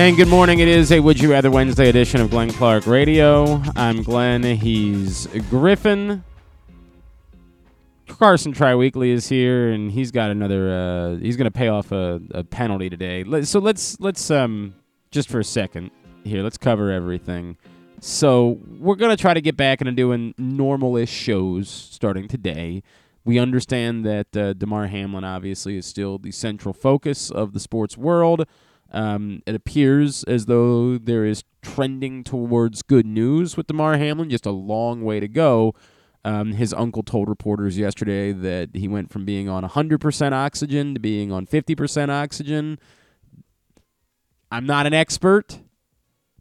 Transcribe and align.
And 0.00 0.16
good 0.16 0.28
morning. 0.28 0.60
It 0.60 0.68
is 0.68 0.92
a 0.92 1.00
Would 1.00 1.20
You 1.20 1.30
Rather 1.30 1.50
Wednesday 1.50 1.90
edition 1.90 2.22
of 2.22 2.30
Glenn 2.30 2.50
Clark 2.50 2.86
Radio. 2.86 3.62
I'm 3.76 4.02
Glenn. 4.02 4.42
He's 4.42 5.26
Griffin. 5.50 6.24
Carson 8.08 8.52
Triweekly 8.52 9.10
is 9.10 9.28
here, 9.28 9.70
and 9.70 9.92
he's 9.92 10.10
got 10.10 10.30
another. 10.30 10.72
Uh, 10.72 11.16
he's 11.18 11.36
going 11.36 11.44
to 11.44 11.50
pay 11.50 11.68
off 11.68 11.92
a, 11.92 12.18
a 12.30 12.42
penalty 12.42 12.88
today. 12.88 13.42
So 13.42 13.58
let's 13.58 14.00
let's 14.00 14.30
um 14.30 14.74
just 15.10 15.28
for 15.28 15.38
a 15.38 15.44
second 15.44 15.90
here. 16.24 16.42
Let's 16.42 16.56
cover 16.56 16.90
everything. 16.90 17.58
So 18.00 18.58
we're 18.78 18.96
going 18.96 19.14
to 19.14 19.20
try 19.20 19.34
to 19.34 19.42
get 19.42 19.58
back 19.58 19.82
into 19.82 19.92
doing 19.92 20.32
normal-ish 20.38 21.10
shows 21.10 21.68
starting 21.68 22.26
today. 22.26 22.82
We 23.26 23.38
understand 23.38 24.06
that 24.06 24.34
uh, 24.34 24.54
Damar 24.54 24.86
Hamlin 24.86 25.24
obviously 25.24 25.76
is 25.76 25.84
still 25.84 26.16
the 26.16 26.30
central 26.30 26.72
focus 26.72 27.30
of 27.30 27.52
the 27.52 27.60
sports 27.60 27.98
world. 27.98 28.46
Um, 28.90 29.42
it 29.46 29.54
appears 29.54 30.24
as 30.24 30.46
though 30.46 30.98
there 30.98 31.24
is 31.24 31.44
trending 31.62 32.24
towards 32.24 32.82
good 32.82 33.06
news 33.06 33.56
with 33.56 33.66
Damar 33.66 33.96
Hamlin. 33.96 34.30
Just 34.30 34.46
a 34.46 34.50
long 34.50 35.02
way 35.02 35.20
to 35.20 35.28
go. 35.28 35.74
Um, 36.24 36.52
his 36.52 36.74
uncle 36.74 37.02
told 37.02 37.28
reporters 37.28 37.78
yesterday 37.78 38.32
that 38.32 38.70
he 38.74 38.88
went 38.88 39.10
from 39.10 39.24
being 39.24 39.48
on 39.48 39.64
100% 39.64 40.32
oxygen 40.32 40.94
to 40.94 41.00
being 41.00 41.32
on 41.32 41.46
50% 41.46 42.10
oxygen. 42.10 42.78
I'm 44.52 44.66
not 44.66 44.86
an 44.86 44.92
expert, 44.92 45.60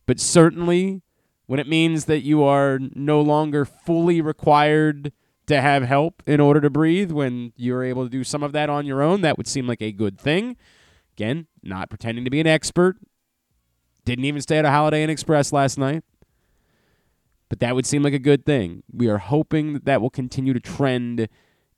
but 0.05 0.19
certainly 0.19 1.01
when 1.45 1.59
it 1.59 1.67
means 1.67 2.05
that 2.05 2.21
you 2.21 2.43
are 2.43 2.79
no 2.93 3.21
longer 3.21 3.63
fully 3.63 4.21
required 4.21 5.13
to 5.47 5.61
have 5.61 5.83
help 5.83 6.21
in 6.25 6.39
order 6.39 6.61
to 6.61 6.69
breathe, 6.69 7.11
when 7.11 7.53
you're 7.55 7.83
able 7.83 8.03
to 8.03 8.09
do 8.09 8.23
some 8.23 8.43
of 8.43 8.51
that 8.51 8.69
on 8.69 8.85
your 8.85 9.01
own, 9.01 9.21
that 9.21 9.37
would 9.37 9.47
seem 9.47 9.65
like 9.65 9.81
a 9.81 9.91
good 9.91 10.19
thing. 10.19 10.57
Again, 11.19 11.47
not 11.61 11.89
pretending 11.89 12.23
to 12.23 12.31
be 12.31 12.39
an 12.39 12.47
expert. 12.47 12.95
Didn't 14.05 14.23
even 14.23 14.39
stay 14.39 14.57
at 14.57 14.63
a 14.63 14.69
Holiday 14.69 15.03
Inn 15.03 15.09
Express 15.09 15.51
last 15.51 15.77
night. 15.77 16.01
But 17.49 17.59
that 17.59 17.75
would 17.75 17.85
seem 17.85 18.03
like 18.03 18.13
a 18.13 18.19
good 18.19 18.45
thing. 18.45 18.83
We 18.89 19.09
are 19.09 19.17
hoping 19.17 19.73
that 19.73 19.83
that 19.83 20.01
will 20.01 20.09
continue 20.09 20.53
to 20.53 20.61
trend 20.61 21.27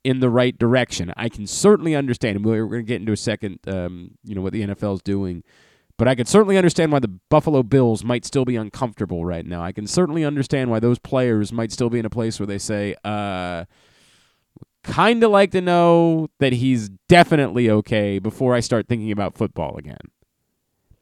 in 0.04 0.20
the 0.20 0.30
right 0.30 0.56
direction. 0.56 1.12
I 1.16 1.28
can 1.28 1.48
certainly 1.48 1.96
understand, 1.96 2.36
and 2.36 2.44
we're 2.44 2.66
going 2.66 2.84
to 2.84 2.86
get 2.86 3.00
into 3.00 3.10
a 3.10 3.16
second, 3.16 3.58
um, 3.66 4.12
you 4.22 4.36
know, 4.36 4.42
what 4.42 4.52
the 4.52 4.62
NFL 4.62 4.94
is 4.94 5.02
doing. 5.02 5.42
But 5.96 6.06
I 6.06 6.14
can 6.14 6.26
certainly 6.26 6.56
understand 6.56 6.92
why 6.92 7.00
the 7.00 7.18
Buffalo 7.28 7.64
Bills 7.64 8.04
might 8.04 8.24
still 8.24 8.44
be 8.44 8.54
uncomfortable 8.54 9.24
right 9.24 9.44
now. 9.44 9.60
I 9.64 9.72
can 9.72 9.88
certainly 9.88 10.24
understand 10.24 10.70
why 10.70 10.78
those 10.78 11.00
players 11.00 11.52
might 11.52 11.72
still 11.72 11.90
be 11.90 11.98
in 11.98 12.04
a 12.04 12.10
place 12.10 12.38
where 12.38 12.46
they 12.46 12.58
say, 12.58 12.94
uh, 13.02 13.64
kind 14.84 15.22
of 15.22 15.30
like 15.30 15.50
to 15.52 15.60
know 15.60 16.28
that 16.38 16.52
he's 16.52 16.88
definitely 17.08 17.70
okay 17.70 18.18
before 18.18 18.54
I 18.54 18.60
start 18.60 18.88
thinking 18.88 19.12
about 19.12 19.36
football 19.36 19.76
again. 19.76 20.10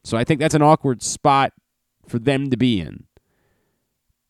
So 0.05 0.17
I 0.17 0.25
think 0.25 0.41
that's 0.41 0.55
an 0.55 0.63
awkward 0.63 1.03
spot 1.03 1.53
for 2.07 2.19
them 2.19 2.51
to 2.51 2.57
be 2.57 2.81
in. 2.81 3.05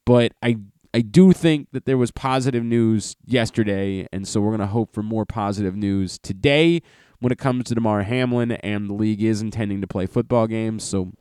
But 0.05 0.33
I 0.43 0.57
I 0.93 1.01
do 1.03 1.33
think 1.33 1.69
that 1.73 1.85
there 1.85 1.99
was 1.99 2.11
positive 2.11 2.65
news 2.65 3.15
yesterday, 3.25 4.09
and 4.13 4.27
so 4.27 4.41
we're 4.41 4.51
going 4.51 4.61
to 4.61 4.67
hope 4.67 4.93
for 4.93 5.05
more 5.05 5.25
positive 5.25 5.77
news 5.77 6.19
today 6.19 6.83
when 7.21 7.31
it 7.31 7.39
comes 7.39 7.65
to 7.65 7.75
Damar 7.75 8.03
Hamlin, 8.03 8.53
and 8.53 8.91
the 8.91 8.95
league 8.95 9.23
is 9.23 9.41
intending 9.41 9.81
to 9.83 9.87
play 9.87 10.07
football 10.07 10.49
games. 10.49 10.83
So 10.83 11.13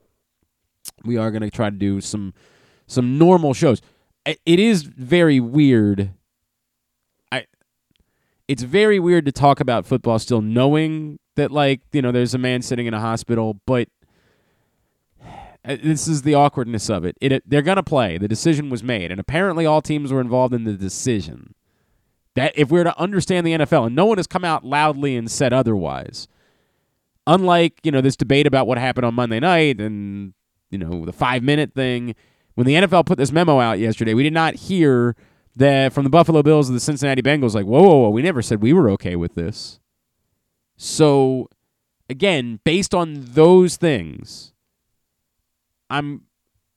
we 1.05 1.17
are 1.17 1.29
going 1.29 1.43
to 1.43 1.51
try 1.51 1.69
to 1.69 1.75
do 1.75 2.01
some 2.01 2.33
some 2.87 3.17
normal 3.19 3.53
shows. 3.53 3.81
It 4.25 4.59
is 4.59 4.83
very 4.83 5.39
weird. 5.39 6.11
It's 8.49 8.63
very 8.63 8.99
weird 8.99 9.27
to 9.27 9.31
talk 9.31 9.59
about 9.59 9.85
football 9.85 10.17
still 10.17 10.41
knowing 10.41 11.19
that 11.35 11.51
like, 11.51 11.81
you 11.93 12.01
know, 12.01 12.11
there's 12.11 12.33
a 12.33 12.39
man 12.39 12.63
sitting 12.63 12.87
in 12.87 12.95
a 12.95 12.99
hospital, 12.99 13.61
but 13.67 13.89
uh, 15.63 15.77
this 15.83 16.07
is 16.07 16.23
the 16.23 16.33
awkwardness 16.33 16.89
of 16.89 17.05
it. 17.05 17.15
It 17.21 17.43
they're 17.47 17.61
going 17.61 17.75
to 17.75 17.83
play. 17.83 18.17
The 18.17 18.27
decision 18.27 18.71
was 18.71 18.81
made, 18.83 19.11
and 19.11 19.19
apparently 19.19 19.67
all 19.67 19.83
teams 19.83 20.11
were 20.11 20.19
involved 20.19 20.55
in 20.55 20.63
the 20.63 20.73
decision. 20.73 21.53
That 22.33 22.53
if 22.55 22.71
we're 22.71 22.85
to 22.85 22.99
understand 22.99 23.45
the 23.45 23.51
NFL, 23.51 23.85
and 23.85 23.95
no 23.95 24.07
one 24.07 24.17
has 24.17 24.25
come 24.25 24.43
out 24.43 24.65
loudly 24.65 25.15
and 25.15 25.29
said 25.29 25.53
otherwise. 25.53 26.27
Unlike 27.27 27.81
you 27.83 27.91
know 27.91 28.01
this 28.01 28.15
debate 28.15 28.47
about 28.47 28.65
what 28.65 28.79
happened 28.79 29.05
on 29.05 29.13
Monday 29.13 29.39
night 29.39 29.79
and 29.79 30.33
you 30.71 30.79
know 30.79 31.05
the 31.05 31.13
five 31.13 31.43
minute 31.43 31.75
thing, 31.75 32.15
when 32.55 32.65
the 32.65 32.73
NFL 32.73 33.05
put 33.05 33.19
this 33.19 33.31
memo 33.31 33.59
out 33.59 33.77
yesterday, 33.77 34.15
we 34.15 34.23
did 34.23 34.33
not 34.33 34.55
hear 34.55 35.15
that 35.59 35.93
from 35.93 36.03
the 36.03 36.09
Buffalo 36.09 36.41
Bills 36.43 36.67
and 36.67 36.75
the 36.75 36.81
Cincinnati 36.81 37.21
Bengals. 37.21 37.53
Like, 37.53 37.65
whoa, 37.65 37.81
whoa, 37.81 37.97
whoa, 37.99 38.09
we 38.09 38.21
never 38.21 38.41
said 38.41 38.61
we 38.61 38.73
were 38.73 38.89
okay 38.91 39.15
with 39.15 39.35
this. 39.35 39.79
So, 40.75 41.49
again, 42.09 42.59
based 42.63 42.93
on 42.93 43.25
those 43.33 43.77
things, 43.77 44.53
I'm 45.89 46.23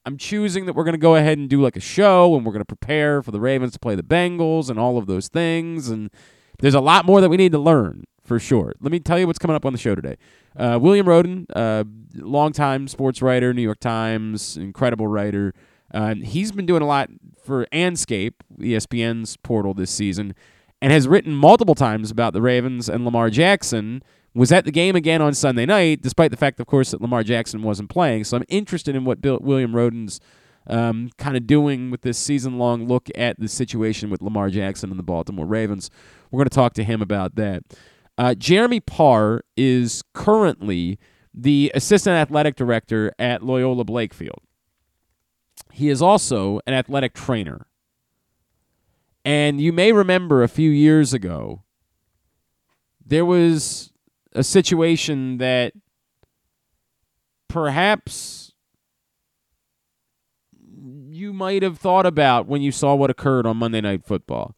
I'm 0.05 0.17
choosing 0.17 0.67
that 0.67 0.75
we're 0.75 0.85
going 0.85 0.95
to 0.95 0.99
go 0.99 1.15
ahead 1.15 1.39
and 1.39 1.49
do 1.49 1.63
like 1.63 1.77
a 1.77 1.81
show 1.81 2.35
and 2.35 2.45
we're 2.45 2.53
going 2.53 2.61
to 2.61 2.65
prepare 2.65 3.23
for 3.23 3.31
the 3.31 3.41
Ravens 3.41 3.73
to 3.75 3.79
play 3.79 3.95
the 3.95 4.03
Bengals 4.03 4.69
and 4.69 4.79
all 4.79 4.99
of 4.99 5.07
those 5.07 5.29
things 5.29 5.89
and 5.89 6.11
there's 6.59 6.75
a 6.75 6.81
lot 6.81 7.05
more 7.05 7.21
that 7.21 7.29
we 7.29 7.37
need 7.37 7.53
to 7.53 7.59
learn 7.59 8.05
for 8.25 8.39
sure. 8.39 8.73
Let 8.81 8.91
me 8.93 8.99
tell 8.99 9.19
you 9.19 9.27
what's 9.27 9.39
coming 9.39 9.57
up 9.57 9.65
on 9.65 9.73
the 9.73 9.79
show 9.79 9.95
today. 9.95 10.17
Uh, 10.57 10.79
William 10.81 11.07
Rhoden, 11.07 11.47
uh, 11.55 11.85
longtime 12.15 12.89
sports 12.89 13.23
writer, 13.23 13.53
New 13.53 13.63
York 13.63 13.81
Times, 13.81 14.57
incredible 14.57 15.07
writer. 15.07 15.55
Uh, 15.93 16.15
he's 16.15 16.53
been 16.53 16.67
doing 16.67 16.83
a 16.83 16.87
lot 16.87 17.11
for 17.43 17.67
Andscape, 17.67 18.35
ESPN's 18.59 19.37
portal 19.39 19.75
this 19.75 19.91
season, 19.91 20.35
and 20.81 20.93
has 20.93 21.07
written 21.07 21.35
multiple 21.35 21.75
times 21.75 22.11
about 22.11 22.33
the 22.33 22.43
Ravens 22.43 22.89
and 22.89 23.05
Lamar 23.05 23.31
Jackson. 23.31 24.03
Was 24.35 24.51
at 24.51 24.65
the 24.65 24.71
game 24.71 24.97
again 24.97 25.21
on 25.21 25.35
Sunday 25.35 25.67
night, 25.67 26.01
despite 26.01 26.31
the 26.31 26.39
fact, 26.39 26.59
of 26.59 26.67
course, 26.67 26.93
that 26.93 27.03
Lamar 27.03 27.23
Jackson 27.23 27.63
wasn't 27.63 27.91
playing. 27.91 28.25
So 28.25 28.39
I'm 28.39 28.45
interested 28.49 28.97
in 28.97 29.05
what 29.05 29.21
Bill, 29.21 29.39
William 29.43 29.75
Rhoden's 29.75 30.21
um, 30.67 31.11
kind 31.19 31.37
of 31.37 31.47
doing 31.47 31.91
with 31.91 32.01
this 32.01 32.17
season 32.19 32.59
long 32.59 32.87
look 32.87 33.09
at 33.15 33.39
the 33.39 33.49
situation 33.49 34.09
with 34.09 34.23
Lamar 34.23 34.49
Jackson 34.49 34.89
and 34.89 34.99
the 34.99 35.03
Baltimore 35.05 35.45
Ravens. 35.45 35.91
We're 36.31 36.39
going 36.39 36.49
to 36.49 36.55
talk 36.55 36.73
to 36.75 36.85
him 36.85 37.03
about 37.03 37.35
that. 37.35 37.63
Uh, 38.17 38.35
Jeremy 38.35 38.81
Parr 38.81 39.43
is 39.57 40.03
currently 40.15 40.99
the 41.35 41.71
assistant 41.75 42.15
athletic 42.15 42.57
director 42.57 43.13
at 43.19 43.43
Loyola 43.43 43.85
Blakefield. 43.85 44.39
He 45.71 45.89
is 45.89 46.03
also 46.03 46.61
an 46.67 46.75
athletic 46.75 47.15
trainer. 47.15 47.67
And 49.25 49.61
you 49.61 49.73
may 49.73 49.93
remember 49.93 50.43
a 50.43 50.49
few 50.49 50.71
years 50.71 51.15
ago, 51.15 51.63
there 53.05 53.25
was 53.25 53.93
a 54.33 54.43
situation 54.43 55.39
that 55.39 55.75
perhaps 57.49 58.53
you 61.09 61.33
might 61.33 61.63
have 61.63 61.79
thought 61.79 62.07
about 62.07 62.47
when 62.47 62.63
you 62.63 62.73
saw 62.73 62.95
what 62.95 63.11
occurred 63.11 63.47
on 63.47 63.59
Monday 63.59 63.81
Night 63.81 64.05
Football. 64.05 64.57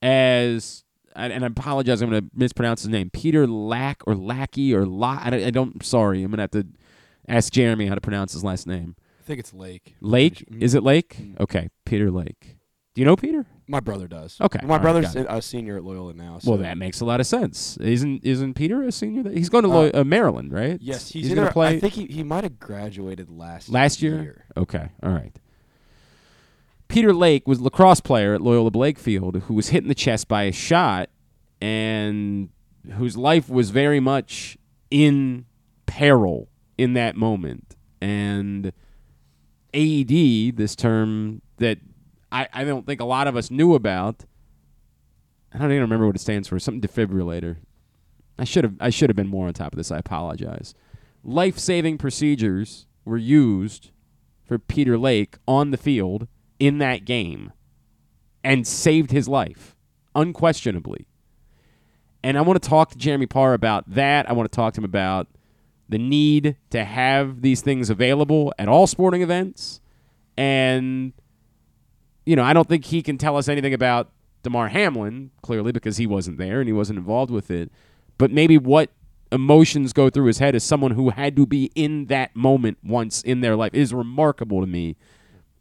As 0.00 0.84
and 1.16 1.42
I 1.42 1.46
apologize, 1.48 2.00
I'm 2.00 2.10
going 2.10 2.22
to 2.22 2.30
mispronounce 2.34 2.82
his 2.82 2.90
name, 2.90 3.10
Peter 3.10 3.46
Lack 3.46 4.02
or 4.06 4.14
Lackey 4.14 4.72
or 4.74 4.86
La. 4.86 5.18
I 5.20 5.50
don't. 5.50 5.84
Sorry, 5.84 6.22
I'm 6.22 6.30
going 6.30 6.36
to 6.36 6.42
have 6.42 6.50
to 6.52 6.66
ask 7.26 7.52
Jeremy 7.52 7.86
how 7.86 7.96
to 7.96 8.00
pronounce 8.00 8.32
his 8.32 8.44
last 8.44 8.66
name. 8.66 8.94
I 9.28 9.32
think 9.32 9.40
it's 9.40 9.52
Lake. 9.52 9.94
Lake? 10.00 10.48
Is 10.58 10.72
it 10.74 10.82
Lake? 10.82 11.18
Mm. 11.20 11.40
Okay, 11.40 11.68
Peter 11.84 12.10
Lake. 12.10 12.56
Do 12.94 13.02
you 13.02 13.04
know 13.04 13.14
Peter? 13.14 13.44
My 13.66 13.78
brother 13.78 14.08
does. 14.08 14.40
Okay, 14.40 14.60
My 14.62 14.78
all 14.78 14.82
right, 14.82 14.82
brother's 15.02 15.14
a 15.14 15.42
senior 15.42 15.76
at 15.76 15.84
Loyola 15.84 16.14
now. 16.14 16.38
So 16.38 16.52
Well, 16.52 16.60
that 16.60 16.78
makes 16.78 17.02
a 17.02 17.04
lot 17.04 17.20
of 17.20 17.26
sense. 17.26 17.76
Isn't 17.76 18.24
isn't 18.24 18.54
Peter 18.54 18.82
a 18.82 18.90
senior? 18.90 19.30
He's 19.30 19.50
going 19.50 19.64
to 19.64 19.70
Uh, 19.70 19.74
Loy- 19.74 19.90
uh, 19.92 20.04
Maryland, 20.04 20.50
right? 20.50 20.78
Yes, 20.80 21.10
he's, 21.10 21.26
he's 21.26 21.34
going 21.34 21.46
to 21.46 21.52
play 21.52 21.76
I 21.76 21.78
think 21.78 21.92
he, 21.92 22.06
he 22.06 22.22
might 22.22 22.42
have 22.42 22.58
graduated 22.58 23.28
last 23.28 23.68
last 23.68 24.00
year. 24.00 24.46
Okay, 24.56 24.88
all 25.02 25.12
right. 25.12 25.38
Peter 26.88 27.12
Lake 27.12 27.46
was 27.46 27.58
a 27.58 27.64
lacrosse 27.64 28.00
player 28.00 28.32
at 28.32 28.40
Loyola 28.40 28.70
Blakefield 28.70 29.42
who 29.42 29.52
was 29.52 29.68
hit 29.68 29.82
in 29.82 29.88
the 29.88 29.94
chest 29.94 30.26
by 30.26 30.44
a 30.44 30.52
shot 30.52 31.10
and 31.60 32.48
whose 32.92 33.18
life 33.18 33.50
was 33.50 33.68
very 33.68 34.00
much 34.00 34.56
in 34.90 35.44
peril 35.84 36.48
in 36.78 36.94
that 36.94 37.14
moment. 37.14 37.76
And 38.00 38.72
AED, 39.78 40.56
this 40.56 40.74
term 40.74 41.40
that 41.58 41.78
I, 42.32 42.48
I 42.52 42.64
don't 42.64 42.84
think 42.84 43.00
a 43.00 43.04
lot 43.04 43.28
of 43.28 43.36
us 43.36 43.50
knew 43.50 43.74
about. 43.74 44.24
I 45.52 45.58
don't 45.58 45.70
even 45.70 45.82
remember 45.82 46.06
what 46.06 46.16
it 46.16 46.20
stands 46.20 46.48
for. 46.48 46.58
Something 46.58 46.86
defibrillator. 46.86 47.56
I 48.38 48.44
should 48.44 48.64
have 48.64 48.74
I 48.80 48.90
should 48.90 49.08
have 49.08 49.16
been 49.16 49.28
more 49.28 49.46
on 49.46 49.54
top 49.54 49.72
of 49.72 49.76
this. 49.76 49.90
I 49.90 49.98
apologize. 49.98 50.74
Life 51.24 51.58
saving 51.58 51.98
procedures 51.98 52.86
were 53.04 53.16
used 53.16 53.90
for 54.44 54.58
Peter 54.58 54.98
Lake 54.98 55.36
on 55.46 55.70
the 55.70 55.76
field 55.76 56.26
in 56.58 56.78
that 56.78 57.04
game 57.04 57.52
and 58.42 58.66
saved 58.66 59.10
his 59.10 59.28
life, 59.28 59.76
unquestionably. 60.14 61.06
And 62.22 62.36
I 62.36 62.40
want 62.42 62.60
to 62.60 62.68
talk 62.68 62.90
to 62.90 62.98
Jeremy 62.98 63.26
Parr 63.26 63.54
about 63.54 63.88
that. 63.90 64.28
I 64.28 64.32
want 64.32 64.50
to 64.50 64.54
talk 64.54 64.74
to 64.74 64.80
him 64.80 64.84
about 64.84 65.28
the 65.88 65.98
need 65.98 66.56
to 66.70 66.84
have 66.84 67.42
these 67.42 67.60
things 67.60 67.90
available 67.90 68.52
at 68.58 68.68
all 68.68 68.86
sporting 68.86 69.22
events. 69.22 69.80
And, 70.36 71.12
you 72.26 72.36
know, 72.36 72.44
I 72.44 72.52
don't 72.52 72.68
think 72.68 72.86
he 72.86 73.02
can 73.02 73.18
tell 73.18 73.36
us 73.36 73.48
anything 73.48 73.74
about 73.74 74.10
Damar 74.42 74.68
Hamlin, 74.68 75.30
clearly, 75.42 75.72
because 75.72 75.96
he 75.96 76.06
wasn't 76.06 76.38
there 76.38 76.60
and 76.60 76.68
he 76.68 76.72
wasn't 76.72 76.98
involved 76.98 77.30
with 77.30 77.50
it. 77.50 77.72
But 78.18 78.30
maybe 78.30 78.58
what 78.58 78.90
emotions 79.32 79.92
go 79.92 80.10
through 80.10 80.26
his 80.26 80.38
head 80.38 80.54
as 80.54 80.64
someone 80.64 80.92
who 80.92 81.10
had 81.10 81.36
to 81.36 81.46
be 81.46 81.70
in 81.74 82.06
that 82.06 82.34
moment 82.34 82.78
once 82.82 83.22
in 83.22 83.40
their 83.40 83.56
life. 83.56 83.74
It 83.74 83.80
is 83.80 83.92
remarkable 83.92 84.60
to 84.60 84.66
me 84.66 84.96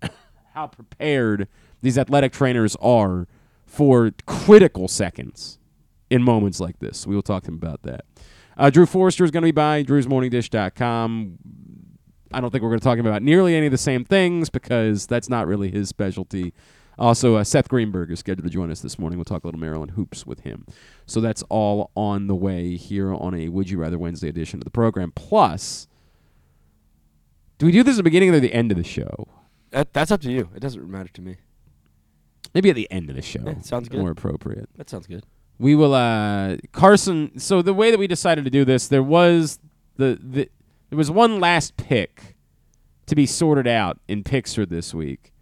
how 0.53 0.67
prepared 0.67 1.47
these 1.81 1.97
athletic 1.97 2.31
trainers 2.31 2.75
are 2.81 3.27
for 3.65 4.11
critical 4.25 4.87
seconds 4.87 5.59
in 6.09 6.23
moments 6.23 6.59
like 6.59 6.79
this. 6.79 7.05
We 7.05 7.15
will 7.15 7.21
talk 7.21 7.43
to 7.43 7.49
him 7.49 7.55
about 7.55 7.83
that. 7.83 8.05
Uh, 8.57 8.69
Drew 8.69 8.85
Forrester 8.85 9.23
is 9.23 9.31
going 9.31 9.43
to 9.43 9.47
be 9.47 9.51
by 9.51 9.83
drewsmorningdish.com. 9.83 11.37
I 12.33 12.41
don't 12.41 12.49
think 12.51 12.63
we're 12.63 12.69
going 12.69 12.79
to 12.79 12.83
talk 12.83 12.97
about 12.99 13.21
nearly 13.21 13.55
any 13.55 13.67
of 13.67 13.71
the 13.71 13.77
same 13.77 14.03
things 14.03 14.49
because 14.49 15.05
that's 15.07 15.29
not 15.29 15.47
really 15.47 15.69
his 15.71 15.87
specialty. 15.89 16.53
Also, 16.99 17.35
uh, 17.35 17.43
Seth 17.43 17.69
Greenberg 17.69 18.11
is 18.11 18.19
scheduled 18.19 18.45
to 18.45 18.49
join 18.49 18.71
us 18.71 18.81
this 18.81 18.97
morning. 18.97 19.17
We'll 19.19 19.25
talk 19.25 19.43
a 19.43 19.47
little 19.47 19.59
Maryland 19.59 19.91
hoops 19.91 20.25
with 20.25 20.39
him. 20.41 20.65
So 21.05 21.21
that's 21.21 21.43
all 21.43 21.91
on 21.95 22.27
the 22.27 22.35
way 22.35 22.75
here 22.75 23.13
on 23.13 23.35
a 23.35 23.49
Would 23.49 23.69
You 23.69 23.77
Rather 23.77 23.99
Wednesday 23.99 24.27
edition 24.29 24.59
of 24.59 24.63
the 24.63 24.71
program. 24.71 25.11
Plus, 25.11 25.87
do 27.59 27.67
we 27.67 27.71
do 27.71 27.83
this 27.83 27.93
at 27.93 27.97
the 27.97 28.03
beginning 28.03 28.33
or 28.33 28.39
the 28.39 28.53
end 28.53 28.71
of 28.71 28.77
the 28.77 28.83
show? 28.83 29.27
That, 29.69 29.93
that's 29.93 30.11
up 30.11 30.21
to 30.21 30.31
you. 30.31 30.49
It 30.55 30.59
doesn't 30.59 30.89
matter 30.89 31.09
to 31.09 31.21
me. 31.21 31.37
Maybe 32.53 32.71
at 32.71 32.75
the 32.75 32.89
end 32.89 33.09
of 33.09 33.15
the 33.15 33.21
show. 33.21 33.43
Yeah, 33.45 33.59
sounds 33.61 33.89
good. 33.89 33.99
More 33.99 34.11
appropriate. 34.11 34.69
That 34.75 34.89
sounds 34.89 35.05
good. 35.05 35.23
We 35.59 35.75
will 35.75 35.93
uh 35.93 36.57
Carson 36.71 37.39
so 37.39 37.61
the 37.61 37.73
way 37.73 37.91
that 37.91 37.97
we 37.97 38.07
decided 38.07 38.45
to 38.45 38.51
do 38.51 38.63
this, 38.63 38.87
there 38.87 39.03
was 39.03 39.59
the, 39.95 40.19
the 40.21 40.49
there 40.89 40.97
was 40.97 41.11
one 41.11 41.39
last 41.39 41.77
pick 41.77 42.35
to 43.07 43.15
be 43.15 43.25
sorted 43.25 43.67
out 43.67 43.99
in 44.07 44.23
Pixar 44.23 44.67
this 44.67 44.93
week. 44.93 45.33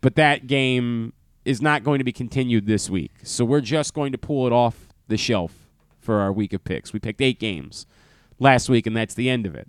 But 0.00 0.14
that 0.14 0.46
game 0.46 1.12
is 1.44 1.60
not 1.60 1.82
going 1.82 1.98
to 1.98 2.04
be 2.04 2.12
continued 2.12 2.66
this 2.66 2.88
week. 2.88 3.12
So 3.22 3.44
we're 3.44 3.60
just 3.60 3.94
going 3.94 4.12
to 4.12 4.18
pull 4.18 4.46
it 4.46 4.52
off 4.52 4.88
the 5.08 5.16
shelf 5.16 5.68
for 5.98 6.20
our 6.20 6.32
week 6.32 6.52
of 6.52 6.64
picks. 6.64 6.92
We 6.92 7.00
picked 7.00 7.20
8 7.20 7.38
games 7.38 7.86
last 8.38 8.68
week 8.68 8.86
and 8.86 8.96
that's 8.96 9.14
the 9.14 9.28
end 9.28 9.44
of 9.44 9.54
it. 9.54 9.68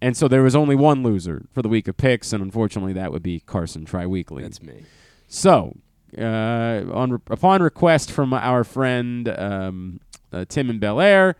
And 0.00 0.16
so 0.16 0.28
there 0.28 0.42
was 0.42 0.56
only 0.56 0.74
one 0.74 1.02
loser 1.02 1.46
for 1.52 1.62
the 1.62 1.68
week 1.68 1.88
of 1.88 1.96
picks 1.96 2.32
and 2.32 2.42
unfortunately 2.42 2.92
that 2.92 3.12
would 3.12 3.22
be 3.22 3.40
Carson 3.40 3.84
Triweekly. 3.84 4.42
That's 4.42 4.62
me. 4.62 4.84
So, 5.28 5.76
uh, 6.18 6.82
on 6.92 7.20
upon 7.28 7.62
request 7.62 8.10
from 8.10 8.32
our 8.32 8.64
friend 8.64 9.28
um, 9.28 10.00
uh, 10.32 10.44
Tim 10.48 10.70
in 10.70 10.78
Bel 10.78 11.00
Air, 11.00 11.36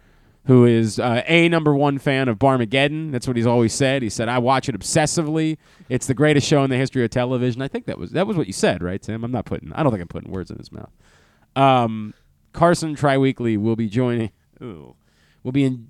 who 0.46 0.64
is 0.64 0.98
uh, 0.98 1.22
a 1.26 1.48
number 1.48 1.74
one 1.74 1.98
fan 1.98 2.28
of 2.28 2.38
Barmageddon. 2.38 3.12
That's 3.12 3.26
what 3.26 3.36
he's 3.36 3.46
always 3.46 3.72
said. 3.72 4.02
He 4.02 4.08
said, 4.08 4.28
"I 4.28 4.38
watch 4.38 4.68
it 4.68 4.78
obsessively. 4.78 5.58
It's 5.88 6.06
the 6.06 6.14
greatest 6.14 6.46
show 6.46 6.64
in 6.64 6.70
the 6.70 6.76
history 6.76 7.04
of 7.04 7.10
television." 7.10 7.62
I 7.62 7.68
think 7.68 7.86
that 7.86 7.98
was 7.98 8.10
that 8.12 8.26
was 8.26 8.36
what 8.36 8.46
you 8.46 8.52
said, 8.52 8.82
right, 8.82 9.00
Tim? 9.00 9.24
I'm 9.24 9.32
not 9.32 9.44
putting. 9.44 9.72
I 9.72 9.82
don't 9.82 9.92
think 9.92 10.02
I'm 10.02 10.08
putting 10.08 10.32
words 10.32 10.50
in 10.50 10.58
his 10.58 10.72
mouth. 10.72 10.90
Um, 11.54 12.14
Carson 12.52 12.94
Triweekly 12.94 13.56
will 13.56 13.76
be 13.76 13.88
joining. 13.88 14.30
Ooh, 14.62 14.94
will 15.42 15.52
be 15.52 15.64
in. 15.64 15.88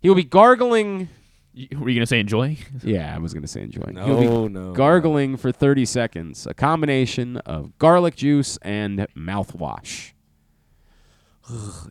He 0.00 0.08
will 0.08 0.16
be 0.16 0.24
gargling. 0.24 1.08
You- 1.58 1.78
Were 1.80 1.88
you 1.88 1.96
gonna 1.98 2.06
say 2.06 2.20
enjoy? 2.20 2.58
Yeah, 2.84 3.14
I 3.14 3.18
was 3.18 3.32
going 3.32 3.42
to 3.42 3.48
say 3.48 3.62
enjoying. 3.62 3.96
He'll 3.96 4.20
be 4.20 4.26
No, 4.26 4.46
no. 4.46 4.72
gargling 4.74 5.36
for 5.38 5.50
30 5.50 5.86
seconds, 5.86 6.46
a 6.46 6.52
combination 6.54 7.38
of 7.38 7.76
garlic 7.78 8.14
juice 8.14 8.58
and 8.60 9.06
mouthwash. 9.16 10.12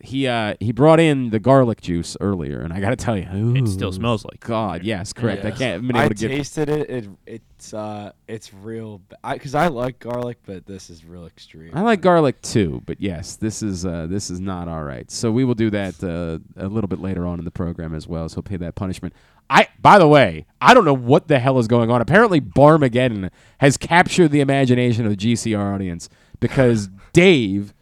he 0.02 0.28
uh 0.28 0.54
he 0.60 0.74
brought 0.74 1.00
in 1.00 1.30
the 1.30 1.40
garlic 1.40 1.80
juice 1.80 2.18
earlier, 2.20 2.60
and 2.60 2.74
I 2.74 2.82
got 2.82 2.90
to 2.90 2.98
tell 2.98 3.18
you, 3.18 3.56
It 3.56 3.68
still 3.70 3.92
smells 3.94 4.26
like. 4.26 4.42
God, 4.42 4.84
yes, 4.84 5.14
correct. 5.14 5.46
I 5.46 5.52
can't. 5.52 5.76
I've 5.82 5.88
been 5.88 5.96
I 5.96 6.06
able 6.06 6.16
to 6.16 6.28
get. 6.28 6.28
tasted 6.28 6.68
it. 6.68 6.90
It 6.90 7.10
it's 7.26 7.74
uh 7.74 8.12
it's 8.28 8.54
real. 8.54 9.00
Ba- 9.08 9.16
I 9.24 9.34
because 9.36 9.56
I 9.56 9.68
like 9.68 10.00
garlic, 10.00 10.40
but 10.46 10.66
this 10.66 10.90
is 10.90 11.06
real 11.06 11.26
extreme. 11.26 11.72
I 11.74 11.82
like 11.82 12.02
garlic 12.02 12.42
too, 12.42 12.82
but 12.86 13.00
yes, 13.00 13.38
this 13.38 13.64
is 13.64 13.86
uh, 13.86 14.08
this 14.10 14.30
is 14.30 14.42
not 14.42 14.68
all 14.68 14.84
right. 14.84 15.10
So 15.10 15.32
we 15.32 15.46
will 15.46 15.56
do 15.56 15.70
that 15.70 16.04
uh, 16.04 16.40
a 16.62 16.68
little 16.68 16.90
bit 16.90 17.00
later 17.00 17.26
on 17.26 17.40
in 17.40 17.46
the 17.46 17.52
program 17.52 17.96
as 17.96 18.08
well. 18.10 18.28
So 18.28 18.36
he'll 18.36 18.44
pay 18.44 18.58
that 18.58 18.76
punishment. 18.76 19.14
I, 19.50 19.68
by 19.80 20.00
the 20.00 20.08
way, 20.08 20.46
I 20.60 20.74
don't 20.74 20.86
know 20.86 20.96
what 20.96 21.28
the 21.28 21.40
hell 21.40 21.60
is 21.60 21.68
going 21.68 21.92
on. 21.92 22.02
Apparently, 22.02 22.42
Barmageddon 22.42 23.30
has 23.60 23.78
captured 23.78 24.30
the 24.30 24.42
imagination 24.42 25.06
of 25.06 25.12
the 25.12 25.18
GCR 25.18 25.76
audience 25.76 26.10
because 26.40 26.90
Dave 27.14 27.74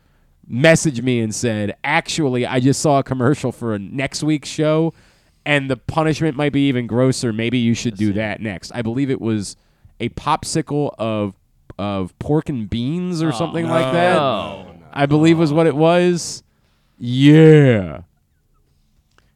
messaged 0.50 1.04
me 1.04 1.20
and 1.20 1.34
said, 1.34 1.76
"Actually, 1.84 2.46
I 2.46 2.60
just 2.60 2.82
saw 2.82 3.00
a 3.00 3.04
commercial 3.04 3.52
for 3.52 3.74
a 3.74 3.80
next 3.80 4.24
week's 4.24 4.50
show, 4.50 4.94
and 5.46 5.70
the 5.70 5.78
punishment 5.78 6.36
might 6.36 6.52
be 6.52 6.68
even 6.68 6.88
grosser. 6.88 7.32
Maybe 7.32 7.58
you 7.58 7.74
should 7.74 7.96
do 7.96 8.14
that 8.14 8.42
next." 8.42 8.72
I 8.76 8.82
believe 8.82 9.10
it 9.10 9.22
was 9.22 9.56
a 10.00 10.10
popsicle 10.10 10.94
of 10.98 11.36
of 11.80 12.18
pork 12.20 12.50
and 12.50 12.70
beans 12.70 13.22
or 13.24 13.30
oh, 13.30 13.32
something 13.32 13.68
like 13.68 13.92
that. 13.94 14.18
Oh. 14.18 14.68
I 14.92 15.06
believe 15.06 15.40
was 15.40 15.52
what 15.54 15.66
it 15.66 15.76
was. 15.76 16.44
Yeah. 17.00 18.02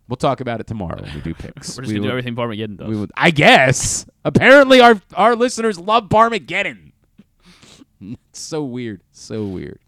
We'll 0.09 0.15
talk 0.17 0.39
about 0.39 0.59
it 0.61 0.67
tomorrow 0.67 1.01
when 1.01 1.13
we 1.15 1.21
do 1.21 1.33
picks. 1.33 1.77
We're 1.77 1.81
We 1.81 1.87
just 1.87 1.93
gonna 1.95 1.99
will- 1.99 2.03
do 2.05 2.09
everything 2.11 2.35
Barmageddon 2.35 2.77
does. 2.77 2.87
we 2.87 2.95
would, 2.95 3.11
I 3.17 3.31
guess. 3.31 4.05
Apparently, 4.23 4.79
our 4.81 5.01
our 5.15 5.35
listeners 5.35 5.77
love 5.79 6.09
Barmageddon. 6.09 6.91
it's 8.01 8.17
so 8.39 8.63
weird, 8.63 9.01
so 9.11 9.45
weird. 9.45 9.79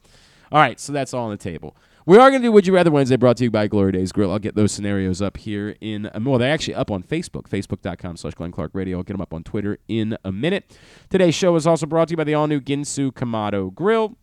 All 0.52 0.60
right, 0.60 0.80
so 0.80 0.92
that's 0.94 1.14
all 1.14 1.26
on 1.26 1.32
the 1.32 1.38
table. 1.38 1.76
We 2.06 2.18
are 2.18 2.32
going 2.32 2.42
to 2.42 2.48
do 2.48 2.52
Would 2.52 2.66
You 2.66 2.74
Rather 2.74 2.90
Wednesday, 2.90 3.18
brought 3.18 3.38
to 3.38 3.44
you 3.44 3.52
by 3.52 3.68
Glory 3.68 3.92
Days 3.92 4.12
Grill. 4.12 4.32
I'll 4.32 4.40
get 4.40 4.56
those 4.56 4.72
scenarios 4.72 5.22
up 5.22 5.38
here 5.38 5.76
in. 5.80 6.10
Um, 6.16 6.26
well, 6.26 6.40
they're 6.40 6.52
actually 6.52 6.74
up 6.74 6.90
on 6.90 7.04
Facebook, 7.04 7.44
facebook.com 7.48 8.18
slash 8.18 8.34
Glenn 8.34 8.52
Clark 8.52 8.72
Radio. 8.74 8.98
I'll 8.98 9.04
get 9.04 9.14
them 9.14 9.22
up 9.22 9.32
on 9.32 9.44
Twitter 9.44 9.78
in 9.88 10.18
a 10.26 10.32
minute. 10.32 10.76
Today's 11.12 11.36
show 11.36 11.56
is 11.56 11.68
also 11.68 11.86
brought 11.86 12.08
to 12.08 12.14
you 12.14 12.18
by 12.18 12.24
the 12.24 12.34
all 12.34 12.48
new 12.48 12.60
Ginsu 12.60 13.12
Kamado 13.12 13.72
Grill. 13.72 14.16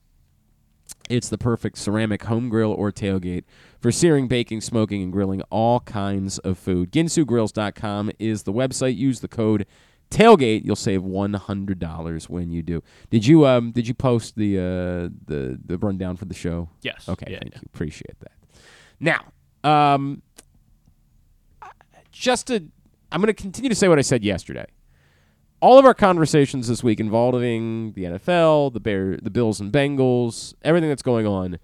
It's 1.09 1.29
the 1.29 1.39
perfect 1.39 1.79
ceramic 1.79 2.25
home 2.25 2.49
grill 2.49 2.73
or 2.73 2.91
tailgate 2.91 3.45
for 3.87 3.93
searing, 3.93 4.27
baking, 4.27 4.61
smoking, 4.61 5.01
and 5.01 5.13
grilling 5.13 5.43
all 5.43 5.79
kinds 5.79 6.39
of 6.41 6.59
food. 6.59 6.91
GinsuGrills.com 6.91 8.11
is 8.19 8.43
the 8.43 8.53
website. 8.53 8.97
Use 8.97 9.21
the 9.21 9.29
code 9.29 9.65
tailgate. 10.11 10.65
You'll 10.65 10.75
save 10.75 11.05
one 11.05 11.35
hundred 11.35 11.79
dollars 11.79 12.29
when 12.29 12.51
you 12.51 12.65
do. 12.65 12.83
Did 13.11 13.25
you 13.29 13.47
um 13.47 13.71
did 13.71 13.87
you 13.87 13.95
post 13.95 14.35
the 14.35 14.59
uh 14.59 14.63
the 15.27 15.57
the 15.65 15.79
rundown 15.79 16.17
for 16.17 16.25
the 16.25 16.35
show? 16.35 16.69
yes. 16.83 17.09
Okay, 17.09 17.31
Yeah, 17.31 17.39
thank 17.39 17.55
yeah. 17.55 17.61
you. 17.63 17.69
Appreciate 17.73 18.19
that. 18.19 18.33
Now, 18.99 19.21
um, 19.63 20.21
just 22.11 22.49
to, 22.49 22.65
I'm 23.13 23.21
going 23.21 23.33
to 23.33 23.41
continue 23.41 23.69
to 23.69 23.77
say 23.77 23.87
what 23.87 24.01
I 24.01 24.03
said 24.03 24.25
yesterday. 24.25 24.67
All 25.61 25.79
of 25.79 25.85
our 25.85 25.95
conversations 25.95 26.67
this 26.67 26.83
week 26.83 26.99
involving 26.99 27.93
the 27.93 28.03
NFL, 28.03 28.73
the 28.73 28.81
Bear, 28.81 29.17
the 29.19 29.31
Bills 29.31 29.61
and 29.61 29.73
Bengals, 29.73 30.55
everything 30.63 30.89
that's 30.89 31.03
going 31.03 31.25
on, 31.29 31.61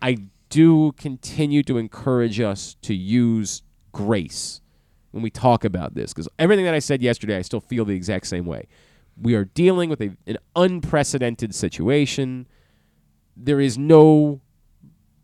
I 0.00 0.16
do 0.48 0.92
continue 0.92 1.62
to 1.64 1.78
encourage 1.78 2.40
us 2.40 2.76
to 2.82 2.94
use 2.94 3.62
grace 3.92 4.60
when 5.10 5.22
we 5.22 5.30
talk 5.30 5.64
about 5.64 5.94
this 5.94 6.12
because 6.12 6.28
everything 6.38 6.64
that 6.66 6.74
I 6.74 6.78
said 6.78 7.02
yesterday, 7.02 7.36
I 7.38 7.42
still 7.42 7.60
feel 7.60 7.84
the 7.84 7.94
exact 7.94 8.26
same 8.26 8.44
way. 8.44 8.68
We 9.20 9.34
are 9.34 9.46
dealing 9.46 9.88
with 9.88 10.00
a, 10.02 10.14
an 10.26 10.36
unprecedented 10.54 11.54
situation. 11.54 12.46
There 13.36 13.60
is 13.60 13.78
no 13.78 14.42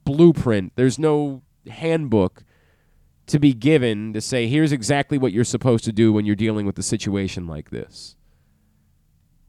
blueprint, 0.05 0.73
there's 0.77 0.99
no 0.99 1.43
handbook 1.69 2.43
to 3.27 3.39
be 3.39 3.53
given 3.53 4.13
to 4.15 4.21
say, 4.21 4.47
here's 4.49 4.73
exactly 4.73 5.19
what 5.19 5.33
you're 5.33 5.45
supposed 5.45 5.85
to 5.85 5.93
do 5.93 6.13
when 6.13 6.25
you're 6.25 6.35
dealing 6.35 6.67
with 6.67 6.79
a 6.79 6.83
situation 6.83 7.47
like 7.47 7.71
this. 7.71 8.17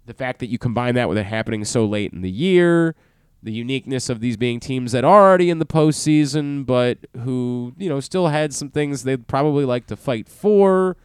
The 0.06 0.14
fact 0.14 0.40
that 0.40 0.48
you 0.48 0.58
combine 0.58 0.96
that 0.96 1.10
with 1.10 1.18
it 1.18 1.26
happening 1.26 1.64
so 1.66 1.86
late 1.86 2.14
in 2.14 2.22
the 2.22 2.30
year, 2.30 2.96
the 3.44 3.52
uniqueness 3.52 4.10
of 4.10 4.22
these 4.22 4.38
being 4.38 4.60
teams 4.60 4.94
that 4.94 5.04
are 5.04 5.28
already 5.30 5.50
in 5.50 5.60
the 5.60 5.66
postseason, 5.66 6.66
but 6.66 6.98
who, 7.24 7.74
you 7.78 7.90
know, 7.90 8.00
still 8.00 8.28
had 8.28 8.54
some 8.54 8.70
things 8.70 9.04
they'd 9.04 9.28
probably 9.28 9.66
like 9.66 9.86
to 9.88 9.96
fight 9.96 10.30
for. 10.30 10.96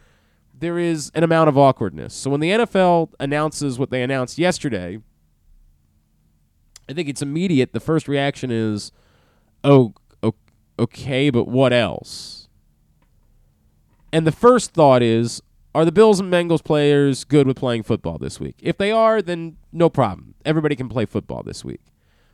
There 0.57 0.79
is 0.79 1.11
an 1.13 1.23
amount 1.23 1.49
of 1.49 1.57
awkwardness. 1.57 2.13
So 2.13 2.29
when 2.29 2.39
the 2.39 2.51
NFL 2.51 3.09
announces 3.19 3.77
what 3.77 3.91
they 3.91 4.01
announced 4.01 4.37
yesterday, 4.37 4.99
I 6.87 6.93
think 6.93 7.09
it's 7.09 7.21
immediate. 7.21 7.73
The 7.73 7.79
first 7.79 8.07
reaction 8.07 8.51
is, 8.51 8.91
oh, 9.63 9.93
okay, 10.79 11.29
but 11.29 11.47
what 11.47 11.73
else? 11.73 12.47
And 14.11 14.25
the 14.25 14.31
first 14.31 14.73
thought 14.73 15.03
is, 15.03 15.41
are 15.75 15.85
the 15.85 15.91
Bills 15.91 16.19
and 16.19 16.33
Bengals 16.33 16.63
players 16.63 17.23
good 17.23 17.45
with 17.45 17.57
playing 17.57 17.83
football 17.83 18.17
this 18.17 18.39
week? 18.39 18.55
If 18.59 18.77
they 18.77 18.91
are, 18.91 19.21
then 19.21 19.57
no 19.71 19.89
problem. 19.89 20.33
Everybody 20.45 20.75
can 20.75 20.89
play 20.89 21.05
football 21.05 21.43
this 21.43 21.63
week. 21.63 21.81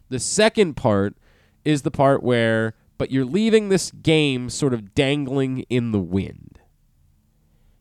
The 0.10 0.20
second 0.20 0.76
part 0.76 1.16
is 1.64 1.82
the 1.82 1.92
part 1.92 2.24
where, 2.24 2.76
but 2.98 3.12
you're 3.12 3.26
leaving 3.26 3.70
this 3.70 3.92
game 3.92 4.50
sort 4.50 4.74
of 4.74 4.94
dangling 4.94 5.60
in 5.70 5.92
the 5.92 6.00
wind. 6.00 6.60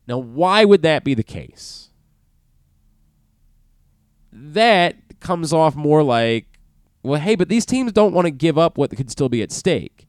Now, 0.07 0.19
why 0.19 0.65
would 0.65 0.83
that 0.83 1.05
be 1.05 1.15
the 1.15 1.23
case? 1.23 1.91
That 4.33 4.97
comes 5.21 5.53
off 5.53 5.77
more 5.77 6.03
like, 6.03 6.59
well, 7.03 7.21
hey, 7.21 7.35
but 7.35 7.49
these 7.49 7.67
teams 7.67 7.93
don't 7.93 8.15
want 8.15 8.27
to 8.27 8.31
give 8.31 8.59
up 8.59 8.77
what 8.77 8.91
could 8.91 9.11
still 9.11 9.29
be 9.29 9.43
at 9.43 9.53
stake. 9.53 10.09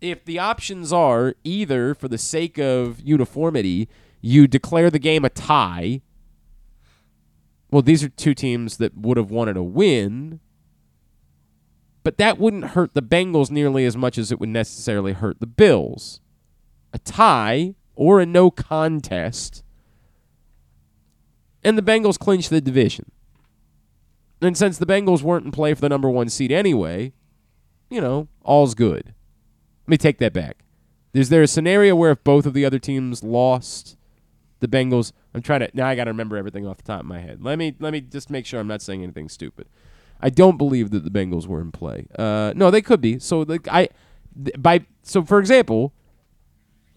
If 0.00 0.24
the 0.24 0.38
options 0.38 0.92
are 0.92 1.34
either 1.44 1.94
for 1.94 2.08
the 2.08 2.18
sake 2.18 2.58
of 2.58 3.00
uniformity, 3.00 3.88
you 4.20 4.46
declare 4.46 4.90
the 4.90 4.98
game 4.98 5.24
a 5.24 5.30
tie. 5.30 6.02
Well, 7.70 7.82
these 7.82 8.04
are 8.04 8.08
two 8.08 8.34
teams 8.34 8.76
that 8.76 8.96
would 8.96 9.16
have 9.16 9.30
wanted 9.30 9.56
a 9.56 9.62
win, 9.62 10.40
but 12.04 12.18
that 12.18 12.38
wouldn't 12.38 12.66
hurt 12.66 12.94
the 12.94 13.02
Bengals 13.02 13.50
nearly 13.50 13.84
as 13.84 13.96
much 13.96 14.16
as 14.18 14.30
it 14.30 14.38
would 14.38 14.50
necessarily 14.50 15.12
hurt 15.12 15.40
the 15.40 15.46
Bills. 15.46 16.20
a 16.92 16.98
tie, 16.98 17.74
or 17.96 18.20
a 18.20 18.26
no 18.26 18.50
contest, 18.50 19.64
and 21.64 21.76
the 21.76 21.82
Bengals 21.82 22.18
clinch 22.18 22.48
the 22.48 22.60
division. 22.60 23.10
And 24.40 24.56
since 24.56 24.78
the 24.78 24.86
Bengals 24.86 25.22
weren't 25.22 25.44
in 25.44 25.50
play 25.50 25.74
for 25.74 25.80
the 25.80 25.88
number 25.88 26.08
one 26.08 26.28
seed 26.28 26.52
anyway, 26.52 27.12
you 27.90 28.00
know, 28.00 28.28
all's 28.42 28.74
good. 28.74 29.14
Let 29.86 29.88
me 29.88 29.96
take 29.96 30.18
that 30.18 30.32
back. 30.32 30.64
Is 31.12 31.30
there 31.30 31.42
a 31.42 31.48
scenario 31.48 31.96
where 31.96 32.12
if 32.12 32.22
both 32.22 32.46
of 32.46 32.54
the 32.54 32.64
other 32.64 32.78
teams 32.78 33.24
lost, 33.24 33.96
the 34.60 34.68
Bengals? 34.68 35.12
I'm 35.34 35.42
trying 35.42 35.60
to 35.60 35.70
now. 35.74 35.88
I 35.88 35.94
got 35.94 36.04
to 36.04 36.10
remember 36.10 36.36
everything 36.36 36.66
off 36.66 36.76
the 36.76 36.82
top 36.84 37.00
of 37.00 37.06
my 37.06 37.20
head. 37.20 37.42
Let 37.42 37.58
me 37.58 37.74
let 37.78 37.92
me 37.92 38.00
just 38.00 38.30
make 38.30 38.46
sure 38.46 38.60
I'm 38.60 38.68
not 38.68 38.82
saying 38.82 39.02
anything 39.02 39.28
stupid. 39.28 39.66
I 40.20 40.30
don't 40.30 40.56
believe 40.56 40.90
that 40.90 41.04
the 41.04 41.10
Bengals 41.10 41.46
were 41.46 41.60
in 41.60 41.72
play. 41.72 42.06
Uh, 42.18 42.52
no, 42.56 42.70
they 42.70 42.82
could 42.82 43.00
be. 43.00 43.18
So 43.18 43.40
like 43.40 43.68
I, 43.68 43.88
th- 44.42 44.56
by 44.58 44.86
so 45.02 45.24
for 45.24 45.38
example, 45.38 45.92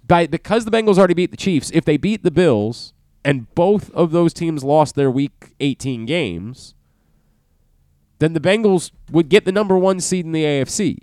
by 0.06 0.28
because 0.28 0.66
the 0.66 0.72
Bengals 0.72 0.98
already 0.98 1.14
beat 1.14 1.32
the 1.32 1.38
Chiefs, 1.38 1.72
if 1.74 1.86
they 1.86 1.98
beat 1.98 2.24
the 2.24 2.32
Bills 2.32 2.94
and 3.26 3.54
both 3.56 3.92
of 3.92 4.12
those 4.12 4.34
teams 4.34 4.64
lost 4.64 4.96
their 4.96 5.12
Week 5.12 5.54
18 5.60 6.06
games, 6.06 6.74
then 8.20 8.34
the 8.34 8.40
Bengals 8.40 8.92
would 9.12 9.30
get 9.30 9.46
the 9.46 9.52
number 9.52 9.78
one 9.78 10.00
seed 10.00 10.26
in 10.26 10.32
the 10.32 10.44
AFC. 10.44 11.00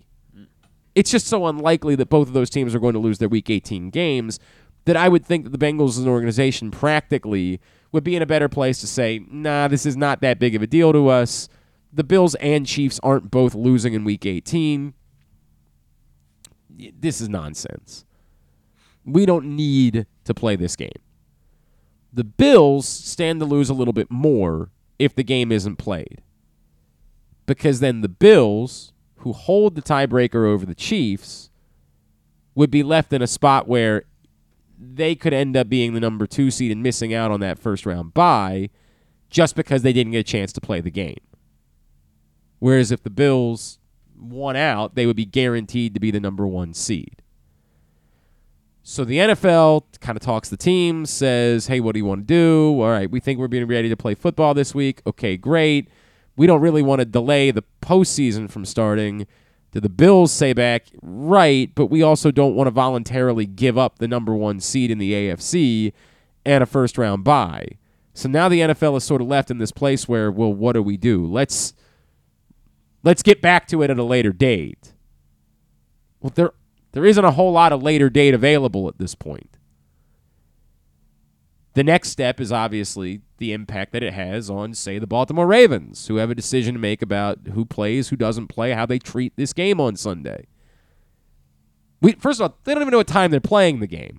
It's 0.95 1.11
just 1.11 1.27
so 1.27 1.47
unlikely 1.47 1.97
that 1.97 2.09
both 2.09 2.29
of 2.29 2.35
those 2.35 2.51
teams 2.51 2.75
are 2.75 2.79
going 2.79 2.95
to 2.95 3.01
lose 3.01 3.19
their 3.19 3.29
Week 3.29 3.51
18 3.51 3.91
games 3.91 4.39
that 4.85 4.97
I 4.97 5.09
would 5.09 5.25
think 5.25 5.45
that 5.45 5.51
the 5.51 5.59
Bengals 5.59 5.91
as 5.91 5.99
an 5.99 6.09
organization 6.09 6.71
practically 6.71 7.61
would 7.93 8.05
be 8.05 8.17
in 8.17 8.23
a 8.23 8.27
better 8.27 8.49
place 8.49 8.81
to 8.81 8.87
say, 8.87 9.25
nah, 9.31 9.69
this 9.69 9.87
is 9.87 9.97
not 9.97 10.21
that 10.21 10.39
big 10.39 10.55
of 10.55 10.63
a 10.63 10.67
deal 10.67 10.93
to 10.93 11.09
us. 11.09 11.49
The 11.95 12.03
Bills 12.03 12.35
and 12.37 12.67
Chiefs 12.67 12.99
aren't 13.05 13.31
both 13.31 13.55
losing 13.55 13.95
in 13.95 14.03
Week 14.03 14.27
18. 14.27 14.95
This 16.99 17.21
is 17.21 17.29
nonsense. 17.29 18.05
We 19.05 19.25
don't 19.25 19.55
need 19.55 20.07
to 20.25 20.35
play 20.35 20.57
this 20.57 20.75
game. 20.75 20.91
The 22.13 22.25
Bills 22.25 22.89
stand 22.89 23.39
to 23.41 23.47
lose 23.47 23.71
a 23.71 23.75
little 23.75 23.93
bit 23.93 24.11
more 24.11 24.71
if 24.99 25.15
the 25.15 25.23
game 25.23 25.53
isn't 25.53 25.77
played. 25.77 26.21
Because 27.47 27.79
then 27.79 28.01
the 28.01 28.09
Bills, 28.09 28.93
who 29.19 29.33
hold 29.33 29.77
the 29.77 29.83
tiebreaker 29.83 30.47
over 30.47 30.67
the 30.67 30.75
Chiefs, 30.75 31.51
would 32.57 32.73
be 32.73 32.83
left 32.83 33.13
in 33.13 33.23
a 33.23 33.27
spot 33.29 33.69
where 33.69 34.05
they 34.77 35.15
could 35.15 35.33
end 35.33 35.57
up 35.57 35.69
being 35.69 35.95
the 35.95 36.01
number 36.01 36.27
two 36.27 36.51
seed 36.51 36.73
and 36.73 36.83
missing 36.83 37.15
out 37.15 37.31
on 37.31 37.39
that 37.41 37.59
first 37.59 37.87
round 37.87 38.15
bye 38.15 38.71
just 39.31 39.55
because 39.55 39.83
they 39.83 39.93
didn't 39.93 40.13
get 40.13 40.19
a 40.19 40.25
chance 40.25 40.53
to 40.53 40.61
play 40.61 40.81
the 40.81 40.91
game. 40.91 41.21
Whereas 42.65 42.91
if 42.91 43.03
the 43.03 43.11
Bills 43.11 43.79
won 44.19 44.57
out, 44.57 44.95
they 44.95 45.05
would 45.05 45.17
be 45.17 45.27
guaranteed 45.27 45.93
to 45.93 46.01
be 46.01 46.11
the 46.11 46.19
number 46.19 46.47
one 46.47 46.73
seed. 46.73 47.21
So 48.83 49.05
the 49.05 49.19
NFL 49.19 50.01
kind 50.01 50.17
of 50.17 50.23
talks 50.23 50.49
the 50.49 50.57
team, 50.57 51.05
says, 51.05 51.67
hey, 51.67 51.81
what 51.81 51.93
do 51.93 51.99
you 51.99 52.07
want 52.07 52.23
to 52.23 52.27
do? 52.27 52.81
All 52.81 52.89
right, 52.89 53.11
we 53.11 53.21
think 53.21 53.39
we're 53.39 53.49
being 53.49 53.67
ready 53.67 53.91
to 53.91 53.99
play 53.99 54.15
football 54.15 54.55
this 54.55 54.75
week. 54.75 55.03
Okay, 55.07 55.37
great. 55.37 55.89
We 56.37 56.47
don't 56.47 56.63
really 56.63 56.81
want 56.81 57.01
to 57.01 57.05
delay 57.05 57.51
the 57.51 57.65
postseason 57.83 58.51
from 58.51 58.65
starting. 58.65 59.27
Do 59.73 59.81
the 59.81 59.91
Bills 59.91 60.33
say 60.33 60.55
back, 60.55 60.87
right, 61.03 61.71
but 61.75 61.89
we 61.89 62.03
also 62.03 62.31
don't 62.31 62.55
want 62.55 62.69
to 62.69 62.71
voluntarily 62.71 63.45
give 63.45 63.77
up 63.77 63.99
the 63.99 64.09
number 64.09 64.35
one 64.35 64.59
seed 64.59 64.91
in 64.91 64.97
the 64.97 65.13
AFC 65.13 65.93
and 66.47 66.63
a 66.63 66.67
first 66.67 66.97
round 66.97 67.25
bye. 67.25 67.73
So 68.15 68.27
now 68.27 68.49
the 68.49 68.61
NFL 68.61 68.97
is 68.97 69.05
sort 69.05 69.21
of 69.21 69.29
left 69.29 69.51
in 69.51 69.59
this 69.59 69.71
place 69.71 70.09
where, 70.09 70.33
well, 70.33 70.55
what 70.55 70.73
do 70.73 70.83
we 70.83 70.97
do? 70.97 71.27
Let's 71.27 71.75
let's 73.05 73.23
get 73.23 73.41
back 73.41 73.69
to 73.69 73.83
it 73.83 73.91
at 73.91 73.99
a 73.99 74.05
later 74.05 74.33
date. 74.33 74.95
Well, 76.21 76.33
there 76.35 76.53
there 76.93 77.05
isn't 77.05 77.25
a 77.25 77.33
whole 77.33 77.53
lot 77.53 77.73
of 77.73 77.83
later 77.83 78.09
date 78.09 78.35
available 78.35 78.89
at 78.89 78.99
this 78.99 79.15
point. 79.15 79.59
The 81.75 81.85
next 81.85 82.11
step 82.11 82.41
is 82.41 82.53
obviously 82.53 83.21
the 83.39 83.53
impact 83.53 83.93
that 83.93 84.05
it 84.05 84.13
has 84.13 84.49
on, 84.49 84.75
say, 84.75 85.01
the 85.01 85.09
Baltimore 85.09 85.47
Ravens, 85.47 86.07
who 86.07 86.17
have 86.17 86.31
a 86.31 86.35
decision 86.35 86.75
to 86.75 86.81
make 86.81 87.03
about 87.03 87.49
who 87.53 87.65
plays, 87.65 88.09
who 88.09 88.17
doesn't 88.17 88.47
play, 88.47 88.71
how 88.71 88.87
they 88.87 89.01
treat 89.01 89.35
this 89.35 89.53
game 89.53 89.81
on 89.81 89.97
Sunday. 89.97 90.47
We 92.01 92.13
first 92.13 92.41
of 92.41 92.51
all, 92.51 92.59
they 92.65 92.75
don't 92.75 92.83
even 92.83 92.93
know 92.93 92.99
what 92.99 93.09
time 93.09 93.31
they're 93.31 93.41
playing 93.41 93.81
the 93.81 93.87
game. 93.87 94.19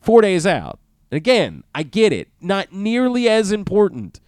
Four 0.00 0.20
days 0.20 0.46
out. 0.46 0.78
Again, 1.10 1.64
I 1.74 1.82
get 1.82 2.12
it. 2.12 2.28
Not 2.40 2.72
nearly 2.72 3.28
as 3.28 3.52
important 3.52 4.20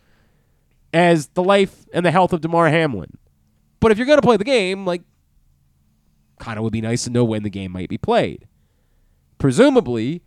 as 0.95 1.27
the 1.29 1.43
life 1.43 1.87
and 1.93 2.07
the 2.07 2.11
health 2.13 2.33
of 2.33 2.41
Damar 2.41 2.69
Hamlin. 2.69 3.19
But 3.81 3.91
if 3.91 3.99
you're 3.99 4.07
going 4.07 4.21
to 4.21 4.27
play 4.27 4.37
the 4.39 4.45
game, 4.45 4.87
like, 4.87 5.03
kind 6.39 6.57
of 6.57 6.63
would 6.63 6.73
be 6.73 6.81
nice 6.81 7.05
to 7.05 7.11
know 7.11 7.25
when 7.25 7.43
the 7.43 7.51
game 7.51 7.73
might 7.73 7.89
be 7.89 7.99
played. 7.99 8.47
Presumably, 9.39 10.23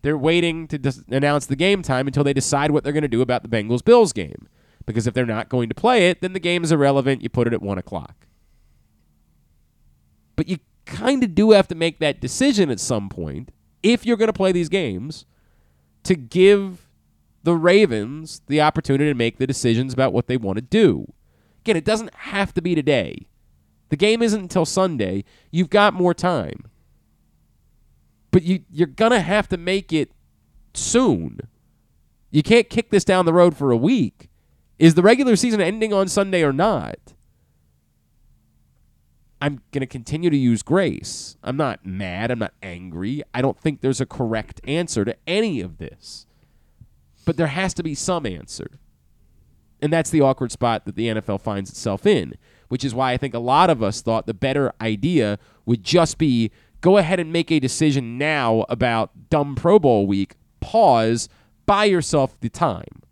they're 0.00 0.16
waiting 0.16 0.66
to 0.68 0.78
dis- 0.78 1.04
announce 1.10 1.46
the 1.46 1.54
game 1.54 1.82
time 1.82 2.06
until 2.06 2.24
they 2.24 2.32
decide 2.32 2.70
what 2.70 2.82
they're 2.82 2.94
going 2.94 3.02
to 3.02 3.08
do 3.08 3.20
about 3.20 3.42
the 3.42 3.48
Bengals 3.48 3.84
Bills 3.84 4.12
game. 4.12 4.48
Because 4.86 5.06
if 5.06 5.12
they're 5.12 5.26
not 5.26 5.50
going 5.50 5.68
to 5.68 5.74
play 5.74 6.08
it, 6.08 6.22
then 6.22 6.32
the 6.32 6.40
game 6.40 6.64
is 6.64 6.72
irrelevant. 6.72 7.22
You 7.22 7.28
put 7.28 7.46
it 7.46 7.52
at 7.52 7.60
1 7.60 7.76
o'clock. 7.76 8.26
But 10.34 10.48
you 10.48 10.58
kind 10.86 11.22
of 11.22 11.34
do 11.34 11.50
have 11.50 11.68
to 11.68 11.74
make 11.74 11.98
that 11.98 12.20
decision 12.20 12.70
at 12.70 12.80
some 12.80 13.08
point, 13.10 13.50
if 13.82 14.06
you're 14.06 14.16
going 14.16 14.28
to 14.28 14.32
play 14.32 14.52
these 14.52 14.68
games, 14.68 15.26
to 16.04 16.14
give 16.14 16.85
the 17.46 17.54
Ravens 17.54 18.42
the 18.48 18.60
opportunity 18.60 19.08
to 19.08 19.14
make 19.14 19.38
the 19.38 19.46
decisions 19.46 19.92
about 19.92 20.12
what 20.12 20.26
they 20.26 20.36
want 20.36 20.56
to 20.56 20.62
do. 20.62 21.12
Again, 21.60 21.76
it 21.76 21.84
doesn't 21.84 22.12
have 22.12 22.52
to 22.54 22.60
be 22.60 22.74
today. 22.74 23.28
The 23.88 23.96
game 23.96 24.20
isn't 24.20 24.40
until 24.40 24.64
Sunday. 24.64 25.22
You've 25.52 25.70
got 25.70 25.94
more 25.94 26.12
time. 26.12 26.64
But 28.32 28.42
you 28.42 28.64
you're 28.68 28.88
going 28.88 29.12
to 29.12 29.20
have 29.20 29.48
to 29.50 29.56
make 29.56 29.92
it 29.92 30.10
soon. 30.74 31.38
You 32.32 32.42
can't 32.42 32.68
kick 32.68 32.90
this 32.90 33.04
down 33.04 33.26
the 33.26 33.32
road 33.32 33.56
for 33.56 33.70
a 33.70 33.76
week. 33.76 34.28
Is 34.80 34.94
the 34.94 35.02
regular 35.02 35.36
season 35.36 35.60
ending 35.60 35.92
on 35.92 36.08
Sunday 36.08 36.42
or 36.42 36.52
not? 36.52 37.14
I'm 39.40 39.60
going 39.70 39.82
to 39.82 39.86
continue 39.86 40.30
to 40.30 40.36
use 40.36 40.64
grace. 40.64 41.36
I'm 41.44 41.56
not 41.56 41.86
mad. 41.86 42.32
I'm 42.32 42.40
not 42.40 42.54
angry. 42.60 43.22
I 43.32 43.40
don't 43.40 43.60
think 43.60 43.82
there's 43.82 44.00
a 44.00 44.06
correct 44.06 44.60
answer 44.64 45.04
to 45.04 45.16
any 45.28 45.60
of 45.60 45.78
this. 45.78 46.25
But 47.26 47.36
there 47.36 47.48
has 47.48 47.74
to 47.74 47.82
be 47.82 47.94
some 47.94 48.24
answer. 48.24 48.70
And 49.82 49.92
that's 49.92 50.08
the 50.08 50.22
awkward 50.22 50.52
spot 50.52 50.86
that 50.86 50.96
the 50.96 51.08
NFL 51.08 51.42
finds 51.42 51.68
itself 51.68 52.06
in, 52.06 52.34
which 52.68 52.84
is 52.84 52.94
why 52.94 53.12
I 53.12 53.18
think 53.18 53.34
a 53.34 53.38
lot 53.38 53.68
of 53.68 53.82
us 53.82 54.00
thought 54.00 54.26
the 54.26 54.32
better 54.32 54.72
idea 54.80 55.38
would 55.66 55.84
just 55.84 56.16
be 56.16 56.50
go 56.80 56.96
ahead 56.96 57.20
and 57.20 57.32
make 57.32 57.50
a 57.50 57.60
decision 57.60 58.16
now 58.16 58.64
about 58.68 59.28
dumb 59.28 59.54
Pro 59.54 59.78
Bowl 59.78 60.06
week, 60.06 60.36
pause, 60.60 61.28
buy 61.66 61.84
yourself 61.84 62.38
the 62.40 62.48
time. 62.48 63.02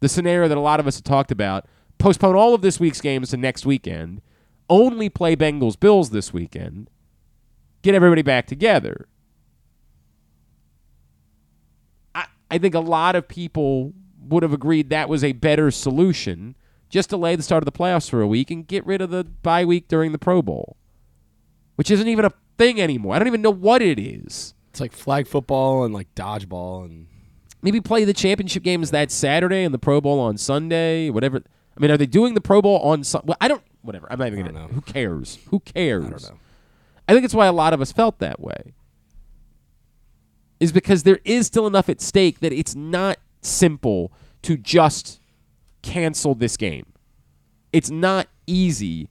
The 0.00 0.08
scenario 0.08 0.48
that 0.48 0.58
a 0.58 0.60
lot 0.60 0.80
of 0.80 0.86
us 0.86 0.96
have 0.96 1.04
talked 1.04 1.30
about 1.30 1.66
postpone 1.98 2.34
all 2.34 2.54
of 2.54 2.62
this 2.62 2.80
week's 2.80 3.00
games 3.00 3.30
to 3.30 3.36
next 3.36 3.64
weekend, 3.64 4.20
only 4.68 5.08
play 5.08 5.36
Bengals 5.36 5.78
Bills 5.78 6.10
this 6.10 6.32
weekend, 6.32 6.90
get 7.82 7.94
everybody 7.94 8.22
back 8.22 8.46
together. 8.46 9.08
I, 12.50 12.58
think 12.58 12.74
a 12.74 12.80
lot 12.80 13.16
of 13.16 13.26
people 13.28 13.92
would 14.20 14.42
have 14.42 14.52
agreed 14.52 14.90
that 14.90 15.08
was 15.08 15.24
a 15.24 15.32
better 15.32 15.70
solution. 15.70 16.56
Just 16.88 17.10
delay 17.10 17.36
the 17.36 17.42
start 17.42 17.62
of 17.62 17.66
the 17.66 17.72
playoffs 17.78 18.08
for 18.08 18.20
a 18.20 18.26
week 18.26 18.50
and 18.50 18.66
get 18.66 18.86
rid 18.86 19.00
of 19.00 19.10
the 19.10 19.24
bye 19.24 19.64
week 19.64 19.88
during 19.88 20.12
the 20.12 20.18
Pro 20.18 20.42
Bowl, 20.42 20.76
which 21.76 21.90
isn't 21.90 22.08
even 22.08 22.24
a 22.24 22.32
thing 22.56 22.80
anymore. 22.80 23.14
I 23.14 23.18
don't 23.18 23.28
even 23.28 23.42
know 23.42 23.50
what 23.50 23.82
it 23.82 23.98
is. 23.98 24.54
It's 24.70 24.80
like 24.80 24.92
flag 24.92 25.26
football 25.26 25.84
and 25.84 25.92
like 25.94 26.14
dodgeball 26.14 26.84
and 26.84 27.06
Maybe 27.64 27.80
play 27.80 28.04
the 28.04 28.12
championship 28.12 28.62
games 28.62 28.90
that 28.90 29.10
Saturday 29.10 29.64
and 29.64 29.72
the 29.72 29.78
Pro 29.78 29.98
Bowl 29.98 30.20
on 30.20 30.36
Sunday, 30.36 31.08
whatever. 31.08 31.42
I 31.74 31.80
mean, 31.80 31.90
are 31.90 31.96
they 31.96 32.04
doing 32.04 32.34
the 32.34 32.42
Pro 32.42 32.60
Bowl 32.60 32.78
on 32.80 33.02
Sunday? 33.04 33.28
Well, 33.28 33.38
I 33.40 33.48
don't. 33.48 33.62
Whatever. 33.80 34.06
I'm 34.10 34.18
not 34.18 34.26
even 34.28 34.44
gonna. 34.44 34.52
know. 34.52 34.68
Who 34.68 34.82
cares? 34.82 35.38
Who 35.48 35.60
cares? 35.60 36.04
I 36.04 36.10
don't 36.10 36.22
know. 36.24 36.38
I 37.08 37.12
think 37.14 37.24
it's 37.24 37.32
why 37.32 37.46
a 37.46 37.54
lot 37.54 37.72
of 37.72 37.80
us 37.80 37.90
felt 37.90 38.18
that 38.18 38.38
way. 38.38 38.73
Is 40.60 40.72
because 40.72 41.02
there 41.02 41.18
is 41.24 41.46
still 41.46 41.66
enough 41.66 41.88
at 41.88 42.00
stake 42.00 42.40
that 42.40 42.52
it's 42.52 42.74
not 42.74 43.18
simple 43.40 44.12
to 44.42 44.56
just 44.56 45.20
cancel 45.82 46.34
this 46.34 46.56
game. 46.56 46.86
It's 47.72 47.90
not 47.90 48.28
easy. 48.46 49.08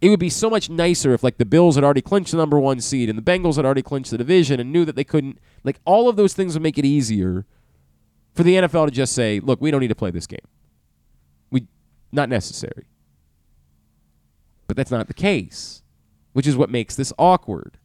It 0.00 0.10
would 0.10 0.20
be 0.20 0.30
so 0.30 0.50
much 0.50 0.68
nicer 0.68 1.12
if 1.12 1.22
like 1.22 1.38
the 1.38 1.44
Bills 1.44 1.74
had 1.74 1.84
already 1.84 2.02
clinched 2.02 2.30
the 2.30 2.36
number 2.36 2.58
1 2.58 2.80
seed 2.80 3.08
and 3.08 3.18
the 3.18 3.22
Bengals 3.22 3.56
had 3.56 3.64
already 3.64 3.82
clinched 3.82 4.10
the 4.10 4.18
division 4.18 4.60
and 4.60 4.72
knew 4.72 4.84
that 4.84 4.96
they 4.96 5.04
couldn't 5.04 5.38
like 5.64 5.78
all 5.84 6.08
of 6.08 6.16
those 6.16 6.32
things 6.32 6.54
would 6.54 6.62
make 6.62 6.78
it 6.78 6.84
easier 6.84 7.44
for 8.34 8.42
the 8.42 8.56
NFL 8.56 8.86
to 8.86 8.90
just 8.90 9.14
say, 9.14 9.40
"Look, 9.40 9.60
we 9.60 9.70
don't 9.70 9.80
need 9.80 9.88
to 9.88 9.94
play 9.94 10.10
this 10.10 10.26
game. 10.26 10.46
We 11.50 11.66
not 12.12 12.28
necessary." 12.28 12.86
But 14.66 14.76
that's 14.76 14.90
not 14.90 15.06
the 15.06 15.14
case 15.14 15.82
which 16.36 16.46
is 16.46 16.54
what 16.54 16.68
makes 16.68 16.94
this 16.94 17.14
awkward. 17.18 17.78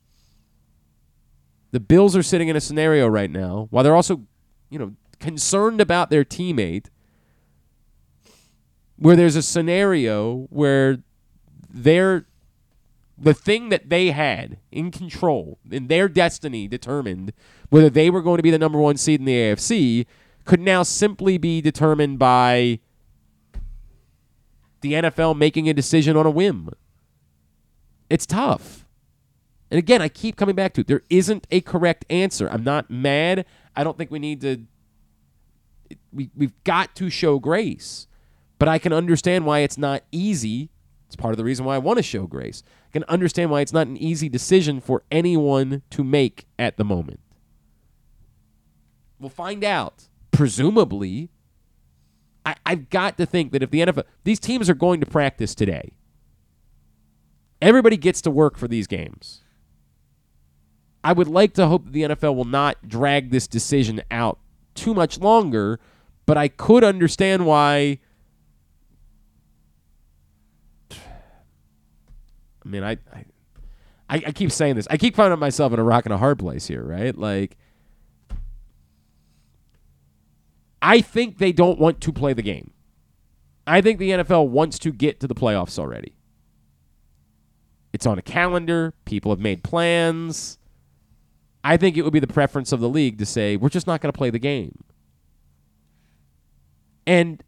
The 1.72 1.80
Bills 1.80 2.16
are 2.16 2.24
sitting 2.24 2.48
in 2.48 2.56
a 2.56 2.62
scenario 2.62 3.08
right 3.08 3.32
now 3.32 3.68
while 3.70 3.84
they're 3.84 3.96
also, 3.96 4.24
you 4.70 4.78
know, 4.78 4.94
concerned 5.20 5.80
about 5.80 6.10
their 6.10 6.26
teammate 6.26 6.88
where 8.98 9.16
there's 9.16 9.36
a 9.36 9.42
scenario 9.42 10.48
where 10.50 11.00
they're 11.70 12.26
the 13.18 13.34
thing 13.34 13.70
that 13.70 13.90
they 13.90 14.12
had 14.12 14.58
in 14.72 14.92
control, 14.92 15.60
in 15.70 15.88
their 15.88 16.10
destiny 16.10 16.68
determined 16.68 17.34
whether 17.70 17.90
they 17.90 18.10
were 18.10 18.22
going 18.22 18.38
to 18.38 18.44
be 18.44 18.52
the 18.52 18.58
number 18.60 18.80
one 18.80 18.98
seed 18.98 19.20
in 19.20 19.26
the 19.26 19.36
AFC, 19.36 20.06
could 20.44 20.60
now 20.60 20.84
simply 20.84 21.38
be 21.38 21.62
determined 21.62 22.18
by 22.18 22.80
the 24.82 24.94
NFL 24.94 25.38
making 25.38 25.70
a 25.70 25.74
decision 25.74 26.18
on 26.18 26.26
a 26.26 26.32
whim. 26.32 26.70
It's 28.10 28.26
tough. 28.26 28.81
And 29.72 29.78
again, 29.78 30.02
I 30.02 30.10
keep 30.10 30.36
coming 30.36 30.56
back 30.56 30.74
to 30.74 30.82
it. 30.82 30.88
There 30.88 31.02
isn't 31.10 31.48
a 31.50 31.62
correct 31.62 32.04
answer. 32.10 32.50
I'm 32.50 32.64
not 32.64 32.92
mad. 32.92 33.46
I 33.74 33.86
don't 33.86 33.98
think 33.98 34.12
we 34.12 34.20
need 34.20 34.42
to. 34.42 34.66
We, 36.12 36.30
we've 36.36 36.62
got 36.66 36.94
to 36.98 37.10
show 37.10 37.40
grace. 37.40 38.08
But 38.60 38.68
I 38.68 38.78
can 38.78 38.92
understand 38.92 39.46
why 39.46 39.60
it's 39.60 39.78
not 39.78 40.04
easy. 40.12 40.70
It's 41.08 41.16
part 41.16 41.32
of 41.32 41.38
the 41.38 41.46
reason 41.46 41.66
why 41.66 41.76
I 41.76 41.80
want 41.80 41.98
to 41.98 42.04
show 42.04 42.28
grace. 42.28 42.64
I 42.90 42.92
can 42.92 43.06
understand 43.06 43.50
why 43.50 43.62
it's 43.62 43.74
not 43.74 43.88
an 43.88 43.98
easy 43.98 44.28
decision 44.28 44.82
for 44.82 45.04
anyone 45.10 45.84
to 45.92 46.04
make 46.04 46.48
at 46.60 46.76
the 46.76 46.84
moment. 46.84 47.22
We'll 49.20 49.30
find 49.30 49.64
out. 49.64 50.10
Presumably, 50.32 51.30
I, 52.46 52.56
I've 52.66 52.90
got 52.90 53.18
to 53.18 53.26
think 53.26 53.52
that 53.54 53.64
if 53.64 53.72
the 53.72 53.80
NFL, 53.80 54.04
these 54.26 54.40
teams 54.40 54.70
are 54.70 54.76
going 54.76 55.00
to 55.00 55.06
practice 55.06 55.56
today, 55.56 55.92
everybody 57.62 57.98
gets 57.98 58.22
to 58.24 58.32
work 58.32 58.58
for 58.58 58.68
these 58.68 58.88
games. 58.88 59.42
I 61.04 61.14
would 61.14 61.28
like 61.28 61.54
to 61.56 61.68
hope 61.68 61.86
that 61.86 61.94
the 61.94 62.04
NFL 62.04 62.36
will 62.36 62.46
not 62.46 62.88
drag 62.88 63.32
this 63.32 63.48
decision 63.48 64.02
out 64.12 64.38
too 64.76 64.94
much 64.94 65.20
longer, 65.20 65.80
but 66.26 66.38
I 66.38 66.48
could 66.48 66.84
understand 66.84 67.46
why. 67.46 68.00
I 72.64 72.70
mean, 72.70 72.84
I, 72.84 72.98
I, 74.08 74.24
I 74.28 74.32
keep 74.32 74.52
saying 74.52 74.76
this. 74.76 74.88
I 74.92 74.98
keep 74.98 75.16
finding 75.16 75.40
myself 75.40 75.74
in 75.74 75.80
a 75.80 75.84
rock 75.84 76.06
and 76.06 76.14
a 76.14 76.18
hard 76.18 76.38
place 76.38 76.68
here, 76.68 76.84
right? 76.84 77.18
Like, 77.18 77.58
I 80.82 81.02
think 81.02 81.40
they 81.40 81.52
don't 81.52 81.80
want 81.80 82.02
to 82.02 82.14
play 82.14 82.34
the 82.34 82.42
game. 82.42 82.72
I 83.66 83.82
think 83.82 84.00
the 84.00 84.12
NFL 84.12 84.50
wants 84.50 84.78
to 84.80 84.92
get 84.92 85.20
to 85.22 85.28
the 85.28 85.36
playoffs 85.36 85.80
already. 85.80 86.14
It's 87.94 88.06
on 88.06 88.18
a 88.18 88.22
calendar. 88.22 88.94
People 89.06 89.32
have 89.32 89.40
made 89.40 89.64
plans. 89.64 90.58
I 91.64 91.78
think 91.78 91.98
it 91.98 92.04
would 92.04 92.14
be 92.14 92.20
the 92.20 92.28
preference 92.28 92.72
of 92.72 92.80
the 92.80 92.90
league 92.90 93.18
to 93.20 93.26
say, 93.26 93.56
we're 93.56 93.70
just 93.70 93.88
not 93.88 94.02
going 94.02 94.12
to 94.12 94.18
play 94.18 94.30
the 94.30 94.40
game. 94.40 94.84
And 97.06 97.44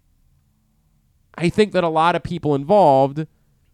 I 1.35 1.49
think 1.49 1.71
that 1.71 1.83
a 1.83 1.89
lot 1.89 2.15
of 2.15 2.23
people 2.23 2.53
involved 2.53 3.25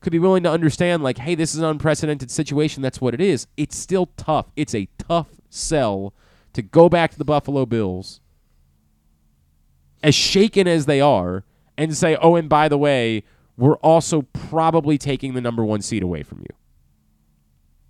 could 0.02 0.12
be 0.12 0.20
willing 0.20 0.44
to 0.44 0.52
understand, 0.52 1.04
like, 1.04 1.18
hey, 1.18 1.36
this 1.36 1.54
is 1.54 1.60
an 1.60 1.66
unprecedented 1.66 2.32
situation. 2.32 2.82
That's 2.82 3.02
what 3.02 3.14
it 3.14 3.20
is. 3.20 3.48
It's 3.58 3.76
still 3.76 4.08
tough. 4.16 4.48
It's 4.56 4.74
a 4.74 4.88
tough 4.98 5.28
sell 5.50 6.14
to 6.54 6.62
go 6.62 6.88
back 6.88 7.12
to 7.12 7.18
the 7.18 7.26
Buffalo 7.26 7.66
Bills, 7.66 8.22
as 10.02 10.16
shaken 10.16 10.68
as 10.68 10.86
they 10.86 11.02
are, 11.02 11.44
and 11.78 11.96
say, 11.96 12.16
oh, 12.22 12.36
and 12.36 12.48
by 12.48 12.70
the 12.70 12.78
way, 12.78 13.24
we're 13.58 13.78
also 13.78 14.22
probably 14.34 14.98
taking 14.98 15.34
the 15.34 15.42
number 15.42 15.66
one 15.66 15.82
seed 15.82 16.02
away 16.02 16.24
from 16.24 16.40
you. 16.40 16.56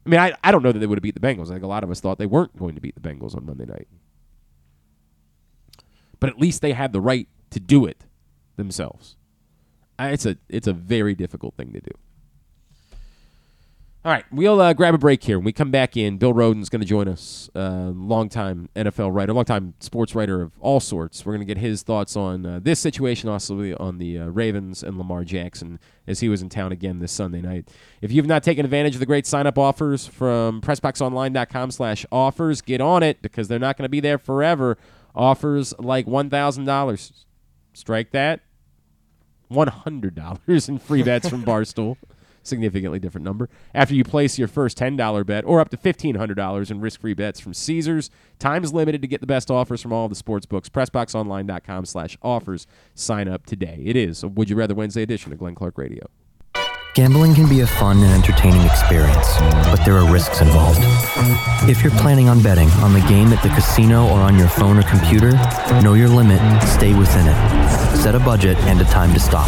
I 0.06 0.10
mean, 0.10 0.20
I, 0.20 0.34
I 0.44 0.52
don't 0.52 0.64
know 0.64 0.72
that 0.72 0.80
they 0.80 0.88
would 0.88 0.98
have 0.98 1.04
beat 1.04 1.14
the 1.14 1.20
Bengals. 1.20 1.50
I 1.50 1.54
think 1.54 1.64
a 1.64 1.68
lot 1.68 1.84
of 1.84 1.92
us 1.92 2.00
thought 2.00 2.18
they 2.18 2.26
weren't 2.26 2.58
going 2.58 2.76
to 2.76 2.82
beat 2.82 2.96
the 2.96 3.02
Bengals 3.02 3.36
on 3.36 3.46
Monday 3.46 3.66
night. 3.66 3.88
But 6.20 6.30
at 6.30 6.40
least 6.40 6.62
they 6.62 6.74
had 6.74 6.94
the 6.94 7.02
right 7.02 7.28
to 7.52 7.60
do 7.60 7.86
it 7.86 8.06
themselves. 8.56 9.16
It's 10.00 10.26
a 10.26 10.38
it's 10.48 10.68
a 10.68 10.74
very 10.74 11.16
difficult 11.16 11.56
thing 11.56 11.74
to 11.74 11.82
do. 11.82 11.92
All 14.06 14.14
right, 14.14 14.24
we'll 14.32 14.62
uh, 14.62 14.72
grab 14.72 14.96
a 14.96 14.98
break 14.98 15.22
here. 15.26 15.38
When 15.38 15.44
we 15.44 15.52
come 15.52 15.72
back 15.72 15.98
in, 15.98 16.18
Bill 16.18 16.34
Rhoden's 16.34 16.70
going 16.70 16.80
to 16.80 16.88
join 16.88 17.10
us, 17.10 17.50
uh, 17.54 17.92
longtime 17.94 18.70
NFL 18.74 19.14
writer, 19.14 19.34
longtime 19.34 19.74
sports 19.82 20.16
writer 20.16 20.42
of 20.42 20.54
all 20.62 20.80
sorts. 20.80 21.26
We're 21.26 21.34
going 21.34 21.46
to 21.46 21.54
get 21.54 21.58
his 21.58 21.84
thoughts 21.84 22.16
on 22.16 22.46
uh, 22.46 22.60
this 22.64 22.80
situation, 22.80 23.28
also 23.28 23.76
on 23.76 23.98
the 23.98 24.20
uh, 24.20 24.28
Ravens 24.28 24.84
and 24.84 24.98
Lamar 24.98 25.26
Jackson 25.26 25.82
as 26.08 26.22
he 26.22 26.30
was 26.30 26.42
in 26.42 26.48
town 26.48 26.72
again 26.72 27.00
this 27.00 27.12
Sunday 27.12 27.42
night. 27.42 27.68
If 28.02 28.14
you've 28.14 28.26
not 28.26 28.42
taken 28.42 28.64
advantage 28.64 28.94
of 28.94 29.02
the 29.02 29.06
great 29.06 29.26
sign-up 29.26 29.58
offers 29.58 30.08
from 30.08 30.62
PressBoxOnline.com 30.62 31.70
slash 31.72 32.06
offers, 32.10 32.62
get 32.62 32.80
on 32.80 33.04
it 33.04 33.22
because 33.22 33.50
they're 33.50 33.60
not 33.60 33.76
going 33.76 33.84
to 33.84 33.90
be 33.90 34.00
there 34.00 34.18
forever. 34.18 34.78
Offers 35.14 35.74
like 35.78 36.06
$1,000. 36.06 37.12
Strike 37.74 38.12
that. 38.12 38.40
$100 39.52 40.70
in 40.70 40.80
free 40.80 41.04
bets 41.04 41.28
from 41.28 41.44
Barstool 41.44 41.98
significantly 42.48 43.00
different 43.00 43.26
number. 43.26 43.50
After 43.74 43.94
you 43.94 44.04
place 44.04 44.38
your 44.38 44.48
first 44.48 44.78
$10 44.78 45.26
bet 45.26 45.46
or 45.46 45.60
up 45.60 45.70
to 45.70 45.78
$1,500 45.78 46.72
in 46.72 46.82
risk-free 46.82 47.14
bets 47.14 47.40
from 47.40 47.54
Caesars, 47.54 48.10
time 48.40 48.64
is 48.64 48.74
limited 48.74 49.02
to 49.02 49.08
get 49.08 49.22
the 49.22 49.28
best 49.28 49.50
offers 49.52 49.82
from 49.82 49.94
all 49.94 50.06
of 50.06 50.10
the 50.10 50.16
sports 50.16 50.46
books. 50.46 50.70
PressBoxOnline.com 50.70 51.86
slash 51.86 52.18
offers. 52.22 52.68
Sign 52.96 53.28
up 53.28 53.46
today. 53.46 53.82
It 53.86 53.96
is 53.96 54.24
a 54.24 54.28
Would 54.28 54.50
You 54.50 54.56
Rather 54.56 54.76
Wednesday 54.76 55.04
edition 55.04 55.32
of 55.32 55.40
Glenn 55.40 55.56
Clark 55.56 55.78
Radio. 55.78 56.08
Gambling 56.96 57.36
can 57.36 57.48
be 57.48 57.62
a 57.62 57.68
fun 57.68 57.98
and 57.98 58.12
entertaining 58.12 58.62
experience, 58.66 59.38
but 59.66 59.78
there 59.86 59.96
are 59.96 60.12
risks 60.12 60.42
involved. 60.42 60.80
If 61.70 61.84
you're 61.84 61.94
planning 61.94 62.28
on 62.28 62.42
betting 62.42 62.68
on 62.82 62.94
the 62.94 63.00
game 63.02 63.28
at 63.28 63.42
the 63.44 63.50
casino 63.50 64.08
or 64.08 64.20
on 64.20 64.38
your 64.38 64.50
phone 64.50 64.78
or 64.78 64.84
computer, 64.84 65.32
know 65.84 65.94
your 65.94 66.10
limit, 66.10 66.42
stay 66.64 66.94
within 66.96 67.28
it. 67.28 67.96
Set 67.96 68.16
a 68.16 68.20
budget 68.20 68.58
and 68.62 68.82
a 68.82 68.86
time 68.86 69.14
to 69.14 69.20
stop. 69.20 69.48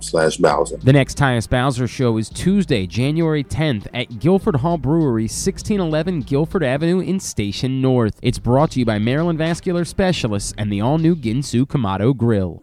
Slash 0.00 0.36
Bowser. 0.38 0.76
The 0.78 0.92
next 0.92 1.18
Tyus 1.18 1.48
Bowser 1.48 1.86
Show 1.86 2.16
is 2.16 2.28
Tuesday, 2.28 2.86
January 2.86 3.44
10th 3.44 3.86
at 3.92 4.18
Guilford 4.18 4.56
Hall 4.56 4.78
Brewery, 4.78 5.24
1611 5.24 6.20
Guilford 6.22 6.62
Avenue 6.62 7.00
in 7.00 7.20
Station 7.20 7.80
North. 7.80 8.18
It's 8.22 8.38
brought 8.38 8.72
to 8.72 8.78
you 8.78 8.84
by 8.84 8.98
Maryland 8.98 9.38
Vascular 9.38 9.84
Specialists 9.84 10.54
and 10.56 10.72
the 10.72 10.80
all-new 10.80 11.16
Ginsu 11.16 11.66
Kamado 11.66 12.16
Grill. 12.16 12.62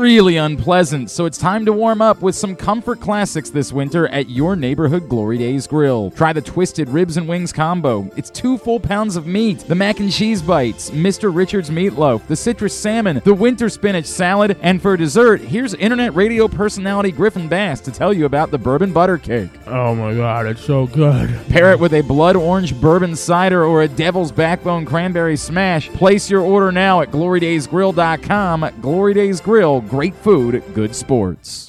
really 0.00 0.38
unpleasant, 0.38 1.10
so 1.10 1.26
it's 1.26 1.36
time 1.36 1.66
to 1.66 1.72
warm 1.72 2.00
up 2.00 2.22
with 2.22 2.34
some 2.34 2.56
comfort 2.56 3.00
classics 3.00 3.50
this 3.50 3.70
winter 3.70 4.08
at 4.08 4.30
your 4.30 4.56
neighborhood 4.56 5.08
Glory 5.08 5.36
Days 5.36 5.66
Grill. 5.66 6.10
Try 6.12 6.32
the 6.32 6.40
Twisted 6.40 6.88
Ribs 6.88 7.18
and 7.18 7.28
Wings 7.28 7.52
combo. 7.52 8.10
It's 8.16 8.30
two 8.30 8.56
full 8.56 8.80
pounds 8.80 9.16
of 9.16 9.26
meat, 9.26 9.58
the 9.60 9.74
mac 9.74 10.00
and 10.00 10.10
cheese 10.10 10.40
bites, 10.40 10.90
Mr. 10.90 11.34
Richards 11.34 11.68
meatloaf, 11.68 12.26
the 12.26 12.34
citrus 12.34 12.76
salmon, 12.76 13.20
the 13.24 13.34
winter 13.34 13.68
spinach 13.68 14.06
salad, 14.06 14.56
and 14.62 14.80
for 14.80 14.96
dessert, 14.96 15.42
here's 15.42 15.74
internet 15.74 16.14
radio 16.14 16.48
personality 16.48 17.12
Griffin 17.12 17.46
Bass 17.46 17.80
to 17.82 17.92
tell 17.92 18.14
you 18.14 18.24
about 18.24 18.50
the 18.50 18.58
bourbon 18.58 18.94
butter 18.94 19.18
cake. 19.18 19.50
Oh 19.66 19.94
my 19.94 20.14
god, 20.14 20.46
it's 20.46 20.64
so 20.64 20.86
good. 20.86 21.28
Pair 21.48 21.72
it 21.72 21.78
with 21.78 21.92
a 21.92 22.00
blood 22.00 22.36
orange 22.36 22.80
bourbon 22.80 23.14
cider 23.14 23.64
or 23.64 23.82
a 23.82 23.88
devil's 23.88 24.32
backbone 24.32 24.86
cranberry 24.86 25.36
smash. 25.36 25.90
Place 25.90 26.30
your 26.30 26.40
order 26.40 26.72
now 26.72 27.02
at 27.02 27.10
glorydaysgrill.com. 27.10 28.70
Glory 28.80 29.12
Days 29.12 29.40
Grill, 29.42 29.82
great 29.90 30.14
food, 30.14 30.62
good 30.72 30.94
sports. 30.94 31.68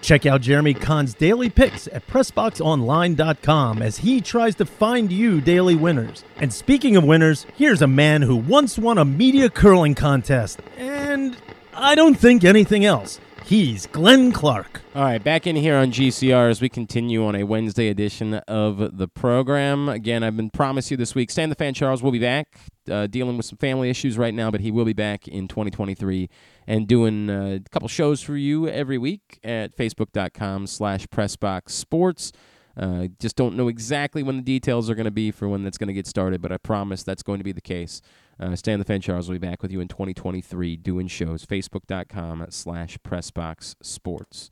Check 0.00 0.24
out 0.24 0.40
Jeremy 0.40 0.72
Kahn's 0.72 1.14
daily 1.14 1.50
picks 1.50 1.88
at 1.88 2.06
PressBoxOnline.com 2.06 3.82
as 3.82 3.98
he 3.98 4.20
tries 4.20 4.54
to 4.54 4.64
find 4.64 5.10
you 5.10 5.40
daily 5.40 5.74
winners. 5.74 6.24
And 6.36 6.54
speaking 6.54 6.96
of 6.96 7.02
winners, 7.02 7.46
here's 7.56 7.82
a 7.82 7.88
man 7.88 8.22
who 8.22 8.36
once 8.36 8.78
won 8.78 8.98
a 8.98 9.04
media 9.04 9.50
curling 9.50 9.96
contest, 9.96 10.62
and 10.78 11.36
I 11.74 11.96
don't 11.96 12.14
think 12.14 12.44
anything 12.44 12.84
else. 12.84 13.18
He's 13.50 13.88
Glenn 13.88 14.30
Clark. 14.30 14.80
All 14.94 15.02
right, 15.02 15.20
back 15.20 15.44
in 15.44 15.56
here 15.56 15.74
on 15.74 15.90
GCR 15.90 16.50
as 16.50 16.60
we 16.60 16.68
continue 16.68 17.26
on 17.26 17.34
a 17.34 17.42
Wednesday 17.42 17.88
edition 17.88 18.34
of 18.34 18.96
the 18.96 19.08
program. 19.08 19.88
Again, 19.88 20.22
I've 20.22 20.36
been 20.36 20.50
promised 20.50 20.92
you 20.92 20.96
this 20.96 21.16
week. 21.16 21.32
Stan 21.32 21.48
the 21.48 21.56
Fan 21.56 21.74
Charles 21.74 22.00
will 22.00 22.12
be 22.12 22.20
back, 22.20 22.60
uh, 22.88 23.08
dealing 23.08 23.36
with 23.36 23.46
some 23.46 23.58
family 23.58 23.90
issues 23.90 24.16
right 24.16 24.32
now, 24.32 24.52
but 24.52 24.60
he 24.60 24.70
will 24.70 24.84
be 24.84 24.92
back 24.92 25.26
in 25.26 25.48
2023 25.48 26.30
and 26.68 26.86
doing 26.86 27.28
uh, 27.28 27.58
a 27.60 27.70
couple 27.70 27.88
shows 27.88 28.22
for 28.22 28.36
you 28.36 28.68
every 28.68 28.98
week 28.98 29.40
at 29.42 29.76
facebook.com 29.76 30.68
slash 30.68 31.08
pressboxsports. 31.08 32.30
Uh, 32.76 33.08
just 33.18 33.34
don't 33.34 33.56
know 33.56 33.66
exactly 33.66 34.22
when 34.22 34.36
the 34.36 34.42
details 34.42 34.88
are 34.88 34.94
going 34.94 35.06
to 35.06 35.10
be 35.10 35.32
for 35.32 35.48
when 35.48 35.64
that's 35.64 35.76
going 35.76 35.88
to 35.88 35.92
get 35.92 36.06
started, 36.06 36.40
but 36.40 36.52
I 36.52 36.56
promise 36.56 37.02
that's 37.02 37.24
going 37.24 37.38
to 37.38 37.44
be 37.44 37.50
the 37.50 37.60
case. 37.60 38.00
Uh, 38.40 38.56
Stan 38.56 38.78
the 38.78 38.84
Fan 38.84 39.00
Charles 39.00 39.28
will 39.28 39.34
be 39.38 39.46
back 39.46 39.62
with 39.62 39.70
you 39.70 39.80
in 39.80 39.88
2023 39.88 40.76
doing 40.76 41.06
shows. 41.06 41.44
Facebook.com 41.44 42.46
slash 42.48 42.98
Pressbox 43.06 43.76
Sports. 43.82 44.50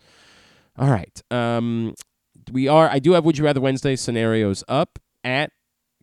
All 0.78 0.90
right. 0.90 1.22
Um, 1.30 1.94
we 2.52 2.68
are. 2.68 2.88
I 2.88 2.98
do 2.98 3.12
have 3.12 3.24
Would 3.24 3.38
You 3.38 3.44
Rather 3.44 3.60
Wednesday 3.60 3.96
scenarios 3.96 4.62
up 4.68 4.98
at 5.24 5.52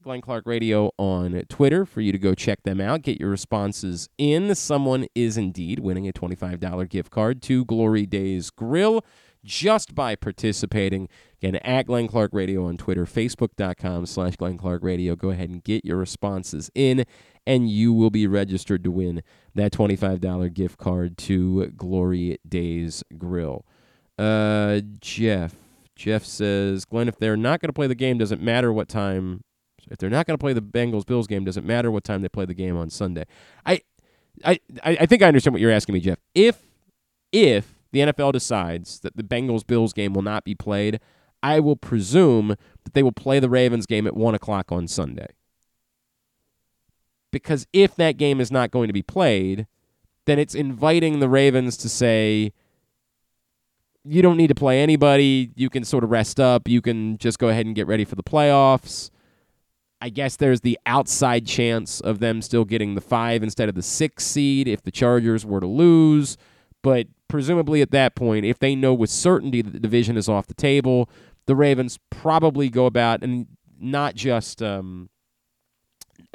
Glenn 0.01 0.21
Clark 0.21 0.45
Radio 0.45 0.91
on 0.97 1.41
Twitter 1.49 1.85
for 1.85 2.01
you 2.01 2.11
to 2.11 2.19
go 2.19 2.35
check 2.35 2.63
them 2.63 2.79
out. 2.79 3.01
Get 3.01 3.19
your 3.19 3.29
responses 3.29 4.07
in. 4.17 4.53
Someone 4.53 5.07
is 5.15 5.37
indeed 5.37 5.79
winning 5.79 6.07
a 6.07 6.13
$25 6.13 6.89
gift 6.89 7.11
card 7.11 7.41
to 7.43 7.65
Glory 7.65 8.05
Days 8.05 8.49
Grill 8.51 9.03
just 9.43 9.95
by 9.95 10.15
participating. 10.15 11.07
Again, 11.41 11.55
at 11.57 11.87
Glenn 11.87 12.07
Clark 12.07 12.31
Radio 12.33 12.65
on 12.65 12.77
Twitter, 12.77 13.05
Facebook.com 13.05 14.05
slash 14.05 14.35
Glenn 14.35 14.57
Clark 14.57 14.83
Radio. 14.83 15.15
Go 15.15 15.29
ahead 15.29 15.49
and 15.49 15.63
get 15.63 15.85
your 15.85 15.97
responses 15.97 16.69
in, 16.75 17.05
and 17.45 17.69
you 17.69 17.93
will 17.93 18.09
be 18.09 18.27
registered 18.27 18.83
to 18.83 18.91
win 18.91 19.21
that 19.53 19.71
$25 19.71 20.53
gift 20.53 20.77
card 20.77 21.17
to 21.17 21.67
Glory 21.67 22.39
Days 22.47 23.03
Grill. 23.17 23.65
Uh, 24.17 24.81
Jeff. 24.99 25.55
Jeff 25.95 26.25
says, 26.25 26.83
Glenn, 26.85 27.07
if 27.07 27.17
they're 27.17 27.37
not 27.37 27.61
going 27.61 27.69
to 27.69 27.73
play 27.73 27.87
the 27.87 27.95
game, 27.95 28.17
doesn't 28.17 28.41
matter 28.41 28.73
what 28.73 28.89
time. 28.89 29.43
If 29.89 29.97
they're 29.97 30.09
not 30.09 30.25
going 30.25 30.37
to 30.37 30.41
play 30.41 30.53
the 30.53 30.61
Bengals 30.61 31.05
Bills 31.05 31.27
game, 31.27 31.45
doesn't 31.45 31.65
matter 31.65 31.91
what 31.91 32.03
time 32.03 32.21
they 32.21 32.29
play 32.29 32.45
the 32.45 32.53
game 32.53 32.75
on 32.75 32.89
Sunday. 32.89 33.25
I, 33.65 33.81
I, 34.43 34.59
I 34.83 35.05
think 35.05 35.21
I 35.21 35.27
understand 35.27 35.53
what 35.53 35.61
you're 35.61 35.71
asking 35.71 35.93
me, 35.93 36.01
Jeff. 36.01 36.17
If, 36.33 36.63
if 37.31 37.75
the 37.91 37.99
NFL 37.99 38.33
decides 38.33 38.99
that 39.01 39.15
the 39.15 39.23
Bengals 39.23 39.65
Bills 39.65 39.93
game 39.93 40.13
will 40.13 40.21
not 40.21 40.43
be 40.43 40.55
played, 40.55 40.99
I 41.41 41.59
will 41.59 41.75
presume 41.75 42.55
that 42.83 42.93
they 42.93 43.03
will 43.03 43.11
play 43.11 43.39
the 43.39 43.49
Ravens 43.49 43.85
game 43.85 44.07
at 44.07 44.17
one 44.17 44.35
o'clock 44.35 44.71
on 44.71 44.87
Sunday. 44.87 45.27
Because 47.35 47.67
if 47.73 47.97
that 47.97 48.15
game 48.15 48.39
is 48.39 48.49
not 48.49 48.71
going 48.71 48.87
to 48.87 48.93
be 48.93 49.01
played, 49.01 49.67
then 50.23 50.39
it's 50.39 50.55
inviting 50.55 51.19
the 51.19 51.27
Ravens 51.27 51.75
to 51.75 51.89
say, 51.89 52.53
you 54.05 54.21
don't 54.21 54.37
need 54.37 54.47
to 54.47 54.55
play 54.55 54.81
anybody. 54.81 55.51
You 55.53 55.69
can 55.69 55.83
sort 55.83 56.05
of 56.05 56.11
rest 56.11 56.39
up. 56.39 56.69
You 56.69 56.81
can 56.81 57.17
just 57.17 57.37
go 57.37 57.49
ahead 57.49 57.65
and 57.65 57.75
get 57.75 57.87
ready 57.87 58.05
for 58.05 58.15
the 58.15 58.23
playoffs. 58.23 59.09
I 59.99 60.07
guess 60.07 60.37
there's 60.37 60.61
the 60.61 60.79
outside 60.85 61.45
chance 61.45 61.99
of 61.99 62.19
them 62.19 62.41
still 62.41 62.63
getting 62.63 62.95
the 62.95 63.01
five 63.01 63.43
instead 63.43 63.67
of 63.67 63.75
the 63.75 63.81
six 63.81 64.25
seed 64.25 64.69
if 64.69 64.81
the 64.83 64.89
Chargers 64.89 65.45
were 65.45 65.59
to 65.59 65.67
lose. 65.67 66.37
But 66.83 67.07
presumably 67.27 67.81
at 67.81 67.91
that 67.91 68.15
point, 68.15 68.45
if 68.45 68.59
they 68.59 68.75
know 68.75 68.93
with 68.93 69.09
certainty 69.09 69.61
that 69.61 69.73
the 69.73 69.79
division 69.81 70.15
is 70.15 70.29
off 70.29 70.47
the 70.47 70.53
table, 70.53 71.09
the 71.47 71.55
Ravens 71.57 71.99
probably 72.09 72.69
go 72.69 72.85
about 72.85 73.23
and 73.23 73.47
not 73.77 74.15
just 74.15 74.63
um, 74.63 75.09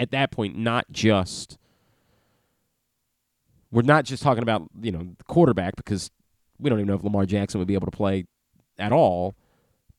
at 0.00 0.10
that 0.10 0.32
point, 0.32 0.56
not 0.56 0.86
just 0.90 1.58
we're 3.70 3.82
not 3.82 4.04
just 4.04 4.22
talking 4.22 4.42
about 4.42 4.68
you 4.80 4.90
know 4.90 5.10
quarterback 5.28 5.76
because 5.76 6.10
we 6.58 6.68
don't 6.68 6.80
even 6.80 6.88
know 6.88 6.94
if 6.94 7.04
Lamar 7.04 7.26
Jackson 7.26 7.58
would 7.58 7.68
be 7.68 7.74
able 7.74 7.86
to 7.86 7.96
play 7.96 8.24
at 8.78 8.92
all. 8.92 9.34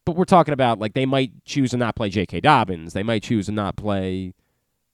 But 0.03 0.15
we're 0.15 0.25
talking 0.25 0.53
about 0.53 0.79
like 0.79 0.93
they 0.93 1.05
might 1.05 1.45
choose 1.45 1.71
to 1.71 1.77
not 1.77 1.95
play 1.95 2.09
J.K. 2.09 2.41
Dobbins. 2.41 2.93
They 2.93 3.03
might 3.03 3.23
choose 3.23 3.45
to 3.45 3.51
not 3.51 3.75
play 3.77 4.33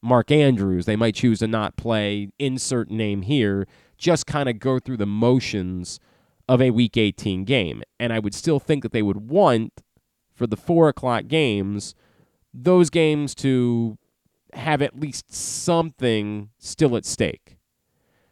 Mark 0.01 0.29
Andrews. 0.29 0.85
They 0.85 0.97
might 0.97 1.15
choose 1.15 1.39
to 1.39 1.47
not 1.47 1.77
play 1.77 2.29
insert 2.37 2.91
name 2.91 3.21
here. 3.21 3.65
Just 3.97 4.27
kind 4.27 4.49
of 4.49 4.59
go 4.59 4.77
through 4.77 4.97
the 4.97 5.05
motions 5.05 5.99
of 6.47 6.61
a 6.61 6.71
Week 6.71 6.97
18 6.97 7.45
game. 7.45 7.81
And 7.99 8.11
I 8.11 8.19
would 8.19 8.35
still 8.35 8.59
think 8.59 8.83
that 8.83 8.91
they 8.91 9.01
would 9.01 9.29
want 9.29 9.81
for 10.33 10.45
the 10.45 10.57
four 10.57 10.89
o'clock 10.89 11.27
games 11.27 11.95
those 12.53 12.89
games 12.89 13.35
to 13.35 13.97
have 14.57 14.81
at 14.81 14.99
least 14.99 15.33
something 15.33 16.49
still 16.57 16.95
at 16.95 17.05
stake. 17.05 17.57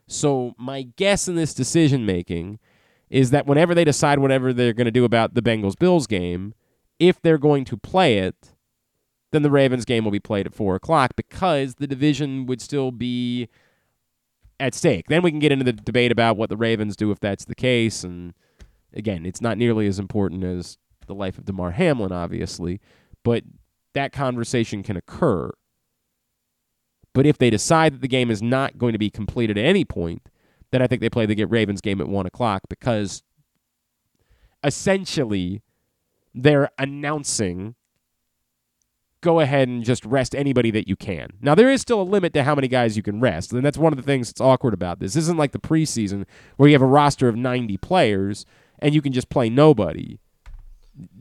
So 0.07 0.53
my 0.57 0.83
guess 0.95 1.27
in 1.27 1.35
this 1.35 1.53
decision 1.53 2.05
making 2.05 2.59
is 3.09 3.31
that 3.31 3.47
whenever 3.47 3.73
they 3.73 3.83
decide 3.83 4.19
whatever 4.19 4.53
they're 4.53 4.73
going 4.73 4.85
to 4.85 4.91
do 4.91 5.05
about 5.05 5.33
the 5.33 5.41
Bengals 5.41 5.77
Bills 5.77 6.07
game, 6.07 6.53
if 6.99 7.21
they're 7.21 7.37
going 7.37 7.65
to 7.65 7.77
play 7.77 8.19
it, 8.19 8.53
then 9.31 9.41
the 9.41 9.51
Ravens 9.51 9.85
game 9.85 10.03
will 10.03 10.11
be 10.11 10.19
played 10.19 10.45
at 10.45 10.53
four 10.53 10.75
o'clock 10.75 11.11
because 11.15 11.75
the 11.75 11.87
division 11.87 12.45
would 12.45 12.61
still 12.61 12.91
be 12.91 13.49
at 14.59 14.73
stake. 14.73 15.07
Then 15.07 15.21
we 15.21 15.31
can 15.31 15.39
get 15.39 15.51
into 15.51 15.65
the 15.65 15.73
debate 15.73 16.11
about 16.11 16.37
what 16.37 16.49
the 16.49 16.57
Ravens 16.57 16.95
do 16.95 17.11
if 17.11 17.19
that's 17.19 17.45
the 17.45 17.55
case. 17.55 18.03
And 18.03 18.33
again, 18.93 19.25
it's 19.25 19.41
not 19.41 19.57
nearly 19.57 19.87
as 19.87 19.99
important 19.99 20.43
as 20.43 20.77
the 21.07 21.15
life 21.15 21.37
of 21.37 21.45
Damar 21.45 21.71
Hamlin, 21.71 22.11
obviously, 22.11 22.79
but 23.23 23.43
that 23.93 24.11
conversation 24.13 24.83
can 24.83 24.97
occur. 24.97 25.51
But 27.15 27.25
if 27.25 27.37
they 27.37 27.49
decide 27.49 27.93
that 27.93 28.01
the 28.01 28.09
game 28.09 28.29
is 28.29 28.43
not 28.43 28.77
going 28.77 28.91
to 28.91 28.99
be 28.99 29.09
completed 29.09 29.57
at 29.57 29.63
any 29.63 29.85
point, 29.85 30.21
then 30.71 30.81
I 30.81 30.87
think 30.87 30.99
they 30.99 31.09
play 31.09 31.25
the 31.25 31.33
get 31.33 31.49
Ravens 31.49 31.79
game 31.79 32.01
at 32.01 32.09
one 32.09 32.25
o'clock 32.25 32.63
because 32.69 33.23
essentially 34.65 35.61
they're 36.33 36.69
announcing 36.77 37.75
go 39.21 39.39
ahead 39.39 39.69
and 39.69 39.83
just 39.83 40.03
rest 40.05 40.35
anybody 40.35 40.69
that 40.71 40.89
you 40.89 40.97
can. 40.97 41.29
Now 41.41 41.55
there 41.55 41.71
is 41.71 41.81
still 41.81 42.01
a 42.01 42.03
limit 42.03 42.33
to 42.33 42.43
how 42.43 42.53
many 42.53 42.67
guys 42.67 42.97
you 42.97 43.01
can 43.01 43.21
rest, 43.21 43.53
and 43.53 43.65
that's 43.65 43.77
one 43.77 43.93
of 43.93 43.97
the 43.97 44.03
things 44.03 44.27
that's 44.27 44.41
awkward 44.41 44.73
about 44.73 44.99
this. 44.99 45.13
This 45.13 45.23
isn't 45.23 45.37
like 45.37 45.53
the 45.53 45.59
preseason 45.59 46.25
where 46.57 46.67
you 46.67 46.75
have 46.75 46.81
a 46.81 46.85
roster 46.85 47.29
of 47.29 47.37
90 47.37 47.77
players 47.77 48.45
and 48.79 48.93
you 48.93 49.01
can 49.01 49.13
just 49.13 49.29
play 49.29 49.49
nobody. 49.49 50.19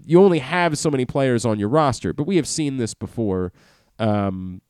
You 0.04 0.20
only 0.20 0.40
have 0.40 0.76
so 0.76 0.90
many 0.90 1.06
players 1.06 1.44
on 1.44 1.60
your 1.60 1.68
roster, 1.68 2.12
but 2.12 2.26
we 2.26 2.34
have 2.34 2.48
seen 2.48 2.78
this 2.78 2.94
before. 2.94 3.52
Um, 4.00 4.60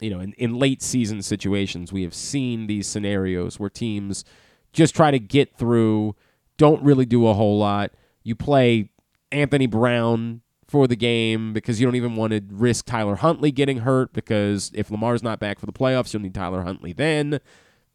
you 0.00 0.10
know, 0.10 0.20
in, 0.20 0.32
in 0.34 0.58
late 0.58 0.82
season 0.82 1.22
situations, 1.22 1.92
we 1.92 2.02
have 2.02 2.14
seen 2.14 2.66
these 2.66 2.86
scenarios 2.86 3.58
where 3.58 3.70
teams 3.70 4.24
just 4.72 4.94
try 4.94 5.10
to 5.10 5.18
get 5.18 5.56
through, 5.56 6.14
don't 6.56 6.82
really 6.82 7.06
do 7.06 7.26
a 7.26 7.34
whole 7.34 7.58
lot. 7.58 7.92
You 8.22 8.34
play 8.34 8.90
Anthony 9.32 9.66
Brown 9.66 10.42
for 10.66 10.86
the 10.86 10.96
game 10.96 11.52
because 11.52 11.80
you 11.80 11.86
don't 11.86 11.96
even 11.96 12.14
want 12.14 12.32
to 12.32 12.40
risk 12.48 12.86
Tyler 12.86 13.16
Huntley 13.16 13.50
getting 13.50 13.78
hurt 13.78 14.12
because 14.12 14.70
if 14.74 14.90
Lamar's 14.90 15.22
not 15.22 15.40
back 15.40 15.58
for 15.58 15.66
the 15.66 15.72
playoffs, 15.72 16.12
you'll 16.12 16.22
need 16.22 16.34
Tyler 16.34 16.62
Huntley 16.62 16.92
then. 16.92 17.40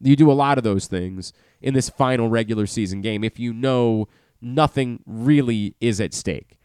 You 0.01 0.17
do 0.17 0.29
a 0.29 0.33
lot 0.33 0.57
of 0.57 0.65
those 0.65 0.87
things 0.87 1.31
in 1.61 1.73
this 1.73 1.89
final 1.89 2.29
regular 2.29 2.67
season 2.67 2.99
game 3.01 3.23
if 3.23 3.39
you 3.39 3.53
know 3.53 4.09
nothing 4.41 5.01
really 5.05 5.75
is 5.79 6.01
at 6.01 6.13
stake. 6.13 6.57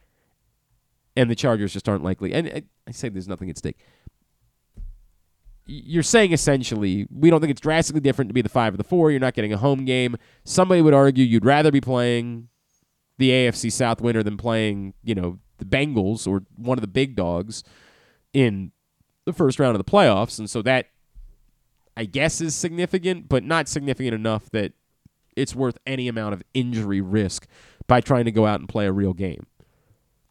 And 1.17 1.31
the 1.31 1.37
Chargers 1.37 1.73
just 1.73 1.89
aren't 1.89 2.03
likely. 2.03 2.33
And 2.33 2.65
I 2.89 2.91
say 2.91 3.09
there's 3.09 3.29
nothing 3.29 3.49
at 3.49 3.59
stake. 3.59 3.79
You're 5.73 6.03
saying 6.03 6.33
essentially, 6.33 7.07
we 7.15 7.31
don't 7.31 7.41
think 7.41 7.53
it's 7.53 7.61
drastically 7.61 8.01
different 8.01 8.29
to 8.29 8.35
be 8.35 8.43
the 8.43 8.49
five 8.49 8.75
or 8.75 8.77
the 8.77 8.85
four. 8.85 9.13
You're 9.13 9.21
not 9.21 9.35
getting 9.35 9.53
a 9.53 9.57
home 9.57 9.85
game. 9.85 10.17
Somebody 10.45 10.83
would 10.83 10.95
argue 10.95 11.25
you'd 11.25 11.45
rather 11.45 11.71
be 11.71 11.81
playing 11.81 12.49
the 13.19 13.31
AFC 13.31 13.71
South 13.71 14.01
winner 14.01 14.25
than 14.25 14.37
playing, 14.37 14.95
you 15.05 15.15
know, 15.15 15.39
the 15.59 15.65
Bengals 15.65 16.27
or 16.27 16.43
one 16.57 16.77
of 16.77 16.83
the 16.83 16.89
big 16.89 17.15
dogs 17.15 17.63
in 18.33 18.73
the 19.27 19.33
first 19.33 19.61
round 19.61 19.77
of 19.77 19.85
the 19.85 19.89
playoffs. 19.89 20.41
And 20.41 20.51
so 20.51 20.61
that, 20.63 20.87
I 21.97 22.05
guess, 22.05 22.41
is 22.41 22.57
significant, 22.57 23.29
but 23.29 23.45
not 23.45 23.69
significant 23.69 24.15
enough 24.15 24.51
that 24.51 24.73
it's 25.37 25.55
worth 25.55 25.79
any 25.87 26.09
amount 26.09 26.35
of 26.35 26.43
injury 26.53 27.01
risk 27.01 27.47
by 27.87 28.01
trying 28.01 28.25
to 28.25 28.33
go 28.33 28.45
out 28.47 28.59
and 28.59 28.69
play 28.69 28.87
a 28.87 28.93
real 28.93 29.13
game. 29.13 29.47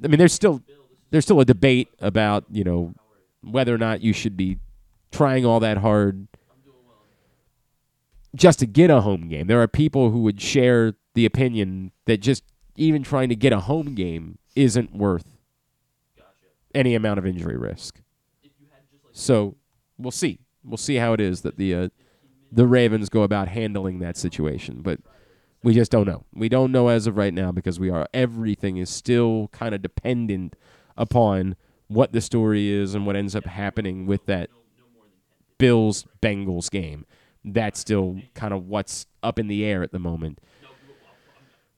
I 0.04 0.08
mean, 0.08 0.18
there's 0.18 0.34
still 0.34 0.62
there's 1.12 1.26
still 1.26 1.40
a 1.40 1.46
debate 1.46 1.90
about 2.00 2.46
you 2.52 2.64
know 2.64 2.94
whether 3.42 3.74
or 3.74 3.78
not 3.78 4.02
you 4.02 4.14
should 4.14 4.36
be 4.36 4.58
trying 5.12 5.46
all 5.46 5.60
that 5.60 5.78
hard 5.78 6.28
just 8.36 8.60
to 8.60 8.66
get 8.66 8.90
a 8.90 9.02
home 9.02 9.28
game. 9.28 9.48
There 9.48 9.62
are 9.62 9.68
people 9.68 10.12
who 10.12 10.22
would 10.24 10.40
share 10.40 10.94
the 11.16 11.26
opinion 11.26 11.92
that 12.06 12.18
just 12.18 12.44
even 12.76 13.04
trying 13.04 13.30
to 13.30 13.36
get 13.36 13.52
a 13.52 13.60
home 13.62 13.96
game 13.96 14.38
isn't 14.56 14.96
worth 14.96 15.38
any 16.74 16.96
amount 16.96 17.18
of 17.18 17.26
injury 17.26 17.58
risk. 17.58 18.00
So 19.12 19.56
we'll 19.98 20.12
see. 20.12 20.40
We'll 20.64 20.78
see 20.78 20.96
how 20.96 21.14
it 21.14 21.22
is 21.22 21.42
that 21.42 21.58
the 21.58 21.74
uh, 21.74 21.90
the 22.52 22.68
Ravens 22.68 23.10
go 23.10 23.24
about 23.24 23.48
handling 23.48 24.00
that 24.00 24.18
situation, 24.18 24.82
but 24.82 25.00
we 25.64 25.74
just 25.74 25.92
don't 25.92 26.08
know. 26.08 26.26
We 26.34 26.50
don't 26.50 26.72
know 26.72 26.88
as 26.88 27.08
of 27.08 27.18
right 27.18 27.34
now 27.34 27.52
because 27.52 27.80
we 27.80 27.90
are 27.90 28.08
everything 28.14 28.78
is 28.78 28.90
still 28.90 29.50
kind 29.52 29.76
of 29.76 29.82
dependent 29.82 30.56
upon 30.98 31.56
what 31.88 32.12
the 32.12 32.22
story 32.22 32.70
is 32.70 32.94
and 32.94 33.06
what 33.06 33.16
ends 33.16 33.36
up 33.36 33.46
happening 33.46 34.06
with 34.06 34.26
that 34.28 34.50
Bills 35.60 36.08
Bengals 36.22 36.72
game. 36.72 37.06
That's 37.46 37.80
still 37.80 38.20
kind 38.34 38.54
of 38.54 38.68
what's 38.68 39.06
up 39.22 39.38
in 39.38 39.48
the 39.48 39.64
air 39.64 39.84
at 39.84 39.92
the 39.92 40.00
moment. 40.00 40.42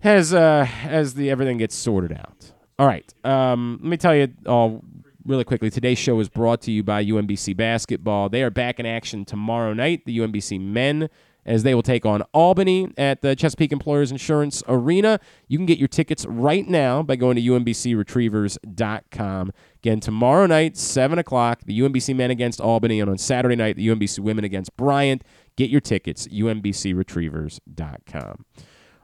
As 0.02 0.34
uh, 0.34 0.68
as 0.84 1.14
the 1.16 1.30
everything 1.30 1.58
gets 1.58 1.76
sorted 1.76 2.14
out. 2.14 2.54
All 2.80 2.88
right. 2.88 3.14
Um, 3.24 3.78
let 3.84 3.90
me 3.90 3.98
tell 3.98 4.16
you 4.16 4.30
all 4.48 4.84
really 5.26 5.44
quickly. 5.44 5.70
Today's 5.70 6.00
show 6.00 6.20
is 6.20 6.30
brought 6.30 6.62
to 6.62 6.72
you 6.72 6.82
by 6.82 7.06
UMBC 7.06 7.56
basketball. 7.56 8.30
They 8.30 8.42
are 8.42 8.50
back 8.50 8.80
in 8.80 8.86
action 8.88 9.26
tomorrow 9.26 9.74
night. 9.74 10.06
The 10.06 10.18
UMBC 10.18 10.60
men 10.60 11.10
as 11.46 11.64
they 11.64 11.74
will 11.74 11.82
take 11.82 12.06
on 12.06 12.22
Albany 12.34 12.90
at 12.98 13.22
the 13.22 13.36
Chesapeake 13.36 13.72
Employers 13.72 14.12
Insurance 14.12 14.62
Arena. 14.68 15.20
You 15.48 15.58
can 15.58 15.66
get 15.66 15.80
your 15.80 15.88
tickets 15.88 16.26
right 16.26 16.68
now 16.68 17.02
by 17.04 17.16
going 17.16 17.36
to 17.36 17.42
umbcretrievers.com. 17.42 19.52
Again, 19.78 20.00
tomorrow 20.00 20.46
night, 20.46 20.78
7 20.78 21.18
o'clock, 21.18 21.62
the 21.66 21.80
UMBC 21.80 22.16
men 22.16 22.30
against 22.32 22.62
Albany, 22.62 23.00
and 23.00 23.10
on 23.10 23.18
Saturday 23.18 23.56
night, 23.56 23.76
the 23.76 23.88
UMBC 23.88 24.20
women 24.20 24.46
against 24.46 24.76
Bryant. 24.78 25.24
Get 25.56 25.70
your 25.70 25.82
tickets, 25.82 26.28
umbcretrievers.com. 26.28 28.46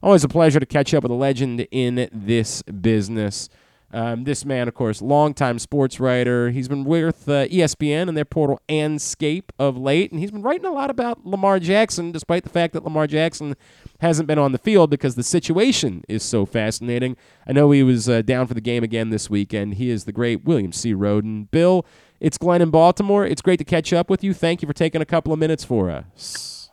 Always 0.04 0.24
a 0.24 0.30
pleasure 0.30 0.60
to 0.60 0.66
catch 0.66 0.94
up 0.94 1.04
with 1.04 1.12
a 1.12 1.16
legend 1.16 1.68
in 1.72 2.08
this 2.14 2.62
business. 2.64 3.50
Um, 3.94 4.26
this 4.26 4.44
man, 4.44 4.68
of 4.68 4.74
course, 4.74 5.02
longtime 5.02 5.60
sports 5.60 5.98
writer. 5.98 6.50
He's 6.50 6.68
been 6.68 6.84
with 6.84 7.30
uh, 7.30 7.48
ESPN 7.48 8.10
and 8.10 8.18
their 8.18 8.26
portal 8.26 8.60
Andscape 8.68 9.46
of 9.58 9.78
late, 9.78 10.12
and 10.12 10.20
he's 10.20 10.32
been 10.32 10.42
writing 10.42 10.66
a 10.66 10.72
lot 10.72 10.90
about 10.90 11.26
Lamar 11.26 11.58
Jackson, 11.60 12.12
despite 12.12 12.44
the 12.44 12.50
fact 12.50 12.74
that 12.74 12.84
Lamar 12.84 13.08
Jackson 13.08 13.56
hasn't 14.02 14.28
been 14.28 14.38
on 14.38 14.52
the 14.52 14.58
field 14.58 14.90
because 14.90 15.16
the 15.16 15.24
situation 15.24 16.04
is 16.10 16.22
so 16.22 16.46
fascinating. 16.46 17.16
I 17.48 17.54
know 17.54 17.72
he 17.72 17.82
was 17.82 18.10
uh, 18.10 18.24
down 18.24 18.48
for 18.48 18.54
the 18.54 18.62
game 18.62 18.84
again 18.84 19.10
this 19.10 19.30
weekend. 19.30 19.76
He 19.76 19.90
is 19.90 20.04
the 20.04 20.12
great 20.12 20.44
William 20.44 20.74
C. 20.74 20.94
Rhoden. 20.94 21.50
Bill, 21.50 21.86
it's 22.20 22.38
Glenn 22.38 22.62
in 22.62 22.72
Baltimore. 22.72 23.26
It's 23.26 23.42
great 23.42 23.60
to 23.60 23.66
catch 23.66 23.94
up 23.94 24.10
with 24.10 24.22
you. 24.22 24.34
Thank 24.34 24.62
you 24.62 24.68
for 24.68 24.74
taking 24.74 25.02
a 25.02 25.06
couple 25.06 25.32
of 25.32 25.40
minutes 25.40 25.64
for 25.64 25.90
us. 25.90 26.70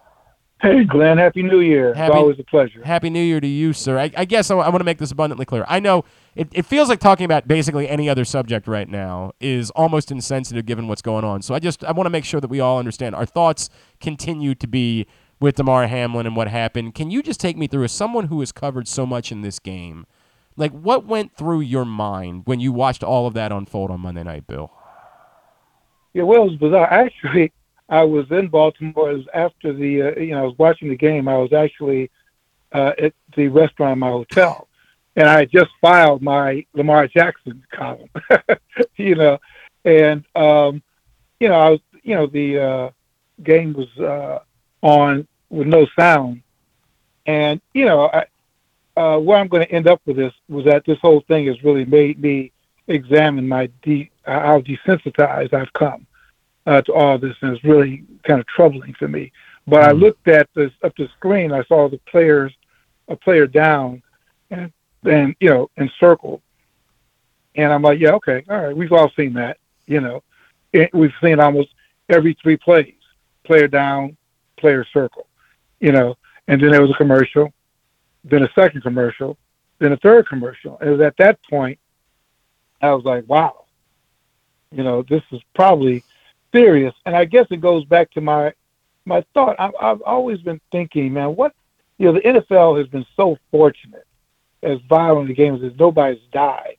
Hey, 0.61 0.83
Glenn, 0.85 1.19
Happy 1.19 1.43
New 1.43 1.61
Year. 1.61 1.93
Happy, 1.93 2.13
it's 2.13 2.17
always 2.17 2.39
a 2.39 2.45
pleasure. 2.45 2.83
Happy 2.83 3.11
New 3.11 3.23
Year 3.23 3.39
to 3.39 3.47
you, 3.47 3.73
sir. 3.73 3.99
I, 3.99 4.11
I 4.17 4.25
guess 4.25 4.51
I, 4.51 4.57
I 4.57 4.71
want 4.71 4.81
to 4.81 4.85
make 4.85 4.99
this 4.99 5.11
abundantly 5.11 5.45
clear. 5.45 5.65
I 5.69 5.79
know 5.79 6.05
it, 6.37 6.49
it 6.53 6.67
feels 6.67 6.89
like 6.89 7.01
talking 7.01 7.25
about 7.25 7.47
basically 7.47 7.89
any 7.89 8.09
other 8.09 8.25
subject 8.25 8.67
right 8.67 8.89
now 8.89 9.33
is 9.41 9.71
almost 9.71 10.11
insensitive 10.11 10.67
given 10.67 10.89
what's 10.89 11.03
going 11.03 11.25
on. 11.25 11.43
So 11.43 11.55
I 11.55 11.59
just 11.59 11.85
I 11.85 11.93
want 11.93 12.07
to 12.07 12.11
make 12.11 12.25
sure 12.25 12.41
that 12.41 12.49
we 12.49 12.61
all 12.61 12.79
understand 12.79 13.15
our 13.15 13.27
thoughts 13.27 13.71
continue 14.01 14.55
to 14.57 14.67
be 14.67 15.07
with 15.41 15.57
Damar 15.57 15.87
Hamlin 15.87 16.27
and 16.27 16.37
what 16.37 16.49
happened. 16.49 16.95
Can 16.95 17.11
you 17.11 17.23
just 17.23 17.41
take 17.41 17.57
me 17.57 17.67
through 17.67 17.85
as 17.85 17.93
someone 17.93 18.27
who 18.27 18.41
has 18.41 18.53
covered 18.53 18.89
so 18.89 19.07
much 19.07 19.31
in 19.31 19.43
this 19.43 19.59
game? 19.59 20.07
Like 20.57 20.73
what 20.73 21.07
went 21.07 21.37
through 21.37 21.61
your 21.61 21.85
mind 21.85 22.43
when 22.47 22.61
you 22.61 22.73
watched 22.73 23.03
all 23.03 23.27
of 23.27 23.35
that 23.35 23.53
unfold 23.53 23.91
on 23.91 24.01
Monday 24.01 24.23
night, 24.23 24.47
Bill? 24.47 24.71
Yeah, 26.13 26.23
well, 26.23 26.43
it 26.43 26.51
was 26.51 26.57
bizarre. 26.57 26.87
Actually, 26.93 27.53
I 27.89 28.03
was 28.03 28.27
in 28.31 28.49
Baltimore. 28.49 29.13
Was 29.13 29.27
after 29.35 29.73
the, 29.73 30.03
uh, 30.03 30.21
you 30.21 30.31
know, 30.31 30.41
I 30.41 30.47
was 30.47 30.59
watching 30.59 30.89
the 30.89 30.97
game. 30.97 31.29
I 31.29 31.37
was 31.37 31.53
actually 31.53 32.11
uh, 32.73 32.93
at 32.99 33.13
the 33.37 33.49
restaurant 33.49 33.93
in 33.93 33.99
my 33.99 34.09
hotel, 34.09 34.69
and 35.17 35.29
I 35.29 35.41
had 35.41 35.51
just 35.51 35.71
filed 35.81 36.23
my 36.23 36.65
Lamar 36.75 37.07
Jackson 37.07 37.65
column, 37.73 38.11
you 38.97 39.15
know, 39.15 39.39
and 39.85 40.25
um, 40.35 40.83
you 41.41 41.49
know, 41.49 41.55
I 41.55 41.71
was, 41.71 41.81
you 42.03 42.15
know, 42.15 42.27
the 42.27 42.59
uh, 42.59 42.91
game 43.43 43.73
was 43.73 43.89
uh, 43.99 44.41
on 44.83 45.27
with 45.51 45.67
no 45.67 45.87
sound, 45.99 46.43
and 47.27 47.61
you 47.73 47.85
know, 47.85 48.11
I, 48.13 48.27
uh, 48.97 49.19
where 49.19 49.39
I'm 49.39 49.49
going 49.49 49.67
to 49.67 49.73
end 49.73 49.89
up 49.89 50.01
with 50.07 50.17
this 50.17 50.33
was 50.49 50.65
that 50.67 50.85
this 50.87 50.99
whole 51.01 51.23
thing 51.29 51.47
has 51.47 51.63
really 51.63 51.85
made 51.85 52.21
me 52.21 52.53
examine 52.89 53.49
my 53.49 53.69
de- 53.83 54.11
how 54.25 54.61
desensitized 54.61 55.53
I've 55.53 55.73
come 55.73 56.07
uh, 56.67 56.83
to 56.83 56.93
all 56.93 57.19
this, 57.19 57.37
and 57.41 57.55
it's 57.55 57.65
really 57.65 58.05
kind 58.27 58.41
of 58.41 58.47
troubling 58.47 58.95
for 58.95 59.09
me. 59.09 59.33
But 59.67 59.85
I 59.85 59.93
looked 59.93 60.29
at 60.29 60.49
this 60.55 60.73
up 60.83 60.95
the 60.97 61.09
screen. 61.17 61.53
I 61.53 61.65
saw 61.65 61.89
the 61.89 62.01
players, 62.11 62.53
a 63.09 63.17
player 63.17 63.47
down, 63.47 64.03
and 64.51 64.73
then 65.05 65.37
you 65.41 65.51
know 65.51 65.71
encircled, 65.77 66.41
and 67.55 67.73
I'm 67.73 67.83
like, 67.83 68.01
yeah, 68.01 68.13
okay, 68.13 68.45
all 68.49 68.59
right, 68.59 68.77
we've 68.77 68.93
all 68.93 69.11
seen 69.17 69.35
that, 69.35 69.59
you 69.87 70.01
know, 70.01 70.23
it, 70.73 70.93
we've 70.93 71.13
seen 71.23 71.41
almost 71.41 71.71
every 72.09 72.37
three 72.43 72.57
plays, 72.57 72.95
player 73.45 73.69
down, 73.69 74.17
player 74.57 74.85
circle, 74.93 75.27
you 75.81 75.93
know, 75.93 76.17
and 76.49 76.61
then 76.61 76.71
there 76.71 76.83
was 76.83 76.91
a 76.91 76.95
commercial, 76.95 77.53
then 78.25 78.43
a 78.43 78.49
second 78.55 78.83
commercial, 78.83 79.39
then 79.79 79.93
a 79.93 79.97
third 79.99 80.29
commercial, 80.29 80.79
and 80.81 80.89
it 80.89 80.93
was 80.93 81.01
at 81.01 81.17
that 81.19 81.39
point 81.49 81.79
I 82.81 82.93
was 82.93 83.05
like, 83.05 83.25
wow, 83.29 83.65
you 84.71 84.83
know, 84.83 85.03
this 85.03 85.23
is 85.33 85.41
probably 85.55 86.05
serious. 86.53 86.95
And 87.07 87.17
I 87.17 87.25
guess 87.25 87.47
it 87.51 87.61
goes 87.61 87.85
back 87.85 88.11
to 88.13 88.21
my 88.21 88.53
my 89.07 89.25
thought. 89.35 89.57
I've, 89.59 89.75
I've 89.81 90.03
always 90.03 90.41
been 90.41 90.61
thinking, 90.73 91.13
man, 91.13 91.37
what 91.37 91.55
you 91.99 92.07
know, 92.07 92.13
the 92.13 92.21
NFL 92.21 92.79
has 92.79 92.89
been 92.89 93.07
so 93.17 93.39
fortunate 93.51 94.07
as 94.65 94.79
violent 94.89 95.29
the 95.29 95.35
games 95.35 95.63
as 95.63 95.73
nobody's 95.79 96.21
died 96.33 96.77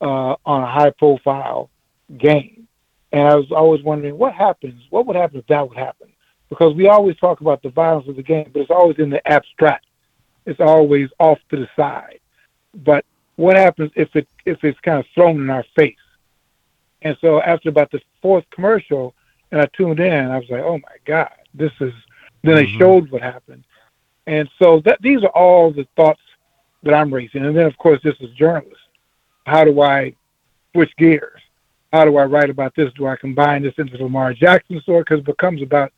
uh, 0.00 0.36
on 0.44 0.62
a 0.62 0.66
high 0.66 0.90
profile 0.90 1.70
game. 2.18 2.68
And 3.12 3.28
I 3.28 3.34
was 3.34 3.50
always 3.52 3.82
wondering 3.82 4.18
what 4.18 4.34
happens, 4.34 4.82
what 4.90 5.06
would 5.06 5.16
happen 5.16 5.38
if 5.38 5.46
that 5.48 5.68
would 5.68 5.78
happen? 5.78 6.08
Because 6.48 6.74
we 6.74 6.88
always 6.88 7.16
talk 7.16 7.40
about 7.40 7.62
the 7.62 7.70
violence 7.70 8.08
of 8.08 8.16
the 8.16 8.22
game, 8.22 8.50
but 8.52 8.60
it's 8.60 8.70
always 8.70 8.98
in 8.98 9.10
the 9.10 9.26
abstract. 9.26 9.86
It's 10.46 10.60
always 10.60 11.10
off 11.18 11.38
to 11.50 11.56
the 11.56 11.68
side. 11.76 12.20
But 12.74 13.04
what 13.36 13.56
happens 13.56 13.90
if 13.96 14.14
it 14.14 14.28
if 14.44 14.62
it's 14.64 14.78
kind 14.80 14.98
of 15.00 15.06
thrown 15.14 15.40
in 15.40 15.50
our 15.50 15.64
face? 15.76 15.96
And 17.02 17.16
so 17.20 17.42
after 17.42 17.68
about 17.68 17.90
the 17.90 18.00
fourth 18.22 18.44
commercial, 18.50 19.14
and 19.50 19.60
I 19.60 19.66
tuned 19.76 20.00
in, 20.00 20.30
I 20.30 20.38
was 20.38 20.48
like, 20.50 20.62
oh 20.62 20.78
my 20.78 20.96
God, 21.04 21.32
this 21.54 21.72
is. 21.80 21.92
Then 22.44 22.56
they 22.56 22.66
Mm-hmm. 22.66 22.78
showed 22.78 23.10
what 23.10 23.22
happened, 23.22 23.64
and 24.26 24.48
so 24.62 24.80
that 24.84 25.02
these 25.02 25.22
are 25.24 25.30
all 25.30 25.72
the 25.72 25.86
thoughts 25.96 26.20
that 26.86 26.94
I'm 26.94 27.12
raising. 27.12 27.44
And 27.44 27.56
then 27.56 27.66
of 27.66 27.76
course, 27.76 28.00
this 28.02 28.16
is 28.20 28.30
journalist. 28.30 28.80
How 29.44 29.64
do 29.64 29.80
I 29.82 30.14
switch 30.72 30.90
gears? 30.96 31.40
How 31.92 32.04
do 32.04 32.16
I 32.16 32.24
write 32.24 32.50
about 32.50 32.74
this? 32.74 32.92
Do 32.94 33.06
I 33.06 33.16
combine 33.16 33.62
this 33.62 33.74
into 33.78 33.96
the 33.96 34.04
Lamar 34.04 34.32
Jackson 34.34 34.80
story? 34.80 35.02
Because 35.02 35.20
it 35.20 35.26
becomes 35.26 35.62
about, 35.62 35.92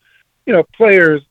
you 0.47 0.53
know, 0.53 0.65
players 0.75 1.23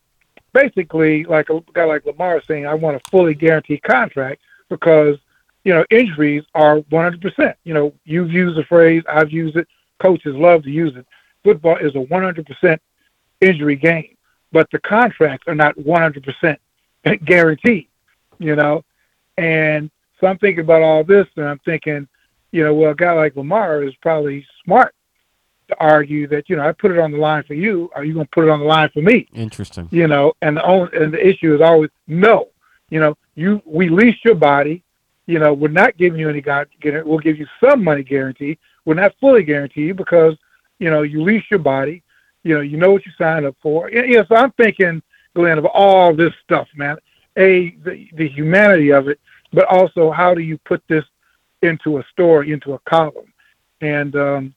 basically 0.54 1.24
like 1.26 1.50
a 1.50 1.62
guy 1.74 1.84
like 1.84 2.06
Lamar 2.06 2.42
saying, 2.48 2.66
I 2.66 2.74
want 2.74 2.96
a 2.98 3.10
fully 3.12 3.34
guaranteed 3.34 3.84
contract 3.84 4.42
because, 4.70 5.18
you 5.64 5.74
know, 5.74 5.86
injuries 5.92 6.44
are 6.56 6.80
100%. 6.80 7.54
You 7.64 7.74
know, 7.74 7.94
you've 8.06 8.32
used 8.32 8.58
the 8.58 8.64
phrase, 8.64 9.04
I've 9.08 9.32
used 9.32 9.56
it, 9.56 9.68
coaches 10.00 10.36
love 10.36 10.64
to 10.64 10.72
use 10.72 10.96
it. 10.96 11.06
Football 11.44 11.78
is 11.78 11.96
a 11.96 12.00
100% 12.00 12.80
injury 13.42 13.76
game, 13.76 14.18
but 14.52 14.68
the 14.72 14.80
contracts 14.80 15.48
are 15.48 15.56
not 15.56 15.78
100% 15.78 16.58
guaranteed, 17.26 17.88
you 18.40 18.56
know? 18.56 18.84
And 19.38 19.90
so 20.20 20.28
I'm 20.28 20.38
thinking 20.38 20.64
about 20.64 20.82
all 20.82 21.04
this 21.04 21.28
and 21.36 21.46
I'm 21.46 21.60
thinking, 21.60 22.08
you 22.52 22.64
know, 22.64 22.74
well, 22.74 22.92
a 22.92 22.96
guy 22.96 23.14
like 23.14 23.36
Lamar 23.36 23.84
is 23.84 23.94
probably 24.02 24.46
smart 24.64 24.94
to 25.68 25.76
argue 25.80 26.28
that, 26.28 26.50
you 26.50 26.56
know, 26.56 26.68
I 26.68 26.72
put 26.72 26.92
it 26.92 27.00
on 27.00 27.12
the 27.12 27.18
line 27.18 27.44
for 27.44 27.54
you. 27.54 27.90
Are 27.94 28.04
you 28.04 28.14
going 28.14 28.26
to 28.26 28.32
put 28.32 28.46
it 28.46 28.50
on 28.50 28.60
the 28.60 28.66
line 28.66 28.90
for 28.94 29.02
me? 29.02 29.28
Interesting. 29.34 29.88
you 29.92 30.08
know, 30.08 30.34
and 30.42 30.58
the 30.58 30.64
only, 30.64 30.90
and 30.98 31.14
the 31.14 31.26
issue 31.26 31.54
is 31.54 31.62
always 31.62 31.90
no. 32.08 32.48
You 32.90 33.02
know, 33.02 33.18
you 33.36 33.62
we 33.66 33.90
lease 33.90 34.18
your 34.24 34.36
body. 34.36 34.84
You 35.26 35.40
know, 35.40 35.54
we're 35.54 35.68
not 35.68 35.98
giving 35.98 36.20
you 36.20 36.30
any 36.30 36.40
God. 36.40 36.70
We'll 36.84 37.20
give 37.20 37.38
you 37.38 37.46
some 37.62 37.84
money 37.84 38.02
guarantee. 38.02 38.58
We're 38.86 38.94
not 38.94 39.14
fully 39.20 39.44
guaranteed 39.44 39.98
because 39.98 40.36
you 40.80 40.90
know 40.90 41.02
you 41.02 41.22
lease 41.22 41.44
your 41.52 41.60
body. 41.60 42.02
You 42.44 42.56
know, 42.56 42.62
you 42.62 42.78
know 42.78 42.92
what 42.92 43.06
you 43.06 43.12
signed 43.18 43.46
up 43.46 43.58
for. 43.62 43.92
Yeah, 43.92 44.04
yeah, 44.04 44.24
so 44.30 44.36
I'm 44.36 44.54
thinking, 44.54 45.02
Glenn, 45.36 45.58
of 45.58 45.66
all 45.66 46.16
this 46.16 46.32
stuff, 46.46 46.70
man. 46.76 46.96
A 47.38 47.72
the, 47.84 48.08
the 48.14 48.28
humanity 48.28 48.92
of 48.92 49.08
it, 49.08 49.20
but 49.54 49.66
also 49.66 50.12
how 50.12 50.34
do 50.34 50.42
you 50.42 50.58
put 50.60 50.82
this 50.88 51.06
into 51.62 52.00
a 52.00 52.04
story, 52.12 52.52
into 52.52 52.74
a 52.74 52.80
column? 52.80 53.34
And 53.82 54.16
um, 54.16 54.56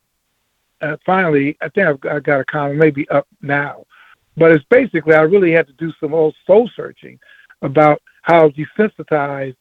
uh, 0.81 0.97
finally, 1.05 1.57
I 1.61 1.69
think 1.69 1.87
I've, 1.87 1.99
I 2.11 2.21
got 2.21 2.40
a 2.40 2.45
column 2.45 2.79
maybe 2.79 3.09
up 3.11 3.27
now, 3.43 3.85
but 4.37 4.51
it's 4.51 4.64
basically 4.71 5.14
I 5.14 5.23
really 5.23 5.53
had 5.53 5.66
to 5.66 5.73
do 5.75 5.93
some 6.01 6.14
old 6.14 6.35
soul 6.47 6.71
searching 6.75 7.19
about 7.62 8.01
how 8.23 8.49
desensitized 8.51 9.57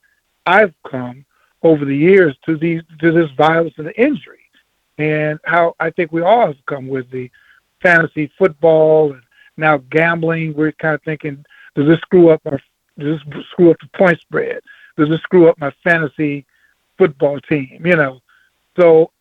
I've 0.46 0.74
come 0.90 1.26
over 1.64 1.84
the 1.84 1.96
years 1.96 2.36
to 2.46 2.58
these 2.58 2.82
to 3.00 3.12
this 3.12 3.30
violence 3.38 3.74
and 3.78 3.92
injury, 3.98 4.40
and 4.98 5.40
how 5.44 5.76
I 5.80 5.90
think 5.90 6.12
we 6.12 6.22
all 6.22 6.48
have 6.48 6.66
come 6.66 6.88
with 6.88 7.12
the 7.12 7.30
fantasy 7.82 8.32
football 8.38 9.12
and 9.14 9.22
now 9.58 9.78
gambling. 9.92 10.54
We're 10.54 10.72
kind 10.74 10.96
of 10.96 11.04
thinking, 11.04 11.46
does 11.76 11.88
this 11.88 12.00
screw 12.00 12.30
up 12.30 12.42
our 12.46 12.62
does 13.00 13.20
this 13.26 13.46
screw 13.52 13.72
up 13.72 13.78
the 13.80 13.98
point 13.98 14.20
spread? 14.20 14.62
Does 14.98 15.10
this 15.10 15.22
screw 15.22 15.50
up 15.50 15.60
my 15.60 15.72
fantasy 15.84 16.46
football 16.98 17.40
team? 17.42 17.82
You 17.84 17.96
know, 17.96 18.22
so 18.78 19.12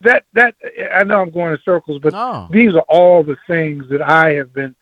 that 0.00 0.24
that 0.34 0.54
I 0.94 1.04
know 1.04 1.20
I'm 1.20 1.30
going 1.30 1.52
in 1.52 1.58
circles, 1.64 2.00
but 2.02 2.48
these 2.50 2.74
are 2.74 2.84
all 2.88 3.22
the 3.22 3.36
things 3.46 3.84
that 3.90 4.02
I 4.02 4.34
have 4.34 4.52
been 4.52 4.74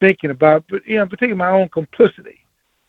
thinking 0.00 0.30
about. 0.30 0.64
But 0.68 0.86
you 0.86 0.96
know, 0.96 1.06
particularly 1.06 1.38
my 1.38 1.50
own 1.50 1.68
complicity 1.68 2.40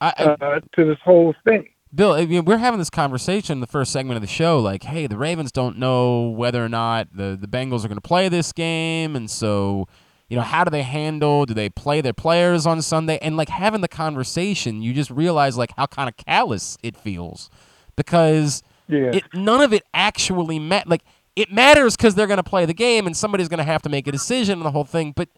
I, 0.02 0.14
I, 0.18 0.24
uh, 0.24 0.60
to 0.76 0.86
this 0.86 1.00
whole 1.04 1.34
thing. 1.44 1.70
Bill, 1.96 2.14
I 2.14 2.26
mean, 2.26 2.46
we're 2.46 2.58
having 2.58 2.80
this 2.80 2.90
conversation 2.90 3.58
in 3.58 3.62
the 3.62 3.68
first 3.68 3.92
segment 3.92 4.16
of 4.16 4.22
the 4.22 4.28
show, 4.28 4.60
like, 4.60 4.82
hey, 4.82 5.06
the 5.06 5.18
Ravens 5.18 5.52
don't 5.52 5.78
know 5.78 6.30
whether 6.30 6.64
or 6.66 6.70
not 6.70 7.08
the, 7.16 7.38
the 7.40 7.46
Bengals 7.46 7.86
are 7.86 7.88
going 7.88 7.98
to 7.98 8.02
play 8.02 8.30
this 8.30 8.52
game, 8.52 9.16
and 9.16 9.30
so, 9.30 9.88
you 10.34 10.40
know, 10.40 10.44
how 10.44 10.64
do 10.64 10.72
they 10.72 10.82
handle? 10.82 11.46
Do 11.46 11.54
they 11.54 11.70
play 11.70 12.02
their 12.02 12.12
players 12.12 12.66
on 12.66 12.82
Sunday? 12.82 13.20
And 13.22 13.38
like 13.38 13.50
having 13.50 13.82
the 13.82 13.88
conversation, 13.88 14.82
you 14.82 14.92
just 14.92 15.12
realize 15.12 15.60
like 15.60 15.70
how 15.78 15.86
kind 15.86 16.10
of 16.10 16.18
callous 16.18 16.76
it 16.82 16.98
feels, 16.98 17.52
because 17.96 18.64
Yeah. 18.88 19.12
it 19.14 19.24
none 19.36 19.62
of 19.62 19.74
it 19.74 19.84
actually 19.94 20.58
met. 20.58 20.88
Like 20.88 21.04
it 21.36 21.52
matters 21.52 21.96
because 21.96 22.16
they're 22.16 22.26
going 22.26 22.38
to 22.38 22.44
play 22.44 22.66
the 22.66 22.74
game, 22.74 23.06
and 23.06 23.16
somebody's 23.16 23.48
going 23.48 23.60
to 23.60 23.64
have 23.64 23.84
to 23.84 23.90
make 23.90 24.08
a 24.08 24.12
decision 24.12 24.54
and 24.54 24.66
the 24.66 24.72
whole 24.72 24.86
thing, 24.86 25.14
but 25.16 25.30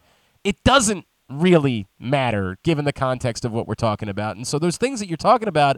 it 0.44 0.64
doesn't 0.64 1.04
really 1.28 1.86
matter 1.98 2.56
given 2.62 2.86
the 2.86 2.92
context 2.94 3.44
of 3.44 3.52
what 3.52 3.68
we're 3.68 3.74
talking 3.74 4.08
about. 4.08 4.36
And 4.36 4.46
so 4.46 4.58
those 4.58 4.78
things 4.78 5.00
that 5.00 5.08
you're 5.08 5.18
talking 5.18 5.48
about, 5.48 5.76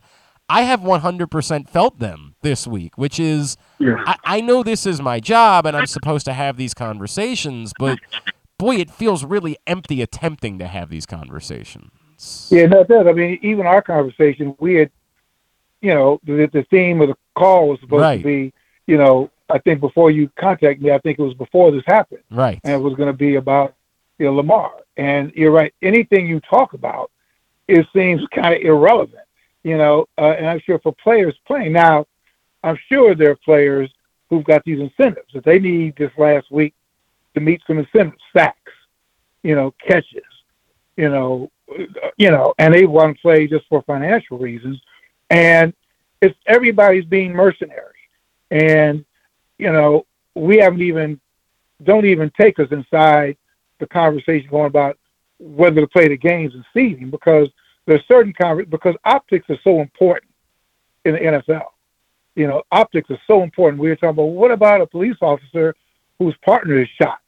I 0.48 0.62
have 0.62 0.80
100% 0.80 1.68
felt 1.68 1.98
them 1.98 2.36
this 2.42 2.68
week, 2.68 2.96
which 2.96 3.18
is 3.18 3.56
Yeah. 3.80 3.96
I, 4.06 4.16
I 4.24 4.40
know 4.42 4.62
this 4.62 4.86
is 4.86 5.02
my 5.02 5.18
job 5.18 5.66
and 5.66 5.76
I'm 5.76 5.86
supposed 5.86 6.24
to 6.26 6.32
have 6.34 6.56
these 6.56 6.72
conversations, 6.72 7.72
but 7.80 7.98
boy, 8.58 8.76
it 8.76 8.90
feels 8.90 9.24
really 9.24 9.56
empty 9.66 10.02
attempting 10.02 10.58
to 10.58 10.66
have 10.66 10.90
these 10.90 11.06
conversations. 11.06 12.48
Yeah, 12.50 12.66
no, 12.66 12.80
it 12.80 12.88
does. 12.88 13.06
I 13.06 13.12
mean, 13.12 13.38
even 13.42 13.66
our 13.66 13.80
conversation, 13.80 14.56
we 14.58 14.74
had, 14.74 14.90
you 15.80 15.94
know, 15.94 16.20
the, 16.24 16.48
the 16.52 16.64
theme 16.70 17.00
of 17.00 17.08
the 17.08 17.16
call 17.36 17.68
was 17.68 17.80
supposed 17.80 18.02
Right. 18.02 18.18
to 18.18 18.24
be, 18.24 18.52
you 18.86 18.98
know, 18.98 19.30
I 19.48 19.58
think 19.58 19.80
before 19.80 20.10
you 20.10 20.30
contact 20.38 20.82
me, 20.82 20.90
I 20.90 20.98
think 20.98 21.18
it 21.18 21.22
was 21.22 21.34
before 21.34 21.70
this 21.70 21.84
happened, 21.86 22.22
Right. 22.30 22.60
and 22.64 22.74
it 22.74 22.78
was 22.84 22.94
going 22.94 23.06
to 23.06 23.16
be 23.16 23.36
about, 23.36 23.74
you 24.18 24.26
know, 24.26 24.34
Lamar. 24.34 24.72
And 24.96 25.32
you're 25.34 25.52
right. 25.52 25.72
Anything 25.80 26.26
you 26.26 26.40
talk 26.40 26.72
about, 26.74 27.10
it 27.68 27.86
seems 27.94 28.20
kind 28.34 28.54
of 28.54 28.60
irrelevant, 28.62 29.22
you 29.62 29.78
know. 29.78 30.06
Uh, 30.18 30.34
and 30.36 30.46
I'm 30.48 30.60
sure 30.60 30.80
for 30.80 30.92
players 30.92 31.34
playing 31.46 31.72
now, 31.72 32.06
I'm 32.64 32.78
sure 32.88 33.14
there 33.14 33.30
are 33.30 33.36
players 33.36 33.90
who've 34.28 34.44
got 34.44 34.64
these 34.64 34.80
incentives 34.80 35.32
that 35.34 35.44
they 35.44 35.60
need 35.60 35.94
this 35.96 36.10
last 36.18 36.50
week 36.50 36.74
to 37.38 37.44
meet 37.44 37.62
some 37.66 37.78
incentives, 37.78 38.22
sacks, 38.36 38.72
you 39.42 39.54
know, 39.54 39.72
catches, 39.86 40.22
you 40.96 41.08
know, 41.08 41.50
you 42.16 42.30
know, 42.30 42.54
and 42.58 42.74
they 42.74 42.86
want 42.86 43.16
to 43.16 43.22
play 43.22 43.46
just 43.46 43.66
for 43.68 43.82
financial 43.82 44.38
reasons. 44.38 44.80
And 45.30 45.72
it's 46.20 46.36
everybody's 46.46 47.04
being 47.04 47.32
mercenary. 47.32 47.94
And, 48.50 49.04
you 49.58 49.72
know, 49.72 50.06
we 50.34 50.58
haven't 50.58 50.82
even, 50.82 51.20
don't 51.84 52.06
even 52.06 52.30
take 52.38 52.58
us 52.58 52.68
inside 52.70 53.36
the 53.78 53.86
conversation 53.86 54.48
going 54.50 54.66
about 54.66 54.98
whether 55.38 55.80
to 55.80 55.86
play 55.86 56.08
the 56.08 56.16
games 56.16 56.54
and 56.54 56.64
seeding 56.74 57.10
because 57.10 57.48
there's 57.86 58.04
certain 58.08 58.32
conver- 58.32 58.68
because 58.68 58.94
optics 59.04 59.48
are 59.50 59.58
so 59.62 59.80
important 59.80 60.30
in 61.04 61.14
the 61.14 61.20
NFL. 61.20 61.66
You 62.34 62.46
know, 62.46 62.62
optics 62.70 63.10
are 63.10 63.20
so 63.26 63.42
important. 63.42 63.80
We 63.80 63.88
were 63.88 63.96
talking 63.96 64.10
about 64.10 64.24
what 64.24 64.50
about 64.50 64.80
a 64.80 64.86
police 64.86 65.16
officer 65.20 65.74
whose 66.18 66.36
partner 66.44 66.78
is 66.78 66.88
shot, 67.00 67.18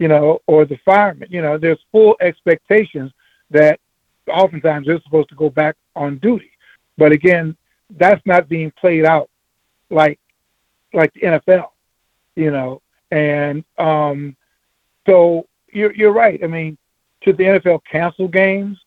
you 0.00 0.08
know, 0.08 0.40
or 0.46 0.64
the 0.64 0.78
fireman. 0.84 1.28
You 1.30 1.42
know, 1.42 1.58
there's 1.58 1.78
full 1.92 2.16
expectations 2.20 3.12
that 3.50 3.78
oftentimes 4.26 4.86
they're 4.86 5.00
supposed 5.02 5.28
to 5.28 5.34
go 5.36 5.50
back 5.50 5.76
on 5.94 6.18
duty. 6.18 6.50
But 6.96 7.12
again, 7.12 7.56
that's 7.90 8.24
not 8.24 8.48
being 8.48 8.72
played 8.72 9.04
out 9.04 9.28
like 9.90 10.18
like 10.94 11.12
the 11.12 11.20
NFL, 11.20 11.68
you 12.34 12.50
know. 12.50 12.80
And 13.10 13.62
um, 13.78 14.36
so 15.06 15.46
you're 15.70 15.94
you're 15.94 16.12
right. 16.12 16.42
I 16.42 16.46
mean, 16.46 16.78
should 17.22 17.36
the 17.36 17.44
NFL 17.44 17.80
cancel 17.90 18.26
games 18.26 18.78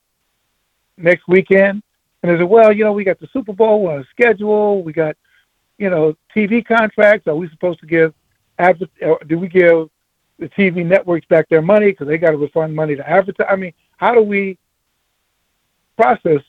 next 0.97 1.27
weekend? 1.27 1.83
And 2.23 2.31
they 2.31 2.37
said, 2.37 2.49
well, 2.49 2.73
you 2.73 2.85
know, 2.85 2.93
we 2.93 3.03
got 3.03 3.19
the 3.19 3.27
Super 3.31 3.53
Bowl 3.53 3.87
on 3.87 3.99
a 3.99 4.05
schedule. 4.05 4.81
We 4.81 4.93
got, 4.93 5.15
you 5.77 5.89
know, 5.89 6.15
TV 6.35 6.65
contracts. 6.65 7.27
Are 7.27 7.35
we 7.35 7.49
supposed 7.49 7.81
to 7.81 7.85
give? 7.85 8.13
Do 9.27 9.37
we 9.37 9.47
give 9.47 9.89
the 10.39 10.49
TV 10.49 10.85
networks 10.85 11.25
back 11.27 11.47
their 11.49 11.61
money 11.61 11.87
because 11.87 12.07
they 12.07 12.17
got 12.17 12.31
to 12.31 12.37
refund 12.37 12.75
money 12.75 12.95
to 12.95 13.09
advertise? 13.09 13.47
I 13.49 13.55
mean, 13.55 13.73
how 13.97 14.13
do 14.13 14.21
we 14.21 14.57
process 15.97 16.41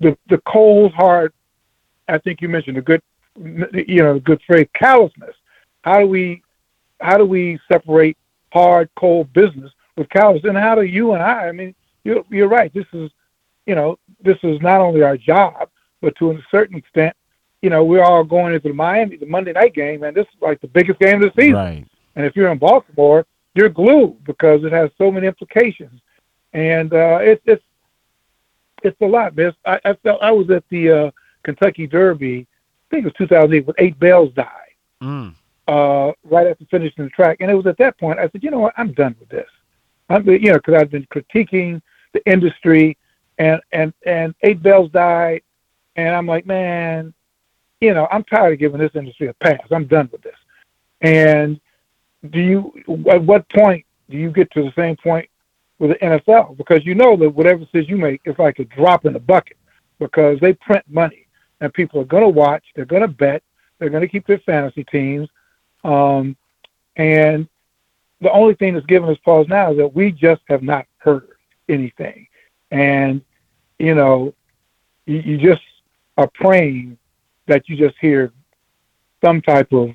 the 0.00 0.16
the 0.28 0.38
cold 0.46 0.92
hard? 0.92 1.32
I 2.08 2.18
think 2.18 2.40
you 2.40 2.48
mentioned 2.48 2.78
a 2.78 2.82
good, 2.82 3.02
you 3.36 4.02
know, 4.02 4.18
good 4.18 4.40
phrase, 4.46 4.68
callousness. 4.74 5.34
How 5.82 6.00
do 6.00 6.06
we 6.06 6.42
how 7.00 7.16
do 7.16 7.24
we 7.24 7.58
separate 7.70 8.16
hard 8.52 8.88
cold 8.96 9.32
business 9.32 9.72
with 9.96 10.08
callousness? 10.10 10.48
And 10.48 10.58
how 10.58 10.74
do 10.74 10.82
you 10.82 11.12
and 11.12 11.22
I? 11.22 11.48
I 11.48 11.52
mean, 11.52 11.74
you're 12.04 12.24
you're 12.30 12.48
right. 12.48 12.72
This 12.72 12.86
is 12.92 13.10
you 13.66 13.74
know 13.74 13.98
this 14.22 14.38
is 14.42 14.60
not 14.60 14.80
only 14.80 15.02
our 15.02 15.16
job, 15.16 15.68
but 16.00 16.14
to 16.16 16.32
a 16.32 16.38
certain 16.50 16.76
extent, 16.76 17.16
you 17.62 17.70
know, 17.70 17.84
we're 17.84 18.02
all 18.02 18.24
going 18.24 18.54
into 18.54 18.68
the 18.68 18.74
Miami 18.74 19.16
the 19.16 19.26
Monday 19.26 19.52
night 19.52 19.74
game, 19.74 20.02
and 20.02 20.16
this 20.16 20.26
is 20.26 20.42
like 20.42 20.60
the 20.60 20.68
biggest 20.68 20.98
game 20.98 21.22
of 21.22 21.32
the 21.32 21.40
season. 21.40 21.54
Right. 21.54 21.86
And 22.16 22.26
if 22.26 22.36
you're 22.36 22.50
in 22.52 22.58
Baltimore, 22.58 23.26
you're 23.54 23.68
glued 23.68 24.22
because 24.24 24.64
it 24.64 24.72
has 24.72 24.90
so 24.98 25.10
many 25.10 25.26
implications, 25.26 26.00
and 26.52 26.92
uh, 26.92 27.18
it's 27.20 27.42
it's 27.44 27.64
it's 28.82 29.00
a 29.00 29.06
lot, 29.06 29.36
man. 29.36 29.52
I, 29.64 29.78
I 29.84 29.94
felt 29.94 30.22
I 30.22 30.30
was 30.30 30.50
at 30.50 30.64
the 30.70 30.90
uh, 30.90 31.10
Kentucky 31.44 31.86
Derby. 31.86 32.46
I 32.46 32.94
think 32.94 33.06
it 33.06 33.12
was 33.18 33.28
2008 33.28 33.66
when 33.66 33.74
Eight 33.78 33.98
Belles 33.98 34.32
died 34.34 34.58
Mm. 35.02 35.34
uh, 35.66 36.12
right 36.22 36.46
after 36.46 36.64
finishing 36.70 37.04
the 37.04 37.10
track, 37.10 37.38
and 37.40 37.50
it 37.50 37.54
was 37.54 37.66
at 37.66 37.76
that 37.78 37.98
point 37.98 38.20
I 38.20 38.28
said, 38.28 38.42
you 38.44 38.50
know 38.50 38.60
what, 38.60 38.74
I'm 38.76 38.92
done 38.92 39.16
with 39.18 39.28
this. 39.28 39.48
I'm 40.08 40.28
you 40.28 40.38
know 40.38 40.54
because 40.54 40.74
I've 40.74 40.90
been 40.90 41.06
critiquing 41.06 41.82
the 42.12 42.24
industry, 42.30 42.96
and 43.38 43.60
and 43.72 43.92
and 44.06 44.34
Eight 44.42 44.62
Belles 44.62 44.90
died, 44.92 45.42
and 45.96 46.14
I'm 46.14 46.26
like, 46.26 46.46
man, 46.46 47.12
you 47.80 47.94
know, 47.94 48.06
I'm 48.12 48.22
tired 48.24 48.52
of 48.52 48.58
giving 48.60 48.80
this 48.80 48.94
industry 48.94 49.26
a 49.26 49.34
pass. 49.34 49.60
I'm 49.70 49.86
done 49.86 50.08
with 50.12 50.22
this. 50.22 50.36
And 51.00 51.60
do 52.30 52.40
you 52.40 53.04
at 53.10 53.22
what 53.22 53.48
point 53.48 53.84
do 54.08 54.16
you 54.16 54.30
get 54.30 54.50
to 54.52 54.62
the 54.62 54.72
same 54.76 54.96
point 54.96 55.28
with 55.78 55.90
the 55.90 55.96
NFL? 55.96 56.56
Because 56.56 56.84
you 56.84 56.94
know 56.94 57.16
that 57.16 57.30
whatever 57.30 57.64
decision 57.64 57.90
you 57.90 57.96
make 57.96 58.20
is 58.24 58.38
like 58.38 58.58
a 58.58 58.64
drop 58.64 59.04
in 59.04 59.12
the 59.12 59.20
bucket 59.20 59.56
because 59.98 60.38
they 60.40 60.52
print 60.52 60.84
money 60.88 61.26
and 61.60 61.72
people 61.72 62.00
are 62.00 62.04
going 62.04 62.22
to 62.22 62.28
watch, 62.28 62.64
they're 62.74 62.84
going 62.84 63.02
to 63.02 63.08
bet, 63.08 63.42
they're 63.78 63.90
going 63.90 64.02
to 64.02 64.08
keep 64.08 64.26
their 64.26 64.38
fantasy 64.40 64.84
teams. 64.84 65.28
Um, 65.84 66.36
and 66.96 67.48
the 68.20 68.30
only 68.30 68.54
thing 68.54 68.74
that's 68.74 68.86
giving 68.86 69.08
us 69.08 69.18
pause 69.24 69.46
now 69.48 69.72
is 69.72 69.78
that 69.78 69.94
we 69.94 70.12
just 70.12 70.42
have 70.48 70.62
not 70.62 70.86
heard 70.98 71.28
anything. 71.68 72.26
And, 72.70 73.22
you 73.78 73.94
know, 73.94 74.34
you, 75.06 75.18
you 75.18 75.38
just 75.38 75.62
are 76.16 76.30
praying 76.34 76.98
that 77.46 77.68
you 77.68 77.76
just 77.76 77.96
hear 78.00 78.32
some 79.24 79.42
type 79.42 79.72
of, 79.72 79.90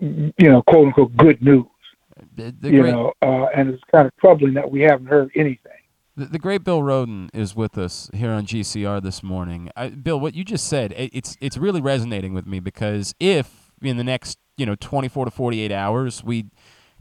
you 0.00 0.32
know, 0.50 0.62
quote 0.62 0.88
unquote, 0.88 1.16
good 1.16 1.42
news. 1.42 1.66
The, 2.36 2.54
the 2.58 2.70
you 2.70 2.82
great, 2.82 2.92
know, 2.92 3.12
uh, 3.22 3.46
and 3.54 3.70
it's 3.70 3.82
kind 3.92 4.06
of 4.06 4.16
troubling 4.18 4.54
that 4.54 4.70
we 4.70 4.82
haven't 4.82 5.06
heard 5.06 5.30
anything. 5.34 5.72
The, 6.16 6.26
the 6.26 6.38
great 6.38 6.64
Bill 6.64 6.80
Rhoden 6.80 7.28
is 7.32 7.54
with 7.56 7.78
us 7.78 8.10
here 8.12 8.30
on 8.30 8.44
GCR 8.46 9.02
this 9.02 9.22
morning. 9.22 9.70
I, 9.76 9.88
Bill, 9.88 10.20
what 10.20 10.34
you 10.34 10.44
just 10.44 10.66
said, 10.68 10.92
it, 10.92 11.10
it's 11.14 11.36
it's 11.40 11.56
really 11.56 11.80
resonating 11.80 12.34
with 12.34 12.46
me 12.46 12.60
because 12.60 13.14
if 13.20 13.72
in 13.80 13.96
the 13.96 14.04
next 14.04 14.38
you 14.56 14.66
know 14.66 14.74
24 14.74 15.26
to 15.26 15.30
48 15.30 15.72
hours 15.72 16.22
we 16.22 16.46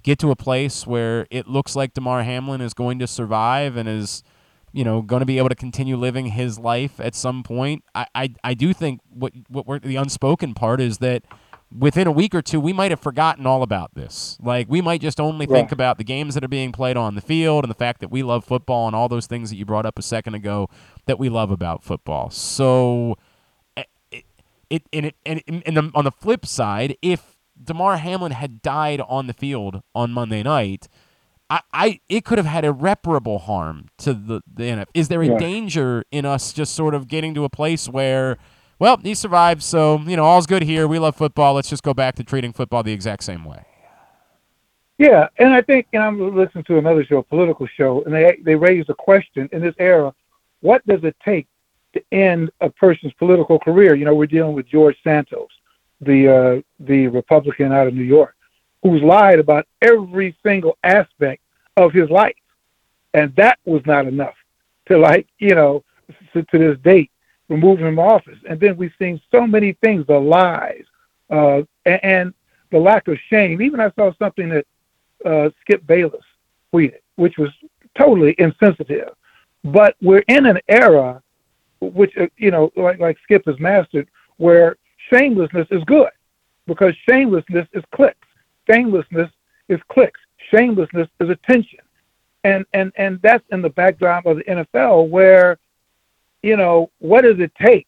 get 0.03 0.17
to 0.19 0.31
a 0.31 0.35
place 0.35 0.87
where 0.87 1.27
it 1.29 1.47
looks 1.47 1.75
like 1.75 1.93
Damar 1.93 2.23
Hamlin 2.23 2.61
is 2.61 2.73
going 2.73 2.99
to 2.99 3.07
survive 3.07 3.75
and 3.75 3.89
is 3.89 4.23
you 4.71 4.83
know 4.83 5.01
going 5.01 5.19
to 5.19 5.25
be 5.25 5.37
able 5.37 5.49
to 5.49 5.55
continue 5.55 5.97
living 5.97 6.27
his 6.27 6.57
life 6.57 6.99
at 6.99 7.15
some 7.15 7.43
point, 7.43 7.83
I 7.93 8.07
I, 8.15 8.33
I 8.43 8.53
do 8.53 8.73
think 8.73 9.01
what 9.09 9.33
what 9.49 9.67
we're, 9.67 9.79
the 9.79 9.97
unspoken 9.97 10.53
part 10.53 10.79
is 10.79 10.99
that 10.99 11.23
within 11.77 12.07
a 12.07 12.11
week 12.11 12.33
or 12.33 12.41
two, 12.41 12.59
we 12.59 12.73
might 12.73 12.91
have 12.91 12.99
forgotten 12.99 13.45
all 13.45 13.61
about 13.63 13.93
this. 13.95 14.37
Like, 14.41 14.67
we 14.69 14.81
might 14.81 15.01
just 15.01 15.19
only 15.19 15.45
think 15.45 15.71
about 15.71 15.97
the 15.97 16.03
games 16.03 16.33
that 16.35 16.43
are 16.43 16.47
being 16.49 16.71
played 16.71 16.97
on 16.97 17.15
the 17.15 17.21
field 17.21 17.63
and 17.63 17.69
the 17.71 17.75
fact 17.77 17.99
that 18.01 18.09
we 18.09 18.23
love 18.23 18.43
football 18.43 18.87
and 18.87 18.95
all 18.95 19.07
those 19.07 19.27
things 19.27 19.49
that 19.49 19.55
you 19.57 19.65
brought 19.65 19.85
up 19.85 19.99
a 19.99 20.01
second 20.01 20.33
ago 20.35 20.67
that 21.05 21.19
we 21.19 21.29
love 21.29 21.51
about 21.51 21.83
football. 21.83 22.29
So, 22.29 23.17
eh, 23.77 23.83
eh, 24.11 24.21
it 24.69 24.83
and 24.91 25.05
it 25.07 25.15
and, 25.25 25.41
and 25.65 25.77
the, 25.77 25.91
on 25.93 26.05
the 26.05 26.11
flip 26.11 26.45
side, 26.45 26.97
if 27.01 27.37
Damar 27.61 27.97
Hamlin 27.97 28.31
had 28.31 28.61
died 28.61 29.01
on 29.01 29.27
the 29.27 29.33
field 29.33 29.81
on 29.93 30.11
Monday 30.11 30.41
night, 30.43 30.87
I, 31.49 31.61
I 31.73 31.99
it 32.09 32.25
could 32.25 32.37
have 32.37 32.47
had 32.47 32.63
irreparable 32.65 33.39
harm 33.39 33.89
to 33.99 34.13
the 34.13 34.41
the 34.51 34.63
NFL. 34.63 34.85
Is 34.93 35.07
there 35.07 35.21
a 35.21 35.27
Yeah. 35.27 35.37
danger 35.37 36.03
in 36.11 36.25
us 36.25 36.53
just 36.53 36.73
sort 36.73 36.93
of 36.95 37.07
getting 37.07 37.33
to 37.35 37.43
a 37.43 37.49
place 37.49 37.87
where, 37.89 38.37
well, 38.79 38.97
he 38.97 39.13
survived, 39.13 39.61
so 39.61 39.99
you 39.99 40.15
know 40.15 40.23
all's 40.23 40.47
good 40.47 40.63
here. 40.63 40.87
We 40.87 40.99
love 40.99 41.15
football. 41.15 41.53
Let's 41.53 41.69
just 41.69 41.83
go 41.83 41.93
back 41.93 42.15
to 42.15 42.23
treating 42.23 42.53
football 42.53 42.81
the 42.81 42.93
exact 42.93 43.23
same 43.23 43.43
way. 43.43 43.65
Yeah, 44.97 45.27
and 45.37 45.53
I 45.53 45.61
think 45.61 45.87
and 45.93 46.01
I'm 46.01 46.35
listening 46.35 46.63
to 46.65 46.77
another 46.77 47.05
show, 47.05 47.17
a 47.17 47.23
political 47.23 47.67
show, 47.67 48.03
and 48.03 48.13
they 48.13 48.39
they 48.43 48.55
raised 48.55 48.89
a 48.89 48.93
question 48.93 49.49
in 49.51 49.61
this 49.61 49.75
era: 49.79 50.13
What 50.61 50.85
does 50.87 51.03
it 51.03 51.15
take 51.23 51.47
to 51.93 52.03
end 52.13 52.51
a 52.61 52.69
person's 52.69 53.13
political 53.13 53.59
career? 53.59 53.95
You 53.95 54.05
know, 54.05 54.15
we're 54.15 54.27
dealing 54.27 54.53
with 54.53 54.67
George 54.67 54.97
Santos, 55.03 55.49
the 55.99 56.27
uh, 56.27 56.61
the 56.79 57.07
Republican 57.07 57.73
out 57.73 57.87
of 57.87 57.93
New 57.93 58.03
York, 58.03 58.35
who's 58.81 59.01
lied 59.01 59.39
about 59.39 59.67
every 59.81 60.37
single 60.41 60.77
aspect 60.83 61.41
of 61.75 61.91
his 61.91 62.09
life, 62.09 62.35
and 63.13 63.35
that 63.35 63.59
was 63.65 63.81
not 63.85 64.07
enough 64.07 64.35
to 64.87 64.97
like 64.97 65.27
you 65.37 65.55
know 65.55 65.83
to, 66.33 66.43
to 66.43 66.57
this 66.57 66.77
date 66.79 67.11
remove 67.49 67.79
him 67.79 67.87
from 67.95 67.99
office. 67.99 68.37
And 68.47 68.59
then 68.59 68.77
we've 68.77 68.93
seen 68.99 69.19
so 69.31 69.45
many 69.45 69.73
things, 69.73 70.05
the 70.07 70.19
lies, 70.19 70.85
uh, 71.29 71.63
and, 71.85 71.99
and 72.03 72.33
the 72.71 72.77
lack 72.77 73.07
of 73.07 73.17
shame. 73.29 73.61
Even 73.61 73.79
I 73.79 73.91
saw 73.91 74.13
something 74.17 74.49
that 74.49 74.65
uh, 75.25 75.49
Skip 75.61 75.85
Bayless 75.85 76.23
tweeted, 76.73 76.99
which 77.15 77.37
was 77.37 77.49
totally 77.97 78.35
insensitive. 78.37 79.09
But 79.63 79.95
we're 80.01 80.23
in 80.27 80.45
an 80.45 80.59
era, 80.69 81.21
which 81.81 82.15
uh, 82.17 82.27
you 82.37 82.51
know, 82.51 82.71
like 82.75 82.99
like 82.99 83.17
Skip 83.23 83.45
has 83.45 83.59
mastered, 83.59 84.07
where 84.37 84.77
shamelessness 85.11 85.67
is 85.71 85.83
good, 85.83 86.11
because 86.65 86.93
shamelessness 87.09 87.67
is 87.73 87.83
clicks. 87.93 88.27
Shamelessness 88.69 89.29
is 89.67 89.79
clicks. 89.89 90.19
Shamelessness 90.51 91.09
is 91.19 91.29
attention, 91.29 91.79
and 92.43 92.65
and 92.73 92.93
and 92.95 93.19
that's 93.21 93.43
in 93.51 93.61
the 93.61 93.69
backdrop 93.69 94.25
of 94.25 94.37
the 94.37 94.43
NFL, 94.43 95.09
where 95.09 95.57
you 96.43 96.55
know 96.57 96.89
what 96.99 97.21
does 97.21 97.39
it 97.39 97.51
take 97.55 97.87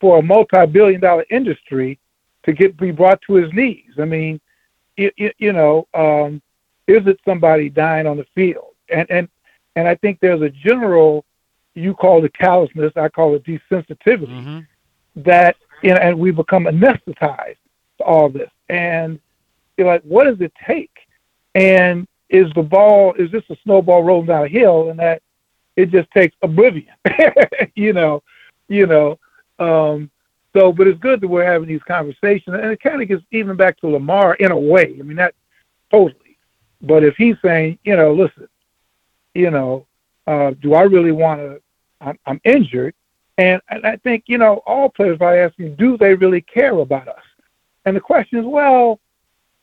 for 0.00 0.18
a 0.18 0.22
multi-billion-dollar 0.22 1.24
industry 1.30 1.98
to 2.44 2.52
get 2.52 2.76
be 2.76 2.90
brought 2.90 3.20
to 3.22 3.34
his 3.34 3.52
knees? 3.52 3.92
I 3.98 4.04
mean, 4.04 4.40
you, 4.96 5.52
know, 5.52 5.86
um, 5.94 6.42
is 6.86 7.06
it 7.06 7.20
somebody 7.24 7.68
dying 7.68 8.06
on 8.06 8.16
the 8.16 8.26
field? 8.34 8.74
And 8.88 9.10
and 9.10 9.28
and 9.76 9.88
I 9.88 9.94
think 9.94 10.18
there's 10.20 10.42
a 10.42 10.50
general, 10.50 11.24
you 11.74 11.94
call 11.94 12.24
it 12.24 12.34
callousness, 12.34 12.92
I 12.96 13.08
call 13.08 13.34
it 13.34 13.44
desensitivity, 13.44 14.66
that 15.16 15.56
you 15.82 15.90
know, 15.90 15.96
and 15.96 16.18
we 16.18 16.30
become 16.30 16.64
anesthetized 16.64 17.56
to 17.98 18.04
all 18.04 18.28
this. 18.28 18.50
And 18.68 19.18
you're 19.76 19.86
like, 19.86 20.02
what 20.02 20.24
does 20.24 20.40
it 20.40 20.52
take? 20.66 20.90
And 21.54 22.06
is 22.28 22.50
the 22.54 22.62
ball 22.62 23.14
is 23.14 23.30
this 23.30 23.44
a 23.50 23.56
snowball 23.62 24.02
rolling 24.02 24.26
down 24.26 24.44
a 24.44 24.48
hill, 24.48 24.90
and 24.90 24.98
that 24.98 25.22
it 25.76 25.90
just 25.90 26.10
takes 26.10 26.36
oblivion, 26.42 26.94
you 27.74 27.92
know, 27.92 28.22
you 28.68 28.86
know. 28.86 29.18
Um, 29.58 30.10
so, 30.54 30.72
but 30.72 30.86
it's 30.86 31.00
good 31.00 31.20
that 31.20 31.28
we're 31.28 31.50
having 31.50 31.68
these 31.68 31.82
conversations, 31.86 32.54
and 32.54 32.70
it 32.70 32.80
kind 32.80 33.00
of 33.00 33.08
gets 33.08 33.22
even 33.30 33.56
back 33.56 33.78
to 33.80 33.88
Lamar 33.88 34.34
in 34.34 34.50
a 34.50 34.58
way. 34.58 34.96
I 34.98 35.02
mean, 35.02 35.16
that 35.16 35.34
totally. 35.90 36.36
But 36.82 37.04
if 37.04 37.16
he's 37.16 37.36
saying, 37.42 37.78
you 37.84 37.96
know, 37.96 38.12
listen, 38.12 38.48
you 39.34 39.50
know, 39.50 39.86
uh, 40.26 40.52
do 40.60 40.74
I 40.74 40.82
really 40.82 41.12
want 41.12 41.40
to? 41.40 41.60
I'm, 42.00 42.18
I'm 42.26 42.40
injured, 42.44 42.94
and, 43.38 43.62
and 43.70 43.86
I 43.86 43.96
think 43.96 44.24
you 44.26 44.38
know 44.38 44.56
all 44.66 44.90
players 44.90 45.18
are 45.20 45.36
asking, 45.36 45.76
do 45.76 45.96
they 45.96 46.14
really 46.14 46.42
care 46.42 46.78
about 46.78 47.08
us? 47.08 47.22
And 47.84 47.96
the 47.96 48.00
question 48.00 48.38
is, 48.38 48.44
well, 48.44 49.00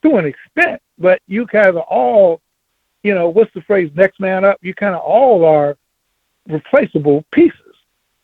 to 0.03 0.15
an 0.15 0.25
extent, 0.25 0.81
but 0.97 1.21
you 1.27 1.45
kind 1.45 1.67
of 1.67 1.77
all, 1.77 2.41
you 3.03 3.13
know, 3.13 3.29
what's 3.29 3.53
the 3.53 3.61
phrase? 3.61 3.91
Next 3.95 4.19
man 4.19 4.43
up. 4.43 4.57
You 4.61 4.73
kind 4.73 4.95
of 4.95 5.01
all 5.01 5.45
are 5.45 5.77
replaceable 6.49 7.23
pieces 7.31 7.69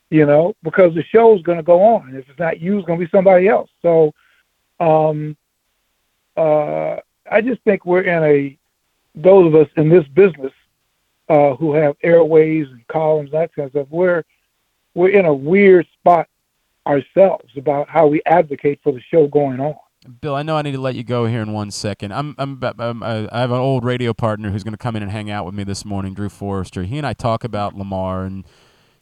you 0.10 0.26
know, 0.26 0.56
because 0.64 0.94
the 0.94 1.04
show's 1.04 1.42
going 1.42 1.58
to 1.58 1.64
go 1.64 1.82
on. 1.82 2.16
If 2.16 2.30
it's 2.30 2.40
not 2.40 2.60
you, 2.60 2.78
it's 2.78 2.88
going 2.88 3.00
to 3.00 3.06
be 3.06 3.10
somebody 3.10 3.48
else. 3.48 3.70
So, 3.82 4.14
um, 4.80 5.36
uh, 6.38 6.98
I 7.30 7.42
just 7.42 7.62
think 7.64 7.86
we're 7.86 8.02
in 8.02 8.24
a 8.24 8.58
those 9.16 9.48
of 9.48 9.56
us 9.56 9.68
in 9.78 9.90
this 9.90 10.08
business 10.10 10.52
uh, 11.30 11.56
who 11.56 11.74
have 11.74 11.96
airways 12.04 12.68
and 12.70 12.86
columns, 12.88 13.32
and 13.32 13.42
that 13.42 13.56
kind 13.56 13.66
of 13.66 13.72
stuff. 13.72 13.88
We're 13.90 14.24
we're 14.94 15.10
in 15.10 15.26
a 15.26 15.34
weird 15.34 15.88
spot 16.00 16.28
ourselves 16.86 17.52
about 17.58 17.90
how 17.90 18.08
we 18.08 18.22
advocate 18.26 18.80
for 18.84 18.92
the 18.92 19.02
show 19.02 19.28
going 19.28 19.60
on. 19.60 19.76
Bill, 20.22 20.36
I 20.36 20.44
know 20.44 20.56
I 20.56 20.62
need 20.62 20.74
to 20.74 20.82
let 20.82 20.96
you 20.96 21.04
go 21.04 21.26
here 21.26 21.42
in 21.42 21.52
one 21.52 21.72
second. 21.72 22.14
I'm, 22.14 22.36
I'm, 22.38 22.60
I'm 22.62 23.04
I 23.04 23.28
I 23.32 23.40
have 23.40 23.52
an 23.52 23.58
old 23.58 23.84
radio 23.84 24.14
partner 24.14 24.52
who's 24.52 24.64
going 24.64 24.74
to 24.74 24.78
come 24.78 24.96
in 24.96 25.02
and 25.02 25.12
hang 25.12 25.32
out 25.32 25.46
with 25.46 25.56
me 25.56 25.64
this 25.64 25.84
morning, 25.84 26.14
Drew 26.14 26.30
Forrester. 26.30 26.84
He 26.84 26.98
and 26.98 27.08
I 27.08 27.14
talk 27.14 27.44
about 27.44 27.76
Lamar, 27.76 28.24
and 28.24 28.46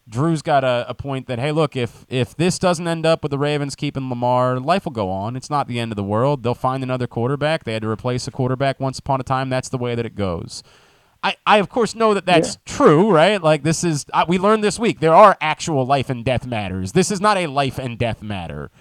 Drew's 0.08 0.42
got 0.42 0.64
a, 0.64 0.86
a 0.88 0.94
point 0.94 1.28
that 1.28 1.40
hey, 1.40 1.52
look, 1.52 1.76
if 1.76 2.06
if 2.10 2.36
this 2.36 2.58
doesn't 2.58 2.88
end 2.88 3.06
up 3.06 3.22
with 3.22 3.32
the 3.32 3.38
Ravens 3.38 3.76
keeping 3.76 4.10
Lamar, 4.10 4.60
life 4.60 4.86
will 4.86 4.94
go 4.94 5.10
on. 5.10 5.36
It's 5.36 5.50
not 5.50 5.68
the 5.68 5.80
end 5.80 5.92
of 5.92 5.96
the 5.98 6.04
world. 6.04 6.44
They'll 6.44 6.54
find 6.56 6.84
another 6.84 7.08
quarterback. 7.08 7.64
They 7.64 7.74
had 7.74 7.82
to 7.82 7.90
replace 7.90 8.28
a 8.28 8.32
quarterback 8.32 8.80
once 8.80 9.00
upon 9.00 9.20
a 9.20 9.24
time. 9.24 9.50
That's 9.50 9.70
the 9.70 9.78
way 9.78 9.96
that 9.96 10.06
it 10.06 10.16
goes. 10.16 10.64
I, 11.24 11.38
I 11.46 11.58
of 11.58 11.70
course 11.70 11.96
know 11.96 12.14
that 12.14 12.26
that's 12.26 12.58
true, 12.66 13.10
right? 13.12 13.42
Like 13.42 13.64
this 13.64 13.84
is 13.84 14.06
uh, 14.14 14.26
we 14.28 14.38
learned 14.38 14.64
this 14.64 14.78
week 14.78 15.00
there 15.00 15.14
are 15.14 15.38
actual 15.42 15.86
life 15.86 16.10
and 16.10 16.24
death 16.24 16.46
matters. 16.46 16.92
This 16.92 17.12
is 17.12 17.22
not 17.22 17.38
a 17.38 17.48
life 17.48 17.80
and 17.80 17.98
death 17.98 18.22
matter. 18.22 18.72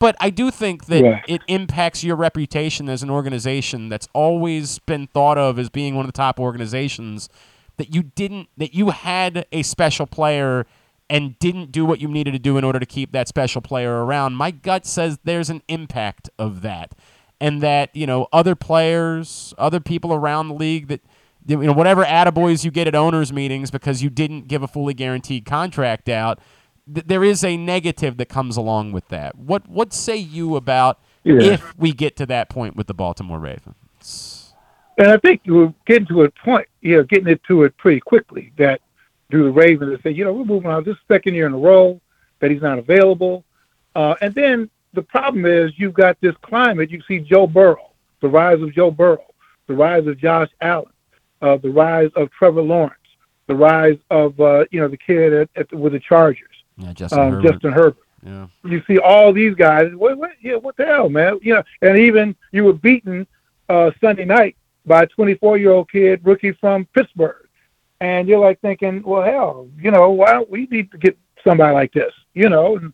But 0.00 0.16
I 0.18 0.30
do 0.30 0.50
think 0.50 0.86
that 0.86 1.02
Right. 1.04 1.24
it 1.28 1.42
impacts 1.46 2.02
your 2.02 2.16
reputation 2.16 2.88
as 2.88 3.04
an 3.04 3.10
organization 3.10 3.88
that's 3.88 4.08
always 4.14 4.80
been 4.80 5.06
thought 5.06 5.38
of 5.38 5.58
as 5.58 5.68
being 5.70 5.94
one 5.94 6.04
of 6.04 6.08
the 6.08 6.16
top 6.16 6.40
organizations 6.40 7.28
that 7.76 7.94
you 7.94 8.02
didn't 8.02 8.48
that 8.56 8.74
you 8.74 8.90
had 8.90 9.46
a 9.52 9.62
special 9.62 10.06
player 10.06 10.66
and 11.08 11.38
didn't 11.38 11.70
do 11.70 11.84
what 11.84 12.00
you 12.00 12.08
needed 12.08 12.32
to 12.32 12.38
do 12.38 12.56
in 12.56 12.64
order 12.64 12.78
to 12.80 12.86
keep 12.86 13.12
that 13.12 13.28
special 13.28 13.60
player 13.60 14.04
around. 14.04 14.34
My 14.34 14.50
gut 14.50 14.86
says 14.86 15.18
there's 15.24 15.50
an 15.50 15.62
impact 15.68 16.30
of 16.38 16.62
that. 16.62 16.94
And 17.42 17.62
that, 17.62 17.94
you 17.96 18.06
know, 18.06 18.28
other 18.32 18.54
players, 18.54 19.54
other 19.58 19.80
people 19.80 20.12
around 20.12 20.48
the 20.48 20.54
league 20.54 20.88
that 20.88 21.00
you 21.46 21.56
know 21.56 21.72
whatever 21.72 22.04
attaboys 22.04 22.64
you 22.64 22.70
get 22.70 22.86
at 22.86 22.94
owners 22.94 23.32
meetings 23.32 23.70
because 23.70 24.02
you 24.02 24.10
didn't 24.10 24.46
give 24.46 24.62
a 24.62 24.68
fully 24.68 24.92
guaranteed 24.94 25.44
contract 25.46 26.08
out, 26.08 26.38
th- 26.94 27.06
there 27.06 27.24
is 27.24 27.44
a 27.44 27.56
negative 27.56 28.16
that 28.18 28.28
comes 28.28 28.56
along 28.56 28.92
with 28.92 29.08
that. 29.08 29.36
What 29.36 29.68
what 29.68 29.92
say 29.92 30.16
you 30.16 30.56
about 30.56 30.98
Yeah. 31.24 31.40
if 31.42 31.78
we 31.78 31.92
get 31.92 32.16
to 32.16 32.26
that 32.26 32.48
point 32.48 32.76
with 32.76 32.86
the 32.86 32.94
Baltimore 32.94 33.38
Ravens? 33.38 34.54
And 34.98 35.08
I 35.08 35.16
think 35.16 35.42
we're 35.46 35.72
getting 35.86 36.06
to 36.08 36.24
a 36.24 36.30
point, 36.30 36.68
you 36.82 36.96
know, 36.96 37.02
getting 37.04 37.28
it 37.28 37.42
to 37.44 37.62
it 37.64 37.76
pretty 37.78 38.00
quickly 38.00 38.52
that 38.58 38.80
do 39.30 39.44
the 39.44 39.50
Ravens 39.50 39.92
and 39.92 40.02
say, 40.02 40.10
you 40.10 40.24
know, 40.24 40.32
we're 40.32 40.44
moving 40.44 40.70
on 40.70 40.84
this 40.84 40.96
second 41.08 41.34
year 41.34 41.46
in 41.46 41.52
a 41.54 41.58
row 41.58 42.00
that 42.40 42.50
he's 42.50 42.60
not 42.62 42.78
available. 42.78 43.44
Uh, 43.94 44.14
and 44.20 44.34
then 44.34 44.68
the 44.92 45.02
problem 45.02 45.46
is 45.46 45.72
you've 45.76 45.94
got 45.94 46.20
this 46.20 46.34
climate. 46.42 46.90
You 46.90 47.00
see 47.06 47.20
Joe 47.20 47.46
Burrow, 47.46 47.90
the 48.20 48.28
rise 48.28 48.60
of 48.60 48.74
Joe 48.74 48.90
Burrow, 48.90 49.24
the 49.68 49.74
rise 49.74 50.06
of 50.06 50.18
Josh 50.18 50.48
Allen, 50.60 50.92
uh, 51.42 51.56
the 51.56 51.70
rise 51.70 52.10
of 52.16 52.30
Trevor 52.32 52.62
Lawrence, 52.62 52.94
the 53.46 53.54
rise 53.54 53.98
of 54.10 54.38
uh, 54.40 54.64
you 54.70 54.80
know 54.80 54.88
the 54.88 54.96
kid 54.96 55.32
at, 55.32 55.48
at 55.56 55.72
with 55.72 55.92
the 55.92 56.00
Chargers, 56.00 56.49
Yeah, 56.80 56.92
Justin 56.92 57.18
um, 57.18 57.32
Herbert. 57.32 57.52
Justin 57.52 57.72
Herbert. 57.72 57.96
Yeah. 58.24 58.46
You 58.64 58.82
see 58.86 58.98
all 58.98 59.32
these 59.32 59.54
guys. 59.54 59.94
What, 59.94 60.18
what, 60.18 60.30
yeah, 60.40 60.56
what 60.56 60.76
the 60.76 60.86
hell, 60.86 61.08
man? 61.08 61.38
You 61.42 61.54
know, 61.54 61.62
and 61.82 61.98
even 61.98 62.36
you 62.52 62.64
were 62.64 62.72
beaten 62.72 63.26
uh, 63.68 63.90
Sunday 64.00 64.24
night 64.24 64.56
by 64.86 65.04
a 65.04 65.06
24 65.06 65.58
year 65.58 65.72
old 65.72 65.90
kid, 65.90 66.20
rookie 66.24 66.52
from 66.52 66.86
Pittsburgh, 66.86 67.48
and 68.00 68.28
you're 68.28 68.40
like 68.40 68.60
thinking, 68.60 69.02
well, 69.02 69.22
hell, 69.22 69.68
you 69.78 69.90
know, 69.90 70.10
why 70.10 70.32
don't 70.32 70.50
we 70.50 70.66
need 70.66 70.90
to 70.92 70.98
get 70.98 71.18
somebody 71.44 71.74
like 71.74 71.92
this? 71.92 72.12
You 72.34 72.48
know, 72.48 72.76
and 72.76 72.92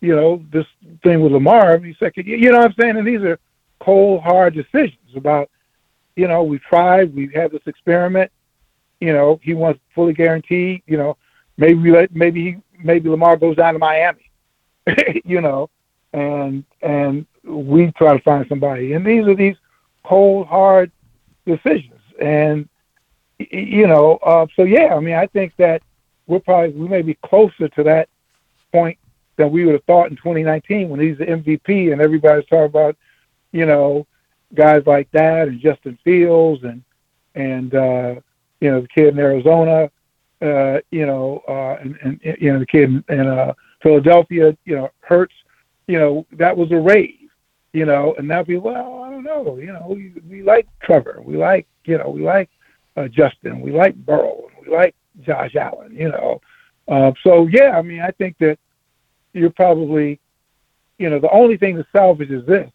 you 0.00 0.14
know 0.14 0.44
this 0.52 0.66
thing 1.02 1.20
with 1.20 1.32
Lamar, 1.32 1.78
mean, 1.78 1.96
second, 1.98 2.26
you 2.26 2.52
know 2.52 2.58
what 2.58 2.70
I'm 2.70 2.74
saying? 2.78 2.96
And 2.96 3.06
these 3.06 3.22
are 3.22 3.38
cold, 3.80 4.22
hard 4.22 4.54
decisions 4.54 5.16
about, 5.16 5.50
you 6.16 6.28
know, 6.28 6.42
we 6.42 6.58
tried, 6.58 7.14
we 7.14 7.30
had 7.34 7.50
this 7.50 7.66
experiment. 7.66 8.30
You 9.00 9.12
know, 9.12 9.40
he 9.42 9.54
wants 9.54 9.80
fully 9.94 10.12
guaranteed. 10.12 10.82
You 10.86 10.96
know, 10.96 11.16
maybe 11.58 12.08
maybe 12.12 12.42
he, 12.42 12.56
maybe 12.82 13.10
Lamar 13.10 13.36
goes 13.36 13.56
down 13.56 13.74
to 13.74 13.78
Miami. 13.78 14.30
you 15.24 15.40
know, 15.40 15.68
and 16.12 16.64
and 16.80 17.26
we 17.44 17.92
try 17.92 18.16
to 18.16 18.22
find 18.22 18.46
somebody. 18.48 18.94
And 18.94 19.04
these 19.04 19.26
are 19.26 19.34
these 19.34 19.56
cold, 20.04 20.46
hard 20.46 20.90
decisions. 21.46 22.00
And 22.20 22.68
you 23.38 23.86
know, 23.86 24.16
uh, 24.22 24.46
so 24.56 24.62
yeah, 24.62 24.94
I 24.94 25.00
mean, 25.00 25.14
I 25.14 25.26
think 25.26 25.54
that 25.56 25.82
we're 26.26 26.40
probably 26.40 26.70
we 26.70 26.88
may 26.88 27.02
be 27.02 27.14
closer 27.22 27.68
to 27.68 27.82
that 27.84 28.08
point 28.72 28.98
than 29.36 29.50
we 29.50 29.64
would 29.64 29.74
have 29.74 29.84
thought 29.84 30.10
in 30.10 30.16
2019 30.16 30.88
when 30.88 31.00
he's 31.00 31.18
the 31.18 31.26
MVP 31.26 31.92
and 31.92 32.00
everybody's 32.00 32.46
talking 32.46 32.64
about, 32.64 32.96
you 33.52 33.64
know, 33.64 34.06
guys 34.54 34.82
like 34.86 35.10
that 35.12 35.48
and 35.48 35.60
Justin 35.60 35.98
Fields 36.04 36.64
and 36.64 36.82
and 37.34 37.74
uh, 37.74 38.14
you 38.60 38.70
know 38.70 38.80
the 38.80 38.88
kid 38.88 39.08
in 39.08 39.18
Arizona, 39.18 39.90
you 40.40 41.06
know, 41.06 41.42
uh, 41.48 41.76
and, 41.80 42.20
you 42.40 42.52
know 42.52 42.58
the 42.58 42.66
kid 42.66 43.02
in, 43.08 43.26
uh, 43.26 43.52
Philadelphia, 43.82 44.56
you 44.64 44.76
know, 44.76 44.90
Hurts. 45.00 45.34
you 45.86 45.98
know, 45.98 46.26
that 46.32 46.56
was 46.56 46.70
a 46.72 46.76
rave, 46.76 47.30
you 47.72 47.84
know, 47.84 48.14
and 48.18 48.26
now 48.28 48.42
be 48.42 48.56
well, 48.56 49.02
I 49.02 49.10
don't 49.10 49.24
know, 49.24 49.56
you 49.58 49.72
know, 49.72 49.86
we, 49.88 50.12
we 50.28 50.42
like 50.42 50.66
Trevor, 50.82 51.20
we 51.24 51.36
like, 51.36 51.66
you 51.84 51.98
know, 51.98 52.10
we 52.10 52.22
like 52.22 52.50
uh, 52.96 53.08
Justin, 53.08 53.60
we 53.60 53.72
like 53.72 53.94
Burrow, 53.94 54.48
we 54.60 54.74
like 54.74 54.94
Josh 55.20 55.54
Allen, 55.56 55.94
you 55.94 56.08
know. 56.10 56.40
Uh, 56.88 57.12
so 57.22 57.46
yeah, 57.48 57.78
I 57.78 57.82
mean, 57.82 58.00
I 58.00 58.10
think 58.12 58.36
that 58.38 58.58
you're 59.32 59.50
probably, 59.50 60.20
you 60.98 61.10
know, 61.10 61.18
the 61.18 61.30
only 61.30 61.56
thing 61.56 61.76
that 61.76 61.86
salvages 61.92 62.46
this 62.46 62.70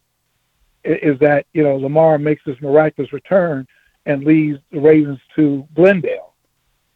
is, 0.83 1.13
is 1.13 1.19
that 1.19 1.45
you 1.53 1.63
know 1.63 1.75
Lamar 1.75 2.17
makes 2.17 2.43
this 2.45 2.59
miraculous 2.61 3.11
return 3.13 3.67
and 4.05 4.23
leads 4.23 4.59
the 4.71 4.79
Ravens 4.79 5.19
to 5.35 5.67
Glendale, 5.75 6.33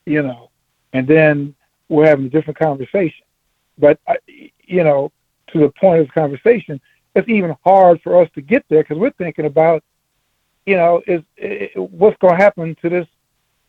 you 0.05 0.21
know, 0.21 0.46
and 0.93 1.07
then 1.07 1.55
we're 1.89 2.05
having 2.05 2.25
a 2.25 2.29
different 2.29 2.59
conversation. 2.59 3.25
But 3.77 3.99
I, 4.07 4.17
you 4.27 4.83
know, 4.83 5.11
to 5.47 5.59
the 5.59 5.69
point 5.69 6.01
of 6.01 6.07
the 6.07 6.13
conversation, 6.13 6.81
it's 7.15 7.29
even 7.29 7.55
hard 7.63 8.01
for 8.01 8.21
us 8.21 8.29
to 8.35 8.41
get 8.41 8.65
there 8.69 8.83
because 8.83 8.97
we're 8.97 9.11
thinking 9.11 9.45
about, 9.45 9.83
you 10.65 10.75
know, 10.75 11.01
is, 11.07 11.21
is 11.37 11.69
what's 11.75 12.17
going 12.17 12.37
to 12.37 12.43
happen 12.43 12.75
to 12.81 12.89
this 12.89 13.07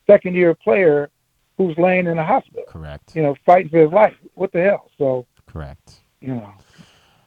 second 0.06 0.34
year 0.34 0.54
player 0.54 1.10
who's 1.56 1.76
laying 1.78 2.06
in 2.06 2.18
a 2.18 2.24
hospital. 2.24 2.64
Correct. 2.68 3.14
You 3.14 3.22
know, 3.22 3.36
fighting 3.46 3.68
for 3.70 3.78
his 3.78 3.92
life. 3.92 4.14
What 4.34 4.52
the 4.52 4.62
hell? 4.62 4.90
So. 4.98 5.26
Correct. 5.46 6.00
You 6.20 6.34
know. 6.34 6.52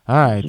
All 0.08 0.18
right. 0.18 0.44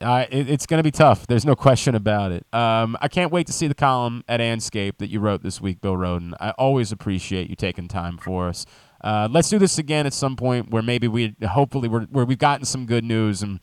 Uh, 0.00 0.26
it, 0.30 0.48
it's 0.48 0.66
going 0.66 0.78
to 0.78 0.84
be 0.84 0.92
tough. 0.92 1.26
There's 1.26 1.44
no 1.44 1.56
question 1.56 1.94
about 1.94 2.30
it. 2.30 2.46
Um, 2.52 2.96
I 3.00 3.08
can't 3.08 3.32
wait 3.32 3.46
to 3.48 3.52
see 3.52 3.66
the 3.66 3.74
column 3.74 4.22
at 4.28 4.40
Andscape 4.40 4.98
that 4.98 5.10
you 5.10 5.18
wrote 5.18 5.42
this 5.42 5.60
week, 5.60 5.80
Bill 5.80 5.96
Rhoden. 5.96 6.34
I 6.38 6.50
always 6.52 6.92
appreciate 6.92 7.50
you 7.50 7.56
taking 7.56 7.88
time 7.88 8.16
for 8.16 8.48
us. 8.48 8.64
Uh, 9.00 9.28
let's 9.30 9.48
do 9.48 9.58
this 9.58 9.78
again 9.78 10.06
at 10.06 10.12
some 10.12 10.36
point 10.36 10.70
where 10.70 10.82
maybe 10.82 11.08
we, 11.08 11.34
hopefully, 11.48 11.88
we're, 11.88 12.04
where 12.06 12.24
we've 12.24 12.38
gotten 12.38 12.64
some 12.64 12.86
good 12.86 13.04
news. 13.04 13.42
And 13.42 13.58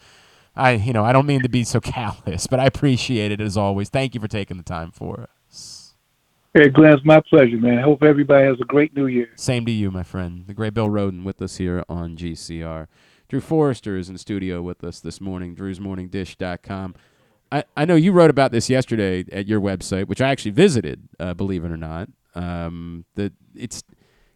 I, 0.55 0.71
you 0.71 0.91
know, 0.91 1.05
I 1.05 1.13
don't 1.13 1.25
mean 1.25 1.41
to 1.41 1.49
be 1.49 1.63
so 1.63 1.79
callous, 1.81 2.47
but 2.47 2.59
I 2.59 2.65
appreciate 2.65 3.31
it 3.31 3.39
as 3.39 3.55
always. 3.55 3.89
Thank 3.89 4.13
you 4.13 4.19
for 4.19 4.27
taking 4.27 4.57
the 4.57 4.63
time 4.63 4.91
for 4.91 5.27
us. 5.47 5.93
Hey, 6.53 6.69
Glenn, 6.69 6.93
it's 6.93 7.05
my 7.05 7.19
pleasure, 7.19 7.57
man. 7.57 7.83
Hope 7.83 8.01
everybody 8.01 8.45
has 8.45 8.55
a 8.61 8.65
great 8.65 8.95
New 8.95 9.07
Year. 9.07 9.29
Same 9.36 9.65
to 9.65 9.71
you, 9.71 9.91
my 9.91 10.03
friend. 10.03 10.45
The 10.47 10.53
great 10.53 10.73
Bill 10.73 10.88
Rhoden 10.88 11.23
with 11.23 11.41
us 11.41 11.57
here 11.57 11.83
on 11.89 12.15
GCR. 12.15 12.88
Drew 13.28 13.41
Forrester 13.41 13.97
is 13.97 14.09
in 14.09 14.17
studio 14.17 14.61
with 14.61 14.84
us 14.84 14.99
this 14.99 15.19
morning, 15.19 15.55
drewsmorningdish.com. 15.55 16.95
I, 17.51 17.63
I 17.76 17.86
know 17.86 17.95
you 17.95 18.11
wrote 18.11 18.30
about 18.30 18.51
this 18.51 18.69
yesterday 18.69 19.26
at 19.32 19.47
your 19.47 19.61
website, 19.61 20.07
which 20.07 20.21
I 20.21 20.30
actually 20.30 20.51
visited, 20.51 21.07
uh, 21.19 21.34
believe 21.34 21.63
it 21.63 21.71
or 21.71 21.78
not. 21.78 22.09
Um, 22.34 23.05
that 23.15 23.34
it's 23.55 23.84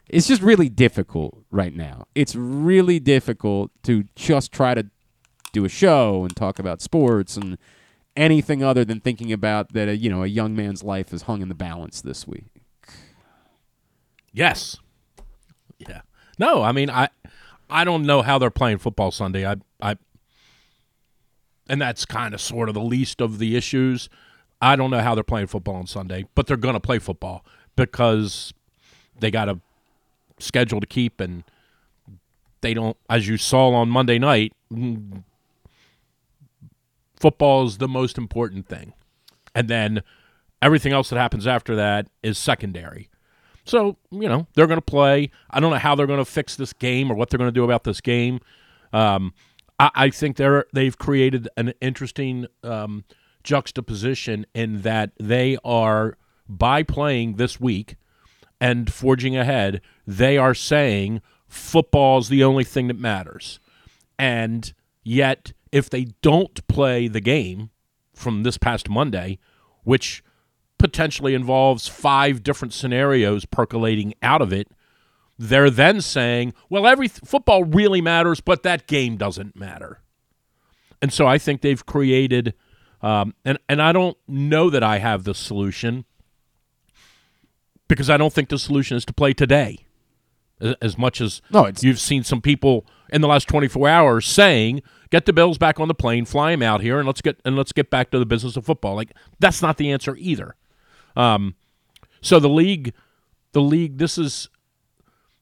it's 0.07 0.27
just 0.27 0.41
really 0.41 0.69
difficult 0.69 1.43
right 1.51 1.75
now. 1.75 2.05
It's 2.15 2.35
really 2.35 2.99
difficult 2.99 3.71
to 3.83 4.05
just 4.15 4.51
try 4.51 4.73
to 4.73 4.87
do 5.51 5.65
a 5.65 5.69
show 5.69 6.23
and 6.23 6.35
talk 6.35 6.59
about 6.59 6.81
sports 6.81 7.37
and 7.37 7.57
anything 8.15 8.63
other 8.63 8.85
than 8.85 8.99
thinking 9.01 9.31
about 9.31 9.73
that. 9.73 9.87
A, 9.87 9.95
you 9.95 10.09
know, 10.09 10.23
a 10.23 10.27
young 10.27 10.55
man's 10.55 10.83
life 10.83 11.13
is 11.13 11.23
hung 11.23 11.41
in 11.41 11.49
the 11.49 11.55
balance 11.55 12.01
this 12.01 12.27
week. 12.27 12.45
Yes. 14.31 14.77
Yeah. 15.77 16.01
No, 16.37 16.61
I 16.63 16.71
mean 16.71 16.89
I 16.89 17.09
I 17.69 17.83
don't 17.83 18.03
know 18.03 18.21
how 18.21 18.39
they're 18.39 18.49
playing 18.49 18.79
football 18.79 19.11
Sunday. 19.11 19.45
I, 19.45 19.55
I, 19.81 19.95
and 21.67 21.81
that's 21.81 22.05
kind 22.05 22.33
of 22.33 22.41
sort 22.41 22.67
of 22.67 22.75
the 22.75 22.81
least 22.81 23.21
of 23.21 23.37
the 23.37 23.55
issues. 23.55 24.09
I 24.61 24.75
don't 24.75 24.91
know 24.91 25.01
how 25.01 25.15
they're 25.15 25.23
playing 25.23 25.47
football 25.47 25.75
on 25.75 25.87
Sunday, 25.87 26.25
but 26.35 26.47
they're 26.47 26.57
going 26.57 26.73
to 26.73 26.79
play 26.79 26.99
football 26.99 27.45
because 27.75 28.53
they 29.19 29.31
got 29.31 29.47
a 29.47 29.59
schedule 30.39 30.79
to 30.81 30.87
keep, 30.87 31.21
and 31.21 31.43
they 32.61 32.73
don't. 32.73 32.97
As 33.09 33.27
you 33.27 33.37
saw 33.37 33.73
on 33.73 33.89
Monday 33.89 34.19
night, 34.19 34.53
football 37.19 37.65
is 37.65 37.77
the 37.77 37.87
most 37.87 38.17
important 38.17 38.67
thing, 38.67 38.93
and 39.53 39.67
then 39.67 40.01
everything 40.61 40.91
else 40.91 41.09
that 41.09 41.17
happens 41.17 41.47
after 41.47 41.75
that 41.75 42.07
is 42.23 42.37
secondary. 42.37 43.09
So, 43.69 43.97
you 44.09 44.27
know, 44.27 44.47
they're 44.55 44.65
going 44.65 44.79
to 44.79 44.81
play. 44.81 45.29
I 45.51 45.59
don't 45.59 45.69
know 45.69 45.77
how 45.77 45.93
they're 45.93 46.07
going 46.07 46.17
to 46.17 46.25
fix 46.25 46.55
this 46.55 46.73
game 46.73 47.11
or 47.11 47.15
what 47.15 47.29
they're 47.29 47.37
going 47.37 47.49
to 47.49 47.53
do 47.53 47.63
about 47.63 47.83
this 47.83 48.01
game. 48.01 48.39
Um, 48.91 49.33
I, 49.77 49.91
I, 49.93 50.09
think 50.09 50.37
they're 50.37 50.65
they've 50.73 50.97
created 50.97 51.47
an 51.55 51.73
interesting 51.79 52.47
um, 52.63 53.03
juxtaposition 53.43 54.47
in 54.55 54.81
that 54.81 55.11
they 55.19 55.55
are 55.63 56.17
by 56.47 56.81
playing 56.81 57.35
this 57.35 57.59
week 57.59 57.95
and 58.59 58.91
forging 58.91 59.37
ahead, 59.37 59.81
they 60.07 60.35
are 60.35 60.55
saying 60.55 61.21
football's 61.47 62.29
the 62.29 62.43
only 62.43 62.63
thing 62.63 62.87
that 62.87 62.99
matters. 62.99 63.59
And 64.17 64.73
yet, 65.03 65.53
if 65.71 65.91
they 65.91 66.05
don't 66.23 66.67
play 66.67 67.07
the 67.07 67.21
game 67.21 67.69
from 68.15 68.41
this 68.41 68.57
past 68.57 68.89
Monday, 68.89 69.37
which 69.83 70.23
potentially 70.79 71.35
involves 71.35 71.87
five 71.87 72.41
different 72.41 72.73
scenarios 72.73 73.45
percolating 73.45 74.15
out 74.23 74.41
of 74.41 74.51
it, 74.51 74.67
they're 75.37 75.69
then 75.69 76.01
saying, 76.01 76.53
well, 76.69 76.87
every 76.87 77.07
football 77.07 77.63
really 77.63 78.01
matters, 78.01 78.41
but 78.41 78.63
that 78.63 78.87
game 78.87 79.15
doesn't 79.15 79.55
matter. 79.55 80.01
And 81.01 81.13
so 81.13 81.27
I 81.27 81.37
think 81.37 81.61
they've 81.61 81.85
created, 81.85 82.53
um, 83.01 83.33
and 83.45 83.57
and 83.69 83.81
I 83.81 83.93
don't 83.93 84.17
know 84.27 84.69
that 84.69 84.83
I 84.83 84.97
have 84.97 85.23
the 85.23 85.33
solution 85.33 86.03
because 87.87 88.09
I 88.09 88.17
don't 88.17 88.33
think 88.33 88.49
the 88.49 88.59
solution 88.59 88.97
is 88.97 89.05
to 89.05 89.13
play 89.13 89.33
today. 89.33 89.85
As 90.81 90.97
much 90.97 91.21
as 91.21 91.41
no, 91.51 91.71
you've 91.79 92.01
seen 92.01 92.25
some 92.25 92.41
people 92.41 92.85
in 93.13 93.21
the 93.21 93.29
last 93.29 93.47
24 93.47 93.87
hours 93.87 94.27
saying, 94.27 94.81
"Get 95.09 95.25
the 95.25 95.31
Bills 95.31 95.57
back 95.57 95.79
on 95.79 95.87
the 95.87 95.93
plane, 95.93 96.25
fly 96.25 96.51
them 96.51 96.61
out 96.61 96.81
here, 96.81 96.99
and 96.99 97.07
let's 97.07 97.21
get 97.21 97.39
and 97.45 97.55
let's 97.55 97.71
get 97.71 97.89
back 97.89 98.11
to 98.11 98.19
the 98.19 98.25
business 98.25 98.57
of 98.57 98.65
football." 98.65 98.93
Like 98.93 99.13
that's 99.39 99.61
not 99.61 99.77
the 99.77 99.89
answer 99.89 100.17
either. 100.17 100.57
Um, 101.19 101.55
so 102.21 102.39
the 102.39 102.49
league, 102.49 102.93
the 103.51 103.61
league, 103.61 103.97
this 103.97 104.17
is 104.17 104.49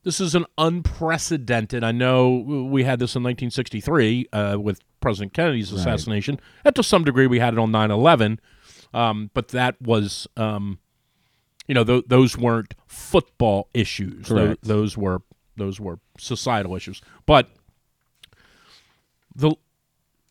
this 0.04 0.20
is 0.20 0.36
an 0.36 0.46
unprecedented. 0.58 1.84
I 1.84 1.92
know 1.92 2.32
we 2.72 2.84
had 2.84 3.00
this 3.00 3.16
in 3.16 3.24
1963 3.24 4.28
uh, 4.32 4.58
with 4.60 4.80
President 5.02 5.34
Kennedy's 5.34 5.72
assassination, 5.72 6.36
right. 6.36 6.62
and 6.66 6.76
to 6.76 6.84
some 6.84 7.04
degree 7.04 7.28
we 7.28 7.40
had 7.40 7.54
it 7.54 7.60
on 7.60 7.72
9/11, 7.72 8.40
um, 8.94 9.30
but 9.34 9.50
that 9.50 9.82
was. 9.82 10.28
Um, 10.36 10.80
you 11.68 11.74
know, 11.74 11.84
th- 11.84 12.06
those 12.08 12.38
weren't 12.38 12.76
football 12.86 13.68
issues. 13.74 14.30
Th- 14.30 14.58
those 14.64 14.98
were 14.98 15.22
those 15.58 15.82
were 15.82 16.00
societal 16.18 16.78
issues. 16.78 17.02
But 17.26 17.50
the 19.36 19.54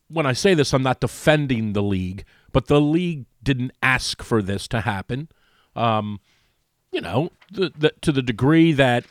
when 0.09 0.25
I 0.25 0.33
say 0.33 0.55
this, 0.55 0.73
I'm 0.73 0.83
not 0.83 1.01
defending 1.01 1.75
the 1.75 1.83
league, 1.83 2.25
but 2.57 2.69
the 2.69 2.81
league 2.81 3.27
didn't 3.43 3.71
ask 3.83 4.23
for 4.23 4.41
this 4.41 4.67
to 4.67 4.81
happen. 4.81 5.29
Um, 5.75 6.21
you 6.91 7.03
know, 7.03 7.31
the, 7.53 7.71
the, 7.77 7.93
to 8.01 8.13
the 8.13 8.23
degree 8.23 8.73
that 8.73 9.05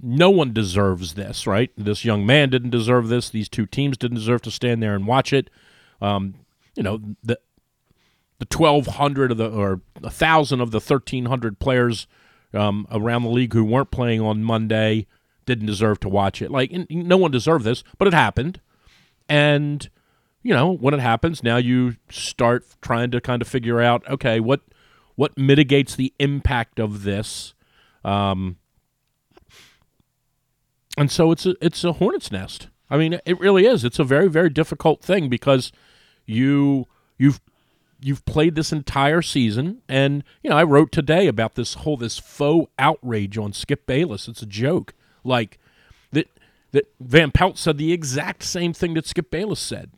no 0.00 0.30
one 0.30 0.52
deserves 0.52 1.14
this, 1.14 1.48
right? 1.48 1.72
This 1.76 2.04
young 2.04 2.24
man 2.24 2.48
didn't 2.48 2.70
deserve 2.70 3.08
this. 3.08 3.28
These 3.28 3.48
two 3.48 3.66
teams 3.66 3.96
didn't 3.96 4.18
deserve 4.18 4.42
to 4.42 4.52
stand 4.52 4.80
there 4.80 4.94
and 4.94 5.04
watch 5.04 5.32
it. 5.32 5.50
Um, 6.00 6.34
you 6.76 6.84
know, 6.84 7.00
the 7.24 7.40
the 8.38 8.44
twelve 8.44 8.86
hundred 8.86 9.32
of 9.32 9.38
the 9.38 9.50
or 9.50 9.80
a 10.00 10.10
thousand 10.10 10.60
of 10.60 10.70
the 10.70 10.80
thirteen 10.80 11.24
hundred 11.24 11.58
players 11.58 12.06
um, 12.54 12.86
around 12.92 13.24
the 13.24 13.30
league 13.30 13.52
who 13.52 13.64
weren't 13.64 13.90
playing 13.90 14.20
on 14.20 14.44
Monday 14.44 15.08
didn't 15.44 15.66
deserve 15.66 15.98
to 15.98 16.08
watch 16.08 16.40
it. 16.40 16.52
Like 16.52 16.70
no 16.88 17.16
one 17.16 17.32
deserved 17.32 17.64
this, 17.64 17.82
but 17.98 18.06
it 18.06 18.14
happened, 18.14 18.60
and 19.28 19.90
you 20.42 20.54
know 20.54 20.72
when 20.72 20.94
it 20.94 21.00
happens, 21.00 21.42
now 21.42 21.56
you 21.56 21.96
start 22.10 22.64
trying 22.80 23.10
to 23.10 23.20
kind 23.20 23.42
of 23.42 23.48
figure 23.48 23.80
out, 23.80 24.08
okay, 24.08 24.40
what 24.40 24.60
what 25.16 25.36
mitigates 25.36 25.96
the 25.96 26.14
impact 26.18 26.78
of 26.78 27.02
this? 27.02 27.54
Um, 28.04 28.56
and 30.96 31.10
so 31.10 31.30
it's 31.30 31.46
a 31.46 31.54
it's 31.60 31.84
a 31.84 31.92
hornet's 31.94 32.32
nest. 32.32 32.68
I 32.88 32.96
mean, 32.96 33.20
it 33.24 33.38
really 33.38 33.66
is. 33.66 33.84
It's 33.84 33.98
a 33.98 34.04
very 34.04 34.28
very 34.28 34.50
difficult 34.50 35.02
thing 35.02 35.28
because 35.28 35.72
you 36.26 36.86
you've 37.18 37.40
you've 38.00 38.24
played 38.24 38.54
this 38.54 38.72
entire 38.72 39.22
season, 39.22 39.82
and 39.88 40.24
you 40.42 40.50
know 40.50 40.56
I 40.56 40.64
wrote 40.64 40.90
today 40.90 41.26
about 41.26 41.54
this 41.54 41.74
whole 41.74 41.96
this 41.96 42.18
faux 42.18 42.70
outrage 42.78 43.36
on 43.38 43.52
Skip 43.52 43.86
Bayless. 43.86 44.26
It's 44.26 44.42
a 44.42 44.46
joke, 44.46 44.94
like 45.22 45.58
that 46.12 46.28
that 46.72 46.86
Van 46.98 47.30
Pelt 47.30 47.58
said 47.58 47.78
the 47.78 47.92
exact 47.92 48.42
same 48.42 48.72
thing 48.72 48.94
that 48.94 49.06
Skip 49.06 49.30
Bayless 49.30 49.60
said, 49.60 49.90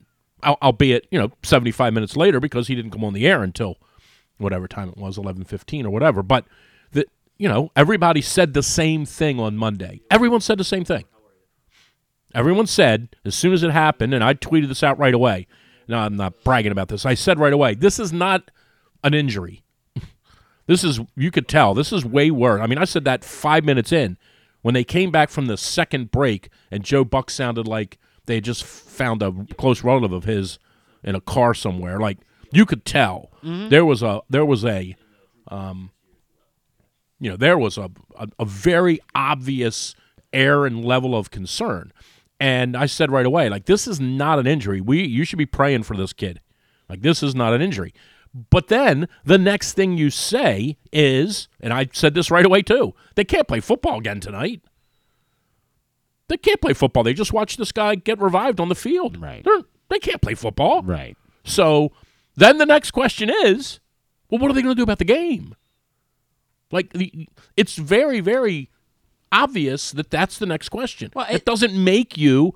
albeit 0.43 1.07
you 1.11 1.19
know 1.19 1.31
seventy 1.43 1.71
five 1.71 1.93
minutes 1.93 2.17
later 2.17 2.41
because 2.41 2.69
he 2.69 2.75
didn't 2.75 2.91
come 2.91 3.05
on 3.05 3.13
the 3.13 3.27
air 3.27 3.43
until 3.43 3.77
whatever 4.39 4.69
time 4.69 4.89
it 4.89 4.97
was, 4.97 5.19
eleven 5.19 5.45
fifteen 5.45 5.87
or 5.87 5.91
whatever. 5.91 6.23
But 6.23 6.45
that 6.93 7.09
you 7.39 7.49
know, 7.49 7.71
everybody 7.77 8.21
said 8.21 8.55
the 8.55 8.63
same 8.63 9.05
thing 9.05 9.41
on 9.41 9.57
Monday. 9.57 10.01
Everyone 10.11 10.41
said 10.41 10.59
the 10.59 10.65
same 10.65 10.85
thing. 10.85 11.05
Everyone 12.35 12.67
said 12.67 13.15
as 13.25 13.35
soon 13.35 13.53
as 13.53 13.63
it 13.63 13.71
happened, 13.71 14.15
and 14.15 14.25
I 14.25 14.35
tweeted 14.35 14.69
this 14.69 14.83
out 14.83 14.99
right 14.99 15.15
away. 15.15 15.47
No, 15.89 15.99
I'm 15.99 16.17
not 16.17 16.43
bragging 16.45 16.73
about 16.73 16.89
this. 16.89 17.05
I 17.05 17.15
said 17.15 17.39
right 17.39 17.53
away, 17.53 17.75
this 17.75 17.99
is 17.99 18.13
not 18.13 18.51
an 19.05 19.15
injury. 19.15 19.63
this 20.67 20.85
is 20.85 21.01
you 21.17 21.31
could 21.31 21.49
tell 21.49 21.75
this 21.75 21.93
is 21.93 22.05
way 22.05 22.31
worse. 22.31 22.61
I 22.61 22.67
mean, 22.67 22.79
I 22.79 22.85
said 22.85 23.05
that 23.05 23.25
five 23.25 23.65
minutes 23.65 23.93
in 23.93 24.17
when 24.63 24.75
they 24.75 24.85
came 24.85 25.11
back 25.11 25.29
from 25.29 25.47
the 25.47 25.57
second 25.57 26.11
break, 26.11 26.49
and 26.71 26.85
Joe 26.85 27.05
Buck 27.05 27.31
sounded 27.31 27.67
like 27.67 27.99
they 28.27 28.41
just 28.41 28.65
found 28.65 29.23
a 29.23 29.33
close 29.59 29.83
relative 29.83 30.13
of 30.13 30.25
his 30.25 30.59
in 31.03 31.15
a 31.15 31.21
car 31.21 31.55
somewhere. 31.55 31.99
Like 31.99 32.19
you 32.53 32.67
could 32.67 32.85
tell 32.85 33.31
Mhm. 33.43 33.71
there 33.71 33.85
was 33.85 34.03
a 34.03 34.21
there 34.31 34.45
was 34.45 34.65
a 34.65 34.95
um, 35.49 35.91
you 37.19 37.31
know 37.31 37.37
there 37.37 37.59
was 37.59 37.79
a, 37.79 37.91
a 38.17 38.29
a 38.39 38.45
very 38.45 39.01
obvious 39.15 39.95
air 40.33 40.65
and 40.67 40.85
level 40.85 41.17
of 41.17 41.31
concern. 41.31 41.93
And 42.41 42.77
I 42.77 42.87
said 42.87 43.11
right 43.13 43.27
away, 43.27 43.49
like 43.49 43.67
this 43.67 43.87
is 43.87 44.01
not 44.01 44.39
an 44.39 44.47
injury. 44.47 44.81
We 44.81 45.05
you 45.07 45.25
should 45.25 45.39
be 45.39 45.47
praying 45.47 45.85
for 45.85 45.97
this 45.97 46.13
kid. 46.13 46.41
Like 46.89 47.03
this 47.03 47.23
is 47.23 47.35
not 47.35 47.53
an 47.55 47.63
injury. 47.63 47.93
But 48.51 48.69
then 48.69 49.09
the 49.25 49.37
next 49.39 49.75
thing 49.75 49.99
you 49.99 50.09
say 50.11 50.79
is, 50.91 51.49
and 51.61 51.73
I 51.73 51.89
said 51.93 52.15
this 52.15 52.31
right 52.31 52.47
away 52.47 52.63
too, 52.63 52.95
they 53.15 53.25
can't 53.25 53.47
play 53.47 53.61
football 53.61 53.99
again 53.99 54.21
tonight. 54.21 54.63
They 56.33 56.39
can't 56.39 56.63
play 56.63 56.73
football. 56.73 57.03
They 57.03 57.13
just 57.13 57.35
watched 57.35 57.59
this 57.59 57.73
guy 57.73 57.95
get 57.95 58.19
revived 58.19 58.59
on 58.59 58.71
the 58.71 58.75
field. 58.75 59.21
Right. 59.21 59.45
They're, 59.45 59.61
they 59.91 59.99
can't 59.99 60.23
play 60.23 60.33
football. 60.33 60.83
Right. 60.83 61.15
So 61.45 61.93
then 62.37 62.57
the 62.57 62.65
next 62.65 62.93
question 62.93 63.29
is, 63.29 63.81
well, 64.31 64.39
what 64.41 64.51
are 64.51 64.55
they 64.55 64.63
going 64.63 64.75
to 64.75 64.79
do 64.79 64.83
about 64.83 64.99
the 64.99 65.05
game? 65.05 65.55
Like, 66.71 66.91
the, 66.95 67.29
it's 67.55 67.77
very, 67.77 68.21
very 68.21 68.71
obvious 69.31 69.91
that 69.91 70.11
that's 70.11 70.39
the 70.39 70.47
next 70.47 70.71
question. 70.71 71.11
Well, 71.15 71.27
it, 71.29 71.45
doesn't 71.45 71.75
make 71.75 72.17
you 72.17 72.55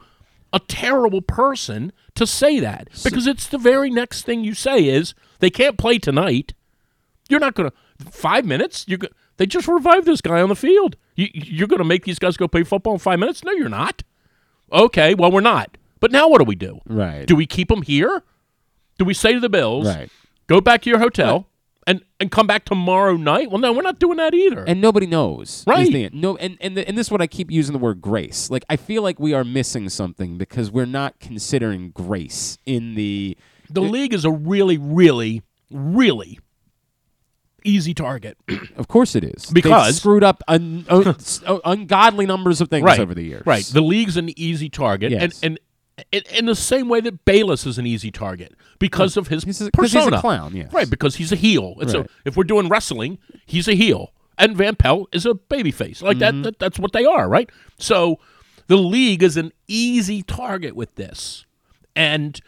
a 0.54 0.58
terrible 0.58 1.20
person 1.20 1.92
to 2.14 2.26
say 2.26 2.58
that 2.60 2.88
because 3.04 3.26
it's 3.26 3.46
the 3.46 3.58
very 3.58 3.90
next 3.90 4.22
thing 4.22 4.42
you 4.42 4.54
say 4.54 4.86
is 4.88 5.12
they 5.40 5.50
can't 5.50 5.76
play 5.76 5.98
tonight. 5.98 6.54
You're 7.28 7.40
not 7.40 7.54
going 7.54 7.70
to 7.70 8.10
five 8.10 8.46
minutes. 8.46 8.86
You 8.88 8.96
they 9.38 9.46
just 9.46 9.68
revived 9.68 10.06
this 10.06 10.20
guy 10.20 10.40
on 10.40 10.48
the 10.48 10.56
field. 10.56 10.96
You, 11.14 11.28
you're 11.32 11.68
going 11.68 11.78
to 11.78 11.84
make 11.84 12.04
these 12.04 12.18
guys 12.18 12.36
go 12.36 12.48
play 12.48 12.64
football 12.64 12.94
in 12.94 12.98
five 12.98 13.18
minutes? 13.18 13.44
No, 13.44 13.52
you're 13.52 13.68
not. 13.68 14.02
Okay, 14.72 15.14
well 15.14 15.30
we're 15.30 15.40
not. 15.40 15.76
But 16.00 16.12
now 16.12 16.28
what 16.28 16.38
do 16.38 16.44
we 16.44 16.54
do? 16.56 16.80
Right. 16.86 17.26
Do 17.26 17.36
we 17.36 17.46
keep 17.46 17.68
them 17.68 17.82
here? 17.82 18.22
Do 18.98 19.04
we 19.04 19.14
say 19.14 19.32
to 19.32 19.40
the 19.40 19.48
Bills, 19.48 19.86
Right. 19.86 20.10
go 20.46 20.60
back 20.60 20.82
to 20.82 20.90
your 20.90 20.98
hotel 20.98 21.48
and 21.86 22.02
and 22.18 22.30
come 22.30 22.46
back 22.46 22.64
tomorrow 22.64 23.16
night? 23.16 23.50
Well, 23.50 23.60
no, 23.60 23.72
we're 23.72 23.82
not 23.82 23.98
doing 23.98 24.16
that 24.18 24.34
either. 24.34 24.64
and 24.64 24.80
nobody 24.80 25.06
knows. 25.06 25.64
Right. 25.66 26.12
no, 26.12 26.36
and 26.38 26.56
and, 26.60 26.76
the, 26.76 26.86
and 26.88 26.98
this 26.98 27.06
is 27.06 27.10
what 27.10 27.22
I 27.22 27.26
keep 27.26 27.50
using 27.50 27.72
the 27.72 27.78
word 27.78 28.00
grace. 28.00 28.50
Like 28.50 28.64
I 28.68 28.76
feel 28.76 29.02
like 29.02 29.20
we 29.20 29.32
are 29.34 29.44
missing 29.44 29.88
something 29.88 30.36
because 30.38 30.70
we're 30.70 30.84
not 30.86 31.20
considering 31.20 31.90
grace 31.90 32.58
in 32.66 32.94
the. 32.94 33.36
the 33.70 33.82
league 33.82 34.12
is 34.14 34.24
a 34.24 34.30
really, 34.30 34.78
really, 34.78 35.42
really 35.70 36.38
easy 37.68 37.94
target. 37.94 38.36
Of 38.76 38.88
course, 38.88 39.14
it 39.14 39.24
is 39.24 39.44
They've 39.44 39.54
Because- 39.62 39.96
screwed 39.96 40.22
up 40.24 40.42
un, 40.48 40.84
un- 40.88 41.16
ungodly 41.64 42.26
numbers 42.26 42.60
of 42.60 42.68
things 42.68 42.84
right. 42.84 43.00
over 43.00 43.14
the 43.14 43.22
years. 43.22 43.42
Right. 43.46 43.64
The 43.64 43.80
league's 43.80 44.16
an 44.16 44.30
easy 44.38 44.68
target, 44.68 45.12
Yes. 45.12 45.22
and 45.22 45.34
and. 45.42 45.58
In, 46.30 46.44
the 46.44 46.54
same 46.54 46.90
way 46.90 47.00
that 47.00 47.24
Bayless 47.24 47.64
is 47.64 47.78
an 47.78 47.86
easy 47.86 48.10
target 48.10 48.54
because 48.78 49.16
of 49.16 49.28
his 49.28 49.44
He's 49.44 49.62
a- 49.62 49.70
'cause 49.70 49.84
he's 49.92 49.94
a 49.94 49.98
persona, 50.10 50.20
clown, 50.20 50.54
yes. 50.54 50.70
right? 50.70 50.90
Because 50.90 51.16
he's 51.16 51.32
a 51.32 51.36
heel. 51.36 51.74
And 51.80 51.90
so 51.90 52.04
if 52.26 52.36
we're 52.36 52.44
doing 52.44 52.68
wrestling, 52.68 53.16
he's 53.46 53.66
a 53.66 53.72
heel, 53.74 54.12
and 54.36 54.54
Van 54.58 54.76
Pelt 54.76 55.08
is 55.14 55.24
a 55.24 55.30
babyface. 55.32 56.02
Like 56.02 56.18
Mm-hmm. 56.18 56.42
that, 56.42 56.44
that, 56.44 56.58
that's 56.58 56.78
what 56.78 56.92
they 56.92 57.06
are, 57.06 57.26
right? 57.30 57.48
So 57.78 58.18
the 58.66 58.76
league 58.76 59.22
is 59.22 59.38
an 59.38 59.52
easy 59.68 60.22
target 60.22 60.76
with 60.76 60.94
this, 60.96 61.46
and 61.94 62.38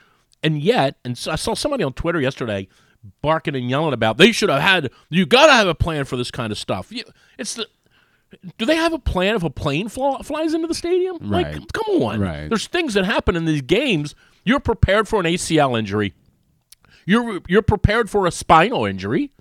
and 0.42 0.60
yet, 0.60 0.96
and 1.02 1.16
so 1.16 1.32
I 1.32 1.36
saw 1.36 1.54
somebody 1.54 1.82
on 1.84 1.94
Twitter 1.94 2.20
yesterday 2.20 2.68
barking 3.22 3.54
and 3.54 3.68
yelling 3.70 3.92
about 3.94 4.16
they 4.18 4.32
should 4.32 4.48
have 4.50 4.62
had. 4.62 4.90
You 5.10 5.26
got 5.26 5.46
to 5.46 5.52
have 5.52 5.68
a 5.68 5.74
plan 5.74 6.04
for 6.04 6.16
this 6.16 6.30
kind 6.30 6.52
of 6.52 6.58
stuff. 6.58 6.92
It's 7.38 7.54
the 7.54 7.66
do 8.58 8.66
they 8.66 8.76
have 8.76 8.92
a 8.92 8.98
plan 8.98 9.36
if 9.36 9.42
a 9.42 9.48
plane 9.50 9.88
fl- 9.88 10.16
flies 10.22 10.52
into 10.52 10.66
the 10.68 10.74
stadium? 10.74 11.16
Right. 11.30 11.46
Like, 11.54 11.72
come 11.72 12.02
on. 12.02 12.20
Right. 12.20 12.48
There's 12.48 12.66
things 12.66 12.92
that 12.94 13.04
happen 13.06 13.36
in 13.36 13.46
these 13.46 13.62
games. 13.62 14.14
You're 14.44 14.60
prepared 14.60 15.08
for 15.08 15.18
an 15.20 15.26
ACL 15.26 15.78
injury. 15.78 16.12
You're 17.06 17.40
you're 17.48 17.62
prepared 17.62 18.10
for 18.10 18.26
a 18.26 18.30
spinal 18.30 18.84
injury, 18.84 19.32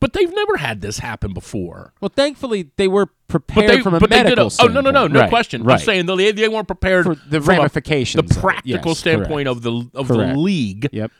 but 0.00 0.12
they've 0.14 0.32
never 0.34 0.56
had 0.56 0.80
this 0.80 0.98
happen 0.98 1.32
before. 1.32 1.92
Well, 2.00 2.10
thankfully 2.14 2.70
they 2.76 2.88
were 2.88 3.06
But 3.06 3.28
prepared 3.28 3.70
they, 3.70 3.80
from 3.82 3.94
a 3.94 4.00
but 4.00 4.10
they 4.10 4.22
medical. 4.24 4.48
did 4.48 4.58
a, 4.58 4.62
oh 4.64 4.66
no 4.66 4.80
no 4.80 4.90
no 4.90 5.06
no 5.06 5.20
Right, 5.20 5.28
question. 5.28 5.62
Right. 5.62 5.74
I'm 5.74 5.84
saying 5.84 6.06
they 6.06 6.32
they 6.32 6.48
weren't 6.48 6.66
prepared 6.66 7.04
For 7.04 7.14
the 7.14 7.40
from 7.40 7.54
a- 7.54 7.58
ramifications 7.58 8.34
the 8.34 8.40
practical 8.40 8.90
Yes, 8.90 8.98
standpoint 8.98 9.46
correct. 9.46 9.48
of 9.58 9.62
the 9.62 9.90
of 9.94 10.08
Correct. 10.08 10.34
the 10.34 10.38
league. 10.40 10.88
Yep. 10.90 11.12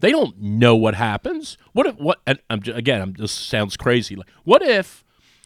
They 0.00 0.10
don't 0.10 0.38
know 0.40 0.76
what 0.76 0.94
happens. 0.94 1.56
What 1.72 1.86
if 1.86 1.96
what? 1.96 2.20
And 2.26 2.38
I'm 2.50 2.60
ju- 2.62 2.74
again. 2.74 3.00
I'm 3.00 3.12
this 3.14 3.32
sounds 3.32 3.76
crazy. 3.76 4.16
Like 4.16 4.28
what 4.44 4.62
if 4.62 5.04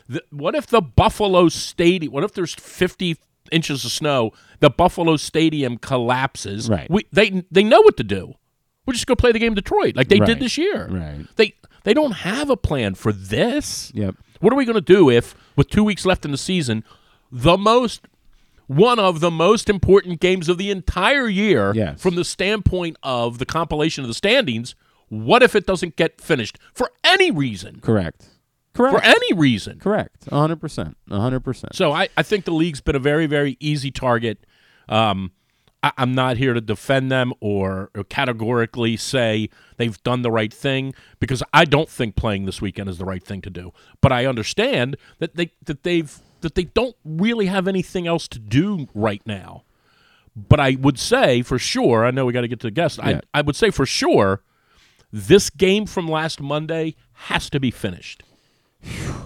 the, 0.09 0.23
what 0.31 0.55
if 0.55 0.67
the 0.67 0.81
Buffalo 0.81 1.49
Stadium? 1.49 2.13
What 2.13 2.25
if 2.25 2.33
there's 2.33 2.55
50 2.55 3.17
inches 3.53 3.85
of 3.85 3.93
snow? 3.93 4.33
The 4.61 4.71
Buffalo 4.71 5.17
Stadium 5.17 5.77
collapses. 5.79 6.69
Right. 6.69 6.91
We 6.91 7.07
they 7.13 7.45
they 7.51 7.63
know 7.63 7.81
what 7.83 7.97
to 7.99 8.05
do. 8.05 8.35
We're 8.87 8.95
just 8.95 9.07
go 9.07 9.15
play 9.15 9.33
the 9.33 9.39
game 9.39 9.55
Detroit 9.55 9.97
like 9.97 10.09
they 10.09 10.19
Right. 10.19 10.27
did 10.27 10.41
this 10.41 10.57
year. 10.59 10.89
Right. 10.91 11.27
They 11.37 11.55
they 11.85 11.95
don't 11.95 12.13
have 12.13 12.51
a 12.51 12.57
plan 12.57 12.95
for 12.95 13.13
this. 13.13 13.93
Yep. 13.95 14.17
What 14.41 14.53
are 14.53 14.57
we 14.57 14.65
going 14.65 14.75
to 14.75 14.81
do 14.81 15.11
if, 15.11 15.35
with 15.57 15.69
two 15.69 15.83
weeks 15.85 16.05
left 16.07 16.25
in 16.25 16.31
the 16.31 16.39
season, 16.39 16.85
the 17.33 17.57
most 17.59 18.07
one 18.69 18.99
of 19.01 19.19
the 19.21 19.31
most 19.31 19.69
important 19.69 20.21
games 20.21 20.49
of 20.49 20.57
the 20.59 20.71
entire 20.71 21.27
year, 21.29 21.73
Yes. 21.75 22.01
from 22.01 22.14
the 22.14 22.25
standpoint 22.25 22.97
of 23.03 23.39
the 23.39 23.47
compilation 23.47 24.05
of 24.05 24.09
the 24.09 24.14
standings, 24.14 24.75
what 25.09 25.43
if 25.43 25.57
it 25.57 25.66
doesn't 25.66 25.97
get 25.97 26.21
finished 26.21 26.59
for 26.73 26.91
any 27.03 27.31
reason? 27.31 27.81
Correct. 27.81 28.27
Correct. 28.75 28.95
For 28.97 29.03
any 29.03 29.33
reason. 29.33 29.81
Correct. 29.81 30.27
100%. 30.27 30.95
100%. 31.11 31.75
So 31.75 31.93
I, 31.93 32.09
I 32.16 32.23
think 32.23 32.45
the 32.45 32.53
league's 32.53 32.81
been 32.81 32.95
a 32.95 33.01
very, 33.01 33.27
very 33.27 33.57
easy 33.59 33.91
target. 33.91 34.47
Um, 34.89 35.33
I, 35.83 35.93
I'm 35.97 36.14
not 36.14 36.37
here 36.37 36.55
to 36.55 36.61
defend 36.61 37.11
them 37.11 37.33
or, 37.41 37.91
or 37.95 38.05
categorically 38.05 38.97
say 38.97 39.49
they've 39.79 40.01
done 40.03 40.23
the 40.23 40.31
right 40.31 40.53
thing 40.53 40.95
because 41.19 41.43
I 41.53 41.64
don't 41.64 41.89
think 41.89 42.14
playing 42.16 42.45
this 42.45 42.61
weekend 42.61 42.89
is 42.89 42.99
the 42.99 43.05
right 43.05 43.23
thing 43.25 43.41
to 43.43 43.51
do. 43.51 43.73
But 44.01 44.12
I 44.12 44.27
understand 44.27 44.97
that 45.19 45.35
they 45.37 45.53
that 45.64 45.83
they've 45.83 46.21
that 46.41 46.55
they 46.55 46.64
don't 46.64 46.97
really 47.05 47.47
have 47.47 47.66
anything 47.68 48.07
else 48.07 48.28
to 48.28 48.39
do 48.39 48.89
right 48.95 49.22
now. 49.26 49.64
But 50.36 50.61
I 50.61 50.76
would 50.80 50.99
say 50.99 51.43
for 51.43 51.59
sure, 51.59 52.05
I 52.05 52.11
know 52.11 52.24
we 52.26 52.32
got 52.32 52.43
to 52.43 52.49
get 52.49 52.61
to 52.61 52.66
the 52.68 52.72
guest. 52.72 52.99
Yeah. 52.99 53.20
I, 53.34 53.39
I 53.39 53.43
would 53.43 53.57
say 53.57 53.70
for 53.70 53.86
sure, 53.86 54.43
this 55.12 55.51
game 55.51 55.86
from 55.86 56.07
last 56.09 56.41
Monday 56.41 56.95
has 57.12 57.51
to 57.51 57.59
be 57.59 57.70
finished. 57.70 58.22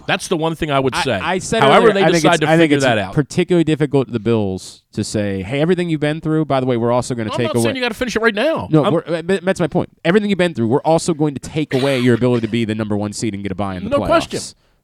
That's 0.06 0.28
the 0.28 0.36
one 0.36 0.54
thing 0.54 0.70
I 0.70 0.80
would 0.80 0.96
say. 0.96 1.12
I, 1.12 1.34
I 1.34 1.38
said 1.38 1.62
However, 1.62 1.90
earlier, 1.90 1.94
they 1.94 2.02
I 2.04 2.10
decide 2.10 2.40
to 2.40 2.46
I 2.46 2.56
think 2.56 2.62
figure 2.62 2.76
it's 2.76 2.84
that 2.84 2.98
out. 2.98 3.14
Particularly 3.14 3.64
difficult 3.64 4.06
to 4.08 4.12
the 4.12 4.18
Bills 4.18 4.82
to 4.92 5.04
say, 5.04 5.42
"Hey, 5.42 5.60
everything 5.60 5.90
you've 5.90 6.00
been 6.00 6.20
through. 6.20 6.46
By 6.46 6.60
the 6.60 6.66
way, 6.66 6.76
we're 6.76 6.90
also 6.90 7.14
going 7.14 7.28
to 7.28 7.36
take 7.36 7.48
not 7.48 7.56
away." 7.56 7.64
saying 7.64 7.76
you 7.76 7.82
got 7.82 7.90
to 7.90 7.94
finish 7.94 8.16
it 8.16 8.22
right 8.22 8.34
now. 8.34 8.68
no, 8.70 8.90
we're, 8.90 9.04
uh, 9.06 9.22
that's 9.22 9.60
my 9.60 9.66
point. 9.66 9.90
Everything 10.04 10.30
you've 10.30 10.38
been 10.38 10.54
through, 10.54 10.68
we're 10.68 10.80
also 10.80 11.12
going 11.12 11.34
to 11.34 11.40
take 11.40 11.74
away 11.74 12.00
your 12.00 12.14
ability 12.14 12.46
to 12.46 12.50
be 12.50 12.64
the 12.64 12.74
number 12.74 12.96
one 12.96 13.12
seed 13.12 13.34
and 13.34 13.42
get 13.42 13.52
a 13.52 13.54
buy 13.54 13.76
in 13.76 13.84
the 13.84 13.90
No 13.90 13.98
playoffs. 13.98 14.00
No 14.00 14.06
question. 14.06 14.40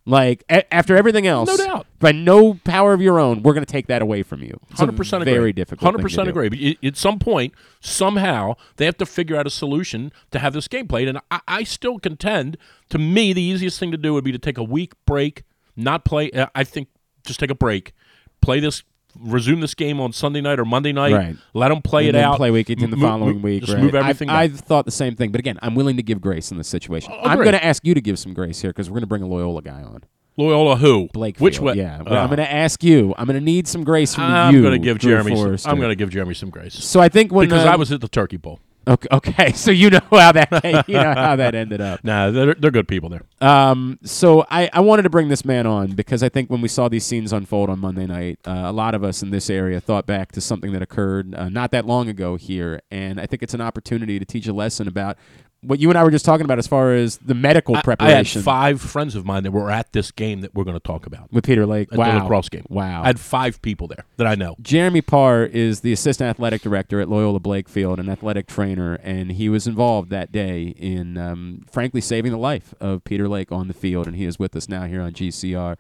Like 0.09 0.43
a- 0.49 0.73
after 0.75 0.97
everything 0.97 1.27
else, 1.27 1.49
No 1.51 1.57
doubt. 1.59 1.87
by 2.01 2.13
no 2.13 2.55
power 2.65 2.95
of 2.95 3.03
your 3.03 3.19
own, 3.21 3.43
we're 3.43 3.53
going 3.53 3.65
to 3.67 3.71
take 3.71 3.89
that 3.89 4.01
away 4.01 4.23
from 4.23 4.43
you. 4.43 4.59
Hundred 4.73 4.97
percent 4.97 5.23
agree. 5.23 5.35
Very 5.35 5.53
difficult. 5.53 5.83
Hundred 5.85 6.01
percent 6.03 6.29
agree. 6.29 6.49
But 6.49 6.59
at 6.87 6.97
some 6.97 7.19
point, 7.19 7.53
somehow, 7.81 8.55
they 8.77 8.87
have 8.87 8.97
to 8.99 9.07
figure 9.07 9.37
out 9.37 9.47
a 9.47 9.51
solution 9.51 10.11
to 10.31 10.39
have 10.39 10.53
this 10.55 10.67
game 10.67 10.89
played. 10.89 11.09
And 11.09 11.19
I, 11.31 11.41
I 11.47 11.63
still 11.65 11.99
contend. 11.99 12.57
To 12.89 12.99
me, 12.99 13.33
the 13.35 13.43
easiest 13.43 13.79
thing 13.79 13.91
to 13.91 13.99
do 13.99 14.15
would 14.15 14.25
be 14.25 14.33
to 14.33 14.39
take 14.39 14.57
a 14.57 14.63
week 14.65 14.93
break, 15.05 15.43
not 15.77 16.05
play. 16.07 16.31
uh, 16.31 16.47
I 16.55 16.65
think 16.65 16.89
just 17.27 17.39
take 17.39 17.51
a 17.51 17.55
break, 17.55 17.93
play 18.41 18.61
this, 18.61 18.83
resume 19.21 19.61
this 19.61 19.75
game 19.75 20.01
on 20.01 20.13
Sunday 20.13 20.41
night 20.41 20.59
or 20.59 20.65
Monday 20.65 20.93
night. 20.93 21.13
Right. 21.13 21.37
Let 21.55 21.69
them 21.69 21.83
play 21.83 22.09
and 22.09 22.17
it 22.17 22.23
out. 22.23 22.37
Play 22.37 22.51
week 22.51 22.71
in 22.71 22.91
the 22.91 22.97
following 22.97 23.37
mo- 23.37 23.43
week. 23.43 23.63
Just 23.63 23.75
right. 23.75 23.83
move 23.83 23.95
everything. 23.95 24.29
I've. 24.29 24.55
I've 24.55 24.61
thought 24.61 24.85
the 24.85 24.91
same 24.91 25.17
thing, 25.17 25.31
but 25.33 25.39
again, 25.39 25.59
I'm 25.63 25.75
willing 25.75 25.97
to 25.97 26.03
give 26.03 26.21
grace 26.21 26.51
in 26.51 26.59
this 26.59 26.69
situation. 26.69 27.13
Oh, 27.15 27.21
I'm 27.23 27.39
going 27.39 27.53
to 27.53 27.65
ask 27.65 27.85
you 27.85 27.95
to 27.95 28.01
give 28.01 28.19
some 28.19 28.35
grace 28.35 28.61
here 28.61 28.71
because 28.71 28.89
we're 28.89 28.95
going 28.95 29.03
to 29.03 29.09
bring 29.09 29.23
a 29.23 29.27
Loyola 29.27 29.63
guy 29.63 29.83
on. 29.83 30.05
Loyola 30.37 30.77
who? 30.77 31.09
Blake. 31.13 31.39
Which 31.39 31.59
way? 31.61 31.75
Yeah. 31.75 32.03
Oh. 32.07 32.17
I'm 32.17 32.29
going 32.29 32.39
to 32.39 32.51
ask 32.51 32.85
you. 32.85 33.13
I'm 33.19 33.27
going 33.27 33.39
to 33.39 33.45
need 33.45 33.67
some 33.67 33.83
grace 33.83 34.15
from 34.15 34.25
I'm 34.25 34.55
you. 34.55 34.63
going 34.63 34.73
to 34.73 34.79
give 34.79 34.99
Jeremy. 34.99 35.35
Some, 35.57 35.71
I'm 35.71 35.79
going 35.79 35.91
to 35.91 35.97
give 35.97 36.11
Jeremy 36.11 36.35
some 36.35 36.51
grace. 36.51 36.75
So 36.75 37.01
I 37.01 37.09
think 37.09 37.33
when 37.33 37.49
because 37.49 37.67
uh, 37.67 37.71
I 37.71 37.77
was 37.77 37.91
at 37.91 38.01
the 38.01 38.09
Turkey 38.09 38.37
Bowl. 38.37 38.61
Okay, 38.89 39.09
okay, 39.13 39.53
so 39.55 39.71
you 39.71 39.91
know 39.91 40.01
how 40.11 40.33
that 40.33 40.49
you 40.89 40.95
know 40.95 41.15
how 41.15 41.37
that 41.37 41.55
ended 41.55 41.81
up. 41.81 42.03
Nah, 42.03 42.31
they're, 42.31 42.55
they're 42.55 42.71
good 42.71 42.89
people 42.89 43.11
there. 43.11 43.23
Um, 43.41 43.99
so 44.03 44.47
I, 44.51 44.71
I 44.73 44.81
wanted 44.81 45.03
to 45.03 45.11
bring 45.11 45.29
this 45.29 45.45
man 45.45 45.67
on 45.67 45.93
because 45.93 46.23
I 46.23 46.31
think 46.31 46.49
when 46.49 46.63
we 46.63 46.69
saw 46.69 46.89
these 46.89 47.05
scenes 47.05 47.33
unfold 47.33 47.69
on 47.69 47.81
Monday 47.81 48.07
night, 48.07 48.39
uh, 48.47 48.65
a 48.65 48.73
lot 48.73 48.95
of 48.95 49.05
us 49.05 49.23
in 49.23 49.31
this 49.31 49.51
area 49.51 49.81
thought 49.81 50.07
back 50.07 50.33
to 50.33 50.41
something 50.41 50.73
that 50.73 50.81
occurred 50.81 51.35
uh, 51.35 51.49
not 51.51 51.71
that 51.73 51.87
long 51.87 52.09
ago 52.09 52.37
here, 52.37 52.81
and 52.91 53.21
I 53.21 53.27
think 53.27 53.43
it's 53.43 53.55
an 53.55 53.61
opportunity 53.61 54.19
to 54.19 54.25
teach 54.25 54.47
a 54.47 54.53
lesson 54.55 54.89
about 54.89 55.19
what 55.63 55.81
you 55.81 55.89
and 55.89 55.99
I 55.99 56.05
were 56.05 56.11
just 56.11 56.25
talking 56.25 56.45
about 56.45 56.59
as 56.59 56.67
far 56.67 56.95
as 56.95 57.17
the 57.19 57.35
medical 57.35 57.75
I- 57.75 57.79
I, 57.79 57.81
had 57.81 57.85
preparation 57.85 58.43
five 58.43 58.81
friends 58.81 59.15
of 59.15 59.27
mine 59.27 59.43
that 59.43 59.51
were 59.51 59.71
at 59.71 59.93
this 59.93 60.11
game 60.11 60.41
that 60.43 60.55
we're 60.55 60.65
going 60.65 60.77
to 60.77 60.81
talk 60.81 61.07
about. 61.07 61.33
with 61.33 61.45
Peter 61.45 61.67
Lake. 61.67 61.89
At 61.93 61.99
wow, 61.99 62.15
the 62.15 62.21
lacrosse 62.23 62.49
game. 62.49 62.65
Wow, 62.69 63.03
I 63.03 63.07
had 63.07 63.19
five 63.19 63.61
people 63.63 63.89
there 63.89 64.05
that 64.19 64.27
I 64.27 64.35
know. 64.35 64.55
Jeremy 64.61 65.03
Parr 65.03 65.45
is 65.45 65.81
the 65.81 65.93
assistant 65.93 66.31
athletic 66.31 66.63
director 66.63 67.01
at 67.01 67.09
Loyola 67.09 67.41
Blakefield, 67.41 67.99
an 67.99 68.09
athletic 68.09 68.47
trainer, 68.47 68.95
and 69.03 69.33
he 69.33 69.49
was 69.49 69.67
involved 69.67 70.11
that 70.11 70.31
day 70.31 70.75
in, 70.79 71.19
um, 71.19 71.65
frankly, 71.71 72.01
saving 72.01 72.31
the 72.33 72.39
life 72.39 72.75
of 72.81 73.03
Peter 73.05 73.29
Lake 73.29 73.51
on 73.51 73.69
the 73.69 73.75
field, 73.75 74.07
and 74.07 74.17
he 74.17 74.25
is 74.25 74.39
with 74.39 74.55
us 74.55 74.69
now 74.69 74.85
here 74.85 75.01
on 75.01 75.13
GCR. 75.13 75.77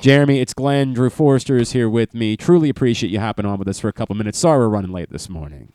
Jeremy, 0.00 0.40
it's 0.40 0.54
Glenn. 0.54 0.92
Drew 0.94 1.10
Forrester 1.10 1.56
is 1.56 1.72
here 1.72 1.88
with 1.88 2.14
me. 2.14 2.36
Truly 2.36 2.68
appreciate 2.68 3.10
you 3.10 3.20
hopping 3.20 3.46
on 3.46 3.58
with 3.58 3.68
us 3.68 3.80
for 3.80 3.88
a 3.88 3.92
couple 3.92 4.14
minutes. 4.14 4.38
Sorry 4.38 4.58
we're 4.58 4.68
running 4.68 4.92
late 4.92 5.10
this 5.10 5.28
morning. 5.28 5.72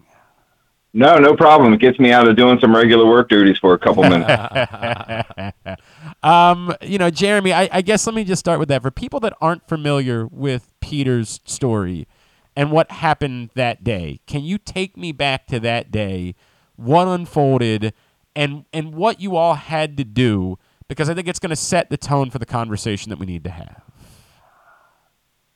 No, 0.95 1.17
no 1.17 1.35
problem. 1.35 1.73
It 1.73 1.79
gets 1.79 1.99
me 1.99 2.11
out 2.11 2.27
of 2.27 2.35
doing 2.35 2.59
some 2.59 2.75
regular 2.75 3.07
work 3.07 3.27
duties 3.27 3.57
for 3.57 3.73
a 3.73 3.79
couple 3.79 4.03
minutes. 4.03 4.29
um, 6.23 6.73
you 6.81 6.99
know, 6.99 7.09
Jeremy, 7.09 7.51
I, 7.51 7.67
I 7.71 7.81
guess 7.81 8.05
let 8.05 8.15
me 8.15 8.23
just 8.23 8.39
start 8.39 8.59
with 8.59 8.69
that. 8.69 8.83
For 8.83 8.91
people 8.91 9.19
that 9.21 9.33
aren't 9.41 9.67
familiar 9.67 10.27
with 10.27 10.71
Peter's 10.81 11.41
story 11.45 12.07
and 12.55 12.71
what 12.71 12.91
happened 12.91 13.49
that 13.55 13.83
day, 13.83 14.19
can 14.27 14.43
you 14.43 14.59
take 14.59 14.95
me 14.95 15.11
back 15.11 15.47
to 15.47 15.59
that 15.61 15.91
day, 15.91 16.35
what 16.75 17.07
unfolded, 17.07 17.93
and 18.35 18.65
and 18.71 18.93
what 18.93 19.19
you 19.19 19.35
all 19.35 19.55
had 19.55 19.97
to 19.97 20.03
do? 20.03 20.59
Because 20.87 21.09
I 21.09 21.15
think 21.15 21.27
it's 21.27 21.39
going 21.39 21.49
to 21.49 21.55
set 21.55 21.89
the 21.89 21.97
tone 21.97 22.29
for 22.29 22.37
the 22.37 22.45
conversation 22.45 23.09
that 23.09 23.17
we 23.17 23.25
need 23.25 23.43
to 23.45 23.49
have. 23.49 23.81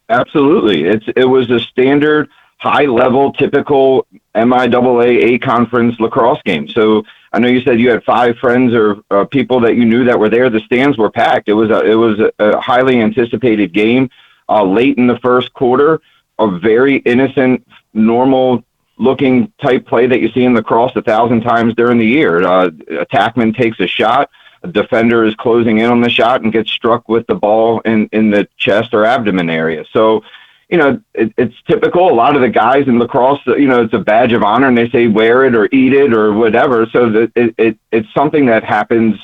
Absolutely, 0.10 0.86
it's 0.86 1.06
it 1.16 1.26
was 1.26 1.52
a 1.52 1.60
standard 1.60 2.28
high 2.58 2.86
level, 2.86 3.32
typical 3.34 4.08
MIAA 4.36 5.24
A 5.24 5.40
conference 5.40 6.00
lacrosse 6.00 6.42
game. 6.44 6.68
So 6.68 7.04
I 7.32 7.40
know 7.40 7.48
you 7.48 7.62
said 7.62 7.80
you 7.80 7.90
had 7.90 8.04
five 8.04 8.38
friends 8.38 8.74
or 8.74 8.98
uh, 9.12 9.26
people 9.26 9.60
that 9.62 9.76
you 9.76 9.86
knew 9.86 10.06
that 10.06 10.20
were 10.20 10.30
there. 10.30 10.50
The 10.50 10.62
stands 10.62 10.98
were 10.98 11.12
packed. 11.12 11.50
It 11.50 11.54
was 11.54 11.70
a, 11.70 11.86
it 11.86 11.96
was 11.96 12.20
a, 12.40 12.60
highly 12.60 13.00
anticipated 13.00 13.74
game. 13.74 14.10
Uh, 14.50 14.64
late 14.64 14.98
in 14.98 15.08
the 15.08 15.20
first 15.20 15.54
quarter, 15.54 16.02
a 16.40 16.58
very 16.60 16.98
innocent, 16.98 17.68
normal 17.94 18.64
looking 18.98 19.52
type 19.62 19.86
play 19.86 20.08
that 20.08 20.22
you 20.22 20.30
see 20.30 20.44
in 20.44 20.56
lacrosse 20.56 20.96
a 20.96 21.02
thousand 21.02 21.42
times 21.42 21.76
during 21.76 21.98
the 21.98 22.06
year. 22.06 22.44
Uh, 22.44 22.70
attackman 22.70 23.56
takes 23.56 23.80
a 23.80 23.88
shot. 23.88 24.30
A 24.64 24.68
defender 24.68 25.24
is 25.24 25.36
closing 25.36 25.80
in 25.80 25.92
on 25.92 26.02
the 26.02 26.10
shot 26.10 26.42
and 26.42 26.52
gets 26.52 26.72
struck 26.72 27.08
with 27.08 27.28
the 27.28 27.36
ball 27.36 27.82
in, 27.82 28.10
in 28.12 28.32
the 28.32 28.48
chest 28.58 28.94
or 28.94 29.06
abdomen 29.06 29.50
area. 29.50 29.86
So 29.92 30.24
you 30.70 30.78
know, 30.78 31.02
it, 31.14 31.34
it's 31.38 31.56
typical. 31.68 32.12
A 32.12 32.14
lot 32.14 32.36
of 32.36 32.42
the 32.42 32.50
guys 32.50 32.88
in 32.88 33.00
lacrosse, 33.00 33.40
you 33.46 33.68
know, 33.68 33.84
it's 33.84 33.94
a 33.94 34.00
badge 34.00 34.34
of 34.34 34.44
honor, 34.44 34.68
and 34.68 34.78
they 34.78 34.90
say 34.90 35.08
wear 35.08 35.46
it 35.46 35.56
or 35.56 35.70
eat 35.72 35.94
it 35.94 36.14
or 36.14 36.34
whatever. 36.34 36.86
So 36.92 37.10
that 37.10 37.32
it, 37.36 37.56
it 37.58 37.80
it's 37.92 38.14
something 38.14 38.46
that 38.48 38.64
happens 38.64 39.20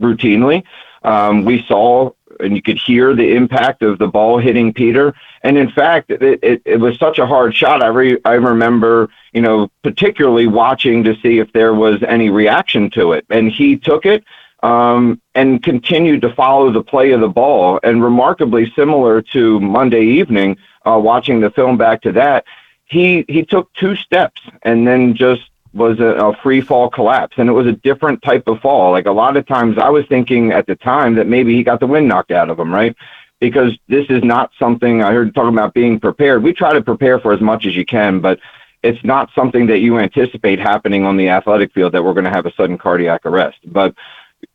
routinely. 0.00 0.64
Um, 1.02 1.44
we 1.44 1.64
saw 1.66 2.10
and 2.40 2.56
you 2.56 2.62
could 2.62 2.78
hear 2.78 3.14
the 3.14 3.34
impact 3.34 3.82
of 3.82 3.98
the 3.98 4.06
ball 4.06 4.38
hitting 4.38 4.72
Peter. 4.72 5.14
And 5.42 5.56
in 5.56 5.70
fact, 5.70 6.10
it, 6.10 6.40
it, 6.42 6.62
it 6.64 6.76
was 6.76 6.98
such 6.98 7.18
a 7.18 7.26
hard 7.26 7.54
shot. 7.54 7.82
I, 7.82 7.88
re, 7.88 8.18
I 8.24 8.34
remember, 8.34 9.08
you 9.32 9.42
know, 9.42 9.70
particularly 9.82 10.46
watching 10.46 11.04
to 11.04 11.14
see 11.20 11.38
if 11.38 11.52
there 11.52 11.74
was 11.74 12.02
any 12.02 12.30
reaction 12.30 12.90
to 12.90 13.12
it. 13.12 13.24
And 13.30 13.50
he 13.50 13.76
took 13.76 14.06
it 14.06 14.24
um, 14.62 15.20
and 15.34 15.62
continued 15.62 16.22
to 16.22 16.34
follow 16.34 16.70
the 16.70 16.82
play 16.82 17.12
of 17.12 17.20
the 17.20 17.28
ball. 17.28 17.80
And 17.82 18.02
remarkably 18.02 18.72
similar 18.76 19.22
to 19.22 19.60
Monday 19.60 20.04
evening, 20.04 20.56
uh, 20.86 20.98
watching 20.98 21.40
the 21.40 21.50
film 21.50 21.76
back 21.76 22.02
to 22.02 22.12
that, 22.12 22.44
he 22.84 23.24
he 23.28 23.44
took 23.44 23.72
two 23.74 23.94
steps 23.96 24.40
and 24.62 24.86
then 24.86 25.14
just 25.14 25.42
was 25.72 26.00
a, 26.00 26.16
a 26.16 26.36
free 26.38 26.60
fall 26.60 26.90
collapse, 26.90 27.36
and 27.38 27.48
it 27.48 27.52
was 27.52 27.66
a 27.66 27.72
different 27.72 28.22
type 28.22 28.48
of 28.48 28.60
fall. 28.60 28.90
Like 28.90 29.06
a 29.06 29.12
lot 29.12 29.36
of 29.36 29.46
times, 29.46 29.78
I 29.78 29.88
was 29.88 30.04
thinking 30.06 30.52
at 30.52 30.66
the 30.66 30.74
time 30.74 31.14
that 31.14 31.28
maybe 31.28 31.54
he 31.54 31.62
got 31.62 31.80
the 31.80 31.86
wind 31.86 32.08
knocked 32.08 32.32
out 32.32 32.50
of 32.50 32.58
him, 32.58 32.72
right? 32.72 32.96
Because 33.38 33.76
this 33.88 34.06
is 34.10 34.22
not 34.24 34.50
something 34.58 35.02
I 35.02 35.12
heard 35.12 35.34
talking 35.34 35.54
about 35.54 35.72
being 35.72 36.00
prepared. 36.00 36.42
We 36.42 36.52
try 36.52 36.72
to 36.72 36.82
prepare 36.82 37.20
for 37.20 37.32
as 37.32 37.40
much 37.40 37.66
as 37.66 37.76
you 37.76 37.86
can, 37.86 38.20
but 38.20 38.40
it's 38.82 39.02
not 39.04 39.30
something 39.34 39.66
that 39.66 39.78
you 39.78 39.98
anticipate 39.98 40.58
happening 40.58 41.04
on 41.04 41.16
the 41.16 41.28
athletic 41.28 41.72
field 41.72 41.92
that 41.92 42.02
we're 42.02 42.14
going 42.14 42.24
to 42.24 42.30
have 42.30 42.46
a 42.46 42.52
sudden 42.54 42.76
cardiac 42.76 43.24
arrest. 43.24 43.58
But 43.64 43.94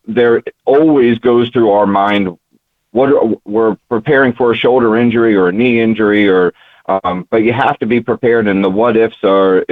there 0.06 0.42
always 0.64 1.18
goes 1.18 1.48
through 1.50 1.70
our 1.70 1.86
mind 1.86 2.36
we're 3.44 3.76
preparing 3.88 4.32
for 4.32 4.52
a 4.52 4.56
shoulder 4.56 4.96
injury 4.96 5.36
or 5.36 5.48
a 5.48 5.52
knee 5.52 5.80
injury 5.80 6.28
or 6.28 6.54
um, 6.88 7.26
but 7.30 7.42
you 7.42 7.52
have 7.52 7.78
to 7.80 7.86
be 7.86 8.00
prepared 8.00 8.46
and 8.46 8.62
the 8.62 8.70
what 8.70 8.96
ifs 8.96 9.16
are 9.24 9.64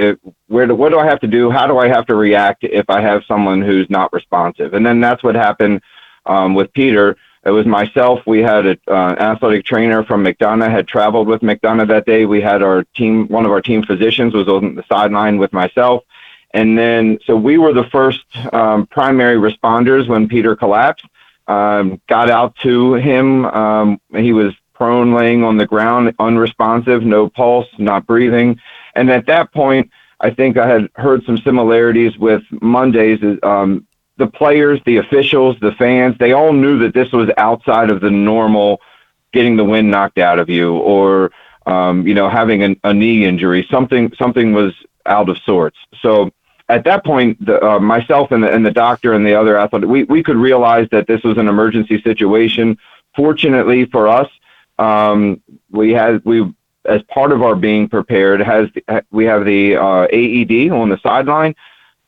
where 0.47 0.67
do, 0.67 0.75
what 0.75 0.89
do 0.89 0.99
I 0.99 1.05
have 1.05 1.21
to 1.21 1.27
do? 1.27 1.49
How 1.49 1.65
do 1.65 1.77
I 1.77 1.87
have 1.87 2.05
to 2.07 2.15
react 2.15 2.63
if 2.63 2.89
I 2.89 3.01
have 3.01 3.23
someone 3.25 3.61
who's 3.61 3.89
not 3.89 4.11
responsive? 4.13 4.73
And 4.73 4.85
then 4.85 4.99
that's 4.99 5.23
what 5.23 5.35
happened 5.35 5.81
um, 6.25 6.53
with 6.53 6.71
Peter. 6.73 7.15
It 7.45 7.51
was 7.51 7.65
myself 7.65 8.21
we 8.25 8.39
had 8.39 8.65
an 8.65 8.79
uh, 8.87 9.15
athletic 9.17 9.65
trainer 9.65 10.03
from 10.03 10.25
McDonogh 10.25 10.69
had 10.69 10.87
traveled 10.87 11.27
with 11.27 11.41
McDonogh 11.41 11.87
that 11.87 12.05
day. 12.05 12.25
We 12.25 12.41
had 12.41 12.61
our 12.61 12.83
team 12.95 13.27
one 13.27 13.45
of 13.45 13.51
our 13.51 13.61
team 13.61 13.83
physicians 13.83 14.33
was 14.33 14.47
on 14.47 14.75
the 14.75 14.83
sideline 14.89 15.37
with 15.37 15.53
myself. 15.53 16.03
And 16.51 16.77
then 16.77 17.19
so 17.25 17.35
we 17.35 17.57
were 17.57 17.73
the 17.73 17.85
first 17.85 18.25
um, 18.53 18.87
primary 18.87 19.37
responders 19.37 20.07
when 20.07 20.27
Peter 20.27 20.55
collapsed 20.55 21.05
um, 21.47 22.01
got 22.07 22.29
out 22.29 22.55
to 22.63 22.95
him. 22.95 23.45
Um, 23.45 23.99
he 24.15 24.33
was 24.33 24.53
prone, 24.73 25.13
laying 25.13 25.43
on 25.43 25.57
the 25.57 25.65
ground, 25.65 26.13
unresponsive, 26.19 27.03
no 27.03 27.29
pulse, 27.29 27.67
not 27.77 28.05
breathing. 28.05 28.59
And 28.95 29.09
at 29.09 29.25
that 29.27 29.53
point, 29.53 29.89
I 30.19 30.29
think 30.29 30.57
I 30.57 30.67
had 30.67 30.89
heard 30.95 31.23
some 31.25 31.37
similarities 31.37 32.17
with 32.17 32.43
Mondays. 32.61 33.19
Um, 33.43 33.87
the 34.17 34.27
players, 34.27 34.79
the 34.85 34.97
officials, 34.97 35.57
the 35.59 35.73
fans, 35.73 36.15
they 36.19 36.31
all 36.31 36.53
knew 36.53 36.79
that 36.79 36.93
this 36.93 37.11
was 37.11 37.29
outside 37.37 37.89
of 37.89 38.01
the 38.01 38.11
normal 38.11 38.79
getting 39.33 39.57
the 39.57 39.63
wind 39.63 39.91
knocked 39.91 40.17
out 40.17 40.39
of 40.39 40.49
you 40.49 40.77
or, 40.77 41.31
um, 41.65 42.07
you 42.07 42.13
know, 42.13 42.29
having 42.29 42.63
a, 42.63 42.75
a 42.85 42.93
knee 42.93 43.25
injury. 43.25 43.67
Something, 43.69 44.13
something 44.17 44.53
was 44.53 44.73
out 45.05 45.27
of 45.27 45.37
sorts. 45.39 45.77
So 46.01 46.31
at 46.69 46.83
that 46.85 47.05
point, 47.05 47.43
the, 47.45 47.63
uh, 47.63 47.79
myself 47.79 48.31
and 48.31 48.43
the, 48.43 48.51
and 48.51 48.65
the 48.65 48.71
doctor 48.71 49.13
and 49.13 49.25
the 49.25 49.35
other 49.35 49.57
athlete, 49.57 49.87
we, 49.87 50.03
we 50.05 50.23
could 50.23 50.37
realize 50.37 50.87
that 50.91 51.07
this 51.07 51.21
was 51.23 51.37
an 51.37 51.47
emergency 51.47 52.01
situation. 52.01 52.77
Fortunately 53.15 53.85
for 53.85 54.07
us, 54.07 54.27
um, 54.79 55.41
we 55.71 55.91
had 55.91 56.23
we 56.25 56.53
as 56.85 57.01
part 57.03 57.31
of 57.31 57.41
our 57.41 57.55
being 57.55 57.87
prepared 57.87 58.39
has 58.41 58.69
we 59.11 59.25
have 59.25 59.45
the 59.45 59.75
uh, 59.75 60.07
AED 60.11 60.71
on 60.71 60.89
the 60.89 60.99
sideline. 61.01 61.55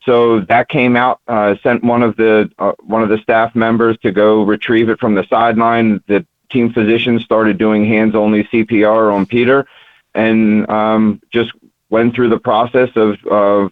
So 0.04 0.42
that 0.42 0.70
came 0.70 0.96
out, 0.96 1.20
uh, 1.28 1.56
sent 1.64 1.84
one 1.84 2.02
of 2.02 2.16
the 2.16 2.50
uh, 2.60 2.74
one 2.80 3.04
of 3.04 3.10
the 3.10 3.18
staff 3.20 3.56
members 3.56 3.98
to 4.00 4.12
go 4.12 4.44
retrieve 4.44 4.90
it 4.90 5.00
from 5.00 5.16
the 5.16 5.26
sideline. 5.30 6.02
The 6.08 6.26
team 6.50 6.72
physician 6.72 7.20
started 7.20 7.58
doing 7.58 7.86
hands-only 7.86 8.46
CPR 8.46 9.14
on 9.14 9.26
Peter, 9.26 9.68
and 10.16 10.70
um, 10.70 11.22
just 11.32 11.52
went 11.90 12.16
through 12.16 12.30
the 12.30 12.40
process 12.40 12.90
of, 12.96 13.18
of 13.26 13.72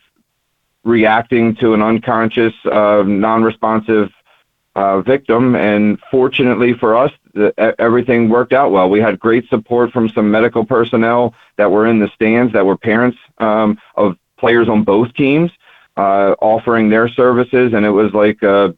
reacting 0.85 1.55
to 1.55 1.73
an 1.73 1.81
unconscious, 1.81 2.53
uh, 2.71 3.03
non-responsive 3.05 4.09
uh, 4.75 5.01
victim. 5.01 5.55
And 5.55 5.99
fortunately 6.11 6.73
for 6.73 6.95
us, 6.95 7.11
everything 7.79 8.29
worked 8.29 8.53
out 8.53 8.71
well. 8.71 8.89
We 8.89 9.01
had 9.01 9.19
great 9.19 9.49
support 9.49 9.91
from 9.91 10.09
some 10.09 10.31
medical 10.31 10.65
personnel 10.65 11.33
that 11.57 11.69
were 11.69 11.87
in 11.87 11.99
the 11.99 12.09
stands, 12.09 12.53
that 12.53 12.65
were 12.65 12.77
parents 12.77 13.17
um, 13.39 13.77
of 13.95 14.17
players 14.37 14.69
on 14.69 14.83
both 14.83 15.13
teams, 15.15 15.51
uh, 15.97 16.35
offering 16.41 16.89
their 16.89 17.09
services, 17.09 17.73
and 17.73 17.85
it 17.85 17.89
was 17.89 18.13
like 18.13 18.41
a, 18.43 18.73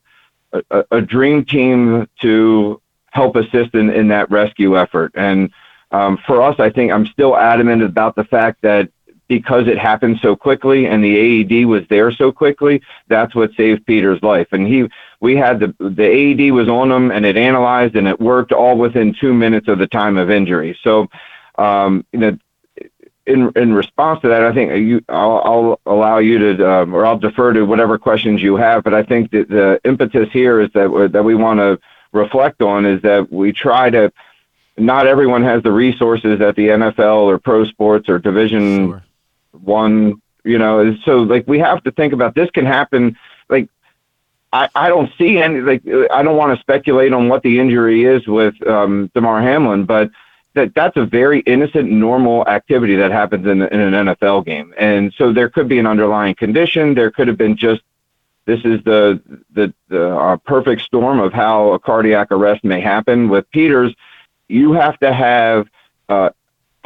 dream 1.02 1.44
team 1.44 2.08
to 2.22 2.82
help 3.12 3.36
assist 3.36 3.76
in, 3.76 3.90
in 3.90 4.08
that 4.08 4.32
rescue 4.32 4.78
effort. 4.80 5.12
And 5.16 5.52
um, 5.92 6.18
for 6.26 6.42
us, 6.42 6.60
I 6.60 6.70
think 6.70 6.92
I'm 6.92 7.06
still 7.06 7.36
adamant 7.36 7.84
about 7.84 8.16
the 8.16 8.24
fact 8.24 8.62
that 8.62 8.90
because 9.28 9.68
it 9.68 9.78
happened 9.78 10.20
so 10.22 10.36
quickly 10.36 10.88
and 10.88 11.04
the 11.04 11.18
AED 11.18 11.66
was 11.66 11.84
there 11.90 12.12
so 12.12 12.32
quickly, 12.32 12.82
that's 13.08 13.36
what 13.36 13.52
saved 13.56 13.86
Peter's 13.86 14.22
life. 14.24 14.48
And 14.52 14.66
he, 14.68 14.90
we 15.20 15.36
had 15.36 15.60
the 15.60 15.76
the 15.80 16.06
AED 16.06 16.52
was 16.52 16.70
on 16.70 16.92
him 16.92 17.12
and 17.12 17.26
it 17.26 17.38
analyzed 17.38 17.96
and 17.96 18.08
it 18.08 18.20
worked 18.20 18.52
all 18.52 18.78
within 18.78 19.14
two 19.14 19.34
minutes 19.34 19.68
of 19.68 19.80
the 19.80 19.88
time 19.88 20.18
of 20.18 20.30
injury. 20.30 20.78
So, 20.84 21.10
um, 21.58 22.06
you 22.12 22.20
know, 22.20 22.38
in 23.26 23.52
in 23.58 23.74
response 23.74 24.22
to 24.22 24.30
that, 24.30 24.44
I 24.44 24.54
think 24.54 24.72
you, 24.72 25.04
I'll, 25.10 25.42
I'll 25.86 25.96
allow 25.96 26.20
you 26.20 26.56
to, 26.56 26.72
um, 26.72 26.94
or 26.94 27.06
I'll 27.06 27.20
defer 27.20 27.52
to 27.54 27.64
whatever 27.64 27.98
questions 27.98 28.42
you 28.42 28.56
have. 28.56 28.84
But 28.84 28.94
I 28.94 29.04
think 29.04 29.32
that 29.32 29.50
the 29.50 29.82
impetus 29.84 30.30
here 30.32 30.62
is 30.62 30.72
that 30.74 31.10
that 31.12 31.24
we 31.24 31.36
want 31.36 31.60
to 31.60 31.80
reflect 32.14 32.62
on 32.62 32.86
is 32.86 33.02
that 33.02 33.32
we 33.32 33.52
try 33.52 33.90
to. 33.90 34.12
Not 34.80 35.08
everyone 35.08 35.42
has 35.42 35.64
the 35.64 35.72
resources 35.72 36.38
that 36.38 36.56
the 36.56 36.68
NFL 36.68 37.24
or 37.24 37.40
pro 37.40 37.66
sports 37.66 38.08
or 38.10 38.20
Division 38.20 38.92
sure 38.92 39.04
one, 39.52 40.22
you 40.44 40.58
know, 40.58 40.96
so 41.06 41.20
like 41.20 41.48
we 41.48 41.60
have 41.60 41.84
to 41.84 41.92
think 41.92 42.14
about 42.14 42.36
this 42.36 42.50
can 42.52 42.66
happen. 42.66 43.18
Like 43.50 43.70
I, 44.54 44.70
I 44.76 44.90
don't 44.90 45.12
see 45.18 45.40
any 45.40 45.60
like 45.60 45.84
I 46.12 46.24
don't 46.24 46.38
want 46.38 46.58
to 46.58 46.62
speculate 46.62 47.14
on 47.14 47.28
what 47.28 47.44
the 47.44 47.60
injury 47.60 48.06
is 48.06 48.28
with 48.28 48.56
um, 48.68 49.12
Damar 49.14 49.42
Hamlin, 49.42 49.86
but 49.86 50.10
that 50.54 50.74
that's 50.74 50.98
a 50.98 51.06
very 51.06 51.42
innocent, 51.42 51.92
normal 51.92 52.48
activity 52.48 52.96
that 52.96 53.12
happens 53.12 53.46
in, 53.46 53.62
in 53.62 53.80
an 53.80 54.08
NFL 54.08 54.46
game, 54.46 54.74
and 54.78 55.14
so 55.18 55.34
there 55.34 55.50
could 55.50 55.68
be 55.68 55.80
an 55.80 55.86
underlying 55.86 56.36
condition. 56.36 56.94
There 56.94 57.12
could 57.12 57.28
have 57.28 57.38
been 57.38 57.56
just 57.58 57.82
this 58.46 58.60
is 58.64 58.82
the 58.84 59.22
the, 59.54 59.74
the 59.90 60.16
uh, 60.18 60.38
perfect 60.38 60.82
storm 60.82 61.20
of 61.20 61.34
how 61.34 61.74
a 61.74 61.80
cardiac 61.80 62.32
arrest 62.32 62.64
may 62.64 62.80
happen 62.80 63.30
with 63.30 63.50
Peters. 63.52 63.94
You 64.48 64.72
have 64.74 64.98
to 65.00 65.14
have 65.14 65.68
uh, 66.10 66.30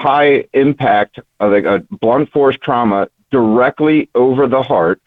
high 0.02 0.46
impact 0.54 1.20
like 1.40 1.66
a 1.66 1.80
blunt 2.02 2.32
force 2.32 2.58
trauma 2.62 3.08
directly 3.30 4.10
over 4.16 4.48
the 4.48 4.62
heart 4.62 5.02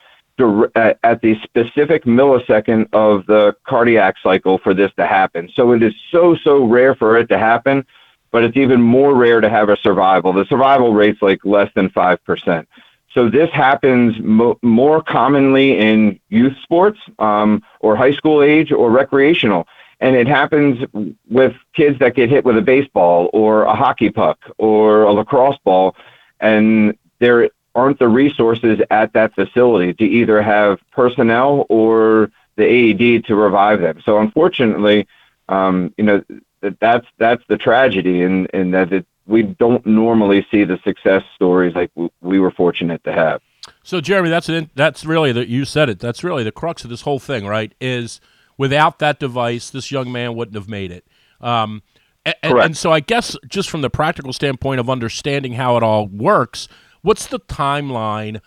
at, 0.74 1.20
the 1.22 1.36
specific 1.42 2.04
millisecond 2.04 2.86
of 2.92 3.26
the 3.26 3.54
cardiac 3.66 4.16
cycle 4.22 4.58
for 4.58 4.74
this 4.74 4.92
to 4.96 5.06
happen. 5.06 5.48
So 5.54 5.72
it 5.72 5.82
is 5.82 5.94
so 6.10 6.36
so 6.36 6.64
rare 6.64 6.94
for 6.94 7.16
it 7.16 7.28
to 7.28 7.38
happen, 7.38 7.84
but 8.30 8.42
it's 8.44 8.56
even 8.56 8.80
more 8.80 9.14
rare 9.14 9.40
to 9.40 9.48
have 9.48 9.68
a 9.68 9.76
survival. 9.76 10.32
The 10.32 10.46
survival 10.46 10.92
rate's 10.92 11.22
like 11.22 11.44
less 11.44 11.70
than 11.74 11.88
five 11.90 12.18
percent. 12.24 12.68
So 13.12 13.28
this 13.30 13.50
happens 13.50 14.18
mo- 14.20 14.58
more 14.62 15.00
commonly 15.00 15.78
in 15.78 16.18
youth 16.30 16.56
sports 16.62 16.98
um, 17.20 17.62
or 17.80 17.94
high 17.94 18.12
school 18.12 18.42
age 18.42 18.72
or 18.72 18.90
recreational. 18.90 19.68
And 20.04 20.16
it 20.16 20.28
happens 20.28 20.84
with 21.30 21.54
kids 21.72 21.98
that 22.00 22.14
get 22.14 22.28
hit 22.28 22.44
with 22.44 22.58
a 22.58 22.60
baseball 22.60 23.30
or 23.32 23.62
a 23.62 23.74
hockey 23.74 24.10
puck 24.10 24.38
or 24.58 25.04
a 25.04 25.12
lacrosse 25.12 25.56
ball. 25.64 25.96
And 26.40 26.98
there 27.20 27.48
aren't 27.74 27.98
the 27.98 28.08
resources 28.08 28.80
at 28.90 29.14
that 29.14 29.34
facility 29.34 29.94
to 29.94 30.04
either 30.04 30.42
have 30.42 30.78
personnel 30.92 31.64
or 31.70 32.30
the 32.56 32.64
AED 32.64 33.24
to 33.24 33.34
revive 33.34 33.80
them. 33.80 34.02
So 34.04 34.18
unfortunately, 34.18 35.08
um, 35.48 35.94
you 35.96 36.04
know, 36.04 36.22
that 36.60 36.78
that's 36.80 37.06
that's 37.16 37.42
the 37.48 37.56
tragedy, 37.56 38.22
and 38.22 38.48
and 38.52 38.74
that 38.74 38.92
it, 38.92 39.06
we 39.26 39.42
don't 39.42 39.84
normally 39.86 40.46
see 40.50 40.64
the 40.64 40.78
success 40.84 41.22
stories 41.34 41.74
like 41.74 41.90
we 42.20 42.38
were 42.38 42.50
fortunate 42.50 43.02
to 43.04 43.12
have. 43.12 43.40
So, 43.82 44.00
Jeremy, 44.02 44.28
that's 44.28 44.50
an, 44.50 44.70
that's 44.74 45.06
really 45.06 45.32
that 45.32 45.48
you 45.48 45.64
said 45.64 45.88
it. 45.88 45.98
That's 45.98 46.22
really 46.22 46.44
the 46.44 46.52
crux 46.52 46.84
of 46.84 46.90
this 46.90 47.02
whole 47.02 47.18
thing, 47.18 47.46
right? 47.46 47.72
Is 47.80 48.20
without 48.56 48.98
that 48.98 49.18
device, 49.18 49.70
this 49.70 49.90
young 49.90 50.10
man 50.12 50.34
wouldn't 50.34 50.56
have 50.56 50.68
made 50.68 50.90
it. 50.90 51.06
Um, 51.40 51.82
and, 52.24 52.58
and 52.58 52.76
so, 52.76 52.90
I 52.90 53.00
guess 53.00 53.36
just 53.48 53.68
from 53.68 53.82
the 53.82 53.90
practical 53.90 54.32
standpoint 54.32 54.80
of 54.80 54.88
understanding 54.88 55.54
how 55.54 55.76
it 55.76 55.82
all 55.82 56.06
works, 56.06 56.68
what's 57.02 57.26
the 57.26 57.40
timeline? 57.40 58.40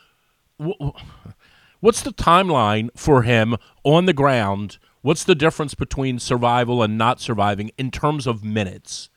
What's 1.80 2.01
the 2.01 2.14
timeline 2.14 2.89
for 2.95 3.22
him 3.22 3.55
on 3.84 4.05
the 4.05 4.14
ground? 4.14 4.80
What's 5.01 5.24
the 5.24 5.36
difference 5.36 5.76
between 5.76 6.18
survival 6.18 6.82
and 6.82 6.97
not 6.97 7.22
surviving 7.22 7.72
in 7.78 7.91
terms 7.91 8.26
of 8.26 8.43
minutes? 8.43 9.10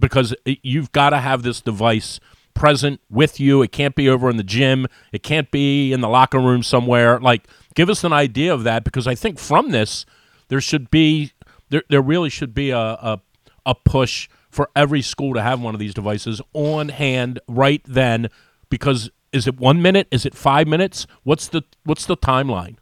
Because 0.00 0.34
you've 0.44 0.90
got 0.92 1.10
to 1.10 1.18
have 1.18 1.42
this 1.42 1.60
device 1.60 2.18
present 2.54 3.00
with 3.08 3.38
you. 3.38 3.62
It 3.62 3.70
can't 3.70 3.94
be 3.94 4.08
over 4.08 4.28
in 4.28 4.36
the 4.36 4.42
gym. 4.42 4.88
It 5.12 5.22
can't 5.22 5.50
be 5.50 5.92
in 5.92 6.00
the 6.00 6.08
locker 6.08 6.40
room 6.40 6.64
somewhere. 6.64 7.20
Like, 7.20 7.46
give 7.74 7.88
us 7.88 8.02
an 8.02 8.12
idea 8.12 8.52
of 8.52 8.64
that 8.64 8.82
because 8.82 9.06
I 9.06 9.14
think 9.14 9.38
from 9.38 9.70
this, 9.70 10.04
there 10.48 10.60
should 10.60 10.90
be 10.90 11.32
there, 11.70 11.82
there 11.88 12.02
really 12.02 12.30
should 12.30 12.54
be 12.54 12.70
a, 12.70 12.78
a 12.78 13.20
a 13.66 13.74
push 13.74 14.28
for 14.50 14.70
every 14.74 15.02
school 15.02 15.34
to 15.34 15.42
have 15.42 15.60
one 15.60 15.74
of 15.74 15.80
these 15.80 15.94
devices 15.94 16.40
on 16.54 16.88
hand 16.88 17.38
right 17.46 17.82
then 17.86 18.28
because 18.70 19.10
is 19.32 19.46
it 19.46 19.58
one 19.58 19.82
minute 19.82 20.08
is 20.10 20.24
it 20.24 20.34
five 20.34 20.66
minutes 20.66 21.06
what's 21.22 21.48
the 21.48 21.62
what's 21.84 22.06
the 22.06 22.16
timeline 22.16 22.76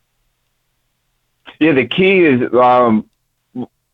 Yeah, 1.58 1.72
the 1.72 1.86
key 1.86 2.24
is 2.24 2.40
um, 2.54 3.08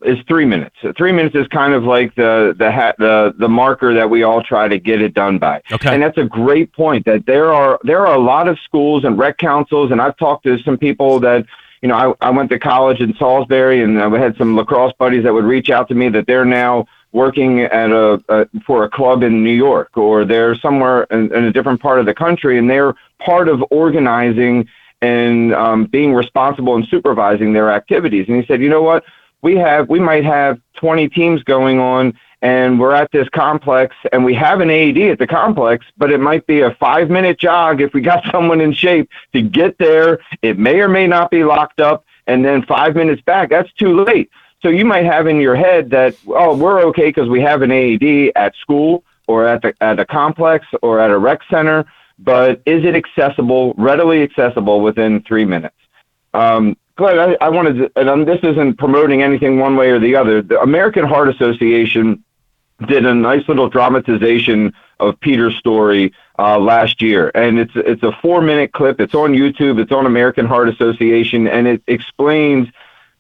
is 0.05 0.19
three 0.27 0.45
minutes. 0.45 0.77
Three 0.97 1.13
minutes 1.13 1.35
is 1.35 1.47
kind 1.49 1.73
of 1.73 1.85
like 1.85 2.15
the 2.15 2.55
the 2.59 2.71
ha- 2.71 2.95
the 2.99 3.35
the 3.39 3.49
marker 3.49 3.95
that 3.95 4.09
we 4.11 4.23
all 4.23 4.43
try 4.43 4.69
to 4.69 4.79
get 4.79 5.01
it 5.01 5.15
done 5.15 5.39
by. 5.39 5.63
Okay. 5.71 5.95
And 5.95 6.03
that's 6.03 6.19
a 6.19 6.25
great 6.25 6.73
point. 6.73 7.05
That 7.07 7.27
there 7.27 7.53
are 7.53 7.79
there 7.85 8.07
are 8.07 8.15
a 8.15 8.19
lot 8.19 8.49
of 8.49 8.59
schools 8.65 9.05
and 9.05 9.19
rec 9.19 9.39
councils, 9.39 9.91
and 9.93 10.01
I've 10.01 10.17
talked 10.17 10.45
to 10.45 10.59
some 10.63 10.77
people 10.77 11.21
that 11.21 11.47
you 11.83 11.89
know 11.89 12.17
I, 12.21 12.29
I 12.29 12.31
went 12.31 12.51
to 12.51 12.59
college 12.59 13.01
in 13.01 13.15
Salisbury, 13.17 13.83
and 13.83 14.01
I 14.01 14.19
had 14.19 14.37
some 14.37 14.57
lacrosse 14.57 14.95
buddies 14.99 15.25
that 15.25 15.35
would 15.35 15.45
reach 15.45 15.69
out 15.69 15.89
to 15.89 15.95
me 15.95 16.09
that 16.11 16.27
they're 16.27 16.45
now 16.45 16.87
working 17.13 17.61
at 17.61 17.91
a, 17.91 18.23
a 18.29 18.49
for 18.67 18.85
a 18.85 18.89
club 18.89 19.23
in 19.23 19.45
New 19.45 19.55
York 19.55 19.97
or 19.97 20.25
they're 20.25 20.55
somewhere 20.57 21.03
in, 21.05 21.35
in 21.35 21.45
a 21.45 21.53
different 21.53 21.81
part 21.81 22.01
of 22.01 22.07
the 22.07 22.15
country, 22.15 22.59
and 22.59 22.71
they're 22.71 22.95
part 23.19 23.49
of 23.49 23.63
organizing 23.71 24.67
and 25.03 25.53
um, 25.55 25.85
being 25.87 26.15
responsible 26.15 26.77
and 26.77 26.87
supervising 26.89 27.53
their 27.53 27.71
activities. 27.71 28.27
And 28.29 28.41
he 28.41 28.47
said, 28.47 28.63
you 28.63 28.69
know 28.69 28.83
what? 28.83 29.05
We 29.43 29.57
have 29.57 29.89
we 29.89 29.99
might 29.99 30.25
have 30.25 30.61
20 30.77 31.09
teams 31.09 31.43
going 31.43 31.81
on, 31.81 32.17
and 32.43 32.79
we're 32.79 32.93
at 32.93 33.11
this 33.13 33.29
complex, 33.29 33.95
and 34.11 34.25
we 34.25 34.35
have 34.35 34.61
an 34.61 34.69
AED 34.69 34.99
at 35.13 35.19
the 35.19 35.29
complex, 35.29 35.87
but 35.97 36.11
it 36.11 36.19
might 36.19 36.45
be 36.47 36.61
a 36.61 36.75
five 36.75 37.09
minute 37.09 37.39
jog 37.39 37.81
if 37.81 37.95
we 37.95 38.01
got 38.01 38.25
someone 38.33 38.61
in 38.61 38.73
shape 38.73 39.09
to 39.33 39.41
get 39.41 39.79
there. 39.79 40.19
It 40.43 40.59
may 40.59 40.81
or 40.81 40.89
may 40.89 41.07
not 41.07 41.31
be 41.31 41.45
locked 41.45 41.81
up, 41.81 42.05
and 42.27 42.45
then 42.45 42.63
five 42.67 42.97
minutes 42.97 43.23
back. 43.23 43.49
That's 43.49 43.73
too 43.75 44.03
late. 44.05 44.29
So 44.61 44.69
you 44.69 44.85
might 44.85 45.05
have 45.05 45.27
in 45.27 45.41
your 45.41 45.55
head 45.55 45.91
that 45.91 46.17
oh 46.27 46.57
we're 46.57 46.83
okay 46.87 47.09
because 47.09 47.29
we 47.29 47.41
have 47.41 47.63
an 47.63 47.71
AED 47.71 48.33
at 48.37 48.55
school 48.57 49.05
or 49.29 49.47
at 49.47 49.63
the 49.63 49.75
at 49.81 50.01
a 50.01 50.05
complex 50.05 50.67
or 50.83 51.01
at 51.01 51.11
a 51.11 51.19
rec 51.19 51.41
center, 51.49 51.85
but 52.19 52.61
is 52.67 52.85
it 52.85 52.97
accessible, 52.97 53.75
readily 53.77 54.23
accessible 54.23 54.81
within 54.81 55.23
three 55.23 55.45
minutes? 55.45 55.77
Um, 56.35 56.77
Glenn, 56.97 57.19
I, 57.19 57.37
I 57.41 57.49
wanted 57.49 57.95
to, 57.95 58.11
and 58.11 58.27
this 58.27 58.41
isn't 58.43 58.79
promoting 58.79 59.23
anything 59.23 59.59
one 59.59 59.77
way 59.77 59.91
or 59.91 59.99
the 59.99 60.15
other. 60.15 60.43
The 60.43 60.61
American 60.61 61.05
Heart 61.05 61.31
Association 61.31 62.23
did 62.87 63.07
a 63.07 63.15
nice 63.15 63.47
little 63.49 63.69
dramatization 63.69 64.73
of 65.01 65.19
Peter's 65.21 65.57
story 65.57 66.13
uh, 66.39 66.59
last 66.59 67.03
year, 67.03 67.31
and 67.35 67.59
it's 67.59 67.73
it's 67.75 68.03
a 68.03 68.13
four 68.23 68.41
minute 68.41 68.73
clip. 68.73 69.01
It's 69.01 69.15
on 69.15 69.33
YouTube. 69.33 69.81
It's 69.81 69.93
on 69.93 70.07
American 70.07 70.47
Heart 70.47 70.69
Association, 70.69 71.47
and 71.49 71.67
it 71.67 71.83
explains 71.87 72.69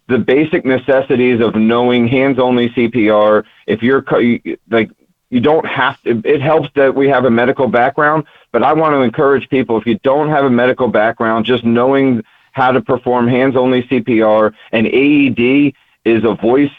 the 0.08 0.18
basic 0.18 0.64
necessities 0.64 1.40
of 1.40 1.54
knowing 1.54 2.06
hands 2.08 2.38
only 2.38 2.68
CPR. 2.70 3.44
If 3.66 3.82
you're 3.82 4.04
like 4.70 4.90
you 5.30 5.40
don't 5.40 5.66
have 5.66 6.00
to, 6.02 6.20
it 6.24 6.42
helps 6.42 6.68
that 6.74 6.94
we 6.94 7.08
have 7.08 7.24
a 7.24 7.30
medical 7.30 7.66
background, 7.66 8.24
but 8.52 8.62
I 8.62 8.74
want 8.74 8.92
to 8.92 9.00
encourage 9.00 9.48
people 9.48 9.78
if 9.78 9.86
you 9.86 9.98
don't 10.02 10.28
have 10.28 10.44
a 10.44 10.50
medical 10.50 10.88
background, 10.88 11.46
just 11.46 11.64
knowing 11.64 12.22
how 12.52 12.70
to 12.70 12.82
perform 12.82 13.26
hands 13.28 13.56
only 13.56 13.82
CPR 13.84 14.52
and 14.72 14.86
AED 14.86 15.72
is 16.04 16.24
a 16.24 16.34
voice 16.34 16.70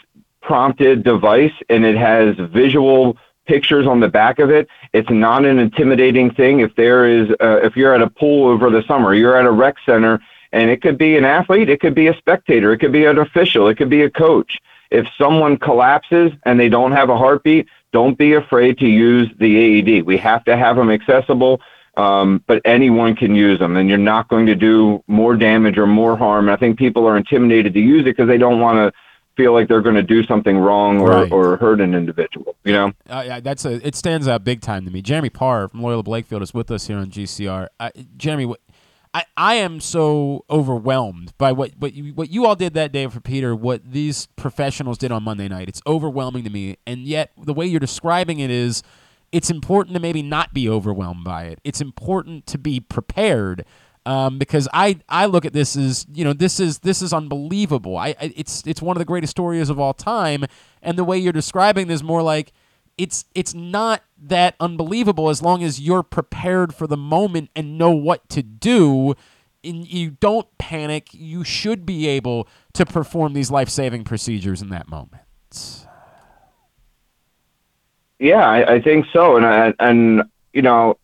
prompted 0.44 1.02
device 1.02 1.52
and 1.68 1.84
it 1.84 1.96
has 1.96 2.36
visual 2.52 3.16
pictures 3.46 3.86
on 3.86 4.00
the 4.00 4.08
back 4.08 4.38
of 4.38 4.50
it. 4.50 4.68
It's 4.92 5.10
not 5.10 5.44
an 5.44 5.58
intimidating 5.58 6.32
thing. 6.32 6.60
If 6.60 6.74
there 6.76 7.06
is, 7.06 7.30
uh, 7.40 7.60
if 7.62 7.76
you're 7.76 7.94
at 7.94 8.02
a 8.02 8.10
pool 8.10 8.48
over 8.48 8.70
the 8.70 8.82
summer, 8.86 9.14
you're 9.14 9.36
at 9.36 9.46
a 9.46 9.50
rec 9.50 9.76
center, 9.84 10.20
and 10.52 10.70
it 10.70 10.82
could 10.82 10.96
be 10.96 11.16
an 11.16 11.24
athlete, 11.24 11.68
it 11.68 11.80
could 11.80 11.94
be 11.94 12.06
a 12.06 12.16
spectator, 12.16 12.72
it 12.72 12.78
could 12.78 12.92
be 12.92 13.06
an 13.06 13.18
official, 13.18 13.68
it 13.68 13.76
could 13.76 13.90
be 13.90 14.02
a 14.02 14.10
coach. 14.10 14.58
If 14.90 15.06
someone 15.18 15.56
collapses 15.56 16.30
and 16.44 16.60
they 16.60 16.68
don't 16.68 16.92
have 16.92 17.08
a 17.08 17.18
heartbeat, 17.18 17.66
don't 17.92 18.16
be 18.16 18.34
afraid 18.34 18.78
to 18.78 18.86
use 18.86 19.28
the 19.38 19.56
AED. 19.56 20.04
We 20.04 20.16
have 20.18 20.44
to 20.44 20.56
have 20.56 20.76
them 20.76 20.90
accessible, 20.90 21.60
um, 21.96 22.42
but 22.46 22.62
anyone 22.64 23.16
can 23.16 23.34
use 23.34 23.58
them, 23.58 23.76
and 23.76 23.88
you're 23.88 23.98
not 23.98 24.28
going 24.28 24.46
to 24.46 24.54
do 24.54 25.02
more 25.08 25.36
damage 25.36 25.78
or 25.78 25.86
more 25.86 26.16
harm. 26.16 26.48
I 26.48 26.56
think 26.56 26.78
people 26.78 27.06
are 27.06 27.16
intimidated 27.16 27.74
to 27.74 27.80
use 27.80 28.02
it 28.02 28.16
because 28.16 28.28
they 28.28 28.38
don't 28.38 28.60
want 28.60 28.76
to 28.76 28.92
feel 29.36 29.52
like 29.52 29.68
they're 29.68 29.82
going 29.82 29.94
to 29.96 30.02
do 30.02 30.22
something 30.24 30.56
wrong 30.58 31.00
or, 31.00 31.10
Right. 31.10 31.32
or 31.32 31.56
hurt 31.56 31.80
an 31.80 31.94
individual. 31.94 32.56
You 32.64 32.72
know. 32.72 32.92
Uh, 33.08 33.22
yeah, 33.26 33.40
that's 33.40 33.64
a. 33.64 33.86
It 33.86 33.94
stands 33.94 34.26
out 34.28 34.44
big 34.44 34.60
time 34.60 34.84
to 34.84 34.90
me. 34.90 35.02
Jeremy 35.02 35.30
Parr 35.30 35.68
from 35.68 35.82
Loyola 35.82 36.02
Blakefield 36.02 36.42
is 36.42 36.54
with 36.54 36.70
us 36.70 36.86
here 36.86 36.96
on 36.98 37.06
GCR. 37.10 37.68
Uh, 37.78 37.90
Jeremy, 38.16 38.54
I 39.12 39.24
I 39.36 39.54
am 39.56 39.80
so 39.80 40.44
overwhelmed 40.48 41.32
by 41.38 41.52
what 41.52 41.72
what 41.78 41.92
you, 41.94 42.14
what 42.14 42.30
you 42.30 42.46
all 42.46 42.56
did 42.56 42.74
that 42.74 42.92
day 42.92 43.06
for 43.08 43.20
Peter. 43.20 43.54
What 43.54 43.82
these 43.92 44.26
professionals 44.36 44.98
did 44.98 45.12
on 45.12 45.22
Monday 45.22 45.48
night. 45.48 45.68
It's 45.68 45.82
overwhelming 45.86 46.44
to 46.44 46.50
me, 46.50 46.76
and 46.86 47.00
yet 47.00 47.32
the 47.36 47.52
way 47.54 47.66
you're 47.66 47.80
describing 47.80 48.40
it 48.40 48.50
is. 48.50 48.82
It's 49.32 49.50
important 49.50 49.94
to 49.94 50.00
maybe 50.00 50.22
not 50.22 50.54
be 50.54 50.68
overwhelmed 50.68 51.24
by 51.24 51.46
it. 51.46 51.58
It's 51.64 51.80
important 51.80 52.46
to 52.46 52.56
be 52.56 52.78
prepared 52.78 53.64
um, 54.06 54.38
because 54.38 54.68
I, 54.72 54.98
I 55.08 55.26
look 55.26 55.44
at 55.44 55.52
this 55.52 55.76
as 55.76 56.06
you 56.12 56.24
know 56.24 56.32
this 56.32 56.60
is 56.60 56.80
this 56.80 57.02
is 57.02 57.12
unbelievable. 57.12 57.96
I, 57.96 58.08
I 58.20 58.32
it's 58.36 58.62
it's 58.66 58.82
one 58.82 58.96
of 58.96 58.98
the 58.98 59.04
greatest 59.04 59.30
stories 59.30 59.70
of 59.70 59.80
all 59.80 59.94
time, 59.94 60.44
and 60.82 60.98
the 60.98 61.04
way 61.04 61.18
you're 61.18 61.32
describing 61.32 61.86
this 61.86 62.02
more 62.02 62.22
like 62.22 62.52
it's 62.98 63.24
it's 63.34 63.54
not 63.54 64.02
that 64.22 64.54
unbelievable 64.60 65.28
as 65.28 65.42
long 65.42 65.62
as 65.62 65.80
you're 65.80 66.02
prepared 66.02 66.74
for 66.74 66.86
the 66.86 66.96
moment 66.96 67.50
and 67.56 67.78
know 67.78 67.90
what 67.90 68.28
to 68.30 68.42
do. 68.42 69.14
And 69.62 69.90
you 69.90 70.10
don't 70.10 70.46
panic. 70.58 71.08
You 71.12 71.42
should 71.42 71.86
be 71.86 72.06
able 72.06 72.46
to 72.74 72.84
perform 72.84 73.32
these 73.32 73.50
life 73.50 73.70
saving 73.70 74.04
procedures 74.04 74.60
in 74.60 74.68
that 74.68 74.88
moment. 74.88 75.22
Yeah, 78.18 78.46
I, 78.46 78.74
I 78.74 78.80
think 78.82 79.06
so, 79.10 79.36
and 79.36 79.46
I, 79.46 79.72
and 79.80 80.24
you 80.52 80.60
know, 80.60 80.98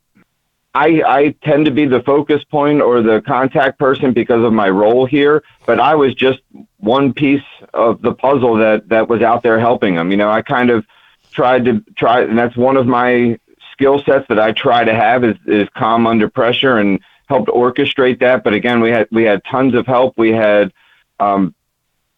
I 0.74 1.02
I 1.06 1.34
tend 1.42 1.64
to 1.64 1.70
be 1.70 1.86
the 1.86 2.02
focus 2.02 2.44
point 2.44 2.80
or 2.80 3.02
the 3.02 3.20
contact 3.22 3.78
person 3.78 4.12
because 4.12 4.44
of 4.44 4.52
my 4.52 4.68
role 4.68 5.04
here, 5.04 5.42
but 5.66 5.80
I 5.80 5.94
was 5.94 6.14
just 6.14 6.40
one 6.78 7.12
piece 7.12 7.42
of 7.74 8.00
the 8.02 8.12
puzzle 8.12 8.56
that 8.56 8.88
that 8.88 9.08
was 9.08 9.22
out 9.22 9.42
there 9.42 9.58
helping 9.58 9.96
them. 9.96 10.10
You 10.10 10.16
know, 10.16 10.30
I 10.30 10.42
kind 10.42 10.70
of 10.70 10.86
tried 11.32 11.64
to 11.64 11.84
try, 11.96 12.22
and 12.22 12.38
that's 12.38 12.56
one 12.56 12.76
of 12.76 12.86
my 12.86 13.38
skill 13.72 14.00
sets 14.00 14.26
that 14.28 14.38
I 14.38 14.52
try 14.52 14.84
to 14.84 14.94
have 14.94 15.24
is 15.24 15.36
is 15.46 15.68
calm 15.76 16.06
under 16.06 16.28
pressure 16.28 16.78
and 16.78 17.00
helped 17.26 17.48
orchestrate 17.48 18.20
that. 18.20 18.44
But 18.44 18.54
again, 18.54 18.80
we 18.80 18.90
had 18.90 19.08
we 19.10 19.24
had 19.24 19.42
tons 19.44 19.74
of 19.74 19.86
help. 19.86 20.14
We 20.16 20.30
had 20.30 20.72
um, 21.18 21.54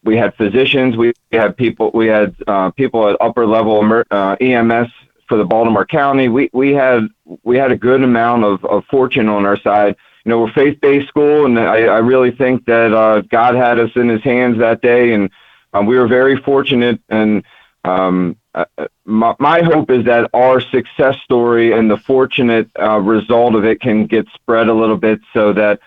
we 0.05 0.17
had 0.17 0.35
physicians, 0.35 0.97
we 0.97 1.13
had 1.31 1.57
people, 1.57 1.91
we 1.95 2.09
had 2.09 2.35
uh, 2.47 2.71
people 2.73 3.09
at 3.09 3.17
upper 3.21 3.47
level 3.47 4.03
uh, 4.11 4.37
EMS 4.41 4.91
for 5.33 5.39
the 5.39 5.45
Baltimore 5.45 5.87
County. 5.87 6.29
We 6.29 6.51
we 6.53 6.75
had 6.75 7.09
we 7.43 7.57
had 7.57 7.73
a 7.73 7.77
good 7.77 8.03
amount 8.03 8.45
of, 8.45 8.63
of 8.67 8.85
fortune 8.91 9.31
on 9.31 9.47
our 9.47 9.57
side 9.57 9.97
you 10.25 10.31
know, 10.31 10.41
we're 10.41 10.53
faith-based 10.53 11.09
school, 11.09 11.47
and 11.47 11.59
I, 11.59 11.85
I 11.85 11.99
really 11.99 12.31
think 12.31 12.65
that 12.67 12.93
uh, 12.93 13.23
God 13.23 13.55
had 13.57 13.81
us 13.81 13.91
in 13.97 14.09
His 14.09 14.23
hands 14.23 14.59
that 14.59 14.81
day, 14.81 15.15
and 15.15 15.31
um, 15.73 15.87
we 15.87 15.99
were 15.99 16.07
very 16.07 16.37
fortunate. 16.37 17.01
And 17.09 17.43
um, 17.85 18.37
uh, 18.55 18.67
my, 19.05 19.35
my 19.41 19.63
hope 19.63 19.91
is 19.91 20.05
that 20.05 20.31
our 20.33 20.61
success 20.61 21.17
story 21.25 21.73
and 21.73 21.91
the 21.91 21.97
fortunate 21.97 22.71
uh, 22.79 23.01
result 23.01 23.57
of 23.57 23.65
it 23.65 23.81
can 23.81 24.07
get 24.07 24.29
spread 24.35 24.69
a 24.69 24.75
little 24.75 24.97
bit, 24.97 25.21
so 25.33 25.53
that 25.55 25.81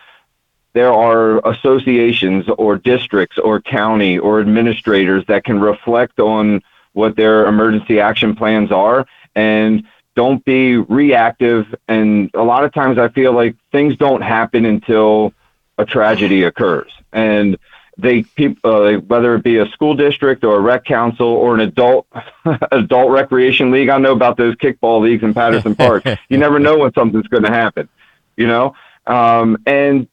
there 0.73 0.91
are 0.91 1.47
associations 1.47 2.45
or 2.57 2.77
districts 2.77 3.37
or 3.37 3.61
county 3.61 4.19
or 4.19 4.41
administrators 4.41 5.23
that 5.27 5.45
can 5.45 5.61
reflect 5.61 6.19
on 6.19 6.61
what 6.91 7.15
their 7.15 7.45
emergency 7.45 8.01
action 8.01 8.35
plans 8.35 8.71
are 8.71 9.05
and 9.35 9.83
don't 10.15 10.43
be 10.45 10.77
reactive. 10.77 11.73
And 11.87 12.31
a 12.33 12.43
lot 12.43 12.63
of 12.63 12.73
times 12.73 12.97
I 12.97 13.09
feel 13.09 13.33
like 13.33 13.55
things 13.71 13.97
don't 13.97 14.21
happen 14.21 14.65
until 14.65 15.33
a 15.77 15.85
tragedy 15.85 16.43
occurs. 16.43 16.91
And 17.11 17.57
they 17.97 18.23
people, 18.23 18.71
uh, 18.71 18.97
whether 18.99 19.35
it 19.35 19.43
be 19.43 19.57
a 19.57 19.67
school 19.69 19.95
district 19.95 20.43
or 20.43 20.57
a 20.57 20.59
rec 20.59 20.85
council 20.85 21.27
or 21.27 21.55
an 21.55 21.61
adult 21.61 22.07
adult 22.71 23.11
recreation 23.11 23.71
league. 23.71 23.89
I 23.89 23.97
know 23.97 24.11
about 24.11 24.37
those 24.37 24.55
kickball 24.55 25.01
leagues 25.01 25.23
in 25.23 25.33
Patterson 25.33 25.75
Park. 25.77 26.05
You 26.29 26.37
never 26.37 26.59
know 26.59 26.77
when 26.77 26.93
something's 26.93 27.27
going 27.27 27.43
to 27.43 27.51
happen, 27.51 27.87
you 28.35 28.47
know. 28.47 28.75
Um, 29.07 29.57
and 29.65 30.07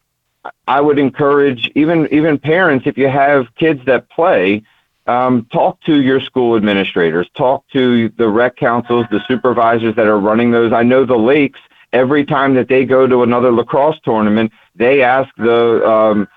I 0.67 0.81
would 0.81 0.99
encourage 0.99 1.71
even 1.75 2.09
even 2.13 2.39
parents 2.39 2.87
if 2.87 2.97
you 2.99 3.09
have 3.09 3.55
kids 3.57 3.85
that 3.87 4.09
play, 4.11 4.63
talk 5.07 5.81
to 5.83 6.01
your 6.01 6.21
school 6.21 6.57
administrators, 6.57 7.29
talk 7.37 7.65
to 7.73 8.09
the 8.11 8.29
rec 8.29 8.57
councils, 8.57 9.07
the 9.11 9.21
supervisors 9.27 9.95
that 9.97 10.07
are 10.07 10.19
running 10.19 10.51
those. 10.51 10.73
I 10.73 10.83
know 10.83 11.05
the 11.05 11.17
lakes. 11.17 11.61
Every 11.93 12.25
time 12.25 12.55
that 12.55 12.69
they 12.69 12.87
go 12.87 13.07
to 13.07 13.23
another 13.23 13.53
lacrosse 13.53 13.99
tournament, 14.03 14.51
they 14.75 15.03
ask 15.03 15.29
the 15.37 15.87
um, 15.87 16.29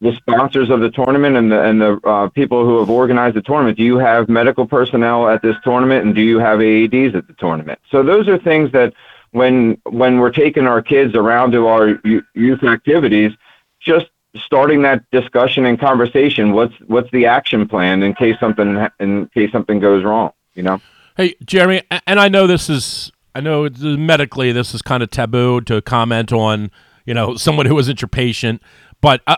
the 0.00 0.12
sponsors 0.12 0.70
of 0.70 0.80
the 0.80 0.90
tournament 0.90 1.36
and 1.36 1.50
the 1.50 1.62
and 1.62 1.80
the 1.80 2.00
uh, 2.04 2.28
people 2.28 2.64
who 2.64 2.78
have 2.80 2.90
organized 2.90 3.36
the 3.36 3.42
tournament. 3.42 3.76
Do 3.76 3.84
you 3.84 3.98
have 3.98 4.28
medical 4.28 4.66
personnel 4.66 5.28
at 5.28 5.42
this 5.42 5.56
tournament, 5.62 6.04
and 6.04 6.14
do 6.14 6.22
you 6.22 6.38
have 6.38 6.58
AEDs 6.58 7.14
at 7.14 7.26
the 7.26 7.34
tournament? 7.34 7.78
So 7.90 8.02
those 8.02 8.28
are 8.28 8.38
things 8.38 8.72
that 8.72 8.92
when 9.32 9.80
when 9.84 10.18
we're 10.18 10.32
taking 10.32 10.66
our 10.66 10.82
kids 10.82 11.14
around 11.14 11.52
to 11.52 11.66
our 11.66 12.00
youth 12.34 12.64
activities, 12.64 13.32
just 13.80 14.06
starting 14.44 14.82
that 14.82 15.04
discussion 15.10 15.66
and 15.66 15.78
conversation. 15.78 16.52
What's 16.52 16.74
what's 16.86 17.10
the 17.10 17.26
action 17.26 17.68
plan 17.68 18.02
in 18.02 18.14
case 18.14 18.36
something 18.40 18.86
in 19.00 19.28
case 19.34 19.52
something 19.52 19.80
goes 19.80 20.04
wrong? 20.04 20.32
You 20.54 20.62
know. 20.64 20.80
Hey, 21.16 21.34
Jeremy, 21.44 21.82
and 22.06 22.20
I 22.20 22.28
know 22.28 22.46
this 22.46 22.70
is 22.70 23.12
I 23.34 23.40
know 23.40 23.68
medically 23.80 24.52
this 24.52 24.74
is 24.74 24.82
kind 24.82 25.02
of 25.02 25.10
taboo 25.10 25.60
to 25.62 25.82
comment 25.82 26.32
on 26.32 26.70
you 27.04 27.14
know 27.14 27.34
someone 27.36 27.66
who 27.66 27.78
isn't 27.78 28.00
your 28.00 28.08
patient, 28.08 28.62
but 29.00 29.20
uh, 29.26 29.36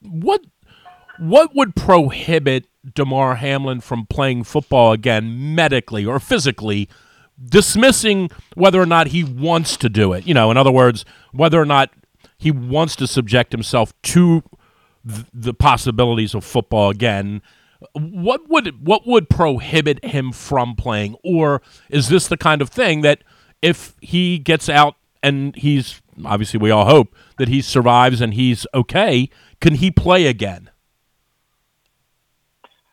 what 0.00 0.42
what 1.18 1.54
would 1.54 1.74
prohibit 1.74 2.66
Damar 2.94 3.36
Hamlin 3.36 3.80
from 3.80 4.06
playing 4.06 4.44
football 4.44 4.92
again 4.92 5.54
medically 5.54 6.04
or 6.04 6.18
physically? 6.20 6.88
dismissing 7.44 8.30
whether 8.54 8.80
or 8.80 8.86
not 8.86 9.08
he 9.08 9.22
wants 9.22 9.76
to 9.78 9.88
do 9.88 10.12
it. 10.12 10.26
You 10.26 10.34
know, 10.34 10.50
in 10.50 10.56
other 10.56 10.72
words, 10.72 11.04
whether 11.32 11.60
or 11.60 11.66
not 11.66 11.90
he 12.36 12.50
wants 12.50 12.96
to 12.96 13.06
subject 13.06 13.52
himself 13.52 13.92
to 14.02 14.42
th- 15.06 15.26
the 15.32 15.54
possibilities 15.54 16.34
of 16.34 16.44
football 16.44 16.90
again. 16.90 17.42
What 17.92 18.48
would 18.48 18.86
what 18.86 19.06
would 19.06 19.28
prohibit 19.28 20.04
him 20.04 20.32
from 20.32 20.74
playing, 20.74 21.16
or 21.22 21.62
is 21.90 22.08
this 22.08 22.26
the 22.26 22.36
kind 22.36 22.62
of 22.62 22.70
thing 22.70 23.02
that 23.02 23.22
if 23.62 23.94
he 24.00 24.38
gets 24.38 24.68
out 24.68 24.96
and 25.22 25.54
he's 25.56 26.00
obviously 26.24 26.58
we 26.58 26.70
all 26.70 26.86
hope 26.86 27.14
that 27.38 27.48
he 27.48 27.60
survives 27.60 28.20
and 28.20 28.34
he's 28.34 28.66
okay, 28.72 29.28
can 29.60 29.74
he 29.74 29.90
play 29.90 30.26
again? 30.26 30.70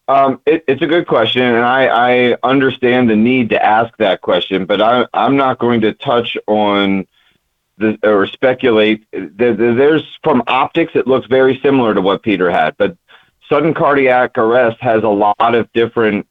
Um, 0.10 0.42
it, 0.46 0.66
it's 0.68 0.82
a 0.82 0.86
good 0.86 1.08
question, 1.08 1.44
and 1.44 1.64
I, 1.64 2.34
I 2.34 2.38
understand 2.44 3.10
the 3.10 3.16
need 3.16 3.50
to 3.52 3.66
ask 3.66 3.96
that 3.98 4.22
question, 4.22 4.66
but 4.66 4.82
I, 4.82 5.06
I'm 5.14 5.38
not 5.38 5.60
going 5.60 5.80
to 5.82 5.94
touch 5.94 6.38
on 6.46 7.08
or 8.04 8.28
speculate. 8.28 9.06
there's 9.12 10.04
from 10.24 10.44
optics, 10.48 10.94
it 10.96 11.08
looks 11.08 11.28
very 11.28 11.60
similar 11.62 11.94
to 11.94 12.02
what 12.02 12.24
Peter 12.24 12.50
had, 12.50 12.76
but 12.78 12.98
sudden 13.50 13.74
cardiac 13.74 14.38
arrest 14.38 14.80
has 14.82 15.04
a 15.04 15.10
lot 15.10 15.56
of 15.56 15.72
different 15.74 16.28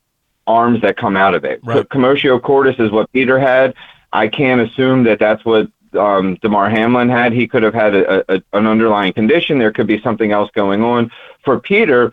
arms 0.47 0.81
that 0.83 0.97
come 0.97 1.17
out 1.17 1.35
of 1.35 1.45
it. 1.45 1.61
Right. 1.63 1.89
Commotio 1.89 2.43
cordis 2.43 2.77
is 2.79 2.91
what 2.91 3.11
Peter 3.13 3.39
had. 3.39 3.75
I 4.13 4.29
can't 4.29 4.61
assume 4.61 5.05
that 5.05 5.19
that's 5.19 5.45
what 5.45 5.69
um, 5.99 6.37
Damar 6.43 6.69
Hamlin 6.69 7.09
had. 7.09 7.33
He 7.33 7.47
could 7.47 7.63
have 7.63 7.75
had 7.75 7.95
a, 7.95 8.35
a, 8.35 8.43
an 8.53 8.67
underlying 8.67 9.13
condition. 9.13 9.59
There 9.59 9.73
could 9.73 9.87
be 9.87 10.01
something 10.03 10.33
else 10.33 10.51
going 10.55 10.83
on. 10.83 11.11
For 11.45 11.61
Peter, 11.61 12.13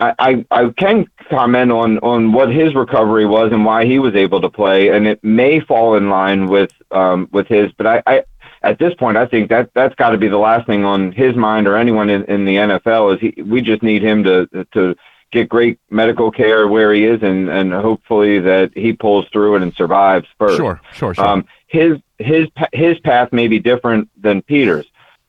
I, 0.00 0.46
I, 0.50 0.70
can 0.70 1.06
comment 1.28 1.70
on, 1.70 1.98
on 1.98 2.32
what 2.32 2.50
his 2.50 2.74
recovery 2.74 3.26
was 3.26 3.52
and 3.52 3.66
why 3.66 3.84
he 3.84 3.98
was 3.98 4.14
able 4.14 4.40
to 4.40 4.48
play, 4.48 4.88
and 4.88 5.06
it 5.06 5.22
may 5.22 5.60
fall 5.60 5.94
in 5.94 6.08
line 6.08 6.46
with 6.46 6.72
um, 6.90 7.28
with 7.32 7.46
his. 7.48 7.70
But 7.72 7.86
I, 7.86 8.02
I 8.06 8.22
at 8.62 8.78
this 8.78 8.94
point, 8.94 9.16
I 9.16 9.26
think 9.26 9.48
that 9.48 9.70
that's 9.74 9.94
got 9.94 10.10
to 10.10 10.18
be 10.18 10.28
the 10.28 10.38
last 10.38 10.66
thing 10.66 10.84
on 10.84 11.12
his 11.12 11.34
mind 11.34 11.66
or 11.66 11.76
anyone 11.76 12.10
in, 12.10 12.24
in 12.24 12.44
the 12.44 12.56
NFL 12.56 13.14
is 13.14 13.20
he. 13.20 13.42
We 13.42 13.62
just 13.62 13.82
need 13.82 14.02
him 14.02 14.22
to 14.24 14.46
to 14.72 14.94
get 15.32 15.48
great 15.48 15.78
medical 15.90 16.30
care 16.30 16.68
where 16.68 16.92
he 16.92 17.04
is, 17.04 17.22
and 17.22 17.48
and 17.48 17.72
hopefully 17.72 18.38
that 18.40 18.72
he 18.74 18.92
pulls 18.92 19.26
through 19.32 19.56
it 19.56 19.62
and 19.62 19.72
survives 19.74 20.26
first. 20.38 20.58
Sure, 20.58 20.80
sure, 20.92 21.14
sure. 21.14 21.26
Um, 21.26 21.46
his 21.68 21.98
his 22.18 22.48
his 22.72 22.98
path 23.00 23.32
may 23.32 23.48
be 23.48 23.58
different 23.58 24.10
than 24.20 24.42
Peter's. 24.42 24.86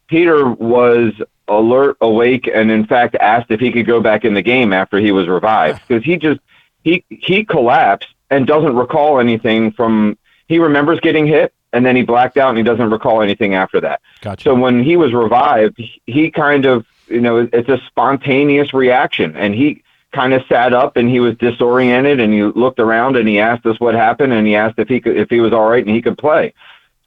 Peter 0.07 0.49
was 0.49 1.13
alert, 1.47 1.95
awake, 2.01 2.49
and 2.53 2.69
in 2.69 2.85
fact 2.85 3.15
asked 3.15 3.49
if 3.49 3.61
he 3.61 3.71
could 3.71 3.85
go 3.85 4.01
back 4.01 4.25
in 4.25 4.33
the 4.33 4.41
game 4.41 4.73
after 4.73 4.97
he 4.97 5.13
was 5.13 5.29
revived 5.29 5.81
because 5.87 6.03
he 6.03 6.17
just 6.17 6.41
he 6.83 7.05
he 7.09 7.45
collapsed 7.45 8.09
and 8.29 8.45
doesn't 8.45 8.75
recall 8.75 9.21
anything 9.21 9.71
from. 9.71 10.17
He 10.47 10.59
remembers 10.59 10.99
getting 10.99 11.25
hit 11.25 11.53
and 11.73 11.85
then 11.85 11.95
he 11.95 12.03
blacked 12.03 12.37
out 12.37 12.49
and 12.49 12.57
he 12.57 12.63
doesn't 12.63 12.89
recall 12.89 13.21
anything 13.21 13.53
after 13.53 13.79
that. 13.81 14.01
Gotcha. 14.21 14.43
So 14.43 14.55
when 14.55 14.83
he 14.83 14.97
was 14.97 15.13
revived, 15.13 15.81
he 16.05 16.31
kind 16.31 16.65
of 16.65 16.85
you 17.07 17.21
know 17.21 17.49
it's 17.51 17.69
a 17.69 17.79
spontaneous 17.87 18.73
reaction 18.73 19.35
and 19.35 19.53
he 19.53 19.83
kind 20.13 20.33
of 20.33 20.43
sat 20.47 20.73
up 20.73 20.97
and 20.97 21.09
he 21.09 21.19
was 21.19 21.37
disoriented 21.37 22.19
and 22.19 22.33
he 22.33 22.43
looked 22.43 22.79
around 22.79 23.15
and 23.15 23.27
he 23.27 23.39
asked 23.39 23.65
us 23.65 23.79
what 23.79 23.95
happened 23.95 24.33
and 24.33 24.45
he 24.45 24.55
asked 24.55 24.77
if 24.77 24.89
he 24.89 24.99
could 24.99 25.15
if 25.15 25.29
he 25.29 25.39
was 25.39 25.53
all 25.53 25.69
right 25.69 25.85
and 25.85 25.95
he 25.95 26.01
could 26.01 26.17
play. 26.17 26.53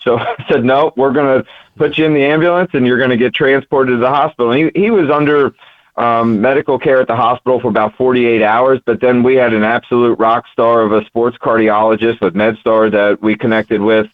So 0.01 0.19
I 0.19 0.45
said, 0.49 0.65
no, 0.65 0.93
we're 0.97 1.12
going 1.12 1.43
to 1.43 1.49
put 1.77 1.99
you 1.99 2.05
in 2.05 2.15
the 2.15 2.25
ambulance 2.25 2.71
and 2.75 2.87
you're 2.87 2.99
going 2.99 3.11
to 3.11 3.17
get 3.17 3.35
transported 3.35 3.95
to 3.95 3.99
the 3.99 4.09
hospital. 4.09 4.53
And 4.53 4.71
he, 4.75 4.83
he 4.83 4.91
was 4.91 5.11
under 5.11 5.55
um, 5.97 6.41
medical 6.41 6.79
care 6.79 7.01
at 7.01 7.07
the 7.07 7.17
hospital 7.17 7.61
for 7.61 7.69
about 7.69 7.97
48 7.97 8.43
hours, 8.43 8.81
but 8.85 9.01
then 9.01 9.23
we 9.23 9.37
had 9.37 9.53
an 9.53 9.62
absolute 9.62 10.19
rock 10.19 10.45
star 10.53 10.83
of 10.83 10.93
a 10.93 11.05
sports 11.05 11.37
cardiologist 11.39 12.21
with 12.21 12.35
MedStar 12.35 12.91
that 12.91 13.23
we 13.23 13.37
connected 13.37 13.81
with. 13.81 14.09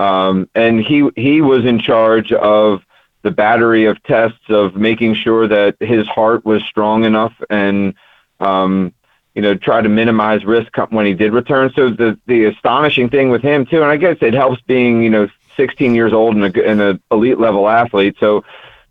Um, 0.00 0.48
and 0.54 0.80
he, 0.80 1.08
he 1.14 1.40
was 1.42 1.64
in 1.64 1.78
charge 1.78 2.32
of 2.32 2.82
the 3.22 3.30
battery 3.30 3.84
of 3.84 4.02
tests 4.04 4.48
of 4.48 4.76
making 4.76 5.14
sure 5.14 5.46
that 5.46 5.76
his 5.80 6.06
heart 6.06 6.44
was 6.44 6.62
strong 6.62 7.04
enough 7.04 7.34
and, 7.50 7.94
um, 8.40 8.94
you 9.34 9.42
know, 9.42 9.54
try 9.54 9.82
to 9.82 9.88
minimize 9.88 10.44
risk 10.44 10.74
when 10.88 11.04
he 11.04 11.12
did 11.14 11.32
return. 11.32 11.70
So 11.76 11.90
the 11.90 12.18
the 12.26 12.46
astonishing 12.46 13.10
thing 13.10 13.28
with 13.30 13.42
him 13.42 13.66
too, 13.66 13.82
and 13.82 13.90
I 13.90 13.96
guess 13.96 14.16
it 14.20 14.34
helps 14.34 14.60
being 14.62 15.02
you 15.02 15.10
know 15.10 15.28
16 15.56 15.94
years 15.94 16.12
old 16.12 16.34
and 16.34 16.44
a, 16.44 16.68
and 16.68 16.80
an 16.80 17.02
elite 17.10 17.38
level 17.38 17.68
athlete. 17.68 18.16
So 18.18 18.44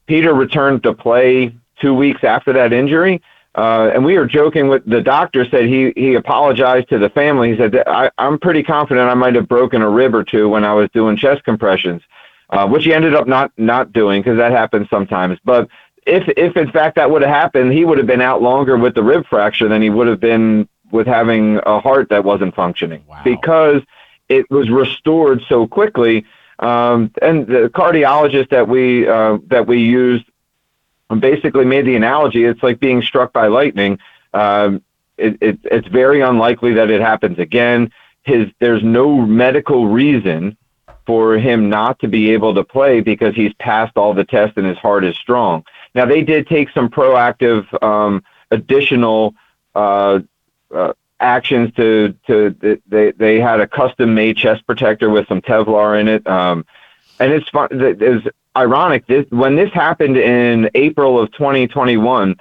Peter 0.06 0.34
returned 0.34 0.84
to 0.84 0.94
play 0.94 1.54
two 1.82 1.94
weeks 1.94 2.24
after 2.24 2.54
that 2.54 2.72
injury. 2.72 3.22
Uh, 3.56 3.90
and 3.94 4.06
we 4.06 4.18
were 4.18 4.28
joking 4.28 4.68
with 4.68 4.86
the 4.86 5.02
doctor 5.02 5.44
said 5.50 5.66
he 5.66 5.92
he 5.96 6.14
apologized 6.14 6.88
to 6.90 7.00
the 7.00 7.10
family. 7.10 7.52
He 7.52 7.58
said 7.58 7.76
I, 7.88 8.12
I'm 8.18 8.38
pretty 8.38 8.62
confident 8.62 9.10
I 9.10 9.16
might 9.16 9.36
have 9.36 9.48
broken 9.48 9.82
a 9.82 9.90
rib 9.90 10.14
or 10.14 10.24
two 10.24 10.50
when 10.50 10.64
I 10.64 10.74
was 10.74 10.90
doing 10.94 11.18
chest 11.18 11.44
compressions, 11.44 12.04
uh, 12.52 12.68
which 12.68 12.84
he 12.84 12.94
ended 12.94 13.16
up 13.16 13.28
not 13.28 13.52
not 13.58 13.92
doing 13.92 14.22
because 14.22 14.38
that 14.38 14.52
happens 14.52 14.88
sometimes. 14.90 15.40
But 15.44 15.68
if 16.06 16.28
if 16.38 16.58
in 16.58 16.72
fact 16.72 16.96
that 16.98 17.10
would 17.10 17.24
have 17.24 17.32
happened, 17.32 17.74
he 17.74 17.86
would 17.86 17.98
have 17.98 18.08
been 18.08 18.22
out 18.22 18.42
longer 18.42 18.78
with 18.78 18.94
the 18.94 19.04
rib 19.04 19.26
fracture 19.28 19.68
than 19.68 19.82
he 19.82 19.90
would 19.90 20.08
have 20.08 20.20
been 20.20 20.70
with 20.92 21.08
having 21.08 21.60
a 21.66 21.80
heart 21.80 22.10
that 22.10 22.24
wasn't 22.24 22.54
functioning 22.56 23.04
wow. 23.08 23.22
because 23.24 23.82
it 24.28 24.50
was 24.50 24.70
restored 24.70 25.42
so 25.50 25.68
quickly. 25.68 26.26
Um, 26.60 27.12
and 27.22 27.48
the 27.48 27.72
cardiologist 27.74 28.50
that 28.50 28.68
we 28.68 29.08
uh, 29.08 29.38
that 29.48 29.66
we 29.66 29.80
used 29.80 30.26
basically 31.18 31.66
made 31.66 31.86
the 31.86 31.96
analogy. 31.96 32.46
It's 32.46 32.62
like 32.62 32.80
being 32.80 33.02
struck 33.02 33.34
by 33.34 33.48
lightning. 33.48 33.98
Um, 34.34 34.84
it, 35.18 35.38
it, 35.42 35.60
it's 35.64 35.88
very 35.88 36.22
unlikely 36.22 36.74
that 36.74 36.92
it 36.92 37.02
happens 37.02 37.40
again. 37.40 37.92
His 38.24 38.50
there's 38.60 38.84
no 38.84 39.18
medical 39.18 39.88
reason 39.88 40.56
for 41.08 41.38
him 41.38 41.70
not 41.70 41.98
to 42.00 42.08
be 42.08 42.30
able 42.32 42.54
to 42.54 42.64
play 42.64 43.02
because 43.02 43.34
he's 43.34 43.54
passed 43.56 43.98
all 43.98 44.14
the 44.14 44.24
tests 44.24 44.56
and 44.58 44.68
his 44.68 44.78
heart 44.78 45.04
is 45.04 45.16
strong. 45.18 45.64
Now 45.96 46.06
they 46.06 46.22
did 46.22 46.48
take 46.48 46.70
some 46.70 46.90
proactive 46.90 47.66
um, 47.82 48.24
additional 48.52 49.34
uh, 49.74 50.20
uh, 50.74 50.94
actions 51.20 51.74
to 51.76 52.16
to 52.28 52.80
they 52.88 53.12
they 53.12 53.40
had 53.40 53.60
a 53.60 53.68
custom 53.68 54.14
made 54.14 54.38
chest 54.38 54.66
protector 54.68 55.10
with 55.10 55.28
some 55.28 55.42
Kevlar 55.42 56.00
in 56.00 56.08
it. 56.08 56.28
Um, 56.28 56.66
and 57.20 57.34
it's 57.34 57.50
fun. 57.50 57.70
Ironic. 58.56 59.06
This 59.08 59.26
when 59.30 59.56
this 59.56 59.72
happened 59.74 60.18
in 60.18 60.70
April 60.76 61.20
of 61.20 61.32
2021. 61.34 62.36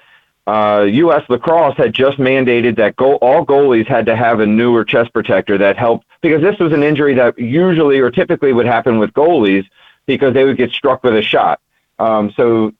Uh, 0.47 0.87
U.S. 0.91 1.23
lacrosse 1.29 1.77
had 1.77 1.93
just 1.93 2.17
mandated 2.17 2.75
that 2.77 2.95
all 2.99 3.45
goalies 3.45 3.87
had 3.87 4.07
to 4.07 4.17
have 4.17 4.41
a 4.41 4.47
newer 4.47 4.83
chest 4.83 5.13
protector 5.13 5.59
that 5.59 5.77
helped 5.77 6.07
because 6.23 6.41
this 6.41 6.59
was 6.59 6.73
an 6.73 6.83
injury 6.83 7.13
that 7.13 7.39
usually 7.39 7.99
or 7.99 8.11
typically 8.11 8.55
would 8.55 8.65
happen 8.65 8.99
with 8.99 9.13
goalies 9.13 9.67
because 10.07 10.33
they 10.33 10.45
would 10.45 10.57
get 10.57 10.71
struck 10.71 11.05
with 11.05 11.15
a 11.15 11.21
shot. 11.21 11.61
Um, 11.99 12.33
so 12.35 12.73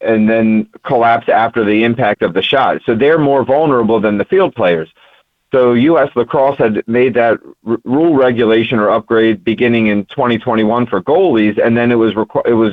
and 0.00 0.28
then 0.28 0.68
collapse 0.84 1.28
after 1.28 1.64
the 1.64 1.84
impact 1.84 2.22
of 2.22 2.34
the 2.34 2.42
shot. 2.42 2.82
So 2.84 2.94
they're 2.94 3.18
more 3.18 3.44
vulnerable 3.44 4.00
than 4.00 4.18
the 4.18 4.24
field 4.24 4.54
players. 4.54 4.92
So 5.52 5.74
U.S. 5.74 6.10
lacrosse 6.16 6.58
had 6.58 6.82
made 6.88 7.14
that 7.14 7.38
r- 7.66 7.78
rule 7.84 8.16
regulation 8.16 8.78
or 8.78 8.90
upgrade 8.90 9.44
beginning 9.44 9.88
in 9.88 10.06
2021 10.06 10.86
for 10.86 11.02
goalies, 11.02 11.62
and 11.62 11.76
then 11.76 11.92
it 11.92 11.96
was 11.96 12.14
requ- 12.14 12.46
it 12.46 12.54
was 12.54 12.72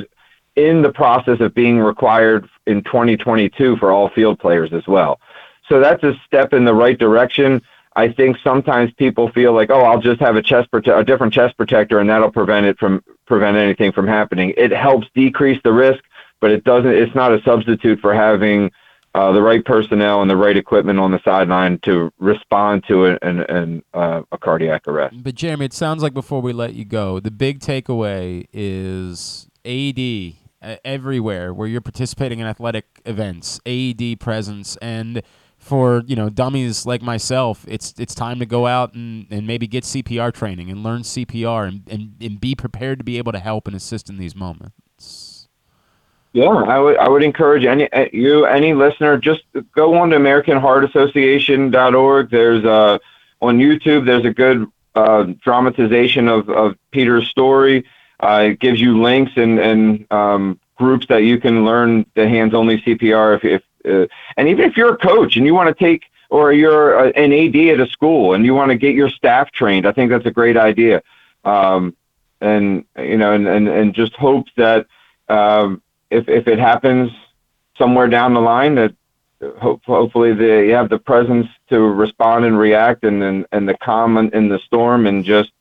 in 0.56 0.82
the 0.82 0.92
process 0.92 1.42
of 1.42 1.54
being 1.54 1.80
required 1.80 2.50
in 2.68 2.82
2022 2.84 3.78
for 3.78 3.92
all 3.92 4.10
field 4.10 4.40
players 4.40 4.72
as 4.74 4.88
well. 4.88 5.20
So 5.68 5.80
that's 5.80 6.04
a 6.04 6.14
step 6.26 6.54
in 6.54 6.66
the 6.66 6.74
right 6.74 6.98
direction. 6.98 7.62
I 7.96 8.12
think 8.14 8.38
sometimes 8.44 8.94
people 8.94 9.30
feel 9.32 9.52
like, 9.54 9.70
oh, 9.70 9.82
I'll 9.82 10.02
just 10.02 10.22
have 10.22 10.38
a 10.38 10.42
chest 10.42 10.72
prote- 10.72 10.98
a 10.98 11.04
different 11.04 11.34
chest 11.34 11.58
protector, 11.58 12.00
and 12.00 12.10
that'll 12.10 12.32
prevent 12.32 12.66
it 12.66 12.80
from 12.80 13.04
prevent 13.26 13.58
anything 13.58 13.92
from 13.92 14.08
happening. 14.08 14.54
It 14.56 14.72
helps 14.72 15.08
decrease 15.14 15.60
the 15.66 15.74
risk, 15.74 16.02
but 16.40 16.50
it 16.50 16.64
doesn't. 16.64 16.92
It's 16.92 17.14
not 17.14 17.34
a 17.34 17.42
substitute 17.44 18.00
for 18.00 18.14
having 18.14 18.72
uh, 19.16 19.32
the 19.32 19.42
right 19.42 19.64
personnel 19.66 20.22
and 20.22 20.30
the 20.30 20.38
right 20.38 20.56
equipment 20.56 21.00
on 21.00 21.12
the 21.12 21.20
sideline 21.24 21.80
to 21.84 22.12
respond 22.20 22.84
to 22.88 23.06
an, 23.06 23.18
an, 23.22 23.40
an 23.50 23.84
uh, 23.94 24.22
a 24.32 24.38
cardiac 24.38 24.88
arrest. 24.88 25.16
But 25.24 25.36
Jeremy, 25.36 25.66
it 25.66 25.74
sounds 25.74 26.04
like 26.04 26.14
before 26.14 26.42
we 26.42 26.54
let 26.54 26.74
you 26.74 26.86
go, 26.86 27.20
the 27.20 27.32
big 27.32 27.60
takeaway 27.60 28.48
is 28.54 29.50
AD 29.66 30.36
uh, 30.62 30.78
everywhere 30.86 31.54
where 31.54 31.68
you're 31.68 31.82
participating 31.82 32.40
in 32.40 32.46
athletic 32.46 32.86
events, 33.06 33.60
AED 33.66 34.20
presence, 34.20 34.78
and 34.82 35.22
for 35.58 36.04
you 36.08 36.16
know 36.16 36.30
dummies 36.30 36.86
like 36.86 37.02
myself, 37.02 37.66
it's 37.68 37.94
it's 37.98 38.16
time 38.16 38.40
to 38.40 38.46
go 38.46 38.68
out 38.68 38.94
and, 38.94 39.28
and 39.32 39.46
maybe 39.46 39.68
get 39.68 39.84
CPR 39.84 40.34
training 40.34 40.70
and 40.70 40.84
learn 40.84 41.02
CPR 41.02 41.68
and, 41.68 41.84
and, 41.90 42.16
and 42.22 42.40
be 42.40 42.56
prepared 42.56 43.00
to 43.00 43.04
be 43.04 43.18
able 43.18 43.32
to 43.32 43.40
help 43.40 43.68
and 43.68 43.76
assist 43.76 44.10
in 44.10 44.18
these 44.18 44.36
moments. 44.36 44.76
Yeah, 46.34 46.46
I 46.46 46.78
would 46.78 46.98
I 46.98 47.10
would 47.10 47.24
encourage 47.24 47.66
any 47.66 47.92
uh, 47.92 48.06
you 48.14 48.46
any 48.46 48.76
listener 48.76 49.18
just 49.18 49.42
go 49.74 49.98
on 49.98 50.12
to 50.12 50.18
AmericanHeartAssociation.org. 50.18 52.30
There's 52.30 52.64
uh 52.64 53.00
on 53.42 53.58
YouTube. 53.58 54.06
There's 54.06 54.26
a 54.26 54.34
good 54.34 54.68
uh, 54.94 55.24
dramatization 55.44 56.28
of 56.28 56.48
of 56.50 56.76
Peter's 56.92 57.28
story. 57.30 57.84
Uh, 58.20 58.50
it 58.52 58.60
gives 58.60 58.80
you 58.80 59.02
links 59.02 59.32
and 59.38 59.58
and 59.60 60.06
um, 60.12 60.60
groups 60.76 61.08
that 61.08 61.24
you 61.24 61.40
can 61.40 61.66
learn 61.66 62.06
the 62.16 62.30
hands 62.30 62.54
only 62.54 62.80
CPR. 62.82 63.38
If, 63.38 63.46
if 63.46 63.64
uh, 63.86 64.06
and 64.38 64.48
even 64.48 64.66
if 64.66 64.78
you're 64.78 64.94
a 64.94 64.98
coach 64.98 65.36
and 65.36 65.48
you 65.48 65.56
want 65.56 65.76
to 65.76 65.84
take 65.84 66.04
or 66.30 66.54
you're 66.54 67.08
uh, 67.08 67.12
an 67.16 67.34
AD 67.34 67.56
at 67.56 67.80
a 67.80 67.88
school 67.90 68.36
and 68.36 68.46
you 68.46 68.54
want 68.54 68.70
to 68.70 68.78
get 68.78 68.94
your 68.94 69.10
staff 69.10 69.52
trained, 69.52 69.88
I 69.88 69.94
think 69.94 70.12
that's 70.12 70.28
a 70.28 70.32
great 70.32 70.58
idea. 70.58 71.02
Um, 71.44 71.96
and 72.40 72.86
you 72.98 73.18
know, 73.18 73.34
and 73.34 73.48
and, 73.48 73.68
and 73.68 73.96
just 73.96 74.16
hope 74.16 74.46
that 74.58 74.86
um, 75.28 75.82
if 76.10 76.28
if 76.28 76.48
it 76.48 76.60
happens 76.60 77.12
somewhere 77.78 78.08
down 78.08 78.34
the 78.34 78.42
line, 78.42 78.76
that 78.76 78.94
hope, 79.60 79.84
hopefully 79.86 80.34
they 80.34 80.70
have 80.70 80.90
the 80.90 81.00
presence 81.00 81.48
to 81.70 81.80
respond 81.80 82.46
and 82.46 82.58
react, 82.58 83.04
and 83.04 83.46
and, 83.52 83.70
the 83.70 83.78
calm 83.78 84.18
in, 84.18 84.50
the 84.50 84.60
storm, 84.60 85.08
and 85.08 85.24
just 85.24 85.52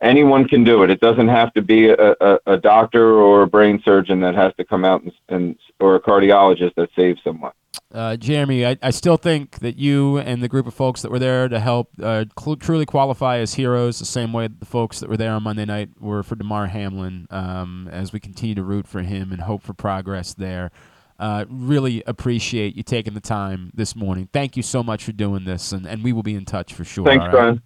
anyone 0.00 0.48
can 0.48 0.64
do 0.64 0.82
it. 0.82 0.90
It 0.90 1.00
doesn't 1.00 1.28
have 1.28 1.52
to 1.54 1.62
be 1.62 1.88
a, 1.88 2.14
a, 2.46 2.56
doctor 2.56 3.14
or 3.14 3.42
a 3.42 3.46
brain 3.46 3.80
surgeon 3.84 4.20
that 4.20 4.34
has 4.34 4.54
to 4.56 4.64
come 4.64 4.84
out 4.84 5.02
and 5.28 5.58
or 5.80 5.96
a 5.96 6.00
cardiologist 6.00 6.74
that 6.76 6.90
saves 6.94 7.22
someone. 7.22 7.52
Uh, 7.96 8.14
Jeremy, 8.14 8.66
I, 8.66 8.76
I 8.82 8.90
still 8.90 9.16
think 9.16 9.60
that 9.60 9.78
you 9.78 10.18
and 10.18 10.42
the 10.42 10.48
group 10.48 10.66
of 10.66 10.74
folks 10.74 11.00
that 11.00 11.10
were 11.10 11.18
there 11.18 11.48
to 11.48 11.58
help 11.58 11.88
uh, 12.02 12.26
cl- 12.38 12.56
truly 12.56 12.84
qualify 12.84 13.38
as 13.38 13.54
heroes, 13.54 13.98
the 13.98 14.04
same 14.04 14.34
way 14.34 14.48
the 14.48 14.66
folks 14.66 15.00
that 15.00 15.08
were 15.08 15.16
there 15.16 15.32
on 15.32 15.42
Monday 15.44 15.64
night 15.64 15.88
were 15.98 16.22
for 16.22 16.34
Damar 16.34 16.66
Hamlin. 16.66 17.26
Um, 17.30 17.88
as 17.90 18.12
we 18.12 18.20
continue 18.20 18.54
to 18.54 18.62
root 18.62 18.86
for 18.86 19.00
him 19.00 19.32
and 19.32 19.40
hope 19.40 19.62
for 19.62 19.72
progress 19.72 20.34
there, 20.34 20.72
uh, 21.18 21.46
really 21.48 22.02
appreciate 22.06 22.76
you 22.76 22.82
taking 22.82 23.14
the 23.14 23.20
time 23.20 23.70
this 23.72 23.96
morning. 23.96 24.28
Thank 24.30 24.58
you 24.58 24.62
so 24.62 24.82
much 24.82 25.02
for 25.02 25.12
doing 25.12 25.46
this, 25.46 25.72
and, 25.72 25.86
and 25.86 26.04
we 26.04 26.12
will 26.12 26.22
be 26.22 26.34
in 26.34 26.44
touch 26.44 26.74
for 26.74 26.84
sure. 26.84 27.06
Thanks, 27.06 27.22
right? 27.22 27.30
Brian. 27.30 27.62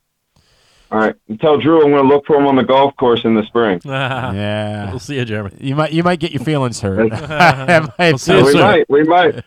All 0.93 0.99
right. 0.99 1.14
Tell 1.41 1.59
Drew 1.59 1.84
I'm 1.84 1.91
going 1.91 2.03
to 2.03 2.09
look 2.09 2.26
for 2.26 2.36
him 2.36 2.47
on 2.47 2.57
the 2.57 2.64
golf 2.64 2.97
course 2.97 3.24
in 3.24 3.34
the 3.34 3.45
spring. 3.47 3.80
Yeah, 3.84 4.91
We'll 4.91 4.99
see 4.99 5.16
you, 5.16 5.24
Jeremy. 5.24 5.57
You 5.61 5.76
might 5.76 5.93
you 5.93 6.03
might 6.03 6.18
get 6.20 6.32
your 6.32 6.43
feelings 6.43 6.80
hurt. 6.80 7.11
Might 7.99 7.99
We'll 7.99 8.18
see 8.18 8.36
you 8.38 8.45
we 8.45 8.53
soon. 8.53 8.61
might. 8.61 8.91
We 8.91 9.03
might. 9.05 9.45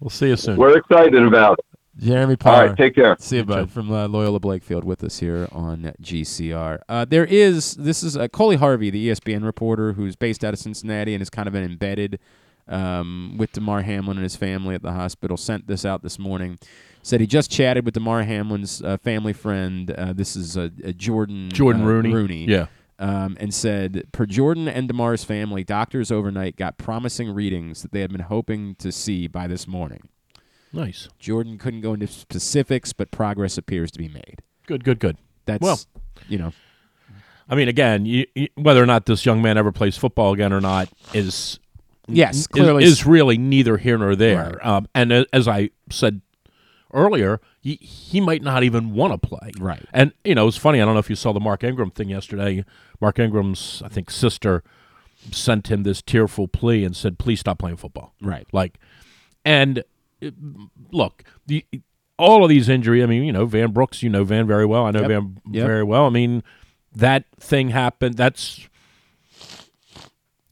We'll 0.00 0.10
see 0.10 0.28
you 0.28 0.36
soon. 0.36 0.56
We're 0.56 0.76
excited 0.78 1.22
about 1.22 1.58
it. 1.60 1.64
Jeremy 1.98 2.32
All 2.32 2.36
Parr. 2.38 2.66
right. 2.68 2.76
Take 2.76 2.94
care. 2.94 3.14
See 3.18 3.36
you, 3.36 3.44
bud, 3.44 3.70
from 3.70 3.92
uh, 3.92 4.08
Loyola 4.08 4.40
Blakefield 4.40 4.84
with 4.84 5.04
us 5.04 5.18
here 5.18 5.48
on 5.52 5.92
GCR. 6.00 6.80
Uh, 6.88 7.04
there 7.04 7.24
is 7.26 7.74
this 7.74 8.02
is 8.02 8.16
uh, 8.16 8.26
Coley 8.28 8.56
Harvey, 8.56 8.90
the 8.90 9.08
ESPN 9.10 9.44
reporter 9.44 9.92
who's 9.92 10.16
based 10.16 10.42
out 10.44 10.54
of 10.54 10.58
Cincinnati 10.60 11.12
and 11.14 11.20
is 11.22 11.28
kind 11.30 11.46
of 11.46 11.52
been 11.52 11.64
embedded 11.64 12.18
um, 12.68 13.34
with 13.36 13.52
Damar 13.52 13.82
Hamlin 13.82 14.16
and 14.16 14.24
his 14.24 14.36
family 14.36 14.74
at 14.74 14.82
the 14.82 14.92
hospital. 14.92 15.36
Sent 15.36 15.66
this 15.66 15.84
out 15.84 16.02
this 16.02 16.18
morning. 16.18 16.58
Said 17.02 17.20
he 17.20 17.26
just 17.26 17.50
chatted 17.50 17.84
with 17.84 17.94
Damar 17.94 18.24
Hamlin's 18.24 18.82
uh, 18.82 18.96
family 18.98 19.32
friend. 19.32 19.90
Uh, 19.90 20.12
this 20.12 20.36
is 20.36 20.56
uh, 20.56 20.68
uh, 20.86 20.92
Jordan 20.92 21.48
Jordan 21.50 21.82
uh, 21.82 21.86
Rooney. 21.86 22.12
Rooney. 22.12 22.44
Yeah. 22.46 22.66
Um, 22.98 23.38
and 23.40 23.54
said, 23.54 24.04
per 24.12 24.26
Jordan 24.26 24.68
and 24.68 24.86
Damar's 24.86 25.24
family, 25.24 25.64
doctors 25.64 26.12
overnight 26.12 26.56
got 26.56 26.76
promising 26.76 27.30
readings 27.34 27.80
that 27.80 27.92
they 27.92 28.02
had 28.02 28.12
been 28.12 28.20
hoping 28.20 28.74
to 28.74 28.92
see 28.92 29.26
by 29.26 29.46
this 29.46 29.66
morning. 29.66 30.02
Nice. 30.70 31.08
Jordan 31.18 31.56
couldn't 31.56 31.80
go 31.80 31.94
into 31.94 32.06
specifics, 32.06 32.92
but 32.92 33.10
progress 33.10 33.56
appears 33.56 33.90
to 33.92 33.98
be 33.98 34.08
made. 34.08 34.42
Good, 34.66 34.84
good, 34.84 34.98
good. 35.00 35.16
That's 35.46 35.62
Well, 35.62 35.80
you 36.28 36.36
know, 36.36 36.52
I 37.48 37.54
mean, 37.54 37.68
again, 37.68 38.04
you, 38.04 38.26
you, 38.34 38.48
whether 38.54 38.82
or 38.82 38.86
not 38.86 39.06
this 39.06 39.24
young 39.24 39.40
man 39.40 39.56
ever 39.56 39.72
plays 39.72 39.96
football 39.96 40.34
again 40.34 40.52
or 40.52 40.60
not 40.60 40.90
is 41.14 41.58
Yes, 42.06 42.40
is- 42.40 42.46
clearly 42.48 42.84
is, 42.84 43.00
s- 43.00 43.06
really 43.06 43.38
neither 43.38 43.78
here 43.78 43.96
nor 43.96 44.14
there. 44.14 44.64
Um, 44.66 44.86
and 44.94 45.26
as 45.32 45.48
I 45.48 45.70
said 45.90 46.20
earlier, 46.92 47.40
he, 47.60 47.74
he 47.76 48.20
might 48.20 48.42
not 48.42 48.62
even 48.62 48.92
want 48.94 49.12
to 49.20 49.28
play. 49.28 49.50
Right. 49.58 49.84
And 49.92 50.12
you 50.24 50.34
know, 50.34 50.48
it's 50.48 50.56
funny. 50.56 50.80
I 50.80 50.84
don't 50.84 50.94
know 50.94 51.00
if 51.00 51.10
you 51.10 51.16
saw 51.16 51.32
the 51.32 51.40
Mark 51.40 51.64
Ingram 51.64 51.90
thing 51.90 52.08
yesterday. 52.08 52.64
Mark 53.00 53.18
Ingram's, 53.18 53.82
I 53.84 53.88
think, 53.88 54.10
sister 54.10 54.62
sent 55.30 55.70
him 55.70 55.82
this 55.82 56.00
tearful 56.02 56.48
plea 56.48 56.84
and 56.84 56.96
said, 56.96 57.18
"Please 57.18 57.40
stop 57.40 57.58
playing 57.58 57.76
football." 57.76 58.14
Right. 58.22 58.46
Like, 58.52 58.78
and 59.44 59.82
uh, 60.24 60.30
look, 60.90 61.24
the 61.46 61.64
all 62.18 62.42
of 62.44 62.48
these 62.50 62.68
injury. 62.68 63.02
I 63.02 63.06
mean, 63.06 63.24
you 63.24 63.32
know, 63.32 63.46
Van 63.46 63.72
Brooks. 63.72 64.02
You 64.02 64.10
know 64.10 64.24
Van 64.24 64.46
very 64.46 64.66
well. 64.66 64.84
I 64.86 64.90
know 64.90 65.00
Yep. 65.00 65.08
Van 65.08 65.40
Yep. 65.50 65.66
very 65.66 65.84
well. 65.84 66.06
I 66.06 66.10
mean, 66.10 66.42
that 66.94 67.24
thing 67.38 67.70
happened. 67.70 68.16
That's 68.16 68.68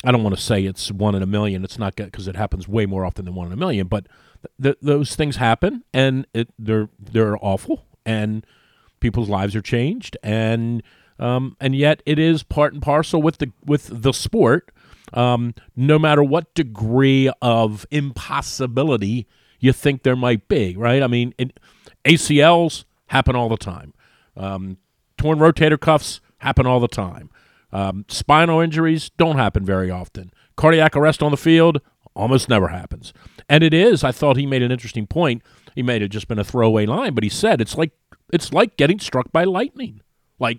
I 0.04 0.12
don't 0.12 0.22
want 0.22 0.36
to 0.36 0.40
say 0.42 0.64
it's 0.64 0.92
one 0.92 1.14
in 1.14 1.22
a 1.22 1.26
million. 1.26 1.64
It's 1.64 1.78
not 1.78 1.96
because 1.96 2.28
it 2.28 2.36
happens 2.36 2.68
way 2.68 2.86
more 2.86 3.04
often 3.04 3.24
than 3.24 3.34
one 3.34 3.48
in 3.48 3.52
a 3.52 3.56
million. 3.56 3.88
But 3.88 4.06
th- 4.62 4.78
those 4.80 5.16
things 5.16 5.36
happen, 5.36 5.84
and 5.92 6.26
it, 6.34 6.48
they're 6.58 6.88
they're 6.98 7.36
awful, 7.44 7.86
and 8.04 8.44
people's 9.00 9.28
lives 9.28 9.54
are 9.56 9.62
changed, 9.62 10.16
and 10.22 10.82
um, 11.18 11.56
and 11.60 11.74
yet 11.74 12.02
it 12.06 12.18
is 12.18 12.42
part 12.42 12.72
and 12.72 12.82
parcel 12.82 13.20
with 13.22 13.38
the 13.38 13.52
with 13.64 14.02
the 14.02 14.12
sport. 14.12 14.70
Um, 15.14 15.54
no 15.74 15.98
matter 15.98 16.22
what 16.22 16.52
degree 16.54 17.30
of 17.40 17.86
impossibility 17.90 19.26
you 19.58 19.72
think 19.72 20.02
there 20.02 20.16
might 20.16 20.48
be, 20.48 20.76
right? 20.76 21.02
I 21.02 21.06
mean, 21.06 21.32
it, 21.38 21.58
ACLs 22.04 22.84
happen 23.06 23.34
all 23.34 23.48
the 23.48 23.56
time. 23.56 23.94
Um, 24.36 24.76
torn 25.16 25.38
rotator 25.38 25.80
cuffs 25.80 26.20
happen 26.38 26.66
all 26.66 26.78
the 26.78 26.88
time. 26.88 27.30
Um, 27.72 28.04
spinal 28.08 28.60
injuries 28.60 29.10
don't 29.16 29.36
happen 29.36 29.64
very 29.64 29.90
often. 29.90 30.30
Cardiac 30.56 30.96
arrest 30.96 31.22
on 31.22 31.30
the 31.30 31.36
field 31.36 31.80
almost 32.18 32.48
never 32.48 32.68
happens. 32.68 33.14
And 33.48 33.64
it 33.64 33.72
is. 33.72 34.04
I 34.04 34.12
thought 34.12 34.36
he 34.36 34.44
made 34.44 34.62
an 34.62 34.70
interesting 34.72 35.06
point. 35.06 35.42
He 35.74 35.82
may 35.82 35.98
have 36.00 36.10
just 36.10 36.28
been 36.28 36.38
a 36.38 36.44
throwaway 36.44 36.84
line, 36.84 37.14
but 37.14 37.22
he 37.22 37.30
said 37.30 37.60
it's 37.60 37.76
like 37.76 37.92
it's 38.32 38.52
like 38.52 38.76
getting 38.76 38.98
struck 38.98 39.32
by 39.32 39.44
lightning. 39.44 40.02
Like 40.38 40.58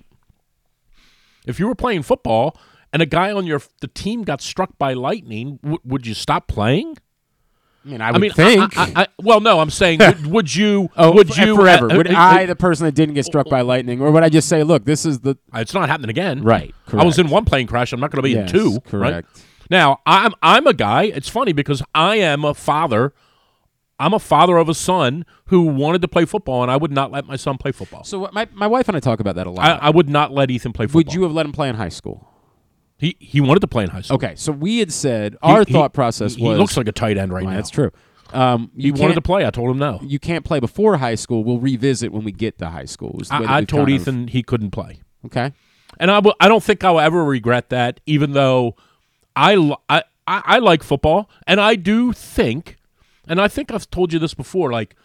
if 1.45 1.59
you 1.59 1.67
were 1.67 1.75
playing 1.75 2.03
football 2.03 2.57
and 2.91 3.01
a 3.01 3.05
guy 3.05 3.31
on 3.31 3.45
your 3.45 3.61
the 3.81 3.87
team 3.87 4.23
got 4.23 4.41
struck 4.41 4.77
by 4.77 4.93
lightning, 4.93 5.59
w- 5.61 5.79
would 5.83 6.07
you 6.07 6.13
stop 6.13 6.47
playing? 6.47 6.97
I 7.85 7.87
mean, 7.87 8.01
I 8.01 8.11
would 8.11 8.21
mean, 8.21 8.31
think. 8.31 8.77
I, 8.77 8.83
I, 8.83 8.91
I, 9.03 9.07
well, 9.21 9.39
no, 9.39 9.59
I'm 9.59 9.69
saying, 9.69 9.99
would, 9.99 10.25
would 10.27 10.55
you? 10.55 10.89
oh, 10.97 11.13
would 11.13 11.35
you 11.37 11.55
forever? 11.55 11.91
uh, 11.91 11.95
would 11.95 12.07
uh, 12.11 12.15
I, 12.15 12.43
uh, 12.43 12.47
the 12.47 12.55
person 12.55 12.85
that 12.85 12.93
didn't 12.93 13.15
get 13.15 13.25
struck 13.25 13.49
by 13.49 13.61
lightning, 13.61 14.01
or 14.01 14.11
would 14.11 14.23
I 14.23 14.29
just 14.29 14.49
say, 14.49 14.63
look, 14.63 14.83
this 14.83 15.05
is 15.05 15.21
the 15.21 15.37
It's 15.53 15.73
not 15.73 15.87
happening 15.89 16.09
again. 16.09 16.43
Right, 16.43 16.75
I 16.91 17.05
was 17.05 17.17
in 17.19 17.29
one 17.29 17.45
plane 17.45 17.67
crash. 17.67 17.93
I'm 17.93 17.99
not 17.99 18.11
going 18.11 18.19
to 18.19 18.23
be 18.23 18.31
Yes, 18.31 18.51
in 18.51 18.59
two. 18.59 18.79
Right? 18.91 19.25
Now, 19.69 19.99
I'm 20.05 20.33
I'm 20.41 20.65
a 20.67 20.73
guy. 20.73 21.03
It's 21.03 21.29
funny 21.29 21.53
because 21.53 21.81
I 21.93 22.15
am 22.17 22.43
a 22.43 22.53
father. 22.53 23.13
I'm 24.01 24.13
a 24.13 24.19
father 24.19 24.57
of 24.57 24.69
a 24.69 24.73
son 24.73 25.25
who 25.47 25.63
wanted 25.63 26.01
to 26.03 26.07
play 26.07 26.23
football, 26.25 26.61
and 26.63 26.71
I 26.71 26.77
would 26.77 26.91
not 26.91 27.11
let 27.11 27.25
my 27.25 27.35
son 27.35 27.57
play 27.57 27.71
football. 27.71 28.03
So 28.03 28.29
my 28.31 28.47
my 28.53 28.65
wife 28.67 28.87
and 28.87 28.95
I 28.97 28.99
talk 28.99 29.19
about 29.19 29.35
that 29.35 29.45
a 29.45 29.51
lot. 29.51 29.65
I, 29.81 29.87
I 29.87 29.89
would 29.89 30.09
not 30.09 30.31
let 30.31 30.49
Ethan 30.49 30.73
play 30.73 30.85
football. 30.87 30.99
would 30.99 31.13
you 31.13 31.23
have 31.23 31.31
let 31.33 31.45
him 31.45 31.51
play 31.51 31.69
in 31.69 31.75
high 31.75 31.89
school? 31.89 32.27
He 32.97 33.15
he 33.19 33.41
wanted 33.41 33.59
to 33.61 33.67
play 33.67 33.83
in 33.83 33.89
high 33.89 34.01
school. 34.01 34.15
Okay, 34.15 34.33
so 34.35 34.51
we 34.51 34.79
had 34.79 34.91
said 34.91 35.33
He- 35.33 35.37
our 35.41 35.63
he- 35.65 35.73
thought 35.73 35.93
process 35.93 36.35
he 36.35 36.43
was 36.43 36.57
looks 36.57 36.77
like 36.77 36.87
a 36.87 36.91
tight 36.91 37.17
end 37.17 37.31
right 37.33 37.43
Well, 37.43 37.51
now. 37.51 37.57
That's 37.57 37.69
true. 37.69 37.91
Um, 38.33 38.71
He 38.75 38.87
you 38.87 38.93
wanted 38.93 39.07
to 39.09 39.13
can't- 39.15 39.25
play. 39.25 39.45
I 39.45 39.49
told 39.49 39.69
him 39.71 39.79
no. 39.79 39.99
You 40.03 40.19
can't 40.19 40.45
play 40.45 40.59
before 40.59 40.97
high 40.97 41.15
school. 41.15 41.43
We'll 41.43 41.59
revisit 41.59 42.11
when 42.11 42.23
we 42.23 42.31
get 42.31 42.57
to 42.59 42.69
high 42.69 42.85
school. 42.85 43.15
was 43.17 43.29
the 43.29 43.35
way 43.35 43.41
that 43.41 43.49
I, 43.49 43.55
I 43.55 43.59
we've 43.59 43.67
told 43.67 43.87
kind 43.87 43.95
of- 43.95 44.01
Ethan 44.01 44.27
he 44.29 44.43
couldn't 44.43 44.71
play. 44.71 44.99
Okay. 45.25 45.51
And 45.99 46.11
I 46.11 46.15
w- 46.15 46.35
I 46.39 46.47
don't 46.47 46.63
think 46.63 46.83
I'll 46.83 46.99
ever 46.99 47.23
regret 47.25 47.69
that, 47.69 47.99
even 48.05 48.31
though 48.33 48.75
I, 49.39 49.75
I, 49.87 50.03
I 50.27 50.59
like 50.59 50.83
football. 50.83 51.29
And 51.47 51.61
I 51.61 51.75
do 51.75 52.11
think, 52.11 52.77
and 53.27 53.39
I 53.39 53.47
think 53.47 53.71
I've 53.71 53.89
told 53.89 54.11
you 54.11 54.19
this 54.19 54.33
before, 54.33 54.71
like, 54.71 54.95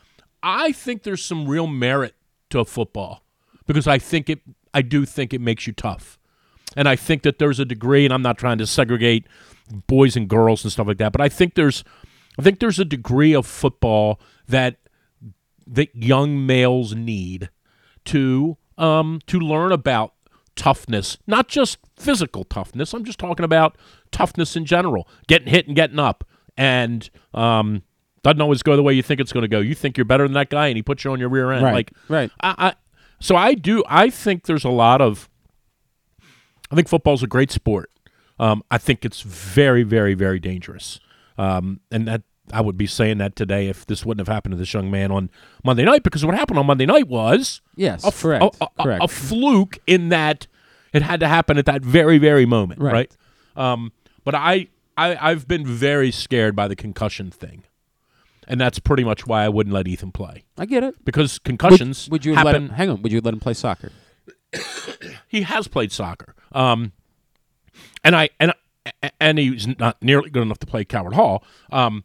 I 0.42 0.72
think 0.72 1.02
there's 1.04 1.24
some 1.24 1.48
real 1.48 1.66
merit 1.66 2.14
to 2.50 2.64
football 2.64 3.24
because 3.66 3.86
I 3.86 3.98
think 3.98 4.28
it, 4.28 4.40
I 4.74 4.82
do 4.82 5.06
think 5.06 5.32
it 5.32 5.40
makes 5.40 5.66
you 5.66 5.72
tough. 5.72 6.18
And 6.76 6.88
I 6.88 6.96
think 6.96 7.22
that 7.22 7.38
there's 7.38 7.60
a 7.60 7.64
degree, 7.64 8.04
and 8.04 8.12
I'm 8.12 8.22
not 8.22 8.36
trying 8.36 8.58
to 8.58 8.66
segregate 8.66 9.26
boys 9.86 10.16
and 10.16 10.28
girls 10.28 10.64
and 10.64 10.72
stuff 10.72 10.88
like 10.88 10.98
that, 10.98 11.12
but 11.12 11.20
I 11.20 11.28
think 11.28 11.54
there's, 11.54 11.84
I 12.36 12.42
think 12.42 12.58
there's 12.58 12.80
a 12.80 12.84
degree 12.84 13.32
of 13.32 13.46
football 13.46 14.20
that 14.48 14.76
that 15.66 15.94
young 15.94 16.44
males 16.44 16.94
need 16.94 17.48
to 18.04 18.58
um, 18.76 19.20
to 19.26 19.38
learn 19.38 19.72
about 19.72 20.12
toughness, 20.56 21.16
not 21.26 21.48
just 21.48 21.78
physical 21.96 22.44
toughness. 22.44 22.92
I'm 22.92 23.04
just 23.04 23.18
talking 23.18 23.44
about 23.44 23.76
toughness 24.14 24.56
in 24.56 24.64
general, 24.64 25.08
getting 25.26 25.48
hit 25.48 25.66
and 25.66 25.74
getting 25.76 25.98
up, 25.98 26.24
and 26.56 27.10
um, 27.34 27.82
doesn't 28.22 28.40
always 28.40 28.62
go 28.62 28.76
the 28.76 28.82
way 28.82 28.92
you 28.94 29.02
think 29.02 29.20
it's 29.20 29.32
going 29.32 29.42
to 29.42 29.48
go. 29.48 29.58
You 29.60 29.74
think 29.74 29.96
you're 29.98 30.04
better 30.04 30.24
than 30.24 30.34
that 30.34 30.50
guy, 30.50 30.68
and 30.68 30.76
he 30.76 30.82
puts 30.82 31.04
you 31.04 31.10
on 31.12 31.18
your 31.20 31.28
rear 31.28 31.50
end. 31.52 31.64
Right, 31.64 31.74
Like, 31.74 31.92
right. 32.08 32.30
I, 32.40 32.54
I, 32.58 32.74
so 33.20 33.36
I 33.36 33.54
do. 33.54 33.82
I 33.88 34.10
think 34.10 34.44
there's 34.44 34.64
a 34.64 34.70
lot 34.70 35.00
of. 35.00 35.28
I 36.70 36.74
think 36.76 36.88
football's 36.88 37.22
a 37.22 37.26
great 37.26 37.50
sport. 37.50 37.90
Um, 38.38 38.62
I 38.70 38.78
think 38.78 39.04
it's 39.04 39.20
very, 39.22 39.82
very, 39.82 40.14
very 40.14 40.40
dangerous. 40.40 40.98
Um, 41.38 41.80
and 41.90 42.08
that 42.08 42.22
I 42.52 42.60
would 42.60 42.76
be 42.76 42.86
saying 42.86 43.18
that 43.18 43.36
today 43.36 43.68
if 43.68 43.86
this 43.86 44.04
wouldn't 44.04 44.26
have 44.26 44.32
happened 44.32 44.52
to 44.52 44.56
this 44.56 44.72
young 44.72 44.90
man 44.90 45.10
on 45.12 45.30
Monday 45.64 45.84
night, 45.84 46.02
because 46.02 46.24
what 46.24 46.34
happened 46.34 46.58
on 46.58 46.66
Monday 46.66 46.86
night 46.86 47.06
was 47.08 47.60
Yes, 47.76 48.04
a, 48.04 48.08
f- 48.08 48.22
correct, 48.22 48.42
a- 48.60 48.64
a- 48.64 48.68
a- 48.78 48.82
correct. 48.82 49.04
a 49.04 49.08
fluke 49.08 49.78
in 49.86 50.08
that 50.10 50.46
it 50.92 51.02
had 51.02 51.20
to 51.20 51.28
happen 51.28 51.58
at 51.58 51.66
that 51.66 51.82
very, 51.82 52.18
very 52.18 52.46
moment, 52.46 52.80
Right. 52.80 52.92
right? 52.92 53.16
Um, 53.72 53.92
but 54.24 54.34
I, 54.34 54.68
I, 54.96 55.30
I've 55.30 55.46
been 55.48 55.66
very 55.66 56.10
scared 56.10 56.54
by 56.56 56.68
the 56.68 56.76
concussion 56.76 57.30
thing, 57.30 57.64
and 58.48 58.60
that's 58.60 58.78
pretty 58.78 59.04
much 59.04 59.26
why 59.26 59.44
I 59.44 59.48
wouldn't 59.48 59.74
let 59.74 59.86
Ethan 59.88 60.12
play. 60.12 60.44
I 60.58 60.66
get 60.66 60.82
it. 60.82 61.04
because 61.04 61.38
concussions 61.38 62.06
Would, 62.08 62.12
would 62.12 62.24
you 62.24 62.34
happen. 62.34 62.44
let 62.46 62.54
him? 62.56 62.68
Hang 62.70 62.90
on. 62.90 63.02
Would 63.02 63.12
you 63.12 63.20
let 63.20 63.34
him 63.34 63.40
play 63.40 63.54
soccer? 63.54 63.90
he 65.28 65.42
has 65.42 65.68
played 65.68 65.92
soccer, 65.92 66.34
um, 66.52 66.92
and 68.02 68.14
I 68.16 68.30
and 68.38 68.52
and 69.20 69.38
he's 69.38 69.66
not 69.78 70.02
nearly 70.02 70.30
good 70.30 70.42
enough 70.42 70.58
to 70.60 70.66
play 70.66 70.84
Calvert 70.84 71.14
Hall. 71.14 71.42
Um, 71.72 72.04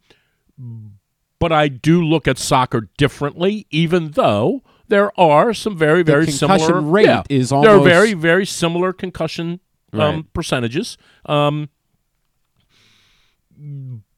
but 1.39 1.51
I 1.51 1.67
do 1.67 2.03
look 2.03 2.27
at 2.27 2.37
soccer 2.37 2.89
differently, 2.97 3.65
even 3.71 4.11
though 4.11 4.61
there 4.87 5.17
are 5.19 5.53
some 5.53 5.77
very 5.77 6.03
The 6.03 6.11
very 6.11 6.25
concussion 6.25 6.65
similar. 6.67 6.81
rate 6.81 7.05
yeah, 7.05 7.23
is 7.29 7.49
there 7.49 7.69
are 7.77 7.79
very 7.83 8.13
very 8.13 8.45
similar 8.45 8.91
concussion 8.93 9.59
um, 9.93 9.99
Right. 9.99 10.33
percentages. 10.33 10.97
Um, 11.25 11.69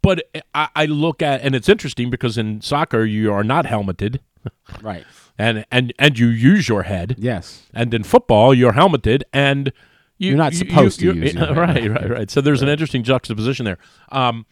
but 0.01 0.23
I, 0.53 0.69
I 0.75 0.85
look 0.85 1.21
at 1.21 1.41
and 1.41 1.55
it's 1.55 1.69
interesting 1.69 2.09
because 2.09 2.37
in 2.37 2.61
soccer 2.61 3.03
you 3.05 3.31
are 3.33 3.43
not 3.43 3.65
helmeted, 3.65 4.19
Right. 4.81 5.05
and 5.37 5.65
and 5.71 5.93
and 5.99 6.17
you 6.17 6.27
use 6.27 6.67
your 6.69 6.83
head. 6.83 7.15
Yes. 7.17 7.67
And 7.73 7.93
in 7.93 8.03
football, 8.03 8.53
you're 8.53 8.73
helmeted 8.73 9.23
and 9.33 9.71
you, 10.17 10.29
You're 10.29 10.37
not 10.37 10.51
you- 10.53 10.59
supposed 10.59 10.99
to 10.99 11.05
you- 11.05 11.13
use 11.13 11.33
your 11.33 11.45
head. 11.47 11.57
right, 11.57 11.89
right, 11.91 12.09
right. 12.09 12.31
So 12.31 12.41
there's 12.41 12.61
an 12.61 12.69
interesting 12.69 13.03
juxtaposition 13.03 13.65
there. 13.65 13.77
Um, 14.11 14.45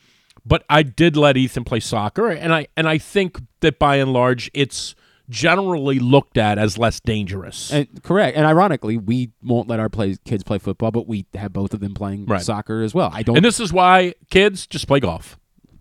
but 0.46 0.64
I 0.70 0.84
did 0.84 1.16
let 1.18 1.36
Ethan 1.38 1.64
play 1.66 1.80
soccer, 1.80 2.30
and 2.30 2.54
I 2.54 2.68
and 2.78 2.88
I 2.88 2.98
think 2.98 3.40
that 3.60 3.78
by 3.78 3.98
and 3.98 4.14
large, 4.14 4.50
it's 4.54 4.96
generally 5.30 6.00
looked 6.00 6.38
at 6.38 6.58
as 6.58 6.78
less 6.78 7.00
dangerous. 7.00 7.72
And, 7.72 8.02
correct. 8.04 8.36
And 8.36 8.46
ironically, 8.46 8.98
we 8.98 9.32
won't 9.44 9.68
let 9.68 9.80
our 9.80 9.90
play, 9.90 10.16
kids 10.26 10.44
play 10.44 10.58
football, 10.58 10.92
but 10.92 11.08
we 11.08 11.26
have 11.36 11.54
both 11.54 11.74
of 11.74 11.80
them 11.80 11.94
playing 11.94 12.26
Right. 12.26 12.42
soccer 12.42 12.82
as 12.82 12.94
well. 12.96 13.12
I 13.14 13.22
don't. 13.24 13.36
And 13.38 13.46
this 13.46 13.60
is 13.60 13.72
why 13.72 14.16
kids 14.32 14.66
just 14.68 14.88
play 14.88 15.00
golf. 15.00 15.38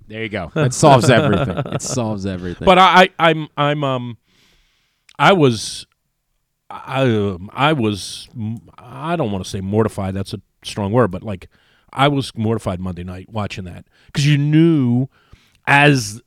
there 0.07 0.23
you 0.23 0.29
go. 0.29 0.53
It 0.57 0.75
solves 0.75 1.09
everything. 1.11 1.57
It 1.73 1.83
solves 1.83 2.27
everything. 2.27 2.67
But 2.67 2.79
I, 2.79 3.03
I 3.19 3.31
I'm 3.31 3.49
I'm 3.57 3.85
um 3.85 4.19
I 5.19 5.33
was 5.33 5.87
I 6.71 7.03
um, 7.05 7.51
I 7.55 7.73
was 7.73 8.29
I 8.77 9.17
don't 9.17 9.33
want 9.33 9.43
to 9.45 9.51
say 9.51 9.61
mortified. 9.63 10.15
That's 10.15 10.35
a 10.35 10.41
strong 10.63 10.93
word, 10.93 11.11
but 11.11 11.23
like 11.23 11.49
I 11.93 12.09
was 12.09 12.37
mortified 12.37 12.81
Monday 12.81 13.05
night 13.05 13.31
watching 13.31 13.65
that 13.65 13.87
because 14.07 14.27
you 14.27 14.37
knew 14.37 15.09
as 15.67 16.21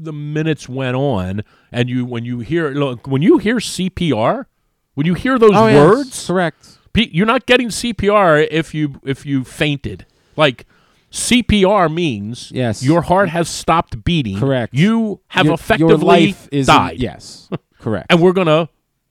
the 0.00 0.12
minutes 0.12 0.68
went 0.68 0.96
on, 0.96 1.42
and 1.72 1.88
you 1.90 2.04
when 2.04 2.24
you 2.24 2.40
hear 2.40 2.70
look 2.70 3.06
when 3.06 3.22
you 3.22 3.38
hear 3.38 3.56
CPR, 3.56 4.46
when 4.94 5.06
you 5.06 5.14
hear 5.14 5.38
those 5.38 5.52
Oh, 5.54 5.66
yes. 5.66 5.86
words, 5.86 6.26
correct. 6.26 6.78
Pe- 6.92 7.10
you're 7.12 7.26
not 7.26 7.46
getting 7.46 7.68
CPR 7.68 8.46
if 8.50 8.74
you 8.74 9.00
if 9.04 9.26
you 9.26 9.44
fainted. 9.44 10.06
Like 10.36 10.66
CPR 11.10 11.92
means 11.92 12.50
Yes. 12.54 12.82
your 12.82 13.02
heart 13.02 13.28
has 13.30 13.48
stopped 13.48 14.04
beating. 14.04 14.38
Correct. 14.38 14.74
You 14.74 15.20
have 15.28 15.46
Your- 15.46 15.50
your 15.52 15.54
effectively 15.54 15.96
life 16.06 16.48
is 16.52 16.68
in- 16.68 16.74
died. 16.74 16.98
yes. 16.98 17.48
Correct. 17.80 18.06
and 18.10 18.20
we're 18.20 18.32
gonna 18.32 18.68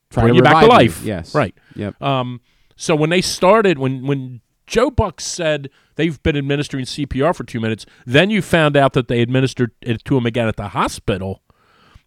Try 0.10 0.24
bring 0.24 0.34
to 0.34 0.38
you 0.38 0.44
back 0.44 0.62
to 0.62 0.66
revive 0.68 0.82
you. 0.82 0.88
life. 0.88 1.04
Yes. 1.04 1.36
Right. 1.36 1.56
Yep. 1.76 2.02
Um. 2.02 2.42
So 2.76 2.96
when 2.96 3.10
they 3.10 3.22
started, 3.22 3.80
when 3.80 4.06
when 4.06 4.42
Joe 4.68 4.90
Buck 4.92 5.20
said 5.22 5.70
they've 5.98 6.22
been 6.24 6.38
administering 6.38 6.86
CPR 6.86 7.36
for 7.36 7.44
two 7.44 7.60
minutes, 7.60 7.86
then 8.06 8.30
you 8.30 8.42
found 8.42 8.78
out 8.78 8.94
that 8.94 9.10
they 9.10 9.22
administered 9.22 9.72
it 9.82 10.06
to 10.06 10.18
him 10.18 10.26
again 10.26 10.48
at 10.48 10.56
the 10.56 10.70
hospital. 10.70 11.42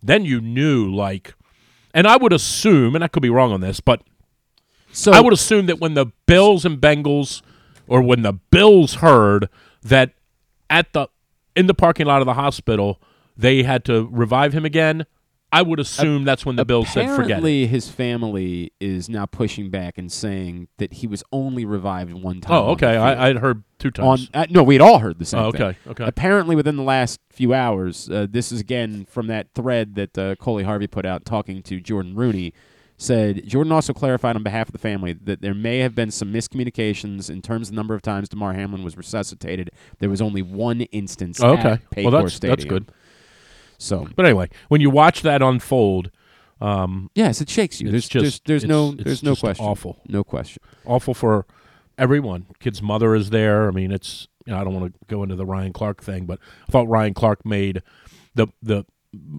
Then 0.02 0.24
you 0.24 0.40
knew, 0.40 0.90
like, 0.90 1.34
and 1.92 2.06
I 2.06 2.16
would 2.16 2.32
assume, 2.32 2.94
and 2.94 3.04
I 3.04 3.08
could 3.08 3.22
be 3.22 3.28
wrong 3.28 3.52
on 3.52 3.60
this, 3.60 3.80
but 3.80 4.02
So 4.92 5.12
I 5.12 5.20
would 5.20 5.34
assume 5.34 5.66
that 5.66 5.78
when 5.78 5.94
the 5.94 6.06
Bills 6.26 6.64
and 6.64 6.80
Bengals, 6.80 7.42
or 7.86 8.00
when 8.00 8.22
the 8.22 8.32
Bills 8.32 8.94
heard 8.94 9.48
that 9.82 10.14
at 10.70 10.92
the 10.92 11.08
in 11.54 11.66
the 11.66 11.74
parking 11.74 12.06
lot 12.06 12.22
of 12.22 12.26
the 12.26 12.34
hospital 12.34 13.00
they 13.36 13.62
had 13.64 13.84
to 13.86 14.08
revive 14.10 14.52
him 14.52 14.64
again, 14.64 15.06
I 15.52 15.62
would 15.62 15.81
assume 15.81 16.24
that's 16.24 16.47
when 16.47 16.56
the 16.56 16.64
Bills 16.64 16.89
said, 16.90 17.06
"Forget 17.09 17.18
it." 17.18 17.24
Apparently, 17.24 17.66
his 17.66 17.89
family 17.89 18.72
is 18.81 19.09
now 19.09 19.27
pushing 19.27 19.68
back 19.70 19.98
and 19.98 20.10
saying 20.10 20.68
that 20.78 20.93
he 20.94 21.06
was 21.06 21.22
only 21.32 21.64
revived 21.64 22.12
one 22.12 22.40
time. 22.40 22.52
Oh, 22.56 22.64
the 22.66 22.70
okay. 22.72 22.93
field. 22.93 23.02
I, 23.05 23.28
I'd 23.28 23.36
heard 23.39 23.64
two 23.78 23.89
on 24.01 24.18
times. 24.18 24.31
uh, 24.35 24.47
no, 24.51 24.62
we'd 24.62 24.81
all 24.81 24.98
heard 25.01 25.18
the 25.18 25.24
same 25.24 25.40
Oh, 25.40 25.51
thing. 25.52 25.62
okay, 25.62 25.78
okay. 25.89 26.05
Apparently, 26.05 26.55
within 26.55 26.77
the 26.77 26.82
last 26.85 27.18
few 27.31 27.52
hours, 27.52 28.09
uh, 28.10 28.27
this 28.31 28.52
is 28.52 28.60
again 28.60 29.06
from 29.10 29.27
that 29.27 29.48
thread 29.55 29.97
that 29.97 30.16
uh, 30.16 30.35
Coley 30.36 30.62
Harvey 30.64 30.86
put 30.86 31.05
out 31.05 31.24
talking 31.24 31.62
to 31.64 31.81
Jordan 31.81 32.14
Rooney. 32.14 32.52
Said 32.97 33.48
Jordan 33.48 33.72
also 33.72 33.94
clarified 33.94 34.36
on 34.36 34.43
behalf 34.43 34.68
of 34.68 34.72
the 34.72 34.78
family 34.78 35.14
that 35.14 35.40
there 35.40 35.55
may 35.55 35.78
have 35.78 35.94
been 35.94 36.10
some 36.10 36.31
miscommunications 36.35 37.31
in 37.31 37.40
terms 37.40 37.68
of 37.68 37.72
the 37.74 37.77
number 37.77 37.94
of 37.94 38.02
times 38.02 38.28
Damar 38.28 38.52
Hamlin 38.52 38.85
was 38.85 38.94
resuscitated. 38.97 39.70
There 40.01 40.10
was 40.10 40.20
only 40.20 40.43
one 40.43 40.82
instance. 40.82 41.40
Oh, 41.43 41.52
okay. 41.55 41.70
at 41.70 41.90
Paycor 41.90 42.02
Well, 42.05 42.10
that's- 42.12 42.35
Stadium. 42.35 42.56
that's 42.59 42.64
good. 42.68 42.93
So, 43.81 44.07
But 44.15 44.27
anyway, 44.27 44.48
when 44.69 44.81
you 44.81 44.90
watch 44.90 45.23
that 45.23 45.40
unfold, 45.43 46.11
um, 46.61 47.11
yes, 47.15 47.40
it 47.40 47.48
shakes 47.48 47.81
you. 47.81 47.90
There's 47.90 48.09
just- 48.09 48.44
there's, 48.44 48.62
there's 48.62 48.65
it's- 48.65 48.69
no 48.77 48.93
it's 48.93 49.05
there's 49.05 49.23
no 49.23 49.35
question. 49.36 49.65
awful. 49.65 50.01
No 50.07 50.23
question. 50.23 50.62
awful 50.85 51.15
for 51.15 51.47
everyone. 51.97 52.47
Kid's 52.61 52.82
mother 52.82 53.15
is 53.15 53.31
there. 53.31 53.69
I 53.69 53.70
mean, 53.70 53.90
it's 53.90 54.28
you 54.47 54.52
know, 54.55 54.61
I 54.61 54.65
don't 54.65 54.74
want 54.74 54.93
to 54.93 54.98
go 55.09 55.23
into 55.23 55.36
the 55.36 55.44
Ryan 55.47 55.73
Clark 55.73 56.02
thing, 56.02 56.24
but 56.27 56.39
I 56.69 56.73
thought 56.73 56.89
Ryan 56.89 57.15
Clark 57.15 57.44
made 57.47 57.82
the 58.35 58.48
the 58.62 58.85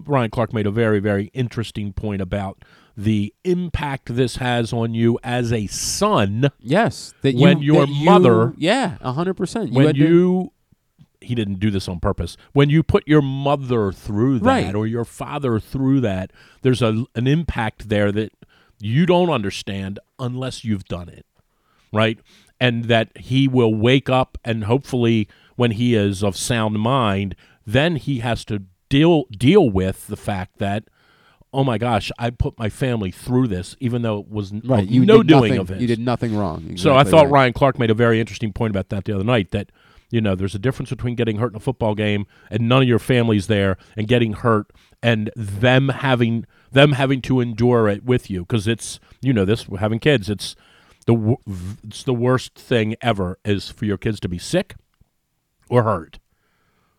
Ryan 0.04 0.30
Clark 0.30 0.52
made 0.52 0.66
a 0.66 0.70
very 0.70 0.98
very 1.00 1.26
interesting 1.34 1.92
point 1.92 2.20
about 2.20 2.62
the 2.96 3.32
impact 3.44 4.14
this 4.14 4.36
has 4.36 4.72
on 4.72 4.92
you 4.94 5.18
as 5.24 5.52
a 5.52 5.66
son. 5.68 6.50
Yes, 6.60 7.14
that 7.22 7.34
when 7.36 7.62
your 7.62 7.86
that 7.86 7.92
you- 7.92 8.04
mother, 8.04 8.52
yeah, 8.56 8.96
hundred 9.02 9.34
percent. 9.34 9.72
when 9.72 9.94
you 9.96 10.52
he 11.22 11.34
didn't 11.34 11.58
do 11.60 11.70
this 11.70 11.88
on 11.88 12.00
purpose. 12.00 12.36
When 12.52 12.70
you 12.70 12.82
put 12.82 13.06
your 13.06 13.22
mother 13.22 13.92
through 13.92 14.40
that 14.40 14.46
Right. 14.46 14.74
or 14.74 14.86
your 14.86 15.04
father 15.04 15.58
through 15.60 16.00
that, 16.02 16.32
there's 16.62 16.82
a 16.82 17.04
an 17.14 17.26
impact 17.26 17.88
there 17.88 18.12
that 18.12 18.32
you 18.80 19.06
don't 19.06 19.30
understand 19.30 19.98
unless 20.18 20.64
you've 20.64 20.84
done 20.84 21.08
it. 21.08 21.26
Right? 21.92 22.18
And 22.60 22.84
that 22.86 23.16
he 23.16 23.48
will 23.48 23.74
wake 23.74 24.08
up 24.08 24.38
and 24.44 24.64
hopefully 24.64 25.28
when 25.56 25.72
he 25.72 25.94
is 25.94 26.22
of 26.22 26.36
sound 26.36 26.78
mind, 26.78 27.34
then 27.66 27.96
he 27.96 28.20
has 28.20 28.44
to 28.46 28.62
deal 28.88 29.24
deal 29.30 29.68
with 29.70 30.06
the 30.06 30.16
fact 30.16 30.58
that 30.58 30.84
oh 31.54 31.62
my 31.64 31.76
gosh, 31.76 32.10
I 32.18 32.30
put 32.30 32.58
my 32.58 32.70
family 32.70 33.10
through 33.10 33.48
this 33.48 33.76
even 33.78 34.00
though 34.02 34.20
it 34.20 34.28
was 34.30 34.52
right, 34.64 34.88
you 34.88 35.04
no 35.04 35.22
doing 35.22 35.54
nothing, 35.54 35.58
of 35.58 35.70
it. 35.70 35.80
You 35.82 35.86
did 35.86 35.98
nothing 35.98 36.34
wrong. 36.34 36.78
So 36.78 36.96
I 36.96 37.04
thought 37.04 37.24
right. 37.24 37.32
Ryan 37.32 37.52
Clark 37.52 37.78
made 37.78 37.90
a 37.90 37.94
very 37.94 38.20
interesting 38.20 38.52
point 38.54 38.70
about 38.70 38.88
that 38.88 39.04
the 39.04 39.14
other 39.14 39.24
night 39.24 39.50
that 39.50 39.70
you 40.12 40.20
know 40.20 40.36
there's 40.36 40.54
a 40.54 40.58
difference 40.60 40.90
between 40.90 41.16
getting 41.16 41.38
hurt 41.38 41.50
in 41.50 41.56
a 41.56 41.60
football 41.60 41.96
game 41.96 42.24
and 42.50 42.68
none 42.68 42.82
of 42.82 42.86
your 42.88 43.00
family's 43.00 43.48
there 43.48 43.76
and 43.96 44.06
getting 44.06 44.34
hurt 44.34 44.66
and 45.02 45.30
them 45.34 45.88
having 45.88 46.46
them 46.70 46.92
having 46.92 47.20
to 47.22 47.40
endure 47.40 47.88
it 47.88 48.04
with 48.04 48.30
you 48.30 48.42
because 48.42 48.68
it's 48.68 49.00
you 49.20 49.32
know 49.32 49.44
this 49.44 49.66
having 49.80 49.98
kids 49.98 50.30
it's 50.30 50.54
the 51.06 51.34
it's 51.84 52.04
the 52.04 52.14
worst 52.14 52.54
thing 52.54 52.94
ever 53.02 53.38
is 53.44 53.68
for 53.70 53.86
your 53.86 53.96
kids 53.98 54.20
to 54.20 54.28
be 54.28 54.38
sick 54.38 54.76
or 55.68 55.82
hurt, 55.82 56.20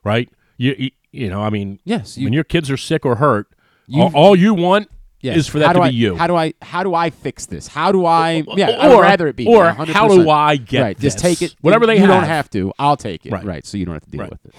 right? 0.04 0.30
You 0.58 0.76
you, 0.78 0.92
you 1.12 1.30
know, 1.30 1.42
I 1.42 1.50
mean, 1.50 1.80
Yes, 1.86 2.18
you- 2.18 2.26
when 2.26 2.34
your 2.34 2.44
kids 2.44 2.70
are 2.72 2.76
sick 2.78 3.06
or 3.06 3.16
hurt, 3.16 3.48
all, 3.94 4.12
all 4.16 4.36
you 4.36 4.54
want 4.54 4.90
Yes. 5.24 5.38
is 5.38 5.48
for 5.48 5.60
that 5.60 5.68
how 5.68 5.74
to 5.74 5.80
do 5.80 5.84
be 5.84 5.88
I, 5.88 5.90
you. 5.90 6.16
How 6.16 6.28
do 6.28 6.36
I 6.36 6.54
how 6.62 6.84
do 6.84 6.94
I 6.94 7.10
fix 7.10 7.46
this? 7.46 7.68
How 7.68 7.92
do 7.92 8.06
I 8.06 8.44
yeah, 8.56 8.90
or- 8.92 9.04
I'd 9.04 9.10
rather 9.10 9.28
it 9.28 9.36
be 9.36 9.48
or 9.48 9.74
me, 9.74 9.86
how 9.92 10.08
do 10.10 10.30
I 10.30 10.58
get 10.58 10.82
right, 10.82 11.00
just 11.00 11.18
take 11.18 11.42
it. 11.42 11.56
Whatever 11.62 11.86
they 11.86 11.98
have. 11.98 12.02
you 12.02 12.08
don't 12.08 12.20
have. 12.24 12.30
have 12.30 12.50
to. 12.52 12.74
I'll 12.78 12.98
take 12.98 13.26
it. 13.26 13.32
Right. 13.32 13.44
Right. 13.44 13.66
so 13.66 13.78
you 13.78 13.86
don't 13.86 13.96
have 13.96 14.04
to 14.04 14.12
deal 14.12 14.22
Right. 14.22 14.30
with 14.32 14.46
it. 14.46 14.56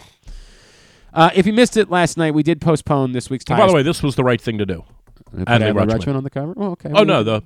Uh, 1.12 1.30
if 1.34 1.46
you 1.46 1.52
missed 1.52 1.76
it 1.76 1.90
last 1.90 2.16
night, 2.16 2.34
we 2.34 2.42
did 2.42 2.60
postpone 2.60 3.12
this 3.12 3.30
week's. 3.30 3.44
And 3.48 3.58
by 3.58 3.66
the 3.66 3.72
way, 3.74 3.82
this 3.82 4.02
was 4.02 4.16
the 4.16 4.24
right 4.24 4.40
thing 4.40 4.58
to 4.58 4.66
do. 4.66 4.84
Adley 5.36 5.44
Adley 5.44 5.72
Rutschman. 5.72 5.90
Rutschman 5.90 6.16
on 6.16 6.24
the 6.24 6.30
cover. 6.30 6.54
Oh, 6.56 6.70
okay. 6.72 6.90
Oh 6.92 7.04
no, 7.04 7.22
the 7.22 7.42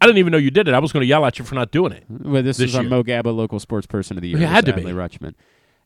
I 0.00 0.06
didn't 0.06 0.18
even 0.18 0.30
know 0.30 0.38
you 0.38 0.50
did 0.50 0.68
it. 0.68 0.74
I 0.74 0.78
was 0.78 0.92
going 0.92 1.02
to 1.02 1.06
yell 1.06 1.26
at 1.26 1.38
you 1.38 1.44
for 1.44 1.54
not 1.54 1.70
doing 1.70 1.92
it. 1.92 2.04
Well, 2.08 2.42
this, 2.42 2.56
this 2.56 2.70
is 2.70 2.76
our. 2.76 2.82
Mo 2.82 3.02
Gaba 3.02 3.28
local 3.28 3.60
sports 3.60 3.86
person 3.86 4.16
of 4.16 4.22
the 4.22 4.28
year. 4.28 4.38
It 4.38 4.46
had 4.46 4.64
to 4.66 4.72
be. 4.72 4.82
Adley 4.82 4.94
Rutschman. 4.94 5.34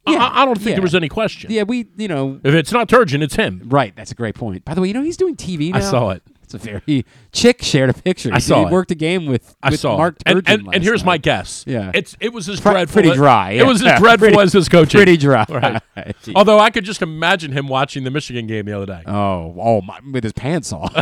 I- 0.06 0.16
I, 0.16 0.42
I 0.42 0.44
don't 0.44 0.56
think 0.56 0.68
yeah. 0.68 0.74
there 0.74 0.82
was 0.82 0.94
any 0.94 1.08
question. 1.08 1.50
Yeah, 1.50 1.62
we 1.62 1.86
you 1.96 2.08
know 2.08 2.38
If 2.44 2.54
it's 2.54 2.72
not 2.72 2.88
Turgeon, 2.88 3.22
it's 3.22 3.36
him. 3.36 3.62
right. 3.66 3.94
That's 3.96 4.12
a 4.12 4.14
great 4.14 4.34
point. 4.34 4.64
By 4.64 4.74
the 4.74 4.82
way, 4.82 4.88
you 4.88 4.94
know 4.94 5.02
he's 5.02 5.16
doing 5.16 5.34
TV 5.34 5.70
now. 5.72 5.78
I 5.78 5.80
saw 5.80 6.10
it. 6.10 6.22
Very 6.58 7.04
chick 7.32 7.62
shared 7.62 7.90
a 7.90 7.94
picture. 7.94 8.30
I 8.32 8.36
He- 8.36 8.40
saw 8.40 8.60
he 8.60 8.66
it. 8.66 8.72
worked 8.72 8.90
a 8.90 8.94
game 8.94 9.26
with, 9.26 9.56
I 9.62 9.70
with 9.70 9.80
saw 9.80 9.96
Mark. 9.96 10.16
And, 10.26 10.42
and, 10.48 10.68
and 10.72 10.82
here's 10.82 11.04
my 11.04 11.18
guess. 11.18 11.64
Yeah. 11.66 11.90
It's 11.94 12.16
it 12.20 12.32
was 12.32 12.48
as 12.48 12.60
Pre- 12.60 12.72
dreadful. 12.72 13.02
pretty 13.02 13.14
dry, 13.16 13.52
It 13.52 13.66
was 13.66 13.82
yeah. 13.82 13.92
as 13.94 14.00
dreadful 14.00 14.28
Pretty- 14.28 14.40
as 14.42 14.52
his 14.52 14.68
coaching. 14.68 14.98
pretty 14.98 15.16
dry. 15.16 15.44
Right. 15.96 16.16
Although 16.34 16.58
I 16.58 16.70
could 16.70 16.84
just 16.84 17.02
imagine 17.02 17.52
him 17.52 17.68
watching 17.68 18.04
the 18.04 18.10
Michigan 18.10 18.46
game 18.46 18.64
the 18.66 18.72
other 18.72 18.86
day. 18.86 19.02
Oh, 19.06 19.54
oh 19.58 19.80
my! 19.82 20.00
With 20.12 20.24
his 20.24 20.32
pants 20.32 20.72
off. 20.72 20.92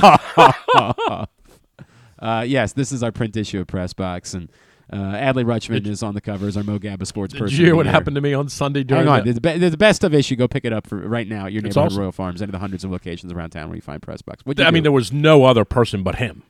uh, 2.19 2.45
yes, 2.47 2.73
this 2.73 2.93
is 2.93 3.03
our 3.03 3.13
print 3.13 3.37
issue 3.37 3.61
of 3.61 3.67
Press 3.67 3.93
Box, 3.93 4.35
and 4.35 4.49
uh, 4.93 4.97
Adley 4.97 5.45
Rutschman 5.45 5.87
is 5.87 6.03
on 6.03 6.15
the 6.15 6.21
cover 6.21 6.47
as 6.47 6.57
our 6.57 6.63
Mo 6.63 6.79
Gaba 6.79 7.07
sports 7.07 7.33
Did 7.33 7.41
person. 7.41 7.59
you 7.59 7.65
hear 7.67 7.75
what 7.77 7.87
year. 7.87 7.93
happened 7.93 8.15
to 8.17 8.21
me 8.21 8.35
on 8.35 8.49
Sunday 8.49 8.85
during 8.85 9.07
Hang 9.07 9.21
on, 9.21 9.27
the- 9.27 9.59
the, 9.59 9.71
the 9.71 9.77
best 9.77 10.05
of 10.05 10.13
issue. 10.15 10.37
Go 10.37 10.47
pick 10.49 10.65
it 10.65 10.73
up 10.73 10.87
for 10.87 10.97
right 10.99 11.27
now 11.27 11.47
at 11.47 11.53
your 11.53 11.63
neighborhood 11.63 11.87
awesome. 11.93 12.01
Royal 12.01 12.13
Farms, 12.13 12.43
any 12.43 12.49
of 12.49 12.53
the 12.53 12.59
hundreds 12.59 12.85
of 12.85 12.91
locations 12.91 13.33
around 13.33 13.51
town 13.51 13.69
where 13.69 13.77
you 13.77 13.83
find 13.83 14.03
Press 14.03 14.21
Box. 14.23 14.43
I 14.59 14.71
mean, 14.71 14.83
there 14.83 14.93
was 14.93 15.13
no 15.13 15.45
other 15.45 15.65
person 15.65 16.03
but 16.03 16.17
him. 16.17 16.43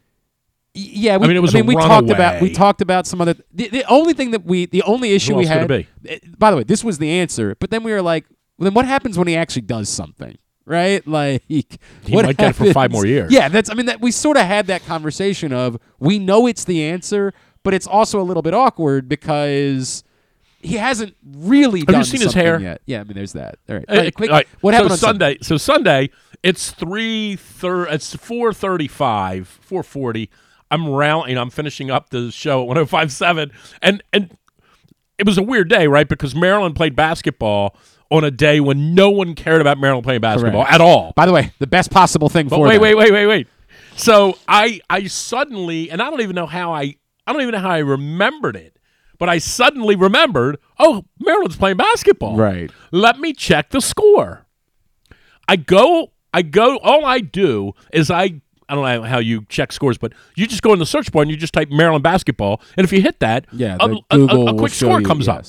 Yeah, 0.75 1.19
we, 1.19 1.25
I 1.25 1.29
mean, 1.29 1.37
it 1.37 1.41
was 1.41 1.55
I 1.55 1.59
a 1.59 1.63
we 1.63 1.75
talked 1.75 2.09
about 2.09 2.41
we 2.41 2.51
talked 2.51 2.81
about 2.81 3.07
some 3.07 3.21
other. 3.21 3.35
The, 3.53 3.69
the 3.69 3.85
only 3.85 4.15
thing 4.15 4.31
that 4.31 4.45
we, 4.45 4.65
the 4.67 4.83
only 4.85 5.13
issue 5.13 5.35
we 5.35 5.45
had. 5.45 5.71
it 5.71 5.87
eh, 6.07 6.19
By 6.39 6.51
the 6.51 6.57
way, 6.57 6.65
this 6.65 6.83
was 6.83 6.99
the 6.99 7.11
answer, 7.11 7.55
but 7.61 7.71
then 7.71 7.83
we 7.83 7.93
were 7.93 8.01
like, 8.01 8.25
well, 8.57 8.65
then 8.65 8.75
what 8.75 8.87
happens 8.87 9.19
when 9.19 9.29
he 9.29 9.37
actually 9.37 9.63
does 9.63 9.89
something? 9.91 10.39
Right, 10.65 11.07
like 11.07 11.43
He 11.47 11.67
what 12.09 12.25
might 12.25 12.37
get 12.39 12.51
it 12.51 12.53
for 12.55 12.73
five 12.73 12.91
more 12.91 13.05
years. 13.05 13.31
Yeah, 13.31 13.49
that's. 13.51 13.69
I 13.69 13.75
mean, 13.75 13.87
that 13.87 14.01
we 14.01 14.11
sort 14.13 14.39
of 14.39 14.47
had 14.47 14.69
that 14.69 14.85
conversation 14.87 15.53
of 15.53 15.79
we 15.99 16.19
know 16.19 16.47
it's 16.47 16.65
the 16.65 16.83
answer, 16.85 17.35
but 17.63 17.75
it's 17.75 17.87
also 17.87 18.21
a 18.21 18.25
little 18.25 18.43
bit 18.43 18.55
awkward 18.55 19.09
because 19.09 20.05
he 20.61 20.77
hasn't 20.77 21.17
really 21.25 21.81
Have 21.81 21.87
done 21.89 21.99
you 22.01 22.05
seen 22.05 22.21
his 22.21 22.35
hair? 22.35 22.61
yet. 22.61 22.83
Yeah, 22.87 23.01
I 23.01 23.05
mean, 23.05 23.15
there's 23.15 23.33
that. 23.33 23.59
All 23.69 23.77
right, 23.77 23.85
Uh, 23.89 24.11
quick, 24.15 24.31
all 24.31 24.37
right, 24.37 24.49
what 24.61 24.73
so 24.73 24.77
happened 24.77 24.93
on 24.93 24.99
Sunday? 24.99 25.39
So 25.43 25.57
Sunday, 25.57 26.11
it's 26.43 26.71
three 26.71 27.37
thir- 27.37 27.87
It's 27.87 28.15
four 28.17 28.53
thirty-five, 28.53 29.47
four 29.61 29.83
forty. 29.83 30.31
I'm 30.71 30.89
rallying. 30.89 31.37
I'm 31.37 31.51
finishing 31.51 31.91
up 31.91 32.11
the 32.11 32.31
show 32.31 32.63
at 32.63 32.69
105.7, 32.77 33.51
and 33.83 34.03
and 34.13 34.37
it 35.19 35.27
was 35.27 35.37
a 35.39 35.43
weird 35.43 35.69
day, 35.69 35.87
right? 35.87 36.09
Because 36.09 36.35
Maryland 36.35 36.75
played 36.77 36.97
basketball 36.97 37.77
on 38.11 38.25
a 38.25 38.31
day 38.31 38.59
when 38.61 38.95
no 38.95 39.11
one 39.11 39.35
cared 39.35 39.61
about 39.61 39.79
Maryland 39.79 40.05
playing 40.05 40.21
basketball 40.21 40.63
Correct. 40.63 40.75
at 40.75 40.81
all. 40.81 41.13
By 41.17 41.27
the 41.27 41.33
way, 41.33 41.53
the 41.59 41.67
best 41.67 41.91
possible 41.91 42.29
thing 42.29 42.49
But 42.49 42.57
for 42.57 42.67
wait, 42.67 42.75
them. 42.75 42.83
wait, 42.83 42.95
wait, 42.97 43.13
wait, 43.13 43.27
wait. 43.27 43.49
So 43.97 44.39
I 44.49 44.81
I 44.89 45.07
suddenly, 45.07 45.91
and 45.91 46.01
I 46.03 46.09
don't 46.11 46.21
even 46.23 46.35
know 46.35 46.47
how 46.47 46.73
I 46.73 46.97
I 47.27 47.33
don't 47.33 47.43
even 47.43 47.53
know 47.53 47.61
how 47.61 47.71
I 47.71 47.79
remembered 47.79 48.57
it, 48.57 48.77
but 49.19 49.29
I 49.29 49.39
suddenly 49.39 49.95
remembered. 49.97 50.59
Oh, 50.79 51.05
Maryland's 51.21 51.57
playing 51.57 51.77
basketball. 51.77 52.37
Right. 52.37 52.71
Let 52.91 53.19
me 53.19 53.33
check 53.33 53.71
the 53.71 53.81
score. 53.81 54.47
I 55.49 55.57
go. 55.57 56.13
I 56.35 56.43
go. 56.43 56.79
All 56.79 57.05
I 57.05 57.21
do 57.21 57.73
is 57.93 58.11
I. 58.11 58.41
I 58.69 58.75
don't 58.75 58.85
know 58.85 59.03
how 59.03 59.19
you 59.19 59.45
check 59.51 59.71
scores, 59.71 59.99
but 59.99 60.15
you 60.35 60.47
just 60.47 60.63
go 60.63 60.73
in 60.73 60.79
the 60.79 60.87
search 60.87 61.13
bar 61.13 61.21
and 61.23 61.31
you 61.31 61.37
just 61.37 61.53
type 61.53 61.71
Maryland 61.71 62.03
basketball, 62.03 62.63
and 62.77 62.85
if 62.85 62.93
you 62.93 63.03
hit 63.03 63.21
that, 63.21 63.45
Yeah, 63.53 63.77
a, 63.79 63.97
a- 64.11 64.25
a- 64.25 64.55
quick 64.55 64.73
score 64.73 65.01
you, 65.01 65.07
comes 65.07 65.29
up. 65.29 65.45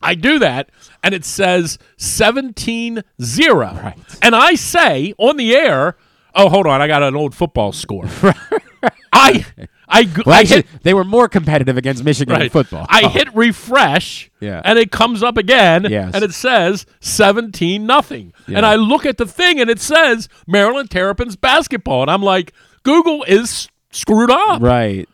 I 0.00 0.14
do 0.14 0.38
that, 0.38 0.70
and 1.02 1.14
it 1.14 1.26
says 1.26 1.78
17 1.98 3.02
0. 3.22 3.58
Right. 3.58 3.98
And 4.22 4.34
I 4.34 4.54
say 4.54 5.12
on 5.18 5.36
the 5.36 5.54
air, 5.54 5.96
oh, 6.34 6.48
hold 6.48 6.66
on, 6.66 6.80
I 6.80 6.86
got 6.86 7.02
an 7.02 7.14
old 7.14 7.34
football 7.34 7.72
score. 7.72 8.06
I, 9.12 9.44
I, 9.92 10.04
g- 10.04 10.22
Well, 10.24 10.34
I 10.34 10.40
actually, 10.40 10.56
hit, 10.56 10.82
they 10.82 10.94
were 10.94 11.04
more 11.04 11.28
competitive 11.28 11.76
against 11.76 12.02
Michigan 12.02 12.40
in 12.40 12.48
football. 12.50 12.86
I 12.88 13.02
oh. 13.04 13.08
hit 13.08 13.32
refresh, 13.34 14.30
Yeah. 14.40 14.62
and 14.64 14.78
it 14.78 14.90
comes 14.90 15.22
up 15.22 15.36
again, 15.36 15.86
Yes. 15.88 16.14
and 16.14 16.24
it 16.24 16.32
says 16.32 16.86
17 17.00 17.84
nothing. 17.86 18.32
Yeah. 18.48 18.58
And 18.58 18.66
I 18.66 18.76
look 18.76 19.04
at 19.04 19.18
the 19.18 19.26
thing, 19.26 19.60
and 19.60 19.68
it 19.68 19.80
says 19.80 20.28
Maryland 20.46 20.90
Terrapins 20.90 21.36
basketball. 21.36 22.02
And 22.02 22.10
I'm 22.10 22.22
like, 22.22 22.52
Google 22.82 23.22
is 23.24 23.68
screwed 23.90 24.30
up. 24.30 24.62
Right. 24.62 25.08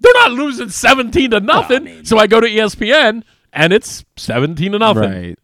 They're 0.00 0.14
not 0.14 0.32
losing 0.32 0.70
17 0.70 1.30
to 1.32 1.40
nothing. 1.40 2.04
so 2.04 2.18
I 2.18 2.26
go 2.26 2.40
to 2.40 2.46
ESPN, 2.48 3.22
and 3.52 3.72
it's 3.72 4.04
17 4.16 4.72
to 4.72 4.78
nothing. 4.78 5.02
Right. 5.02 5.38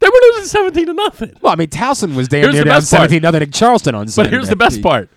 They 0.00 0.08
were 0.08 0.20
losing 0.32 0.44
17 0.44 0.86
to 0.86 0.94
nothing. 0.94 1.32
Well, 1.40 1.52
I 1.52 1.56
mean, 1.56 1.68
Towson 1.68 2.14
was 2.14 2.28
damn 2.28 2.42
Here's 2.42 2.54
near 2.54 2.64
the 2.64 2.70
down 2.70 2.76
best 2.78 2.90
part. 2.90 3.00
17 3.10 3.22
nothing 3.22 3.42
in 3.42 3.50
Charleston 3.50 3.94
on 3.94 4.08
Sunday. 4.08 4.28
But 4.28 4.32
here's 4.32 4.48
the 4.48 4.56
best 4.56 4.80
part. 4.80 5.10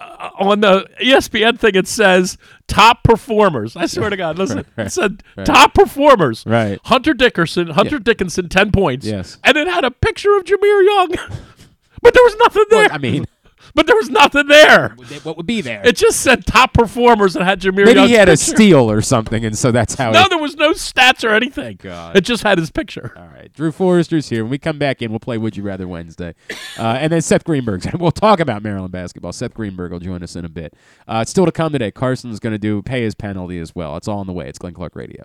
Uh, 0.00 0.30
on 0.38 0.60
the 0.60 0.86
ESPN 1.00 1.58
thing, 1.58 1.74
it 1.76 1.86
says 1.86 2.36
top 2.66 3.04
performers. 3.04 3.76
I 3.76 3.86
swear 3.86 4.10
to 4.10 4.16
God, 4.16 4.36
listen. 4.38 4.64
Right. 4.76 4.88
It 4.88 4.90
said 4.90 5.22
Right. 5.36 5.46
top 5.46 5.72
performers. 5.74 6.44
Right. 6.46 6.80
Hunter 6.84 7.14
Dickerson, 7.14 7.68
Hunter 7.68 7.96
Yeah. 7.96 8.02
Dickinson, 8.02 8.48
10 8.48 8.72
points. 8.72 9.06
Yes. 9.06 9.38
And 9.44 9.56
it 9.56 9.68
had 9.68 9.84
a 9.84 9.90
picture 9.92 10.36
of 10.36 10.44
Jahmir 10.44 10.84
Young. 10.84 11.08
but 12.02 12.12
there 12.12 12.24
was 12.24 12.36
nothing 12.40 12.64
there. 12.70 12.88
I 12.90 12.98
mean, 12.98 13.24
but 13.74 13.86
there 13.86 13.96
was 13.96 14.08
nothing 14.10 14.46
there. 14.46 14.90
what 15.24 15.36
would 15.36 15.46
be 15.46 15.60
there? 15.60 15.82
It 15.84 15.96
just 15.96 16.20
said 16.20 16.46
top 16.46 16.72
performers 16.74 17.36
and 17.36 17.44
had 17.44 17.60
Jahmir 17.60 17.84
Maybe 17.84 17.94
Young's 17.94 18.10
he 18.10 18.16
had 18.16 18.28
a 18.28 18.32
picture. 18.32 18.44
steal 18.56 18.90
or 18.90 19.00
something, 19.02 19.44
and 19.44 19.56
so 19.58 19.70
that's 19.72 19.94
how. 19.94 20.10
No, 20.12 20.22
he, 20.22 20.28
there 20.28 20.38
was 20.38 20.56
no 20.56 20.72
stats 20.72 21.24
or 21.28 21.34
anything. 21.34 21.78
God. 21.82 22.16
It 22.16 22.22
just 22.22 22.42
had 22.42 22.58
his 22.58 22.70
picture. 22.70 23.12
All 23.16 23.26
right, 23.26 23.52
Drew 23.52 23.72
Forrester's 23.72 24.28
here. 24.28 24.44
When 24.44 24.50
we 24.50 24.58
come 24.58 24.78
back 24.78 25.02
in, 25.02 25.10
we'll 25.10 25.20
play 25.20 25.38
Would 25.38 25.56
You 25.56 25.62
Rather 25.62 25.88
Wednesday, 25.88 26.34
uh, 26.78 26.98
and 27.00 27.12
then 27.12 27.20
Seth 27.22 27.44
Greenberg's. 27.44 27.86
We'll 28.04 28.10
talk 28.12 28.40
about 28.40 28.62
Maryland 28.62 28.92
basketball. 28.92 29.32
Seth 29.32 29.54
Greenberg 29.54 29.92
will 29.92 30.00
join 30.00 30.22
us 30.22 30.36
in 30.36 30.44
a 30.44 30.48
bit. 30.48 30.74
Uh, 31.08 31.20
it's 31.22 31.30
still 31.30 31.46
to 31.46 31.52
come 31.52 31.72
today. 31.72 31.90
Carson's 31.90 32.38
going 32.40 32.52
to 32.52 32.58
do 32.58 32.82
pay 32.82 33.02
his 33.02 33.14
penalty 33.14 33.58
as 33.58 33.74
well. 33.74 33.96
It's 33.96 34.08
all 34.08 34.18
on 34.18 34.26
the 34.26 34.32
way. 34.32 34.48
It's 34.48 34.58
Glenn 34.58 34.74
Clark 34.74 34.94
Radio. 34.96 35.24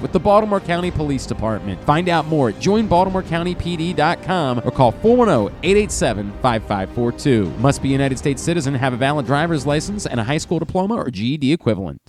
with 0.00 0.12
the 0.12 0.20
Baltimore 0.20 0.60
County 0.60 0.90
Police 0.90 1.26
Department. 1.26 1.82
Find 1.84 2.08
out 2.08 2.26
more 2.26 2.48
at 2.50 2.56
joinbaltimorecountypd.com 2.56 4.62
or 4.64 4.70
call 4.70 4.92
410-887-5542. 4.92 7.58
Must 7.58 7.82
be 7.82 7.90
a 7.90 7.92
United 7.92 8.18
States 8.18 8.42
citizen, 8.42 8.74
have 8.74 8.92
a 8.92 8.96
valid 8.96 9.26
driver's 9.26 9.66
license 9.66 10.06
and 10.06 10.20
a 10.20 10.24
high 10.24 10.38
school 10.38 10.58
diploma 10.58 10.94
or 10.94 11.10
GED 11.10 11.52
equivalent. 11.52 12.00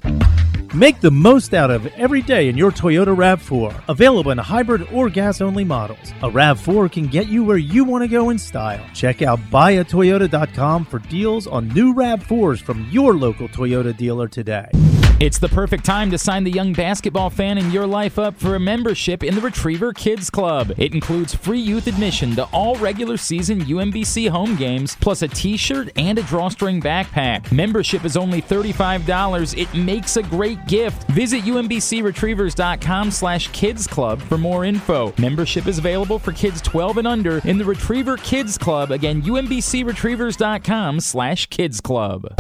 Make 0.76 0.99
the 0.99 1.10
most 1.10 1.53
out 1.53 1.72
of 1.72 1.88
every 1.95 2.22
day 2.22 2.49
in 2.49 2.57
your 2.57 2.69
Toyota 2.69 3.15
RAV4. 3.15 3.84
Available 3.88 4.31
in 4.31 4.38
hybrid 4.38 4.85
or 4.91 5.10
gas 5.10 5.39
only 5.39 5.64
models. 5.64 6.11
A 6.22 6.30
RAV4 6.30 6.91
can 6.91 7.07
get 7.07 7.27
you 7.27 7.45
where 7.45 7.56
you 7.56 7.85
want 7.85 8.03
to 8.03 8.10
go 8.10 8.30
in 8.30 8.38
style. 8.38 8.85
Check 8.93 9.22
out 9.22 9.39
buyatoyota.com 9.49 10.84
for 10.84 10.99
deals 10.99 11.47
on 11.47 11.69
new 11.69 11.93
RAV4s 11.93 12.61
from 12.61 12.85
your 12.91 13.15
local 13.15 13.47
Toyota 13.47 13.95
dealer 13.95 14.27
today. 14.27 14.68
It's 15.17 15.39
the 15.39 15.47
perfect 15.47 15.85
time 15.85 16.11
to 16.11 16.17
sign 16.17 16.43
the 16.43 16.51
young 16.51 16.73
basketball 16.73 17.29
fan 17.29 17.57
in 17.57 17.71
your 17.71 17.87
life 17.87 18.19
up 18.19 18.35
for 18.35 18.55
a 18.55 18.59
membership 18.59 19.23
in 19.23 19.33
the 19.33 19.39
Retriever 19.39 19.93
Kids 19.93 20.29
Club. 20.29 20.73
It 20.77 20.93
includes 20.93 21.33
free 21.33 21.61
youth 21.61 21.87
admission 21.87 22.35
to 22.35 22.43
all 22.51 22.75
regular 22.75 23.15
season 23.15 23.61
UMBC 23.61 24.27
home 24.27 24.57
games, 24.57 24.97
plus 24.99 25.21
a 25.21 25.29
t 25.29 25.55
shirt 25.55 25.89
and 25.95 26.19
a 26.19 26.23
drawstring 26.23 26.81
backpack. 26.81 27.49
Membership 27.49 28.03
is 28.03 28.17
only 28.17 28.41
$35. 28.41 29.57
It 29.57 29.73
makes 29.73 30.17
a 30.17 30.23
great 30.23 30.65
gift. 30.67 31.07
Visit 31.11 31.43
UMBCRetrievers.com 31.43 33.09
slash 33.09 33.47
kids 33.53 33.87
club 33.87 34.21
for 34.21 34.37
more 34.37 34.65
info. 34.65 35.13
Membership 35.17 35.65
is 35.65 35.77
available 35.77 36.19
for 36.19 36.33
kids 36.33 36.61
12 36.61 36.97
and 36.97 37.07
under 37.07 37.37
in 37.47 37.57
the 37.57 37.63
Retriever 37.63 38.17
Kids 38.17 38.57
Club. 38.57 38.91
Again, 38.91 39.21
UMBCRetrievers.com 39.21 40.99
slash 40.99 41.45
kids 41.45 41.79
club. 41.79 42.35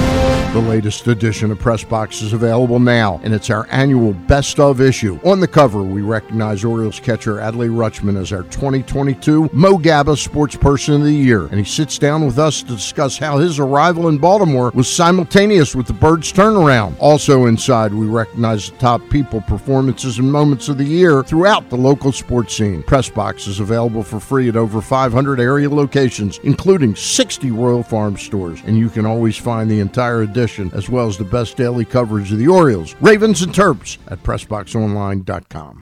The 0.55 0.61
latest 0.61 1.07
edition 1.07 1.51
of 1.51 1.59
Press 1.59 1.83
Box 1.83 2.21
is 2.21 2.31
available 2.31 2.74
now, 2.79 3.19
and 3.23 3.33
it's 3.33 3.49
our 3.49 3.67
annual 3.71 4.13
Best 4.13 4.59
of 4.59 4.81
issue. 4.81 5.19
On 5.23 5.39
the 5.39 5.47
cover, 5.47 5.83
we 5.83 6.01
recognize 6.01 6.63
Orioles 6.63 6.99
catcher 6.99 7.35
Adley 7.35 7.69
Rutschman 7.69 8.19
as 8.19 8.31
our 8.31 8.43
2022 8.43 9.49
Mo 9.53 9.77
Gaba 9.77 10.17
Sports 10.17 10.55
Person 10.55 10.95
of 10.95 11.03
the 11.03 11.13
Year, 11.13 11.45
and 11.47 11.59
he 11.59 11.63
sits 11.63 11.97
down 11.97 12.25
with 12.25 12.39
us 12.39 12.61
to 12.61 12.69
discuss 12.69 13.17
how 13.17 13.37
his 13.37 13.59
arrival 13.59 14.07
in 14.07 14.17
Baltimore 14.17 14.71
was 14.73 14.91
simultaneous 14.91 15.75
with 15.75 15.87
the 15.87 15.93
Birds' 15.93 16.33
turnaround. 16.33 16.95
Also 16.99 17.45
inside, 17.45 17.93
we 17.93 18.07
recognize 18.07 18.71
the 18.71 18.77
top 18.77 19.01
people, 19.09 19.41
performances, 19.41 20.17
and 20.17 20.31
moments 20.31 20.69
of 20.69 20.77
the 20.77 20.83
year 20.83 21.23
throughout 21.23 21.69
the 21.69 21.75
local 21.75 22.11
sports 22.11 22.55
scene. 22.55 22.81
Press 22.83 23.09
Box 23.09 23.47
is 23.47 23.59
available 23.59 24.03
for 24.03 24.19
free 24.19 24.49
at 24.49 24.55
over 24.55 24.81
500 24.81 25.39
area 25.39 25.69
locations, 25.69 26.39
including 26.39 26.95
60 26.95 27.51
Royal 27.51 27.83
Farm 27.83 28.17
stores, 28.17 28.61
and 28.65 28.77
you 28.77 28.89
can 28.89 29.05
always 29.05 29.37
find 29.37 29.69
the 29.69 29.79
entire 29.79 30.21
edition 30.21 30.71
as 30.73 30.89
well 30.89 31.07
as 31.07 31.17
the 31.17 31.23
best 31.23 31.57
daily 31.57 31.85
coverage 31.85 32.31
of 32.31 32.39
the 32.39 32.47
Orioles, 32.55 32.95
Ravens, 33.01 33.41
and 33.41 33.53
Terps 33.53 33.97
at 34.07 34.23
PressBoxOnline.com. 34.23 35.81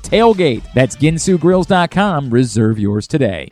TAILGATE. 0.00 0.62
That's 0.74 0.96
ginsugrills.com. 0.96 2.30
Reserve 2.30 2.78
yours 2.78 3.06
today. 3.06 3.48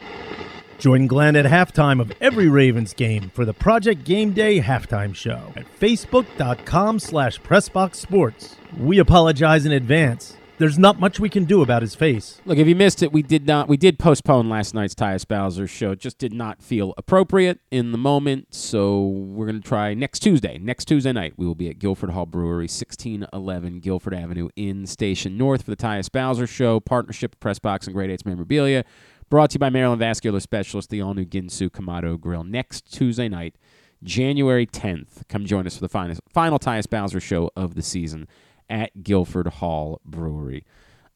Join 0.78 1.06
Glenn 1.06 1.36
at 1.36 1.44
halftime 1.44 2.00
of 2.00 2.10
every 2.22 2.48
Ravens 2.48 2.94
game 2.94 3.30
for 3.34 3.44
the 3.44 3.52
Project 3.52 4.02
Game 4.04 4.32
Day 4.32 4.60
halftime 4.60 5.14
show 5.14 5.52
at 5.54 5.66
facebook.com 5.78 6.98
slash 6.98 7.38
pressboxsports. 7.42 8.54
We 8.78 8.98
apologize 8.98 9.66
in 9.66 9.72
advance. 9.72 10.38
There's 10.60 10.78
not 10.78 11.00
much 11.00 11.18
we 11.18 11.30
can 11.30 11.46
do 11.46 11.62
about 11.62 11.80
his 11.80 11.94
face. 11.94 12.38
Look, 12.44 12.58
if 12.58 12.68
you 12.68 12.74
missed 12.74 13.02
it, 13.02 13.14
we 13.14 13.22
did 13.22 13.46
not. 13.46 13.66
We 13.66 13.78
did 13.78 13.98
postpone 13.98 14.50
last 14.50 14.74
night's 14.74 14.94
Tyus 14.94 15.26
Bowser 15.26 15.66
show. 15.66 15.92
It 15.92 16.00
just 16.00 16.18
did 16.18 16.34
not 16.34 16.62
feel 16.62 16.92
appropriate 16.98 17.60
in 17.70 17.92
the 17.92 17.96
moment. 17.96 18.54
So 18.54 19.06
we're 19.06 19.46
gonna 19.46 19.60
try 19.60 19.94
next 19.94 20.18
Tuesday. 20.18 20.58
Next 20.58 20.84
Tuesday 20.84 21.12
night, 21.12 21.32
we 21.38 21.46
will 21.46 21.54
be 21.54 21.70
at 21.70 21.78
Guilford 21.78 22.10
Hall 22.10 22.26
Brewery, 22.26 22.68
sixteen 22.68 23.26
eleven 23.32 23.80
Guilford 23.80 24.12
Avenue 24.12 24.50
in 24.54 24.86
Station 24.86 25.38
North 25.38 25.62
for 25.62 25.70
the 25.70 25.78
Tyus 25.78 26.12
Bowser 26.12 26.46
show. 26.46 26.78
Partnership 26.78 27.40
Press 27.40 27.58
Box 27.58 27.86
and 27.86 27.94
Great 27.94 28.10
Eights 28.10 28.26
Memorabilia. 28.26 28.84
Brought 29.30 29.48
to 29.52 29.54
you 29.54 29.60
by 29.60 29.70
Maryland 29.70 30.00
Vascular 30.00 30.40
Specialist, 30.40 30.90
the 30.90 31.00
all 31.00 31.14
new 31.14 31.24
Ginsu 31.24 31.70
Kamado 31.70 32.20
Grill. 32.20 32.44
Next 32.44 32.92
Tuesday 32.92 33.30
night, 33.30 33.56
January 34.02 34.66
10th. 34.66 35.26
Come 35.30 35.46
join 35.46 35.66
us 35.66 35.76
for 35.76 35.80
the 35.80 35.88
final, 35.88 36.16
final 36.28 36.58
Tyus 36.58 36.86
Bowser 36.86 37.18
show 37.18 37.50
of 37.56 37.76
the 37.76 37.82
season 37.82 38.28
at 38.70 39.02
Guilford 39.02 39.48
Hall 39.48 40.00
Brewery. 40.04 40.64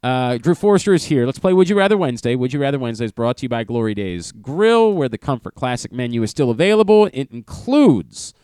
Uh, 0.02 0.36
Drew 0.36 0.54
Forrester 0.54 0.92
is 0.92 1.04
here. 1.06 1.24
Let's 1.24 1.38
play 1.38 1.54
Would 1.54 1.70
You 1.70 1.78
Rather 1.78 1.96
Wednesday. 1.96 2.34
Would 2.34 2.52
You 2.52 2.60
Rather 2.60 2.78
Wednesday 2.78 3.06
is 3.06 3.12
brought 3.12 3.38
to 3.38 3.44
you 3.44 3.48
by 3.48 3.64
Glory 3.64 3.94
Days 3.94 4.32
Grill, 4.32 4.92
where 4.92 5.08
the 5.08 5.16
Comfort 5.16 5.54
Classic 5.54 5.90
menu 5.90 6.22
is 6.22 6.30
still 6.30 6.50
available. 6.50 7.08
It 7.14 7.30
includes 7.30 8.34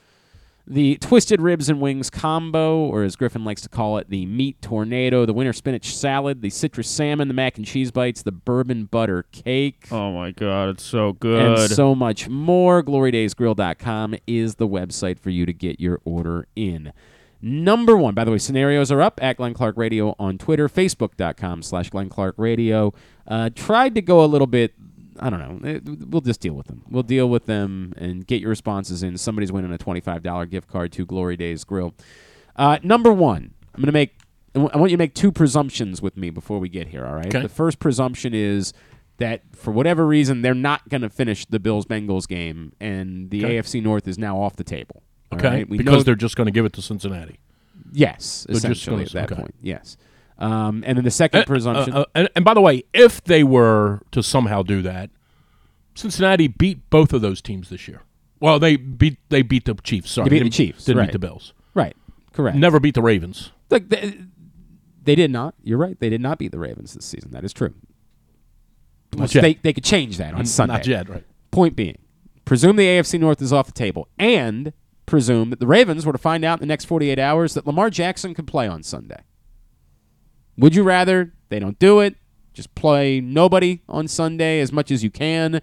the 0.66 0.96
Twisted 0.98 1.40
Ribs 1.40 1.68
and 1.68 1.80
Wings 1.80 2.08
combo, 2.08 2.78
or 2.78 3.02
as 3.02 3.16
Griffin 3.16 3.44
likes 3.44 3.60
to 3.62 3.68
call 3.68 3.98
it, 3.98 4.08
the 4.08 4.24
Meat 4.24 4.62
Tornado, 4.62 5.26
the 5.26 5.32
Winter 5.32 5.52
Spinach 5.52 5.94
Salad, 5.94 6.40
the 6.42 6.48
Citrus 6.48 6.88
Salmon, 6.88 7.28
the 7.28 7.34
Mac 7.34 7.58
and 7.58 7.66
Cheese 7.66 7.90
Bites, 7.90 8.22
the 8.22 8.32
Bourbon 8.32 8.84
Butter 8.84 9.24
Cake. 9.32 9.88
Oh 9.90 10.12
my 10.12 10.30
god, 10.30 10.70
it's 10.70 10.84
so 10.84 11.12
good. 11.12 11.60
And 11.60 11.70
so 11.70 11.94
much 11.94 12.28
more. 12.28 12.82
GloryDaysGrill.com 12.82 14.14
is 14.26 14.54
the 14.54 14.68
website 14.68 15.18
for 15.18 15.30
you 15.30 15.44
to 15.44 15.52
get 15.52 15.80
your 15.80 16.00
order 16.04 16.46
in. 16.54 16.92
Number 17.42 17.96
one, 17.96 18.14
by 18.14 18.24
the 18.24 18.30
way, 18.30 18.38
scenarios 18.38 18.92
are 18.92 19.00
up 19.00 19.18
at 19.22 19.38
Glenn 19.38 19.54
Clark 19.54 19.76
Radio 19.76 20.14
on 20.18 20.36
Twitter, 20.36 20.68
Facebook.com 20.68 21.62
slash 21.62 21.88
Glenn 21.90 22.08
Clark 22.10 22.34
Radio. 22.36 22.92
Uh, 23.26 23.48
tried 23.54 23.94
to 23.94 24.02
go 24.02 24.22
a 24.22 24.26
little 24.26 24.46
bit, 24.46 24.74
I 25.18 25.30
don't 25.30 25.38
know, 25.62 25.68
eh, 25.68 25.80
we'll 26.08 26.20
just 26.20 26.40
deal 26.40 26.52
with 26.54 26.66
them. 26.66 26.82
We'll 26.90 27.02
deal 27.02 27.28
with 27.30 27.46
them 27.46 27.94
and 27.96 28.26
get 28.26 28.40
your 28.42 28.50
responses 28.50 29.02
in. 29.02 29.16
Somebody's 29.16 29.50
winning 29.52 29.72
a 29.72 29.78
$25 29.78 30.50
gift 30.50 30.68
card 30.68 30.92
to 30.92 31.06
Glory 31.06 31.36
Days 31.36 31.64
Grill. 31.64 31.94
Uh, 32.56 32.78
number 32.82 33.12
one, 33.12 33.54
I'm 33.74 33.80
going 33.80 33.86
to 33.86 33.92
make, 33.92 34.16
I 34.54 34.58
want 34.58 34.90
you 34.90 34.96
to 34.96 35.02
make 35.02 35.14
two 35.14 35.32
presumptions 35.32 36.02
with 36.02 36.16
me 36.18 36.28
before 36.28 36.58
we 36.58 36.68
get 36.68 36.88
here, 36.88 37.06
all 37.06 37.14
right? 37.14 37.26
Okay. 37.26 37.40
The 37.40 37.48
first 37.48 37.78
presumption 37.78 38.34
is 38.34 38.74
that 39.16 39.42
for 39.54 39.70
whatever 39.70 40.06
reason, 40.06 40.42
they're 40.42 40.54
not 40.54 40.88
going 40.90 41.02
to 41.02 41.08
finish 41.10 41.46
the 41.46 41.58
Bills 41.60 41.86
Bengals 41.86 42.26
game, 42.28 42.72
and 42.80 43.30
the 43.30 43.44
Okay. 43.46 43.56
AFC 43.58 43.82
North 43.82 44.06
is 44.08 44.18
now 44.18 44.38
off 44.38 44.56
the 44.56 44.64
table. 44.64 45.02
Okay, 45.32 45.48
right? 45.48 45.68
Because 45.70 46.04
they're 46.04 46.14
just 46.14 46.36
going 46.36 46.46
to 46.46 46.50
give 46.52 46.64
it 46.64 46.72
to 46.74 46.82
Cincinnati. 46.82 47.38
Yes, 47.92 48.44
They're 48.48 48.54
just 48.54 48.64
essentially 48.64 49.04
gonna- 49.04 49.06
at 49.06 49.12
that 49.12 49.32
okay. 49.32 49.40
point. 49.42 49.54
Yes. 49.62 49.96
Um, 50.38 50.82
and 50.86 50.96
then 50.96 51.04
the 51.04 51.10
second 51.10 51.40
Uh, 51.40 51.44
presumption. 51.44 51.92
uh, 51.94 52.00
uh, 52.00 52.04
and, 52.14 52.28
and 52.34 52.44
by 52.44 52.54
the 52.54 52.60
way, 52.60 52.84
if 52.94 53.22
they 53.24 53.44
were 53.44 54.00
to 54.12 54.22
somehow 54.22 54.62
do 54.62 54.80
that, 54.82 55.10
Cincinnati 55.94 56.48
beat 56.48 56.88
both 56.88 57.12
of 57.12 57.20
those 57.20 57.42
teams 57.42 57.68
this 57.68 57.86
year. 57.88 58.02
Well, 58.40 58.58
they 58.58 58.76
beat 58.76 59.18
they 59.28 59.42
beat 59.42 59.66
the 59.66 59.74
Chiefs. 59.74 60.12
Sorry, 60.12 60.30
They 60.30 60.36
beat 60.38 60.44
the 60.44 60.50
Chiefs, 60.50 60.84
Didn't 60.86 60.98
right. 60.98 61.06
beat 61.08 61.12
the 61.12 61.18
Bills. 61.18 61.52
right. 61.74 61.94
Correct. 62.32 62.56
Never 62.56 62.80
beat 62.80 62.94
the 62.94 63.02
Ravens. 63.02 63.50
Look, 63.70 63.88
they, 63.90 64.18
they 65.02 65.14
did 65.16 65.30
not. 65.30 65.54
You're 65.62 65.76
right. 65.78 65.98
They 66.00 66.08
did 66.08 66.20
not 66.20 66.38
beat 66.38 66.52
the 66.52 66.58
Ravens 66.60 66.94
this 66.94 67.04
season. 67.04 67.32
That 67.32 67.44
is 67.44 67.52
true. 67.52 67.74
Not 69.12 69.22
Which. 69.22 69.32
They, 69.32 69.54
they 69.54 69.72
could 69.72 69.84
change 69.84 70.16
that 70.18 70.32
on 70.34 70.46
Sunday. 70.46 70.72
not 70.74 70.86
yet, 70.86 71.08
right. 71.08 71.24
Point 71.50 71.74
being, 71.76 71.98
presume 72.44 72.76
the 72.76 72.84
AFC 72.86 73.18
North 73.18 73.42
is 73.42 73.52
off 73.52 73.66
the 73.66 73.72
table, 73.72 74.08
and 74.18 74.72
presume 75.10 75.50
that 75.50 75.60
the 75.60 75.66
Ravens 75.66 76.06
were 76.06 76.12
to 76.12 76.18
find 76.18 76.44
out 76.44 76.58
in 76.58 76.60
the 76.60 76.66
next 76.72 76.86
48 76.86 77.18
hours 77.18 77.54
that 77.54 77.66
Lamar 77.66 77.90
Jackson 77.90 78.32
could 78.32 78.46
play 78.46 78.66
on 78.66 78.82
Sunday. 78.82 79.20
Would 80.56 80.74
you 80.74 80.82
rather 80.82 81.32
they 81.48 81.58
don't 81.58 81.78
do 81.78 82.00
it? 82.00 82.16
Just 82.54 82.74
play 82.74 83.20
nobody 83.20 83.82
on 83.88 84.08
Sunday 84.08 84.60
as 84.60 84.72
much 84.72 84.90
as 84.90 85.02
you 85.04 85.10
can. 85.10 85.60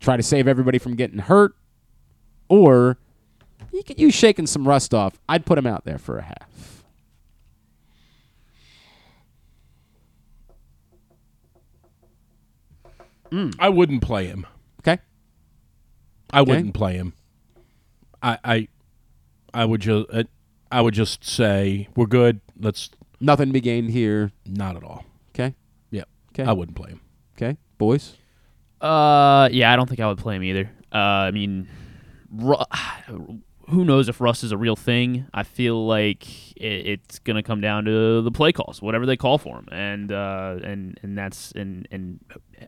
Try 0.00 0.16
to 0.16 0.22
save 0.22 0.46
everybody 0.48 0.78
from 0.78 0.94
getting 0.96 1.18
hurt, 1.18 1.54
or 2.48 2.98
you 3.72 3.82
could 3.82 4.00
use 4.00 4.14
shaking 4.14 4.46
some 4.46 4.66
rust 4.66 4.94
off. 4.94 5.18
I'd 5.28 5.44
put 5.44 5.58
him 5.58 5.66
out 5.66 5.84
there 5.84 5.98
for 5.98 6.18
a 6.18 6.22
half. 6.22 6.84
I 13.58 13.68
wouldn't 13.68 14.02
play 14.02 14.26
him. 14.26 14.46
Okay. 14.80 14.98
I 16.32 16.40
Okay. 16.40 16.50
wouldn't 16.50 16.74
play 16.74 16.94
him. 16.96 17.12
I 18.22 18.38
I, 18.44 18.68
I 19.54 19.64
would 19.64 19.80
just 19.80 20.06
uh, 20.12 20.24
I 20.70 20.80
would 20.80 20.94
just 20.94 21.24
say 21.24 21.88
we're 21.96 22.06
good. 22.06 22.40
Let's 22.58 22.90
Nothing 23.20 23.48
to 23.48 23.52
be 23.52 23.60
gained 23.60 23.90
here. 23.90 24.32
not 24.46 24.76
at 24.76 24.82
all. 24.84 25.04
Okay. 25.34 25.54
Yeah. 25.90 26.04
Okay. 26.32 26.44
I 26.44 26.52
wouldn't 26.52 26.76
play 26.76 26.90
him. 26.90 27.00
Okay. 27.36 27.58
Boys. 27.76 28.16
Uh, 28.80 29.48
yeah, 29.52 29.70
I 29.72 29.76
don't 29.76 29.88
think 29.88 30.00
I 30.00 30.06
would 30.08 30.16
play 30.18 30.36
him 30.36 30.42
either. 30.42 30.70
Uh, 30.92 30.96
I 31.28 31.30
mean, 31.30 31.68
Ru- 32.30 32.56
who 33.68 33.84
knows 33.84 34.08
if 34.08 34.20
Russ 34.22 34.42
is 34.42 34.52
a 34.52 34.56
real 34.56 34.74
thing? 34.76 35.26
I 35.34 35.42
feel 35.42 35.86
like 35.86 36.26
it, 36.56 36.86
it's 36.86 37.18
gonna 37.18 37.42
come 37.42 37.60
down 37.60 37.84
to 37.84 38.22
the 38.22 38.30
play 38.30 38.52
calls, 38.52 38.80
whatever 38.80 39.04
they 39.04 39.16
call 39.18 39.36
for 39.36 39.58
him, 39.58 39.68
and 39.70 40.10
uh, 40.10 40.56
and 40.64 40.98
and 41.02 41.16
that's 41.16 41.52
and 41.52 41.86
and 41.90 42.20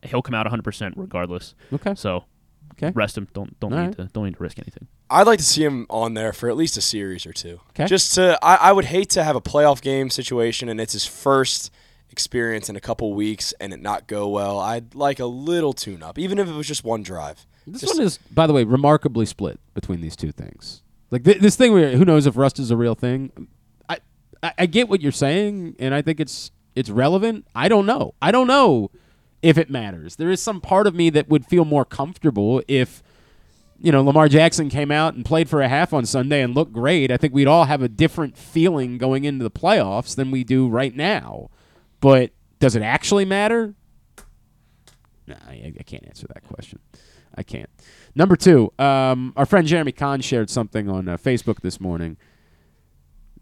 he'll 0.04 0.22
come 0.22 0.34
out 0.34 0.44
100 0.44 0.62
percent 0.62 0.94
regardless. 0.98 1.54
Okay. 1.72 1.94
So, 1.94 2.24
Okay. 2.72 2.90
rest 2.94 3.16
him. 3.18 3.28
Don't 3.34 3.58
don't 3.60 3.72
All 3.72 3.78
need 3.78 3.86
right. 3.86 3.96
to 3.96 4.04
don't 4.12 4.24
need 4.24 4.36
to 4.36 4.42
risk 4.42 4.58
anything. 4.58 4.88
I'd 5.10 5.26
like 5.26 5.38
to 5.38 5.44
see 5.44 5.62
him 5.64 5.86
on 5.90 6.14
there 6.14 6.32
for 6.32 6.48
at 6.48 6.56
least 6.56 6.76
a 6.76 6.80
series 6.80 7.26
or 7.26 7.32
two. 7.32 7.60
'Kay. 7.74 7.86
Just 7.86 8.14
to, 8.14 8.38
I, 8.42 8.54
I 8.56 8.72
would 8.72 8.86
hate 8.86 9.10
to 9.10 9.22
have 9.24 9.36
a 9.36 9.40
playoff 9.42 9.82
game 9.82 10.08
situation 10.10 10.68
and 10.68 10.80
it's 10.80 10.94
his 10.94 11.04
first 11.06 11.70
experience 12.10 12.68
in 12.68 12.76
a 12.76 12.80
couple 12.80 13.12
weeks 13.14 13.52
and 13.60 13.72
it 13.72 13.80
not 13.80 14.06
go 14.06 14.28
well. 14.28 14.58
I'd 14.58 14.94
like 14.94 15.18
a 15.20 15.26
little 15.26 15.72
tune 15.72 16.02
up, 16.02 16.18
even 16.18 16.38
if 16.38 16.48
it 16.48 16.52
was 16.54 16.66
just 16.66 16.84
one 16.84 17.02
drive. 17.02 17.46
This 17.66 17.82
Just- 17.82 17.96
one 17.96 18.06
is, 18.06 18.18
by 18.30 18.46
the 18.46 18.52
way, 18.52 18.64
remarkably 18.64 19.26
split 19.26 19.60
between 19.74 20.00
these 20.00 20.16
two 20.16 20.32
things. 20.32 20.82
Like 21.10 21.24
th- 21.24 21.38
this 21.40 21.56
thing 21.56 21.72
where 21.72 21.96
who 21.96 22.04
knows 22.04 22.26
if 22.26 22.36
rust 22.36 22.58
is 22.58 22.70
a 22.70 22.76
real 22.76 22.94
thing. 22.94 23.48
I 23.88 23.98
I, 24.42 24.52
I 24.60 24.66
get 24.66 24.88
what 24.88 25.00
you're 25.02 25.12
saying, 25.12 25.76
and 25.78 25.94
I 25.94 26.00
think 26.02 26.20
it's 26.20 26.50
it's 26.74 26.88
relevant. 26.88 27.46
I 27.54 27.68
don't 27.68 27.84
know. 27.84 28.14
I 28.22 28.32
don't 28.32 28.46
know 28.46 28.90
if 29.42 29.58
it 29.58 29.68
matters. 29.68 30.16
There 30.16 30.30
is 30.30 30.40
some 30.40 30.60
part 30.60 30.86
of 30.86 30.94
me 30.94 31.10
that 31.10 31.28
would 31.28 31.44
feel 31.46 31.64
more 31.64 31.84
comfortable 31.84 32.62
if 32.68 33.02
you 33.78 33.90
know 33.90 34.02
Lamar 34.02 34.28
Jackson 34.28 34.68
came 34.68 34.90
out 34.90 35.14
and 35.14 35.24
played 35.24 35.48
for 35.48 35.60
a 35.60 35.68
half 35.68 35.92
on 35.92 36.06
Sunday 36.06 36.40
and 36.40 36.54
looked 36.54 36.72
great. 36.72 37.10
I 37.10 37.16
think 37.16 37.34
we'd 37.34 37.48
all 37.48 37.64
have 37.64 37.82
a 37.82 37.88
different 37.88 38.36
feeling 38.38 38.98
going 38.98 39.24
into 39.24 39.42
the 39.42 39.50
playoffs 39.50 40.14
than 40.14 40.30
we 40.30 40.44
do 40.44 40.68
right 40.68 40.94
now. 40.94 41.50
But 42.00 42.30
does 42.58 42.76
it 42.76 42.82
actually 42.82 43.24
matter? 43.24 43.74
I, 45.28 45.72
I 45.78 45.82
can't 45.84 46.06
answer 46.06 46.26
that 46.28 46.44
question. 46.44 46.78
I 47.34 47.42
can't. 47.42 47.70
Number 48.14 48.36
two, 48.36 48.72
um, 48.78 49.32
our 49.36 49.46
friend 49.46 49.66
Jeremy 49.66 49.92
Kahn 49.92 50.20
shared 50.20 50.50
something 50.50 50.88
on 50.88 51.08
uh, 51.08 51.16
Facebook 51.16 51.60
this 51.60 51.80
morning. 51.80 52.16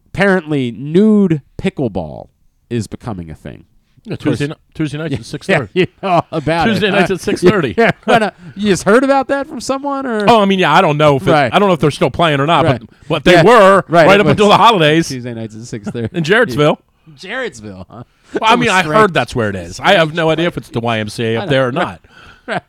Apparently, 0.07 0.71
nude 0.71 1.43
pickleball 1.59 2.29
is 2.69 2.87
becoming 2.87 3.31
a 3.31 3.35
thing. 3.35 3.67
Yeah, 4.05 4.17
Tuesday, 4.17 4.47
ni- 4.49 4.55
Tuesday 4.75 4.97
nights 4.99 5.13
Yeah, 5.13 5.19
at 5.19 5.25
six 5.27 5.47
thirty. 5.47 5.71
yeah, 5.75 5.85
you 6.03 6.23
about 6.33 6.65
Tuesday 6.65 6.89
it. 6.89 6.93
nights 6.93 7.11
Uh, 7.11 7.15
at 7.15 7.21
six 7.21 7.43
thirty. 7.43 7.75
Yeah, 7.79 7.91
yeah. 8.07 8.31
you 8.57 8.69
just 8.69 8.85
heard 8.85 9.05
about 9.05 9.29
that 9.29 9.47
from 9.47 9.61
someone, 9.61 10.07
or 10.07 10.25
Oh, 10.29 10.41
I 10.41 10.47
mean, 10.47 10.59
yeah, 10.59 10.73
I 10.73 10.81
don't 10.81 10.97
know 10.97 11.17
if 11.17 11.27
it- 11.27 11.31
Right. 11.31 11.53
I 11.53 11.59
don't 11.59 11.69
know 11.69 11.75
if 11.75 11.81
they're 11.81 11.91
still 11.91 12.11
playing 12.11 12.41
or 12.41 12.47
not, 12.47 12.65
Right. 12.65 12.81
but 12.81 12.91
but 13.09 13.25
they 13.25 13.33
Yeah. 13.35 13.43
were 13.45 13.85
Right, 13.89 14.07
right, 14.07 14.21
up 14.21 14.27
until 14.27 14.49
the 14.49 14.57
holidays. 14.57 15.09
Tuesday 15.09 15.35
nights 15.35 15.55
at 15.55 15.63
six 15.63 15.89
thirty 15.91 16.17
in 16.17 16.25
Jarrettsville. 16.25 16.79
Jarrettsville, 17.11 17.87
huh? 17.91 18.05
Well, 18.41 18.51
I 18.53 18.57
mean, 18.57 18.69
I 18.71 18.83
heard 18.85 19.13
that's 19.13 19.35
where 19.35 19.51
it 19.51 19.57
is. 19.57 19.81
I 19.81 19.95
have 19.95 20.15
no 20.15 20.31
idea 20.31 20.47
if 20.47 20.57
it's 20.57 20.69
the 20.69 20.81
YMCA 20.81 21.39
up 21.43 21.49
there 21.49 21.67
or 21.69 21.73
not. 21.73 22.01
Right. 22.47 22.63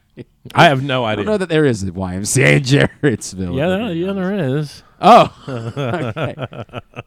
I 0.55 0.65
have 0.65 0.83
no 0.83 1.03
I 1.05 1.11
idea. 1.13 1.25
don't 1.25 1.33
know 1.33 1.37
that 1.37 1.49
there 1.49 1.65
is 1.65 1.83
a 1.83 1.91
YMCA 1.91 2.57
in 2.57 2.63
Jarrettsville. 2.63 3.55
Yeah, 3.55 3.67
there, 3.69 3.93
yeah, 3.93 4.11
there 4.13 4.57
is. 4.57 4.83
Oh, 5.02 5.34
okay. 5.48 6.36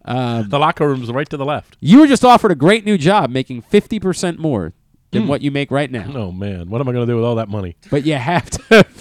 Um, 0.04 0.48
the 0.48 0.58
locker 0.58 0.86
room's 0.88 1.10
right 1.10 1.28
to 1.30 1.36
the 1.36 1.44
left. 1.44 1.76
You 1.80 2.00
were 2.00 2.06
just 2.06 2.24
offered 2.24 2.50
a 2.50 2.56
great 2.56 2.84
new 2.84 2.98
job, 2.98 3.30
making 3.30 3.62
fifty 3.62 4.00
percent 4.00 4.38
more 4.38 4.72
than 5.12 5.22
Hmm. 5.22 5.28
what 5.28 5.42
you 5.42 5.50
make 5.50 5.70
right 5.70 5.90
now. 5.90 6.10
Oh 6.14 6.32
man, 6.32 6.68
what 6.70 6.80
am 6.80 6.88
I 6.88 6.92
going 6.92 7.06
to 7.06 7.12
do 7.12 7.16
with 7.16 7.24
all 7.24 7.36
that 7.36 7.48
money? 7.48 7.76
But 7.90 8.04
you 8.04 8.14
have 8.14 8.50
to. 8.50 8.84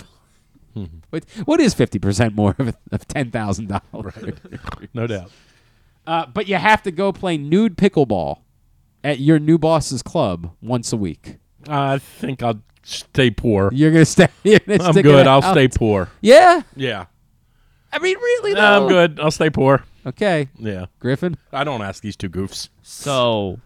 What- 1.11 1.25
what 1.45 1.59
is 1.59 1.75
fifty 1.75 1.99
percent 1.99 2.33
more 2.33 2.55
of, 2.57 2.75
of 2.91 3.07
ten 3.07 3.29
thousand 3.29 3.67
dollars? 3.67 4.15
No 4.95 5.05
doubt. 5.05 5.31
Uh, 6.07 6.25
but 6.25 6.47
you 6.47 6.55
have 6.55 6.81
to 6.83 6.91
go 6.91 7.11
play 7.11 7.37
nude 7.37 7.77
pickleball 7.77 8.39
at 9.03 9.19
your 9.19 9.37
new 9.37 9.59
boss's 9.59 10.01
club 10.01 10.51
once 10.61 10.91
a 10.91 10.97
week. 10.97 11.37
I 11.69 11.99
think 11.99 12.41
I'll 12.41 12.61
stay 12.81 13.29
poor. 13.29 13.69
You're 13.71 13.91
gonna 13.91 14.05
stay. 14.05 14.27
You're 14.43 14.59
gonna 14.59 14.83
I'm 14.83 14.93
good. 15.01 15.27
I'll 15.27 15.43
out. 15.43 15.53
stay 15.53 15.67
poor. 15.67 16.09
Yeah. 16.21 16.63
Yeah. 16.75 17.05
I 17.93 17.99
mean, 17.99 18.17
really? 18.17 18.53
No, 18.53 18.59
I'm 18.61 18.81
though? 18.83 18.89
good. 18.89 19.19
I'll 19.19 19.31
stay 19.31 19.49
poor. 19.49 19.83
Okay. 20.05 20.49
Yeah. 20.59 20.87
Griffin. 20.99 21.37
I 21.51 21.63
don't 21.63 21.81
ask 21.81 22.01
these 22.03 22.15
two 22.17 22.29
goofs. 22.29 22.69
So, 22.81 23.59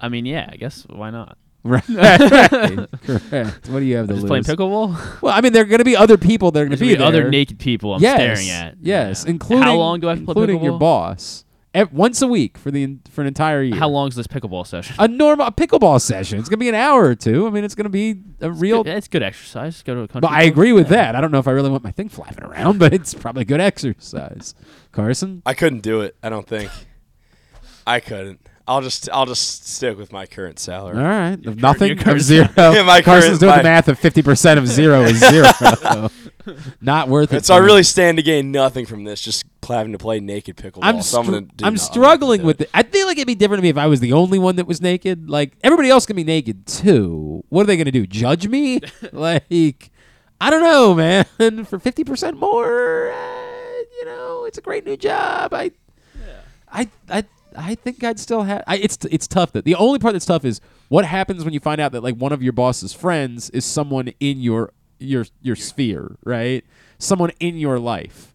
I 0.00 0.08
mean, 0.08 0.26
yeah, 0.26 0.48
I 0.52 0.56
guess 0.56 0.86
why 0.88 1.10
not? 1.10 1.36
Right. 1.66 1.82
Correct. 1.82 3.68
What 3.70 3.80
do 3.80 3.84
you 3.84 3.96
have 3.96 4.06
to 4.08 4.12
Just 4.12 4.22
lose? 4.22 4.24
playing 4.28 4.44
pickleball? 4.44 5.22
Well, 5.22 5.32
I 5.32 5.40
mean, 5.40 5.54
there 5.54 5.62
are 5.62 5.66
going 5.66 5.78
to 5.78 5.84
be 5.84 5.96
other 5.96 6.18
people 6.18 6.50
that 6.50 6.60
are 6.60 6.64
going 6.66 6.72
to 6.72 6.76
There's 6.76 6.92
be 6.92 6.98
gonna 6.98 7.10
be 7.10 7.18
other 7.20 7.30
naked 7.30 7.58
people 7.58 7.94
I'm 7.94 8.02
yes, 8.02 8.16
staring 8.16 8.50
at. 8.50 8.74
Yes, 8.82 9.24
Yeah. 9.24 9.30
including 9.30 9.62
How 9.62 9.76
long 9.76 9.98
do 10.00 10.08
I 10.08 10.10
have 10.10 10.18
to 10.18 10.24
play 10.26 10.34
pickleball? 10.34 10.40
including 10.42 10.62
your 10.64 10.72
pickleball? 10.74 10.78
boss, 10.78 11.44
Ev- 11.74 11.92
once 11.92 12.22
a 12.22 12.28
week 12.28 12.56
for 12.56 12.70
the 12.70 12.98
for 13.10 13.20
an 13.20 13.26
entire 13.26 13.60
year. 13.62 13.76
How 13.76 13.88
long 13.88 14.06
is 14.08 14.14
this 14.14 14.28
pickleball 14.28 14.64
session? 14.66 14.94
A 14.98 15.08
normal 15.08 15.46
a 15.46 15.52
pickleball 15.52 16.00
session. 16.00 16.38
It's 16.38 16.48
going 16.48 16.58
to 16.58 16.62
be 16.64 16.68
an 16.68 16.74
hour 16.76 17.02
or 17.04 17.14
two. 17.16 17.46
I 17.48 17.50
mean, 17.50 17.64
it's 17.64 17.74
going 17.74 17.84
to 17.84 17.90
be 17.90 18.20
a 18.40 18.50
real. 18.50 18.82
It's 18.86 19.08
good 19.08 19.24
exercise. 19.24 19.82
Go 19.82 19.94
to 19.94 20.00
a 20.02 20.08
country. 20.08 20.20
But 20.28 20.30
I 20.30 20.42
agree 20.44 20.72
with 20.72 20.86
Yeah. 20.86 20.96
that. 21.12 21.16
I 21.16 21.20
don't 21.20 21.32
know 21.32 21.40
if 21.40 21.48
I 21.48 21.50
really 21.50 21.70
want 21.70 21.82
my 21.82 21.90
thing 21.90 22.08
flapping 22.08 22.44
around, 22.44 22.78
but 22.78 22.94
it's 22.94 23.12
probably 23.12 23.44
good 23.44 23.60
exercise. 23.60 24.54
Carson. 24.92 25.42
I 25.44 25.54
couldn't 25.54 25.80
do 25.80 26.00
it. 26.02 26.16
I 26.22 26.28
don't 26.28 26.46
think. 26.46 26.70
I 27.86 27.98
couldn't. 28.00 28.48
I'll 28.66 28.80
just 28.80 29.10
I'll 29.10 29.26
just 29.26 29.66
stick 29.66 29.98
with 29.98 30.12
my 30.12 30.24
current 30.26 30.58
salary. 30.58 30.96
All 30.96 31.02
right, 31.02 31.38
Your 31.42 31.54
nothing 31.54 31.98
your 31.98 32.18
zero. 32.18 32.48
Yeah, 32.56 32.82
my 32.82 33.02
Carson's 33.02 33.38
current- 33.38 33.40
doing 33.40 33.50
my- 33.50 33.56
the 33.58 33.62
math 33.64 33.88
of 33.88 33.98
fifty 33.98 34.22
percent 34.22 34.58
of 34.58 34.66
zero 34.66 35.02
is 35.02 35.18
zero. 35.18 35.50
not 36.80 37.08
worth 37.08 37.32
it. 37.32 37.44
So 37.44 37.54
I 37.54 37.58
really 37.58 37.82
stand 37.82 38.16
to 38.16 38.22
gain 38.22 38.52
nothing 38.52 38.86
from 38.86 39.04
this. 39.04 39.20
Just 39.20 39.44
having 39.68 39.92
to 39.92 39.98
play 39.98 40.20
naked 40.20 40.56
pickleball. 40.56 40.80
I'm, 40.82 41.02
so 41.02 41.22
I'm 41.22 41.50
I'm 41.62 41.76
struggling 41.76 42.42
with 42.42 42.62
it. 42.62 42.70
I 42.72 42.82
feel 42.82 43.06
like 43.06 43.16
it'd 43.18 43.26
be 43.26 43.34
different 43.34 43.60
to 43.60 43.62
me 43.62 43.68
if 43.70 43.78
I 43.78 43.86
was 43.86 44.00
the 44.00 44.12
only 44.12 44.38
one 44.38 44.56
that 44.56 44.66
was 44.66 44.80
naked. 44.80 45.28
Like 45.28 45.52
everybody 45.62 45.90
else 45.90 46.06
can 46.06 46.16
be 46.16 46.24
naked 46.24 46.66
too. 46.66 47.44
What 47.50 47.62
are 47.62 47.66
they 47.66 47.76
gonna 47.76 47.90
do? 47.92 48.06
Judge 48.06 48.48
me? 48.48 48.80
like 49.12 49.90
I 50.40 50.50
don't 50.50 50.62
know, 50.62 50.94
man. 50.94 51.64
For 51.64 51.78
fifty 51.78 52.04
percent 52.04 52.38
more, 52.38 53.10
uh, 53.10 53.76
you 53.98 54.04
know, 54.06 54.44
it's 54.46 54.58
a 54.58 54.62
great 54.62 54.84
new 54.84 54.96
job. 54.96 55.54
I, 55.54 55.70
I, 56.70 56.88
I, 57.08 57.24
I 57.56 57.74
think 57.74 58.02
I'd 58.02 58.18
still 58.18 58.42
have. 58.42 58.62
I, 58.66 58.76
it's 58.78 58.98
it's 59.10 59.26
tough. 59.26 59.52
That 59.52 59.64
the 59.64 59.74
only 59.76 59.98
part 59.98 60.12
that's 60.14 60.26
tough 60.26 60.44
is 60.44 60.60
what 60.88 61.04
happens 61.04 61.44
when 61.44 61.54
you 61.54 61.60
find 61.60 61.80
out 61.80 61.92
that 61.92 62.02
like 62.02 62.16
one 62.16 62.32
of 62.32 62.42
your 62.42 62.52
boss's 62.52 62.92
friends 62.92 63.50
is 63.50 63.64
someone 63.64 64.08
in 64.20 64.40
your 64.40 64.72
your 64.98 65.26
your 65.42 65.56
sphere, 65.56 66.16
right? 66.24 66.64
Someone 66.98 67.30
in 67.40 67.56
your 67.58 67.78
life. 67.78 68.34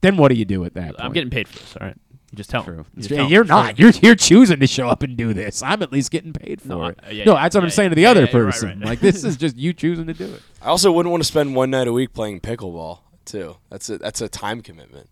Then 0.00 0.16
what 0.16 0.28
do 0.28 0.34
you 0.34 0.44
do 0.44 0.64
at 0.64 0.74
that? 0.74 0.94
I'm 0.98 1.06
point? 1.06 1.14
getting 1.14 1.30
paid 1.30 1.48
for 1.48 1.58
this. 1.58 1.76
All 1.80 1.86
right. 1.86 1.96
You 2.32 2.36
just 2.36 2.48
tell 2.50 2.64
True. 2.64 2.76
them. 2.76 2.86
It's 2.96 3.08
true. 3.08 3.26
You're 3.26 3.44
not. 3.44 3.78
You're 3.78 3.90
you're 4.02 4.14
choosing 4.14 4.58
to 4.60 4.66
show 4.66 4.88
up 4.88 5.02
and 5.02 5.16
do 5.18 5.34
this. 5.34 5.62
I'm 5.62 5.82
at 5.82 5.92
least 5.92 6.10
getting 6.10 6.32
paid 6.32 6.62
for 6.62 6.68
No, 6.68 6.86
it. 6.86 6.98
I- 7.02 7.10
yeah, 7.10 7.24
no, 7.24 7.34
yeah, 7.34 7.42
that's 7.42 7.54
what 7.54 7.62
I'm 7.62 7.68
yeah, 7.68 7.74
saying 7.74 7.90
to 7.90 7.94
the 7.96 8.02
yeah, 8.02 8.10
other 8.10 8.22
yeah, 8.24 8.30
you're 8.32 8.44
right, 8.44 8.52
person. 8.52 8.80
right. 8.80 8.88
Like 8.88 9.00
this 9.00 9.22
is 9.22 9.36
just 9.36 9.56
you 9.58 9.72
choosing 9.74 10.06
to 10.06 10.14
do 10.14 10.24
it. 10.32 10.40
I 10.62 10.68
also 10.68 10.90
wouldn't 10.92 11.10
want 11.10 11.22
to 11.22 11.26
spend 11.26 11.54
one 11.54 11.70
night 11.70 11.88
a 11.88 11.92
week 11.92 12.14
playing 12.14 12.40
pickleball 12.40 13.00
too. 13.26 13.56
That's 13.70 13.90
a 13.90 13.98
that's 13.98 14.22
a 14.22 14.30
time 14.30 14.62
commitment. 14.62 15.10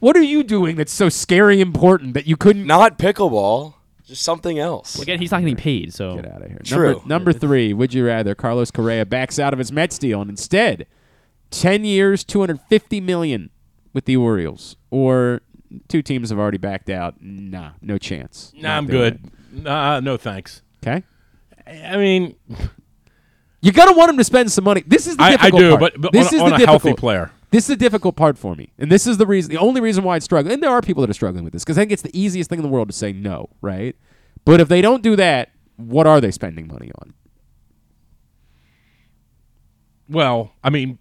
What 0.00 0.16
are 0.16 0.22
you 0.22 0.42
doing 0.42 0.76
that's 0.76 0.92
so 0.92 1.08
scary 1.08 1.60
important 1.60 2.14
that 2.14 2.26
you 2.26 2.36
couldn't? 2.36 2.66
Not 2.66 2.98
pickleball, 2.98 3.74
just 4.04 4.22
something 4.22 4.58
else. 4.58 4.96
Well, 4.96 5.02
again, 5.04 5.20
he's 5.20 5.30
not 5.30 5.40
getting 5.40 5.56
paid, 5.56 5.94
so 5.94 6.16
Get 6.16 6.30
out 6.30 6.42
of 6.42 6.48
here. 6.48 6.60
True. 6.64 6.92
Number, 6.94 7.08
number 7.08 7.32
three. 7.32 7.72
Would 7.72 7.94
you 7.94 8.04
rather 8.06 8.34
Carlos 8.34 8.70
Correa 8.70 9.06
backs 9.06 9.38
out 9.38 9.52
of 9.52 9.58
his 9.58 9.70
Mets 9.72 9.98
deal 9.98 10.20
and 10.20 10.28
instead 10.28 10.86
ten 11.50 11.84
years, 11.84 12.24
two 12.24 12.40
hundred 12.40 12.60
fifty 12.68 13.00
million 13.00 13.50
with 13.92 14.04
the 14.06 14.16
Orioles, 14.16 14.76
or 14.90 15.40
two 15.88 16.02
teams 16.02 16.30
have 16.30 16.38
already 16.38 16.58
backed 16.58 16.90
out? 16.90 17.14
Nah, 17.20 17.70
no 17.80 17.96
chance. 17.96 18.52
Nah, 18.56 18.62
Not 18.68 18.76
I'm 18.78 18.86
doing 18.86 19.18
good. 19.52 19.62
Nah, 19.64 20.00
no 20.00 20.16
thanks. 20.16 20.62
Okay. 20.84 21.04
I 21.66 21.96
mean, 21.96 22.34
You 23.60 23.72
gotta 23.72 23.92
want 23.96 24.10
him 24.10 24.16
to 24.18 24.24
spend 24.24 24.50
some 24.52 24.64
money. 24.64 24.82
This 24.86 25.06
is 25.06 25.16
the 25.16 25.22
I- 25.22 25.36
I 25.40 25.50
do, 25.50 25.76
part. 25.76 25.80
but- 25.94 26.00
but 26.00 26.12
this 26.12 26.28
on- 26.28 26.34
is 26.34 26.40
on 26.40 26.50
the 26.50 26.56
a 26.56 26.58
healthy 26.66 26.90
difficult- 26.90 26.98
player. 27.00 27.30
This 27.50 27.64
is 27.64 27.68
the 27.68 27.76
difficult 27.76 28.14
part 28.14 28.36
for 28.36 28.54
me, 28.54 28.72
and 28.78 28.92
this 28.92 29.06
is 29.06 29.16
the 29.16 29.26
reason. 29.26 29.50
The 29.50 29.58
only 29.58 29.80
reason 29.80 30.04
why 30.04 30.16
it's 30.16 30.24
struggling, 30.24 30.54
and 30.54 30.62
there 30.62 30.70
are 30.70 30.82
people 30.82 31.00
that 31.00 31.10
are 31.10 31.14
struggling 31.14 31.44
with 31.44 31.52
this 31.52 31.64
because 31.64 31.78
I 31.78 31.82
think 31.82 31.92
it's 31.92 32.02
the 32.02 32.18
easiest 32.18 32.50
thing 32.50 32.58
in 32.58 32.62
the 32.62 32.68
world 32.68 32.88
to 32.88 32.94
say 32.94 33.12
no, 33.12 33.48
right? 33.62 33.96
But 34.44 34.60
if 34.60 34.68
they 34.68 34.82
don't 34.82 35.02
do 35.02 35.16
that, 35.16 35.50
what 35.76 36.06
are 36.06 36.20
they 36.20 36.30
spending 36.30 36.66
money 36.66 36.90
on? 37.00 37.14
well, 40.08 40.52
I 40.64 40.70
mean, 40.70 40.98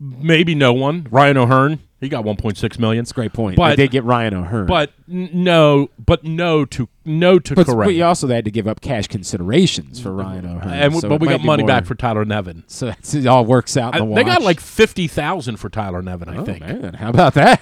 maybe 0.00 0.54
no 0.54 0.72
one. 0.72 1.06
Ryan 1.10 1.36
O'Hearn, 1.36 1.78
he 2.02 2.08
got 2.10 2.24
1.6 2.24 2.78
million. 2.78 3.02
That's 3.02 3.12
a 3.12 3.14
great 3.14 3.32
point. 3.32 3.56
But 3.56 3.70
they 3.70 3.84
did 3.84 3.92
get 3.92 4.04
Ryan 4.04 4.34
O'Hearn, 4.34 4.66
But 4.66 4.92
n- 5.10 5.30
no, 5.32 5.88
but 6.04 6.24
no 6.24 6.64
to 6.66 6.88
no 7.04 7.38
to 7.38 7.54
but, 7.54 7.66
Correa. 7.66 7.86
but 7.88 7.94
you 7.94 8.04
also 8.04 8.28
had 8.28 8.44
to 8.44 8.50
give 8.50 8.68
up 8.68 8.80
cash 8.80 9.06
considerations 9.08 10.00
for 10.00 10.12
Ryan 10.12 10.46
O'Hearn, 10.46 10.72
and 10.72 10.96
so 10.98 11.08
but 11.08 11.20
we 11.20 11.28
got 11.28 11.42
money 11.42 11.62
more- 11.62 11.68
back 11.68 11.86
for 11.86 11.94
Tyler 11.94 12.24
Nevin. 12.24 12.64
So 12.66 12.86
that's, 12.86 13.14
it 13.14 13.26
all 13.26 13.44
works 13.46 13.76
out. 13.76 13.96
In 13.96 14.02
I- 14.02 14.06
the 14.06 14.14
they 14.16 14.24
got 14.24 14.42
like 14.42 14.60
fifty 14.60 15.06
thousand 15.06 15.56
for 15.56 15.68
Tyler 15.70 16.02
Nevin. 16.02 16.28
I 16.28 16.36
Oh, 16.38 16.44
think. 16.44 16.60
man, 16.60 16.94
how 16.94 17.08
about 17.10 17.34
that? 17.34 17.60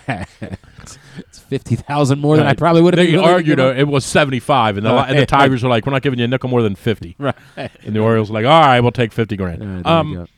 it's, 0.79 0.99
it's 1.19 1.39
fifty 1.39 1.77
thousand 1.77 2.21
more 2.21 2.37
than 2.37 2.47
I 2.47 2.55
probably 2.55 2.83
would 2.83 2.97
have. 2.97 3.07
They 3.07 3.15
argued 3.17 3.61
uh, 3.61 3.75
it 3.77 3.87
was 3.89 4.05
seventy 4.05 4.41
five, 4.41 4.77
and 4.77 4.85
the 4.87 4.91
Right. 4.93 5.11
and 5.11 5.19
the 5.19 5.27
Tigers 5.27 5.63
were 5.63 5.69
like, 5.69 5.85
"We're 5.87 5.93
not 5.93 6.03
giving 6.03 6.19
you 6.19 6.25
a 6.25 6.29
nickel 6.29 6.49
more 6.51 6.63
than 6.63 6.75
50. 6.77 7.17
Right. 7.19 7.35
And 7.57 7.95
the 7.95 8.01
Orioles 8.01 8.31
were 8.31 8.41
like, 8.41 8.47
"All 8.47 8.61
right, 8.63 8.81
we'll 8.81 8.91
take 8.93 9.13
fifty 9.13 9.37
grand." 9.37 9.61
there 9.63 9.69
you 9.79 9.83
um. 9.85 10.29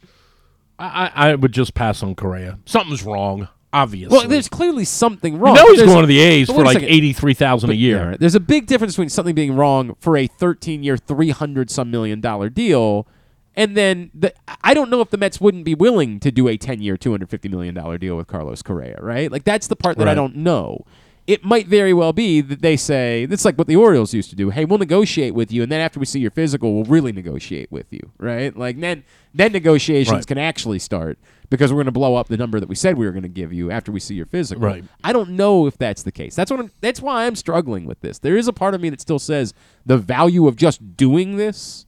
I, 0.79 1.11
I 1.15 1.31
I 1.31 1.35
would 1.37 1.53
just 1.53 1.75
pass 1.75 2.03
on 2.03 2.15
Correa. 2.17 2.59
Something's 2.65 3.03
wrong, 3.05 3.49
obviously. 3.73 4.17
Well, 4.17 4.29
there's 4.29 4.49
clearly 4.49 4.85
something 4.85 5.35
you 5.35 5.39
wrong. 5.41 5.55
know 5.55 5.67
he's 5.69 5.79
There's- 5.79 5.91
going 5.93 6.03
to 6.03 6.07
the 6.07 6.21
A's 6.21 6.49
for 6.49 6.65
like 6.65 6.83
eighty 6.83 7.13
three 7.13 7.35
thousand 7.35 7.71
a 7.71 7.75
year. 7.75 7.97
yeah, 7.97 8.03
right. 8.11 8.21
There's 8.21 8.35
a 8.35 8.41
big 8.41 8.67
difference 8.67 8.95
between 8.95 9.09
something 9.09 9.35
being 9.35 9.55
wrong 9.57 9.97
for 10.01 10.17
a 10.17 10.27
13 10.27 10.83
year, 10.83 10.97
300 10.97 11.71
some 11.71 11.91
million 11.91 12.21
dollar 12.21 12.49
deal, 12.49 13.07
and 13.55 13.77
then 13.77 14.11
the, 14.15 14.33
I 14.63 14.75
don't 14.75 14.91
know 14.91 15.01
if 15.01 15.11
the 15.11 15.17
Mets 15.19 15.41
wouldn't 15.41 15.65
be 15.65 15.75
willing 15.75 16.21
to 16.21 16.31
do 16.31 16.49
a 16.49 16.57
10 16.57 16.81
year, 16.81 16.97
250 16.97 17.49
million 17.49 17.75
dollar 17.75 17.99
deal 17.99 18.17
with 18.17 18.27
Carlos 18.27 18.63
Correa, 18.63 18.99
right? 19.01 19.31
Like 19.31 19.45
that's 19.45 19.67
the 19.67 19.77
part 19.77 19.99
that 19.99 20.09
I 20.09 20.15
don't 20.15 20.37
know. 20.37 20.85
It 21.25 21.45
might 21.45 21.69
very 21.69 21.95
well 21.95 22.13
be 22.13 22.41
that 22.41 22.63
they 22.63 22.77
say 22.77 23.23
it's 23.31 23.45
like 23.45 23.57
what 23.57 23.69
the 23.69 23.77
Orioles 23.77 24.13
used 24.13 24.31
to 24.31 24.37
do. 24.37 24.51
Hey, 24.51 24.65
we'll 24.65 24.79
negotiate 24.81 25.35
with 25.35 25.53
you, 25.53 25.63
and 25.63 25.71
then 25.71 25.81
after 25.81 26.01
we 26.01 26.07
see 26.07 26.19
your 26.19 26.33
physical, 26.33 26.75
we'll 26.75 26.85
really 26.85 27.13
negotiate 27.13 27.71
with 27.71 27.87
you, 27.93 28.01
right? 28.19 28.57
Like 28.57 28.81
then, 28.81 29.05
then 29.33 29.53
negotiations 29.53 30.13
Right. 30.13 30.27
can 30.27 30.37
actually 30.39 30.81
start 30.81 31.19
because 31.49 31.71
we're 31.73 31.77
going 31.77 31.87
to 31.87 31.93
blow 31.93 32.17
up 32.17 32.27
the 32.27 32.37
number 32.37 32.59
that 32.59 32.69
we 32.69 32.75
said 32.75 32.99
we 32.99 33.07
were 33.07 33.13
going 33.13 33.23
to 33.23 33.29
give 33.29 33.53
you 33.53 33.71
after 33.71 33.93
we 33.93 34.01
see 34.01 34.15
your 34.17 34.27
physical. 34.27 34.65
Right. 34.65 34.85
I 35.05 35.13
don't 35.13 35.31
know 35.31 35.67
if 35.69 35.79
that's 35.79 36.03
the 36.03 36.11
case. 36.11 36.35
That's 36.35 36.51
what 36.51 36.59
I'm, 36.59 36.71
that's 36.81 37.01
why 37.01 37.27
I'm 37.27 37.37
struggling 37.37 37.85
with 37.85 38.01
this. 38.01 38.19
There 38.19 38.37
is 38.37 38.49
a 38.49 38.53
part 38.53 38.75
of 38.75 38.81
me 38.81 38.91
that 38.91 39.01
still 39.01 39.19
says 39.21 39.55
the 39.87 39.99
value 39.99 40.49
of 40.49 40.57
just 40.57 40.97
doing 40.97 41.37
this, 41.37 41.87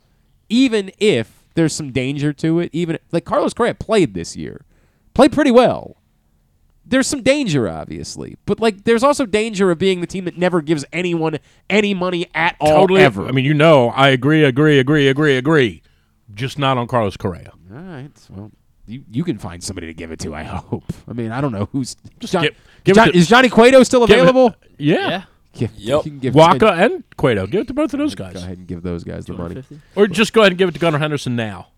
even 0.49 0.93
if 0.99 1.43
there's 1.55 1.73
some 1.73 1.91
danger 1.91 2.33
to 2.35 2.61
it. 2.61 2.71
Even 2.73 2.99
like 3.11 3.25
Carlos 3.25 3.53
Correa 3.55 3.75
played 3.75 4.15
this 4.15 4.37
year, 4.37 4.65
played 5.13 5.33
pretty 5.33 5.51
well. 5.51 5.97
There's 6.87 7.07
some 7.07 7.23
danger, 7.23 7.69
obviously, 7.69 8.37
but 8.47 8.61
like 8.61 8.85
there's 8.85 9.03
also 9.03 9.25
danger 9.27 9.71
of 9.71 9.79
being 9.79 10.01
the 10.01 10.07
team 10.07 10.25
that 10.27 10.37
never 10.37 10.61
gives 10.61 10.85
anyone 10.93 11.39
any 11.71 11.95
money 11.95 12.27
at 12.35 12.57
all 12.61 12.81
totally. 12.83 13.03
ever. 13.03 13.27
I 13.27 13.31
mean, 13.33 13.45
you 13.47 13.55
know, 13.55 13.89
I 13.91 14.09
agree, 14.11 14.45
agree, 14.45 14.79
agree, 14.79 15.09
agree, 15.09 15.37
agree. 15.37 15.83
Just 16.35 16.59
not 16.59 16.77
on 16.77 16.87
Carlos 16.87 17.17
Correa. 17.17 17.53
All 17.73 17.79
right. 17.81 18.11
Well, 18.31 18.51
you 18.87 19.03
you 19.11 19.25
can 19.25 19.39
find 19.39 19.63
somebody 19.65 19.87
to 19.87 19.95
give 19.95 20.13
it 20.13 20.19
to. 20.21 20.35
I 20.35 20.43
hope. 20.43 20.85
I 21.09 21.15
mean, 21.15 21.33
I 21.33 21.41
don't 21.41 21.53
know 21.53 21.69
who's 21.73 21.97
Just 22.21 22.33
John- 22.35 22.43
give- 22.45 22.57
give 22.85 22.97
John- 22.97 23.09
to- 23.13 23.17
is 23.17 23.29
Johnny 23.29 23.49
Cueto 23.49 23.83
still 23.83 24.07
Give 24.07 24.19
it- 24.19 24.21
available? 24.21 24.55
Yeah. 24.79 25.25
Give, 25.55 25.71
Yep. 25.77 26.05
you 26.05 26.11
can 26.11 26.19
give 26.19 26.35
Wacha 26.35 26.77
and 26.85 27.05
Cueto. 27.17 27.47
Give 27.47 27.61
it 27.63 27.69
to 27.69 27.75
both 27.75 27.95
of 27.95 28.01
those 28.01 28.15
guys. 28.17 28.33
Go 28.35 28.41
ahead 28.41 28.59
and 28.59 28.67
give 28.67 28.83
those 28.83 29.05
guys 29.05 29.25
the 29.27 29.35
money. 29.35 29.63
Or 29.95 30.09
just 30.09 30.33
go 30.33 30.41
ahead 30.41 30.51
and 30.53 30.59
give 30.59 30.69
it 30.69 30.73
to 30.73 30.81
Gunnar 30.81 30.99
Henderson 30.99 31.37
now. 31.37 31.69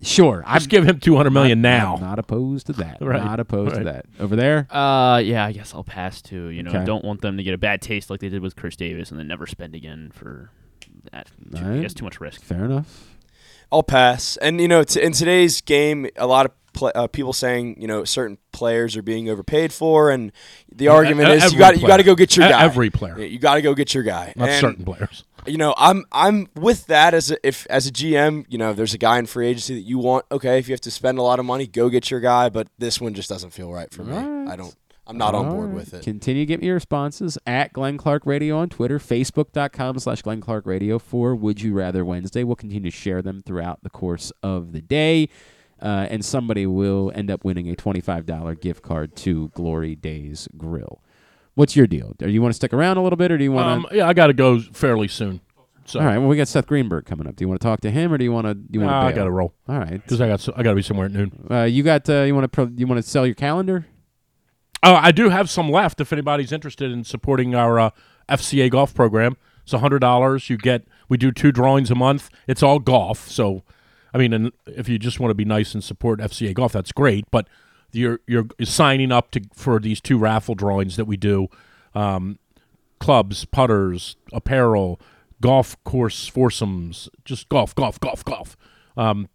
Sure, 0.00 0.44
I 0.46 0.58
Just 0.58 0.70
give 0.70 0.84
him 0.88 1.00
two 1.00 1.16
hundred 1.16 1.30
million 1.30 1.60
not, 1.60 1.68
now. 1.68 1.94
I'm 1.96 2.00
not 2.00 2.18
opposed 2.18 2.66
to 2.68 2.72
that. 2.74 2.98
Right, 3.00 3.22
Not 3.22 3.40
opposed 3.40 3.74
to 3.76 3.84
that. 3.84 4.06
Over 4.20 4.36
there. 4.36 4.66
Uh, 4.70 5.18
yeah, 5.18 5.44
I 5.44 5.52
guess 5.52 5.74
I'll 5.74 5.82
pass 5.84 6.22
too. 6.22 6.48
You 6.48 6.62
know, 6.62 6.70
Okay. 6.70 6.84
don't 6.84 7.04
want 7.04 7.20
them 7.20 7.36
to 7.36 7.42
get 7.42 7.52
a 7.54 7.58
bad 7.58 7.82
taste 7.82 8.08
like 8.10 8.20
they 8.20 8.28
did 8.28 8.40
with 8.42 8.54
Chris 8.54 8.76
Davis 8.76 9.10
and 9.10 9.18
then 9.18 9.26
never 9.26 9.46
spend 9.46 9.74
again 9.74 10.10
for 10.14 10.50
that. 11.12 11.28
Too, 11.56 11.64
I 11.64 11.78
guess 11.80 11.94
too 11.94 12.04
much 12.04 12.20
risk. 12.20 12.42
Fair 12.42 12.64
enough. 12.64 13.07
I'll 13.70 13.82
pass. 13.82 14.36
And 14.38 14.60
you 14.60 14.68
know, 14.68 14.82
t- 14.82 15.02
in 15.02 15.12
today's 15.12 15.60
game, 15.60 16.08
a 16.16 16.26
lot 16.26 16.46
of 16.46 16.52
uh, 16.94 17.06
people 17.08 17.32
saying 17.32 17.80
you 17.80 17.88
know 17.88 18.04
certain 18.04 18.38
players 18.52 18.96
are 18.96 19.02
being 19.02 19.28
overpaid 19.28 19.72
for, 19.72 20.10
and 20.10 20.32
the 20.72 20.88
argument 20.88 21.28
e- 21.28 21.32
is 21.32 21.52
you 21.52 21.58
got 21.58 21.80
you 21.80 21.86
got 21.86 21.96
to 21.98 22.02
go 22.02 22.14
get 22.14 22.36
your 22.36 22.48
guy. 22.48 22.62
every 22.62 22.90
player. 22.90 23.18
Yeah, 23.18 23.26
you 23.26 23.38
got 23.38 23.54
to 23.54 23.62
go 23.62 23.74
get 23.74 23.94
your 23.94 24.04
guy. 24.04 24.32
Not 24.36 24.48
And, 24.48 24.60
certain 24.60 24.84
players. 24.84 25.24
You 25.46 25.56
know, 25.56 25.74
I'm 25.76 26.04
I'm 26.12 26.48
with 26.54 26.86
that 26.86 27.14
as 27.14 27.30
a, 27.30 27.46
if 27.46 27.66
as 27.70 27.86
a 27.86 27.92
GM, 27.92 28.44
you 28.48 28.58
know, 28.58 28.70
if 28.70 28.76
there's 28.76 28.94
a 28.94 28.98
guy 28.98 29.18
in 29.18 29.26
free 29.26 29.48
agency 29.48 29.74
that 29.74 29.80
you 29.86 29.98
want, 29.98 30.26
okay, 30.30 30.58
if 30.58 30.68
you 30.68 30.72
have 30.72 30.80
to 30.82 30.90
spend 30.90 31.18
a 31.18 31.22
lot 31.22 31.38
of 31.38 31.46
money, 31.46 31.66
go 31.66 31.88
get 31.88 32.10
your 32.10 32.20
guy. 32.20 32.48
But 32.48 32.68
this 32.78 33.00
one 33.00 33.14
just 33.14 33.28
doesn't 33.28 33.50
feel 33.50 33.72
right 33.72 33.92
for 33.92 34.04
me. 34.04 34.14
I 34.16 34.56
don't. 34.56 34.74
I'm 35.08 35.16
not 35.16 35.34
on 35.34 35.48
board 35.50 35.68
right. 35.68 35.74
with 35.76 35.94
it. 35.94 36.02
Continue 36.04 36.42
to 36.42 36.46
get 36.46 36.60
me 36.60 36.66
your 36.66 36.74
responses 36.74 37.38
at 37.46 37.72
Glenn 37.72 37.96
Clark 37.96 38.26
Radio 38.26 38.58
on 38.58 38.68
Twitter, 38.68 38.98
Facebook.com 38.98 39.98
slash 39.98 40.22
Glenn 40.22 40.40
Clark 40.40 40.66
Radio 40.66 40.98
for 40.98 41.34
Would 41.34 41.62
You 41.62 41.72
Rather 41.72 42.04
Wednesday. 42.04 42.44
We'll 42.44 42.56
continue 42.56 42.90
to 42.90 42.96
share 42.96 43.22
them 43.22 43.40
throughout 43.40 43.82
the 43.82 43.90
course 43.90 44.32
of 44.42 44.72
the 44.72 44.80
day. 44.82 45.28
Uh, 45.80 46.06
and 46.10 46.24
somebody 46.24 46.66
will 46.66 47.10
end 47.14 47.30
up 47.30 47.44
winning 47.44 47.70
a 47.70 47.74
$25 47.74 48.60
gift 48.60 48.82
card 48.82 49.14
to 49.16 49.48
Glory 49.54 49.94
Days 49.94 50.48
Grill. 50.56 51.00
What's 51.54 51.74
your 51.74 51.86
deal? 51.86 52.14
Do 52.18 52.28
you 52.28 52.42
want 52.42 52.52
to 52.52 52.56
stick 52.56 52.72
around 52.72 52.98
a 52.98 53.02
little 53.02 53.16
bit 53.16 53.30
or 53.32 53.38
do 53.38 53.44
you 53.44 53.52
want 53.52 53.68
Um, 53.68 53.86
to? 53.90 53.96
yeah, 53.96 54.08
I 54.08 54.12
got 54.12 54.26
to 54.26 54.32
go 54.32 54.60
fairly 54.60 55.08
soon. 55.08 55.40
So 55.86 56.00
All 56.00 56.04
right. 56.06 56.18
Well, 56.18 56.28
we 56.28 56.36
got 56.36 56.48
Seth 56.48 56.66
Greenberg 56.66 57.06
coming 57.06 57.26
up. 57.26 57.34
Do 57.36 57.44
you 57.44 57.48
want 57.48 57.60
to 57.60 57.64
talk 57.66 57.80
to 57.80 57.90
him 57.90 58.12
or 58.12 58.18
do 58.18 58.24
you 58.24 58.30
want 58.32 58.46
to? 58.46 58.54
Do 58.54 58.66
You 58.72 58.80
want 58.80 58.90
Nah, 58.90 59.06
I 59.06 59.12
got 59.12 59.24
to 59.24 59.30
roll. 59.30 59.54
All 59.68 59.78
right. 59.78 59.92
because 60.02 60.20
I 60.20 60.28
got 60.28 60.40
so, 60.40 60.52
I 60.54 60.62
got 60.62 60.70
to 60.70 60.76
be 60.76 60.82
somewhere 60.82 61.06
at 61.06 61.12
noon. 61.12 61.46
Uh, 61.50 61.62
you 61.62 61.82
got. 61.82 62.06
Uh, 62.10 62.22
you 62.24 62.34
want 62.34 62.44
to? 62.44 62.48
Pro- 62.48 62.70
you 62.76 62.86
want 62.86 63.02
to 63.02 63.08
sell 63.08 63.24
your 63.24 63.34
calendar? 63.34 63.86
Oh, 64.82 64.94
I 64.94 65.12
do 65.12 65.28
have 65.28 65.50
some 65.50 65.70
left. 65.70 66.00
If 66.00 66.12
anybody's 66.12 66.52
interested 66.52 66.90
in 66.90 67.04
supporting 67.04 67.54
our 67.54 67.78
uh, 67.78 67.90
FCA 68.28 68.70
golf 68.70 68.94
program, 68.94 69.36
it's 69.62 69.72
hundred 69.72 69.98
dollars. 70.00 70.48
You 70.48 70.56
get 70.56 70.84
we 71.08 71.16
do 71.16 71.32
two 71.32 71.52
drawings 71.52 71.90
a 71.90 71.94
month. 71.94 72.30
It's 72.46 72.62
all 72.62 72.78
golf. 72.78 73.28
So, 73.28 73.64
I 74.14 74.18
mean, 74.18 74.32
and 74.32 74.52
if 74.66 74.88
you 74.88 74.98
just 74.98 75.20
want 75.20 75.30
to 75.30 75.34
be 75.34 75.44
nice 75.44 75.74
and 75.74 75.82
support 75.82 76.20
FCA 76.20 76.54
golf, 76.54 76.72
that's 76.72 76.92
great. 76.92 77.24
But 77.30 77.48
you're 77.92 78.20
you're 78.26 78.46
signing 78.62 79.12
up 79.12 79.30
to 79.32 79.42
for 79.54 79.78
these 79.78 80.00
two 80.00 80.18
raffle 80.18 80.54
drawings 80.54 80.96
that 80.96 81.06
we 81.06 81.16
do. 81.16 81.48
Um, 81.94 82.38
clubs, 83.00 83.44
putters, 83.44 84.16
apparel, 84.32 85.00
golf 85.40 85.82
course 85.84 86.26
foursomes, 86.28 87.08
just 87.24 87.48
golf, 87.48 87.74
golf, 87.74 87.98
golf, 88.00 88.24
golf. 88.24 88.56
Um, 88.96 89.28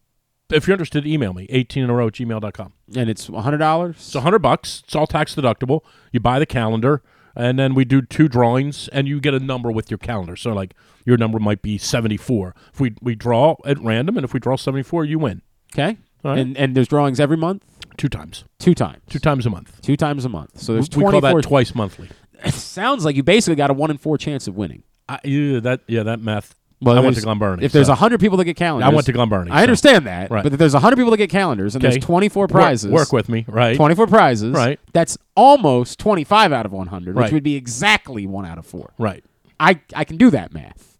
if 0.53 0.67
you're 0.67 0.73
interested, 0.73 1.05
email 1.05 1.33
me, 1.33 1.47
18 1.49 1.83
in 1.83 1.89
a 1.89 1.93
row 1.93 2.07
at 2.07 2.13
gmail.com. 2.13 2.73
And 2.95 3.09
it's 3.09 3.27
hundred 3.27 3.57
dollars. 3.57 3.95
It's 3.97 4.15
a 4.15 4.21
hundred 4.21 4.39
bucks. 4.39 4.83
It's 4.85 4.95
all 4.95 5.07
tax 5.07 5.35
deductible. 5.35 5.81
You 6.11 6.19
buy 6.19 6.39
the 6.39 6.45
calendar, 6.45 7.01
and 7.35 7.57
then 7.57 7.73
we 7.73 7.85
do 7.85 8.01
two 8.01 8.27
drawings, 8.27 8.87
and 8.89 9.07
you 9.07 9.19
get 9.19 9.33
a 9.33 9.39
number 9.39 9.71
with 9.71 9.89
your 9.89 9.97
calendar. 9.97 10.35
So, 10.35 10.53
like 10.53 10.73
your 11.05 11.17
number 11.17 11.39
might 11.39 11.61
be 11.61 11.77
seventy 11.77 12.17
four. 12.17 12.55
If 12.73 12.79
we 12.79 12.95
we 13.01 13.15
draw 13.15 13.55
at 13.65 13.79
random, 13.79 14.17
and 14.17 14.23
if 14.23 14.33
we 14.33 14.39
draw 14.39 14.55
seventy 14.55 14.83
four, 14.83 15.05
you 15.05 15.19
win. 15.19 15.41
Okay. 15.73 15.97
Right. 16.23 16.39
And 16.39 16.57
and 16.57 16.75
there's 16.75 16.87
drawings 16.87 17.19
every 17.19 17.37
month. 17.37 17.63
Two 17.97 18.09
times. 18.09 18.45
Two 18.59 18.73
times. 18.73 19.01
Two 19.09 19.19
times 19.19 19.45
a 19.45 19.49
month. 19.49 19.81
Two 19.81 19.97
times 19.97 20.25
a 20.25 20.29
month. 20.29 20.59
So 20.59 20.73
there's 20.73 20.89
we, 20.89 21.03
we 21.03 21.09
24 21.09 21.11
call 21.11 21.35
that 21.35 21.43
twice 21.47 21.75
monthly. 21.75 22.09
sounds 22.49 23.05
like 23.05 23.15
you 23.15 23.23
basically 23.23 23.55
got 23.55 23.69
a 23.69 23.73
one 23.73 23.91
in 23.91 23.97
four 23.97 24.17
chance 24.17 24.47
of 24.47 24.55
winning. 24.55 24.83
I, 25.07 25.19
yeah, 25.23 25.59
that 25.59 25.81
yeah, 25.87 26.03
that 26.03 26.21
math. 26.21 26.55
Well, 26.83 26.97
I 26.97 26.99
went 27.01 27.15
to 27.15 27.21
there's- 27.21 27.23
Glen 27.25 27.39
Burnie. 27.39 27.63
If 27.63 27.71
there's 27.71 27.87
so- 27.87 27.93
a 27.93 27.95
hundred 27.95 28.19
people 28.19 28.37
that 28.37 28.45
get 28.45 28.55
calendars, 28.57 28.85
I 28.91 28.93
went 28.93 29.05
to 29.07 29.13
Glen 29.13 29.29
Burnie, 29.29 29.51
I 29.51 29.57
so- 29.59 29.63
understand 29.63 30.05
that, 30.07 30.29
Right. 30.31 30.43
but 30.43 30.53
if 30.53 30.59
there's 30.59 30.73
a 30.73 30.79
hundred 30.79 30.97
people 30.97 31.11
that 31.11 31.17
get 31.17 31.29
calendars 31.29 31.75
and 31.75 31.83
Okay. 31.83 31.93
there's 31.93 32.03
24 32.05 32.47
prizes, 32.47 32.91
work 32.91 33.11
with 33.13 33.29
me, 33.29 33.45
right. 33.47 33.75
24 33.75 34.07
prizes, 34.07 34.51
Right. 34.53 34.79
That's 34.93 35.17
almost 35.35 35.99
25 35.99 36.51
out 36.53 36.65
of 36.65 36.71
100, 36.73 37.15
which 37.15 37.31
would 37.31 37.43
be 37.43 37.55
exactly 37.55 38.25
one 38.27 38.45
out 38.45 38.57
of 38.57 38.65
four. 38.65 38.93
Right. 38.97 39.23
I 39.59 39.79
I 39.95 40.03
can 40.03 40.17
do 40.17 40.29
that 40.31 40.53
math. 40.53 40.97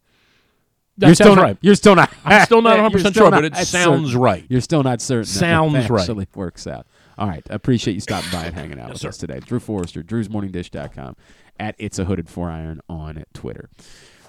That 0.99 1.07
you're 1.07 1.15
still 1.15 1.35
not, 1.35 1.41
right. 1.41 1.57
You're 1.61 1.73
still 1.75 1.95
not. 1.95 2.11
I'm 2.23 2.45
still 2.45 2.61
not 2.61 2.77
100% 2.93 3.15
sure, 3.15 3.31
not 3.31 3.37
but 3.37 3.45
it 3.45 3.55
certain. 3.55 3.65
sounds 3.65 4.15
right. 4.15 4.45
You're 4.47 4.61
still 4.61 4.83
not 4.83 5.01
certain. 5.01 5.25
Sounds 5.25 5.73
that 5.73 5.89
right. 5.89 6.01
Actually 6.01 6.27
works 6.35 6.67
out. 6.67 6.85
All 7.17 7.27
right. 7.27 7.43
I 7.49 7.55
appreciate 7.55 7.95
you 7.95 7.99
stopping 7.99 8.29
by 8.31 8.45
and 8.45 8.53
hanging 8.55 8.79
out 8.79 8.89
with 8.89 8.99
sir. 8.99 9.09
us 9.09 9.17
today. 9.17 9.39
Drew 9.39 9.59
Forrester, 9.59 10.03
drewsmorningdish.com, 10.03 11.15
at 11.59 11.73
It's 11.79 11.97
a 11.97 12.05
Hooded 12.05 12.29
Four 12.29 12.49
Iron 12.51 12.79
on 12.87 13.23
Twitter. 13.33 13.69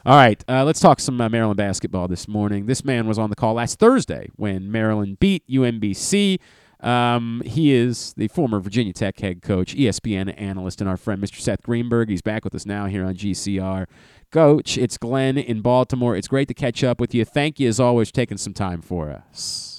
All 0.06 0.16
right, 0.16 0.44
uh, 0.46 0.64
let's 0.64 0.80
talk 0.80 1.00
some 1.00 1.18
uh, 1.18 1.30
Maryland 1.30 1.56
basketball 1.56 2.08
this 2.08 2.28
morning. 2.28 2.66
This 2.66 2.84
man 2.84 3.06
was 3.06 3.18
on 3.18 3.30
the 3.30 3.36
call 3.36 3.54
last 3.54 3.78
Thursday 3.78 4.28
when 4.36 4.70
Maryland 4.70 5.18
beat 5.18 5.48
UMBC. 5.48 6.40
Um, 6.80 7.40
he 7.46 7.72
is 7.72 8.12
the 8.12 8.28
former 8.28 8.60
Virginia 8.60 8.92
Tech 8.92 9.18
head 9.18 9.40
coach, 9.40 9.74
ESPN 9.74 10.38
analyst, 10.38 10.82
and 10.82 10.90
our 10.90 10.98
friend 10.98 11.22
Mr. 11.22 11.40
Seth 11.40 11.62
Greenberg. 11.62 12.10
He's 12.10 12.20
back 12.20 12.44
with 12.44 12.54
us 12.54 12.66
now 12.66 12.84
here 12.84 13.02
on 13.02 13.14
GCR. 13.14 13.86
Coach, 14.30 14.76
it's 14.76 14.98
Glenn 14.98 15.38
in 15.38 15.62
Baltimore. 15.62 16.14
It's 16.14 16.28
great 16.28 16.48
to 16.48 16.54
catch 16.54 16.84
up 16.84 17.00
with 17.00 17.14
you. 17.14 17.24
Thank 17.24 17.58
you, 17.58 17.66
as 17.66 17.80
always, 17.80 18.10
for 18.10 18.14
taking 18.16 18.36
some 18.36 18.52
time 18.52 18.82
for 18.82 19.08
us. 19.08 19.73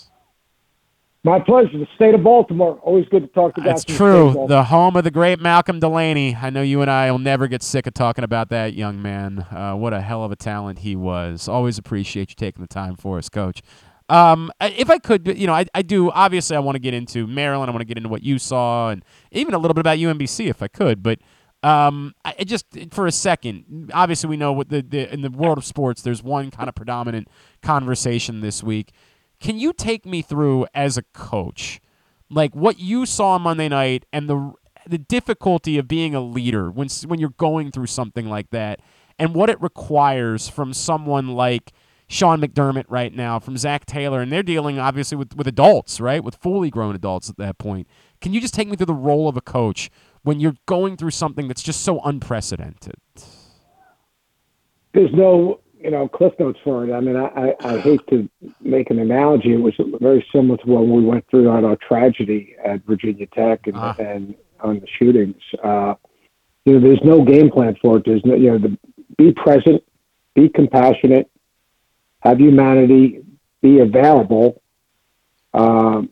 My 1.26 1.40
pleasure. 1.40 1.80
The 1.80 1.88
state 1.96 2.14
of 2.14 2.22
Baltimore. 2.22 2.78
Always 2.84 3.08
good 3.10 3.24
to 3.24 3.28
talk 3.30 3.56
to 3.56 3.62
guys. 3.62 3.84
That's 3.84 3.98
true. 3.98 4.46
The 4.48 4.64
home 4.64 4.96
of 4.96 5.04
the 5.04 5.10
great 5.10 5.42
Malcolm 5.42 5.80
Delaney. 5.80 6.36
I 6.40 6.52
know 6.52 6.62
you 6.62 6.84
and 6.84 6.92
I 6.92 7.10
will 7.10 7.18
never 7.18 7.48
get 7.48 7.64
sick 7.64 7.88
of 7.88 7.96
talking 7.96 8.24
about 8.24 8.50
that 8.50 8.76
young 8.76 9.02
man. 9.02 9.40
Uh, 9.40 9.74
what 9.74 9.92
a 9.92 10.02
hell 10.02 10.24
of 10.24 10.32
a 10.32 10.36
talent 10.36 10.80
he 10.80 10.96
was. 10.96 11.48
Always 11.48 11.80
appreciate 11.80 12.30
you 12.30 12.36
taking 12.36 12.62
the 12.62 12.68
time 12.68 12.96
for 12.96 13.18
us, 13.18 13.28
Coach. 13.28 13.64
Um, 14.08 14.52
if 14.62 14.92
I 14.92 15.00
could, 15.00 15.28
you 15.36 15.48
know, 15.48 15.54
I, 15.56 15.66
I 15.74 15.82
do. 15.82 16.12
Obviously, 16.12 16.56
I 16.56 16.60
want 16.60 16.76
to 16.76 16.80
get 16.80 16.94
into 16.94 17.26
Maryland. 17.26 17.72
I 17.72 17.74
want 17.74 17.82
to 17.82 17.88
get 17.88 17.98
into 17.98 18.10
what 18.10 18.22
you 18.22 18.38
saw, 18.38 18.92
and 18.92 19.04
even 19.32 19.56
a 19.56 19.58
little 19.58 19.74
bit 19.74 19.82
about 19.82 19.98
UMBC, 19.98 20.48
if 20.48 20.62
I 20.62 20.68
could. 20.68 21.02
But 21.02 21.22
um, 21.64 22.14
I 22.24 22.36
I 22.40 22.44
just 22.44 22.68
for 22.92 23.08
a 23.08 23.12
second, 23.12 23.90
obviously, 23.96 24.30
we 24.30 24.38
know 24.38 24.54
what 24.54 24.70
the, 24.70 24.84
the 24.84 25.12
in 25.12 25.22
the 25.24 25.32
world 25.32 25.58
of 25.58 25.66
sports, 25.66 26.04
there's 26.04 26.22
one 26.22 26.52
kind 26.52 26.70
of 26.70 26.76
predominant 26.76 27.30
conversation 27.64 28.42
this 28.42 28.62
week. 28.62 28.92
Can 29.46 29.60
you 29.60 29.74
take 29.74 30.08
me 30.08 30.24
through 30.24 30.66
as 30.74 30.98
a 30.98 31.04
coach, 31.14 31.80
like 32.32 32.56
what 32.56 32.80
you 32.80 33.06
saw 33.06 33.38
Monday 33.38 33.70
night 33.70 34.04
and 34.12 34.28
the 34.28 34.54
the 34.88 34.98
difficulty 34.98 35.78
of 35.78 35.88
being 35.88 36.16
a 36.16 36.20
leader 36.20 36.72
when 36.72 36.88
when 37.06 37.20
you're 37.20 37.30
going 37.30 37.70
through 37.70 37.86
something 37.86 38.28
like 38.28 38.50
that, 38.50 38.80
and 39.20 39.36
what 39.36 39.52
it 39.52 39.62
requires 39.62 40.50
from 40.50 40.74
someone 40.74 41.36
like 41.36 41.74
Sean 42.08 42.42
McDermott 42.42 42.86
right 42.90 43.14
now, 43.14 43.38
from 43.38 43.56
Zach 43.56 43.86
Taylor, 43.86 44.20
and 44.20 44.32
they're 44.32 44.42
dealing 44.42 44.80
obviously 44.80 45.16
with 45.16 45.36
with 45.36 45.46
adults, 45.46 46.02
right, 46.02 46.24
with 46.24 46.38
fully 46.38 46.72
grown 46.72 46.96
adults 46.96 47.30
at 47.30 47.38
that 47.38 47.60
point. 47.60 47.88
Can 48.22 48.34
you 48.34 48.42
just 48.42 48.56
take 48.56 48.68
me 48.68 48.76
through 48.76 48.88
the 48.88 48.96
role 48.96 49.30
of 49.30 49.38
a 49.38 49.42
coach 49.42 49.92
when 50.24 50.40
you're 50.40 50.58
going 50.66 50.98
through 50.98 51.12
something 51.12 51.48
that's 51.48 51.62
just 51.62 51.82
so 51.82 52.00
unprecedented? 52.00 52.96
There's 54.96 55.14
no, 55.14 55.60
you 55.86 55.92
know, 55.92 56.08
cliff 56.08 56.34
notes 56.40 56.58
for 56.64 56.84
it. 56.84 56.92
I 56.92 57.00
mean, 57.00 57.16
I, 57.16 57.28
I, 57.28 57.56
I 57.60 57.80
hate 57.80 58.02
to 58.10 58.28
make 58.60 58.90
an 58.90 58.98
analogy. 58.98 59.54
It 59.54 59.58
was 59.58 59.76
very 60.02 60.26
similar 60.34 60.58
to 60.58 60.66
what 60.68 60.88
we 60.88 61.06
went 61.06 61.30
through 61.30 61.48
on 61.48 61.64
our 61.64 61.76
tragedy 61.76 62.56
at 62.66 62.84
Virginia 62.86 63.28
Tech 63.28 63.68
and, 63.68 63.76
Ah. 63.78 63.96
and 64.00 64.34
on 64.62 64.80
the 64.80 64.88
shootings. 64.98 65.40
Uh, 65.64 65.94
you 66.66 66.74
know, 66.74 66.80
there's 66.80 67.04
no 67.04 67.24
game 67.24 67.52
plan 67.52 67.78
for 67.80 67.98
it. 67.98 68.04
There's 68.04 68.26
no, 68.26 68.34
you 68.34 68.50
know, 68.50 68.58
the, 68.58 68.76
be 69.16 69.32
present, 69.32 69.84
be 70.34 70.50
compassionate, 70.50 71.30
have 72.22 72.40
humanity, 72.40 73.22
be 73.62 73.78
available. 73.80 74.64
Um, 75.54 76.10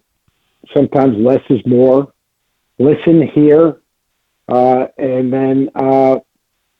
sometimes 0.71 1.17
less 1.17 1.41
is 1.49 1.61
more. 1.65 2.13
Listen, 2.77 3.27
hear, 3.27 3.81
uh, 4.47 4.85
and 4.99 5.33
then 5.33 5.69
uh, 5.73 6.19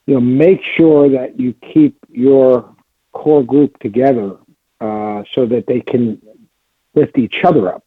you 0.06 0.14
know 0.14 0.20
make 0.20 0.60
sure 0.76 1.08
that 1.08 1.40
you 1.40 1.54
keep 1.72 1.98
your 2.08 2.73
core 3.24 3.42
group 3.42 3.72
together 3.80 4.30
uh, 4.86 5.22
so 5.34 5.40
that 5.52 5.64
they 5.66 5.80
can 5.80 6.20
lift 6.94 7.16
each 7.24 7.38
other 7.48 7.64
up. 7.74 7.84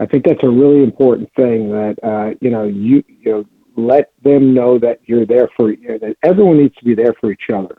I 0.00 0.06
think 0.06 0.24
that's 0.24 0.44
a 0.44 0.48
really 0.62 0.82
important 0.84 1.28
thing. 1.34 1.60
That 1.72 1.96
uh, 2.10 2.28
you 2.40 2.50
know 2.50 2.64
you 2.64 3.02
you 3.08 3.30
know 3.32 3.44
let 3.76 4.06
them 4.22 4.54
know 4.58 4.78
that 4.78 5.00
you're 5.08 5.26
there 5.26 5.48
for 5.56 5.64
you 5.72 5.88
know, 5.88 5.98
that 5.98 6.16
everyone 6.22 6.58
needs 6.58 6.76
to 6.76 6.84
be 6.84 6.94
there 6.94 7.14
for 7.20 7.32
each 7.32 7.50
other, 7.58 7.76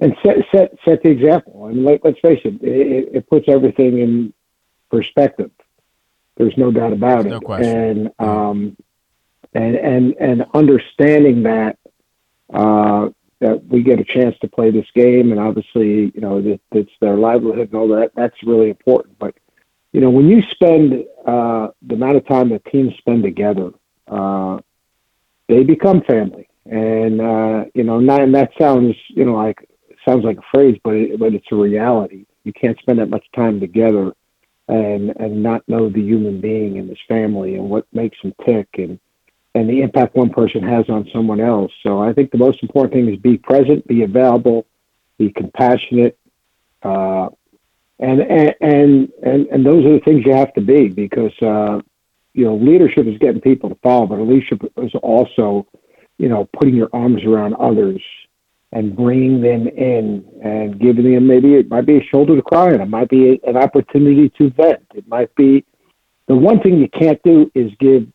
and 0.00 0.16
set 0.22 0.36
set 0.50 0.68
set 0.84 1.02
the 1.02 1.10
example. 1.10 1.54
I 1.66 1.68
mean, 1.72 1.84
let, 1.84 2.02
let's 2.04 2.20
face 2.20 2.40
it, 2.44 2.54
it, 2.62 3.16
it 3.16 3.28
puts 3.28 3.46
everything 3.48 3.98
in 3.98 4.32
perspective. 4.90 5.50
There's 6.36 6.56
no 6.56 6.70
doubt 6.70 6.94
about 6.94 7.26
No 7.26 7.36
it. 7.36 7.44
question. 7.44 7.76
And 7.76 7.98
um, 8.18 8.76
and 9.52 9.74
and 9.76 10.14
and 10.18 10.46
understanding 10.54 11.42
that 11.42 11.78
uh, 12.52 13.10
that 13.42 13.64
we 13.66 13.82
get 13.82 13.98
a 13.98 14.04
chance 14.04 14.36
to 14.40 14.48
play 14.48 14.70
this 14.70 14.86
game, 14.94 15.32
and 15.32 15.40
obviously, 15.40 16.12
you 16.14 16.20
know, 16.20 16.40
that 16.40 16.60
it's 16.70 16.92
their 17.00 17.16
livelihood 17.16 17.72
and 17.72 17.74
all 17.74 17.88
that. 17.88 18.12
That's 18.14 18.36
really 18.44 18.70
important. 18.70 19.18
But 19.18 19.34
you 19.92 20.00
know, 20.00 20.10
when 20.10 20.28
you 20.28 20.42
spend 20.50 21.04
uh, 21.26 21.68
the 21.82 21.94
amount 21.94 22.16
of 22.16 22.26
time 22.26 22.50
that 22.50 22.64
teams 22.66 22.94
spend 22.98 23.24
together, 23.24 23.72
uh, 24.06 24.60
they 25.48 25.64
become 25.64 26.02
family. 26.02 26.48
And 26.64 27.20
uh, 27.20 27.64
you 27.74 27.82
know, 27.82 27.98
not, 27.98 28.22
and 28.22 28.34
that 28.36 28.52
sounds, 28.58 28.94
you 29.08 29.24
know, 29.24 29.34
like 29.34 29.68
sounds 30.04 30.24
like 30.24 30.38
a 30.38 30.44
phrase, 30.54 30.78
but 30.84 30.94
it, 30.94 31.18
but 31.18 31.34
it's 31.34 31.50
a 31.50 31.56
reality. 31.56 32.26
You 32.44 32.52
can't 32.52 32.78
spend 32.78 33.00
that 33.00 33.10
much 33.10 33.26
time 33.34 33.58
together 33.58 34.12
and 34.68 35.10
and 35.16 35.42
not 35.42 35.68
know 35.68 35.88
the 35.88 36.00
human 36.00 36.40
being 36.40 36.78
and 36.78 36.88
his 36.88 36.98
family 37.08 37.56
and 37.56 37.68
what 37.68 37.86
makes 37.92 38.18
him 38.20 38.32
tick 38.46 38.68
and 38.74 39.00
and 39.54 39.68
the 39.68 39.82
impact 39.82 40.14
one 40.14 40.30
person 40.30 40.62
has 40.62 40.88
on 40.88 41.08
someone 41.12 41.40
else. 41.40 41.72
So 41.82 42.00
I 42.00 42.12
think 42.12 42.30
the 42.30 42.38
most 42.38 42.62
important 42.62 42.94
thing 42.94 43.12
is 43.12 43.18
be 43.20 43.36
present, 43.36 43.86
be 43.86 44.02
available, 44.02 44.66
be 45.18 45.30
compassionate, 45.30 46.18
uh, 46.82 47.28
and, 47.98 48.20
and 48.20 49.12
and 49.22 49.46
and 49.46 49.64
those 49.66 49.84
are 49.84 49.92
the 49.92 50.00
things 50.04 50.24
you 50.24 50.34
have 50.34 50.52
to 50.54 50.60
be 50.60 50.88
because 50.88 51.32
uh, 51.42 51.80
you 52.34 52.44
know 52.44 52.56
leadership 52.56 53.06
is 53.06 53.18
getting 53.18 53.40
people 53.40 53.68
to 53.68 53.76
follow, 53.76 54.06
but 54.06 54.18
leadership 54.18 54.60
is 54.78 54.92
also 55.02 55.66
you 56.18 56.28
know 56.28 56.48
putting 56.58 56.74
your 56.74 56.88
arms 56.92 57.22
around 57.24 57.54
others 57.54 58.02
and 58.72 58.96
bringing 58.96 59.42
them 59.42 59.68
in 59.68 60.24
and 60.42 60.80
giving 60.80 61.12
them 61.12 61.26
maybe 61.26 61.54
it 61.54 61.68
might 61.68 61.84
be 61.84 61.98
a 61.98 62.04
shoulder 62.04 62.34
to 62.34 62.42
cry 62.42 62.72
on, 62.72 62.80
it 62.80 62.88
might 62.88 63.08
be 63.08 63.38
an 63.46 63.56
opportunity 63.56 64.30
to 64.30 64.50
vent, 64.50 64.82
it 64.94 65.06
might 65.06 65.32
be 65.36 65.64
the 66.26 66.34
one 66.34 66.60
thing 66.60 66.78
you 66.78 66.88
can't 66.88 67.22
do 67.22 67.50
is 67.54 67.70
give 67.78 68.06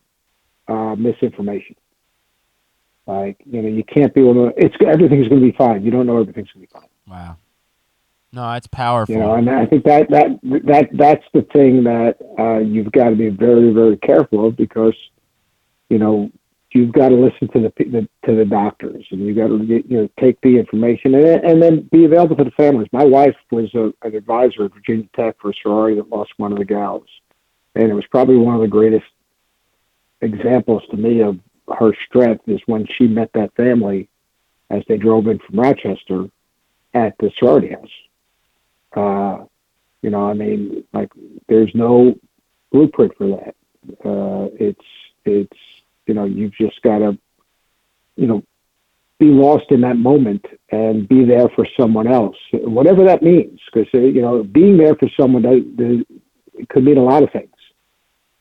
uh, 0.68 0.94
misinformation. 0.96 1.76
Like 3.06 3.38
you 3.46 3.62
know, 3.62 3.68
you 3.68 3.84
can't 3.84 4.12
be 4.14 4.20
able 4.20 4.34
to. 4.34 4.52
It's 4.56 4.74
everything's 4.86 5.28
going 5.28 5.40
to 5.40 5.50
be 5.50 5.56
fine. 5.56 5.82
You 5.82 5.90
don't 5.90 6.06
know 6.06 6.20
everything's 6.20 6.50
going 6.52 6.66
to 6.66 6.72
be 6.72 6.78
fine. 6.78 6.88
Wow. 7.06 7.38
No, 8.32 8.52
it's 8.52 8.66
powerful. 8.66 9.14
You 9.14 9.20
know, 9.20 9.34
and 9.34 9.48
I 9.48 9.64
think 9.64 9.84
that 9.84 10.10
that 10.10 10.38
that 10.42 10.88
that's 10.92 11.24
the 11.32 11.42
thing 11.54 11.84
that 11.84 12.16
uh, 12.38 12.58
you've 12.58 12.92
got 12.92 13.10
to 13.10 13.16
be 13.16 13.30
very 13.30 13.72
very 13.72 13.96
careful 13.96 14.46
of 14.46 14.56
because 14.56 14.94
you 15.88 15.98
know 15.98 16.30
you've 16.72 16.92
got 16.92 17.08
to 17.08 17.14
listen 17.14 17.48
to 17.48 17.60
the, 17.60 17.72
the 17.84 18.08
to 18.26 18.36
the 18.36 18.44
doctors 18.44 19.06
and 19.10 19.20
you've 19.20 19.38
got 19.38 19.46
to 19.46 19.64
get, 19.64 19.90
you 19.90 20.02
know 20.02 20.08
take 20.20 20.38
the 20.42 20.58
information 20.58 21.14
and 21.14 21.42
and 21.42 21.62
then 21.62 21.88
be 21.90 22.04
available 22.04 22.36
to 22.36 22.44
the 22.44 22.50
families. 22.50 22.88
My 22.92 23.04
wife 23.04 23.36
was 23.50 23.72
a, 23.74 23.94
an 24.06 24.14
advisor 24.14 24.66
at 24.66 24.74
Virginia 24.74 25.08
Tech 25.16 25.36
for 25.40 25.50
a 25.50 25.54
sorority 25.62 25.96
that 25.96 26.10
lost 26.10 26.32
one 26.36 26.52
of 26.52 26.58
the 26.58 26.66
gals, 26.66 27.08
and 27.74 27.90
it 27.90 27.94
was 27.94 28.04
probably 28.10 28.36
one 28.36 28.54
of 28.54 28.60
the 28.60 28.68
greatest 28.68 29.06
examples 30.20 30.82
to 30.90 30.96
me 30.96 31.22
of 31.22 31.38
her 31.78 31.92
strength 32.06 32.48
is 32.48 32.60
when 32.66 32.86
she 32.96 33.06
met 33.06 33.30
that 33.34 33.54
family 33.54 34.08
as 34.70 34.82
they 34.88 34.96
drove 34.96 35.26
in 35.26 35.38
from 35.38 35.60
Rochester 35.60 36.28
at 36.94 37.16
the 37.18 37.30
sorority 37.38 37.70
house. 37.70 37.88
Uh, 38.94 39.44
you 40.02 40.10
know, 40.10 40.28
I 40.28 40.34
mean, 40.34 40.84
like 40.92 41.10
there's 41.48 41.70
no 41.74 42.18
blueprint 42.72 43.16
for 43.16 43.28
that. 43.28 43.54
Uh, 44.04 44.48
it's 44.58 44.84
it's 45.24 45.56
you 46.06 46.14
know 46.14 46.24
you've 46.24 46.54
just 46.54 46.80
got 46.82 46.98
to 46.98 47.18
you 48.16 48.26
know 48.26 48.42
be 49.18 49.26
lost 49.26 49.70
in 49.70 49.80
that 49.80 49.96
moment 49.96 50.44
and 50.70 51.08
be 51.08 51.24
there 51.24 51.48
for 51.48 51.66
someone 51.78 52.06
else, 52.06 52.36
whatever 52.52 53.04
that 53.04 53.22
means. 53.22 53.60
Because 53.72 53.88
you 53.92 54.22
know, 54.22 54.42
being 54.42 54.76
there 54.76 54.94
for 54.94 55.08
someone 55.18 55.44
it 55.44 56.68
could 56.68 56.84
mean 56.84 56.98
a 56.98 57.02
lot 57.02 57.22
of 57.22 57.30
things. 57.32 57.50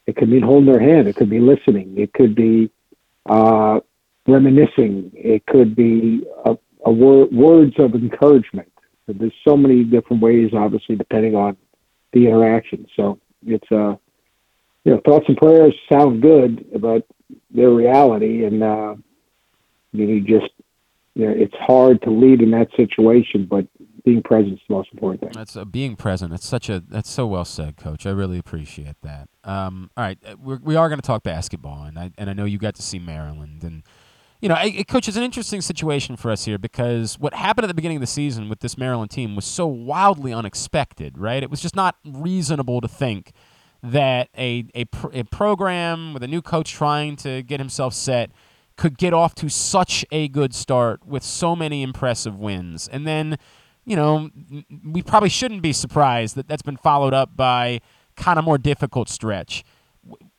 It 0.07 0.15
could 0.15 0.29
mean 0.29 0.41
holding 0.41 0.71
their 0.71 0.79
hand. 0.79 1.07
It 1.07 1.17
could 1.17 1.29
be 1.29 1.39
listening. 1.39 1.97
It 1.97 2.13
could 2.13 2.33
be 2.33 2.71
uh, 3.25 3.81
reminiscing. 4.25 5.11
It 5.13 5.45
could 5.45 5.75
be 5.75 6.25
a, 6.45 6.57
a 6.85 6.91
wor- 6.91 7.27
words 7.27 7.73
of 7.77 7.93
encouragement. 7.93 8.71
There's 9.07 9.33
so 9.47 9.55
many 9.55 9.83
different 9.83 10.21
ways, 10.21 10.51
obviously, 10.53 10.95
depending 10.95 11.35
on 11.35 11.57
the 12.13 12.27
interaction. 12.27 12.87
So 12.95 13.19
it's 13.45 13.71
uh, 13.71 13.95
you 14.83 14.93
know, 14.93 15.01
thoughts 15.05 15.25
and 15.27 15.37
prayers 15.37 15.75
sound 15.91 16.21
good, 16.21 16.65
but 16.81 17.05
they're 17.51 17.69
reality, 17.69 18.45
and 18.45 18.63
uh, 18.63 18.95
you 19.91 20.21
just 20.21 20.51
you 21.13 21.25
know, 21.25 21.33
it's 21.35 21.55
hard 21.59 22.01
to 22.03 22.09
lead 22.09 22.41
in 22.41 22.51
that 22.51 22.69
situation, 22.77 23.45
but 23.45 23.65
being 24.07 24.23
present 24.23 24.53
is 24.53 24.59
the 24.69 24.75
most 24.75 24.89
important 24.93 25.19
thing. 25.19 25.31
That's 25.33 25.57
uh, 25.57 25.65
being 25.65 25.97
present. 25.97 26.31
That's 26.31 26.47
such 26.47 26.69
a 26.69 26.79
that's 26.79 27.09
so 27.09 27.27
well 27.27 27.43
said, 27.43 27.75
Coach. 27.75 28.05
I 28.05 28.11
really 28.11 28.37
appreciate 28.37 28.95
that. 29.03 29.27
Um, 29.43 29.91
all 29.97 30.03
right, 30.05 30.17
uh, 30.25 30.35
we're, 30.41 30.59
we 30.63 30.77
are 30.77 30.87
going 30.87 30.99
to 30.99 31.05
talk 31.05 31.23
basketball, 31.23 31.83
and 31.83 31.99
I 31.99 32.11
and 32.17 32.29
I 32.29 32.33
know 32.33 32.45
you 32.45 32.57
got 32.57 32.75
to 32.75 32.81
see 32.81 32.99
Maryland, 32.99 33.63
and 33.63 33.83
you 34.41 34.47
know, 34.47 34.55
I, 34.55 34.85
Coach, 34.87 35.09
it's 35.09 35.17
an 35.17 35.23
interesting 35.23 35.59
situation 35.59 36.15
for 36.15 36.31
us 36.31 36.45
here 36.45 36.57
because 36.57 37.19
what 37.19 37.33
happened 37.33 37.65
at 37.65 37.67
the 37.67 37.73
beginning 37.73 37.97
of 37.97 38.01
the 38.01 38.07
season 38.07 38.47
with 38.47 38.61
this 38.61 38.77
Maryland 38.77 39.11
team 39.11 39.35
was 39.35 39.45
so 39.45 39.67
wildly 39.67 40.31
unexpected, 40.31 41.17
right? 41.17 41.43
It 41.43 41.49
was 41.49 41.59
just 41.59 41.75
not 41.75 41.97
reasonable 42.05 42.79
to 42.79 42.87
think 42.87 43.33
that 43.83 44.29
a 44.37 44.65
a, 44.73 44.85
pr- 44.85 45.11
a 45.11 45.23
program 45.23 46.13
with 46.13 46.23
a 46.23 46.27
new 46.27 46.41
coach 46.41 46.71
trying 46.71 47.17
to 47.17 47.43
get 47.43 47.59
himself 47.59 47.93
set 47.93 48.31
could 48.77 48.97
get 48.97 49.13
off 49.13 49.35
to 49.35 49.49
such 49.49 50.05
a 50.11 50.29
good 50.29 50.53
start 50.53 51.05
with 51.05 51.23
so 51.23 51.57
many 51.57 51.83
impressive 51.83 52.37
wins, 52.37 52.87
and 52.87 53.05
then 53.05 53.37
you 53.87 53.95
know, 53.95 54.29
we 54.83 55.01
probably 55.01 55.29
shouldn't 55.29 55.61
be 55.61 55.71
surprised 55.71 56.35
that 56.35 56.49
that's 56.49 56.61
been 56.61 56.75
followed 56.75 57.13
up 57.13 57.37
by 57.37 57.79
kind 58.17 58.37
of 58.37 58.43
more 58.43 58.57
difficult 58.57 59.07
stretch. 59.07 59.63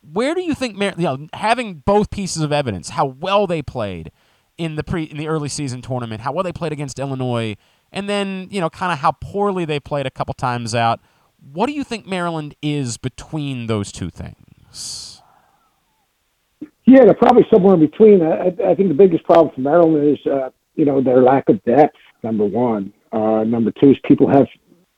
Where 0.03 0.35
do 0.35 0.43
you 0.43 0.55
think, 0.55 0.79
you 0.79 0.93
know, 0.99 1.29
having 1.33 1.77
both 1.77 2.11
pieces 2.11 2.43
of 2.43 2.53
evidence, 2.53 2.91
how 2.91 3.07
well 3.07 3.47
they 3.47 3.63
played 3.63 4.13
in 4.59 4.75
the 4.75 4.85
pre 4.85 5.05
in 5.05 5.17
the 5.17 5.29
early 5.29 5.49
season 5.49 5.81
tournament, 5.81 6.21
how 6.21 6.33
well 6.33 6.45
they 6.45 6.53
played 6.53 6.73
against 6.73 6.99
Illinois, 6.99 7.57
and 7.91 8.07
then 8.07 8.49
you 8.51 8.61
know, 8.61 8.69
kind 8.69 8.93
of 8.93 8.99
how 8.99 9.13
poorly 9.13 9.65
they 9.65 9.81
played 9.81 10.05
a 10.05 10.11
couple 10.11 10.35
times 10.35 10.75
out. 10.75 11.01
What 11.41 11.67
do 11.67 11.73
you 11.73 11.85
think 11.85 12.07
Maryland 12.07 12.55
is 12.61 12.99
between 12.99 13.67
those 13.67 13.91
two 13.93 14.11
things? 14.11 15.23
Yeah, 16.85 17.05
they're 17.05 17.15
probably 17.15 17.47
somewhere 17.53 17.75
in 17.75 17.81
between. 17.81 18.21
I, 18.23 18.49
I 18.67 18.75
think 18.75 18.89
the 18.89 18.95
biggest 18.95 19.25
problem 19.25 19.55
for 19.55 19.61
Maryland 19.61 20.19
is, 20.19 20.27
uh, 20.27 20.51
you 20.75 20.85
know, 20.85 21.03
their 21.03 21.23
lack 21.23 21.49
of 21.49 21.63
depth. 21.65 21.97
Number 22.23 22.45
one, 22.45 22.93
uh, 23.13 23.45
number 23.45 23.71
two 23.71 23.91
is 23.91 23.97
people 24.05 24.29
have 24.29 24.47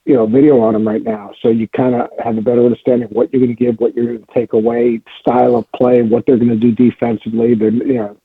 you 0.05 0.15
know 0.15 0.25
video 0.25 0.59
on 0.61 0.73
them 0.73 0.87
right 0.87 1.03
now, 1.03 1.31
so 1.41 1.49
you 1.49 1.67
kind 1.69 1.95
of 1.95 2.09
have 2.23 2.37
a 2.37 2.41
better 2.41 2.63
understanding 2.65 3.05
of 3.05 3.11
what 3.11 3.31
you're 3.31 3.41
going 3.41 3.55
to 3.55 3.63
give, 3.63 3.79
what 3.79 3.95
you're 3.95 4.05
going 4.05 4.25
to 4.25 4.33
take 4.33 4.53
away, 4.53 5.01
style 5.19 5.55
of 5.55 5.71
play, 5.73 6.01
what 6.01 6.25
they're 6.25 6.37
going 6.37 6.49
to 6.49 6.55
do 6.55 6.71
defensively. 6.71 7.53
They're 7.55 7.71
you 7.71 7.93
know 7.93 8.17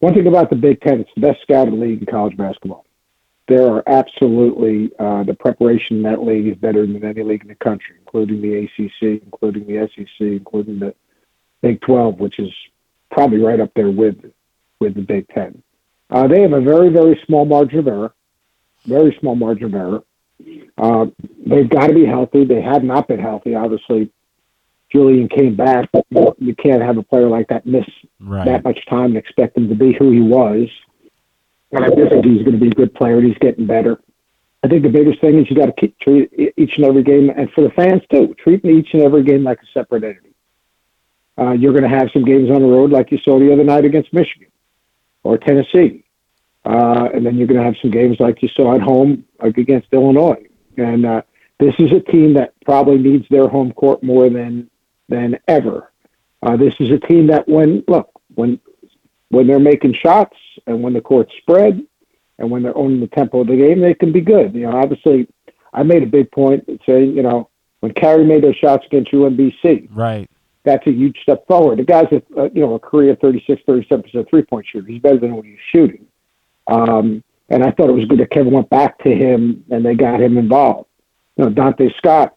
one 0.00 0.14
thing 0.14 0.26
about 0.26 0.50
the 0.50 0.56
Big 0.56 0.80
Ten, 0.80 1.00
it's 1.00 1.10
the 1.14 1.22
best 1.22 1.40
scouted 1.42 1.74
league 1.74 2.00
in 2.00 2.06
college 2.06 2.36
basketball. 2.36 2.84
There 3.48 3.66
are 3.66 3.82
absolutely 3.86 4.90
uh, 4.98 5.22
the 5.24 5.34
preparation 5.34 5.98
in 5.98 6.02
that 6.04 6.22
league 6.22 6.46
is 6.46 6.56
better 6.56 6.86
than 6.86 7.02
any 7.04 7.22
league 7.22 7.42
in 7.42 7.48
the 7.48 7.54
country, 7.54 7.96
including 7.98 8.40
the 8.40 8.64
ACC, 8.64 9.22
including 9.22 9.66
the 9.66 9.88
SEC, 9.94 10.08
including 10.20 10.78
the 10.78 10.94
Big 11.62 11.80
12, 11.82 12.20
which 12.20 12.38
is 12.38 12.50
probably 13.10 13.38
right 13.38 13.60
up 13.60 13.72
there 13.74 13.90
with 13.90 14.16
with 14.80 14.94
the 14.94 15.02
Big 15.02 15.26
Ten. 15.28 15.62
Uh, 16.10 16.26
they 16.26 16.42
have 16.42 16.52
a 16.52 16.60
very 16.60 16.90
very 16.90 17.20
small 17.26 17.44
margin 17.46 17.78
of 17.78 17.88
error 17.88 18.14
very 18.84 19.16
small 19.20 19.34
margin 19.34 19.66
of 19.66 19.74
error. 19.74 20.02
Uh, 20.76 21.06
they've 21.46 21.68
got 21.68 21.88
to 21.88 21.94
be 21.94 22.04
healthy. 22.04 22.44
They 22.44 22.60
have 22.60 22.82
not 22.82 23.08
been 23.08 23.20
healthy. 23.20 23.54
Obviously, 23.54 24.10
Julian 24.90 25.28
came 25.28 25.54
back. 25.54 25.88
But 25.92 26.40
you 26.40 26.54
can't 26.54 26.82
have 26.82 26.98
a 26.98 27.02
player 27.02 27.28
like 27.28 27.48
that 27.48 27.66
miss 27.66 27.86
right. 28.20 28.44
that 28.44 28.64
much 28.64 28.84
time 28.86 29.06
and 29.06 29.16
expect 29.16 29.56
him 29.56 29.68
to 29.68 29.74
be 29.74 29.92
who 29.92 30.10
he 30.10 30.20
was. 30.20 30.68
And 31.72 31.84
I 31.84 31.88
do 31.88 32.08
think 32.08 32.24
he's 32.24 32.42
going 32.42 32.52
to 32.52 32.58
be 32.58 32.68
a 32.68 32.74
good 32.74 32.94
player. 32.94 33.18
and 33.18 33.26
He's 33.26 33.38
getting 33.38 33.66
better. 33.66 34.00
I 34.62 34.68
think 34.68 34.82
the 34.82 34.88
biggest 34.88 35.20
thing 35.20 35.38
is 35.38 35.50
you 35.50 35.56
got 35.56 35.66
to 35.66 35.72
keep 35.72 35.98
treat 35.98 36.30
each 36.56 36.76
and 36.76 36.86
every 36.86 37.02
game, 37.02 37.28
and 37.28 37.50
for 37.52 37.60
the 37.60 37.70
fans 37.70 38.00
too, 38.10 38.34
treat 38.38 38.64
each 38.64 38.94
and 38.94 39.02
every 39.02 39.22
game 39.22 39.44
like 39.44 39.60
a 39.60 39.66
separate 39.74 40.04
entity. 40.04 40.34
Uh, 41.36 41.50
you're 41.50 41.72
going 41.72 41.82
to 41.82 41.88
have 41.88 42.08
some 42.12 42.24
games 42.24 42.50
on 42.50 42.62
the 42.62 42.68
road 42.68 42.90
like 42.90 43.10
you 43.10 43.18
saw 43.18 43.38
the 43.38 43.52
other 43.52 43.64
night 43.64 43.84
against 43.84 44.12
Michigan 44.12 44.48
or 45.22 45.36
Tennessee 45.36 46.03
uh, 46.64 47.08
and 47.12 47.24
then 47.24 47.36
you're 47.36 47.46
going 47.46 47.60
to 47.60 47.64
have 47.64 47.76
some 47.80 47.90
games 47.90 48.18
like 48.20 48.42
you 48.42 48.48
saw 48.48 48.74
at 48.74 48.80
home 48.80 49.24
like 49.42 49.58
against 49.58 49.88
Illinois. 49.92 50.42
And 50.76 51.04
uh, 51.04 51.22
this 51.58 51.74
is 51.78 51.92
a 51.92 52.00
team 52.00 52.34
that 52.34 52.54
probably 52.64 52.98
needs 52.98 53.26
their 53.28 53.48
home 53.48 53.72
court 53.72 54.02
more 54.02 54.30
than 54.30 54.70
than 55.08 55.38
ever. 55.46 55.92
Uh, 56.42 56.56
this 56.56 56.74
is 56.80 56.90
a 56.90 56.98
team 56.98 57.26
that 57.28 57.46
when 57.48 57.84
look 57.86 58.10
when 58.34 58.58
when 59.28 59.46
they're 59.46 59.58
making 59.58 59.94
shots 59.94 60.36
and 60.66 60.82
when 60.82 60.92
the 60.92 61.00
court's 61.00 61.32
spread 61.38 61.84
and 62.38 62.50
when 62.50 62.62
they're 62.62 62.76
owning 62.76 63.00
the 63.00 63.06
tempo 63.08 63.40
of 63.40 63.46
the 63.46 63.56
game, 63.56 63.80
they 63.80 63.94
can 63.94 64.12
be 64.12 64.20
good. 64.20 64.54
You 64.54 64.62
know, 64.62 64.76
obviously, 64.76 65.28
I 65.72 65.82
made 65.82 66.02
a 66.02 66.06
big 66.06 66.30
point 66.32 66.64
saying 66.86 67.14
you 67.14 67.22
know 67.22 67.50
when 67.80 67.92
Carey 67.92 68.24
made 68.24 68.42
those 68.42 68.56
shots 68.56 68.86
against 68.86 69.12
UMBC, 69.12 69.88
right. 69.92 70.28
That's 70.64 70.86
a 70.86 70.92
huge 70.92 71.18
step 71.20 71.46
forward. 71.46 71.78
The 71.78 71.84
guy's 71.84 72.10
a 72.10 72.22
uh, 72.40 72.48
you 72.54 72.62
know 72.62 72.74
a 72.74 72.78
career 72.78 73.14
36, 73.20 73.62
37 73.66 74.02
percent 74.02 74.30
three 74.30 74.42
point 74.42 74.66
shooter. 74.66 74.86
He's 74.86 75.02
better 75.02 75.18
than 75.18 75.36
when 75.36 75.44
he's 75.44 75.58
shooting. 75.70 76.06
Um, 76.66 77.22
and 77.48 77.62
I 77.62 77.70
thought 77.70 77.90
it 77.90 77.94
was 77.94 78.06
good 78.06 78.20
that 78.20 78.30
Kevin 78.30 78.52
went 78.52 78.70
back 78.70 78.98
to 79.04 79.14
him 79.14 79.64
and 79.70 79.84
they 79.84 79.94
got 79.94 80.20
him 80.20 80.38
involved. 80.38 80.88
You 81.36 81.44
know, 81.44 81.50
Donta 81.50 81.94
Scott, 81.96 82.36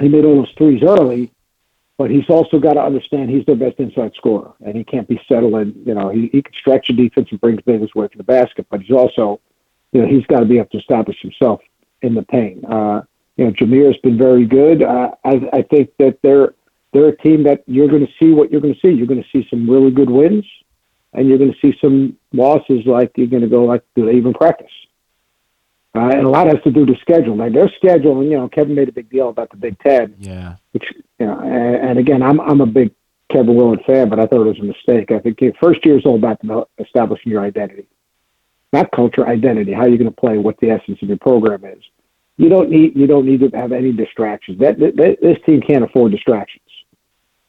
he 0.00 0.08
made 0.08 0.24
all 0.24 0.36
those 0.36 0.54
threes 0.56 0.82
early, 0.82 1.32
but 1.96 2.10
he's 2.10 2.28
also 2.28 2.58
got 2.58 2.74
to 2.74 2.82
understand 2.82 3.30
he's 3.30 3.44
their 3.46 3.56
best 3.56 3.78
inside 3.78 4.12
scorer, 4.16 4.52
and 4.64 4.76
he 4.76 4.84
can't 4.84 5.08
be 5.08 5.20
settling. 5.28 5.74
You 5.84 5.94
know, 5.94 6.08
he, 6.08 6.28
he 6.32 6.42
can 6.42 6.54
stretch 6.54 6.88
the 6.88 6.94
defense 6.94 7.28
and 7.30 7.40
bring 7.40 7.60
things 7.62 7.90
away 7.94 8.08
from 8.08 8.18
the 8.18 8.24
basket, 8.24 8.66
but 8.70 8.82
he's 8.82 8.96
also, 8.96 9.40
you 9.92 10.02
know, 10.02 10.08
he's 10.08 10.24
got 10.26 10.40
to 10.40 10.46
be 10.46 10.58
able 10.58 10.68
to 10.70 10.78
establish 10.78 11.20
himself 11.20 11.60
in 12.02 12.14
the 12.14 12.22
paint. 12.22 12.64
Uh, 12.64 13.02
you 13.36 13.44
know, 13.44 13.52
Jahmir 13.52 13.86
has 13.86 13.96
been 13.98 14.18
very 14.18 14.46
good. 14.46 14.82
Uh, 14.82 15.12
I, 15.24 15.48
I 15.52 15.62
think 15.62 15.90
that 15.98 16.18
they're 16.22 16.54
they're 16.92 17.08
a 17.08 17.16
team 17.16 17.42
that 17.44 17.62
you're 17.66 17.88
going 17.88 18.06
to 18.06 18.12
see 18.18 18.32
what 18.32 18.50
you're 18.50 18.60
going 18.60 18.74
to 18.74 18.80
see. 18.80 18.92
You're 18.92 19.06
going 19.06 19.22
to 19.22 19.28
see 19.30 19.46
some 19.50 19.68
really 19.68 19.90
good 19.90 20.10
wins, 20.10 20.44
and 21.12 21.28
you're 21.28 21.38
going 21.38 21.52
to 21.52 21.58
see 21.60 21.76
some 21.80 22.16
losses. 22.32 22.86
Like 22.86 23.12
you're 23.16 23.26
going 23.26 23.42
to 23.42 23.48
go 23.48 23.64
like, 23.64 23.82
do 23.94 24.06
they 24.06 24.12
even 24.12 24.34
practice? 24.34 24.70
Uh, 25.94 26.10
and 26.10 26.26
a 26.26 26.28
lot 26.28 26.46
has 26.46 26.62
to 26.64 26.70
do 26.70 26.80
with 26.80 26.90
the 26.90 26.96
schedule. 27.00 27.36
Like 27.36 27.52
their 27.52 27.70
schedule, 27.76 28.20
and 28.20 28.30
you 28.30 28.36
know, 28.36 28.48
Kevin 28.48 28.74
made 28.74 28.88
a 28.88 28.92
big 28.92 29.10
deal 29.10 29.30
about 29.30 29.50
the 29.50 29.56
Big 29.56 29.78
Ten. 29.80 30.14
Yeah. 30.18 30.56
Which 30.72 30.84
you 31.18 31.26
know, 31.26 31.40
and, 31.40 31.90
and 31.90 31.98
again, 31.98 32.22
I'm 32.22 32.40
I'm 32.40 32.60
a 32.60 32.66
big 32.66 32.92
Kevin 33.32 33.56
Willard 33.56 33.80
fan, 33.86 34.08
but 34.08 34.20
I 34.20 34.26
thought 34.26 34.46
it 34.46 34.48
was 34.48 34.60
a 34.60 34.64
mistake. 34.64 35.10
I 35.10 35.18
think 35.18 35.38
first 35.60 35.84
year 35.84 35.98
is 35.98 36.04
all 36.04 36.16
about 36.16 36.40
establishing 36.78 37.32
your 37.32 37.42
identity, 37.42 37.88
not 38.72 38.90
culture, 38.92 39.26
identity. 39.26 39.72
How 39.72 39.86
you're 39.86 39.98
going 39.98 40.10
to 40.10 40.20
play, 40.20 40.38
what 40.38 40.58
the 40.60 40.70
essence 40.70 40.98
of 41.02 41.08
your 41.08 41.18
program 41.18 41.64
is. 41.64 41.82
You 42.36 42.48
don't 42.48 42.70
need 42.70 42.96
you 42.96 43.06
don't 43.06 43.26
need 43.26 43.40
to 43.40 43.50
have 43.56 43.72
any 43.72 43.92
distractions. 43.92 44.60
That, 44.60 44.78
that 44.78 45.18
this 45.20 45.38
team 45.44 45.60
can't 45.60 45.84
afford 45.84 46.12
distractions. 46.12 46.67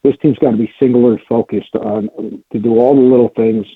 This 0.02 0.16
team's 0.22 0.38
got 0.38 0.52
to 0.52 0.56
be 0.56 0.72
singular 0.80 1.20
focused 1.28 1.74
on 1.76 2.08
to 2.52 2.58
do 2.58 2.78
all 2.78 2.94
the 2.94 3.02
little 3.02 3.28
things 3.28 3.66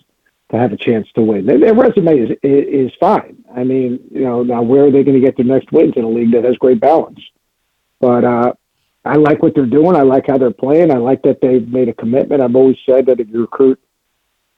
to 0.51 0.59
have 0.59 0.72
a 0.72 0.76
chance 0.76 1.06
to 1.14 1.22
win. 1.22 1.46
Their, 1.46 1.59
their 1.59 1.74
resume 1.74 2.18
is, 2.18 2.30
is 2.42 2.92
fine. 2.98 3.44
I 3.55 3.64
mean, 3.64 4.01
you 4.10 4.22
know, 4.22 4.42
now 4.42 4.62
where 4.62 4.86
are 4.86 4.90
they 4.90 5.02
going 5.02 5.20
to 5.20 5.24
get 5.24 5.36
their 5.36 5.46
next 5.46 5.72
wins 5.72 5.94
in 5.96 6.05
a 6.05 6.09
league 6.09 6.32
that 6.32 6.44
has 6.44 6.56
great 6.56 6.80
balance? 6.80 7.20
But 8.01 8.24
uh, 8.24 8.52
I 9.05 9.16
like 9.16 9.42
what 9.42 9.55
they're 9.55 9.66
doing. 9.66 9.96
I 9.96 10.02
like 10.02 10.26
how 10.26 10.38
they're 10.38 10.51
playing. 10.51 10.90
I 10.90 10.96
like 10.96 11.22
that 11.22 11.40
they've 11.40 11.66
made 11.66 11.88
a 11.88 11.94
commitment. 11.94 12.42
I've 12.42 12.56
always 12.56 12.76
said 12.86 13.06
that 13.06 13.20
if 13.20 13.28
you 13.28 13.40
recruit, 13.40 13.80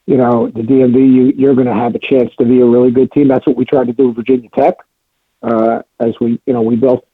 you 0.05 0.17
know, 0.17 0.47
the 0.47 0.61
DMV, 0.61 0.95
you, 0.95 1.33
you're 1.35 1.55
going 1.55 1.67
to 1.67 1.73
have 1.73 1.95
a 1.95 1.99
chance 1.99 2.33
to 2.37 2.45
be 2.45 2.61
a 2.61 2.65
really 2.65 2.91
good 2.91 3.11
team. 3.11 3.27
That's 3.27 3.45
what 3.45 3.57
we 3.57 3.65
tried 3.65 3.87
to 3.87 3.93
do 3.93 4.07
with 4.07 4.15
Virginia 4.15 4.49
Tech 4.55 4.75
uh, 5.43 5.81
as 5.99 6.13
we, 6.21 6.39
you 6.45 6.53
know, 6.53 6.61
we 6.61 6.77
built 6.77 7.07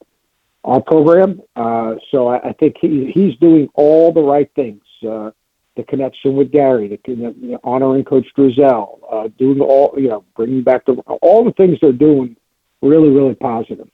program. 0.63 1.41
Uh, 1.55 1.95
so 2.11 2.27
I, 2.27 2.49
I 2.49 2.53
think 2.53 2.75
he, 2.79 3.11
he's 3.13 3.35
doing 3.37 3.69
all 3.73 4.11
the 4.13 4.21
right 4.21 4.49
things. 4.55 4.83
Uh, 5.07 5.31
the 5.75 5.83
connection 5.83 6.35
with 6.35 6.51
Gary, 6.51 6.87
the, 6.87 7.13
know, 7.15 7.59
honoring 7.63 8.03
Coach 8.03 8.27
Driesell, 8.37 8.99
uh, 9.11 9.27
doing 9.39 9.59
all, 9.59 9.93
you 9.97 10.07
know, 10.07 10.23
bringing 10.35 10.61
back 10.61 10.85
the 10.85 10.93
all 10.93 11.43
the 11.43 11.51
things 11.53 11.79
they're 11.81 11.91
doing, 11.91 12.35
really, 12.81 13.09
really 13.09 13.33
positive. 13.35 13.89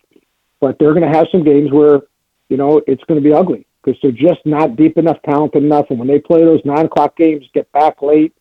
But 0.59 0.77
they're 0.77 0.93
going 0.93 1.09
to 1.09 1.17
have 1.17 1.27
some 1.31 1.43
games 1.43 1.71
where, 1.71 2.01
you 2.49 2.57
know, 2.57 2.81
it's 2.85 3.03
going 3.05 3.21
to 3.21 3.23
be 3.23 3.33
ugly 3.33 3.65
because 3.81 3.97
they're 4.01 4.11
just 4.11 4.45
not 4.45 4.75
deep 4.75 4.97
enough, 4.97 5.21
talented 5.23 5.63
enough. 5.63 5.85
And 5.89 5.99
when 5.99 6.09
they 6.09 6.19
play 6.19 6.41
those 6.41 6.59
nine 6.65 6.85
o'clock 6.85 7.15
games, 7.15 7.45
get 7.53 7.71
back 7.71 8.01
late, 8.01 8.33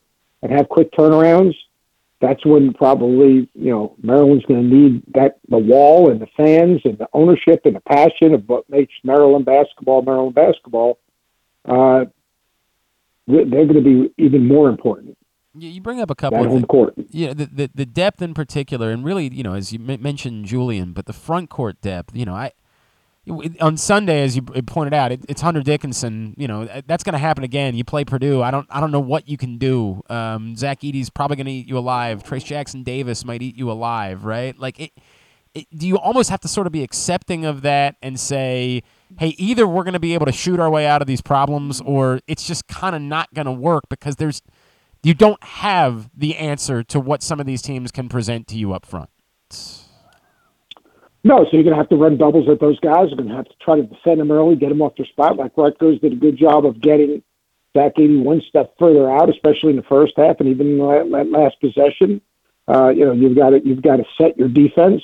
and 0.43 0.51
have 0.51 0.69
quick 0.69 0.91
turnarounds, 0.93 1.55
that's 2.21 2.45
when 2.45 2.73
probably 2.75 3.49
you 3.55 3.71
know 3.71 3.95
Maryland's 4.03 4.45
going 4.47 4.69
to 4.69 4.75
need 4.75 5.03
that 5.15 5.39
the 5.49 5.59
wall 5.59 6.11
and 6.11 6.21
the 6.21 6.27
fans 6.37 6.81
and 6.85 6.99
the 6.99 7.09
ownership 7.13 7.63
and 7.65 7.77
the 7.77 7.81
passion 7.81 8.35
of 8.35 8.49
what 8.49 8.69
makes 8.69 8.93
Maryland 9.05 9.45
basketball 9.45 10.03
Maryland 10.03 10.35
basketball. 10.35 10.99
Uh, 11.65 12.07
they're 13.27 13.45
going 13.45 13.75
to 13.75 13.83
be 13.83 14.11
even 14.17 14.49
more 14.49 14.71
important. 14.71 15.19
You, 15.55 15.69
you 15.69 15.81
bring 15.81 16.01
up 16.01 16.11
a 16.11 16.15
couple 16.15 16.41
of 16.41 16.47
home 16.47 16.61
thi- 16.63 16.67
court. 16.67 16.95
Yeah, 17.11 17.35
the, 17.35 17.47
the 17.47 17.71
the 17.75 17.87
depth 17.87 18.23
in 18.23 18.35
particular, 18.35 18.91
and 18.91 19.05
really, 19.05 19.33
you 19.33 19.43
know, 19.43 19.55
as 19.55 19.73
you 19.73 19.79
mentioned, 19.79 20.47
Julian, 20.47 20.93
but 20.93 21.07
the 21.07 21.13
front 21.13 21.51
court 21.51 21.81
depth. 21.81 22.17
You 22.17 22.25
know, 22.25 22.35
I 22.35 22.53
on 23.61 23.77
Sunday, 23.77 24.23
as 24.23 24.37
you 24.37 24.43
pointed 24.43 24.95
out, 24.95 25.13
it, 25.13 25.25
it's 25.29 25.41
Hunter 25.41 25.63
Dickinson. 25.63 26.35
You 26.37 26.49
know, 26.49 26.69
that's 26.87 27.05
going 27.05 27.13
to 27.13 27.19
happen 27.19 27.45
again. 27.45 27.75
You 27.75 27.85
play 27.85 28.05
Purdue. 28.05 28.43
I 28.43 28.51
don't 28.51 28.67
I 28.71 28.81
don't 28.81 28.91
know 28.91 29.01
what 29.01 29.29
you 29.29 29.37
can 29.37 29.59
do. 29.59 30.03
Um, 30.09 30.57
Zach 30.57 30.81
Edey's 30.81 31.11
probably 31.11 31.37
going 31.37 31.47
to 31.47 31.53
eat 31.53 31.69
you 31.69 31.79
alive. 31.79 32.23
Trayce 32.23 32.45
Jackson 32.45 32.83
Davis 32.83 33.25
might 33.25 33.43
eat 33.43 33.57
you 33.57 33.71
alive. 33.71 34.25
Right? 34.25 34.59
Like 34.59 34.81
it. 34.81 34.93
it 35.55 35.67
do 35.77 35.87
you 35.87 35.97
almost 35.99 36.31
have 36.31 36.41
to 36.41 36.49
sort 36.49 36.67
of 36.67 36.73
be 36.73 36.83
accepting 36.83 37.45
of 37.45 37.63
that 37.63 37.97
and 38.03 38.19
say, 38.19 38.83
hey, 39.19 39.35
either 39.39 39.67
we're 39.67 39.85
going 39.85 39.95
to 39.95 40.01
be 40.01 40.15
able 40.15 40.27
to 40.27 40.33
shoot 40.33 40.61
our 40.61 40.71
way 40.71 40.87
out 40.87 41.01
of 41.01 41.07
these 41.07 41.21
problems, 41.21 41.81
or 41.81 42.21
it's 42.27 42.47
just 42.47 42.67
kind 42.69 42.95
of 42.95 43.03
not 43.03 43.33
going 43.35 43.47
to 43.47 43.53
work 43.53 43.85
because 43.89 44.17
there's 44.17 44.43
you 45.03 45.15
don't 45.15 45.43
have 45.43 46.11
the 46.17 46.37
answer 46.37 46.83
to 46.83 47.01
what 47.01 47.23
some 47.23 47.41
of 47.41 47.47
these 47.47 47.63
teams 47.63 47.91
can 47.93 48.09
present 48.09 48.49
to 48.49 48.57
you 48.57 48.73
up 48.73 48.85
front. 48.85 49.11
No, 51.25 51.45
so 51.45 51.51
you're 51.53 51.65
going 51.65 51.75
to 51.75 51.81
have 51.81 51.89
to 51.89 51.97
run 51.97 52.17
doubles 52.17 52.49
at 52.49 52.61
those 52.61 52.79
guys. 52.81 53.09
You're 53.09 53.17
going 53.17 53.29
to 53.29 53.35
have 53.35 53.49
to 53.49 53.57
try 53.61 53.77
to 53.77 53.83
defend 53.83 54.21
them 54.21 54.31
early, 54.31 54.57
get 54.57 54.69
them 54.69 54.83
off 54.83 54.97
their 54.97 55.07
spot. 55.07 55.37
Like 55.37 55.57
Rutgers 55.57 56.01
did 56.01 56.13
a 56.13 56.17
good 56.17 56.37
job 56.37 56.65
of 56.65 56.81
getting 56.81 57.23
Edey 57.75 58.23
one 58.23 58.43
step 58.49 58.75
further 58.79 59.11
out, 59.11 59.31
especially 59.31 59.71
in 59.71 59.77
the 59.77 59.83
first 59.83 60.15
half 60.17 60.41
and 60.41 60.49
even 60.49 60.81
in 60.81 61.11
that 61.13 61.31
last 61.31 61.61
possession. 61.61 62.21
Uh, 62.67 62.89
you 62.89 63.05
know, 63.05 63.13
you've 63.13 63.37
got 63.37 63.51
to 63.51 63.61
you've 63.65 63.83
got 63.83 63.97
to 63.97 64.05
set 64.17 64.39
your 64.39 64.49
defense. 64.49 65.03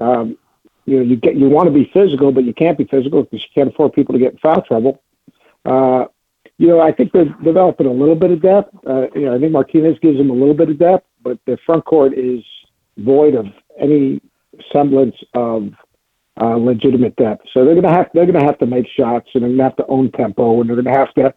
Um, 0.00 0.38
you 0.86 0.96
know, 0.96 1.02
you 1.02 1.16
get 1.16 1.36
you 1.36 1.48
want 1.48 1.66
to 1.66 1.72
be 1.72 1.90
physical, 1.92 2.32
but 2.32 2.44
you 2.44 2.54
can't 2.54 2.78
be 2.78 2.84
physical 2.84 3.24
because 3.24 3.42
you 3.42 3.48
can't 3.54 3.68
afford 3.68 3.92
people 3.92 4.14
to 4.14 4.18
get 4.18 4.32
in 4.32 4.38
foul 4.38 4.62
trouble. 4.62 5.02
Uh, 5.64 6.06
you 6.56 6.68
know, 6.68 6.80
I 6.80 6.92
think 6.92 7.12
they're 7.12 7.24
developing 7.42 7.86
a 7.86 7.92
little 7.92 8.14
bit 8.14 8.30
of 8.30 8.40
depth. 8.40 8.74
Uh, 8.86 9.08
you 9.14 9.22
know, 9.22 9.34
I 9.34 9.40
think 9.40 9.52
Martinez 9.52 9.98
gives 10.00 10.18
them 10.18 10.30
a 10.30 10.34
little 10.34 10.54
bit 10.54 10.70
of 10.70 10.78
depth, 10.78 11.06
but 11.22 11.38
their 11.46 11.58
front 11.58 11.84
court 11.84 12.14
is 12.16 12.44
void 12.96 13.34
of 13.34 13.46
any 13.78 14.20
semblance 14.72 15.16
of 15.34 15.68
uh, 16.40 16.56
legitimate 16.56 17.16
depth. 17.16 17.46
So 17.52 17.64
they're 17.64 17.74
gonna 17.74 17.94
have 17.94 18.10
they're 18.12 18.26
gonna 18.26 18.44
have 18.44 18.58
to 18.58 18.66
make 18.66 18.86
shots, 18.88 19.28
and 19.34 19.42
they're 19.42 19.50
gonna 19.50 19.62
have 19.62 19.76
to 19.76 19.86
own 19.86 20.10
tempo, 20.12 20.60
and 20.60 20.68
they're 20.68 20.80
gonna 20.80 20.96
have 20.96 21.14
to. 21.14 21.34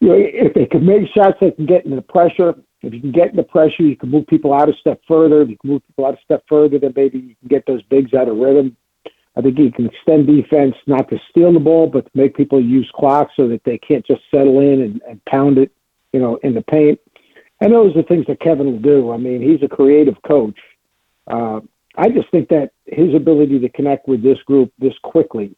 You 0.00 0.08
know, 0.08 0.14
if 0.16 0.54
they 0.54 0.66
can 0.66 0.86
make 0.86 1.08
shots, 1.14 1.36
they 1.40 1.50
can 1.50 1.66
get 1.66 1.84
into 1.84 1.96
the 1.96 2.02
pressure. 2.02 2.54
If 2.82 2.94
you 2.94 3.00
can 3.00 3.12
get 3.12 3.30
in 3.30 3.36
the 3.36 3.42
pressure, 3.42 3.82
you 3.82 3.96
can 3.96 4.10
move 4.10 4.26
people 4.26 4.54
out 4.54 4.70
a 4.70 4.72
step 4.80 5.00
further. 5.06 5.42
If 5.42 5.50
you 5.50 5.58
can 5.58 5.70
move 5.70 5.86
people 5.86 6.06
out 6.06 6.14
a 6.14 6.22
step 6.24 6.42
further, 6.48 6.78
then 6.78 6.94
maybe 6.96 7.18
you 7.18 7.34
can 7.38 7.48
get 7.48 7.66
those 7.66 7.82
bigs 7.84 8.14
out 8.14 8.28
of 8.28 8.38
rhythm. 8.38 8.76
I 9.36 9.42
think 9.42 9.58
you 9.58 9.70
can 9.70 9.86
extend 9.86 10.26
defense 10.26 10.74
not 10.86 11.08
to 11.10 11.18
steal 11.28 11.52
the 11.52 11.60
ball, 11.60 11.86
but 11.86 12.04
to 12.06 12.10
make 12.14 12.36
people 12.36 12.60
use 12.60 12.90
clock 12.94 13.28
so 13.36 13.48
that 13.48 13.62
they 13.64 13.78
can't 13.78 14.04
just 14.06 14.22
settle 14.34 14.60
in 14.60 14.80
and, 14.80 15.02
and 15.08 15.24
pound 15.26 15.58
it, 15.58 15.70
you 16.12 16.20
know, 16.20 16.36
in 16.42 16.54
the 16.54 16.62
paint. 16.62 16.98
And 17.60 17.72
those 17.72 17.94
are 17.96 18.02
things 18.02 18.26
that 18.26 18.40
Kevin 18.40 18.66
will 18.66 18.80
do. 18.80 19.12
I 19.12 19.18
mean, 19.18 19.42
he's 19.42 19.62
a 19.62 19.68
creative 19.68 20.16
coach. 20.26 20.58
Uh, 21.26 21.60
I 21.96 22.08
just 22.08 22.30
think 22.30 22.48
that 22.48 22.70
his 22.86 23.14
ability 23.14 23.58
to 23.60 23.68
connect 23.68 24.08
with 24.08 24.22
this 24.22 24.38
group 24.46 24.72
this 24.78 24.94
quickly 25.02 25.56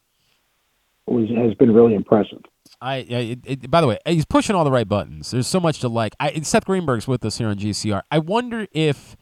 was 1.07 1.29
has 1.31 1.55
been 1.55 1.73
really 1.73 1.95
impressive. 1.95 2.41
I, 2.81 2.95
I 2.95 2.99
it, 2.99 3.39
it, 3.45 3.71
by 3.71 3.81
the 3.81 3.87
way, 3.87 3.99
he's 4.07 4.25
pushing 4.25 4.57
all 4.57 4.65
the 4.65 4.71
right 4.71 4.89
buttons. 4.89 5.31
There's 5.31 5.47
so 5.47 5.61
much 5.61 5.81
to 5.81 5.89
like. 5.89 6.15
I, 6.19 6.41
Seth 6.41 6.65
Greenberg's 6.65 7.07
with 7.07 7.25
us 7.25 7.39
here 7.39 7.49
on 7.49 7.57
GCR. 7.57 8.03
I 8.11 8.19
wonder 8.19 8.67
if 8.73 9.17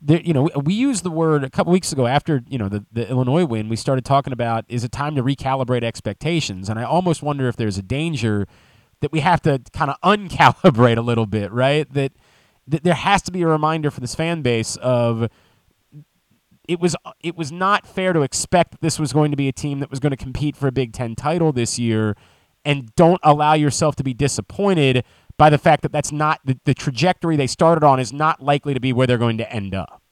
there, 0.00 0.20
you 0.20 0.32
know, 0.32 0.50
we, 0.62 0.74
used 0.74 1.04
the 1.04 1.10
word 1.10 1.44
a 1.44 1.50
couple 1.50 1.72
weeks 1.72 1.92
ago 1.92 2.06
after 2.06 2.42
you 2.48 2.58
know 2.58 2.68
the, 2.68 2.84
the 2.92 3.08
Illinois 3.08 3.44
win. 3.44 3.68
We 3.68 3.76
started 3.76 4.04
talking 4.04 4.32
about 4.32 4.64
is 4.68 4.84
it 4.84 4.92
time 4.92 5.14
to 5.16 5.22
recalibrate 5.22 5.84
expectations, 5.84 6.68
and 6.68 6.78
I 6.78 6.84
almost 6.84 7.22
wonder 7.22 7.48
if 7.48 7.56
there's 7.56 7.78
a 7.78 7.82
danger 7.82 8.46
that 9.00 9.12
we 9.12 9.20
have 9.20 9.40
to 9.42 9.60
kind 9.72 9.90
of 9.90 9.96
uncalibrate 10.02 10.96
a 10.96 11.02
little 11.02 11.26
bit, 11.26 11.52
right? 11.52 11.92
That 11.92 12.12
that 12.66 12.84
there 12.84 12.94
has 12.94 13.22
to 13.22 13.32
be 13.32 13.42
a 13.42 13.46
reminder 13.46 13.90
for 13.90 14.00
this 14.00 14.14
fan 14.14 14.42
base 14.42 14.76
of 14.76 15.28
it 16.68 16.80
was 16.80 16.96
it 17.20 17.36
was 17.36 17.50
not 17.50 17.86
fair 17.86 18.12
to 18.12 18.22
expect 18.22 18.80
this 18.80 18.98
was 18.98 19.12
going 19.12 19.30
to 19.30 19.36
be 19.36 19.48
a 19.48 19.52
team 19.52 19.80
that 19.80 19.90
was 19.90 20.00
going 20.00 20.10
to 20.10 20.16
compete 20.16 20.56
for 20.56 20.68
a 20.68 20.72
Big 20.72 20.92
Ten 20.92 21.14
title 21.14 21.52
this 21.52 21.78
year, 21.78 22.16
and 22.64 22.94
don't 22.94 23.20
allow 23.22 23.54
yourself 23.54 23.96
to 23.96 24.04
be 24.04 24.14
disappointed 24.14 25.04
by 25.36 25.50
the 25.50 25.58
fact 25.58 25.82
that 25.82 25.92
that's 25.92 26.12
not 26.12 26.40
the, 26.44 26.58
the 26.64 26.74
trajectory 26.74 27.36
they 27.36 27.46
started 27.46 27.84
on 27.84 27.98
is 27.98 28.12
not 28.12 28.40
likely 28.40 28.74
to 28.74 28.80
be 28.80 28.92
where 28.92 29.06
they're 29.06 29.18
going 29.18 29.38
to 29.38 29.52
end 29.52 29.74
up. 29.74 30.02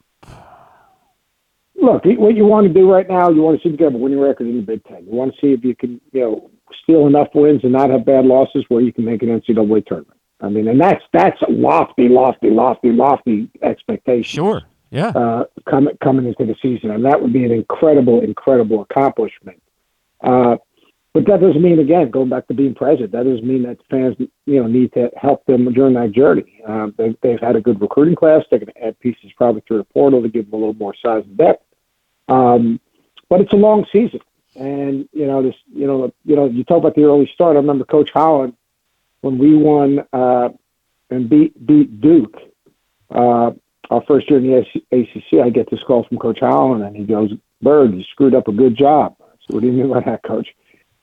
Look, 1.77 2.05
what 2.05 2.35
you 2.35 2.45
want 2.45 2.67
to 2.67 2.73
do 2.73 2.91
right 2.91 3.09
now, 3.09 3.31
you 3.31 3.41
want 3.41 3.61
to 3.61 3.63
see 3.63 3.69
if 3.69 3.73
you 3.73 3.79
can 3.79 3.87
have 3.87 3.95
a 3.95 3.99
winning 3.99 4.21
record 4.21 4.49
in 4.49 4.57
the 4.57 4.63
Big 4.63 4.85
Ten. 4.85 5.07
You 5.07 5.13
want 5.13 5.35
to 5.35 5.41
see 5.41 5.53
if 5.53 5.65
you 5.65 5.75
can, 5.75 6.01
you 6.13 6.21
know, 6.21 6.51
steal 6.83 7.07
enough 7.07 7.29
wins 7.35 7.61
and 7.63 7.73
not 7.73 7.91
have 7.91 8.05
bad 8.05 8.27
losses 8.27 8.65
where 8.69 8.83
you 8.83 8.93
can 8.93 9.05
make 9.05 9.23
an 9.23 9.29
NCAA 9.29 9.87
tournament. 9.87 10.19
I 10.43 10.49
mean, 10.49 10.69
and 10.69 10.81
that's 10.81 11.03
that's 11.13 11.41
a 11.43 11.51
lofty, 11.51 12.09
lofty, 12.09 12.51
lofty, 12.51 12.91
lofty 12.93 13.51
expectation. 13.63 14.25
Sure. 14.25 14.63
Yeah. 14.91 15.09
Uh, 15.09 15.45
coming 15.69 15.97
coming 16.03 16.27
into 16.27 16.45
the 16.45 16.57
season, 16.61 16.91
and 16.91 17.05
that 17.05 17.23
would 17.23 17.33
be 17.33 17.45
an 17.45 17.53
incredible, 17.53 18.21
incredible 18.21 18.83
accomplishment. 18.83 19.63
Uh, 20.21 20.57
but 21.13 21.27
that 21.27 21.41
doesn't 21.41 21.63
mean, 21.63 21.81
again, 21.81 22.11
going 22.11 22.29
back 22.29 22.47
to 22.49 22.55
being 22.55 22.75
president, 22.75 23.13
that 23.13 23.25
doesn't 23.25 23.45
mean 23.45 23.65
that 23.65 23.79
fans, 23.91 24.17
you 24.19 24.63
know, 24.63 24.69
need 24.69 24.93
to 24.93 25.11
help 25.17 25.45
them 25.47 25.73
during 25.73 25.95
that 25.95 26.13
journey. 26.13 26.63
Um, 26.65 26.95
they, 26.97 27.17
they've 27.21 27.41
had 27.41 27.57
a 27.57 27.61
good 27.61 27.81
recruiting 27.81 28.15
class. 28.15 28.45
They're 28.49 28.61
going 28.61 28.73
to 28.73 28.85
add 28.85 29.01
pieces 29.01 29.33
probably 29.37 29.63
through 29.63 29.79
the 29.79 29.85
portal 29.85 30.23
to 30.23 30.29
give 30.29 30.45
them 30.45 30.55
a 30.55 30.57
little 30.57 30.75
more 30.75 30.95
size 30.95 31.25
and 31.25 31.37
depth. 31.37 31.65
Um, 32.29 32.81
but 33.29 33.41
it's 33.41 33.53
a 33.53 33.57
long 33.57 33.87
season, 33.93 34.21
and 34.55 35.09
you 35.13 35.27
know, 35.27 35.43
this, 35.43 35.57
you 35.73 35.87
know, 35.87 36.13
you 36.25 36.37
know, 36.37 36.47
you 36.47 36.63
talk 36.63 36.79
about 36.79 36.95
the 36.95 37.05
early 37.05 37.29
start. 37.33 37.57
I 37.57 37.61
remember 37.61 37.85
Coach 37.85 38.11
Holland 38.11 38.55
when 39.21 39.39
we 39.39 39.57
won 39.57 40.05
uh, 40.13 40.51
and 41.11 41.29
beat 41.29 41.67
beat 41.67 42.01
Duke. 42.01 42.37
Uh, 43.11 43.53
our 43.91 44.03
first 44.07 44.31
year 44.31 44.39
in 44.39 44.47
the 44.47 44.81
ACC, 44.93 45.45
I 45.45 45.51
get 45.51 45.71
this 45.71 45.83
call 45.83 46.05
from 46.05 46.19
Coach 46.19 46.41
Holland, 46.41 46.83
and 46.85 46.97
he 46.97 47.05
goes, 47.05 47.33
"Bird, 47.61 47.95
you 47.95 48.05
screwed 48.05 48.35
up 48.35 48.49
a 48.49 48.53
good 48.53 48.77
job." 48.77 49.17
I 49.21 49.25
said, 49.47 49.55
"What 49.55 49.61
do 49.61 49.67
you 49.67 49.73
mean 49.73 49.91
by 49.91 50.01
that, 50.01 50.23
Coach?" 50.23 50.49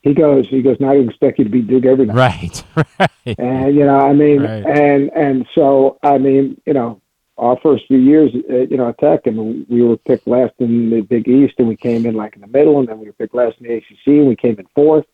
He 0.04 0.14
goes, 0.14 0.48
he 0.48 0.62
goes, 0.62 0.78
now 0.80 0.92
I 0.92 0.98
expect 0.98 1.38
you 1.38 1.44
to 1.44 1.50
beat 1.50 1.68
Duke 1.68 1.84
every 1.86 2.06
night. 2.06 2.16
Right, 2.16 2.64
right. 3.00 3.36
And 3.38 3.76
you 3.76 3.84
know, 3.86 4.00
I 4.00 4.14
mean, 4.14 4.42
Right. 4.42 4.66
and 4.66 5.12
and 5.14 5.46
so 5.54 5.98
I 6.02 6.18
mean, 6.18 6.62
you 6.66 6.74
know, 6.74 7.02
our 7.38 7.58
first 7.62 7.88
few 7.88 7.98
years, 7.98 8.32
uh, 8.50 8.68
you 8.72 8.78
know, 8.78 8.88
at 8.90 9.00
Tech, 9.00 9.28
and 9.28 9.68
we 9.68 9.82
were 9.84 9.98
picked 9.98 10.26
last 10.28 10.54
in 10.60 10.90
the 10.92 11.02
Big 11.02 11.28
East, 11.28 11.56
and 11.58 11.68
we 11.68 11.76
came 11.76 12.06
in 12.06 12.16
like 12.16 12.36
in 12.36 12.42
the 12.42 12.48
middle, 12.48 12.80
and 12.80 12.88
then 12.88 13.00
we 13.00 13.08
were 13.08 13.14
picked 13.14 13.36
last 13.36 13.58
in 13.60 13.68
the 13.68 13.74
ACC, 13.74 14.08
and 14.08 14.28
we 14.28 14.36
came 14.36 14.58
in 14.60 14.68
fourth, 14.74 15.06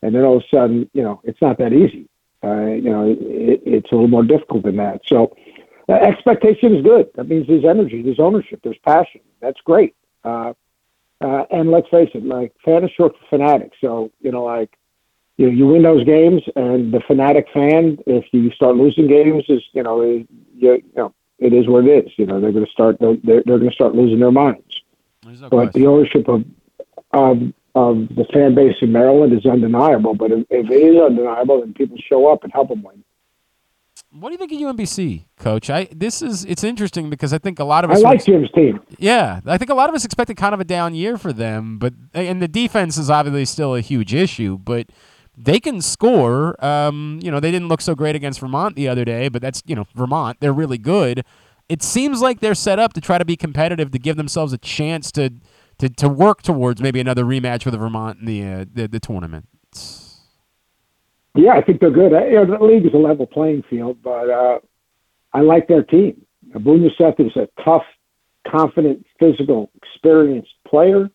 and 0.00 0.14
then 0.14 0.22
all 0.22 0.38
of 0.38 0.44
a 0.44 0.56
sudden, 0.56 0.88
you 0.94 1.02
know, 1.02 1.20
it's 1.24 1.42
not 1.42 1.58
that 1.58 1.72
easy. 1.74 2.08
Uh, 2.42 2.66
you 2.66 2.90
know, 2.90 3.10
it, 3.10 3.62
it's 3.66 3.92
a 3.92 3.94
little 3.94 4.08
more 4.08 4.24
difficult 4.24 4.62
than 4.64 4.76
that. 4.76 5.02
So, 5.06 5.36
uh, 5.88 5.92
expectation 5.92 6.76
is 6.76 6.82
good. 6.82 7.08
That 7.14 7.28
means 7.28 7.46
there's 7.46 7.64
energy, 7.64 8.02
there's 8.02 8.20
ownership, 8.20 8.60
there's 8.62 8.78
passion. 8.78 9.20
That's 9.40 9.60
great. 9.60 9.94
Uh, 10.24 10.52
uh, 11.20 11.44
and 11.50 11.70
let's 11.70 11.88
face 11.88 12.10
it, 12.14 12.24
like 12.24 12.52
fan 12.64 12.84
is 12.84 12.90
short 12.90 13.14
for 13.16 13.26
fanatic. 13.36 13.72
So 13.80 14.10
you 14.20 14.32
know, 14.32 14.44
like 14.44 14.76
you 15.36 15.46
know, 15.46 15.52
you 15.52 15.66
win 15.66 15.82
those 15.82 16.04
games, 16.04 16.42
and 16.56 16.92
the 16.92 17.00
fanatic 17.00 17.46
fan, 17.52 17.98
if 18.06 18.24
you 18.32 18.50
start 18.50 18.76
losing 18.76 19.06
games, 19.08 19.44
is 19.48 19.62
you 19.72 19.82
know, 19.82 20.02
you, 20.02 20.26
you 20.56 20.82
know, 20.96 21.14
it 21.38 21.52
is 21.52 21.68
what 21.68 21.86
it 21.86 22.06
is. 22.06 22.12
You 22.16 22.26
know, 22.26 22.40
they're 22.40 22.52
going 22.52 22.66
to 22.66 22.70
start 22.70 22.98
they're 23.00 23.16
they're 23.22 23.42
going 23.42 23.70
to 23.70 23.74
start 23.74 23.94
losing 23.94 24.20
their 24.20 24.32
minds. 24.32 24.82
but 25.48 25.72
the 25.72 25.86
ownership 25.86 26.28
of 26.28 26.44
of 27.12 27.52
of 27.74 28.08
the 28.14 28.26
fan 28.32 28.54
base 28.54 28.76
in 28.82 28.92
Maryland 28.92 29.32
is 29.32 29.46
undeniable. 29.46 30.14
But 30.14 30.32
if, 30.32 30.46
if 30.50 30.70
it 30.70 30.74
is 30.74 31.00
undeniable, 31.00 31.60
then 31.60 31.72
people 31.72 31.96
show 31.98 32.30
up 32.32 32.44
and 32.44 32.52
help 32.52 32.68
them 32.68 32.82
win. 32.82 33.02
What 34.14 34.28
do 34.28 34.32
you 34.32 34.38
think 34.38 34.52
of 34.52 34.58
UMBC, 34.58 35.24
Coach? 35.38 35.70
I 35.70 35.88
this 35.90 36.20
is 36.20 36.44
it's 36.44 36.62
interesting 36.62 37.08
because 37.08 37.32
I 37.32 37.38
think 37.38 37.58
a 37.58 37.64
lot 37.64 37.84
of 37.84 37.90
us. 37.90 37.98
I 37.98 38.00
like 38.02 38.24
Jim's 38.24 38.50
team. 38.50 38.80
Yeah, 38.98 39.40
I 39.46 39.56
think 39.56 39.70
a 39.70 39.74
lot 39.74 39.88
of 39.88 39.94
us 39.94 40.04
expected 40.04 40.36
kind 40.36 40.52
of 40.52 40.60
a 40.60 40.64
down 40.64 40.94
year 40.94 41.16
for 41.16 41.32
them, 41.32 41.78
but 41.78 41.94
and 42.12 42.42
the 42.42 42.48
defense 42.48 42.98
is 42.98 43.08
obviously 43.08 43.46
still 43.46 43.74
a 43.74 43.80
huge 43.80 44.12
issue, 44.12 44.58
but 44.58 44.88
they 45.36 45.58
can 45.58 45.80
score. 45.80 46.62
Um, 46.62 47.20
you 47.22 47.30
know, 47.30 47.40
they 47.40 47.50
didn't 47.50 47.68
look 47.68 47.80
so 47.80 47.94
great 47.94 48.14
against 48.14 48.40
Vermont 48.40 48.76
the 48.76 48.86
other 48.86 49.06
day, 49.06 49.28
but 49.28 49.40
that's 49.40 49.62
you 49.64 49.74
know 49.74 49.86
Vermont. 49.94 50.38
They're 50.40 50.52
really 50.52 50.78
good. 50.78 51.24
It 51.70 51.82
seems 51.82 52.20
like 52.20 52.40
they're 52.40 52.54
set 52.54 52.78
up 52.78 52.92
to 52.92 53.00
try 53.00 53.16
to 53.16 53.24
be 53.24 53.36
competitive 53.36 53.92
to 53.92 53.98
give 53.98 54.16
themselves 54.16 54.52
a 54.52 54.58
chance 54.58 55.10
to 55.12 55.30
to, 55.78 55.88
to 55.88 56.08
work 56.08 56.42
towards 56.42 56.82
maybe 56.82 57.00
another 57.00 57.24
rematch 57.24 57.64
with 57.64 57.74
Vermont 57.74 58.18
in 58.20 58.26
the 58.26 58.44
uh, 58.44 58.64
the, 58.70 58.88
the 58.88 59.00
tournament. 59.00 59.48
Yeah, 61.34 61.52
I 61.52 61.62
think 61.62 61.80
they're 61.80 61.90
good. 61.90 62.12
You 62.12 62.44
know, 62.44 62.58
the 62.58 62.64
league 62.64 62.86
is 62.86 62.92
a 62.92 62.98
level 62.98 63.26
playing 63.26 63.62
field, 63.70 64.02
but 64.02 64.28
uh, 64.28 64.58
I 65.32 65.40
like 65.40 65.66
their 65.66 65.82
team. 65.82 66.26
Youssef 66.54 67.18
is 67.18 67.34
a 67.36 67.48
tough, 67.64 67.84
confident, 68.46 69.06
physical, 69.18 69.70
experienced 69.76 70.52
player. 70.66 71.10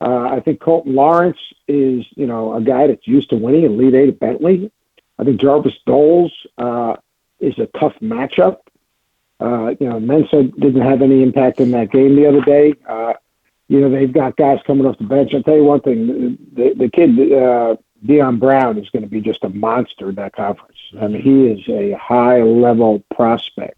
Uh, 0.00 0.28
I 0.30 0.40
think 0.40 0.60
Colton 0.60 0.94
Lawrence 0.94 1.38
is, 1.66 2.06
you 2.14 2.26
know, 2.26 2.54
a 2.54 2.62
guy 2.62 2.86
that's 2.86 3.06
used 3.06 3.30
to 3.30 3.36
winning 3.36 3.64
and 3.64 3.76
lead 3.76 3.94
eight 3.94 4.08
at 4.08 4.18
Bentley. 4.20 4.70
I 5.18 5.24
think 5.24 5.40
Jarvis 5.40 5.74
Doles 5.86 6.30
uh, 6.56 6.96
is 7.40 7.58
a 7.58 7.66
tough 7.78 7.94
matchup. 8.00 8.58
Uh, 9.40 9.74
you 9.78 9.88
know, 9.88 10.00
Mensa 10.00 10.44
didn't 10.44 10.80
have 10.80 11.02
any 11.02 11.22
impact 11.22 11.60
in 11.60 11.72
that 11.72 11.90
game 11.90 12.16
the 12.16 12.26
other 12.26 12.40
day. 12.40 12.74
Uh, 12.88 13.14
you 13.68 13.80
know, 13.80 13.90
they've 13.90 14.12
got 14.12 14.36
guys 14.36 14.60
coming 14.66 14.86
off 14.86 14.98
the 14.98 15.04
bench. 15.04 15.34
I'll 15.34 15.42
tell 15.42 15.56
you 15.56 15.64
one 15.64 15.80
thing: 15.80 16.38
the 16.54 16.74
the 16.74 16.88
kid 16.88 17.32
uh, 17.32 17.76
Dion 18.04 18.38
Brown 18.38 18.78
is 18.78 18.88
going 18.90 19.02
to 19.02 19.08
be 19.08 19.20
just 19.20 19.44
a 19.44 19.48
monster 19.48 20.10
in 20.10 20.14
that 20.16 20.34
conference. 20.34 20.78
I 21.00 21.08
mean, 21.08 21.22
he 21.22 21.46
is 21.46 21.68
a 21.68 21.96
high 21.98 22.42
level 22.42 23.02
prospect. 23.14 23.76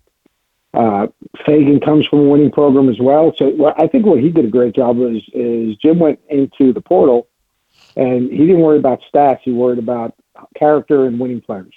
Uh, 0.73 1.09
Fagan 1.45 1.81
comes 1.81 2.07
from 2.07 2.21
a 2.21 2.29
winning 2.29 2.51
program 2.51 2.89
as 2.89 3.01
well. 3.01 3.33
So 3.37 3.53
well, 3.57 3.75
I 3.77 3.87
think 3.89 4.07
what 4.07 4.21
he 4.21 4.31
did 4.31 4.45
a 4.45 4.49
great 4.49 4.75
job 4.75 4.99
was 4.99 5.23
is 5.33 5.77
Jim 5.77 5.99
went 5.99 6.21
into 6.29 6.73
the 6.73 6.81
portal, 6.81 7.29
and 7.97 8.31
he 8.31 8.39
didn't 8.39 8.61
worry 8.61 8.79
about 8.79 9.01
stats. 9.13 9.41
He 9.43 9.53
worried 9.53 9.79
about 9.79 10.15
character 10.55 11.07
and 11.07 11.19
winning 11.19 11.41
players, 11.41 11.75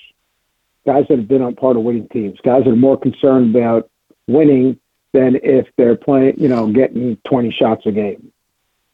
guys 0.86 1.06
that 1.10 1.18
have 1.18 1.28
been 1.28 1.42
on 1.42 1.56
part 1.56 1.78
of 1.78 1.84
winning 1.84 2.08
teams, 2.10 2.40
guys 2.44 2.66
that 2.66 2.72
are 2.72 2.76
more 2.76 2.98
concerned 2.98 3.56
about 3.56 3.90
winning 4.28 4.80
than 5.14 5.38
if 5.44 5.68
they're 5.78 5.96
playing, 5.96 6.36
you 6.38 6.48
know, 6.48 6.68
getting 6.72 7.18
20 7.28 7.52
shots 7.52 7.86
a 7.86 7.92
game. 7.92 8.33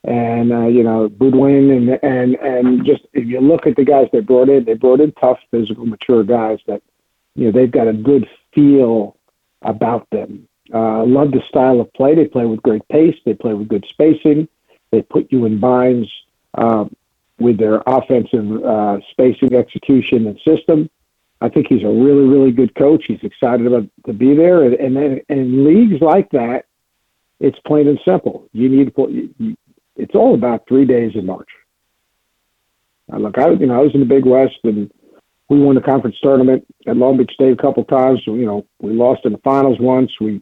And 0.10 0.52
uh, 0.52 0.66
you 0.66 0.82
know, 0.82 1.08
Goodwin 1.08 1.70
and 1.70 2.00
and 2.02 2.34
and 2.36 2.84
just 2.84 3.06
if 3.14 3.28
you 3.28 3.40
look 3.40 3.68
at 3.68 3.76
the 3.76 3.86
guys 3.86 4.08
they 4.12 4.22
brought 4.22 4.50
in, 4.50 4.66
they 4.66 4.74
brought 4.74 5.02
in 5.02 5.12
tough, 5.12 5.38
physical, 5.52 5.86
mature 5.86 6.24
guys 6.24 6.58
that 6.66 6.82
you 7.36 7.46
know 7.46 7.52
they've 7.52 7.70
got 7.70 7.88
a 7.88 7.94
good 7.94 8.28
feel 8.52 9.16
about 9.62 10.10
them. 10.10 10.48
Uh, 10.74 11.06
love 11.06 11.30
the 11.32 11.44
style 11.48 11.80
of 11.80 11.94
play. 11.94 12.16
They 12.16 12.26
play 12.26 12.48
with 12.48 12.64
great 12.64 12.88
pace. 12.88 13.18
They 13.24 13.36
play 13.36 13.54
with 13.54 13.68
good 13.68 13.86
spacing. 13.88 14.48
They 14.90 15.04
put 15.04 15.32
you 15.32 15.46
in 15.46 15.60
binds 15.60 16.10
um, 16.56 16.96
with 17.38 17.60
their 17.60 17.84
offensive 17.86 18.64
uh, 18.64 19.02
spacing, 19.12 19.54
execution, 19.54 20.26
and 20.26 20.40
system. 20.42 20.90
I 21.40 21.50
think 21.50 21.68
he's 21.68 21.84
a 21.84 21.88
really, 21.88 22.28
really 22.28 22.52
good 22.52 22.74
coach. 22.74 23.06
He's 23.08 23.22
excited 23.22 23.68
about 23.68 23.88
to 24.08 24.14
be 24.14 24.34
there, 24.34 24.64
and 24.64 24.98
and, 24.98 25.22
in 25.30 25.66
leagues 25.66 26.02
like 26.02 26.32
that, 26.32 26.66
it's 27.40 27.60
plain 27.60 27.88
and 27.88 28.00
simple. 28.04 28.50
You 28.54 28.70
need 28.70 28.86
to 28.86 28.92
put. 28.92 29.12
It's 30.00 30.16
all 30.16 30.34
about 30.34 30.68
three 30.68 30.86
days 30.86 31.12
in 31.16 31.26
March. 31.26 31.50
Uh, 33.12 33.18
look, 33.18 33.38
I 33.38 33.50
you 33.50 33.68
know 33.68 33.80
I 33.80 33.84
was 33.84 33.94
in 33.94 34.00
the 34.00 34.06
Big 34.06 34.26
West 34.26 34.58
and 34.64 34.92
we 35.50 35.60
won 35.60 35.76
the 35.76 35.82
conference 35.82 36.16
tournament 36.22 36.66
at 36.88 36.96
Long 36.96 37.18
Beach 37.18 37.32
State 37.34 37.52
a 37.52 37.62
couple 37.62 37.84
times. 37.84 38.22
You 38.26 38.46
know, 38.46 38.66
we 38.80 38.94
lost 38.94 39.26
in 39.26 39.32
the 39.32 39.40
finals 39.40 39.80
once. 39.80 40.12
We 40.20 40.42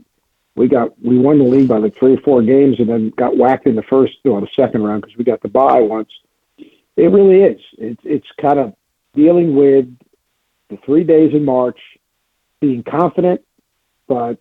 we 0.55 0.67
got 0.67 1.01
we 1.01 1.17
won 1.17 1.39
the 1.39 1.45
league 1.45 1.67
by 1.67 1.77
like 1.77 1.95
three 1.95 2.13
or 2.13 2.21
four 2.21 2.41
games, 2.41 2.79
and 2.79 2.89
then 2.89 3.11
got 3.11 3.38
whacked 3.38 3.67
in 3.67 3.75
the 3.75 3.84
first 3.84 4.17
or 4.25 4.41
the 4.41 4.47
second 4.55 4.84
round 4.84 5.01
because 5.01 5.17
we 5.17 5.23
got 5.23 5.41
the 5.41 5.47
bye 5.47 5.79
once. 5.79 6.09
It 6.57 7.11
really 7.11 7.41
is. 7.41 7.61
It's 7.77 8.01
it's 8.03 8.27
kind 8.39 8.59
of 8.59 8.75
dealing 9.15 9.55
with 9.55 9.85
the 10.69 10.77
three 10.85 11.03
days 11.03 11.34
in 11.34 11.45
March, 11.45 11.79
being 12.59 12.84
confident, 12.84 13.41
but 14.07 14.39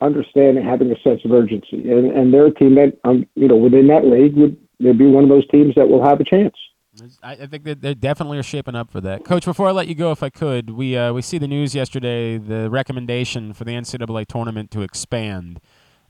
understanding, 0.00 0.64
having 0.64 0.90
a 0.90 1.00
sense 1.00 1.20
of 1.24 1.32
urgency, 1.32 1.90
and 1.90 2.10
and 2.10 2.32
they're 2.32 2.46
a 2.46 2.54
team 2.54 2.74
that 2.76 2.98
um 3.04 3.26
you 3.34 3.48
know 3.48 3.56
within 3.56 3.86
that 3.88 4.04
league 4.04 4.36
would 4.36 4.56
they'd 4.80 4.98
be 4.98 5.06
one 5.06 5.24
of 5.24 5.30
those 5.30 5.46
teams 5.48 5.74
that 5.76 5.88
will 5.88 6.04
have 6.04 6.20
a 6.20 6.24
chance. 6.24 6.54
I, 7.22 7.32
I 7.32 7.46
think 7.46 7.64
that 7.64 7.80
they 7.80 7.94
definitely 7.94 8.38
are 8.38 8.44
shaping 8.44 8.76
up 8.76 8.90
for 8.90 9.00
that. 9.00 9.24
Coach, 9.24 9.44
before 9.44 9.68
I 9.68 9.72
let 9.72 9.88
you 9.88 9.96
go, 9.96 10.12
if 10.12 10.22
I 10.22 10.30
could, 10.30 10.70
we 10.70 10.96
uh, 10.96 11.12
we 11.12 11.22
see 11.22 11.38
the 11.38 11.48
news 11.48 11.74
yesterday, 11.74 12.38
the 12.38 12.70
recommendation 12.70 13.52
for 13.52 13.64
the 13.64 13.72
NCAA 13.72 14.26
tournament 14.26 14.70
to 14.72 14.82
expand, 14.82 15.60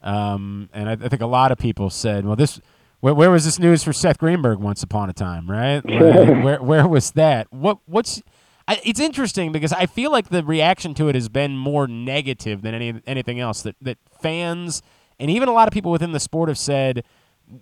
um, 0.03 0.69
and 0.73 0.89
I, 0.89 0.93
I 0.93 1.09
think 1.09 1.23
a 1.23 1.27
lot 1.27 1.53
of 1.53 1.59
people 1.59 1.91
said, 1.91 2.25
"Well, 2.25 2.37
this." 2.37 2.61
Where, 3.01 3.13
where 3.13 3.31
was 3.31 3.45
this 3.45 3.59
news 3.59 3.85
for 3.85 3.93
Seth 3.93 4.17
Greenberg 4.17 4.61
once 4.61 4.83
upon 4.83 5.11
a 5.11 5.13
time, 5.13 5.51
right? 5.51 5.85
Like, 5.85 6.43
where 6.43 6.63
where 6.63 6.89
was 6.89 7.11
that? 7.11 7.53
What 7.53 7.81
what's 7.85 8.23
I, 8.67 8.81
it's 8.85 9.01
interesting 9.01 9.53
because 9.53 9.73
I 9.73 9.87
feel 9.87 10.11
like 10.11 10.31
the 10.31 10.43
reaction 10.43 10.95
to 10.95 11.09
it 11.09 11.15
has 11.15 11.29
been 11.29 11.57
more 11.57 11.87
negative 11.87 12.63
than 12.63 12.75
any 12.75 13.03
anything 13.07 13.41
else. 13.41 13.63
That 13.63 13.77
that 13.83 13.99
fans 14.21 14.83
and 15.19 15.31
even 15.31 15.49
a 15.49 15.53
lot 15.53 15.69
of 15.69 15.75
people 15.75 15.93
within 15.93 16.13
the 16.13 16.21
sport 16.21 16.49
have 16.49 16.59
said 16.59 17.05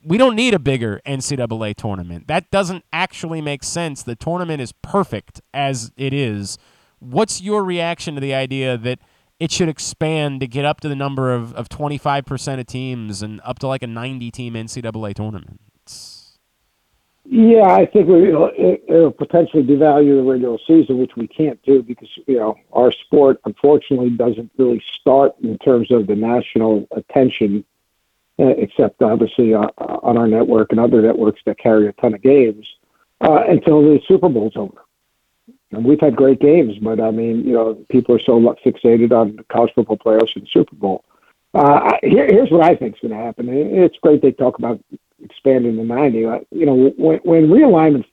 we 0.05 0.17
don't 0.17 0.37
need 0.37 0.55
a 0.55 0.59
bigger 0.59 1.01
NCAA 1.07 1.75
tournament. 1.75 2.29
That 2.29 2.51
doesn't 2.51 2.85
actually 2.93 3.41
make 3.41 3.65
sense. 3.65 4.03
The 4.03 4.15
tournament 4.15 4.61
is 4.61 4.73
perfect 4.73 5.41
as 5.53 5.91
it 5.97 6.13
is. 6.13 6.57
What's 7.01 7.41
your 7.41 7.65
reaction 7.65 8.15
to 8.15 8.21
the 8.21 8.33
idea 8.33 8.79
that 8.79 9.01
it 9.41 9.51
should 9.51 9.69
expand 9.69 10.39
to 10.41 10.47
get 10.47 10.65
up 10.65 10.81
to 10.81 10.89
the 10.89 10.95
number 10.95 11.35
of, 11.35 11.53
of 11.55 11.69
25% 11.69 12.61
of 12.61 12.67
teams 12.67 13.23
and 13.23 13.41
up 13.43 13.59
to 13.59 13.67
like 13.67 13.83
a 13.83 13.89
90 13.89 14.31
team 14.31 14.55
NCAA 14.55 15.15
tournament? 15.15 15.61
Yeah, 17.25 17.73
I 17.73 17.87
think 17.87 18.09
we, 18.09 18.35
it, 18.35 18.85
it'll 18.89 19.13
potentially 19.13 19.63
devalue 19.63 20.17
the 20.17 20.29
regular 20.29 20.59
season, 20.67 20.99
which 20.99 21.15
we 21.17 21.29
can't 21.29 21.63
do 21.63 21.83
because 21.83 22.09
you 22.27 22.37
know 22.37 22.57
our 22.73 22.91
sport 22.91 23.41
unfortunately 23.45 24.11
doesn't 24.11 24.51
really 24.59 24.83
start 25.01 25.35
in 25.41 25.57
terms 25.59 25.93
of 25.93 26.09
the 26.09 26.17
national 26.17 26.89
attention, 26.91 27.65
uh, 28.41 28.47
except 28.47 29.03
obviously 29.03 29.55
uh, 29.55 29.69
on 29.79 30.17
our 30.17 30.27
network 30.27 30.73
and 30.73 30.81
other 30.81 31.01
networks 31.01 31.41
that 31.47 31.59
carry 31.59 31.87
a 31.87 31.93
ton 31.93 32.15
of 32.15 32.23
games 32.23 32.67
uh, 33.21 33.45
until 33.49 33.83
the 33.83 34.01
Super 34.09 34.29
Bowl's 34.29 34.57
over. 34.57 34.83
And 35.71 35.85
we've 35.85 36.01
had 36.01 36.17
great 36.17 36.41
games, 36.41 36.77
but 36.79 37.01
I 37.01 37.13
mean, 37.13 37.47
you 37.47 37.53
know, 37.53 37.75
people 37.89 38.17
are 38.17 38.21
so 38.21 38.39
fixated 38.65 39.13
on 39.13 39.39
college 39.49 39.73
football 39.75 39.97
playoffs 39.97 40.37
and 40.37 40.47
Super 40.49 40.75
Bowl. 40.75 41.05
Uh, 41.55 41.99
here, 42.03 42.27
here's 42.27 42.51
what 42.51 42.63
I 42.63 42.75
think 42.75 42.97
is 42.97 43.01
going 43.01 43.19
to 43.19 43.25
happen. 43.25 43.49
It's 43.49 43.97
great 43.99 44.23
they 44.23 44.33
talk 44.33 44.59
about 44.59 44.83
expanding 45.23 45.77
the 45.77 45.85
90. 45.85 46.25
Uh, 46.25 46.39
You 46.51 46.67
know, 46.67 46.93
when, 46.97 47.19
when 47.25 47.49
realignment 47.49 48.05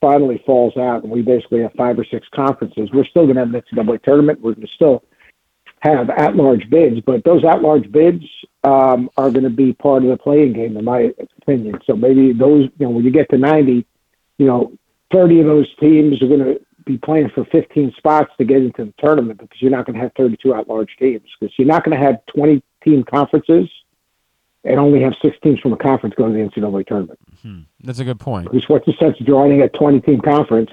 finally 0.00 0.42
falls 0.46 0.76
out 0.76 1.02
and 1.02 1.10
we 1.10 1.22
basically 1.22 1.62
have 1.62 1.72
five 1.72 1.98
or 1.98 2.04
six 2.04 2.26
conferences, 2.34 2.90
we're 2.92 3.04
still 3.04 3.24
going 3.24 3.36
to 3.36 3.44
have 3.44 3.54
an 3.54 3.62
NCAA 3.72 4.02
tournament. 4.02 4.40
We're 4.40 4.54
going 4.54 4.66
to 4.66 4.74
still 4.74 5.04
have 5.80 6.10
at-large 6.10 6.68
bids, 6.70 7.00
but 7.00 7.22
those 7.24 7.44
at-large 7.44 7.90
bids 7.92 8.24
um, 8.64 9.08
are 9.16 9.30
going 9.30 9.44
to 9.44 9.50
be 9.50 9.72
part 9.72 10.02
of 10.02 10.10
the 10.10 10.16
playing 10.16 10.52
game, 10.52 10.76
in 10.76 10.84
my 10.84 11.12
opinion. 11.40 11.78
So 11.86 11.94
maybe 11.94 12.32
those, 12.32 12.68
you 12.78 12.86
know, 12.86 12.90
when 12.90 13.04
you 13.04 13.10
get 13.10 13.30
to 13.30 13.38
90, 13.38 13.86
you 14.38 14.46
know, 14.46 14.72
30 15.12 15.40
of 15.40 15.46
those 15.46 15.66
teams 15.76 16.20
are 16.20 16.26
going 16.26 16.44
to 16.44 16.60
be 16.84 16.98
playing 16.98 17.30
for 17.30 17.44
15 17.44 17.92
spots 17.96 18.32
to 18.38 18.44
get 18.44 18.62
into 18.62 18.86
the 18.86 18.94
tournament 18.98 19.38
because 19.38 19.60
you're 19.60 19.70
not 19.70 19.86
going 19.86 19.94
to 19.94 20.02
have 20.02 20.12
32 20.16 20.54
at-large 20.54 20.96
teams 20.98 21.22
because 21.38 21.54
you're 21.58 21.68
not 21.68 21.84
going 21.84 21.96
to 21.96 22.04
have 22.04 22.24
20 22.34 22.62
team 22.82 23.04
conferences 23.04 23.68
and 24.68 24.78
only 24.78 25.00
have 25.00 25.14
six 25.22 25.36
teams 25.42 25.58
from 25.60 25.72
a 25.72 25.76
conference 25.76 26.14
go 26.14 26.28
to 26.28 26.32
the 26.32 26.38
NCAA 26.38 26.86
tournament. 26.86 27.18
Hmm. 27.42 27.60
That's 27.82 28.00
a 28.00 28.04
good 28.04 28.20
point. 28.20 28.50
Because 28.50 28.68
what's 28.68 28.84
the 28.84 28.92
sense 29.00 29.18
of 29.18 29.26
joining 29.26 29.62
a 29.62 29.68
20 29.70 30.00
team 30.00 30.20
conference 30.20 30.70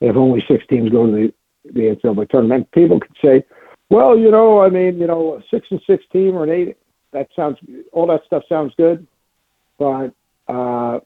if 0.00 0.14
only 0.16 0.44
six 0.46 0.66
teams 0.66 0.90
go 0.90 1.06
to 1.06 1.12
the, 1.12 1.34
the 1.72 1.96
NCAA 1.96 2.28
tournament? 2.28 2.70
People 2.72 3.00
could 3.00 3.16
say, 3.24 3.42
well, 3.88 4.18
you 4.18 4.30
know, 4.30 4.60
I 4.60 4.68
mean, 4.68 4.98
you 4.98 5.06
know, 5.06 5.36
a 5.36 5.42
six 5.50 5.68
and 5.70 5.80
six 5.86 6.04
team 6.12 6.36
or 6.36 6.44
an 6.44 6.50
eight, 6.50 6.76
that 7.12 7.28
sounds, 7.34 7.56
all 7.92 8.06
that 8.08 8.24
stuff 8.26 8.42
sounds 8.50 8.74
good. 8.76 9.06
But, 9.78 10.12
uh, 10.46 11.00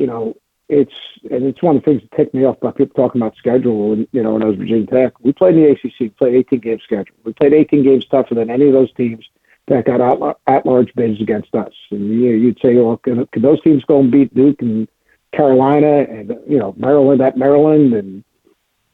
you 0.00 0.08
know, 0.08 0.34
it's, 0.68 0.94
and 1.30 1.44
it's 1.44 1.62
one 1.62 1.76
of 1.76 1.84
the 1.84 1.90
things 1.92 2.02
that 2.02 2.16
ticked 2.16 2.34
me 2.34 2.44
off 2.44 2.56
about 2.56 2.76
people 2.76 2.94
talking 2.96 3.22
about 3.22 3.36
schedule. 3.36 3.92
And, 3.92 4.08
you 4.10 4.24
know, 4.24 4.32
when 4.32 4.42
I 4.42 4.46
was 4.46 4.56
Virginia 4.56 4.86
Tech, 4.86 5.12
we 5.20 5.32
played 5.32 5.54
in 5.54 5.62
the 5.62 5.70
ACC, 5.70 6.16
played 6.16 6.34
18 6.34 6.58
game 6.58 6.80
schedule. 6.82 7.14
We 7.22 7.32
played 7.32 7.52
18 7.52 7.84
games 7.84 8.06
tougher 8.06 8.34
than 8.34 8.50
any 8.50 8.66
of 8.66 8.72
those 8.72 8.92
teams 8.94 9.24
that 9.68 9.84
got 9.84 10.00
at, 10.00 10.36
at 10.46 10.66
large 10.66 10.92
bids 10.94 11.20
against 11.20 11.54
us. 11.54 11.72
And 11.90 12.08
you 12.08 12.30
know, 12.30 12.36
you'd 12.36 12.58
say, 12.60 12.74
well, 12.76 12.96
can, 12.98 13.26
can 13.26 13.42
those 13.42 13.60
teams 13.62 13.84
go 13.84 14.00
and 14.00 14.10
beat 14.10 14.34
Duke 14.34 14.62
and 14.62 14.88
Carolina 15.32 16.06
and 16.08 16.36
you 16.48 16.58
know 16.58 16.74
Maryland 16.76 17.20
at 17.20 17.36
Maryland? 17.36 17.92
And 17.94 18.24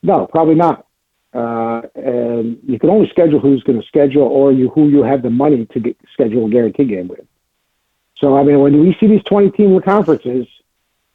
no, 0.02 0.26
probably 0.26 0.54
not. 0.54 0.86
Uh, 1.34 1.82
and 1.94 2.58
you 2.66 2.78
can 2.78 2.90
only 2.90 3.08
schedule 3.08 3.40
who's 3.40 3.62
going 3.62 3.80
to 3.80 3.86
schedule, 3.86 4.24
or 4.24 4.52
you 4.52 4.68
who 4.70 4.88
you 4.88 5.02
have 5.02 5.22
the 5.22 5.30
money 5.30 5.66
to 5.66 5.80
get, 5.80 5.96
schedule 6.12 6.46
a 6.46 6.50
guarantee 6.50 6.84
game 6.84 7.08
with. 7.08 7.26
So 8.18 8.36
I 8.36 8.42
mean, 8.42 8.60
when 8.60 8.80
we 8.80 8.96
see 9.00 9.06
these 9.06 9.22
twenty 9.24 9.50
team 9.50 9.78
conferences, 9.80 10.46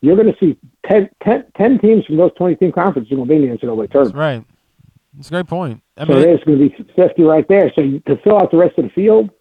you're 0.02 0.16
going 0.16 0.32
to 0.32 0.40
see 0.40 0.58
10, 0.88 1.10
10, 1.24 1.46
10 1.56 1.80
teams 1.80 2.06
from 2.06 2.18
those 2.18 2.32
twenty 2.36 2.56
team 2.56 2.72
conferences 2.72 3.10
going 3.10 3.28
to 3.28 3.30
be 3.30 3.36
in 3.36 3.50
the 3.50 3.58
NCAA 3.58 3.92
tournament. 3.92 3.94
That's 3.94 4.14
right. 4.14 4.44
That's 5.16 5.30
a 5.30 5.32
great 5.32 5.48
point. 5.48 5.82
I 5.98 6.06
so 6.06 6.14
mean, 6.14 6.22
there's 6.22 6.44
going 6.44 6.60
to 6.60 6.70
be 6.70 6.94
50 6.96 7.24
right 7.24 7.48
there. 7.48 7.72
So 7.76 7.82
to 7.82 8.18
fill 8.24 8.40
out 8.40 8.52
the 8.52 8.58
rest 8.58 8.78
of 8.78 8.86
the 8.86 8.92
field, 8.92 9.32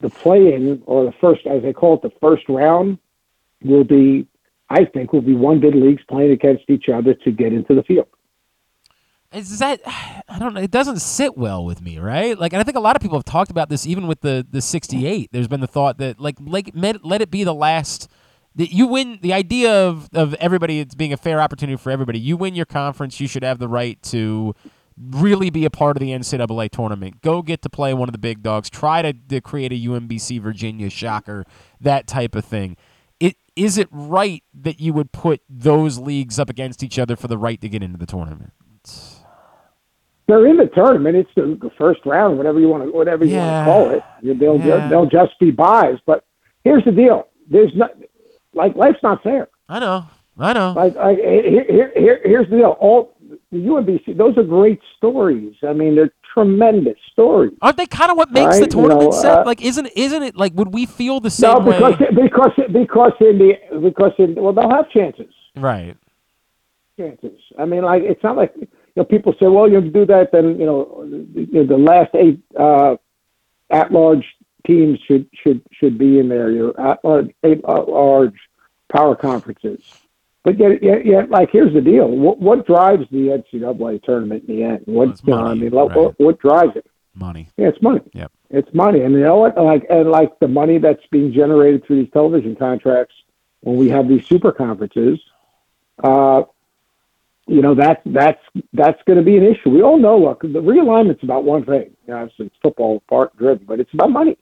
the 0.00 0.10
play-in 0.10 0.82
or 0.86 1.04
the 1.04 1.12
first, 1.20 1.46
as 1.46 1.62
they 1.62 1.72
call 1.72 1.94
it, 1.94 2.02
the 2.02 2.12
first 2.20 2.48
round 2.48 2.98
will 3.62 3.84
be, 3.84 4.26
I 4.70 4.84
think, 4.84 5.12
will 5.12 5.22
be 5.22 5.34
one 5.34 5.60
bid 5.60 5.74
leagues 5.74 6.02
playing 6.08 6.30
against 6.30 6.64
each 6.68 6.88
other 6.88 7.14
to 7.14 7.30
get 7.30 7.52
into 7.52 7.74
the 7.74 7.82
field. 7.82 8.06
is 9.32 9.58
that 9.58 9.80
I 10.28 10.38
don't 10.38 10.54
know. 10.54 10.60
It 10.60 10.70
doesn't 10.70 11.00
sit 11.00 11.36
well 11.36 11.64
with 11.64 11.82
me, 11.82 11.98
right? 11.98 12.38
Like, 12.38 12.52
and 12.52 12.60
I 12.60 12.64
think 12.64 12.76
a 12.76 12.80
lot 12.80 12.96
of 12.96 13.02
people 13.02 13.18
have 13.18 13.24
talked 13.24 13.50
about 13.50 13.68
this, 13.68 13.86
even 13.86 14.06
with 14.06 14.20
the 14.20 14.46
the 14.48 14.60
'68. 14.60 15.30
There's 15.32 15.48
been 15.48 15.60
the 15.60 15.66
thought 15.66 15.98
that 15.98 16.20
like 16.20 16.36
like 16.40 16.70
let, 16.74 17.04
let 17.04 17.20
it 17.20 17.30
be 17.30 17.44
the 17.44 17.54
last. 17.54 18.08
That 18.54 18.72
you 18.72 18.86
win 18.88 19.18
the 19.22 19.32
idea 19.32 19.86
of 19.86 20.08
of 20.12 20.34
everybody 20.34 20.80
it's 20.80 20.94
being 20.94 21.12
a 21.12 21.16
fair 21.16 21.40
opportunity 21.40 21.76
for 21.76 21.90
everybody. 21.90 22.18
You 22.18 22.36
win 22.36 22.54
your 22.54 22.66
conference, 22.66 23.20
you 23.20 23.28
should 23.28 23.42
have 23.42 23.58
the 23.58 23.68
right 23.68 24.02
to 24.04 24.54
really 25.10 25.50
be 25.50 25.64
a 25.64 25.70
part 25.70 25.96
of 25.96 26.00
the 26.00 26.10
NCAA 26.10 26.70
tournament. 26.70 27.20
Go 27.22 27.42
get 27.42 27.62
to 27.62 27.68
play 27.70 27.94
one 27.94 28.08
of 28.08 28.12
the 28.12 28.18
big 28.18 28.42
dogs. 28.42 28.68
Try 28.70 29.02
to, 29.02 29.12
to 29.12 29.40
create 29.40 29.72
a 29.72 29.76
UMBC 29.76 30.40
Virginia 30.40 30.90
shocker, 30.90 31.44
that 31.80 32.06
type 32.06 32.34
of 32.34 32.44
thing. 32.44 32.76
It 33.20 33.36
is 33.56 33.78
it 33.78 33.88
right 33.90 34.42
that 34.54 34.80
you 34.80 34.92
would 34.92 35.12
put 35.12 35.40
those 35.48 35.98
leagues 35.98 36.38
up 36.38 36.48
against 36.48 36.82
each 36.82 36.98
other 36.98 37.16
for 37.16 37.26
the 37.28 37.38
right 37.38 37.60
to 37.60 37.68
get 37.68 37.82
into 37.82 37.98
the 37.98 38.06
tournament? 38.06 38.52
They're 40.26 40.46
in 40.46 40.58
the 40.58 40.66
tournament. 40.66 41.16
It's 41.16 41.30
the 41.34 41.70
first 41.78 42.00
round, 42.04 42.36
whatever 42.36 42.60
you 42.60 42.68
want 42.68 42.84
to, 42.84 42.90
whatever 42.90 43.24
you 43.24 43.34
Yeah. 43.34 43.66
want 43.66 43.92
to 43.92 44.00
call 44.00 44.34
it. 44.34 44.38
They'll 44.38 44.60
Yeah. 44.60 44.88
they'll 44.88 45.06
just 45.06 45.38
be 45.40 45.50
buys. 45.50 45.96
But 46.06 46.24
here's 46.64 46.84
the 46.84 46.92
deal: 46.92 47.28
there's 47.50 47.74
not 47.74 47.92
like 48.52 48.76
life's 48.76 49.02
not 49.02 49.22
fair. 49.22 49.48
I 49.68 49.78
know. 49.80 50.04
I 50.38 50.52
know. 50.52 50.72
Like, 50.76 50.94
like 50.94 51.18
here, 51.18 51.64
here, 51.68 51.92
here, 51.96 52.20
here's 52.24 52.48
the 52.48 52.58
deal. 52.58 52.76
All 52.78 53.16
the 53.50 53.58
UMBC, 53.58 54.16
those 54.16 54.36
are 54.36 54.42
great 54.42 54.80
stories. 54.96 55.54
I 55.66 55.72
mean, 55.72 55.94
they're 55.96 56.12
tremendous 56.34 56.98
stories. 57.12 57.52
Aren't 57.62 57.78
they 57.78 57.86
kind 57.86 58.10
of 58.10 58.16
what 58.16 58.30
makes 58.30 58.56
the 58.56 58.62
Right, 58.62 58.62
you 58.62 58.66
tournament 58.68 59.10
know, 59.12 59.22
set? 59.22 59.38
uh, 59.38 59.44
like, 59.46 59.62
isn't 59.62 59.86
isn't 59.96 60.22
it 60.22 60.36
like 60.36 60.52
would 60.54 60.74
we 60.74 60.84
feel 60.86 61.20
the 61.20 61.30
same 61.30 61.52
No, 61.52 61.58
way? 61.60 61.78
because 61.78 61.98
because 62.14 62.52
because 62.72 63.12
in 63.20 63.38
the 63.38 63.54
because 63.80 64.12
in 64.18 64.34
well 64.34 64.52
they'll 64.52 64.70
have 64.70 64.90
chances. 64.90 65.32
Right. 65.56 65.96
chances. 66.98 67.40
I 67.58 67.64
mean, 67.64 67.82
like 67.82 68.02
it's 68.02 68.22
not 68.22 68.36
like 68.36 68.52
you 68.56 68.68
know 68.96 69.04
people 69.04 69.32
say, 69.40 69.46
well, 69.46 69.70
you 69.70 69.80
do 69.80 70.04
that, 70.06 70.30
then 70.32 70.58
you 70.60 70.66
know 70.66 71.06
the, 71.08 71.64
the 71.64 71.78
last 71.78 72.10
eight 72.14 72.40
uh, 72.58 72.96
at-large 73.70 74.24
teams 74.66 74.98
should 75.06 75.26
should 75.32 75.62
should 75.72 75.96
be 75.96 76.18
in 76.18 76.28
there. 76.28 76.50
Your 76.50 76.78
at-large 76.80 77.30
eight 77.44 77.62
at-large 77.66 78.34
power 78.92 79.16
conferences. 79.16 79.80
But 80.44 80.58
yet, 80.58 80.82
yet, 80.82 81.04
yet, 81.04 81.30
like 81.30 81.50
here's 81.50 81.74
the 81.74 81.80
deal: 81.80 82.08
what, 82.08 82.38
what 82.38 82.66
drives 82.66 83.04
the 83.10 83.42
NCAA 83.52 84.02
tournament 84.02 84.44
in 84.48 84.56
the 84.56 84.62
end? 84.62 84.82
What 84.86 85.20
you 85.24 85.34
know, 85.34 85.44
I 85.44 85.54
mean, 85.54 85.70
like, 85.70 85.94
what, 85.94 86.18
what 86.18 86.38
drives 86.38 86.76
it? 86.76 86.86
Money. 87.14 87.48
Yeah, 87.56 87.68
it's 87.68 87.82
money. 87.82 88.00
Yep. 88.12 88.32
It's 88.50 88.72
money, 88.72 89.02
and 89.02 89.12
you 89.14 89.20
know 89.20 89.36
what? 89.36 89.56
Like, 89.58 89.86
and 89.90 90.10
like 90.10 90.38
the 90.38 90.48
money 90.48 90.78
that's 90.78 91.04
being 91.10 91.32
generated 91.32 91.84
through 91.84 92.04
these 92.04 92.12
television 92.12 92.54
contracts 92.54 93.14
when 93.60 93.76
we 93.76 93.88
have 93.88 94.08
these 94.08 94.24
super 94.26 94.52
conferences, 94.52 95.18
uh, 96.02 96.42
you 97.46 97.60
know 97.60 97.74
that's 97.74 98.00
that's 98.06 98.40
that's 98.72 99.02
going 99.06 99.18
to 99.18 99.24
be 99.24 99.36
an 99.36 99.42
issue. 99.42 99.70
We 99.70 99.82
all 99.82 99.98
know. 99.98 100.18
Look, 100.18 100.42
the 100.42 100.60
realignment's 100.60 101.22
about 101.22 101.44
one 101.44 101.64
thing. 101.64 101.90
You 102.06 102.14
know, 102.14 102.18
obviously, 102.18 102.46
it's 102.46 102.56
football 102.62 103.00
part 103.08 103.36
driven, 103.36 103.66
but 103.66 103.80
it's 103.80 103.92
about 103.92 104.10
money. 104.10 104.38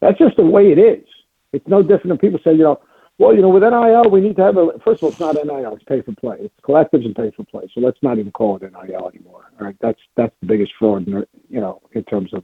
That's 0.00 0.18
just 0.18 0.36
the 0.36 0.44
way 0.44 0.70
it 0.70 0.78
is. 0.78 1.06
It's 1.52 1.66
no 1.68 1.82
different 1.82 2.08
than 2.08 2.18
people 2.18 2.40
say, 2.44 2.52
you 2.52 2.64
know, 2.64 2.80
well, 3.18 3.34
you 3.34 3.42
know, 3.42 3.48
with 3.48 3.62
NIL, 3.62 4.10
we 4.10 4.20
need 4.20 4.36
to 4.36 4.42
have 4.42 4.56
a. 4.56 4.72
First 4.84 4.98
of 4.98 5.04
all, 5.04 5.10
it's 5.10 5.20
not 5.20 5.36
NIL; 5.36 5.74
it's 5.74 5.84
pay 5.84 6.02
for 6.02 6.12
play. 6.12 6.36
It's 6.40 6.54
collectives 6.62 7.04
and 7.04 7.14
pay 7.14 7.30
for 7.30 7.44
play. 7.44 7.70
So 7.72 7.80
let's 7.80 7.98
not 8.02 8.18
even 8.18 8.32
call 8.32 8.56
it 8.56 8.62
NIL 8.62 9.08
anymore. 9.08 9.50
All 9.58 9.66
right, 9.66 9.76
that's 9.80 10.00
that's 10.16 10.34
the 10.40 10.46
biggest 10.46 10.72
fraud, 10.78 11.06
in, 11.06 11.24
you 11.48 11.60
know, 11.60 11.80
in 11.92 12.02
terms 12.04 12.34
of 12.34 12.42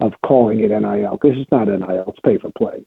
of 0.00 0.14
calling 0.24 0.60
it 0.60 0.68
NIL 0.68 1.18
because 1.20 1.36
it's 1.38 1.50
not 1.50 1.68
NIL; 1.68 2.04
it's 2.08 2.20
pay 2.20 2.38
for 2.38 2.50
play. 2.52 2.84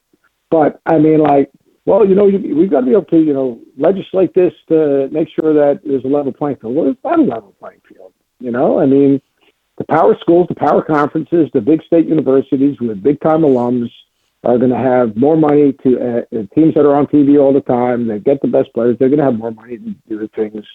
But 0.49 0.81
I 0.87 0.97
mean, 0.97 1.19
like, 1.19 1.51
well, 1.85 2.07
you 2.07 2.15
know, 2.15 2.27
you, 2.27 2.55
we've 2.55 2.71
got 2.71 2.81
to 2.81 2.85
be 2.85 2.93
able 2.93 3.05
to, 3.05 3.19
you 3.19 3.33
know, 3.33 3.59
legislate 3.77 4.33
this 4.33 4.53
to 4.69 5.07
make 5.11 5.27
sure 5.39 5.53
that 5.53 5.81
there's 5.85 6.03
a 6.05 6.07
level 6.07 6.31
playing 6.31 6.57
field. 6.57 6.75
Well, 6.75 6.89
it's 6.89 7.03
not 7.03 7.19
a 7.19 7.23
level 7.23 7.55
playing 7.59 7.81
field. 7.87 8.13
You 8.39 8.51
know, 8.51 8.79
I 8.79 8.87
mean, 8.87 9.21
the 9.77 9.83
power 9.83 10.17
schools, 10.19 10.47
the 10.49 10.55
power 10.55 10.83
conferences, 10.83 11.49
the 11.53 11.61
big 11.61 11.83
state 11.83 12.07
universities 12.07 12.79
with 12.79 13.03
big 13.03 13.21
time 13.21 13.41
alums 13.41 13.89
are 14.43 14.57
going 14.57 14.71
to 14.71 14.77
have 14.77 15.15
more 15.15 15.37
money 15.37 15.73
to 15.83 15.89
uh, 15.99 16.21
teams 16.53 16.73
that 16.75 16.85
are 16.85 16.95
on 16.95 17.07
TV 17.07 17.39
all 17.39 17.53
the 17.53 17.61
time. 17.61 18.07
They 18.07 18.19
get 18.19 18.41
the 18.41 18.47
best 18.47 18.73
players. 18.73 18.97
They're 18.99 19.09
going 19.09 19.19
to 19.19 19.25
have 19.25 19.37
more 19.37 19.51
money 19.51 19.77
to 19.77 19.95
do 20.09 20.19
the 20.19 20.29
things 20.35 20.65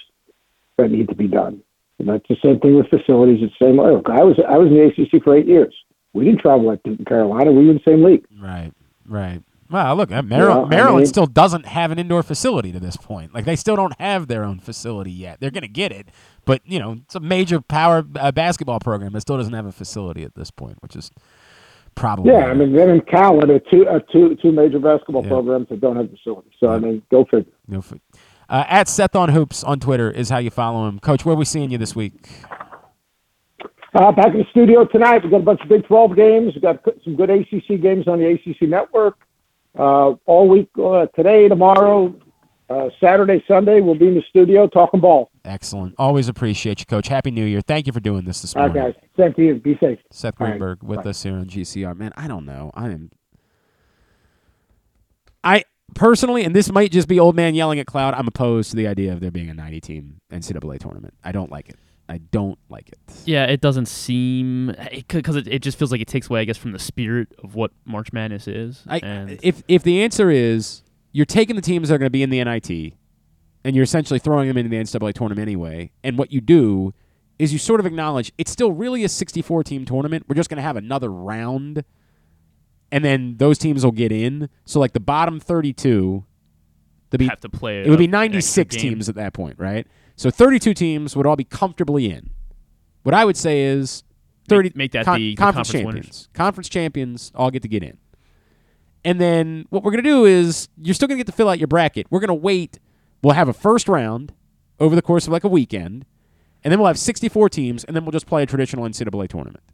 that 0.79 0.91
need 0.91 1.09
to 1.09 1.15
be 1.15 1.29
done. 1.29 1.63
And 1.99 2.09
that's 2.09 2.25
the 2.29 2.37
same 2.45 2.61
thing 2.61 2.77
with 2.77 2.87
facilities. 2.89 3.41
It's 3.43 3.53
the 3.61 3.67
same. 3.67 3.77
Look, 3.77 4.09
I 4.09 4.23
was 4.23 4.39
I 4.49 4.57
was 4.57 4.69
in 4.69 4.75
the 4.75 4.85
ACC 5.19 5.23
for 5.23 5.37
eight 5.37 5.47
years. 5.47 5.75
We 6.13 6.25
didn't 6.25 6.41
travel 6.41 6.67
like 6.67 6.83
Duke 6.85 6.99
and 6.99 7.07
Carolina. 7.07 7.51
We 7.53 7.65
were 7.65 7.71
in 7.73 7.77
the 7.85 7.91
same 7.91 8.03
league. 8.05 8.25
Right. 8.41 8.73
Right. 9.07 9.43
Well, 9.71 9.97
look, 9.97 10.11
uh, 10.11 10.23
Maryland, 10.23 10.61
Yeah, 10.73 10.77
I 10.77 10.81
Maryland 10.81 10.97
mean- 11.03 11.07
still 11.07 11.27
doesn't 11.27 11.67
have 11.67 11.91
an 11.91 11.99
indoor 11.99 12.23
facility 12.23 12.73
to 12.73 12.81
this 12.81 12.97
point. 12.97 13.35
Like 13.35 13.45
they 13.45 13.57
still 13.57 13.77
don't 13.77 13.99
have 14.01 14.27
their 14.29 14.43
own 14.45 14.61
facility 14.61 15.11
yet. 15.11 15.41
They're 15.41 15.51
going 15.51 15.63
to 15.63 15.69
get 15.69 15.93
it, 15.93 16.09
but 16.47 16.63
you 16.65 16.79
know, 16.79 16.93
it's 17.05 17.15
a 17.17 17.21
major 17.21 17.61
power 17.61 18.03
uh, 18.19 18.33
basketball 18.33 18.81
program 18.81 19.13
that 19.13 19.21
still 19.21 19.37
doesn't 19.37 19.53
have 19.53 19.67
a 19.67 19.73
facility 19.73 20.23
at 20.23 20.35
this 20.37 20.51
point, 20.51 20.79
which 20.81 20.97
is 20.97 21.11
probably 21.99 22.33
Yeah, 22.33 22.47
I 22.47 22.55
mean, 22.55 22.73
then 22.73 22.89
in 22.91 23.01
Cal 23.03 23.43
are 23.43 23.47
the 23.47 23.61
two 23.71 23.87
are 23.89 24.01
two 24.13 24.37
two 24.37 24.53
major 24.53 24.79
basketball 24.79 25.23
programs 25.25 25.69
that 25.69 25.81
don't 25.81 25.97
have 25.97 26.11
facilities. 26.11 26.53
So 26.61 26.71
I 26.71 26.79
mean, 26.79 27.03
go 27.11 27.25
figure. 27.25 27.53
No 27.67 27.79
f- 27.79 27.95
uh, 28.49 28.65
at 28.69 28.89
Seth 28.89 29.15
on 29.15 29.29
Hoops 29.31 29.63
on 29.65 29.79
Twitter 29.81 30.11
is 30.11 30.31
how 30.31 30.39
you 30.39 30.51
follow 30.51 30.89
him. 30.89 31.01
Coach, 31.01 31.25
where 31.25 31.35
are 31.35 31.39
we 31.39 31.45
seeing 31.45 31.71
you 31.71 31.79
this 31.79 31.95
week? 31.95 32.29
Uh, 33.95 34.13
back 34.13 34.29
in 34.29 34.39
the 34.39 34.47
studio 34.51 34.85
tonight. 34.85 35.23
We've 35.23 35.31
got 35.31 35.41
a 35.41 35.45
bunch 35.45 35.61
of 35.63 35.69
Big 35.69 35.87
12 35.87 36.15
games. 36.17 36.55
We've 36.55 36.63
got 36.63 36.83
some 37.05 37.17
good 37.17 37.31
ACC 37.31 37.81
games 37.81 38.07
on 38.07 38.19
the 38.21 38.27
ACC 38.27 38.63
network. 38.69 39.17
Uh, 39.79 40.15
all 40.27 40.49
week 40.49 40.69
uh, 40.83 41.07
today, 41.15 41.49
tomorrow, 41.49 42.15
uh, 42.71 42.89
Saturday, 43.01 43.43
Sunday, 43.49 43.81
we'll 43.81 43.95
be 43.95 44.09
in 44.09 44.15
the 44.15 44.23
studio 44.29 44.67
talking 44.67 45.01
ball. 45.01 45.31
Excellent. 45.45 45.95
Always 45.97 46.29
appreciate 46.29 46.81
you, 46.81 46.87
Coach. 46.87 47.09
Happy 47.09 47.31
New 47.31 47.45
Year. 47.45 47.61
Thank 47.61 47.87
you 47.87 47.93
for 47.93 48.01
doing 48.01 48.25
this 48.25 48.43
this 48.43 48.55
All 48.55 48.63
right, 48.63 48.75
morning. 48.75 48.93
guys. 48.93 49.03
Same 49.17 49.35
to 49.35 49.43
you. 49.43 49.55
Be 49.55 49.77
safe. 49.81 49.99
Seth 50.11 50.35
All 50.39 50.47
right. 50.47 50.53
Greenberg 50.53 50.83
with 50.83 51.03
Bye. 51.05 51.11
us 51.11 51.23
here 51.23 51.35
on 51.35 51.47
GCR. 51.47 51.97
Man, 51.97 52.13
I 52.17 52.29
don't 52.29 52.45
know. 52.45 52.71
I 52.75 52.87
am. 52.91 53.11
I 55.43 55.65
personally, 55.95 56.45
and 56.45 56.55
this 56.55 56.71
might 56.71 56.93
just 56.93 57.09
be 57.09 57.19
old 57.19 57.37
man 57.37 57.55
yelling 57.55 57.79
at 57.79 57.87
cloud. 57.87 58.15
I'm 58.15 58.29
opposed 58.29 58.71
to 58.71 58.77
the 58.77 58.87
idea 58.87 59.13
of 59.13 59.21
there 59.21 59.31
being 59.31 59.49
a 59.49 59.55
90 59.55 59.81
team 59.81 60.21
NCAA 60.31 60.79
tournament. 60.79 61.15
I 61.25 61.33
don't 61.33 61.51
like 61.51 61.69
it. 61.71 61.77
I 62.11 62.19
don't 62.19 62.59
like 62.69 62.89
it. 62.89 62.99
Yeah, 63.27 63.45
it 63.45 63.61
doesn't 63.61 63.87
seem 63.87 64.75
because 65.11 65.37
it, 65.37 65.47
it 65.47 65.59
just 65.61 65.79
feels 65.79 65.93
like 65.93 66.01
it 66.01 66.09
takes 66.09 66.29
away, 66.31 66.41
I 66.41 66.45
guess, 66.45 66.57
from 66.57 66.73
the 66.73 66.79
spirit 66.79 67.29
of 67.43 67.55
what 67.55 67.71
March 67.85 68.13
Madness 68.15 68.49
is. 68.49 68.83
I, 68.87 68.99
and 68.99 69.39
if 69.43 69.63
if 69.69 69.83
the 69.83 70.03
answer 70.03 70.31
is 70.31 70.83
you're 71.19 71.27
taking 71.27 71.57
the 71.57 71.63
teams 71.63 71.89
that 71.89 71.97
are 71.97 71.99
going 71.99 72.07
to 72.07 72.11
be 72.11 72.23
in 72.23 72.31
the 72.31 72.43
NIT, 72.45 72.95
and 73.65 73.75
you're 73.75 73.83
essentially 73.83 74.21
throwing 74.21 74.47
them 74.47 74.57
into 74.57 74.71
the 74.71 74.77
NCAA 74.77 75.13
tournament 75.15 75.41
anyway, 75.49 75.91
and 76.05 76.17
what 76.17 76.31
you 76.33 76.41
do 76.41 76.95
is 77.41 77.53
you 77.53 77.59
sort 77.59 77.81
of 77.81 77.87
acknowledge 77.87 78.31
it's 78.39 78.53
still 78.53 78.71
really 78.71 79.03
a 79.03 79.09
64 79.09 79.65
team 79.65 79.85
tournament. 79.85 80.27
We're 80.29 80.37
just 80.37 80.49
going 80.49 80.59
to 80.59 80.63
have 80.63 80.77
another 80.77 81.11
round, 81.11 81.83
and 82.93 83.05
then 83.05 83.37
those 83.39 83.59
teams 83.59 83.85
will 83.85 83.91
get 83.91 84.13
in. 84.13 84.49
So 84.65 84.79
like 84.79 84.93
the 84.93 85.01
bottom 85.01 85.41
32, 85.41 86.25
the 87.11 87.19
be, 87.19 87.27
Have 87.27 87.41
to 87.41 87.49
play 87.49 87.83
It 87.83 87.91
would 87.91 87.99
be 87.99 88.07
96 88.07 88.77
teams 88.77 89.09
at 89.09 89.17
that 89.17 89.33
point, 89.33 89.57
right? 89.59 89.89
So 90.15 90.31
32 90.31 90.73
teams 90.75 91.17
would 91.17 91.27
all 91.27 91.37
be 91.37 91.45
comfortably 91.45 92.11
in. 92.11 92.31
What 93.03 93.15
I 93.15 93.25
would 93.25 93.37
say 93.37 93.63
is 93.63 94.05
30 94.49 94.73
make 94.77 94.93
that 94.93 95.05
con- 95.05 95.19
the- 95.19 95.31
the 95.31 95.37
conference 95.37 95.69
conference 95.73 95.85
winners. 95.87 95.95
champions. 96.07 96.29
Conference 96.33 96.69
champions 96.69 97.33
all 97.35 97.51
get 97.51 97.63
to 97.63 97.69
get 97.69 97.83
in. 97.83 97.99
And 99.09 99.19
then 99.19 99.65
what 99.71 99.83
we're 99.83 99.91
going 99.91 100.05
to 100.05 100.11
do 100.11 100.27
is 100.27 100.69
you're 100.77 100.93
still 100.93 101.09
going 101.09 101.17
to 101.17 101.25
get 101.25 101.31
to 101.31 101.35
fill 101.35 101.49
out 101.49 101.59
your 101.59 101.67
bracket. 101.67 102.07
We're 102.11 102.21
going 102.21 102.29
to 102.29 102.35
wait. 102.35 102.79
We'll 103.23 103.33
have 103.33 103.49
a 103.49 103.55
first 103.55 103.89
round 103.89 104.35
over 104.79 104.95
the 104.95 105.01
course 105.01 105.27
of 105.27 105.33
like 105.33 105.45
a 105.45 105.49
weekend, 105.49 106.05
and 106.63 106.71
then 106.71 106.79
we'll 106.79 106.89
have 106.89 106.99
64 106.99 107.49
teams, 107.49 107.85
and 107.85 107.97
then 107.97 108.05
we'll 108.05 108.13
just 108.13 108.27
play 108.27 108.43
a 108.43 108.47
traditional 108.47 108.85
NCAA 108.85 109.31
tournament. 109.31 109.65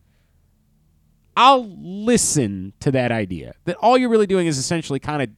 I'll 1.37 1.69
listen 1.69 2.75
to 2.79 2.93
that 2.93 3.11
idea. 3.11 3.55
That 3.65 3.75
all 3.79 3.99
you're 3.99 4.09
really 4.09 4.29
doing 4.29 4.47
is 4.47 4.57
essentially 4.57 5.01
kind 5.01 5.21
of 5.21 5.31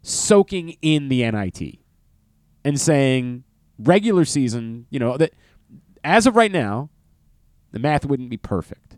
soaking 0.00 0.76
in 0.80 1.08
the 1.08 1.28
NIT 1.28 1.80
and 2.64 2.80
saying 2.80 3.42
regular 3.80 4.24
season, 4.24 4.86
you 4.90 5.00
know, 5.00 5.16
that 5.16 5.34
as 6.04 6.28
of 6.28 6.36
right 6.36 6.52
now, 6.52 6.88
the 7.72 7.80
math 7.80 8.06
wouldn't 8.06 8.30
be 8.30 8.36
perfect. 8.36 8.96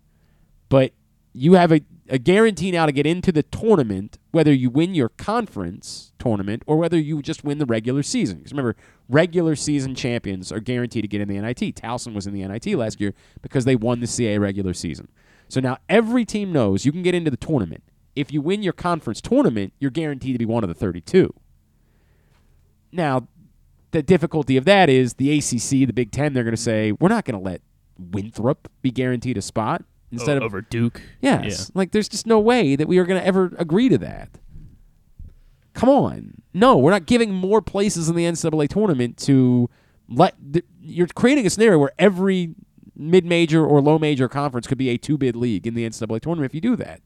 But 0.69 0.93
you 1.33 1.55
have 1.55 1.73
a, 1.73 1.81
a 2.09 2.19
guarantee 2.19 2.71
now 2.71 2.87
to 2.87 2.93
get 2.93 3.07
into 3.07 3.33
the 3.33 3.43
tournament, 3.43 4.19
whether 4.31 4.53
you 4.53 4.71
win 4.71 4.95
your 4.95 5.09
conference 5.09 6.13
tournament 6.19 6.63
or 6.67 6.77
whether 6.77 6.99
you 6.99 7.23
just 7.23 7.43
win 7.43 7.59
the 7.59 7.67
regular 7.67 8.03
season. 8.03 8.39
Because 8.39 8.53
remember, 8.53 8.77
regular 9.09 9.57
season 9.57 9.95
champions 9.95 10.53
are 10.53 10.61
guaranteed 10.61 11.05
to 11.05 11.09
get 11.09 11.21
in 11.21 11.29
the 11.29 11.41
NIT. 11.41 11.77
Towson 11.77 12.15
was 12.15 12.27
in 12.27 12.35
the 12.35 12.47
NIT 12.47 12.67
last 12.77 13.01
year 13.01 13.15
because 13.41 13.65
they 13.65 13.77
won 13.77 14.01
the 14.01 14.07
CAA 14.07 14.39
regular 14.41 14.75
season. 14.75 15.09
So 15.49 15.61
now 15.61 15.79
every 15.89 16.25
team 16.25 16.53
knows 16.53 16.85
you 16.85 16.93
can 16.93 17.03
get 17.03 17.15
into 17.15 17.31
the 17.31 17.37
tournament. 17.37 17.83
If 18.15 18.31
you 18.31 18.43
win 18.43 18.63
your 18.63 18.75
conference 18.75 19.21
tournament, 19.23 19.73
you're 19.79 19.91
guaranteed 19.91 20.35
to 20.35 20.39
be 20.39 20.45
one 20.45 20.65
of 20.65 20.69
the 20.69 20.75
32. 20.75 21.33
Now, 22.93 23.27
the 23.91 24.03
difficulty 24.03 24.59
of 24.59 24.67
that 24.67 24.91
is 24.91 25.15
the 25.15 25.39
ACC, 25.39 25.87
the 25.87 25.93
Big 25.95 26.13
Ten, 26.13 26.35
they're 26.35 26.45
going 26.45 26.57
to 26.57 26.61
say, 26.61 26.93
we're 26.93 27.09
not 27.09 27.25
going 27.25 27.39
to 27.39 27.45
let 27.45 27.63
Winthrop 27.99 28.71
be 28.83 28.91
guaranteed 28.91 29.39
a 29.39 29.43
spot 29.43 29.85
instead 30.13 30.37
of 30.37 30.43
over 30.45 30.61
Duke. 30.61 31.01
Yes. 31.21 31.71
Like 31.75 31.91
there's 31.93 32.09
just 32.09 32.27
no 32.27 32.39
way 32.39 32.77
that 32.77 32.87
we 32.87 32.99
are 32.99 33.05
going 33.05 33.21
to 33.21 33.27
ever 33.27 33.53
agree 33.59 33.89
to 33.89 33.99
that. 33.99 34.29
Come 35.75 35.89
on. 35.89 36.43
No, 36.55 36.77
we're 36.77 36.91
not 36.91 37.07
giving 37.07 37.33
more 37.33 37.63
places 37.63 38.09
in 38.09 38.15
the 38.15 38.25
NCAA 38.25 38.69
tournament 38.69 39.17
to 39.19 39.71
let. 40.09 40.35
th- 40.53 40.67
you're 40.81 41.07
creating 41.07 41.47
a 41.47 41.51
scenario 41.51 41.79
where 41.79 41.93
every 41.99 42.55
mid 42.95 43.25
major 43.25 43.65
or 43.65 43.81
low 43.81 43.99
major 43.99 44.29
conference 44.29 44.67
could 44.67 44.79
be 44.79 44.91
a 44.91 44.99
two 44.99 45.17
bid 45.17 45.35
league 45.35 45.67
in 45.67 45.75
the 45.75 45.89
NCAA 45.89 46.21
tournament 46.21 46.51
if 46.51 46.55
you 46.55 46.61
do 46.61 46.77
that. 46.77 47.01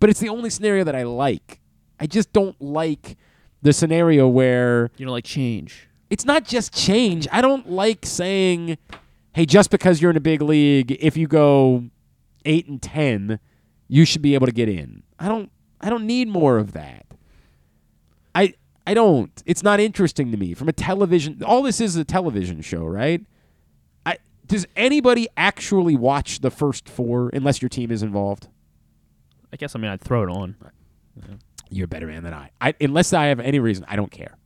But 0.00 0.10
it's 0.10 0.18
the 0.20 0.28
only 0.28 0.50
scenario 0.50 0.82
that 0.84 0.96
I 0.96 1.04
like. 1.04 1.60
I 2.00 2.06
just 2.06 2.32
don't 2.32 2.60
like 2.60 3.16
the 3.62 3.72
scenario 3.72 4.26
where. 4.26 4.90
You 4.96 5.06
know, 5.06 5.12
like 5.12 5.24
change. 5.24 5.88
It's 6.08 6.24
not 6.24 6.44
just 6.44 6.74
change. 6.74 7.28
I 7.30 7.40
don't 7.40 7.70
like 7.70 8.04
saying, 8.04 8.78
hey, 9.32 9.46
just 9.46 9.70
because 9.70 10.02
you're 10.02 10.10
in 10.10 10.16
a 10.16 10.20
big 10.20 10.42
league, 10.42 10.96
if 10.98 11.16
you 11.16 11.28
go 11.28 11.84
eight 12.44 12.66
and 12.66 12.80
ten, 12.80 13.40
you 13.88 14.04
should 14.04 14.22
be 14.22 14.34
able 14.34 14.46
to 14.46 14.52
get 14.52 14.68
in. 14.68 15.02
I 15.18 15.28
don't 15.28 15.50
I 15.80 15.90
don't 15.90 16.06
need 16.06 16.28
more 16.28 16.58
of 16.58 16.72
that. 16.72 17.06
I 18.34 18.54
I 18.86 18.94
don't. 18.94 19.42
It's 19.46 19.62
not 19.62 19.80
interesting 19.80 20.30
to 20.30 20.36
me. 20.36 20.54
From 20.54 20.68
a 20.68 20.72
television 20.72 21.42
all 21.44 21.62
this 21.62 21.80
is 21.80 21.96
a 21.96 22.04
television 22.04 22.60
show, 22.60 22.84
right? 22.84 23.24
I 24.06 24.18
does 24.46 24.66
anybody 24.76 25.28
actually 25.36 25.96
watch 25.96 26.40
the 26.40 26.50
first 26.50 26.88
four 26.88 27.30
unless 27.32 27.62
your 27.62 27.68
team 27.68 27.90
is 27.90 28.02
involved? 28.02 28.48
I 29.52 29.56
guess 29.56 29.74
I 29.74 29.78
mean 29.78 29.90
I'd 29.90 30.00
throw 30.00 30.22
it 30.22 30.30
on. 30.30 30.56
You're 31.68 31.84
a 31.84 31.88
better 31.88 32.06
man 32.06 32.24
than 32.24 32.34
I. 32.34 32.50
I 32.60 32.74
unless 32.80 33.12
I 33.12 33.26
have 33.26 33.40
any 33.40 33.58
reason, 33.58 33.84
I 33.88 33.96
don't 33.96 34.10
care. 34.10 34.36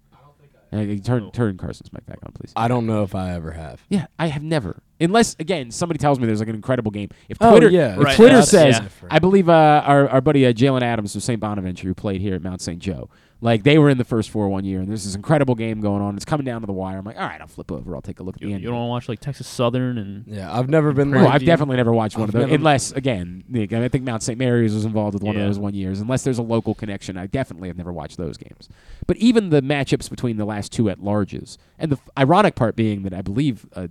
Uh, 0.72 0.96
turn 1.04 1.30
turn 1.30 1.56
Carson's 1.56 1.92
mic 1.92 2.04
back 2.04 2.18
on, 2.24 2.32
please. 2.32 2.52
I 2.56 2.66
don't 2.66 2.86
know 2.86 3.04
if 3.04 3.14
I 3.14 3.32
ever 3.32 3.52
have. 3.52 3.84
Yeah, 3.88 4.06
I 4.18 4.26
have 4.26 4.42
never. 4.42 4.82
Unless 5.00 5.36
again, 5.40 5.70
somebody 5.70 5.98
tells 5.98 6.20
me 6.20 6.26
there's 6.26 6.38
like 6.38 6.48
an 6.48 6.54
incredible 6.54 6.90
game. 6.92 7.08
If 7.28 7.38
Oh, 7.40 7.50
Twitter, 7.50 7.68
yeah, 7.68 7.94
if 7.94 7.98
right, 7.98 8.16
Twitter 8.16 8.36
that's 8.36 8.50
says, 8.50 8.78
different. 8.78 9.12
I 9.12 9.18
believe 9.18 9.48
uh, 9.48 9.82
our 9.84 10.08
our 10.08 10.20
buddy 10.20 10.46
uh, 10.46 10.52
Jaylen 10.52 10.82
Adams 10.82 11.16
of 11.16 11.22
St. 11.22 11.40
Bonaventure, 11.40 11.88
who 11.88 11.94
played 11.94 12.20
here 12.20 12.34
at 12.36 12.42
Mount 12.42 12.60
St. 12.60 12.78
Joe, 12.78 13.10
like 13.40 13.64
they 13.64 13.76
were 13.76 13.90
in 13.90 13.98
the 13.98 14.04
first 14.04 14.30
four 14.30 14.48
one 14.48 14.64
year, 14.64 14.78
and 14.78 14.88
there's 14.88 15.02
this 15.04 15.16
incredible 15.16 15.56
game 15.56 15.80
going 15.80 16.00
on. 16.00 16.14
It's 16.14 16.24
coming 16.24 16.44
down 16.46 16.60
to 16.60 16.66
the 16.68 16.72
wire. 16.72 16.98
I'm 16.98 17.04
like, 17.04 17.16
all 17.16 17.22
right, 17.26 17.40
I'll 17.40 17.48
flip 17.48 17.72
over. 17.72 17.96
I'll 17.96 18.02
take 18.02 18.20
a 18.20 18.22
look 18.22 18.36
at 18.36 18.40
the 18.42 18.52
end. 18.52 18.62
you 18.62 18.68
don't 18.68 18.76
want 18.76 18.86
to 18.86 18.90
watch 18.90 19.08
like 19.08 19.18
Texas 19.20 19.48
Southern 19.48 19.98
and 19.98 20.24
Yeah, 20.28 20.56
I've 20.56 20.68
never 20.68 20.92
been. 20.92 21.10
Well, 21.10 21.24
like- 21.24 21.34
I've 21.34 21.44
definitely 21.44 21.76
never 21.76 21.92
watched 21.92 22.16
one 22.16 22.24
I've 22.24 22.28
of 22.28 22.32
those. 22.34 22.42
never- 22.42 22.54
Unless, 22.54 22.92
again, 22.92 23.42
Nick, 23.48 23.72
I 23.72 23.88
think 23.88 24.04
Mount 24.04 24.22
St. 24.22 24.38
Mary's 24.38 24.74
was 24.74 24.84
involved 24.84 25.14
with 25.14 25.24
one 25.24 25.34
Yeah. 25.34 25.42
of 25.42 25.48
those 25.48 25.58
one 25.58 25.74
years. 25.74 26.00
Unless 26.00 26.22
there's 26.22 26.38
a 26.38 26.42
local 26.42 26.72
connection, 26.72 27.16
I 27.18 27.26
definitely 27.26 27.66
have 27.68 27.76
never 27.76 27.92
watched 27.92 28.16
those 28.16 28.36
games. 28.36 28.68
But 29.08 29.16
even 29.16 29.50
the 29.50 29.60
matchups 29.60 30.08
between 30.08 30.36
the 30.36 30.44
last 30.44 30.70
two 30.70 30.88
at 30.88 31.00
larges, 31.00 31.58
and 31.80 31.90
the 31.90 31.96
f- 31.96 32.08
ironic 32.16 32.54
part 32.54 32.76
being 32.76 33.02
that 33.02 33.12
I 33.12 33.22
believe 33.22 33.66
uh, 33.74 33.88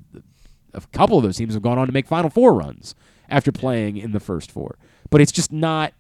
a 0.74 0.82
couple 0.92 1.18
of 1.18 1.24
those 1.24 1.38
teams 1.38 1.54
have 1.54 1.64
gone 1.64 1.78
on 1.78 1.88
to 1.88 1.94
make 1.94 2.08
Final 2.08 2.30
Four 2.30 2.54
runs 2.54 2.96
after 3.30 3.52
playing 3.52 3.98
in 3.98 4.12
the 4.12 4.20
first 4.20 4.52
four. 4.52 4.78
But 5.10 5.22
it's 5.22 5.32
just 5.32 5.52
not. 5.52 5.94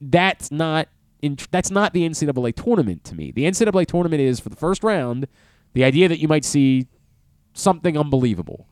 That's 0.00 0.50
not. 0.50 0.88
In, 1.22 1.38
that's 1.50 1.70
not 1.70 1.92
the 1.92 2.08
NCAA 2.08 2.54
tournament 2.54 3.02
to 3.04 3.14
me. 3.14 3.30
The 3.30 3.44
NCAA 3.44 3.86
tournament 3.86 4.20
is 4.20 4.38
for 4.38 4.48
the 4.50 4.56
first 4.56 4.84
round. 4.84 5.26
The 5.72 5.82
idea 5.82 6.08
that 6.08 6.18
you 6.18 6.28
might 6.28 6.44
see 6.44 6.86
something 7.54 7.96
unbelievable. 7.96 8.66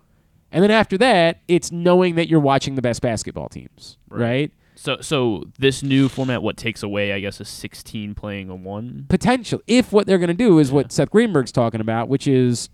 And 0.53 0.63
then 0.63 0.71
after 0.71 0.97
that, 0.99 1.41
it's 1.49 1.73
knowing 1.73 2.15
that 2.15 2.29
you're 2.29 2.41
watching 2.41 2.77
the 2.77 2.83
best 2.83 3.03
basketball 3.03 3.49
teams, 3.49 3.99
right? 4.09 4.53
So 4.77 4.99
so 5.01 5.45
this 5.59 5.83
new 5.83 6.09
format 6.09 6.43
what 6.43 6.57
takes 6.57 6.83
away 6.83 7.13
I 7.13 7.21
guess 7.21 7.41
a 7.41 7.45
16 7.45 8.15
playing 8.15 8.51
a 8.51 8.55
one. 8.55 9.07
Potential. 9.09 9.61
If 9.67 9.93
what 9.93 10.07
they're 10.07 10.19
going 10.19 10.29
to 10.29 10.35
do 10.35 10.59
is 10.59 10.71
what 10.71 10.93
Seth 10.93 11.11
Greenberg's 11.11 11.53
talking 11.53 11.81
about, 11.81 12.09
which 12.09 12.27
is 12.27 12.69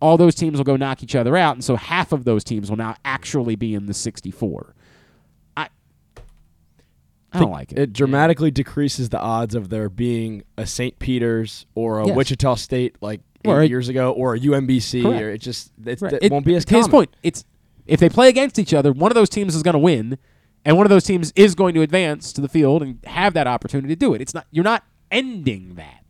all 0.00 0.16
those 0.16 0.34
teams 0.34 0.56
will 0.58 0.64
go 0.64 0.76
knock 0.76 1.02
each 1.02 1.14
other 1.14 1.36
out, 1.36 1.54
and 1.56 1.64
so 1.64 1.76
half 1.76 2.12
of 2.12 2.24
those 2.24 2.42
teams 2.44 2.70
will 2.70 2.76
now 2.78 2.96
actually 3.04 3.54
be 3.56 3.74
in 3.74 3.86
the 3.86 3.94
64. 3.94 4.74
I 5.56 5.68
I 7.32 7.38
don't 7.38 7.50
like 7.52 7.72
it. 7.72 7.78
It 7.78 7.92
dramatically 7.92 8.50
decreases 8.50 9.10
the 9.10 9.20
odds 9.20 9.54
of 9.54 9.68
there 9.68 9.88
being 9.88 10.42
a 10.56 10.66
St. 10.66 10.98
Peter's 10.98 11.66
or 11.74 12.00
a 12.00 12.06
Yes. 12.08 12.16
Wichita 12.16 12.54
State 12.56 12.96
like 13.00 13.20
eight 13.44 13.48
Or 13.50 13.60
a- 13.60 13.66
years 13.66 13.88
ago, 13.88 14.10
or 14.12 14.34
a 14.34 14.38
UMBC, 14.38 15.02
Correct. 15.02 15.22
or 15.22 15.30
it 15.30 15.38
just 15.38 15.70
it, 15.86 16.00
Right. 16.00 16.12
it 16.14 16.24
It- 16.24 16.32
won't 16.32 16.44
be 16.44 16.54
as 16.56 16.64
to 16.66 16.76
his 16.76 16.88
point, 16.88 17.14
it's 17.22 17.44
if 17.86 18.00
they 18.00 18.08
play 18.08 18.28
against 18.28 18.58
each 18.58 18.72
other, 18.74 18.92
one 18.92 19.10
of 19.10 19.14
those 19.14 19.28
teams 19.30 19.54
is 19.54 19.62
going 19.62 19.72
to 19.74 19.78
win, 19.78 20.18
and 20.64 20.76
one 20.76 20.86
of 20.86 20.90
those 20.90 21.04
teams 21.04 21.32
is 21.36 21.54
going 21.54 21.74
to 21.74 21.82
advance 21.82 22.32
to 22.32 22.40
the 22.40 22.48
field 22.48 22.82
and 22.82 22.98
have 23.04 23.32
that 23.34 23.46
opportunity 23.46 23.88
to 23.94 23.96
do 23.98 24.12
it. 24.14 24.20
It's 24.20 24.34
not 24.34 24.46
you're 24.50 24.64
not 24.64 24.84
ending 25.10 25.74
that. 25.76 26.04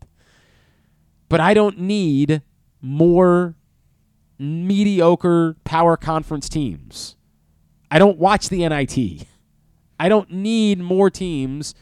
But 1.29 1.41
I 1.41 1.55
don't 1.55 1.79
need 1.79 2.43
more 2.83 3.55
mediocre 4.41 5.57
power 5.65 5.97
conference 5.97 6.49
teams. 6.49 7.17
I 7.91 7.99
don't 7.99 8.19
watch 8.19 8.49
the 8.49 8.67
NIT. 8.69 9.27
I 9.99 10.09
don't 10.09 10.31
need 10.31 10.79
more 10.79 11.11
teams. 11.11 11.75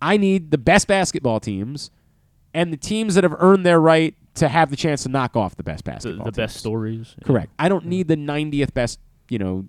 I 0.00 0.16
need 0.16 0.50
the 0.50 0.58
best 0.58 0.86
basketball 0.88 1.40
teams 1.40 1.90
and 2.52 2.72
the 2.72 2.76
teams 2.76 3.14
that 3.14 3.24
have 3.24 3.34
earned 3.38 3.64
their 3.64 3.80
right 3.80 4.14
to 4.34 4.48
have 4.48 4.70
the 4.70 4.76
chance 4.76 5.04
to 5.04 5.08
knock 5.08 5.36
off 5.36 5.56
the 5.56 5.62
best 5.62 5.84
The, 5.84 5.90
basketball. 5.92 6.24
the 6.26 6.32
best 6.32 6.56
stories. 6.56 7.14
Correct. 7.24 7.50
I 7.58 7.68
don't 7.68 7.86
need 7.86 8.08
the 8.08 8.16
90th 8.16 8.74
best, 8.74 8.98
you 9.28 9.38
know. 9.38 9.66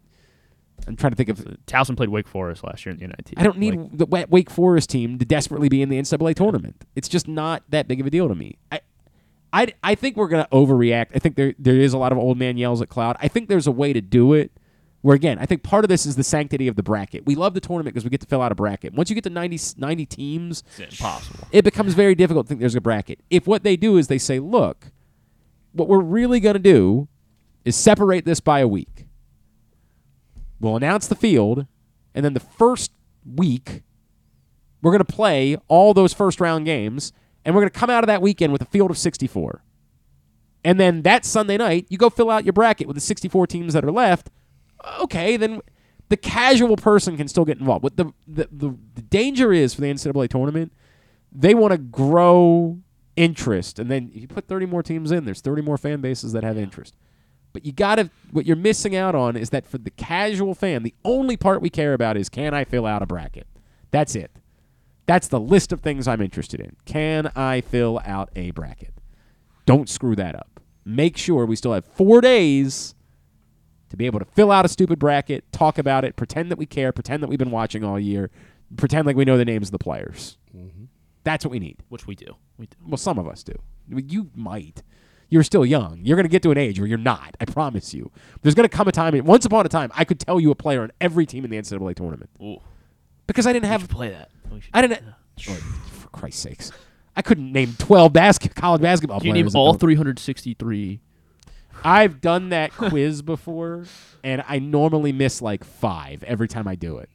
I'm 0.87 0.95
trying 0.97 1.11
to 1.11 1.15
think 1.15 1.29
of. 1.29 1.39
Uh, 1.41 1.51
Towson 1.67 1.95
played 1.95 2.09
Wake 2.09 2.27
Forest 2.27 2.63
last 2.63 2.85
year 2.85 2.91
in 2.93 2.99
the 2.99 3.07
NIT. 3.07 3.33
I 3.37 3.43
don't 3.43 3.57
need 3.57 3.75
Like, 3.75 3.97
the 3.97 4.05
Wake 4.29 4.49
Forest 4.49 4.89
team 4.89 5.17
to 5.19 5.23
desperately 5.23 5.69
be 5.69 5.81
in 5.81 5.87
the 5.87 5.97
NCAA 5.99 6.35
tournament. 6.35 6.83
It's 6.95 7.07
just 7.07 7.27
not 7.27 7.63
that 7.69 7.87
big 7.87 8.01
of 8.01 8.07
a 8.07 8.09
deal 8.09 8.27
to 8.27 8.35
me. 8.35 8.57
I, 8.71 8.81
I, 9.53 9.67
I 9.83 9.93
think 9.93 10.17
we're 10.17 10.27
going 10.27 10.43
to 10.43 10.49
overreact. 10.49 11.11
I 11.15 11.19
think 11.19 11.35
there 11.35 11.53
there 11.59 11.77
is 11.77 11.93
a 11.93 11.97
lot 11.97 12.11
of 12.11 12.17
old 12.17 12.37
man 12.37 12.57
yells 12.57 12.81
at 12.81 12.89
cloud. 12.89 13.15
I 13.21 13.27
think 13.27 13.47
there's 13.47 13.67
a 13.67 13.71
way 13.71 13.93
to 13.93 14.01
do 14.01 14.33
it. 14.33 14.51
Where 15.01 15.15
again, 15.15 15.37
I 15.37 15.45
think 15.45 15.63
part 15.63 15.83
of 15.83 15.89
this 15.89 16.05
is 16.05 16.15
the 16.15 16.23
sanctity 16.23 16.67
of 16.69 16.77
the 16.77 16.83
bracket. 16.83 17.25
We 17.25 17.35
love 17.35 17.53
the 17.53 17.59
tournament 17.59 17.93
because 17.93 18.05
we 18.05 18.09
get 18.09 18.21
to 18.21 18.27
fill 18.27 18.41
out 18.41 18.53
a 18.53 18.55
bracket. 18.55 18.93
Once 18.93 19.09
you 19.09 19.15
get 19.15 19.25
to 19.25 19.29
90, 19.29 19.59
90 19.77 20.05
teams, 20.05 20.63
it's 20.77 20.99
impossible. 20.99 21.45
it 21.51 21.65
becomes 21.65 21.93
very 21.93 22.15
difficult 22.15 22.45
to 22.45 22.49
think 22.49 22.61
there's 22.61 22.73
a 22.73 22.81
bracket. 22.81 23.19
If 23.29 23.45
what 23.45 23.63
they 23.63 23.75
do 23.75 23.97
is 23.97 24.07
they 24.07 24.17
say, 24.17 24.39
look, 24.39 24.91
what 25.73 25.89
we're 25.89 25.99
really 26.01 26.39
going 26.39 26.53
to 26.53 26.59
do 26.59 27.09
is 27.65 27.75
separate 27.75 28.23
this 28.23 28.39
by 28.39 28.59
a 28.59 28.67
week. 28.67 29.05
We'll 30.61 30.77
announce 30.77 31.07
the 31.07 31.15
field, 31.15 31.67
and 32.15 32.23
then 32.23 32.33
the 32.33 32.39
first 32.39 32.91
week, 33.25 33.83
we're 34.81 34.91
going 34.91 35.03
to 35.03 35.13
play 35.13 35.57
all 35.67 35.93
those 35.93 36.13
first 36.13 36.39
round 36.39 36.65
games, 36.65 37.11
and 37.45 37.53
we're 37.53 37.61
going 37.61 37.71
to 37.71 37.79
come 37.79 37.89
out 37.89 38.03
of 38.03 38.07
that 38.07 38.21
weekend 38.21 38.53
with 38.53 38.61
a 38.61 38.65
field 38.65 38.91
of 38.91 38.97
64. 38.97 39.63
And 40.63 40.79
then 40.79 41.01
that 41.01 41.25
Sunday 41.25 41.57
night, 41.57 41.87
you 41.89 41.97
go 41.97 42.09
fill 42.09 42.29
out 42.29 42.45
your 42.45 42.53
bracket 42.53 42.87
with 42.87 42.95
the 42.95 43.01
64 43.01 43.47
teams 43.47 43.73
that 43.73 43.83
are 43.83 43.91
left. 43.91 44.29
Uh, 44.83 44.99
okay, 45.01 45.35
then 45.37 45.61
the 46.09 46.17
casual 46.17 46.77
person 46.77 47.17
can 47.17 47.27
still 47.27 47.45
get 47.45 47.59
involved. 47.59 47.83
What 47.83 47.97
the 47.97 48.13
the, 48.27 48.47
the, 48.51 48.77
the 48.95 49.01
danger 49.01 49.51
is 49.51 49.73
for 49.73 49.81
the 49.81 49.87
NCAA 49.87 50.29
tournament, 50.29 50.71
they 51.31 51.53
want 51.53 51.71
to 51.71 51.77
grow 51.77 52.79
interest, 53.15 53.77
and 53.77 53.91
then 53.91 54.11
if 54.13 54.21
you 54.21 54.27
put 54.27 54.47
30 54.47 54.65
more 54.65 54.81
teams 54.81 55.11
in, 55.11 55.25
there's 55.25 55.41
30 55.41 55.61
more 55.61 55.77
fan 55.77 56.01
bases 56.01 56.31
that 56.33 56.43
have 56.43 56.57
interest. 56.57 56.95
But 57.51 57.65
you 57.65 57.71
got 57.71 57.95
to 57.95 58.09
what 58.31 58.45
you're 58.45 58.55
missing 58.55 58.95
out 58.95 59.15
on 59.15 59.35
is 59.37 59.51
that 59.51 59.67
for 59.67 59.77
the 59.77 59.91
casual 59.91 60.55
fan, 60.55 60.83
the 60.83 60.95
only 61.05 61.37
part 61.37 61.61
we 61.61 61.69
care 61.69 61.93
about 61.93 62.17
is 62.17 62.29
can 62.29 62.53
I 62.53 62.63
fill 62.63 62.85
out 62.85 63.03
a 63.03 63.05
bracket? 63.05 63.47
That's 63.91 64.15
it. 64.15 64.31
That's 65.05 65.27
the 65.27 65.39
list 65.39 65.71
of 65.71 65.81
things 65.81 66.07
I'm 66.07 66.21
interested 66.21 66.59
in. 66.59 66.75
Can 66.85 67.31
I 67.35 67.61
fill 67.61 67.99
out 68.05 68.29
a 68.35 68.51
bracket? 68.51 68.93
Don't 69.65 69.89
screw 69.89 70.15
that 70.15 70.35
up. 70.35 70.59
Make 70.85 71.17
sure 71.17 71.45
we 71.45 71.55
still 71.55 71.73
have 71.73 71.85
4 71.85 72.21
days 72.21 72.95
to 73.89 73.97
be 73.97 74.05
able 74.05 74.19
to 74.19 74.25
fill 74.25 74.51
out 74.51 74.65
a 74.65 74.69
stupid 74.69 74.99
bracket, 74.99 75.49
talk 75.51 75.77
about 75.77 76.03
it, 76.03 76.15
pretend 76.15 76.49
that 76.51 76.57
we 76.57 76.65
care, 76.65 76.91
pretend 76.91 77.21
that 77.21 77.27
we've 77.27 77.39
been 77.39 77.51
watching 77.51 77.83
all 77.83 77.99
year, 77.99 78.31
pretend 78.75 79.05
like 79.05 79.15
we 79.15 79.23
know 79.23 79.37
the 79.37 79.45
names 79.45 79.67
of 79.67 79.71
the 79.71 79.77
players. 79.77 80.37
Mm-hmm. 80.55 80.85
That's 81.23 81.45
what 81.45 81.51
we 81.51 81.59
need. 81.59 81.77
Which 81.89 82.07
we 82.07 82.15
do. 82.15 82.35
We 82.57 82.65
do. 82.65 82.77
Well, 82.85 82.97
some 82.97 83.19
of 83.19 83.27
us 83.27 83.43
do. 83.43 83.53
You 83.87 84.29
might. 84.35 84.83
You're 85.29 85.43
still 85.43 85.65
young. 85.65 85.99
You're 86.03 86.17
going 86.17 86.25
to 86.25 86.29
get 86.29 86.43
to 86.43 86.51
an 86.51 86.57
age 86.57 86.79
where 86.79 86.87
you're 86.87 86.97
not. 86.97 87.37
I 87.39 87.45
promise 87.45 87.93
you. 87.93 88.11
There's 88.41 88.55
going 88.55 88.67
to 88.67 88.75
come 88.75 88.87
a 88.87 88.91
time. 88.91 89.17
Once 89.25 89.45
upon 89.45 89.65
a 89.65 89.69
time, 89.69 89.91
I 89.95 90.05
could 90.05 90.19
tell 90.19 90.39
you 90.39 90.51
a 90.51 90.55
player 90.55 90.81
on 90.81 90.91
every 90.99 91.25
team 91.25 91.45
in 91.45 91.51
the 91.51 91.57
NCAA 91.57 91.95
tournament. 91.95 92.29
Ooh. 92.41 92.57
Because 93.25 93.47
I 93.47 93.53
didn't 93.53 93.67
have 93.67 93.81
should 93.81 93.89
play 93.89 94.09
that. 94.09 94.31
We 94.53 94.61
should 94.61 94.71
I 94.73 94.81
didn't. 94.81 95.03
For 95.39 96.07
Christ's 96.09 96.41
sakes, 96.41 96.71
I 97.15 97.21
couldn't 97.21 97.51
name 97.51 97.75
12 97.79 98.13
basket 98.13 98.55
college 98.55 98.81
basketball 98.81 99.19
Can 99.19 99.27
you 99.27 99.33
name 99.33 99.45
players. 99.45 99.55
all 99.55 99.73
363? 99.73 100.99
I've 101.83 102.21
done 102.21 102.49
that 102.49 102.71
quiz 102.71 103.21
before, 103.21 103.85
and 104.23 104.43
I 104.47 104.59
normally 104.59 105.11
miss 105.11 105.41
like 105.41 105.63
five 105.63 106.23
every 106.23 106.47
time 106.47 106.67
I 106.67 106.75
do 106.75 106.97
it. 106.97 107.09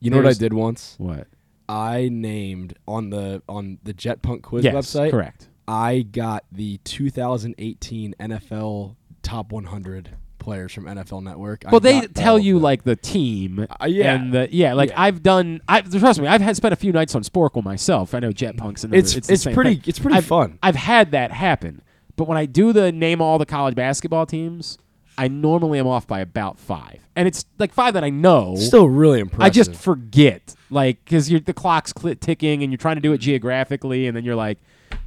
You 0.00 0.10
know 0.10 0.16
what 0.16 0.22
I 0.22 0.28
There's- 0.28 0.38
did 0.38 0.52
once? 0.54 0.94
What? 0.98 1.28
I 1.68 2.08
named 2.10 2.74
on 2.88 3.10
the 3.10 3.42
on 3.48 3.78
the 3.84 3.92
Jet 3.92 4.22
Punk 4.22 4.42
quiz 4.42 4.64
Yes, 4.64 4.74
website. 4.74 5.10
correct. 5.12 5.48
I 5.68 6.00
got 6.02 6.44
the 6.50 6.78
2018 6.84 8.14
NFL 8.18 8.96
top 9.22 9.52
100 9.52 10.16
players 10.40 10.72
from 10.72 10.86
NFL 10.86 11.22
Network. 11.22 11.62
Well, 11.70 11.80
they 11.80 12.00
tell 12.08 12.38
you 12.38 12.58
like 12.58 12.82
the 12.82 12.96
team. 12.96 13.66
Uh, 13.80 13.86
yeah. 13.86 14.14
and 14.16 14.32
the, 14.32 14.48
yeah. 14.50 14.72
Like 14.72 14.90
I've 14.96 15.22
done. 15.22 15.60
I 15.68 15.82
trust 15.82 16.20
me. 16.20 16.26
I've 16.26 16.40
had 16.40 16.56
spent 16.56 16.72
a 16.72 16.76
few 16.76 16.92
nights 16.92 17.14
on 17.14 17.22
Sporcle 17.22 17.62
myself. 17.62 18.14
I 18.14 18.18
know 18.18 18.32
Jet 18.32 18.56
Punk's 18.56 18.82
another. 18.84 18.98
It's- 18.98 19.14
it's 19.16 19.28
it's 19.30 19.44
pretty- 19.44 19.74
thing. 19.76 19.84
it's 19.86 19.98
pretty 19.98 20.16
I've- 20.16 20.26
fun. 20.26 20.58
I've 20.62 20.74
had 20.76 21.12
that 21.12 21.30
happen, 21.30 21.82
but 22.16 22.26
when 22.26 22.36
I 22.38 22.46
do 22.46 22.72
the 22.72 22.90
name 22.90 23.20
all 23.20 23.38
the 23.38 23.46
college 23.46 23.74
basketball 23.74 24.26
teams, 24.26 24.78
I 25.18 25.28
normally 25.28 25.78
am 25.78 25.86
off 25.86 26.06
by 26.06 26.20
about 26.20 26.58
five, 26.58 27.00
and 27.14 27.28
it's 27.28 27.44
like 27.58 27.72
five 27.74 27.94
that 27.94 28.04
I 28.04 28.10
know. 28.10 28.56
Still 28.56 28.88
really 28.88 29.20
impressive. 29.20 29.42
I 29.44 29.50
just 29.50 29.74
forget, 29.74 30.54
like, 30.70 31.04
because 31.04 31.28
the 31.28 31.52
clock's 31.54 31.92
cl- 31.98 32.14
ticking, 32.14 32.62
and 32.62 32.72
you're 32.72 32.78
trying 32.78 32.94
to 32.96 33.02
do 33.02 33.12
it 33.12 33.18
geographically, 33.18 34.06
and 34.06 34.16
then 34.16 34.24
you're 34.24 34.36
like, 34.36 34.58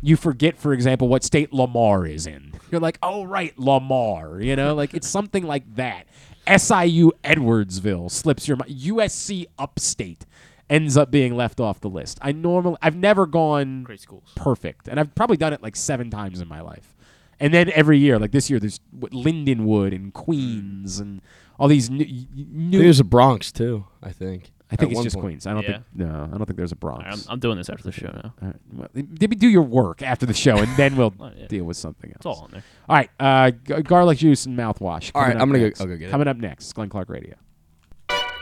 you 0.01 0.15
forget, 0.15 0.57
for 0.57 0.73
example, 0.73 1.07
what 1.07 1.23
state 1.23 1.53
Lamar 1.53 2.05
is 2.05 2.27
in. 2.27 2.53
You're 2.71 2.81
like, 2.81 2.97
oh 3.01 3.23
right, 3.23 3.57
Lamar. 3.57 4.41
You 4.41 4.55
know, 4.55 4.75
like 4.75 4.93
it's 4.93 5.07
something 5.07 5.43
like 5.43 5.75
that. 5.75 6.07
SIU 6.47 7.11
Edwardsville 7.23 8.11
slips 8.11 8.47
your 8.47 8.57
mind. 8.57 8.71
USC 8.71 9.45
Upstate 9.57 10.25
ends 10.69 10.97
up 10.97 11.11
being 11.11 11.35
left 11.35 11.59
off 11.59 11.79
the 11.79 11.89
list. 11.89 12.17
I 12.21 12.31
normally, 12.31 12.77
I've 12.81 12.95
never 12.95 13.25
gone 13.25 13.83
Great 13.83 14.01
schools. 14.01 14.31
perfect, 14.35 14.87
and 14.87 14.99
I've 14.99 15.13
probably 15.15 15.37
done 15.37 15.53
it 15.53 15.61
like 15.61 15.75
seven 15.75 16.09
times 16.09 16.41
in 16.41 16.47
my 16.47 16.61
life. 16.61 16.95
And 17.39 17.53
then 17.53 17.69
every 17.71 17.97
year, 17.97 18.19
like 18.19 18.31
this 18.31 18.49
year, 18.49 18.59
there's 18.59 18.79
what, 18.91 19.11
Lindenwood 19.11 19.93
and 19.93 20.13
Queens 20.13 20.99
and 20.99 21.21
all 21.59 21.67
these 21.67 21.89
new. 21.89 22.05
New 22.33 22.79
there's 22.79 22.99
a 22.99 23.03
Bronx 23.03 23.51
too. 23.51 23.85
I 24.01 24.11
think. 24.11 24.52
I 24.73 24.75
think 24.75 24.89
at 24.89 24.91
it's 24.91 24.95
one 24.95 25.03
just 25.03 25.15
point. 25.15 25.25
Queens. 25.27 25.47
I 25.47 25.53
don't 25.53 25.63
Yeah. 25.63 25.71
think 25.73 25.83
no. 25.95 26.29
I 26.33 26.37
don't 26.37 26.45
think 26.45 26.57
there's 26.57 26.71
a 26.71 26.75
Bronx. 26.75 27.27
I'm, 27.27 27.33
I'm 27.33 27.39
doing 27.39 27.57
this 27.57 27.69
after 27.69 27.83
the 27.83 27.91
show 27.91 28.07
now. 28.07 28.33
All 28.41 28.47
right. 28.47 28.55
Well, 28.73 28.87
maybe 28.93 29.35
do 29.35 29.47
your 29.47 29.61
work 29.61 30.01
after 30.01 30.25
the 30.25 30.33
show, 30.33 30.57
and 30.57 30.67
then 30.75 30.95
we'll 30.97 31.13
Oh, 31.19 31.31
yeah. 31.37 31.47
deal 31.47 31.63
with 31.63 31.77
something 31.77 32.09
else. 32.09 32.17
It's 32.17 32.25
all 32.25 32.45
in 32.47 32.51
there. 32.51 32.63
All 32.89 32.95
right. 32.97 33.09
Uh, 33.19 33.51
g- 33.51 33.81
garlic 33.83 34.17
juice 34.17 34.45
and 34.45 34.57
mouthwash. 34.57 35.11
All 35.15 35.21
right, 35.21 35.37
coming 35.37 35.37
up 35.37 35.41
I'm 35.41 35.49
gonna 35.49 35.59
go- 35.59 35.65
next. 35.65 35.81
I'll 35.81 35.87
go 35.87 35.97
get 35.97 36.07
it. 36.07 36.11
Coming 36.11 36.27
up 36.27 36.37
next, 36.37 36.73
Glenn 36.73 36.89
Clark 36.89 37.09
Radio. 37.09 37.35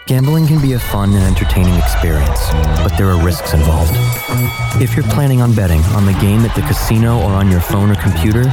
Gambling 0.08 0.48
can 0.48 0.60
be 0.62 0.74
a 0.74 0.80
fun 0.80 1.14
and 1.14 1.24
entertaining 1.24 1.76
experience, 1.76 2.40
but 2.84 2.90
there 2.98 3.08
are 3.08 3.24
risks 3.24 3.54
involved. 3.54 3.92
If 4.82 4.96
you're 4.96 5.06
planning 5.06 5.42
on 5.42 5.54
betting 5.54 5.80
on 5.96 6.06
the 6.06 6.14
game 6.14 6.40
at 6.42 6.54
the 6.56 6.62
casino 6.64 7.20
or 7.20 7.32
on 7.32 7.52
your 7.52 7.62
phone 7.62 7.92
or 7.92 7.96
computer, 7.96 8.44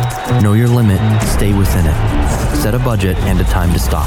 know 0.43 0.53
your 0.53 0.69
limit, 0.69 1.01
stay 1.23 1.55
within 1.57 1.87
it. 1.87 2.57
Set 2.57 2.75
a 2.75 2.79
budget 2.79 3.17
and 3.21 3.41
a 3.41 3.45
time 3.45 3.73
to 3.73 3.79
stop. 3.79 4.07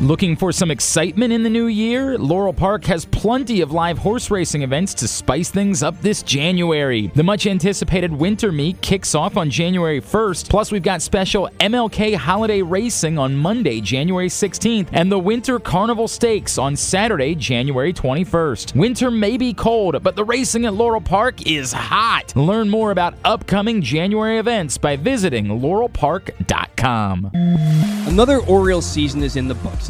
Looking 0.00 0.34
for 0.34 0.50
some 0.50 0.70
excitement 0.70 1.30
in 1.30 1.42
the 1.42 1.50
new 1.50 1.66
year? 1.66 2.16
Laurel 2.16 2.54
Park 2.54 2.86
has 2.86 3.04
plenty 3.04 3.60
of 3.60 3.72
live 3.72 3.98
horse 3.98 4.30
racing 4.30 4.62
events 4.62 4.94
to 4.94 5.06
spice 5.06 5.50
things 5.50 5.82
up 5.82 6.00
this 6.00 6.22
January. 6.22 7.08
The 7.08 7.22
much 7.22 7.46
anticipated 7.46 8.10
winter 8.10 8.50
meet 8.50 8.80
kicks 8.80 9.14
off 9.14 9.36
on 9.36 9.50
January 9.50 10.00
1st, 10.00 10.48
plus, 10.48 10.72
we've 10.72 10.82
got 10.82 11.02
special 11.02 11.50
MLK 11.60 12.14
holiday 12.14 12.62
racing 12.62 13.18
on 13.18 13.36
Monday, 13.36 13.82
January 13.82 14.28
16th, 14.28 14.88
and 14.92 15.12
the 15.12 15.18
Winter 15.18 15.60
Carnival 15.60 16.08
Stakes 16.08 16.56
on 16.56 16.76
Saturday, 16.76 17.34
January 17.34 17.92
21st. 17.92 18.74
Winter 18.74 19.10
may 19.10 19.36
be 19.36 19.52
cold, 19.52 20.02
but 20.02 20.16
the 20.16 20.24
racing 20.24 20.64
at 20.64 20.72
Laurel 20.72 21.02
Park 21.02 21.46
is 21.46 21.74
hot. 21.74 22.34
Learn 22.34 22.70
more 22.70 22.90
about 22.90 23.16
upcoming 23.22 23.82
January 23.82 24.38
events 24.38 24.78
by 24.78 24.96
visiting 24.96 25.60
laurelpark.com. 25.60 27.30
Another 28.06 28.38
Orioles 28.46 28.86
season 28.86 29.22
is 29.22 29.36
in 29.36 29.46
the 29.46 29.54
books, 29.56 29.89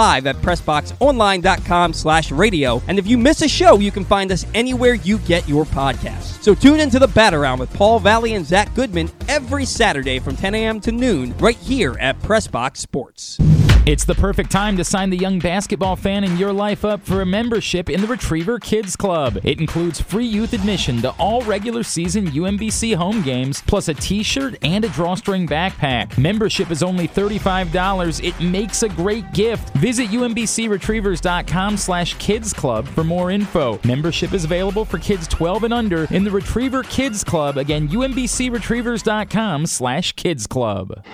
at 0.00 0.36
pressboxonline.com 0.36 1.92
slash 1.92 2.32
radio. 2.32 2.82
And 2.88 2.98
if 2.98 3.06
you 3.06 3.18
miss 3.18 3.42
a 3.42 3.48
show, 3.48 3.78
you 3.78 3.92
can 3.92 4.04
find 4.04 4.32
us 4.32 4.46
anywhere 4.54 4.94
you 4.94 5.18
get 5.18 5.48
your 5.48 5.64
podcasts. 5.64 6.42
So 6.42 6.54
tune 6.54 6.80
into 6.80 6.98
the 6.98 7.08
Bat 7.08 7.34
Around 7.34 7.58
with 7.58 7.72
Paul 7.74 8.00
Valley 8.00 8.34
and 8.34 8.46
Zach 8.46 8.74
Goodman 8.74 9.10
every 9.28 9.64
Saturday 9.64 10.18
from 10.18 10.36
10 10.36 10.54
a.m. 10.54 10.80
to 10.80 10.92
noon 10.92 11.36
right 11.38 11.56
here 11.56 11.96
at 12.00 12.18
Pressbox 12.20 12.78
Sports. 12.78 13.38
It's 13.86 14.04
the 14.04 14.14
perfect 14.14 14.52
time 14.52 14.76
to 14.76 14.84
sign 14.84 15.10
the 15.10 15.16
young 15.16 15.38
basketball 15.40 15.96
fan 15.96 16.22
in 16.22 16.36
your 16.36 16.52
life 16.52 16.84
up 16.84 17.02
for 17.02 17.22
a 17.22 17.26
membership 17.26 17.90
in 17.90 18.00
the 18.00 18.06
Retriever 18.06 18.60
Kids 18.60 18.94
Club. 18.94 19.38
It 19.42 19.58
includes 19.58 20.00
free 20.00 20.26
youth 20.26 20.52
admission 20.52 21.00
to 21.02 21.10
all 21.12 21.40
regular 21.42 21.82
season 21.82 22.28
UMBC 22.28 22.94
home 22.94 23.22
games, 23.22 23.62
plus 23.66 23.88
a 23.88 23.94
t 23.94 24.22
shirt 24.22 24.56
and 24.62 24.84
a 24.84 24.88
drawstring 24.90 25.48
backpack. 25.48 26.16
Membership 26.18 26.70
is 26.70 26.82
only 26.82 27.08
$35. 27.08 28.22
It 28.22 28.38
makes 28.40 28.84
a 28.84 28.88
great 28.90 29.32
gift. 29.32 29.70
Visit 29.70 29.89
Visit 29.90 30.10
umbcretrievers.com 30.10 31.76
slash 31.76 32.14
kids 32.18 32.52
club 32.52 32.86
for 32.86 33.02
more 33.02 33.32
info. 33.32 33.80
Membership 33.82 34.32
is 34.32 34.44
available 34.44 34.84
for 34.84 34.98
kids 34.98 35.26
12 35.26 35.64
and 35.64 35.74
under 35.74 36.04
in 36.14 36.22
the 36.22 36.30
Retriever 36.30 36.84
Kids 36.84 37.24
Club. 37.24 37.58
Again, 37.58 37.88
UMBCRetrievers.com 37.88 39.66
slash 39.66 40.12
kids 40.12 40.46
club. 40.46 41.04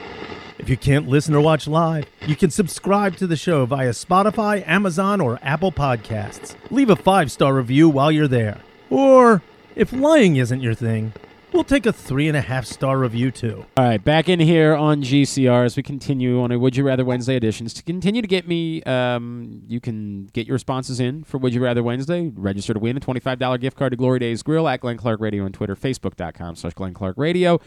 If 0.59 0.69
you 0.69 0.77
can't 0.77 1.09
listen 1.09 1.35
or 1.35 1.41
watch 1.41 1.67
live, 1.67 2.05
you 2.27 2.37
can 2.37 2.51
subscribe 2.51 3.17
to 3.17 3.27
the 3.27 3.35
show 3.35 3.65
via 3.65 3.93
Spotify, 3.93 4.63
Amazon, 4.69 5.23
or 5.23 5.39
Apple 5.41 5.73
Podcasts. 5.73 6.55
Leave 6.71 6.91
a 6.91 6.97
five 6.97 7.33
star 7.33 7.55
review 7.55 7.89
while 7.89 8.13
you're 8.13 8.29
there. 8.29 8.61
Or, 8.91 9.41
if 9.75 9.91
lying 9.91 10.37
isn't 10.37 10.61
your 10.61 10.75
thing, 10.75 11.15
we'll 11.57 11.65
take 11.65 11.87
a 11.87 11.93
three 11.93 12.29
and 12.29 12.37
a 12.37 12.41
half 12.41 12.67
star 12.67 12.99
review 12.99 13.31
too. 13.31 13.65
All 13.77 13.85
right, 13.85 14.03
back 14.03 14.29
in 14.29 14.39
here 14.39 14.75
on 14.75 15.03
GCR 15.03 15.65
as 15.65 15.77
we 15.77 15.83
continue 15.83 16.41
on 16.41 16.53
a 16.53 16.59
Would 16.59 16.77
You 16.77 16.85
Rather 16.85 17.05
Wednesday 17.05 17.35
editions. 17.35 17.73
To 17.75 17.83
continue 17.83 18.23
to 18.23 18.29
get 18.29 18.47
me, 18.47 18.83
um, 18.83 19.63
you 19.67 19.81
can 19.81 20.27
get 20.27 20.47
your 20.47 20.55
responses 20.55 21.01
in 21.01 21.25
for 21.25 21.39
Would 21.39 21.55
You 21.55 21.65
Rather 21.65 21.83
Wednesday. 21.83 22.31
Register 22.37 22.75
to 22.75 22.79
win 22.79 22.97
a 22.97 23.01
$25 23.01 23.61
gift 23.61 23.77
card 23.77 23.93
to 23.93 23.97
Glory 23.97 24.19
Days 24.19 24.43
Grill 24.43 24.69
at 24.69 24.81
Glenn 24.81 24.99
Clark 24.99 25.21
Radio 25.21 25.45
on 25.45 25.53
Twitter, 25.53 25.75
Facebook.com 25.75 26.57
slash 26.57 26.75
Glenn 26.75 26.95
Clark 26.95 27.17
Radio. 27.17 27.59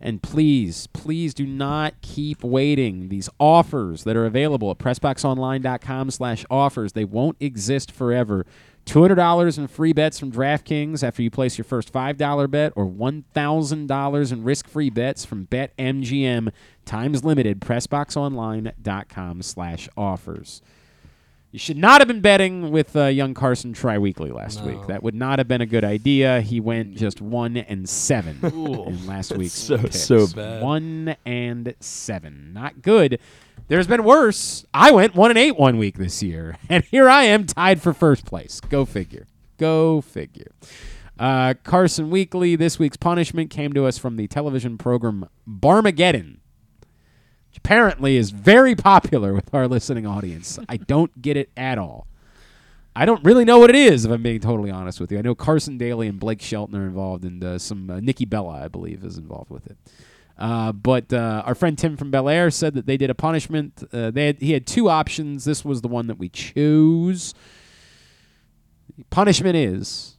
And 0.00 0.22
please, 0.22 0.86
please 0.88 1.34
do 1.34 1.46
not 1.46 2.00
keep 2.02 2.44
waiting. 2.44 3.08
These 3.08 3.30
offers 3.38 4.04
that 4.04 4.16
are 4.16 4.26
available 4.26 4.70
at 4.70 4.78
PressBoxOnline.com 4.78 6.10
slash 6.10 6.44
offers, 6.50 6.92
they 6.92 7.04
won't 7.04 7.36
exist 7.40 7.90
forever. 7.90 8.46
$200 8.86 9.58
in 9.58 9.66
free 9.66 9.92
bets 9.92 10.18
from 10.18 10.30
DraftKings 10.30 11.02
after 11.02 11.20
you 11.20 11.30
place 11.30 11.58
your 11.58 11.64
first 11.64 11.92
$5 11.92 12.50
bet 12.50 12.72
or 12.76 12.86
$1,000 12.86 14.32
in 14.32 14.44
risk-free 14.44 14.90
bets 14.90 15.24
from 15.24 15.46
BetMGM. 15.46 16.52
Times 16.84 17.24
limited. 17.24 17.60
PressBoxOnline.com 17.60 19.42
slash 19.42 19.88
offers. 19.96 20.62
You 21.56 21.60
should 21.60 21.78
not 21.78 22.02
have 22.02 22.06
been 22.06 22.20
betting 22.20 22.70
with 22.70 22.94
uh, 22.94 23.06
young 23.06 23.32
Carson 23.32 23.72
tri-weekly 23.72 24.30
last 24.30 24.62
No. 24.62 24.72
week. 24.72 24.88
That 24.88 25.02
would 25.02 25.14
not 25.14 25.38
have 25.38 25.48
been 25.48 25.62
a 25.62 25.66
good 25.66 25.84
idea. 25.84 26.42
He 26.42 26.60
went 26.60 26.96
just 26.98 27.22
one 27.22 27.56
and 27.56 27.88
seven 27.88 28.38
in 28.42 29.06
last 29.06 29.34
week's 29.34 29.54
so- 29.54 29.78
picks. 29.78 29.98
so 29.98 30.26
bad. 30.26 30.62
One 30.62 31.16
and 31.24 31.74
seven, 31.80 32.52
not 32.52 32.82
good. 32.82 33.18
There's 33.68 33.86
been 33.86 34.04
worse. 34.04 34.66
I 34.74 34.90
went 34.90 35.14
one 35.14 35.30
and 35.30 35.38
eight 35.38 35.56
one 35.56 35.78
week 35.78 35.96
this 35.96 36.22
year, 36.22 36.58
and 36.68 36.84
here 36.84 37.08
I 37.08 37.22
am 37.22 37.46
tied 37.46 37.80
for 37.80 37.94
first 37.94 38.26
place. 38.26 38.60
Go 38.60 38.84
figure. 38.84 39.26
Go 39.56 40.02
figure. 40.02 40.52
Uh, 41.18 41.54
Carson 41.64 42.10
Weekly. 42.10 42.56
This 42.56 42.78
week's 42.78 42.98
punishment 42.98 43.48
came 43.48 43.72
to 43.72 43.86
us 43.86 43.96
from 43.96 44.16
the 44.16 44.26
television 44.28 44.76
program 44.76 45.26
Barmageddon 45.48 46.36
apparently 47.66 48.16
is 48.16 48.30
very 48.30 48.76
popular 48.76 49.34
with 49.34 49.52
our 49.52 49.66
listening 49.66 50.06
audience. 50.06 50.56
I 50.68 50.76
don't 50.76 51.20
get 51.20 51.36
it 51.36 51.50
at 51.56 51.78
all. 51.78 52.06
I 52.94 53.04
don't 53.04 53.24
really 53.24 53.44
know 53.44 53.58
what 53.58 53.70
it 53.70 53.76
is, 53.76 54.04
if 54.04 54.12
I'm 54.12 54.22
being 54.22 54.38
totally 54.38 54.70
honest 54.70 55.00
with 55.00 55.10
you. 55.10 55.18
I 55.18 55.22
know 55.22 55.34
Carson 55.34 55.76
Daly 55.76 56.06
and 56.06 56.20
Blake 56.20 56.40
Shelton 56.40 56.76
are 56.76 56.86
involved, 56.86 57.24
and 57.24 57.42
uh, 57.42 57.58
some 57.58 57.90
uh, 57.90 57.98
Nikki 57.98 58.24
Bella, 58.24 58.62
I 58.64 58.68
believe, 58.68 59.02
is 59.02 59.18
involved 59.18 59.50
with 59.50 59.66
it. 59.66 59.76
Uh, 60.38 60.70
but 60.70 61.12
uh, 61.12 61.42
our 61.44 61.56
friend 61.56 61.76
Tim 61.76 61.96
from 61.96 62.12
Bel 62.12 62.28
Air 62.28 62.52
said 62.52 62.74
that 62.74 62.86
they 62.86 62.96
did 62.96 63.10
a 63.10 63.16
punishment. 63.16 63.82
Uh, 63.92 64.12
they 64.12 64.26
had, 64.26 64.40
he 64.40 64.52
had 64.52 64.64
two 64.64 64.88
options. 64.88 65.44
This 65.44 65.64
was 65.64 65.82
the 65.82 65.88
one 65.88 66.06
that 66.06 66.20
we 66.20 66.28
chose. 66.28 67.34
Punishment 69.10 69.56
is. 69.56 70.15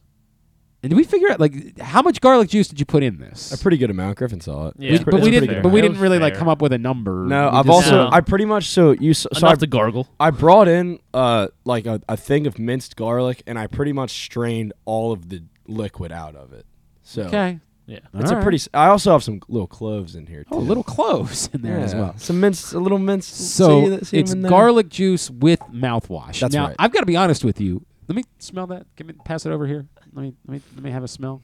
And 0.82 0.90
did 0.90 0.96
we 0.96 1.02
figure 1.02 1.28
out 1.28 1.40
like 1.40 1.78
how 1.80 2.02
much 2.02 2.20
garlic 2.20 2.48
juice 2.50 2.68
did 2.68 2.78
you 2.78 2.86
put 2.86 3.02
in 3.02 3.18
this? 3.18 3.50
A 3.52 3.58
pretty 3.58 3.76
good 3.78 3.90
amount. 3.90 4.16
Griffin 4.18 4.40
saw 4.40 4.68
it. 4.68 4.74
We- 4.76 4.88
It's 4.88 5.02
but 5.04 5.10
pre- 5.14 5.20
we 5.22 5.28
it's 5.28 5.34
didn't. 5.34 5.46
pretty 5.48 5.60
But 5.62 5.68
good. 5.70 5.72
we 5.74 5.80
didn't 5.80 5.98
really 5.98 6.18
like 6.20 6.34
come 6.34 6.48
up 6.48 6.62
with 6.62 6.72
a 6.72 6.78
number. 6.78 7.24
No, 7.26 7.50
We 7.50 7.58
I've 7.58 7.66
just- 7.66 7.90
also 7.92 8.08
I 8.12 8.20
pretty 8.20 8.44
much 8.44 8.68
so 8.68 8.92
you 8.92 9.12
so, 9.12 9.28
so 9.32 9.38
Enough 9.40 9.52
I, 9.52 9.54
to 9.56 9.66
gargle. 9.66 10.08
I 10.20 10.30
brought 10.30 10.68
in 10.68 11.00
uh 11.12 11.48
like 11.64 11.86
a, 11.86 12.00
a 12.08 12.16
thing 12.16 12.46
of 12.46 12.58
minced 12.60 12.94
garlic 12.96 13.42
and 13.46 13.58
I 13.58 13.66
pretty 13.66 13.92
much 13.92 14.10
strained 14.10 14.72
all 14.84 15.10
of 15.10 15.28
the 15.30 15.42
liquid 15.66 16.12
out 16.12 16.36
of 16.36 16.52
it. 16.52 16.64
So 17.02 17.22
Okay. 17.24 17.58
Yeah. 17.86 17.98
it's 18.14 18.30
All 18.30 18.38
a 18.38 18.42
pretty. 18.42 18.56
right. 18.56 18.60
s- 18.60 18.68
I 18.74 18.86
also 18.88 19.10
have 19.12 19.24
some 19.24 19.40
little 19.48 19.66
cloves 19.66 20.14
in 20.14 20.26
here 20.26 20.44
too. 20.44 20.50
Oh, 20.54 20.58
little 20.58 20.84
cloves 20.84 21.48
in 21.54 21.62
there 21.62 21.78
as 21.80 21.92
Yeah, 21.94 22.00
well. 22.00 22.14
Some 22.18 22.38
minced, 22.38 22.72
a 22.74 22.78
little 22.78 22.98
minced. 22.98 23.34
So 23.34 23.82
see 23.84 23.88
that- 23.88 24.06
see 24.06 24.16
'em 24.18 24.22
it's 24.22 24.32
in 24.32 24.42
there? 24.42 24.50
garlic 24.50 24.90
juice 24.90 25.28
with 25.30 25.58
mouthwash. 25.72 26.38
That's 26.40 26.54
now 26.54 26.66
right. 26.68 26.76
I've 26.78 26.92
got 26.92 27.00
to 27.00 27.06
be 27.06 27.16
honest 27.16 27.44
with 27.44 27.60
you. 27.60 27.84
Let 28.06 28.14
me 28.16 28.24
smell 28.38 28.66
that. 28.68 28.86
Give 28.96 29.06
me 29.06 29.14
pass 29.24 29.44
it 29.44 29.50
over 29.52 29.66
here. 29.66 29.86
Let 30.18 30.24
me 30.24 30.34
let 30.48 30.52
me 30.54 30.62
let 30.74 30.82
me 30.84 30.90
have 30.90 31.04
a 31.04 31.08
smell. 31.08 31.42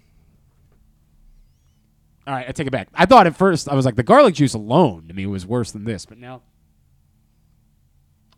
All 2.26 2.34
right, 2.34 2.48
I 2.48 2.50
take 2.50 2.66
it 2.66 2.70
back. 2.70 2.88
I 2.92 3.06
thought 3.06 3.28
at 3.28 3.36
first 3.36 3.68
I 3.68 3.74
was 3.74 3.84
like 3.84 3.94
the 3.94 4.02
garlic 4.02 4.34
juice 4.34 4.52
alone 4.52 5.06
to 5.06 5.14
me 5.14 5.26
was 5.26 5.46
worse 5.46 5.70
than 5.70 5.84
this, 5.84 6.04
but 6.06 6.18
now 6.18 6.42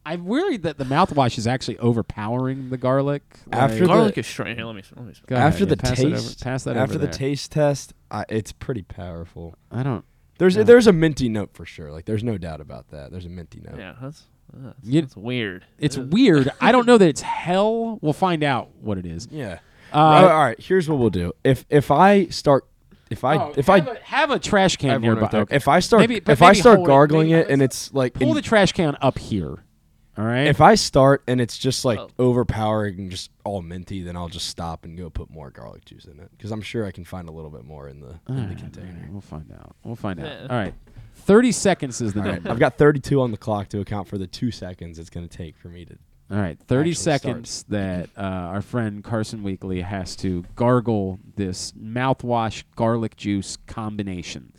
I'm 0.05 0.27
worried 0.27 0.63
that 0.65 0.77
the 0.77 0.85
mouthwash 0.85 1.39
is 1.39 1.47
actually 1.47 1.79
overpowering 1.79 2.69
the 2.69 2.77
garlic. 2.77 3.23
After 3.51 3.87
Like- 3.87 3.97
Garlic 3.97 4.19
is 4.19 4.27
straight. 4.27 4.57
Here, 4.59 4.67
let 4.67 4.77
me. 4.77 4.83
Let 4.95 5.07
me. 5.07 5.15
Go 5.27 5.37
ahead, 5.37 5.49
after 5.49 5.65
yeah, 5.65 5.71
the 5.71 5.77
pass 5.79 5.91
taste, 5.97 6.03
it 6.03 6.13
over, 6.13 6.35
pass 6.45 6.65
that 6.65 6.77
after 6.77 6.83
over 6.83 6.99
the 6.99 7.07
there. 7.07 7.13
taste 7.15 7.53
test, 7.53 7.95
I, 8.11 8.27
it's 8.29 8.53
pretty 8.53 8.83
powerful. 8.83 9.55
I 9.71 9.83
don't. 9.83 10.05
There's 10.39 10.57
yeah. 10.57 10.63
a, 10.63 10.65
there's 10.65 10.87
a 10.87 10.93
minty 10.93 11.31
note 11.31 11.55
for 11.55 11.65
sure. 11.65 11.91
Like 11.93 12.05
there's 12.05 12.23
no 12.23 12.37
doubt 12.37 12.61
about 12.61 12.91
that. 12.91 13.11
There's 13.11 13.25
a 13.25 13.31
minty 13.31 13.61
note. 13.61 13.79
Yeah, 13.79 13.95
that's 14.03 14.25
that's, 14.53 14.77
You- 14.85 15.01
that's 15.01 15.17
weird. 15.17 15.65
It's 15.79 15.97
It 15.97 16.03
is. 16.03 16.09
weird. 16.09 16.51
I 16.61 16.73
don't 16.73 16.87
know 16.87 16.99
that 16.99 17.09
it's 17.09 17.23
hell. 17.23 17.99
We'll 18.03 18.13
find 18.13 18.43
out 18.45 18.69
what 18.81 18.99
it 18.99 19.07
is. 19.07 19.27
Yeah. 19.31 19.61
Uh, 19.97 20.29
all 20.31 20.39
right. 20.41 20.61
Here's 20.61 20.89
what 20.89 20.99
we'll 20.99 21.11
do. 21.11 21.33
If 21.45 21.65
if 21.71 21.91
I 21.91 22.27
start, 22.27 22.67
if 23.11 23.25
I 23.25 23.37
Oh, 23.37 23.55
if 23.57 23.67
have 23.69 23.89
I 23.89 23.93
a, 23.93 23.99
have 24.03 24.31
a 24.31 24.39
trash 24.39 24.77
can 24.77 24.91
Everyone 24.91 25.17
nearby. 25.19 25.31
right. 25.39 25.43
Okay. 25.43 25.57
If 25.57 25.69
I 25.69 25.81
start, 25.81 26.01
Maybe- 26.01 26.21
but 26.21 26.33
if 26.33 26.43
I 26.43 26.49
maybe 26.49 26.59
start 26.61 26.77
hold 26.79 26.89
it. 26.89 26.91
gargling 26.91 27.31
Maybe 27.31 27.41
it, 27.41 27.51
and 27.51 27.63
it's 27.63 27.93
like, 27.95 28.15
pull 28.15 28.29
in- 28.31 28.35
the 28.35 28.43
trash 28.43 28.73
can 28.73 28.97
up 29.01 29.19
here. 29.19 29.63
All 30.19 30.25
right. 30.25 30.47
if 30.47 30.63
I 30.63 30.77
start 30.77 31.23
and 31.29 31.43
it's 31.43 31.59
just 31.59 31.85
like 31.85 31.99
Oh. 31.99 32.09
overpowering 32.19 32.99
and 32.99 33.11
just 33.11 33.31
all 33.45 33.61
minty, 33.61 34.03
then 34.03 34.17
I'll 34.17 34.31
just 34.31 34.49
stop 34.49 34.87
and 34.87 34.97
go 34.97 35.11
put 35.11 35.29
more 35.29 35.51
garlic 35.51 35.85
juice 35.85 36.07
in 36.07 36.19
it 36.21 36.31
because 36.31 36.51
I'm 36.51 36.63
sure 36.63 36.87
I 36.87 36.91
can 36.91 37.05
find 37.05 37.29
a 37.29 37.33
little 37.33 37.51
bit 37.51 37.65
more 37.67 37.87
in 37.87 38.01
the 38.01 38.19
in 38.29 38.37
the 38.37 38.41
Alright, 38.43 38.57
container. 38.59 38.89
alright, 38.95 39.11
We'll 39.13 39.21
find 39.21 39.53
out. 39.53 39.77
We'll 39.85 39.95
find 39.95 40.19
out. 40.21 40.27
Yeah. 40.27 40.47
All 40.49 40.57
right. 40.57 40.73
Thirty 41.17 41.53
seconds 41.53 42.01
is 42.01 42.15
the 42.15 42.21
All 42.21 42.27
right, 42.27 42.35
number. 42.37 42.51
I've 42.51 42.59
got 42.59 42.79
32 42.79 43.21
on 43.21 43.31
the 43.31 43.37
clock 43.37 43.69
to 43.69 43.81
account 43.81 44.09
for 44.09 44.17
the 44.17 44.27
two 44.27 44.51
seconds 44.51 44.99
it's 44.99 45.11
going 45.11 45.29
to 45.29 45.37
take 45.37 45.55
for 45.57 45.69
me 45.69 45.85
to. 45.85 45.99
All 46.31 46.39
right, 46.39 46.59
30 46.59 46.91
actually 46.91 46.95
start. 46.95 47.21
seconds 47.23 47.65
that 47.69 48.11
uh, 48.17 48.21
our 48.21 48.61
friend 48.63 49.05
Carson 49.05 49.43
Weekly 49.45 49.81
has 49.83 50.17
to 50.17 50.45
gargle 50.57 51.21
this 51.37 51.71
mouthwash 51.73 52.65
garlic 52.75 53.17
juice 53.17 53.57
combination. 53.69 54.53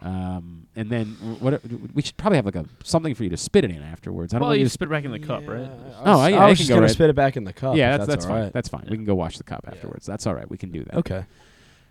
Um, 0.00 0.66
and 0.76 0.90
then 0.90 1.06
what? 1.40 1.60
We 1.94 2.02
should 2.02 2.16
probably 2.16 2.36
have 2.36 2.44
like 2.44 2.54
a 2.54 2.66
something 2.84 3.14
for 3.14 3.24
you 3.24 3.30
to 3.30 3.36
spit 3.36 3.64
it 3.64 3.70
in 3.72 3.82
afterwards. 3.82 4.32
I 4.32 4.36
don't 4.36 4.42
Well, 4.42 4.50
want 4.50 4.58
you 4.58 4.64
you 4.64 4.66
to 4.68 4.70
spit 4.72 4.86
it 4.86 4.90
back 4.92 5.04
in 5.04 5.10
the 5.10 5.18
cup, 5.18 5.42
right? 5.48 5.68
Oh, 6.04 6.24
yeah, 6.26 6.36
I 6.38 6.46
it 6.46 6.50
was 6.50 6.50
can 6.50 6.56
just 6.56 6.68
go 6.68 6.74
gonna 6.76 6.86
right- 6.86 6.90
spit 6.92 7.10
it 7.10 7.16
back 7.16 7.36
in 7.36 7.44
the 7.44 7.52
cup. 7.52 7.74
Yeah, 7.76 7.96
that's 7.96 8.06
that's, 8.06 8.08
that's 8.08 8.24
all 8.26 8.30
fine. 8.32 8.42
right. 8.44 8.52
That's 8.52 8.68
fine. 8.68 8.86
We 8.90 8.96
can 8.96 9.04
go 9.06 9.16
wash 9.16 9.38
the 9.38 9.44
cup 9.44 9.64
afterwards. 9.66 10.06
That's 10.06 10.24
all 10.26 10.34
right. 10.34 10.48
We 10.48 10.56
can 10.56 10.70
do 10.70 10.84
that. 10.84 10.94
Okay. 10.98 11.24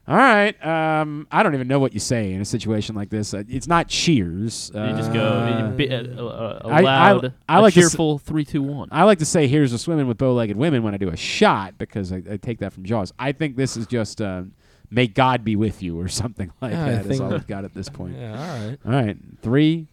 All 0.07 0.15
right. 0.15 0.55
Um, 0.65 1.27
I 1.31 1.43
don't 1.43 1.53
even 1.53 1.67
know 1.67 1.79
what 1.79 1.93
you 1.93 1.99
say 1.99 2.31
in 2.31 2.39
a 2.39 2.45
situation 2.45 2.95
like 2.95 3.09
this. 3.09 3.33
Uh, 3.33 3.43
it's 3.49 3.67
not 3.67 3.89
cheers. 3.89 4.71
You 4.73 4.81
just 4.91 5.11
go 5.11 5.21
Uh, 5.21 5.71
bi- 5.71 5.87
uh, 5.87 5.97
uh, 6.23 6.59
a 6.63 6.67
I- 6.69 6.77
I- 6.77 6.81
loud, 6.81 7.33
I 7.49 7.57
a 7.57 7.61
like 7.61 7.73
to 7.73 7.79
s- 7.81 7.91
cheerful 7.91 8.17
three, 8.17 8.45
two, 8.45 8.61
one. 8.63 8.87
I 8.91 9.03
like 9.03 9.19
to 9.19 9.25
say 9.25 9.47
here's 9.47 9.73
a 9.73 9.77
swimming 9.77 10.07
with 10.07 10.17
bow-legged 10.17 10.55
women 10.55 10.81
when 10.83 10.93
I 10.93 10.97
do 10.97 11.09
a 11.09 11.17
shot 11.17 11.77
because 11.77 12.13
I, 12.13 12.21
I 12.31 12.37
take 12.37 12.59
that 12.59 12.71
from 12.71 12.85
Jaws. 12.85 13.11
I 13.19 13.33
think 13.33 13.57
this 13.57 13.75
is 13.75 13.85
just 13.85 14.21
uh, 14.21 14.43
"May 14.89 15.07
God 15.07 15.43
be 15.43 15.57
with 15.57 15.83
you" 15.83 15.99
or 15.99 16.07
something 16.07 16.51
like 16.61 16.71
Yeah, 16.71 16.85
I 16.85 16.89
that. 16.91 17.01
Is 17.01 17.07
think- 17.07 17.21
all 17.23 17.29
we've 17.31 17.47
got 17.47 17.65
at 17.65 17.73
this 17.73 17.89
point. 17.89 18.15
Yeah, 18.17 18.31
all 18.31 18.67
right. 18.69 18.77
All 18.85 18.91
right. 18.93 19.17
Three. 19.41 19.87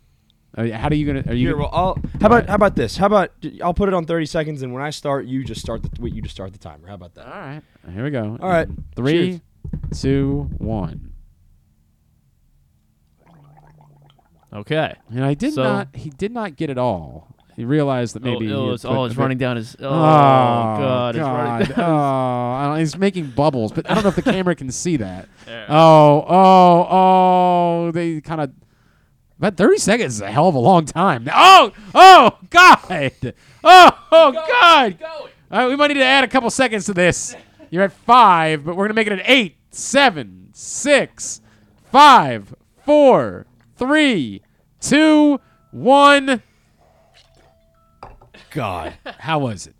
Uh, 0.57 0.69
how 0.71 0.87
are 0.87 0.95
you 0.95 1.05
gonna? 1.07 1.25
Are 1.27 1.35
you? 1.35 1.49
Here, 1.49 1.57
gonna- 1.57 1.65
well, 1.65 1.71
I'll, 1.73 1.99
how 2.21 2.27
about 2.29 2.47
how 2.49 2.55
about 2.55 2.77
this? 2.77 2.97
How 2.97 3.07
about 3.07 3.33
I'll 3.61 3.75
put 3.75 3.89
it 3.89 3.95
on 3.95 4.05
30 4.07 4.27
seconds, 4.27 4.63
and 4.63 4.73
when 4.73 4.81
I 4.85 4.91
start, 4.91 5.27
you 5.27 5.43
just 5.43 5.61
start 5.61 5.83
the 5.83 5.91
wait, 6.01 6.15
you 6.15 6.23
just 6.23 6.37
start 6.37 6.53
the 6.53 6.59
timer. 6.61 6.87
How 6.87 6.95
about 6.95 7.15
that? 7.17 7.27
all 7.27 7.33
right. 7.33 7.63
Here 7.93 8.05
we 8.05 8.11
go. 8.11 8.39
All 8.41 8.49
right. 8.49 8.69
Three, 8.95 9.13
two, 9.13 9.31
one. 9.33 9.41
Okay. 14.53 14.95
And 15.11 15.25
I 15.25 15.35
did 15.35 15.55
So- 15.55 15.63
not. 15.63 15.89
He 15.95 16.11
did 16.11 16.33
not 16.33 16.57
get 16.57 16.71
it 16.71 16.79
all. 16.79 17.29
He 17.57 17.65
realized 17.65 18.17
that 18.17 18.23
oh, 18.27 18.33
maybe. 18.33 18.53
oh, 18.53 18.73
it's, 18.73 18.85
oh, 18.85 19.05
it's 19.05 19.15
running 19.17 19.39
down 19.39 19.57
his. 19.57 19.77
Oh, 19.79 19.87
Oh, 19.89 19.93
God, 19.93 21.15
it's 21.15 21.23
running 21.23 21.69
God. 21.77 21.79
Oh, 22.75 22.75
he's 22.75 22.97
making 22.99 23.27
bubbles, 23.31 23.71
but 23.71 23.89
I 23.89 23.95
don't 23.95 24.03
know 24.03 24.09
if 24.09 24.17
the 24.17 24.23
camera 24.23 24.57
can 24.57 24.71
see 24.73 24.97
that. 24.97 25.29
Oh, 25.69 26.25
oh, 26.29 26.87
oh! 26.91 27.91
They 27.93 28.21
kind 28.21 28.41
of. 28.41 28.51
But 29.39 29.57
thirty 29.57 29.79
seconds 29.79 30.15
is 30.17 30.21
a 30.21 30.31
hell 30.31 30.49
of 30.49 30.55
a 30.55 30.59
long 30.59 30.85
time. 30.85 31.29
Oh, 31.33 31.73
oh, 31.95 32.39
God! 32.51 33.35
Oh, 33.63 33.91
oh, 34.11 34.33
God! 34.33 34.99
All 35.03 35.29
right, 35.51 35.69
we 35.69 35.77
might 35.77 35.89
need 35.89 35.95
to 35.95 36.05
add 36.05 36.25
a 36.25 36.29
couple 36.29 36.51
seconds 36.51 36.87
to 36.87 36.95
this. 36.95 37.37
You're 37.75 37.83
at 37.83 37.93
five, 37.93 38.65
but 38.65 38.77
we're 38.77 38.85
gonna 38.85 38.95
make 38.95 39.09
it 39.09 39.13
an 39.13 39.23
eight, 39.25 39.57
seven, 39.73 40.51
six, 40.53 41.41
five, 41.91 42.55
four, 42.85 43.47
three, 43.77 44.43
two, 44.81 45.41
one. 45.73 46.41
God, 48.53 48.95
How 49.19 49.41
was 49.41 49.67
it? 49.67 49.75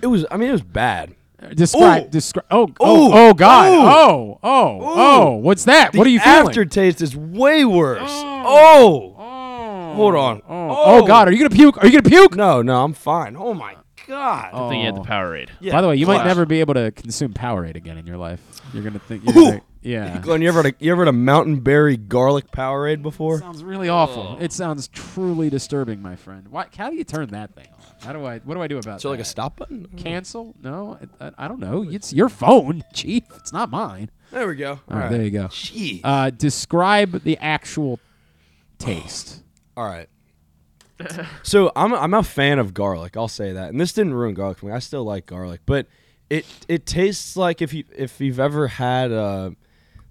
it 0.00 0.06
was. 0.06 0.26
I 0.30 0.36
mean, 0.36 0.50
it 0.50 0.52
was 0.52 0.62
bad. 0.62 1.16
Describe. 1.56 2.08
Describe. 2.12 2.46
Oh, 2.52 2.68
oh, 2.78 3.10
oh, 3.12 3.34
God. 3.34 3.72
Oh, 3.72 4.38
oh, 4.40 4.78
oh. 4.80 5.30
What's 5.38 5.64
that? 5.64 5.96
What 5.96 6.06
are 6.06 6.10
you 6.10 6.20
feeling? 6.20 6.44
The 6.44 6.50
aftertaste 6.50 7.02
is 7.02 7.16
way 7.16 7.64
worse. 7.64 7.98
Oh. 8.04 8.44
Oh. 8.46 9.16
oh. 9.18 9.94
Hold 9.96 10.14
on. 10.14 10.42
Oh, 10.48 10.98
oh, 11.00 11.04
God. 11.04 11.26
Are 11.26 11.32
you 11.32 11.38
gonna 11.38 11.50
puke? 11.50 11.82
Are 11.82 11.86
you 11.88 12.00
gonna 12.00 12.08
puke? 12.08 12.36
No, 12.36 12.62
no, 12.62 12.84
I'm 12.84 12.92
fine. 12.92 13.34
Oh 13.36 13.54
my 13.54 13.74
God. 14.08 14.52
Good 14.52 14.68
thing 14.70 14.80
you 14.80 14.86
had 14.86 14.96
the 14.96 15.00
Oh. 15.00 15.04
Powerade. 15.04 15.48
By 15.70 15.80
the 15.80 15.88
way, 15.88 15.96
you 15.96 16.06
might 16.06 16.14
Class. 16.16 16.26
never 16.26 16.46
be 16.46 16.60
able 16.60 16.74
to 16.74 16.90
consume 16.90 17.32
Powerade 17.34 17.76
again 17.76 17.98
in 17.98 18.06
your 18.06 18.16
life. 18.16 18.40
You're 18.72 18.82
gonna 18.82 18.98
think. 18.98 19.24
You're 19.24 19.34
gonna, 19.34 19.60
yeah. 19.82 20.18
Glenn, 20.22 20.42
you 20.42 20.48
ever 20.48 20.62
had 20.62 20.74
a, 20.74 20.84
you 20.84 20.90
ever 20.92 21.02
had 21.02 21.08
a 21.08 21.12
mountain 21.16 21.60
berry 21.60 21.96
garlic 21.96 22.50
Powerade 22.50 23.02
before? 23.02 23.38
Sounds 23.38 23.62
really 23.62 23.88
awful. 23.88 24.36
It 24.40 24.52
sounds 24.52 24.88
truly 24.88 25.48
disturbing, 25.50 26.02
my 26.02 26.16
friend. 26.16 26.48
Why? 26.48 26.66
How 26.76 26.90
do 26.90 26.96
you 26.96 27.04
turn 27.04 27.28
that 27.28 27.54
thing 27.54 27.68
on? 27.72 27.78
How 28.02 28.12
do 28.12 28.24
I? 28.24 28.38
What 28.40 28.54
do 28.54 28.62
I 28.62 28.66
do 28.66 28.78
about 28.78 28.96
Is 28.96 29.02
there 29.02 29.10
like 29.10 29.20
a 29.20 29.22
that? 29.22 29.28
stop 29.28 29.56
button? 29.56 29.86
Cancel? 29.96 30.54
No, 30.62 30.98
I, 31.20 31.26
I, 31.26 31.30
I 31.38 31.48
don't 31.48 31.60
know. 31.60 31.86
It's 31.88 32.12
your 32.12 32.28
phone, 32.28 32.84
Chief. 32.92 33.24
It's 33.36 33.52
not 33.52 33.70
mine. 33.70 34.10
There 34.30 34.46
we 34.46 34.56
go. 34.56 34.80
All 34.90 34.98
right, 34.98 35.10
there 35.10 35.22
you 35.22 35.30
go. 35.30 35.44
Jeez. 35.48 36.00
Uh, 36.04 36.30
describe 36.30 37.22
the 37.24 37.38
actual 37.38 37.98
taste. 38.78 39.42
All 39.76 39.84
right. 39.86 40.08
so 41.42 41.72
I'm 41.76 41.94
I'm 41.94 42.14
a 42.14 42.22
fan 42.22 42.58
of 42.58 42.74
garlic. 42.74 43.16
I'll 43.16 43.28
say 43.28 43.52
that, 43.52 43.70
and 43.70 43.80
this 43.80 43.92
didn't 43.92 44.14
ruin 44.14 44.34
garlic 44.34 44.58
for 44.58 44.66
me. 44.66 44.72
I 44.72 44.78
still 44.78 45.04
like 45.04 45.26
garlic, 45.26 45.60
but 45.66 45.86
it 46.30 46.44
it 46.68 46.86
tastes 46.86 47.36
like 47.36 47.62
if 47.62 47.72
you 47.72 47.84
if 47.96 48.20
you've 48.20 48.40
ever 48.40 48.68
had 48.68 49.12
uh 49.12 49.50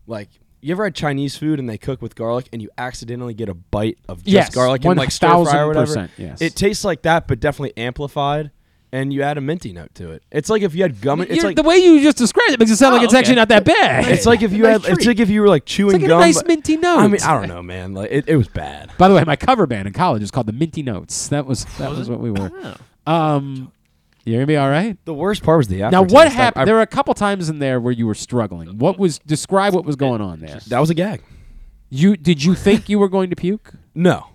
like 0.08 0.30
you 0.62 0.72
ever 0.74 0.86
had 0.86 0.96
Chinese 0.96 1.38
food 1.38 1.60
and 1.60 1.70
they 1.70 1.78
cook 1.78 2.02
with 2.02 2.16
garlic 2.16 2.50
and 2.52 2.62
you 2.62 2.70
accidentally 2.78 3.34
get 3.34 3.48
a 3.50 3.54
bite 3.54 4.00
of 4.10 4.20
just 4.24 4.28
Yes, 4.28 4.56
garlic 4.56 4.84
and 4.86 4.98
like 4.98 5.12
stir 5.12 5.44
fry 5.44 5.60
or 5.60 5.68
whatever. 5.68 5.94
1000%, 5.96 6.10
yes. 6.18 6.42
It 6.42 6.56
tastes 6.56 6.84
like 6.84 7.04
that, 7.04 7.28
but 7.28 7.40
definitely 7.40 7.78
amplified. 7.78 8.52
And 8.90 9.12
you 9.12 9.22
add 9.22 9.38
a 9.38 9.42
minty 9.42 9.74
note 9.74 9.94
to 9.96 10.12
it. 10.12 10.24
It's 10.32 10.50
like 10.50 10.62
if 10.62 10.74
you 10.74 10.82
had 10.82 11.02
gum. 11.02 11.20
It's 11.22 11.30
You're- 11.32 11.42
like 11.48 11.56
the 11.58 11.64
way 11.64 11.76
you 11.76 12.00
just 12.02 12.18
described 12.18 12.54
it 12.54 12.60
makes 12.60 12.72
it 12.72 12.78
sound 12.78 12.94
like 12.94 13.02
Oh, 13.02 13.06
it's 13.06 13.14
actually 13.14 13.36
not 13.36 13.50
that 13.50 13.66
bad. 13.66 14.08
It's 14.08 14.26
like 14.26 14.42
if 14.42 14.54
you 14.54 14.64
Nice 14.64 14.84
had. 14.86 14.94
It's 14.98 15.06
like 15.06 15.20
if 15.20 15.30
you 15.30 15.42
were 15.42 15.50
like 15.50 15.66
chewing 15.66 15.96
It's 15.96 16.04
like 16.04 16.06
a 16.06 16.08
gum. 16.10 16.20
nice 16.22 16.38
but- 16.38 16.48
minty 16.48 16.78
note. 16.78 17.00
I 17.00 17.08
mean, 17.08 17.22
I 17.22 17.34
don't 17.38 17.50
know, 17.50 17.62
man. 17.62 17.94
Like 17.94 18.12
it, 18.12 18.30
it 18.30 18.38
was 18.38 18.48
bad. 18.48 18.90
By 18.98 19.10
the 19.10 19.16
way, 19.16 19.26
my 19.26 19.36
cover 19.36 19.68
band 19.68 19.88
in 19.88 19.94
college 19.94 20.24
is 20.24 20.32
called 20.32 20.48
the 20.48 20.54
Minty 20.54 20.84
Notes. 20.84 21.28
That 21.28 21.46
was 21.46 21.66
that 21.80 21.90
was, 21.92 22.10
what 22.10 22.22
we 22.22 22.32
were. 22.32 22.50
Um, 23.06 23.74
you're 24.24 24.38
gonna 24.38 24.48
be 24.48 24.56
all 24.58 24.70
right. 24.70 24.98
The 25.06 25.14
worst 25.14 25.44
part 25.44 25.58
was 25.58 25.68
the 25.68 25.80
Now, 25.90 26.04
what 26.04 26.32
happened? 26.32 26.62
I- 26.62 26.66
there 26.66 26.76
were 26.76 26.82
a 26.82 26.88
couple 26.88 27.14
times 27.14 27.50
in 27.50 27.60
there 27.60 27.82
where 27.82 27.94
you 27.94 28.08
were 28.08 28.16
struggling. 28.16 28.78
What 28.78 28.98
was 28.98 29.20
describe 29.20 29.74
what 29.74 29.84
was 29.86 29.98
going 29.98 30.22
on 30.22 30.40
there? 30.40 30.60
That 30.68 30.80
was 30.80 30.90
a 30.90 30.94
gag. 30.94 31.22
You 31.90 32.16
did 32.16 32.42
you 32.44 32.56
think 32.56 32.88
you 32.88 33.00
were 33.00 33.10
going 33.10 33.30
to 33.32 33.36
puke? 33.36 33.74
No. 33.94 34.28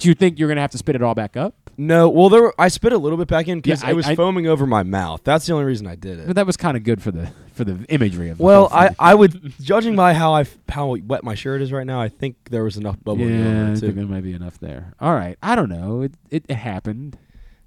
Do 0.00 0.08
you 0.08 0.14
think 0.14 0.38
you're 0.40 0.48
gonna 0.48 0.60
have 0.60 0.70
to 0.72 0.78
spit 0.78 0.96
it 0.96 1.02
all 1.02 1.14
back 1.14 1.36
up? 1.36 1.65
No, 1.78 2.08
well, 2.08 2.28
there 2.30 2.40
were, 2.42 2.54
I 2.58 2.68
spit 2.68 2.92
a 2.92 2.98
little 2.98 3.18
bit 3.18 3.28
back 3.28 3.48
in 3.48 3.60
because 3.60 3.82
Yeah, 3.82 3.88
I- 3.88 3.92
it 3.92 3.94
was 3.96 4.06
I- 4.06 4.14
foaming 4.14 4.46
over 4.46 4.66
my 4.66 4.82
mouth. 4.82 5.20
That's 5.24 5.46
the 5.46 5.52
only 5.52 5.66
reason 5.66 5.86
I 5.86 5.94
did 5.94 6.18
it. 6.18 6.26
But 6.26 6.36
that 6.36 6.46
was 6.46 6.56
kind 6.56 6.76
of 6.76 6.84
good 6.84 7.02
for 7.02 7.10
the 7.10 7.28
for 7.54 7.64
the 7.64 7.84
imagery 7.88 8.30
of. 8.30 8.38
The 8.38 8.44
Well, 8.44 8.68
I. 8.72 8.90
I 8.98 9.14
would, 9.14 9.52
judging 9.60 9.94
by 9.96 10.14
how 10.14 10.34
I 10.34 10.46
how 10.68 10.96
wet 10.96 11.22
my 11.24 11.34
shirt 11.34 11.60
is 11.62 11.72
right 11.72 11.86
now, 11.86 12.00
I 12.00 12.08
think 12.08 12.36
there 12.50 12.64
was 12.64 12.76
enough 12.76 12.96
bubble. 13.04 13.28
yeah, 13.28 13.72
I 13.72 13.74
think 13.76 13.94
there 13.94 14.06
might 14.06 14.22
be 14.24 14.32
enough 14.32 14.58
there. 14.60 14.94
All 15.00 15.14
right, 15.14 15.36
I 15.42 15.54
don't 15.54 15.68
know. 15.68 16.02
It 16.02 16.12
it, 16.30 16.44
it 16.48 16.54
happened 16.56 17.18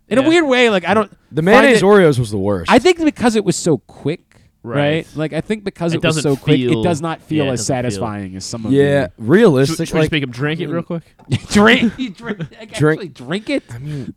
in 0.08 0.18
Yeah. 0.18 0.26
a 0.26 0.28
weird 0.28 0.46
way. 0.48 0.70
Like 0.70 0.86
I 0.88 0.94
don't. 0.94 1.12
The 1.32 1.42
mayonnaise 1.44 1.82
it- 1.82 1.86
Oreos 1.86 2.18
was 2.18 2.32
the 2.32 2.38
worst. 2.40 2.72
I 2.72 2.80
think 2.80 2.98
because 3.04 3.36
it 3.36 3.44
was 3.46 3.56
so 3.56 3.78
quick. 3.80 4.29
Right. 4.62 4.76
Right. 4.78 5.08
like 5.16 5.32
I 5.32 5.40
think 5.40 5.64
because 5.64 5.94
It 5.94 5.98
it, 6.04 6.04
was 6.06 6.16
doesn't 6.18 6.36
so 6.36 6.36
quick, 6.36 6.60
it 6.60 6.68
feel- 6.68 6.84
does 6.84 7.02
not 7.02 7.22
feel 7.22 7.46
yeah, 7.46 7.52
it 7.52 7.54
as 7.54 7.60
doesn't 7.62 7.76
feel- 7.76 7.78
satisfying 7.92 8.36
as 8.36 8.44
some 8.44 8.66
of 8.66 8.74
Yeah, 8.74 9.08
the 9.08 9.12
realistic. 9.18 9.78
Should, 9.78 9.88
should 9.88 9.94
we 9.94 10.00
like, 10.02 10.06
just 10.08 10.12
make 10.12 10.24
him 10.24 10.32
drink 10.32 10.60
it 10.60 10.68
real 10.68 10.84
quick? 10.84 11.04
drink. 11.52 11.94
You 11.98 12.10
drink, 12.10 12.38
Drink- 12.50 12.58
actually 12.62 13.08
drink 13.08 13.50
it. 13.50 13.64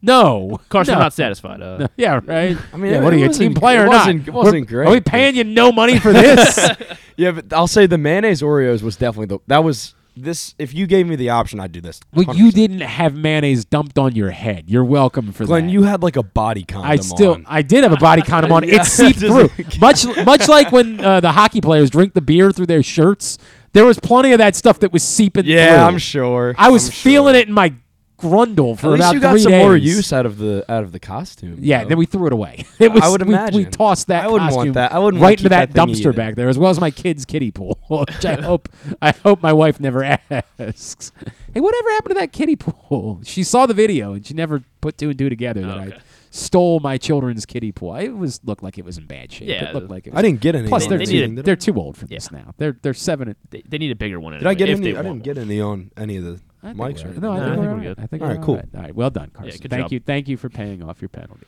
no, 0.02 0.50
Of 0.54 0.68
course, 0.68 0.88
no. 0.88 0.94
I'm 0.94 0.98
not 0.98 1.12
satisfied. 1.12 1.62
Uh, 1.62 1.78
No. 1.78 1.88
Yeah, 1.96 2.20
right. 2.24 2.56
I 2.72 2.76
mean, 2.76 2.90
yeah, 2.92 2.98
it- 2.98 3.02
what 3.04 3.12
are 3.12 3.16
it 3.16 3.20
you, 3.20 3.24
a 3.26 3.28
wasn't- 3.28 3.52
team 3.52 3.54
player 3.54 3.80
it 3.80 3.82
or 3.82 3.86
not? 3.86 3.92
wasn't- 4.06 4.28
it 4.28 4.30
wasn't 4.34 4.52
We're- 4.54 4.66
great, 4.66 4.86
Are 4.88 4.90
we 4.90 5.00
but- 5.00 5.10
paying 5.12 5.36
you 5.36 5.44
no 5.44 5.70
money 5.70 5.98
for 6.00 6.12
this? 6.12 6.58
yeah, 7.16 7.30
but 7.30 7.52
I'll 7.52 7.68
say 7.68 7.86
the 7.86 7.98
mayonnaise 7.98 8.42
Oreos 8.42 8.82
was 8.82 8.96
definitely 8.96 9.26
the 9.26 9.38
that 9.46 9.62
was 9.62 9.94
this. 10.16 10.54
If 10.58 10.74
you 10.74 10.86
gave 10.86 11.06
me 11.06 11.16
the 11.16 11.30
option, 11.30 11.60
I'd 11.60 11.72
do 11.72 11.80
this. 11.80 12.00
well, 12.12 12.36
you 12.36 12.52
didn't 12.52 12.80
have 12.80 13.14
mayonnaise 13.14 13.64
dumped 13.64 13.98
on 13.98 14.14
your 14.14 14.30
head. 14.30 14.64
You're 14.68 14.84
welcome 14.84 15.32
for 15.32 15.44
that. 15.44 15.48
Glenn, 15.48 15.66
that. 15.66 15.72
you 15.72 15.82
had 15.82 16.02
like 16.02 16.16
a 16.16 16.22
body 16.22 16.64
condom. 16.64 16.90
I 16.90 16.96
still, 16.96 17.34
on. 17.34 17.44
I 17.48 17.62
did 17.62 17.82
have 17.82 17.92
a 17.92 17.96
body 17.96 18.22
condom 18.26 18.52
on. 18.52 18.66
Yeah, 18.66 18.82
it 18.82 18.84
seeped 18.84 19.20
through, 19.20 19.50
much, 19.80 20.04
much 20.24 20.48
like 20.48 20.72
when 20.72 21.00
uh, 21.00 21.20
the 21.20 21.32
hockey 21.32 21.60
players 21.60 21.90
drink 21.90 22.14
the 22.14 22.20
beer 22.20 22.52
through 22.52 22.66
their 22.66 22.82
shirts. 22.82 23.38
There 23.72 23.86
was 23.86 23.98
plenty 23.98 24.32
of 24.32 24.38
that 24.38 24.54
stuff 24.54 24.80
that 24.80 24.92
was 24.92 25.02
seeping 25.02 25.44
through. 25.44 25.54
Yeah, 25.54 25.86
I'm 25.86 25.98
sure. 25.98 26.54
I 26.58 26.68
was 26.68 26.88
I'm 26.88 26.92
feeling 26.92 27.34
it 27.34 27.48
in 27.48 27.54
my 27.54 27.74
grundle 28.22 28.78
for 28.78 28.86
At 28.86 28.92
least 28.92 29.02
about 29.02 29.14
you 29.14 29.20
got 29.20 29.30
three 29.32 29.40
some 29.42 29.52
days. 29.52 29.62
more 29.64 29.76
use 29.76 30.12
out 30.12 30.24
of 30.24 30.38
the 30.38 30.64
out 30.68 30.84
of 30.84 30.92
the 30.92 31.00
costume. 31.00 31.56
Yeah, 31.60 31.82
though. 31.82 31.90
then 31.90 31.98
we 31.98 32.06
threw 32.06 32.26
it 32.26 32.32
away. 32.32 32.64
It 32.78 32.92
was, 32.92 33.02
I 33.02 33.08
would 33.08 33.22
we, 33.26 33.64
we 33.64 33.64
tossed 33.66 34.06
that 34.08 34.24
I 34.24 34.28
wouldn't 34.28 34.52
want 34.52 34.54
costume 34.54 34.72
that. 34.74 34.92
I 34.92 34.98
wouldn't 34.98 35.20
right 35.20 35.26
wanna 35.28 35.32
into 35.32 35.48
that, 35.50 35.72
that 35.72 35.88
dumpster 35.88 36.00
either. 36.00 36.12
back 36.12 36.34
there, 36.36 36.48
as 36.48 36.58
well 36.58 36.70
as 36.70 36.80
my 36.80 36.90
kid's 36.90 37.24
kiddie 37.24 37.50
pool, 37.50 37.78
which 37.88 38.24
I 38.24 38.34
hope 38.40 38.68
I 39.00 39.10
hope 39.12 39.42
my 39.42 39.52
wife 39.52 39.78
never 39.80 40.02
asks. 40.04 41.12
Hey, 41.52 41.60
whatever 41.60 41.90
happened 41.90 42.14
to 42.16 42.20
that 42.20 42.32
kiddie 42.32 42.56
pool? 42.56 43.20
She 43.24 43.42
saw 43.44 43.66
the 43.66 43.74
video 43.74 44.14
and 44.14 44.26
she 44.26 44.34
never 44.34 44.62
put 44.80 44.98
two 44.98 45.10
and 45.10 45.18
two 45.18 45.28
together 45.28 45.60
that 45.62 45.78
I 45.78 45.98
stole 46.30 46.80
my 46.80 46.96
children's 46.96 47.44
kiddie 47.46 47.72
pool. 47.72 47.94
It 47.96 48.08
was 48.08 48.40
looked 48.44 48.62
like 48.62 48.78
it 48.78 48.84
was 48.84 48.98
in 48.98 49.06
bad 49.06 49.30
shape. 49.30 49.48
Yeah, 49.48 49.68
it 49.68 49.74
looked 49.74 49.90
like 49.90 50.06
it 50.06 50.14
I 50.16 50.22
didn't 50.22 50.40
get 50.40 50.54
any 50.54 50.66
Plus, 50.68 50.86
they're 50.86 50.98
the 50.98 51.06
too, 51.06 51.20
thing, 51.20 51.34
they're 51.36 51.56
too 51.56 51.76
old 51.76 51.96
for 51.96 52.06
this 52.06 52.32
now. 52.32 52.54
They're 52.56 52.76
they're 52.82 52.94
seven. 52.94 53.28
And, 53.28 53.36
They, 53.50 53.62
they 53.68 53.78
need 53.78 53.90
a 53.90 53.96
bigger 53.96 54.18
one. 54.18 54.32
Did 54.32 54.46
I 54.46 54.54
get 54.54 54.68
any? 54.70 54.96
I 54.96 55.02
didn't 55.02 55.22
get 55.22 55.38
any 55.38 55.60
on 55.60 55.90
any 55.96 56.16
of 56.16 56.24
the 56.24 56.40
I 56.62 56.66
think 56.68 56.78
mics 56.78 56.80
we're- 56.80 57.02
or 57.02 57.06
anything. 57.06 57.20
No, 57.22 57.32
I 57.32 57.38
Nah, 57.38 57.44
think, 57.44 57.52
I 57.52 57.56
we're 57.56 57.64
think 57.66 57.76
we're 57.76 57.82
good. 57.82 57.98
I 57.98 58.06
think 58.06 58.22
all 58.22 58.28
right, 58.28 58.42
cool. 58.42 58.54
All 58.74 58.80
right, 58.82 58.94
well 58.94 59.10
done, 59.10 59.30
Carson. 59.32 59.60
good 59.60 59.70
thank 59.70 59.82
job. 59.84 59.92
you, 59.92 60.00
thank 60.00 60.28
you 60.28 60.36
for 60.36 60.48
paying 60.48 60.82
off 60.82 61.00
your 61.02 61.08
penalty. 61.08 61.46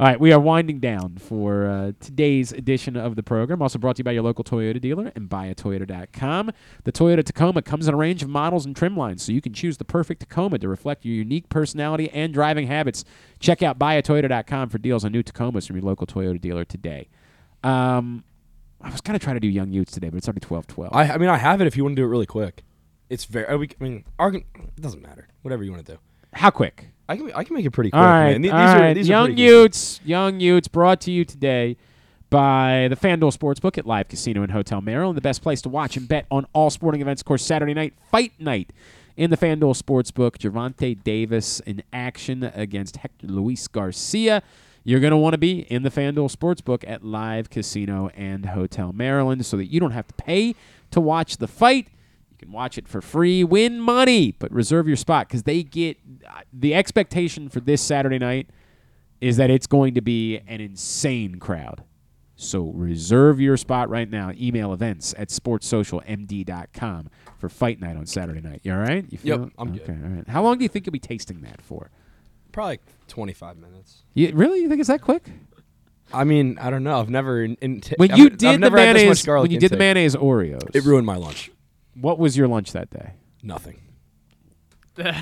All 0.00 0.06
right, 0.08 0.18
we 0.18 0.32
are 0.32 0.40
winding 0.40 0.80
down 0.80 1.18
for 1.18 1.66
uh, 1.68 1.92
today's 2.00 2.50
edition 2.50 2.96
of 2.96 3.14
the 3.14 3.22
program. 3.22 3.62
Also 3.62 3.78
brought 3.78 3.94
to 3.94 4.00
you 4.00 4.04
by 4.04 4.10
your 4.10 4.24
local 4.24 4.42
Toyota 4.42 4.80
dealer 4.80 5.12
and 5.14 5.28
buyatoyota.com. 5.28 6.50
The 6.82 6.90
Toyota 6.90 7.22
Tacoma 7.24 7.62
comes 7.62 7.86
in 7.86 7.94
a 7.94 7.96
range 7.96 8.22
of 8.24 8.28
models 8.28 8.66
and 8.66 8.74
trim 8.74 8.96
lines, 8.96 9.22
so 9.22 9.30
you 9.30 9.40
can 9.40 9.52
choose 9.52 9.76
the 9.76 9.84
perfect 9.84 10.18
Tacoma 10.20 10.58
to 10.58 10.68
reflect 10.68 11.04
your 11.04 11.14
unique 11.14 11.48
personality 11.48 12.10
and 12.10 12.34
driving 12.34 12.66
habits. 12.66 13.04
Check 13.38 13.62
out 13.62 13.78
buyatoyota.com 13.78 14.68
for 14.68 14.78
deals 14.78 15.04
on 15.04 15.12
new 15.12 15.22
Tacomas 15.22 15.66
from 15.66 15.76
your 15.76 15.84
local 15.84 16.08
Toyota 16.08 16.40
dealer 16.40 16.64
today. 16.64 17.08
Um, 17.62 18.24
I 18.80 18.90
was 18.90 19.00
going 19.00 19.16
to 19.18 19.22
try 19.24 19.32
to 19.32 19.40
do 19.40 19.48
Young 19.48 19.70
Utes 19.72 19.92
today, 19.92 20.08
but 20.10 20.16
it's 20.18 20.26
already 20.28 20.40
twelve 20.40 20.66
twelve. 20.66 20.92
I, 20.92 21.08
I 21.12 21.18
mean, 21.18 21.28
I 21.28 21.36
have 21.38 21.60
it 21.60 21.66
if 21.68 21.76
you 21.76 21.84
want 21.84 21.94
to 21.96 22.02
do 22.02 22.04
it 22.04 22.08
really 22.08 22.26
quick. 22.26 22.62
It's 23.14 23.24
very. 23.26 23.46
I 23.46 23.56
mean, 23.78 24.04
argu- 24.18 24.44
it 24.56 24.80
doesn't 24.80 25.02
matter. 25.02 25.28
Whatever 25.42 25.62
you 25.62 25.70
want 25.70 25.86
to 25.86 25.92
do. 25.92 25.98
How 26.32 26.50
quick? 26.50 26.88
I 27.08 27.16
can. 27.16 27.32
I 27.32 27.44
can 27.44 27.54
make 27.54 27.64
it 27.64 27.70
pretty 27.70 27.90
quick. 27.90 28.00
All 28.00 28.04
right, 28.04 28.32
man. 28.32 28.42
These, 28.42 28.50
all 28.50 28.58
these 28.58 28.80
are 28.80 28.94
these 28.94 29.08
Young 29.08 29.26
pretty 29.26 29.42
easy. 29.42 29.52
Utes, 29.52 30.00
Young 30.04 30.40
Utes, 30.40 30.66
brought 30.68 31.00
to 31.02 31.12
you 31.12 31.24
today 31.24 31.76
by 32.28 32.88
the 32.90 32.96
FanDuel 32.96 33.36
Sportsbook 33.36 33.78
at 33.78 33.86
Live 33.86 34.08
Casino 34.08 34.42
and 34.42 34.50
Hotel 34.50 34.80
Maryland, 34.80 35.16
the 35.16 35.22
best 35.22 35.42
place 35.42 35.62
to 35.62 35.68
watch 35.68 35.96
and 35.96 36.08
bet 36.08 36.26
on 36.28 36.44
all 36.52 36.70
sporting 36.70 37.00
events. 37.00 37.22
Of 37.22 37.26
course, 37.26 37.44
Saturday 37.44 37.72
night 37.72 37.94
fight 38.10 38.32
night 38.40 38.72
in 39.16 39.30
the 39.30 39.36
FanDuel 39.36 39.80
Sportsbook. 39.80 40.38
Gervonta 40.38 41.00
Davis 41.04 41.60
in 41.60 41.84
action 41.92 42.50
against 42.52 42.96
Hector 42.96 43.28
Luis 43.28 43.68
Garcia. 43.68 44.42
You're 44.82 45.00
going 45.00 45.12
to 45.12 45.16
want 45.16 45.34
to 45.34 45.38
be 45.38 45.60
in 45.60 45.82
the 45.84 45.90
FanDuel 45.90 46.34
Sportsbook 46.34 46.84
at 46.86 47.04
Live 47.04 47.48
Casino 47.48 48.10
and 48.16 48.46
Hotel 48.46 48.92
Maryland 48.92 49.46
so 49.46 49.56
that 49.56 49.66
you 49.66 49.78
don't 49.78 49.92
have 49.92 50.08
to 50.08 50.14
pay 50.14 50.56
to 50.90 51.00
watch 51.00 51.36
the 51.36 51.46
fight. 51.46 51.86
You 52.34 52.46
can 52.46 52.52
watch 52.52 52.76
it 52.78 52.88
for 52.88 53.00
free, 53.00 53.44
win 53.44 53.78
money, 53.78 54.32
but 54.32 54.50
reserve 54.50 54.88
your 54.88 54.96
spot 54.96 55.28
because 55.28 55.44
they 55.44 55.62
get 55.62 55.98
uh, 56.28 56.40
the 56.52 56.74
expectation 56.74 57.48
for 57.48 57.60
this 57.60 57.80
Saturday 57.80 58.18
night 58.18 58.50
is 59.20 59.36
that 59.36 59.50
it's 59.50 59.68
going 59.68 59.94
to 59.94 60.00
be 60.00 60.38
an 60.48 60.60
insane 60.60 61.36
crowd. 61.36 61.84
So 62.34 62.72
reserve 62.74 63.40
your 63.40 63.56
spot 63.56 63.88
right 63.88 64.10
now. 64.10 64.32
Email 64.34 64.72
events 64.72 65.14
at 65.16 65.28
sportssocialmd.com 65.28 67.08
for 67.38 67.48
fight 67.48 67.80
night 67.80 67.96
on 67.96 68.06
Saturday 68.06 68.40
night. 68.40 68.60
You 68.64 68.72
all 68.72 68.78
right? 68.80 69.06
You 69.08 69.18
Yep, 69.22 69.50
I'm 69.56 69.68
okay, 69.70 69.78
good. 69.78 69.90
All 70.04 70.10
right. 70.10 70.28
How 70.28 70.42
long 70.42 70.58
do 70.58 70.64
you 70.64 70.68
think 70.68 70.86
you'll 70.86 70.92
be 70.92 70.98
tasting 70.98 71.42
that 71.42 71.62
for? 71.62 71.90
Probably 72.50 72.80
25 73.06 73.58
minutes. 73.58 74.02
You, 74.14 74.32
really? 74.34 74.60
You 74.60 74.68
think 74.68 74.80
it's 74.80 74.88
that 74.88 75.02
quick? 75.02 75.22
I 76.12 76.24
mean, 76.24 76.58
I 76.58 76.70
don't 76.70 76.82
know. 76.82 76.98
I've 76.98 77.08
never 77.10 77.44
in, 77.44 77.56
in 77.60 77.80
t- 77.80 77.94
When 77.96 78.10
I've- 78.10 78.20
you 78.20 78.26
I've 78.26 78.36
did 78.38 78.54
the 78.56 78.58
this 78.58 78.70
much 78.70 78.72
mayonnaise, 78.72 79.26
when 79.26 79.50
you 79.52 79.58
did 79.60 79.70
the 79.70 79.76
mayonnaise 79.76 80.16
Oreos, 80.16 80.74
it 80.74 80.84
ruined 80.84 81.06
my 81.06 81.16
lunch. 81.16 81.50
What 81.94 82.18
was 82.18 82.36
your 82.36 82.48
lunch 82.48 82.72
that 82.72 82.90
day? 82.90 83.12
Nothing. 83.42 83.80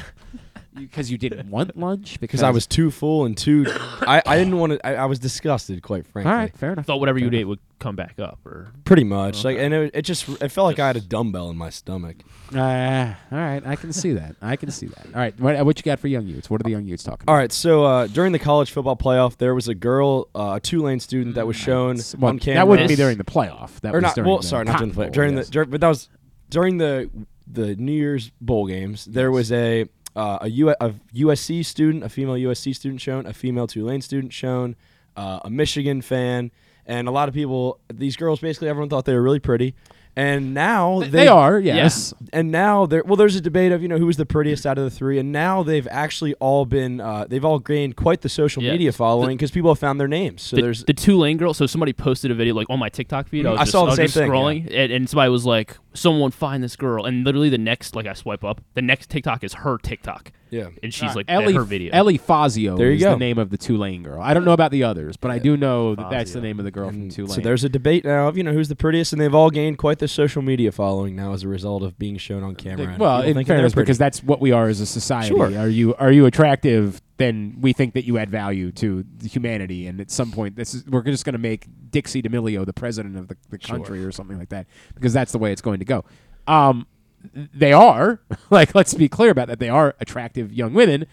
Because 0.75 1.11
you 1.11 1.19
didn't 1.19 1.51
want 1.51 1.77
lunch 1.77 2.19
Because 2.21 2.43
I 2.43 2.51
was 2.51 2.67
too 2.67 2.91
full 2.91 3.27
and 3.27 3.37
too. 3.37 3.67
I, 3.69 4.23
I 4.25 4.39
didn't 4.39 4.57
want 4.59 4.73
to. 4.73 4.87
I, 4.87 4.95
I 4.95 5.05
was 5.05 5.19
disgusted, 5.19 5.83
quite 5.83 6.07
frankly. 6.07 6.33
all 6.33 6.39
right. 6.39 6.57
Fair 6.57 6.73
enough. 6.73 6.87
Thought 6.87 7.01
whatever 7.01 7.19
Fair 7.19 7.25
you 7.25 7.29
enough. 7.29 7.41
ate 7.41 7.45
would 7.45 7.59
come 7.79 7.95
back 7.95 8.19
up, 8.19 8.39
or 8.47 8.73
Pretty 8.85 9.05
much. 9.05 9.45
Like, 9.45 9.59
and 9.59 9.75
it, 9.75 9.91
it 9.93 10.03
just 10.03 10.27
it 10.41 10.49
felt 10.49 10.67
like 10.67 10.79
I 10.79 10.87
had 10.87 10.97
a 10.97 11.01
dumbbell 11.03 11.51
in 11.51 11.59
my 11.59 11.69
stomach. 11.69 12.17
Uh, 12.55 13.13
all 13.31 13.39
right, 13.39 13.63
I 13.67 13.77
can 13.77 13.93
see 13.93 14.13
that. 14.15 14.37
I 14.41 14.57
can 14.57 14.71
see 14.71 14.87
that. 14.87 15.07
All 15.07 15.21
right, 15.21 15.39
what, 15.39 15.63
what 15.67 15.79
you 15.79 15.83
got 15.83 16.01
for 16.01 16.09
young 16.09 16.27
Utes? 16.27 16.49
What 16.49 16.63
are 16.63 16.65
the 16.65 16.71
young 16.71 16.87
Utes 16.87 17.03
talking 17.03 17.25
about? 17.25 17.33
All 17.33 17.37
right, 17.39 17.53
so 17.53 17.85
uh, 17.85 18.07
during 18.07 18.33
the 18.33 18.39
college 18.39 18.71
football 18.71 18.97
playoff, 18.97 19.37
there 19.37 19.55
was 19.55 19.69
a 19.69 19.75
girl, 19.75 20.29
uh, 20.35 20.55
a 20.57 20.61
Tulane 20.61 21.01
student 21.01 21.35
that 21.35 21.47
was 21.47 21.57
shown 21.57 21.97
about? 21.97 22.15
Well, 22.19 22.29
on 22.31 22.39
camera. 22.39 22.61
that 22.61 22.69
wouldn't 22.69 22.89
be 22.89 22.97
during 22.97 23.19
the 23.19 23.25
playoff. 23.25 23.79
That 23.81 23.95
or 23.95 23.99
was 23.99 24.03
not. 24.05 24.15
during 24.15 24.29
well, 24.31 24.39
the 24.39 24.47
sorry, 24.47 24.65
not 24.65 24.79
during 24.79 24.89
the 24.91 24.95
Cotton 24.95 25.11
playoff. 25.11 25.15
During 25.15 25.31
Bowl, 25.33 25.37
the, 25.37 25.47
yes. 25.47 25.51
dur- 25.51 25.65
but 25.67 25.81
that 25.83 25.89
was 25.89 26.09
during 26.53 26.77
the 26.77 27.11
the 27.47 27.75
New 27.77 27.93
Year's 27.93 28.31
bowl 28.41 28.67
games. 28.67 29.07
There 29.07 29.33
was 29.33 29.51
a 29.51 29.89
uh, 30.15 30.39
a, 30.43 30.49
U, 30.49 30.71
a 30.71 30.95
USC 31.15 31.65
student, 31.65 32.05
a 32.05 32.09
female 32.11 32.35
USC 32.35 32.77
student 32.77 33.01
shown, 33.01 33.27
a 33.27 33.33
female 33.33 33.67
Tulane 33.67 34.03
student 34.03 34.33
shown, 34.33 34.77
uh, 35.17 35.41
a 35.43 35.51
Michigan 35.51 36.03
fan, 36.03 36.51
and 36.85 37.09
a 37.09 37.11
lot 37.11 37.29
of 37.29 37.35
people, 37.35 37.81
these 37.93 38.17
girls, 38.17 38.41
basically 38.41 38.69
everyone 38.69 38.91
thought 38.91 39.07
they 39.07 39.15
were 39.15 39.23
really 39.23 39.41
pretty. 39.41 39.75
And 40.15 40.53
now 40.53 41.01
Th- 41.01 41.11
they 41.11 41.27
are, 41.27 41.59
yes. 41.59 42.13
And 42.35 42.51
now 42.53 42.85
there, 42.85 43.03
well, 43.03 43.17
there's 43.17 43.35
a 43.35 43.41
debate 43.41 43.73
of 43.73 43.81
you 43.81 43.89
know 43.89 43.97
who 43.97 44.05
was 44.05 44.19
the 44.19 44.27
prettiest 44.27 44.67
out 44.67 44.77
of 44.77 44.85
the 44.85 44.91
three, 44.91 45.19
and 45.19 45.33
now 45.33 45.63
they've 45.63 45.89
actually 45.91 46.35
all 46.35 46.67
been, 46.67 47.01
uh, 47.01 47.25
they've 47.27 47.45
all 47.45 47.59
gained 47.59 47.97
quite 47.97 48.21
the 48.21 48.29
social 48.29 48.63
Yeah. 48.63 48.73
media 48.73 48.93
following 48.93 49.39
because 49.39 49.51
people 49.51 49.71
have 49.71 49.79
found 49.79 49.99
their 49.99 50.09
names. 50.09 50.43
So 50.43 50.57
the, 50.57 50.63
there's 50.63 50.85
the 50.85 50.93
Tulane 50.93 51.39
girl. 51.39 51.55
So 51.55 51.67
somebody 51.67 51.95
posted 51.95 52.31
a 52.31 52.35
video 52.35 52.55
like 52.55 52.69
on 52.69 52.79
my 52.79 52.91
TikTok 52.91 53.29
feed. 53.29 53.47
I, 53.47 53.49
Mhm. 53.49 53.53
was 53.53 53.61
I 53.61 53.63
just, 53.63 53.73
saw 53.73 53.81
the 53.85 53.87
was 53.87 53.97
same 53.97 54.09
thing, 54.09 54.31
scrolling, 54.31 54.67
and, 54.71 54.93
and 54.93 55.09
somebody 55.09 55.31
was 55.31 55.47
like, 55.47 55.79
"Someone 55.95 56.31
find 56.31 56.63
this 56.63 56.77
girl." 56.77 57.07
And 57.07 57.25
literally 57.25 57.49
the 57.49 57.57
next, 57.59 57.97
like 57.97 58.07
I 58.07 58.13
swipe 58.13 58.45
up, 58.45 58.61
the 58.75 58.83
next 58.83 59.09
TikTok 59.09 59.43
is 59.45 59.55
her 59.55 59.79
TikTok. 59.79 60.31
Yeah. 60.53 60.69
and 60.83 60.93
she's 60.95 61.11
Uh, 61.11 61.15
like 61.17 61.27
Ellie, 61.29 61.55
her 61.55 61.65
video. 61.65 61.91
Ellie 61.93 62.19
Fazio 62.19 62.77
There 62.77 62.89
you 62.91 62.97
is 62.97 63.03
go. 63.03 63.11
the 63.13 63.17
name 63.17 63.39
of 63.39 63.51
the 63.51 63.57
Tulane 63.57 64.03
girl. 64.03 64.21
I 64.21 64.35
don't 64.35 64.45
know 64.45 64.53
about 64.53 64.71
the 64.71 64.85
others, 64.85 65.17
but 65.17 65.31
I 65.31 65.39
do 65.39 65.57
know 65.57 65.95
that 65.95 66.11
that's 66.11 66.33
the 66.35 66.41
name 66.43 66.59
of 66.59 66.65
the 66.67 66.71
girl 66.71 66.91
from 66.91 67.09
Tulane. 67.09 67.31
So 67.31 67.41
there's 67.41 67.65
a 67.65 67.69
debate 67.71 68.05
now 68.05 68.29
of 68.29 68.37
you 68.37 68.43
know 68.45 68.53
who's 68.53 68.69
the 68.69 68.77
prettiest, 68.77 69.13
and 69.13 69.21
they've 69.21 69.35
all 69.35 69.51
gained 69.51 69.79
quite 69.79 69.99
the 69.99 70.07
social 70.09 70.43
media 70.43 70.71
following 70.71 71.17
now 71.17 71.33
as 71.33 71.43
a 71.43 71.49
result 71.49 71.83
of 71.83 71.99
being 71.99 72.19
shown 72.19 72.43
on 72.45 72.55
camera. 72.55 72.87
and 72.89 72.99
well, 72.99 73.21
in 73.23 73.35
thinking 73.35 73.47
they're 73.47 73.57
fairness, 73.57 73.75
because 73.75 73.99
that's 73.99 74.23
what 74.23 74.41
we 74.41 74.53
are 74.53 74.69
as 74.69 74.79
a 74.81 74.87
society. 74.87 75.29
Sure. 75.35 75.57
Are 75.59 75.69
you 75.69 75.95
are 75.97 76.13
you 76.13 76.27
attractive? 76.27 77.01
Then 77.17 77.57
we 77.61 77.73
think 77.73 77.95
that 77.95 78.05
you 78.05 78.19
add 78.19 78.29
value 78.31 78.73
to 78.73 79.05
the 79.19 79.29
humanity, 79.29 79.87
and 79.87 80.01
at 80.01 80.11
some 80.11 80.33
point, 80.33 80.57
this 80.57 80.75
is 80.75 80.85
we're 80.87 81.03
just 81.03 81.25
going 81.25 81.35
to 81.35 81.39
make 81.39 81.67
Dixie 81.91 82.21
D'Amelio 82.21 82.67
the 82.67 82.73
president 82.73 83.17
of 83.17 83.29
the, 83.29 83.37
the 83.49 83.59
Sure. 83.61 83.77
country 83.77 84.05
or 84.05 84.11
something 84.13 84.39
like 84.39 84.49
that, 84.51 84.67
because 84.95 85.13
that's 85.13 85.33
the 85.33 85.39
way 85.39 85.51
it's 85.53 85.63
going 85.63 85.79
to 85.79 85.85
go. 85.85 86.05
Um, 86.49 86.87
they 87.35 87.73
are 87.73 88.21
like 88.51 88.75
let's 88.75 88.95
be 88.95 89.09
clear 89.09 89.31
about 89.31 89.49
that. 89.49 89.59
They 89.59 89.69
are 89.69 89.95
attractive 90.01 90.53
young 90.53 90.75
women. 90.75 91.07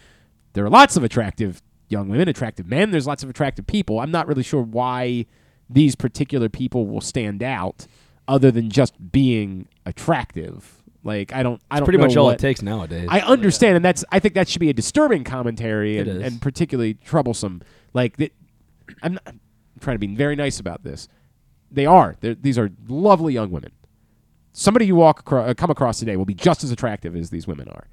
There 0.53 0.65
are 0.65 0.69
lots 0.69 0.97
of 0.97 1.03
attractive 1.03 1.61
young 1.87 2.09
women, 2.09 2.27
attractive 2.27 2.67
men. 2.67 2.91
There's 2.91 3.07
lots 3.07 3.23
of 3.23 3.29
attractive 3.29 3.67
people. 3.67 3.99
I'm 3.99 4.11
not 4.11 4.27
really 4.27 4.43
sure 4.43 4.61
why 4.61 5.25
these 5.69 5.95
particular 5.95 6.49
people 6.49 6.87
will 6.87 7.01
stand 7.01 7.43
out, 7.43 7.85
other 8.27 8.51
than 8.51 8.69
just 8.69 9.11
being 9.11 9.67
attractive. 9.85 10.75
Like 11.03 11.33
I 11.33 11.43
don't, 11.43 11.61
I 11.71 11.75
It's 11.75 11.79
don't. 11.79 11.85
pretty 11.85 11.99
much 11.99 12.17
all 12.17 12.29
it 12.29 12.39
takes 12.39 12.61
nowadays. 12.61 13.07
I 13.09 13.21
understand, 13.21 13.75
and 13.77 13.85
that's. 13.85 14.03
I 14.11 14.19
think 14.19 14.33
that 14.33 14.49
should 14.49 14.59
be 14.59 14.69
a 14.69 14.73
disturbing 14.73 15.23
commentary 15.23 15.97
and, 15.97 16.09
and 16.09 16.41
particularly 16.41 16.95
troublesome. 16.95 17.61
Like 17.93 18.17
that, 18.17 18.33
I'm, 19.01 19.13
not, 19.13 19.23
I'm 19.27 19.39
trying 19.79 19.95
to 19.95 19.99
be 19.99 20.13
very 20.13 20.35
nice 20.35 20.59
about 20.59 20.83
this. 20.83 21.07
They 21.71 21.85
are. 21.85 22.15
They're, 22.19 22.35
these 22.35 22.57
are 22.57 22.69
lovely 22.87 23.33
young 23.33 23.49
women. 23.51 23.71
Somebody 24.59 24.85
you 24.87 24.95
walk 24.95 25.21
across, 25.21 25.49
uh, 25.49 25.53
come 25.53 25.69
across 25.69 25.99
today 25.99 26.17
will 26.17 26.25
be 26.25 26.33
just 26.33 26.65
as 26.65 26.71
attractive 26.71 27.15
as 27.15 27.29
these 27.29 27.47
women 27.47 27.69
are. 27.69 27.87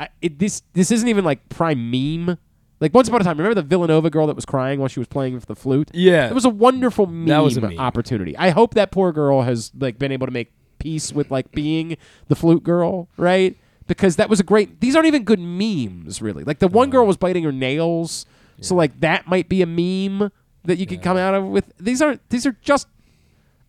I, 0.00 0.08
it, 0.20 0.38
this 0.40 0.62
this 0.72 0.90
isn't 0.90 1.06
even 1.08 1.24
like 1.24 1.48
prime 1.48 1.90
meme. 1.92 2.38
Like 2.80 2.92
once 2.92 3.06
upon 3.06 3.20
a 3.20 3.24
time, 3.24 3.36
remember 3.38 3.54
the 3.54 3.62
Villanova 3.62 4.10
girl 4.10 4.26
that 4.26 4.34
was 4.34 4.44
crying 4.44 4.80
while 4.80 4.88
she 4.88 4.98
was 4.98 5.06
playing 5.06 5.34
with 5.34 5.46
the 5.46 5.54
flute? 5.54 5.90
Yeah. 5.94 6.28
it 6.28 6.34
was 6.34 6.44
a 6.44 6.50
wonderful 6.50 7.06
meme, 7.06 7.26
That 7.26 7.38
was 7.44 7.56
a 7.56 7.60
meme. 7.60 7.78
opportunity. 7.78 8.36
I 8.36 8.50
hope 8.50 8.74
that 8.74 8.90
poor 8.90 9.12
girl 9.12 9.42
has 9.42 9.70
like 9.78 9.98
been 9.98 10.10
able 10.10 10.26
to 10.26 10.32
make 10.32 10.52
peace 10.80 11.12
with 11.12 11.30
like 11.30 11.52
being 11.52 11.96
the 12.26 12.34
flute 12.34 12.64
girl, 12.64 13.08
right? 13.16 13.56
Because 13.86 14.16
that 14.16 14.28
was 14.28 14.40
a 14.40 14.44
great. 14.44 14.80
These 14.80 14.96
aren't 14.96 15.06
even 15.06 15.22
good 15.22 15.38
memes, 15.40 16.20
really. 16.20 16.42
Like 16.42 16.58
the 16.58 16.68
one 16.68 16.90
girl 16.90 17.06
was 17.06 17.16
biting 17.16 17.44
her 17.44 17.52
nails, 17.52 18.26
so 18.60 18.74
like 18.74 18.98
that 19.00 19.28
might 19.28 19.48
be 19.48 19.62
a 19.62 19.66
meme 19.66 20.32
that 20.64 20.78
you 20.78 20.86
could 20.86 21.00
come 21.00 21.16
out 21.16 21.34
of 21.34 21.44
with. 21.46 21.72
These 21.78 22.02
aren't. 22.02 22.28
These 22.30 22.44
are 22.44 22.56
just. 22.60 22.88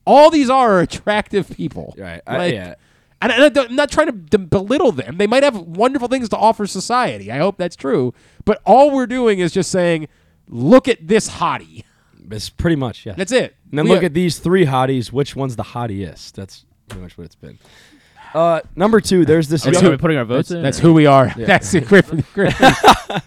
All 0.09 0.31
these 0.31 0.49
are 0.49 0.79
attractive 0.79 1.49
people, 1.55 1.93
Right. 1.97 2.21
I- 2.25 2.37
Like, 2.37 2.53
yeah. 2.53 2.75
and, 3.21 3.31
and 3.31 3.43
I 3.43 3.49
don't- 3.49 3.69
I'm 3.69 3.75
not 3.75 3.91
trying 3.91 4.07
to 4.07 4.13
d- 4.13 4.37
belittle 4.37 4.91
them. 4.91 5.17
They 5.17 5.27
might 5.27 5.43
have 5.43 5.55
wonderful 5.55 6.07
things 6.07 6.29
to 6.29 6.37
offer 6.37 6.65
society. 6.65 7.31
I 7.31 7.37
hope 7.37 7.57
that's 7.57 7.75
true. 7.75 8.13
But 8.43 8.59
all 8.65 8.89
we're 8.91 9.05
doing 9.07 9.37
is 9.39 9.51
just 9.51 9.69
saying, 9.69 10.07
look 10.47 10.87
at 10.87 11.07
this 11.07 11.29
hottie. 11.29 11.83
It's 12.31 12.49
pretty 12.49 12.75
much 12.75 13.05
yeah. 13.05 13.13
That's 13.15 13.31
it. 13.31 13.55
And 13.69 13.77
then 13.77 13.85
We 13.85 13.91
look 13.91 14.01
are- 14.03 14.07
at 14.07 14.13
these 14.13 14.39
three 14.39 14.65
hotties. 14.65 15.11
Which 15.11 15.35
one's 15.35 15.55
the 15.55 15.63
hottiest? 15.63 16.33
That's 16.33 16.65
pretty 16.87 17.03
much 17.03 17.17
what 17.17 17.25
it's 17.25 17.35
been. 17.35 17.59
Uh, 18.33 18.61
number 18.75 19.01
two, 19.01 19.25
there's 19.25 19.47
this. 19.47 19.63
That's 19.63 19.81
young- 19.81 19.97
who- 19.99 20.25
That's, 20.25 20.51
in. 20.51 20.61
that's 20.61 20.77
who 20.79 20.93
we 20.93 21.05
are. 21.07 21.33
Yeah. 21.37 21.45
That's 21.47 21.73
it, 21.73 21.87
Griffin. 21.87 22.23
Griffin. 22.33 22.73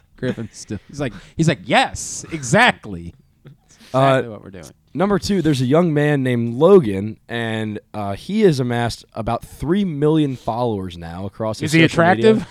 Griffin. 0.16 0.48
Still, 0.52 0.78
he's 0.88 1.00
like, 1.00 1.12
he's 1.36 1.48
like, 1.48 1.60
yes, 1.64 2.24
exactly. 2.32 3.12
Exactly 3.44 3.92
Uh, 3.92 4.22
what 4.30 4.42
we're 4.44 4.50
doing. 4.50 4.64
Number 4.94 5.18
two, 5.18 5.40
there's 5.40 5.60
a 5.62 5.66
young 5.66 5.94
man 5.94 6.22
named 6.22 6.54
Logan, 6.54 7.18
and 7.28 7.80
uh, 7.94 8.14
he 8.14 8.42
has 8.42 8.60
amassed 8.60 9.04
about 9.14 9.42
three 9.44 9.84
million 9.84 10.36
followers 10.36 10.98
now 10.98 11.24
across. 11.24 11.60
his 11.60 11.70
Is 11.70 11.80
he 11.80 11.88
social 11.88 12.04
media. 12.14 12.30
attractive? 12.32 12.48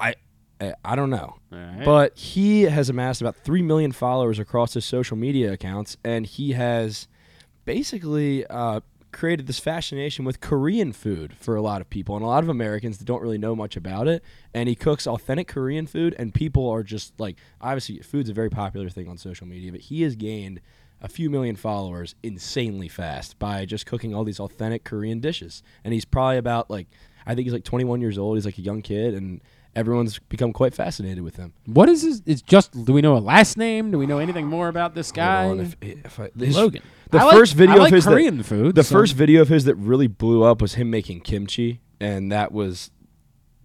I, 0.00 0.14
I 0.60 0.74
I 0.84 0.96
don't 0.96 1.10
know, 1.10 1.36
right. 1.50 1.82
but 1.84 2.16
he 2.16 2.62
has 2.62 2.88
amassed 2.88 3.20
about 3.20 3.36
three 3.36 3.60
million 3.62 3.92
followers 3.92 4.38
across 4.38 4.72
his 4.72 4.84
social 4.86 5.16
media 5.18 5.52
accounts, 5.52 5.98
and 6.02 6.24
he 6.24 6.52
has 6.52 7.08
basically 7.66 8.46
uh, 8.46 8.80
created 9.12 9.46
this 9.46 9.58
fascination 9.58 10.24
with 10.24 10.40
Korean 10.40 10.92
food 10.92 11.34
for 11.38 11.56
a 11.56 11.62
lot 11.62 11.82
of 11.82 11.90
people 11.90 12.16
and 12.16 12.24
a 12.24 12.28
lot 12.28 12.42
of 12.42 12.48
Americans 12.48 12.98
that 12.98 13.04
don't 13.04 13.20
really 13.20 13.36
know 13.38 13.54
much 13.54 13.76
about 13.76 14.08
it. 14.08 14.24
And 14.54 14.68
he 14.68 14.74
cooks 14.74 15.06
authentic 15.06 15.46
Korean 15.48 15.86
food, 15.86 16.14
and 16.18 16.32
people 16.32 16.68
are 16.70 16.82
just 16.82 17.20
like, 17.20 17.36
obviously, 17.60 17.98
food's 17.98 18.30
a 18.30 18.32
very 18.32 18.48
popular 18.50 18.88
thing 18.88 19.08
on 19.08 19.18
social 19.18 19.46
media, 19.46 19.70
but 19.72 19.82
he 19.82 20.00
has 20.02 20.16
gained 20.16 20.60
a 21.02 21.08
few 21.08 21.28
million 21.28 21.56
followers 21.56 22.14
insanely 22.22 22.88
fast 22.88 23.38
by 23.38 23.64
just 23.66 23.84
cooking 23.86 24.14
all 24.14 24.24
these 24.24 24.40
authentic 24.40 24.84
Korean 24.84 25.20
dishes. 25.20 25.62
And 25.84 25.92
he's 25.92 26.04
probably 26.04 26.38
about 26.38 26.70
like, 26.70 26.86
I 27.26 27.34
think 27.34 27.44
he's 27.46 27.52
like 27.52 27.64
21 27.64 28.00
years 28.00 28.16
old. 28.18 28.36
He's 28.36 28.44
like 28.46 28.56
a 28.58 28.62
young 28.62 28.82
kid, 28.82 29.12
and 29.14 29.40
everyone's 29.74 30.18
become 30.18 30.52
quite 30.52 30.74
fascinated 30.74 31.22
with 31.24 31.36
him. 31.36 31.52
What 31.66 31.88
is 31.88 32.02
his? 32.02 32.22
It's 32.24 32.40
just. 32.42 32.72
Do 32.84 32.92
we 32.92 33.00
know 33.02 33.16
a 33.16 33.18
last 33.20 33.56
name? 33.58 33.90
Do 33.90 33.98
we 33.98 34.06
know 34.06 34.18
anything 34.18 34.46
more 34.46 34.68
about 34.68 34.94
this 34.94 35.10
guy? 35.12 35.52
if- 35.52 35.76
if 35.80 36.20
I- 36.20 36.30
his- 36.38 36.56
Logan. 36.56 36.82
The 37.10 37.18
I 37.18 37.24
like- 37.24 37.34
first 37.36 37.54
video 37.54 37.74
I 37.76 37.78
like 37.78 37.88
of 37.92 37.96
his 37.96 38.04
that- 38.04 38.10
Korean 38.12 38.42
food. 38.42 38.74
The 38.74 38.84
so- 38.84 38.94
first 38.94 39.14
video 39.14 39.42
of 39.42 39.48
his 39.48 39.64
that 39.64 39.74
really 39.74 40.06
blew 40.06 40.42
up 40.44 40.62
was 40.62 40.74
him 40.74 40.88
making 40.90 41.20
kimchi, 41.20 41.80
and 42.00 42.30
that 42.32 42.52
was 42.52 42.90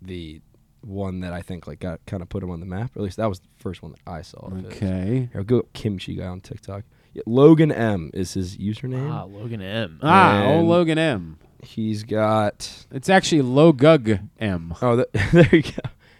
the 0.01 0.41
one 0.81 1.19
that 1.21 1.33
I 1.33 1.41
think 1.41 1.67
like 1.67 1.79
got 1.79 2.05
kind 2.05 2.21
of 2.21 2.29
put 2.29 2.43
him 2.43 2.49
on 2.51 2.59
the 2.59 2.65
map. 2.65 2.95
Or 2.95 2.99
at 2.99 3.03
least 3.03 3.17
that 3.17 3.27
was 3.27 3.39
the 3.39 3.47
first 3.57 3.81
one 3.81 3.91
that 3.93 4.01
I 4.11 4.21
saw. 4.21 4.49
Okay. 4.67 5.29
Here, 5.33 5.43
go 5.43 5.63
kimchi 5.73 6.15
guy 6.15 6.27
on 6.27 6.41
TikTok. 6.41 6.83
Logan 7.25 7.71
M 7.71 8.11
is 8.13 8.33
his 8.33 8.57
username. 8.57 9.11
Ah, 9.11 9.23
Logan 9.23 9.61
M. 9.61 9.99
Ah, 10.03 10.43
oh 10.45 10.59
And 10.59 10.67
Logan 10.69 10.97
M. 10.97 11.39
He's 11.63 12.03
got. 12.03 12.85
It's 12.91 13.09
actually 13.09 13.41
Logug 13.41 14.19
M. 14.39 14.73
Oh, 14.81 14.95
th- 14.97 15.07
there 15.31 15.49
you 15.55 15.63
go. 15.63 15.71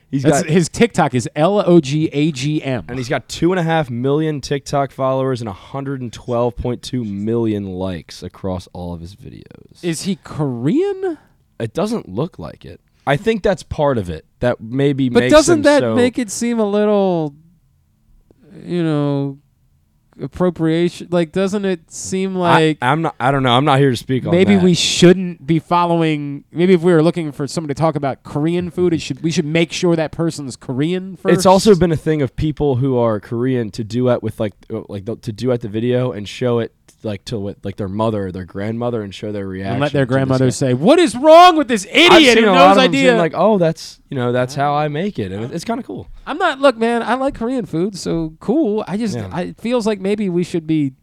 He's 0.10 0.24
That's- 0.24 0.44
got 0.44 0.50
his 0.52 0.70
TikTok 0.70 1.14
is 1.14 1.30
L 1.36 1.62
O 1.70 1.80
G 1.82 2.10
A 2.14 2.32
G 2.32 2.64
M. 2.64 2.86
and 2.88 2.98
he's 2.98 3.10
got 3.10 3.28
two 3.28 3.52
and 3.52 3.60
a 3.60 3.64
half 3.64 3.90
million 3.90 4.40
TikTok 4.42 4.92
followers 4.92 5.42
and 5.42 5.50
112.2 5.50 7.06
million 7.06 7.66
likes 7.74 8.24
across 8.24 8.68
all 8.74 8.94
of 8.94 9.02
his 9.02 9.16
videos. 9.16 9.84
Is 9.84 10.04
he 10.04 10.16
Korean? 10.24 11.18
It 11.60 11.74
doesn't 11.74 12.08
look 12.10 12.40
like 12.40 12.64
it. 12.66 12.80
I 13.06 13.18
think 13.18 13.44
that's 13.44 13.64
part 13.64 13.98
of 13.98 14.10
it. 14.10 14.26
That 14.40 14.62
maybe 14.62 15.10
But 15.10 15.22
makes 15.22 15.34
doesn't 15.34 15.58
him 15.58 15.64
that 15.64 15.80
so- 15.82 15.96
make 15.96 16.18
it 16.18 16.30
seem 16.32 16.60
a 16.60 16.66
little, 16.66 17.36
you 18.64 18.84
know, 18.84 19.40
appropriation? 20.22 21.08
Like, 21.12 21.32
doesn't 21.32 21.66
it 21.66 21.92
seem 21.92 22.36
like 22.36 22.78
I, 22.82 22.92
am 22.92 23.02
not. 23.02 23.16
I 23.20 23.32
don't 23.32 23.44
know. 23.44 23.52
I'm 23.52 23.66
not 23.66 23.80
here 23.80 23.92
to 23.92 23.98
speak 23.98 24.26
on 24.26 24.32
maybe 24.32 24.56
that. 24.56 24.64
we 24.64 24.74
shouldn't 24.74 25.46
be 25.46 25.60
following? 25.60 26.44
Maybe 26.52 26.74
if 26.74 26.82
we 26.82 26.94
were 26.94 27.04
looking 27.04 27.32
for 27.32 27.48
someone 27.48 27.70
to 27.70 27.74
talk 27.74 27.96
about 27.96 28.24
Korean 28.24 28.70
food, 28.70 28.94
it 28.94 29.02
should 29.02 29.22
we 29.24 29.32
should 29.32 29.46
make 29.46 29.72
sure 29.72 29.96
that 29.96 30.12
person's 30.12 30.56
Korean 30.56 31.16
first. 31.16 31.34
It's 31.34 31.46
also 31.46 31.76
been 31.76 31.92
a 31.92 31.98
thing 31.98 32.22
of 32.22 32.36
people 32.36 32.78
who 32.78 32.98
are 32.98 33.20
Korean 33.20 33.70
to 33.72 33.84
duet 33.84 34.24
with 34.24 34.40
like 34.40 34.54
uh, 34.72 34.84
like 34.90 35.06
the, 35.06 35.16
to 35.18 35.32
duet 35.32 35.62
the 35.62 35.70
video 35.70 36.12
and 36.12 36.28
show 36.28 36.60
it 36.60 36.74
like 37.04 37.26
to 37.26 37.38
what 37.40 37.58
like 37.64 37.76
their 37.76 37.88
mother 37.88 38.28
or 38.28 38.32
their 38.32 38.46
grandmother 38.46 39.02
and 39.02 39.14
show 39.14 39.32
their 39.32 39.48
reaction 39.48 39.74
and 39.74 39.82
let 39.82 39.92
their 39.94 40.06
to 40.06 40.10
grandmother 40.10 40.50
say, 40.52 40.74
"What 40.74 41.00
is 41.00 41.16
wrong 41.16 41.58
with 41.58 41.68
this 41.68 41.86
I've 41.86 42.14
idiot 42.22 42.38
who 42.40 42.46
knows 42.46 42.78
idea?" 42.78 43.10
saying, 43.10 43.18
like, 43.18 43.34
oh, 43.36 43.58
that's 43.58 44.00
you 44.10 44.16
know 44.16 44.32
that's 44.32 44.56
how 44.56 44.74
I 44.74 44.88
make 44.88 45.20
it, 45.20 45.32
and 45.32 45.46
it- 45.46 45.52
it's 45.52 45.64
kind 45.66 45.80
of 45.80 45.86
cool. 45.86 46.08
I'm 46.26 46.38
not. 46.38 46.60
Look, 46.60 46.78
man, 46.78 47.04
I 47.04 47.14
like 47.16 47.36
Korean 47.36 47.66
food, 47.66 47.98
so 47.98 48.34
cool. 48.40 48.84
I 48.88 48.98
just, 48.98 49.16
Yeah. 49.16 49.30
I, 49.32 49.42
it 49.44 49.58
feels 49.62 49.86
like 49.88 50.00
maybe 50.00 50.28
we 50.30 50.44
should 50.44 50.68
be, 50.68 50.94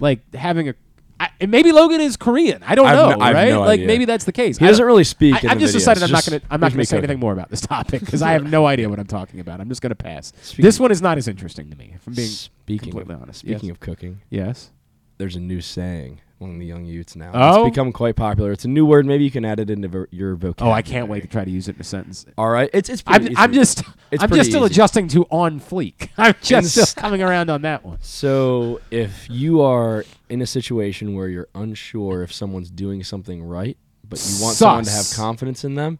like, 0.00 0.34
having 0.34 0.68
a. 0.70 0.74
I, 1.20 1.30
and 1.40 1.50
maybe 1.50 1.72
Logan 1.72 2.00
is 2.00 2.16
Korean. 2.16 2.62
I 2.64 2.76
don't 2.76 2.86
I 2.86 2.90
have 2.90 2.96
know, 3.10 3.16
no- 3.16 3.24
have 3.24 3.34
right? 3.34 3.48
no 3.50 3.60
like 3.62 3.70
idea. 3.72 3.86
maybe 3.88 4.04
that's 4.04 4.24
the 4.24 4.30
case. 4.30 4.56
He 4.58 4.64
doesn't 4.66 4.86
really 4.86 5.02
speak 5.02 5.34
I, 5.44 5.50
I've 5.50 5.58
just 5.58 5.72
videos. 5.74 5.78
decided 5.78 6.02
I'm 6.04 6.12
not 6.12 6.24
gonna. 6.24 6.40
I'm 6.48 6.60
not 6.60 6.70
gonna 6.70 6.84
say 6.84 6.96
cooking. 6.96 7.04
anything 7.10 7.18
more 7.20 7.32
about 7.32 7.50
this 7.50 7.60
topic 7.60 8.00
because 8.00 8.22
I 8.28 8.32
have 8.32 8.48
no 8.48 8.66
idea 8.66 8.88
what 8.88 9.00
I'm 9.00 9.06
talking 9.08 9.40
about. 9.40 9.60
I'm 9.60 9.68
just 9.68 9.82
gonna 9.82 9.96
pass. 9.96 10.32
Speaking- 10.42 10.62
this 10.64 10.78
one 10.78 10.92
is 10.92 11.02
not 11.02 11.18
as 11.18 11.26
interesting 11.26 11.70
to 11.70 11.76
me. 11.76 11.90
If 11.92 12.06
I'm 12.06 12.12
being 12.14 12.28
Speaking 12.28 12.90
completely 12.92 13.14
of, 13.16 13.22
honest. 13.22 13.40
Speaking 13.40 13.64
yes. 13.68 13.70
of 13.72 13.80
cooking, 13.80 14.20
yes, 14.30 14.70
there's 15.18 15.36
a 15.36 15.40
new 15.40 15.60
saying 15.60 16.20
among 16.40 16.58
the 16.58 16.66
young 16.66 16.84
youths 16.84 17.16
now. 17.16 17.32
Oh? 17.34 17.66
It's 17.66 17.74
become 17.74 17.92
quite 17.92 18.16
popular. 18.16 18.52
It's 18.52 18.64
a 18.64 18.68
new 18.68 18.86
word. 18.86 19.06
Maybe 19.06 19.24
you 19.24 19.30
can 19.30 19.44
add 19.44 19.60
it 19.60 19.70
into 19.70 19.88
vo- 19.88 20.06
your 20.10 20.36
vocabulary. 20.36 20.72
Oh. 20.72 20.76
I 20.76 20.82
can't 20.82 21.08
wait 21.08 21.22
to 21.22 21.26
try 21.26 21.44
to 21.44 21.50
use 21.50 21.68
it 21.68 21.74
in 21.74 21.80
a 21.80 21.84
sentence. 21.84 22.24
All 22.36 22.48
right, 22.48 22.70
it's 22.72 22.88
it's. 22.88 23.02
I'm, 23.06 23.20
Pretty 23.20 23.36
I'm 23.36 23.52
just. 23.52 23.82
It's 24.10 24.22
I'm 24.22 24.30
just 24.30 24.48
still 24.48 24.64
easy. 24.64 24.74
adjusting 24.74 25.08
to 25.08 25.24
on 25.24 25.60
fleek. 25.60 26.08
I'm 26.18 26.34
just 26.40 26.70
still 26.70 27.02
coming 27.02 27.22
around 27.22 27.50
on 27.50 27.62
that 27.62 27.84
one. 27.84 27.98
So, 28.00 28.80
if 28.90 29.28
you 29.28 29.60
are 29.62 30.04
in 30.28 30.40
a 30.40 30.46
situation 30.46 31.14
where 31.14 31.28
you're 31.28 31.48
unsure 31.54 32.22
if 32.22 32.32
someone's 32.32 32.70
doing 32.70 33.02
something 33.02 33.42
right, 33.42 33.76
but 34.08 34.24
you 34.24 34.42
want 34.42 34.56
someone 34.56 34.84
to 34.84 34.90
have 34.90 35.12
confidence 35.14 35.64
in 35.64 35.74
them, 35.74 35.98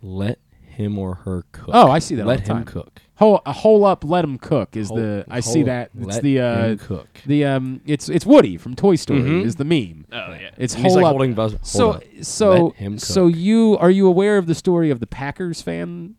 let 0.00 0.38
him 0.80 0.98
or 0.98 1.14
her 1.16 1.44
cook. 1.52 1.70
Oh, 1.72 1.90
I 1.90 1.98
see 1.98 2.14
that. 2.16 2.22
all 2.22 2.28
Let 2.28 2.44
the 2.44 2.50
him 2.52 2.56
time. 2.58 2.64
cook. 2.64 3.00
Hole, 3.16 3.42
a 3.44 3.52
hole 3.52 3.84
up, 3.84 4.02
let 4.02 4.24
him 4.24 4.38
cook 4.38 4.76
is 4.76 4.88
Hole- 4.88 4.96
the. 4.96 5.24
I 5.28 5.40
hole 5.40 5.52
see 5.52 5.60
up, 5.60 5.66
that. 5.66 5.90
It's 5.98 6.06
let 6.06 6.22
the 6.22 6.40
uh, 6.40 6.64
him 6.68 6.78
cook. 6.78 7.08
The 7.26 7.44
um, 7.44 7.80
it's 7.84 8.08
it's 8.08 8.24
Woody 8.24 8.56
from 8.56 8.74
Toy 8.74 8.96
Story 8.96 9.20
Mhm. 9.20 9.44
is 9.44 9.56
the 9.56 9.64
meme. 9.64 10.06
Oh, 10.10 10.32
yeah. 10.32 10.50
It's 10.56 10.72
he's, 10.74 10.84
hole 10.84 10.94
like, 10.96 11.04
up. 11.04 11.10
holding 11.10 11.34
buzz- 11.34 11.52
hold 11.52 11.66
so 11.66 11.90
up. 11.92 12.02
so 12.22 12.66
Let 12.68 12.76
him 12.76 12.98
so 12.98 13.28
cook. 13.28 13.36
you 13.38 13.76
are 13.78 13.90
you 13.90 14.06
aware 14.06 14.38
of 14.38 14.46
the 14.46 14.54
story 14.54 14.90
of 14.90 15.00
the 15.00 15.06
Packers 15.06 15.60
fan? 15.62 16.14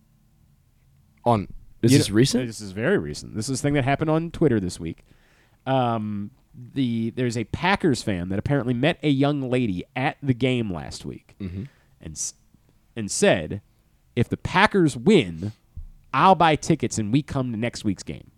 On 1.25 1.47
is 1.81 1.91
You 1.91 1.97
this 1.97 2.09
know- 2.09 2.15
recent? 2.15 2.47
This 2.47 2.61
is 2.61 2.71
very 2.71 2.97
recent. 2.97 3.35
This 3.35 3.49
is 3.49 3.59
a 3.59 3.63
thing 3.63 3.73
that 3.73 3.83
happened 3.83 4.09
on 4.09 4.31
Twitter 4.31 4.59
this 4.59 4.79
week. 4.79 5.03
Um, 5.65 6.31
the 6.73 7.11
there's 7.15 7.37
a 7.37 7.45
Packers 7.45 8.03
fan 8.03 8.29
that 8.29 8.37
apparently 8.39 8.73
met 8.73 8.99
a 9.01 9.09
young 9.09 9.49
lady 9.49 9.83
at 9.95 10.17
the 10.21 10.33
game 10.33 10.71
last 10.71 11.05
week, 11.05 11.35
Mhm. 11.39 11.67
and 12.01 12.11
s- 12.13 12.33
and 12.95 13.09
said, 13.09 13.61
if 14.15 14.29
the 14.29 14.37
Packers 14.37 14.95
win, 14.97 15.51
I'll 16.13 16.35
buy 16.35 16.55
tickets 16.55 16.97
and 16.97 17.11
we 17.11 17.21
come 17.21 17.51
to 17.51 17.57
next 17.57 17.83
week's 17.83 18.03
game. 18.03 18.31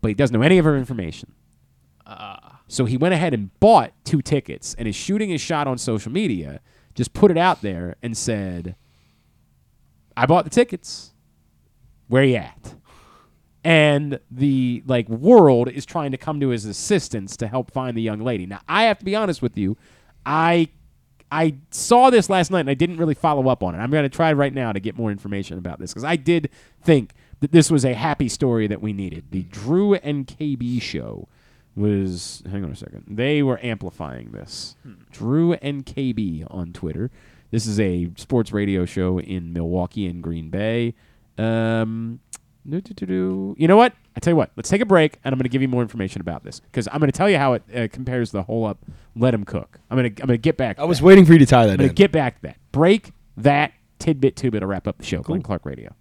But 0.00 0.08
he 0.08 0.14
doesn't 0.14 0.34
know 0.34 0.42
any 0.42 0.58
of 0.58 0.64
her 0.64 0.76
information. 0.76 1.32
So 2.66 2.84
he 2.84 2.96
went 2.96 3.14
ahead 3.14 3.34
and 3.34 3.58
bought 3.60 3.92
two 4.04 4.22
tickets 4.22 4.74
and 4.74 4.88
is 4.88 4.96
shooting 4.96 5.30
his 5.30 5.40
shot 5.40 5.66
on 5.66 5.78
social 5.78 6.10
media. 6.10 6.60
Just 6.94 7.12
put 7.12 7.30
it 7.30 7.36
out 7.36 7.62
there 7.62 7.96
and 8.02 8.16
said, 8.16 8.76
"I 10.16 10.26
bought 10.26 10.44
the 10.44 10.50
tickets. 10.50 11.12
Where 12.08 12.24
you 12.24 12.36
at?" 12.36 12.74
And 13.62 14.18
the 14.30 14.82
like 14.86 15.08
world 15.08 15.68
is 15.68 15.86
trying 15.86 16.10
to 16.10 16.18
come 16.18 16.40
to 16.40 16.48
his 16.48 16.64
assistance 16.64 17.36
to 17.38 17.46
help 17.46 17.70
find 17.70 17.96
the 17.96 18.02
young 18.02 18.20
lady. 18.20 18.46
Now 18.46 18.60
I 18.68 18.84
have 18.84 18.98
to 18.98 19.04
be 19.04 19.14
honest 19.14 19.40
with 19.40 19.56
you, 19.56 19.76
I 20.26 20.68
I 21.34 21.56
saw 21.70 22.10
this 22.10 22.30
last 22.30 22.52
night 22.52 22.60
and 22.60 22.70
I 22.70 22.74
didn't 22.74 22.98
really 22.98 23.14
follow 23.14 23.48
up 23.48 23.64
on 23.64 23.74
it. 23.74 23.78
I'm 23.78 23.90
going 23.90 24.04
to 24.04 24.08
try 24.08 24.32
right 24.32 24.54
now 24.54 24.70
to 24.70 24.78
get 24.78 24.96
more 24.96 25.10
information 25.10 25.58
about 25.58 25.80
this 25.80 25.92
because 25.92 26.04
I 26.04 26.14
did 26.14 26.48
think 26.80 27.12
that 27.40 27.50
this 27.50 27.72
was 27.72 27.84
a 27.84 27.92
happy 27.92 28.28
story 28.28 28.68
that 28.68 28.80
we 28.80 28.92
needed. 28.92 29.24
The 29.32 29.42
Drew 29.42 29.94
and 29.94 30.28
KB 30.28 30.80
show 30.80 31.26
was 31.74 32.44
hang 32.48 32.62
on 32.62 32.70
a 32.70 32.76
second. 32.76 33.04
They 33.08 33.42
were 33.42 33.58
amplifying 33.64 34.30
this. 34.30 34.76
Drew 35.10 35.54
and 35.54 35.84
KB 35.84 36.46
on 36.52 36.72
Twitter. 36.72 37.10
This 37.50 37.66
is 37.66 37.80
a 37.80 38.10
sports 38.16 38.52
radio 38.52 38.84
show 38.84 39.18
in 39.18 39.52
Milwaukee 39.52 40.06
and 40.06 40.22
Green 40.22 40.50
Bay. 40.50 40.94
Um, 41.36 42.20
you 42.64 43.66
know 43.66 43.76
what? 43.76 43.92
I 44.16 44.20
tell 44.20 44.30
you 44.32 44.36
what. 44.36 44.52
Let's 44.56 44.68
take 44.68 44.80
a 44.80 44.86
break, 44.86 45.18
and 45.24 45.32
I'm 45.32 45.38
going 45.38 45.44
to 45.44 45.48
give 45.48 45.62
you 45.62 45.68
more 45.68 45.82
information 45.82 46.20
about 46.20 46.44
this 46.44 46.60
because 46.60 46.88
I'm 46.92 47.00
going 47.00 47.10
to 47.10 47.16
tell 47.16 47.28
you 47.28 47.38
how 47.38 47.54
it 47.54 47.62
uh, 47.74 47.88
compares 47.90 48.30
the 48.30 48.42
whole 48.42 48.64
up. 48.64 48.78
Let 49.16 49.34
him 49.34 49.44
cook. 49.44 49.80
I'm 49.90 49.96
going 49.98 50.14
to 50.14 50.22
I'm 50.22 50.26
going 50.28 50.38
to 50.38 50.42
get 50.42 50.56
back. 50.56 50.78
I 50.78 50.84
was 50.84 51.02
waiting 51.02 51.24
for 51.26 51.32
you 51.32 51.38
to 51.40 51.46
tie 51.46 51.66
that 51.66 51.72
I'm 51.72 51.78
going 51.78 51.88
to 51.88 51.94
get 51.94 52.12
back 52.12 52.36
to 52.36 52.42
that. 52.42 52.56
Break 52.72 53.12
that 53.36 53.72
tidbit 53.98 54.36
two 54.36 54.50
bit 54.50 54.60
to 54.60 54.66
wrap 54.66 54.86
up 54.86 54.98
the 54.98 55.04
show. 55.04 55.20
Glenn 55.22 55.42
Clark 55.42 55.66
Radio. 55.66 55.94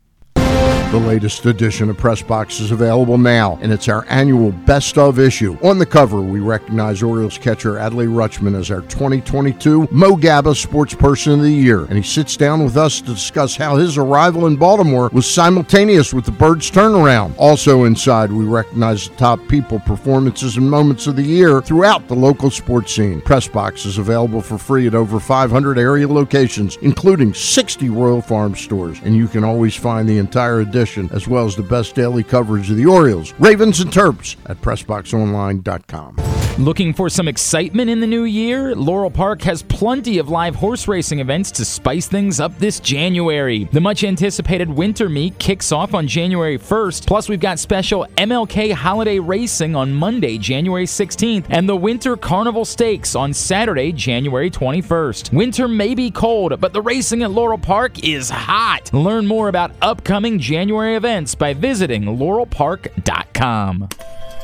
The 0.94 1.00
latest 1.00 1.48
edition 1.48 1.90
of 1.90 1.98
Press 1.98 2.22
Box 2.22 2.60
is 2.60 2.70
available 2.70 3.18
now, 3.18 3.58
and 3.64 3.74
it's 3.74 3.90
our 3.90 4.06
annual 4.10 4.52
Best 4.52 4.96
of 5.00 5.18
issue. 5.18 5.58
On 5.64 5.80
the 5.80 5.88
cover, 5.88 6.22
we 6.22 6.40
recognize 6.40 7.02
Orioles 7.02 7.40
catcher 7.40 7.78
Adley 7.78 8.08
Rutschman 8.08 8.56
as 8.56 8.70
our 8.70 8.82
2022 8.82 9.88
Mo 9.90 10.16
Gaba 10.16 10.54
Sports 10.54 10.94
Person 10.94 11.34
of 11.34 11.42
the 11.42 11.52
Year, 11.52 11.86
and 11.86 11.94
he 11.94 12.04
sits 12.04 12.38
down 12.38 12.64
with 12.64 12.78
us 12.78 13.02
to 13.02 13.08
discuss 13.08 13.56
how 13.56 13.76
his 13.76 13.98
arrival 13.98 14.46
in 14.46 14.56
Baltimore 14.56 15.10
was 15.12 15.28
simultaneous 15.28 16.14
with 16.14 16.26
the 16.26 16.32
Birds' 16.32 16.70
turnaround. 16.70 17.34
Also 17.40 17.86
inside, 17.86 18.32
we 18.32 18.46
recognize 18.46 19.10
the 19.10 19.16
top 19.16 19.40
people, 19.48 19.80
performances, 19.80 20.58
and 20.58 20.70
moments 20.70 21.08
of 21.08 21.16
the 21.16 21.24
year 21.24 21.60
throughout 21.60 22.08
the 22.08 22.14
local 22.14 22.52
sports 22.52 22.94
scene. 22.94 23.20
Press 23.20 23.48
Box 23.48 23.88
is 23.88 23.98
available 23.98 24.42
for 24.42 24.60
free 24.60 24.86
at 24.86 24.94
over 24.94 25.20
500 25.20 25.80
area 25.80 26.08
locations, 26.08 26.78
including 26.84 27.34
60 27.34 27.90
Royal 27.90 28.22
Farm 28.22 28.54
stores, 28.54 29.00
and 29.04 29.18
you 29.18 29.28
can 29.28 29.44
always 29.44 29.76
find 29.76 30.08
the 30.08 30.20
entire 30.20 30.60
edition 30.60 30.83
as 30.84 31.28
well 31.28 31.46
as 31.46 31.56
the 31.56 31.64
best 31.64 31.96
daily 31.96 32.24
coverage 32.24 32.70
of 32.70 32.78
the 32.78 32.86
Orioles, 32.86 33.34
Ravens, 33.40 33.80
and 33.80 33.92
Terps 33.92 34.36
at 34.46 34.58
PressBoxOnline.com. 34.62 36.18
Looking 36.60 36.94
for 36.94 37.10
some 37.10 37.28
excitement 37.28 37.90
in 37.90 38.00
the 38.00 38.06
new 38.06 38.26
year? 38.26 38.76
Laurel 38.76 39.10
Park 39.10 39.42
has 39.42 39.64
plenty 39.64 40.20
of 40.20 40.30
live 40.30 40.54
horse 40.54 40.88
racing 40.88 41.18
events 41.18 41.50
to 41.54 41.66
spice 41.66 42.08
things 42.08 42.40
up 42.40 42.56
this 42.60 42.80
January. 42.80 43.64
The 43.72 43.82
much 43.82 44.04
anticipated 44.04 44.70
winter 44.70 45.10
meet 45.10 45.40
kicks 45.40 45.72
off 45.72 45.96
on 45.96 46.08
January 46.08 46.60
1st, 46.60 47.08
plus, 47.08 47.28
we've 47.28 47.40
got 47.40 47.58
special 47.58 48.06
MLK 48.18 48.72
holiday 48.72 49.18
racing 49.18 49.76
on 49.76 49.96
Monday, 49.96 50.38
January 50.38 50.86
16th, 50.86 51.48
and 51.50 51.68
the 51.68 51.76
Winter 51.76 52.16
Carnival 52.16 52.66
Stakes 52.66 53.16
on 53.16 53.34
Saturday, 53.34 53.92
January 53.92 54.52
21st. 54.52 55.34
Winter 55.34 55.68
may 55.68 55.96
be 55.96 56.12
cold, 56.12 56.62
but 56.62 56.72
the 56.72 56.82
racing 56.84 57.24
at 57.24 57.32
Laurel 57.32 57.58
Park 57.58 58.04
is 58.04 58.30
hot. 58.30 58.94
Learn 58.94 59.26
more 59.26 59.48
about 59.48 59.72
upcoming 59.82 60.38
January 60.38 60.73
events 60.82 61.36
by 61.36 61.54
visiting 61.54 62.04
laurelpark.com. 62.04 63.90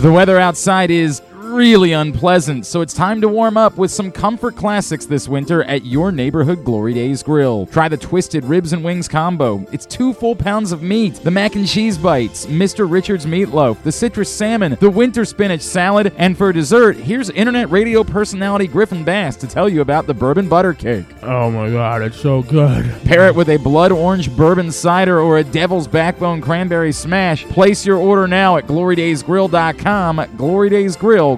The 0.00 0.12
weather 0.12 0.38
outside 0.38 0.92
is 0.92 1.20
really 1.48 1.92
unpleasant, 1.92 2.66
so 2.66 2.80
it's 2.80 2.92
time 2.92 3.20
to 3.20 3.28
warm 3.28 3.56
up 3.56 3.76
with 3.76 3.90
some 3.90 4.12
comfort 4.12 4.54
classics 4.54 5.06
this 5.06 5.28
winter 5.28 5.62
at 5.64 5.84
your 5.84 6.12
neighborhood 6.12 6.64
Glory 6.64 6.94
Days 6.94 7.22
Grill. 7.22 7.66
Try 7.66 7.88
the 7.88 7.96
Twisted 7.96 8.44
Ribs 8.44 8.72
and 8.72 8.84
Wings 8.84 9.08
combo. 9.08 9.66
It's 9.72 9.86
two 9.86 10.12
full 10.12 10.36
pounds 10.36 10.70
of 10.72 10.82
meat, 10.82 11.14
the 11.14 11.30
mac 11.30 11.56
and 11.56 11.66
cheese 11.66 11.96
bites, 11.96 12.46
Mr. 12.46 12.90
Richards 12.90 13.26
meatloaf, 13.26 13.82
the 13.82 13.92
citrus 13.92 14.32
salmon, 14.32 14.76
the 14.80 14.90
winter 14.90 15.24
spinach 15.24 15.62
salad, 15.62 16.12
and 16.18 16.36
for 16.36 16.52
dessert, 16.52 16.96
here's 16.96 17.30
internet 17.30 17.70
radio 17.70 18.04
personality 18.04 18.66
Griffin 18.66 19.02
Bass 19.02 19.36
to 19.36 19.46
tell 19.46 19.68
you 19.68 19.80
about 19.80 20.06
the 20.06 20.14
bourbon 20.14 20.48
butter 20.48 20.74
cake. 20.74 21.06
Oh 21.22 21.50
my 21.50 21.70
god, 21.70 22.02
it's 22.02 22.20
so 22.20 22.42
good. 22.42 22.84
Pair 23.04 23.26
it 23.26 23.34
with 23.34 23.48
a 23.48 23.56
blood 23.56 23.92
orange 23.92 24.34
bourbon 24.36 24.70
cider 24.70 25.18
or 25.18 25.38
a 25.38 25.44
devil's 25.44 25.88
backbone 25.88 26.40
cranberry 26.40 26.92
smash. 26.92 27.44
Place 27.46 27.86
your 27.86 27.96
order 27.96 28.28
now 28.28 28.56
at 28.56 28.66
glorydaysgrill.com. 28.66 30.36
Glory 30.36 30.68
Days 30.68 30.96
Grill, 30.96 31.37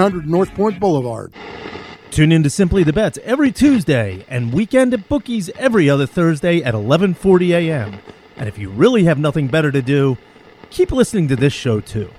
100 0.01 0.27
North 0.27 0.53
Point 0.55 0.79
Boulevard. 0.79 1.31
Tune 2.09 2.31
in 2.31 2.41
to 2.41 2.49
Simply 2.49 2.83
the 2.83 2.91
Bets 2.91 3.19
every 3.23 3.51
Tuesday 3.51 4.25
and 4.27 4.51
Weekend 4.51 4.95
at 4.95 5.07
Bookies 5.07 5.49
every 5.57 5.89
other 5.89 6.07
Thursday 6.07 6.63
at 6.63 6.73
11:40 6.73 7.49
a.m. 7.51 7.99
And 8.35 8.49
if 8.49 8.57
you 8.57 8.71
really 8.71 9.03
have 9.03 9.19
nothing 9.19 9.47
better 9.47 9.71
to 9.71 9.81
do, 9.81 10.17
keep 10.71 10.91
listening 10.91 11.27
to 11.27 11.35
this 11.35 11.53
show 11.53 11.79
too. 11.79 12.09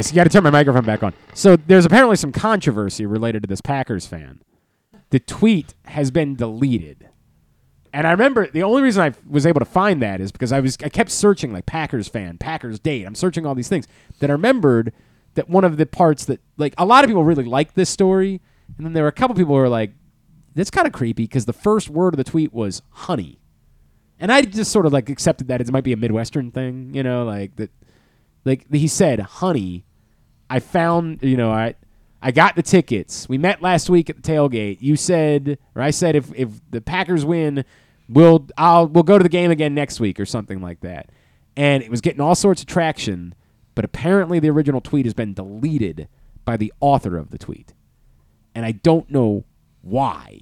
So 0.00 0.08
you 0.08 0.14
got 0.14 0.24
to 0.24 0.30
turn 0.30 0.42
my 0.42 0.50
microphone 0.50 0.84
back 0.84 1.02
on. 1.02 1.12
So 1.34 1.56
there's 1.56 1.84
apparently 1.84 2.16
some 2.16 2.32
controversy 2.32 3.04
related 3.04 3.42
to 3.42 3.46
this 3.46 3.60
Packers 3.60 4.06
fan. 4.06 4.40
The 5.10 5.20
tweet 5.20 5.74
has 5.84 6.10
been 6.10 6.36
deleted. 6.36 7.10
And 7.92 8.06
I 8.06 8.12
remember 8.12 8.50
the 8.50 8.62
only 8.62 8.82
reason 8.82 9.02
I 9.02 9.12
was 9.28 9.44
able 9.44 9.60
to 9.60 9.66
find 9.66 10.00
that 10.00 10.22
is 10.22 10.32
because 10.32 10.50
I 10.52 10.60
was 10.60 10.78
I 10.82 10.88
kept 10.88 11.10
searching 11.10 11.52
like 11.52 11.66
Packers 11.66 12.08
fan, 12.08 12.38
Packers 12.38 12.80
date. 12.80 13.04
I'm 13.04 13.14
searching 13.14 13.44
all 13.44 13.54
these 13.54 13.68
things. 13.68 13.86
Then 14.18 14.30
I 14.30 14.32
remembered 14.32 14.94
that 15.34 15.48
one 15.48 15.64
of 15.64 15.76
the 15.76 15.86
parts 15.86 16.24
that 16.26 16.40
like 16.56 16.74
a 16.78 16.84
lot 16.84 17.04
of 17.04 17.08
people 17.08 17.24
really 17.24 17.44
liked 17.44 17.74
this 17.74 17.90
story, 17.90 18.40
and 18.76 18.86
then 18.86 18.92
there 18.92 19.02
were 19.02 19.08
a 19.08 19.12
couple 19.12 19.34
people 19.34 19.54
who 19.54 19.60
were 19.60 19.68
like, 19.68 19.92
"That's 20.54 20.70
kind 20.70 20.86
of 20.86 20.92
creepy" 20.92 21.24
because 21.24 21.44
the 21.46 21.52
first 21.52 21.88
word 21.88 22.14
of 22.14 22.18
the 22.18 22.24
tweet 22.24 22.52
was 22.52 22.82
"honey," 22.90 23.38
and 24.18 24.32
I 24.32 24.42
just 24.42 24.72
sort 24.72 24.86
of 24.86 24.92
like 24.92 25.08
accepted 25.08 25.48
that 25.48 25.60
it 25.60 25.70
might 25.72 25.84
be 25.84 25.92
a 25.92 25.96
Midwestern 25.96 26.50
thing, 26.50 26.94
you 26.94 27.02
know, 27.02 27.24
like 27.24 27.56
that. 27.56 27.70
Like 28.44 28.72
he 28.72 28.88
said, 28.88 29.20
"honey." 29.20 29.84
I 30.50 30.60
found, 30.60 31.22
you 31.22 31.38
know, 31.38 31.50
I 31.50 31.76
I 32.20 32.30
got 32.30 32.56
the 32.56 32.62
tickets. 32.62 33.26
We 33.26 33.38
met 33.38 33.62
last 33.62 33.88
week 33.88 34.10
at 34.10 34.16
the 34.16 34.22
tailgate. 34.22 34.78
You 34.80 34.96
said, 34.96 35.58
or 35.74 35.80
I 35.80 35.90
said, 35.90 36.14
if 36.14 36.32
if 36.34 36.48
the 36.70 36.82
Packers 36.82 37.24
win, 37.24 37.64
we'll 38.08 38.46
I'll 38.58 38.86
we'll 38.86 39.02
go 39.02 39.16
to 39.16 39.22
the 39.22 39.30
game 39.30 39.50
again 39.50 39.74
next 39.74 39.98
week 39.98 40.20
or 40.20 40.26
something 40.26 40.60
like 40.60 40.80
that. 40.80 41.10
And 41.56 41.82
it 41.82 41.90
was 41.90 42.02
getting 42.02 42.20
all 42.20 42.34
sorts 42.34 42.60
of 42.60 42.66
traction, 42.68 43.34
but 43.74 43.84
apparently 43.84 44.38
the 44.38 44.50
original 44.50 44.80
tweet 44.80 45.06
has 45.06 45.14
been 45.14 45.34
deleted 45.34 46.08
by 46.44 46.56
the 46.56 46.72
author 46.80 47.16
of 47.16 47.30
the 47.30 47.38
tweet, 47.38 47.72
and 48.54 48.64
I 48.66 48.72
don't 48.72 49.10
know 49.10 49.44
why. 49.82 50.40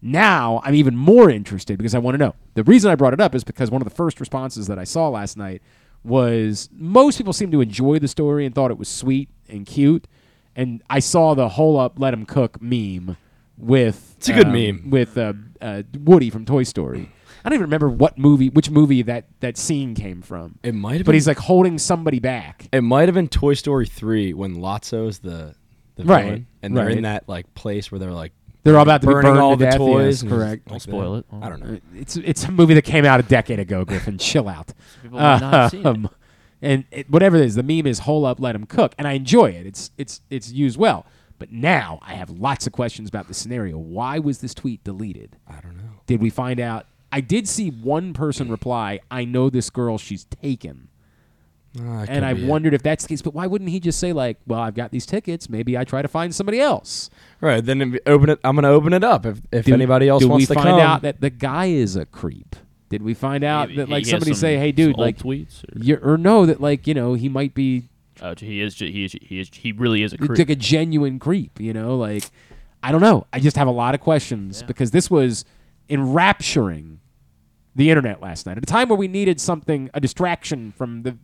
Now 0.00 0.60
I'm 0.64 0.74
even 0.74 0.96
more 0.96 1.28
interested 1.28 1.76
because 1.76 1.94
I 1.94 1.98
want 1.98 2.14
to 2.14 2.18
know. 2.18 2.34
The 2.54 2.62
reason 2.64 2.90
I 2.90 2.94
brought 2.94 3.12
it 3.14 3.20
up 3.20 3.34
is 3.34 3.42
because 3.44 3.70
one 3.70 3.82
of 3.82 3.88
the 3.88 3.94
first 3.94 4.20
responses 4.20 4.66
that 4.68 4.78
I 4.78 4.84
saw 4.84 5.08
last 5.08 5.36
night 5.36 5.60
was 6.04 6.68
most 6.72 7.18
people 7.18 7.32
seemed 7.32 7.52
to 7.52 7.60
enjoy 7.60 7.98
the 7.98 8.06
story 8.08 8.46
and 8.46 8.54
thought 8.54 8.70
it 8.70 8.78
was 8.78 8.88
sweet 8.88 9.28
and 9.48 9.66
cute. 9.66 10.06
And 10.54 10.82
I 10.88 11.00
saw 11.00 11.34
the 11.34 11.48
whole 11.50 11.78
up 11.78 11.98
let 11.98 12.14
him 12.14 12.26
cook 12.26 12.62
meme 12.62 13.16
with 13.56 14.14
It's 14.18 14.28
a 14.28 14.32
good 14.32 14.46
um, 14.46 14.52
meme. 14.52 14.90
with 14.90 15.18
uh, 15.18 15.32
uh, 15.60 15.82
Woody 15.98 16.30
from 16.30 16.44
Toy 16.44 16.62
Story. 16.62 17.10
I 17.44 17.48
don't 17.48 17.54
even 17.54 17.62
remember 17.64 17.88
what 17.88 18.18
movie, 18.18 18.48
which 18.48 18.70
movie 18.70 19.02
that 19.02 19.26
that 19.40 19.56
scene 19.56 19.94
came 19.94 20.22
from. 20.22 20.58
It 20.62 20.74
might 20.74 20.94
have 20.94 21.00
but 21.00 21.06
been- 21.06 21.14
he's 21.14 21.28
like 21.28 21.38
holding 21.38 21.78
somebody 21.78 22.18
back. 22.18 22.68
It 22.72 22.82
might 22.82 23.08
have 23.08 23.14
been 23.14 23.28
Toy 23.28 23.54
Story 23.54 23.86
three 23.86 24.32
when 24.34 24.56
Lotso's 24.56 25.18
the 25.20 25.54
the 25.96 26.04
Right, 26.04 26.24
villain, 26.24 26.46
and 26.62 26.76
they're 26.76 26.88
in 26.90 27.02
that 27.02 27.28
like 27.28 27.52
place 27.54 27.90
where 27.90 27.98
they're 27.98 28.12
like 28.12 28.32
They're 28.62 28.76
all 28.76 28.82
about 28.82 29.00
to 29.02 29.06
be 29.08 29.12
burning 29.12 29.36
all 29.36 29.52
to 29.56 29.56
the 29.56 29.64
death, 29.70 29.76
toys. 29.78 30.22
yes, 30.22 30.30
correct. 30.32 30.62
like 30.70 30.82
Don't 30.82 30.92
spoil 30.94 31.12
that. 31.14 31.18
it. 31.18 31.26
I 31.42 31.48
don't 31.48 31.60
know. 31.64 31.78
It's 31.94 32.16
it's 32.16 32.44
a 32.44 32.50
movie 32.52 32.74
that 32.74 32.82
came 32.82 33.04
out 33.04 33.18
a 33.20 33.24
decade 33.24 33.58
ago, 33.58 33.84
Griffin. 33.84 34.16
Chill 34.18 34.48
out. 34.48 34.72
People 35.02 35.18
might 35.18 35.40
not 35.40 35.52
have 35.52 35.70
seen 35.70 35.80
it. 35.80 35.86
Um, 35.86 36.10
And 36.60 36.84
it, 36.90 37.08
whatever 37.08 37.36
it 37.36 37.44
is, 37.44 37.54
the 37.54 37.62
meme 37.62 37.86
is 37.86 38.00
"Hole 38.00 38.26
up, 38.26 38.40
let 38.40 38.54
him 38.56 38.66
cook," 38.66 38.92
and 38.98 39.06
I 39.06 39.12
enjoy 39.12 39.50
it. 39.50 39.64
It's 39.66 39.90
it's 39.96 40.20
it's 40.30 40.50
used 40.52 40.76
well. 40.76 41.06
But 41.38 41.52
now 41.52 42.00
I 42.02 42.14
have 42.14 42.30
lots 42.30 42.66
of 42.66 42.72
questions 42.72 43.08
about 43.08 43.28
the 43.28 43.34
scenario. 43.34 43.78
Why 43.78 44.18
was 44.18 44.38
this 44.38 44.54
tweet 44.54 44.82
deleted? 44.82 45.36
I 45.46 45.60
don't 45.60 45.76
know. 45.76 46.00
Did 46.06 46.20
we 46.20 46.30
find 46.30 46.58
out? 46.58 46.86
I 47.10 47.20
did 47.20 47.48
see 47.48 47.70
one 47.70 48.12
person 48.12 48.50
reply, 48.50 49.00
"I 49.10 49.24
know 49.24 49.48
this 49.50 49.70
girl. 49.70 49.98
She's 49.98 50.24
taken." 50.24 50.88
Ah, 51.80 52.06
and 52.08 52.24
I 52.24 52.34
be 52.34 52.42
it. 52.44 52.48
wondered 52.48 52.74
if 52.74 52.82
that's 52.82 53.04
the 53.04 53.08
case. 53.08 53.22
But 53.22 53.34
why 53.34 53.46
wouldn't 53.46 53.70
he 53.70 53.78
just 53.78 53.98
say 53.98 54.12
like, 54.12 54.38
"Well, 54.46 54.60
I've 54.60 54.74
got 54.74 54.90
these 54.90 55.06
tickets. 55.06 55.48
Maybe 55.48 55.76
I 55.78 55.84
try 55.84 56.02
to 56.02 56.08
find 56.08 56.34
somebody 56.34 56.60
else." 56.60 57.08
Right 57.40 57.64
then, 57.64 57.98
open 58.06 58.30
it. 58.30 58.40
I'm 58.42 58.56
gonna 58.56 58.68
open 58.70 58.92
it 58.92 59.04
up 59.04 59.24
if 59.26 59.40
if 59.52 59.66
Do- 59.66 59.74
anybody 59.74 60.08
else 60.08 60.22
do 60.22 60.28
wants 60.28 60.48
we 60.48 60.54
to 60.54 60.60
find 60.62 60.80
out 60.80 61.02
that 61.02 61.20
the 61.20 61.30
guy 61.30 61.66
is 61.66 61.94
a 61.96 62.04
creep? 62.06 62.56
Did 62.88 63.02
we 63.02 63.12
find 63.14 63.44
out 63.44 63.68
Maybe 63.68 63.76
that 63.82 63.88
like 63.90 64.06
somebody 64.06 64.32
some- 64.32 64.40
say, 64.40 64.56
"Hey, 64.56 64.72
dude, 64.72 64.88
old 64.96 64.98
like 64.98 65.18
tweets 65.18 65.62
or- 65.64 65.78
you're, 65.82 66.00
or 66.02 66.16
no, 66.18 66.46
that 66.46 66.60
like 66.60 66.86
you 66.86 66.94
know 66.94 67.14
he 67.14 67.28
might 67.28 67.54
be 67.54 67.88
Uh, 68.20 68.34
he 68.36 68.60
is. 68.60 68.76
He 68.78 69.04
is. 69.04 69.12
He 69.22 69.38
is. 69.40 69.50
He 69.54 69.70
really 69.72 70.02
is 70.02 70.12
a 70.12 70.16
It's 70.16 70.26
creep. 70.26 70.38
like 70.38 70.50
a 70.50 70.56
genuine 70.56 71.20
creep, 71.20 71.60
you 71.60 71.72
know? 71.72 71.96
Like, 71.96 72.24
I 72.82 72.90
don't 72.90 73.00
know. 73.00 73.26
I 73.32 73.38
just 73.38 73.56
have 73.56 73.68
a 73.68 73.72
lot 73.72 73.94
of 73.94 74.00
questions 74.00 74.64
because 74.64 74.90
this 74.90 75.08
was 75.08 75.44
enrapturing 75.88 77.00
the 77.74 77.90
internet 77.90 78.20
last 78.20 78.46
night 78.46 78.56
at 78.56 78.62
a 78.62 78.66
time 78.66 78.88
where 78.88 78.98
we 78.98 79.08
needed 79.08 79.40
something, 79.40 79.90
a 79.94 80.00
distraction 80.00 80.72
from 80.76 81.02
the 81.02 81.16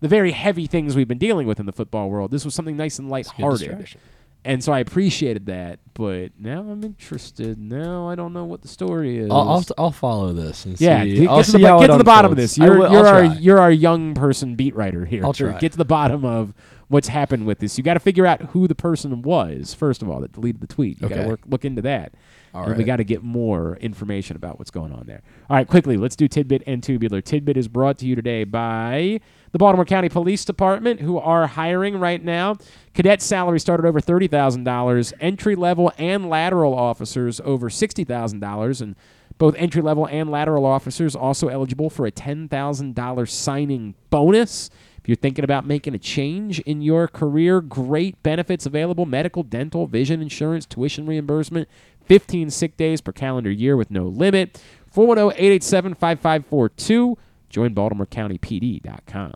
the 0.00 0.08
very 0.08 0.32
heavy 0.32 0.66
things 0.66 0.96
we've 0.96 1.06
been 1.06 1.18
dealing 1.18 1.46
with 1.46 1.60
in 1.60 1.66
the 1.66 1.72
football 1.72 2.10
world. 2.10 2.32
This 2.32 2.44
was 2.44 2.54
something 2.56 2.76
nice 2.76 2.98
and 2.98 3.08
lighthearted. 3.08 3.60
distraction. 3.68 4.00
And 4.44 4.64
so 4.64 4.72
I 4.72 4.80
appreciated 4.80 5.46
that, 5.46 5.78
but 5.94 6.32
now 6.36 6.58
I'm 6.68 6.82
interested. 6.82 7.56
Now 7.56 8.08
I 8.08 8.16
don't 8.16 8.32
know 8.32 8.42
what 8.44 8.62
the 8.62 8.66
story 8.68 9.18
is. 9.18 9.30
I'll, 9.30 9.48
I'll 9.48 9.64
I'll 9.78 9.90
follow 9.92 10.32
this 10.32 10.64
and 10.64 10.80
yeah, 10.80 11.04
see. 11.04 11.14
get, 11.20 11.28
I'll 11.28 11.44
to 11.44 11.52
the, 11.52 11.58
see 11.58 11.62
bo- 11.62 11.68
how 11.68 11.78
get 11.78 11.90
it 11.90 11.92
to 11.92 11.98
the 11.98 12.02
bottom 12.04 12.32
of 12.32 12.36
this. 12.36 12.58
You're, 12.58 12.78
will- 12.78 12.90
you're 12.90 13.06
our 13.06 13.24
you're 13.24 13.60
our 13.60 13.70
young 13.70 14.14
person 14.14 14.56
beat 14.56 14.74
writer 14.74 15.04
here. 15.04 15.24
I'll 15.24 15.32
try. 15.32 15.56
Get 15.60 15.70
to 15.72 15.78
the 15.78 15.84
bottom 15.84 16.24
of 16.24 16.52
what's 16.88 17.06
happened 17.06 17.46
with 17.46 17.60
this. 17.60 17.78
You 17.78 17.84
got 17.84 17.94
to 17.94 18.00
figure 18.00 18.26
out 18.26 18.42
who 18.46 18.66
the 18.66 18.74
person 18.74 19.22
was 19.22 19.72
first 19.74 20.02
of 20.02 20.10
all 20.10 20.18
that 20.20 20.32
deleted 20.32 20.60
the 20.60 20.66
tweet. 20.66 21.00
You 21.00 21.08
got 21.08 21.18
Okay. 21.18 21.28
to 21.36 21.38
look 21.48 21.64
into 21.64 21.82
that. 21.82 22.12
All 22.54 22.64
and 22.64 22.76
we 22.76 22.84
got 22.84 22.96
to 22.96 23.04
get 23.04 23.22
more 23.22 23.76
information 23.76 24.36
about 24.36 24.58
what's 24.58 24.70
going 24.70 24.92
on 24.92 25.06
there. 25.06 25.22
All 25.48 25.56
right, 25.56 25.66
quickly, 25.66 25.96
let's 25.96 26.16
do 26.16 26.28
tidbit 26.28 26.62
and 26.66 26.82
tubular. 26.82 27.22
Tidbit 27.22 27.56
is 27.56 27.66
brought 27.66 27.96
to 27.98 28.06
you 28.06 28.14
today 28.14 28.44
by 28.44 29.20
the 29.52 29.58
Baltimore 29.58 29.86
County 29.86 30.10
Police 30.10 30.44
Department, 30.44 31.00
who 31.00 31.18
are 31.18 31.46
hiring 31.46 31.98
right 31.98 32.22
now. 32.22 32.56
Cadet 32.94 33.22
salary 33.22 33.58
started 33.58 33.86
over 33.86 34.00
thirty 34.00 34.26
thousand 34.28 34.64
dollars. 34.64 35.14
Entry 35.20 35.56
level 35.56 35.92
and 35.96 36.28
lateral 36.28 36.74
officers 36.74 37.40
over 37.40 37.70
sixty 37.70 38.04
thousand 38.04 38.40
dollars, 38.40 38.82
and 38.82 38.96
both 39.38 39.54
entry 39.56 39.80
level 39.80 40.06
and 40.06 40.30
lateral 40.30 40.66
officers 40.66 41.16
also 41.16 41.48
eligible 41.48 41.88
for 41.88 42.04
a 42.04 42.10
ten 42.10 42.48
thousand 42.48 42.94
dollars 42.94 43.32
signing 43.32 43.94
bonus. 44.10 44.68
If 45.02 45.08
you're 45.08 45.16
thinking 45.16 45.42
about 45.42 45.66
making 45.66 45.96
a 45.96 45.98
change 45.98 46.60
in 46.60 46.80
your 46.80 47.08
career, 47.08 47.60
great 47.60 48.22
benefits 48.22 48.66
available 48.66 49.04
medical, 49.04 49.42
dental, 49.42 49.88
vision 49.88 50.22
insurance, 50.22 50.64
tuition 50.64 51.06
reimbursement, 51.06 51.68
15 52.06 52.50
sick 52.50 52.76
days 52.76 53.00
per 53.00 53.12
calendar 53.12 53.50
year 53.50 53.76
with 53.76 53.90
no 53.90 54.04
limit. 54.04 54.62
410 54.92 55.36
887 55.38 55.94
5542. 55.94 57.16
Join 57.48 57.74
BaltimoreCountyPD.com. 57.74 59.32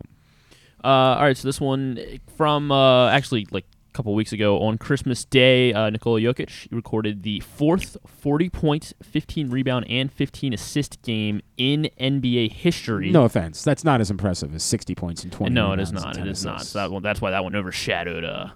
Uh, 0.84 0.88
all 0.88 1.22
right, 1.22 1.36
so 1.36 1.48
this 1.48 1.60
one 1.60 1.98
from 2.36 2.70
uh, 2.70 3.08
actually 3.08 3.46
like 3.50 3.64
a 3.90 3.92
couple 3.96 4.14
weeks 4.14 4.32
ago 4.32 4.60
on 4.60 4.78
Christmas 4.78 5.24
Day, 5.24 5.72
uh, 5.72 5.90
Nikola 5.90 6.20
Jokic 6.20 6.68
recorded 6.70 7.22
the 7.24 7.40
fourth 7.40 7.96
40 8.06 8.50
point, 8.50 8.92
15 9.02 9.50
rebound, 9.50 9.86
and 9.88 10.12
15 10.12 10.52
assist 10.52 11.02
game 11.02 11.40
in 11.56 11.88
NBA 11.98 12.52
history. 12.52 13.10
No 13.10 13.24
offense. 13.24 13.64
That's 13.64 13.82
not 13.84 14.00
as 14.00 14.10
impressive 14.10 14.54
as 14.54 14.62
60 14.62 14.94
points 14.94 15.24
in 15.24 15.30
20 15.30 15.52
No, 15.52 15.72
it 15.72 15.80
is 15.80 15.92
not. 15.92 16.08
and 16.08 16.16
It 16.16 16.20
10 16.20 16.28
is 16.28 16.44
not. 16.44 16.62
So 16.62 16.78
that 16.78 16.90
one, 16.92 17.02
that's 17.02 17.20
why 17.20 17.30
that 17.32 17.42
one 17.42 17.56
overshadowed 17.56 18.22
uh, 18.24 18.48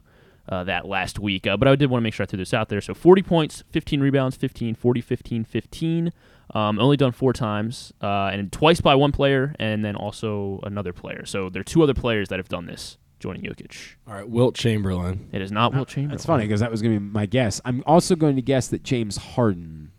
uh, 0.50 0.64
that 0.64 0.86
last 0.86 1.18
week. 1.18 1.46
Uh, 1.46 1.56
but 1.56 1.68
I 1.68 1.76
did 1.76 1.90
want 1.90 2.00
to 2.00 2.04
make 2.04 2.12
sure 2.14 2.24
I 2.24 2.26
threw 2.26 2.36
this 2.38 2.52
out 2.52 2.68
there. 2.68 2.80
So 2.80 2.92
40 2.92 3.22
points, 3.22 3.62
15 3.70 4.00
rebounds, 4.00 4.36
15, 4.36 4.74
40, 4.74 5.00
15, 5.00 5.44
15. 5.44 6.12
Um, 6.52 6.80
only 6.80 6.96
done 6.96 7.12
four 7.12 7.32
times, 7.32 7.92
uh, 8.02 8.30
and 8.32 8.50
twice 8.50 8.80
by 8.80 8.96
one 8.96 9.12
player, 9.12 9.54
and 9.60 9.84
then 9.84 9.94
also 9.94 10.58
another 10.64 10.92
player. 10.92 11.24
So 11.24 11.48
there 11.48 11.60
are 11.60 11.64
two 11.64 11.80
other 11.84 11.94
players 11.94 12.28
that 12.30 12.40
have 12.40 12.48
done 12.48 12.66
this, 12.66 12.98
joining 13.20 13.42
Jokic. 13.42 13.94
All 14.08 14.14
right, 14.14 14.28
Wilt 14.28 14.56
Chamberlain. 14.56 15.28
It 15.30 15.42
is 15.42 15.52
not 15.52 15.72
Wilt 15.72 15.86
Chamberlain. 15.86 16.16
That's 16.16 16.26
funny 16.26 16.44
because 16.46 16.58
that 16.58 16.72
was 16.72 16.82
going 16.82 16.94
to 16.94 17.00
be 17.00 17.06
my 17.06 17.26
guess. 17.26 17.60
I'm 17.64 17.84
also 17.86 18.16
going 18.16 18.34
to 18.34 18.42
guess 18.42 18.66
that 18.66 18.82
James 18.82 19.16
Harden 19.16 19.92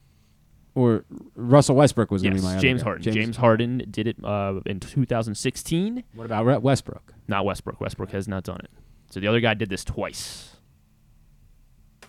or 0.75 1.05
Russell 1.35 1.75
Westbrook 1.77 2.11
was 2.11 2.21
going 2.21 2.35
to 2.35 2.41
be 2.41 2.45
my 2.45 2.57
James 2.57 2.79
guess. 2.81 2.83
Harden. 2.83 3.13
James, 3.13 3.37
Harden 3.37 3.83
did 3.89 4.07
it 4.07 4.17
uh, 4.21 4.59
in 4.65 4.81
2016. 4.81 6.03
What 6.15 6.25
about 6.25 6.61
Westbrook? 6.61 7.13
Not 7.29 7.45
Westbrook. 7.45 7.79
Westbrook 7.79 8.11
has 8.11 8.27
not 8.27 8.43
done 8.43 8.59
it. 8.61 8.71
So 9.11 9.19
the 9.19 9.27
other 9.27 9.39
guy 9.41 9.53
did 9.53 9.69
this 9.69 9.83
twice. 9.83 10.55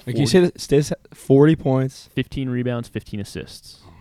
Like 0.06 0.16
you 0.16 0.26
said, 0.26 0.58
stays 0.60 0.92
forty 1.12 1.54
points, 1.54 2.08
15 2.14 2.48
rebounds, 2.48 2.88
15 2.88 3.20
assists. 3.20 3.80
Oh 3.86 3.92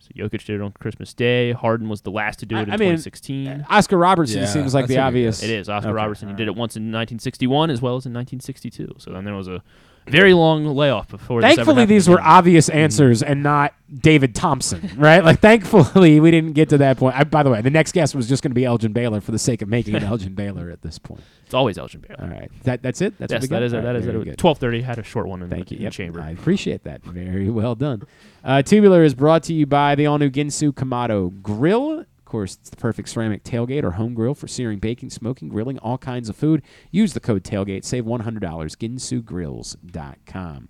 so 0.00 0.08
Jokic 0.16 0.44
did 0.44 0.56
it 0.56 0.60
on 0.62 0.72
Christmas 0.72 1.12
Day. 1.14 1.52
Harden 1.52 1.88
was 1.88 2.02
the 2.02 2.10
last 2.10 2.38
to 2.40 2.46
do 2.46 2.56
I- 2.56 2.60
it 2.60 2.68
in 2.68 2.74
I 2.74 2.76
mean, 2.76 2.88
2016. 2.96 3.48
Uh, 3.48 3.64
Oscar 3.68 3.96
Robertson 3.98 4.46
seems 4.46 4.74
like 4.74 4.86
the 4.86 4.98
obvious. 4.98 5.42
It 5.42 5.50
is 5.50 5.68
Oscar 5.68 5.90
Okay, 5.90 5.94
Robertson. 5.96 6.28
He 6.28 6.34
did 6.34 6.48
it 6.48 6.54
once 6.56 6.76
in 6.76 6.84
1961 6.84 7.70
as 7.70 7.80
well 7.82 7.96
as 7.96 8.06
in 8.06 8.12
1962. 8.12 8.96
So 8.98 9.12
then 9.12 9.24
there 9.24 9.34
was 9.34 9.48
a 9.48 9.62
very 10.10 10.34
long 10.34 10.64
layoff 10.66 11.08
before. 11.08 11.40
Thankfully, 11.40 11.84
these 11.84 12.08
were 12.08 12.20
obvious 12.20 12.68
answers 12.68 13.22
and 13.22 13.42
not 13.42 13.74
David 13.92 14.34
Thompson, 14.34 14.90
right? 14.96 15.24
Like, 15.24 15.40
thankfully, 15.40 16.20
we 16.20 16.30
didn't 16.30 16.52
get 16.52 16.68
to 16.70 16.78
that 16.78 16.98
point. 16.98 17.16
I, 17.16 17.24
by 17.24 17.42
the 17.42 17.50
way, 17.50 17.60
the 17.62 17.70
next 17.70 17.92
guest 17.92 18.14
was 18.14 18.28
just 18.28 18.42
going 18.42 18.50
to 18.50 18.54
be 18.54 18.64
Elgin 18.64 18.92
Baylor 18.92 19.20
for 19.20 19.32
the 19.32 19.38
sake 19.38 19.62
of 19.62 19.68
making 19.68 19.94
it 19.94 20.02
Elgin 20.04 20.34
Baylor 20.34 20.70
at 20.70 20.82
this 20.82 20.98
point. 20.98 21.22
It's 21.44 21.54
always 21.54 21.78
Elgin 21.78 22.02
Baylor. 22.06 22.22
All 22.22 22.28
right, 22.28 22.50
that 22.64 22.82
that's 22.82 23.00
it. 23.00 23.16
That's 23.18 23.32
yes, 23.32 23.40
what 23.40 23.42
we 23.42 23.48
got? 23.48 23.60
that 23.60 23.62
is 23.64 23.72
it. 23.72 23.82
That 23.82 23.86
right, 23.88 23.96
is 23.96 24.04
very 24.04 24.28
it. 24.28 24.36
12:30 24.38 24.82
had 24.82 24.98
a 24.98 25.02
short 25.02 25.28
one 25.28 25.42
in, 25.42 25.48
Thank 25.48 25.68
the, 25.68 25.74
you. 25.74 25.78
in 25.78 25.82
Yep, 25.84 25.92
chamber. 25.92 26.20
I 26.20 26.30
appreciate 26.30 26.84
that. 26.84 27.02
Very 27.04 27.48
well 27.50 27.74
done. 27.74 28.02
Uh, 28.44 28.62
Tubular 28.62 29.02
is 29.04 29.14
brought 29.14 29.42
to 29.44 29.54
you 29.54 29.66
by 29.66 29.94
the 29.94 30.06
all 30.06 30.18
new 30.18 30.30
Ginsu 30.30 30.72
Kamado 30.72 31.42
Grill. 31.42 32.04
Course, 32.28 32.58
it's 32.60 32.68
the 32.68 32.76
perfect 32.76 33.08
ceramic 33.08 33.42
tailgate 33.42 33.84
or 33.84 33.92
home 33.92 34.12
grill 34.12 34.34
for 34.34 34.46
searing, 34.46 34.78
baking, 34.78 35.08
smoking, 35.08 35.48
grilling 35.48 35.78
all 35.78 35.96
kinds 35.96 36.28
of 36.28 36.36
food. 36.36 36.62
Use 36.90 37.14
the 37.14 37.20
code 37.20 37.42
tailgate, 37.42 37.86
save 37.86 38.04
$100. 38.04 38.40
GinsuGrills.com. 38.40 40.68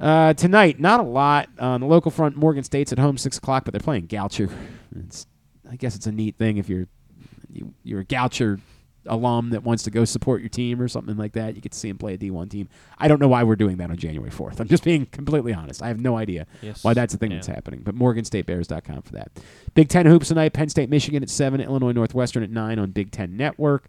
Uh, 0.00 0.32
tonight, 0.32 0.80
not 0.80 1.00
a 1.00 1.02
lot 1.02 1.50
on 1.58 1.80
the 1.80 1.86
local 1.86 2.10
front. 2.10 2.36
Morgan 2.36 2.64
State's 2.64 2.90
at 2.90 2.98
home, 2.98 3.18
six 3.18 3.36
o'clock, 3.36 3.64
but 3.64 3.72
they're 3.72 3.80
playing 3.80 4.08
Goucher. 4.08 4.50
It's, 4.98 5.26
I 5.70 5.76
guess 5.76 5.94
it's 5.94 6.06
a 6.06 6.12
neat 6.12 6.36
thing 6.36 6.56
if 6.56 6.70
you're 6.70 6.86
you, 7.52 7.74
you're 7.82 8.00
a 8.00 8.04
Goucher 8.04 8.60
alum 9.08 9.50
that 9.50 9.62
wants 9.64 9.82
to 9.84 9.90
go 9.90 10.04
support 10.04 10.40
your 10.40 10.48
team 10.48 10.80
or 10.80 10.88
something 10.88 11.16
like 11.16 11.32
that, 11.32 11.54
you 11.54 11.60
get 11.60 11.72
to 11.72 11.78
see 11.78 11.88
him 11.88 11.98
play 11.98 12.14
a 12.14 12.18
D1 12.18 12.50
team. 12.50 12.68
I 12.98 13.08
don't 13.08 13.20
know 13.20 13.28
why 13.28 13.42
we're 13.44 13.56
doing 13.56 13.76
that 13.78 13.90
on 13.90 13.96
January 13.96 14.30
4th. 14.30 14.60
I'm 14.60 14.68
just 14.68 14.84
being 14.84 15.06
completely 15.06 15.52
honest. 15.54 15.82
I 15.82 15.88
have 15.88 16.00
no 16.00 16.16
idea 16.16 16.46
Yes. 16.62 16.82
why 16.84 16.94
that's 16.94 17.14
a 17.14 17.16
thing 17.18 17.30
Yeah. 17.30 17.38
that's 17.38 17.46
happening. 17.48 17.80
But 17.84 17.94
MorganStateBears.com 17.96 19.02
for 19.02 19.12
that. 19.12 19.30
Big 19.74 19.88
Ten 19.88 20.06
hoops 20.06 20.28
tonight. 20.28 20.52
Penn 20.52 20.68
State, 20.68 20.90
Michigan 20.90 21.22
at 21.22 21.30
seven. 21.30 21.60
Illinois 21.60 21.92
Northwestern 21.92 22.42
at 22.42 22.50
nine 22.50 22.78
on 22.78 22.90
Big 22.90 23.10
Ten 23.10 23.36
Network. 23.36 23.84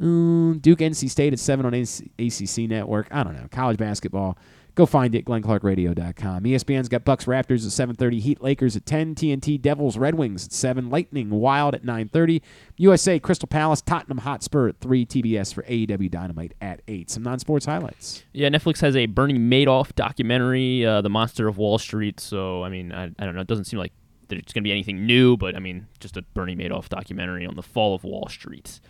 Mm, 0.00 0.62
Duke, 0.62 0.78
NC 0.80 1.08
State 1.10 1.32
at 1.32 1.38
seven 1.38 1.66
on 1.66 1.74
AC- 1.74 2.10
ACC 2.18 2.66
Network. 2.66 3.06
I 3.10 3.22
don't 3.22 3.34
know. 3.34 3.48
College 3.50 3.76
basketball. 3.76 4.38
Go 4.80 4.86
find 4.86 5.14
it. 5.14 5.26
GlennClarkRadio.com. 5.26 6.44
ESPN's 6.44 6.88
got 6.88 7.04
Bucks 7.04 7.26
Raptors 7.26 7.66
at 7.66 7.70
7:30. 7.70 8.18
Heat 8.18 8.42
Lakers 8.42 8.76
at 8.76 8.86
10. 8.86 9.14
TNT 9.14 9.60
Devils 9.60 9.98
Red 9.98 10.14
Wings 10.14 10.46
at 10.46 10.52
7. 10.52 10.88
Lightning 10.88 11.28
Wild 11.28 11.74
at 11.74 11.84
9:30. 11.84 12.40
USA 12.78 13.18
Crystal 13.18 13.46
Palace 13.46 13.82
Tottenham 13.82 14.16
Hotspur 14.16 14.70
at 14.70 14.80
3. 14.80 15.04
TBS 15.04 15.52
for 15.52 15.64
AEW 15.64 16.10
Dynamite 16.10 16.54
at 16.62 16.80
8. 16.88 17.10
Some 17.10 17.22
non-sports 17.22 17.66
highlights. 17.66 18.24
Yeah, 18.32 18.48
Netflix 18.48 18.80
has 18.80 18.96
a 18.96 19.04
Bernie 19.04 19.38
Madoff 19.38 19.94
documentary, 19.94 20.86
uh, 20.86 21.02
The 21.02 21.10
Monster 21.10 21.46
of 21.46 21.58
Wall 21.58 21.76
Street. 21.76 22.18
So, 22.18 22.64
I 22.64 22.70
mean, 22.70 22.90
I, 22.90 23.10
I 23.18 23.26
don't 23.26 23.34
know. 23.34 23.42
It 23.42 23.48
doesn't 23.48 23.66
seem 23.66 23.78
like 23.78 23.92
there's 24.28 24.44
going 24.44 24.62
to 24.62 24.68
be 24.68 24.72
anything 24.72 25.04
new, 25.04 25.36
but 25.36 25.56
I 25.56 25.58
mean, 25.58 25.88
just 25.98 26.16
a 26.16 26.22
Bernie 26.22 26.56
Madoff 26.56 26.88
documentary 26.88 27.44
on 27.44 27.54
the 27.54 27.62
fall 27.62 27.94
of 27.94 28.02
Wall 28.02 28.28
Street. 28.30 28.80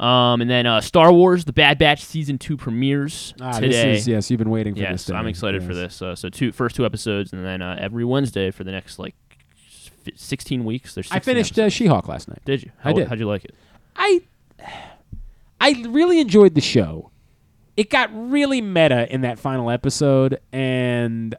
Um, 0.00 0.40
and 0.40 0.48
then 0.50 0.66
uh, 0.66 0.80
Star 0.80 1.12
Wars: 1.12 1.44
The 1.44 1.52
Bad 1.52 1.78
Batch 1.78 2.02
season 2.02 2.38
two 2.38 2.56
premieres 2.56 3.34
Ah, 3.40 3.52
this 3.60 3.76
today. 3.76 3.92
is- 3.96 4.08
yes, 4.08 4.30
you've 4.30 4.38
been 4.38 4.48
waiting 4.50 4.74
for 4.74 4.80
yes, 4.80 5.04
this 5.04 5.14
I'm 5.14 5.24
day. 5.24 5.30
excited 5.30 5.62
for 5.62 5.74
this. 5.74 6.00
Uh, 6.00 6.14
so 6.16 6.28
two 6.30 6.52
first 6.52 6.74
two 6.74 6.86
episodes, 6.86 7.32
and 7.34 7.44
then 7.44 7.60
uh, 7.60 7.76
every 7.78 8.04
Wednesday 8.06 8.50
for 8.50 8.64
the 8.64 8.72
next 8.72 8.98
like 8.98 9.14
f- 10.06 10.14
16 10.16 10.64
weeks. 10.64 10.94
There's 10.94 11.06
16 11.08 11.16
I 11.16 11.20
finished 11.20 11.58
uh. 11.58 11.68
She-Hulk 11.68 12.08
last 12.08 12.28
night. 12.28 12.40
Did 12.46 12.62
you? 12.62 12.70
I 12.82 12.88
How, 12.88 12.92
did. 12.94 13.08
How'd 13.08 13.18
you 13.18 13.26
like 13.28 13.44
it? 13.44 13.54
I 13.94 14.22
I 15.60 15.84
really 15.88 16.18
enjoyed 16.20 16.54
the 16.54 16.60
show. 16.62 17.10
It 17.76 17.90
got 17.90 18.10
really 18.12 18.60
meta 18.60 19.12
in 19.12 19.20
that 19.20 19.38
final 19.38 19.70
episode, 19.70 20.40
and 20.52 21.34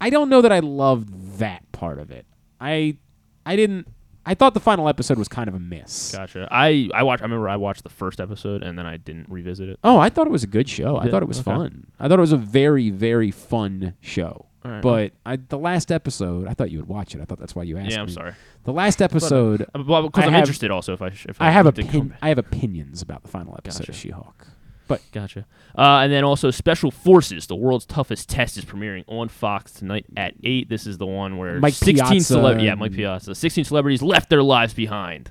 I 0.00 0.10
don't 0.10 0.28
know 0.28 0.42
that 0.42 0.52
I 0.52 0.60
loved 0.60 1.38
that 1.38 1.70
part 1.72 1.98
of 1.98 2.10
it. 2.12 2.24
I 2.60 2.98
I 3.44 3.56
didn't. 3.56 3.88
I 4.28 4.34
thought 4.34 4.54
the 4.54 4.60
final 4.60 4.88
episode 4.88 5.18
was 5.18 5.28
kind 5.28 5.48
of 5.48 5.54
a 5.54 5.58
miss. 5.60 6.12
Gotcha. 6.12 6.48
I 6.50 6.90
I 6.92 7.04
watched. 7.04 7.22
I 7.22 7.26
remember 7.26 7.48
I 7.48 7.56
watched 7.56 7.84
the 7.84 7.88
first 7.90 8.20
episode 8.20 8.62
and 8.64 8.76
then 8.78 8.84
I 8.84 8.96
didn't 8.96 9.28
revisit 9.30 9.68
it. 9.68 9.78
Oh, 9.84 9.98
I 9.98 10.10
thought 10.10 10.26
it 10.26 10.30
was 10.30 10.42
a 10.42 10.48
good 10.48 10.68
show. 10.68 10.96
I 10.96 11.08
thought 11.08 11.22
it 11.22 11.28
was 11.28 11.38
okay. 11.38 11.44
fun. 11.56 11.86
I 12.00 12.08
thought 12.08 12.18
it 12.18 12.20
was 12.22 12.32
a 12.32 12.36
very, 12.36 12.90
very 12.90 13.30
fun 13.30 13.94
show. 14.00 14.46
Right. 14.64 14.82
But 14.82 15.12
I, 15.24 15.36
the 15.36 15.58
last 15.58 15.92
episode, 15.92 16.48
I 16.48 16.54
thought 16.54 16.72
you 16.72 16.78
would 16.78 16.88
watch 16.88 17.14
it. 17.14 17.20
I 17.20 17.24
thought 17.24 17.38
that's 17.38 17.54
why 17.54 17.62
you 17.62 17.78
asked 17.78 17.92
Yeah, 17.92 18.00
I'm 18.00 18.06
me. 18.06 18.12
sorry. 18.12 18.32
The 18.64 18.72
last 18.72 19.00
episode, 19.00 19.62
uh, 19.72 19.84
well, 19.86 20.10
'cause 20.10 20.24
I 20.24 20.26
I'm 20.26 20.32
have- 20.32 20.40
interested 20.42 20.72
also 20.72 20.92
if 20.92 21.00
I 21.02 21.06
if 21.06 21.40
I 21.40 21.46
I 21.46 21.50
have 21.52 21.68
opin- 21.68 22.16
I 22.20 22.28
have 22.30 22.38
opinions 22.38 23.00
about 23.02 23.22
the 23.22 23.28
final 23.28 23.54
episode 23.56 23.82
Gotcha. 23.82 23.92
of 23.92 23.96
She-Hulk. 23.96 24.48
But 24.88 25.02
Gotcha. 25.12 25.46
Uh, 25.76 26.00
and 26.02 26.12
then 26.12 26.24
also 26.24 26.50
Special 26.50 26.90
Forces, 26.90 27.46
the 27.46 27.56
world's 27.56 27.84
toughest 27.86 28.28
test, 28.28 28.56
is 28.56 28.64
premiering 28.64 29.04
on 29.08 29.28
Fox 29.28 29.72
tonight 29.72 30.06
at 30.16 30.34
eight. 30.44 30.68
This 30.68 30.86
is 30.86 30.96
the 30.98 31.06
one 31.06 31.36
where 31.38 31.58
Mike 31.60 31.74
16 31.74 31.96
Piazza 31.96 32.34
cele- 32.34 32.60
yeah, 32.62 32.74
Mike 32.74 32.92
Piazza. 32.92 33.34
16 33.34 33.64
celebrities 33.64 34.00
left 34.02 34.30
their 34.30 34.42
lives 34.42 34.72
behind. 34.74 35.30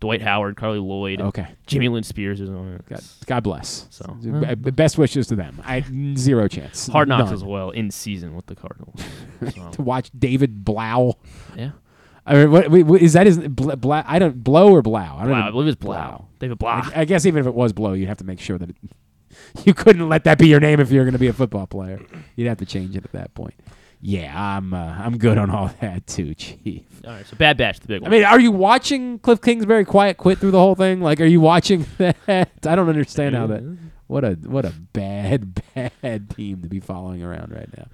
Dwight 0.00 0.20
Howard, 0.20 0.56
Carli 0.56 0.80
Lloyd, 0.86 1.20
Okay. 1.20 1.46
Jamie 1.66 1.88
Lynn 1.88 2.02
Spears 2.02 2.40
is 2.40 2.50
on 2.50 2.74
it. 2.74 2.84
God, 2.88 3.00
God 3.26 3.42
bless. 3.44 3.86
So 3.90 4.16
B- 4.20 4.70
best 4.72 4.98
wishes 4.98 5.28
to 5.28 5.36
them. 5.36 5.62
I 5.64 5.82
zero 6.16 6.46
chance. 6.48 6.88
Hard 6.88 7.08
Knocks 7.08 7.26
None. 7.26 7.34
as 7.34 7.44
well 7.44 7.70
in 7.70 7.90
season 7.90 8.34
with 8.34 8.46
the 8.46 8.54
Cardinals. 8.56 9.00
So, 9.54 9.70
to 9.72 9.82
watch 9.82 10.10
David 10.18 10.64
Blau. 10.64 11.18
Yeah. 11.56 11.72
I 12.26 12.34
mean, 12.34 12.50
what, 12.50 12.70
wait, 12.70 13.02
is 13.02 13.12
that? 13.14 13.26
His 13.26 13.38
Bla, 13.38 13.76
Bla, 13.76 14.04
I 14.06 14.18
don't 14.18 14.42
Blow 14.42 14.72
or 14.72 14.80
Blau. 14.82 15.16
I 15.16 15.20
don't 15.20 15.28
Blau, 15.28 15.38
even- 15.38 15.42
I 15.42 15.50
believe 15.50 15.68
it's 15.68 15.76
Blau. 15.76 16.26
David 16.38 16.58
Blau. 16.58 16.70
I, 16.94 17.00
I 17.00 17.04
guess 17.04 17.26
even 17.26 17.40
if 17.40 17.46
it 17.46 17.54
was 17.54 17.72
Blow, 17.72 17.92
you'd 17.92 18.08
have 18.08 18.18
to 18.18 18.24
make 18.24 18.40
sure 18.40 18.56
that 18.58 18.70
it, 18.70 18.76
you 19.64 19.74
couldn't 19.74 20.08
let 20.08 20.24
that 20.24 20.38
be 20.38 20.48
your 20.48 20.60
name 20.60 20.80
if 20.80 20.90
you're 20.90 21.04
going 21.04 21.12
to 21.12 21.18
be 21.18 21.28
a 21.28 21.32
football 21.32 21.66
player. 21.66 22.00
You'd 22.36 22.48
have 22.48 22.58
to 22.58 22.66
change 22.66 22.96
it 22.96 23.04
at 23.04 23.12
that 23.12 23.34
point. 23.34 23.54
Yeah, 24.06 24.32
I'm 24.36 24.74
uh, 24.74 24.96
I'm 24.98 25.16
good 25.16 25.38
on 25.38 25.48
all 25.50 25.70
that 25.80 26.06
too, 26.06 26.34
Chief. 26.36 26.82
all 27.06 27.12
right, 27.12 27.26
so 27.26 27.36
Bad 27.36 27.56
Batch, 27.56 27.80
the 27.80 27.88
big 27.88 28.02
one. 28.02 28.10
I 28.10 28.14
mean, 28.14 28.24
are 28.24 28.38
you 28.38 28.52
watching 28.52 29.18
Cliff 29.20 29.40
Kingsbury 29.40 29.84
quiet 29.86 30.18
quit 30.18 30.38
through 30.38 30.50
the 30.50 30.58
whole 30.58 30.74
thing? 30.74 31.00
Like, 31.00 31.20
are 31.22 31.26
you 31.26 31.40
watching 31.40 31.86
that? 31.98 32.16
I 32.28 32.44
don't 32.76 32.88
understand 32.90 33.34
how 33.34 33.46
that. 33.46 33.62
What 34.06 34.22
a 34.24 34.32
what 34.32 34.66
a 34.66 34.72
bad 34.92 35.58
bad 35.74 36.28
team 36.36 36.60
to 36.62 36.68
be 36.68 36.80
following 36.80 37.22
around 37.22 37.52
right 37.52 37.68
now. 37.78 37.86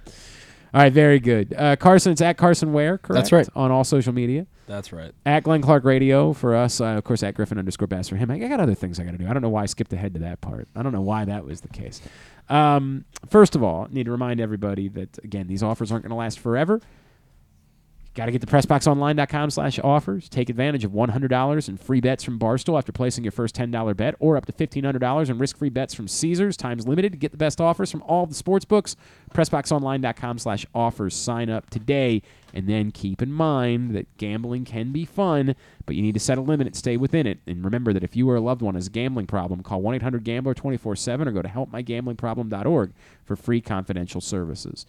All 0.73 0.81
right, 0.81 0.93
very 0.93 1.19
good. 1.19 1.53
Uh, 1.57 1.75
Carson, 1.75 2.13
it's 2.13 2.21
at 2.21 2.37
Carson 2.37 2.71
Ware, 2.71 2.97
correct? 2.97 3.15
That's 3.15 3.31
right. 3.33 3.47
On 3.55 3.71
all 3.71 3.83
social 3.83 4.13
media. 4.13 4.47
That's 4.67 4.93
right. 4.93 5.13
At 5.25 5.43
Glenn 5.43 5.61
Clark 5.61 5.83
Radio 5.83 6.31
for 6.31 6.55
us, 6.55 6.79
uh, 6.79 6.85
of 6.85 7.03
course, 7.03 7.23
at 7.23 7.35
Griffin 7.35 7.57
underscore 7.57 7.87
Bass 7.87 8.07
for 8.07 8.15
him. 8.15 8.31
I, 8.31 8.35
I 8.35 8.47
got 8.47 8.61
other 8.61 8.73
things 8.73 8.97
I 8.97 9.03
got 9.03 9.11
to 9.11 9.17
do. 9.17 9.27
I 9.27 9.33
don't 9.33 9.41
know 9.41 9.49
why 9.49 9.63
I 9.63 9.65
skipped 9.65 9.91
ahead 9.91 10.13
to 10.13 10.21
that 10.21 10.39
part. 10.39 10.69
I 10.73 10.81
don't 10.81 10.93
know 10.93 11.01
why 11.01 11.25
that 11.25 11.43
was 11.43 11.59
the 11.59 11.67
case. 11.67 12.01
Um, 12.47 13.03
first 13.29 13.55
of 13.55 13.63
all, 13.63 13.87
need 13.91 14.05
to 14.05 14.11
remind 14.11 14.39
everybody 14.39 14.87
that 14.89 15.17
again, 15.25 15.47
these 15.47 15.61
offers 15.61 15.91
aren't 15.91 16.03
going 16.03 16.11
to 16.11 16.15
last 16.15 16.39
forever. 16.39 16.79
Got 18.13 18.25
to 18.25 18.33
get 18.33 18.41
to 18.41 18.47
PressBoxOnline.com 18.47 19.51
slash 19.51 19.79
offers. 19.79 20.27
Take 20.27 20.49
advantage 20.49 20.83
of 20.83 20.91
$100 20.91 21.69
in 21.69 21.77
free 21.77 22.01
bets 22.01 22.25
from 22.25 22.37
Barstool 22.37 22.77
after 22.77 22.91
placing 22.91 23.23
your 23.23 23.31
first 23.31 23.55
$10 23.55 23.95
bet 23.95 24.15
or 24.19 24.35
up 24.35 24.45
to 24.47 24.51
$1,500 24.51 25.29
in 25.29 25.37
risk-free 25.37 25.69
bets 25.69 25.93
from 25.93 26.09
Caesars. 26.09 26.57
Time's 26.57 26.85
limited. 26.85 27.19
Get 27.19 27.31
the 27.31 27.37
best 27.37 27.61
offers 27.61 27.89
from 27.89 28.01
all 28.01 28.25
the 28.25 28.33
sports 28.33 28.65
books. 28.65 28.97
PressBoxOnline.com 29.33 30.39
slash 30.39 30.65
offers. 30.75 31.15
Sign 31.15 31.49
up 31.49 31.69
today. 31.69 32.21
And 32.53 32.67
then 32.67 32.91
keep 32.91 33.21
in 33.21 33.31
mind 33.31 33.95
that 33.95 34.17
gambling 34.17 34.65
can 34.65 34.91
be 34.91 35.05
fun, 35.05 35.55
but 35.85 35.95
you 35.95 36.01
need 36.01 36.15
to 36.15 36.19
set 36.19 36.37
a 36.37 36.41
limit 36.41 36.67
and 36.67 36.75
stay 36.75 36.97
within 36.97 37.25
it. 37.25 37.39
And 37.47 37.63
remember 37.63 37.93
that 37.93 38.03
if 38.03 38.17
you 38.17 38.29
or 38.29 38.35
a 38.35 38.41
loved 38.41 38.61
one 38.61 38.75
has 38.75 38.87
a 38.87 38.91
gambling 38.91 39.27
problem, 39.27 39.63
call 39.63 39.81
1-800-GAMBLER 39.81 40.53
24-7 40.53 41.27
or 41.27 41.31
go 41.31 41.41
to 41.41 41.47
helpmygamblingproblem.org 41.47 42.91
for 43.23 43.35
free 43.37 43.61
confidential 43.61 44.19
services. 44.19 44.85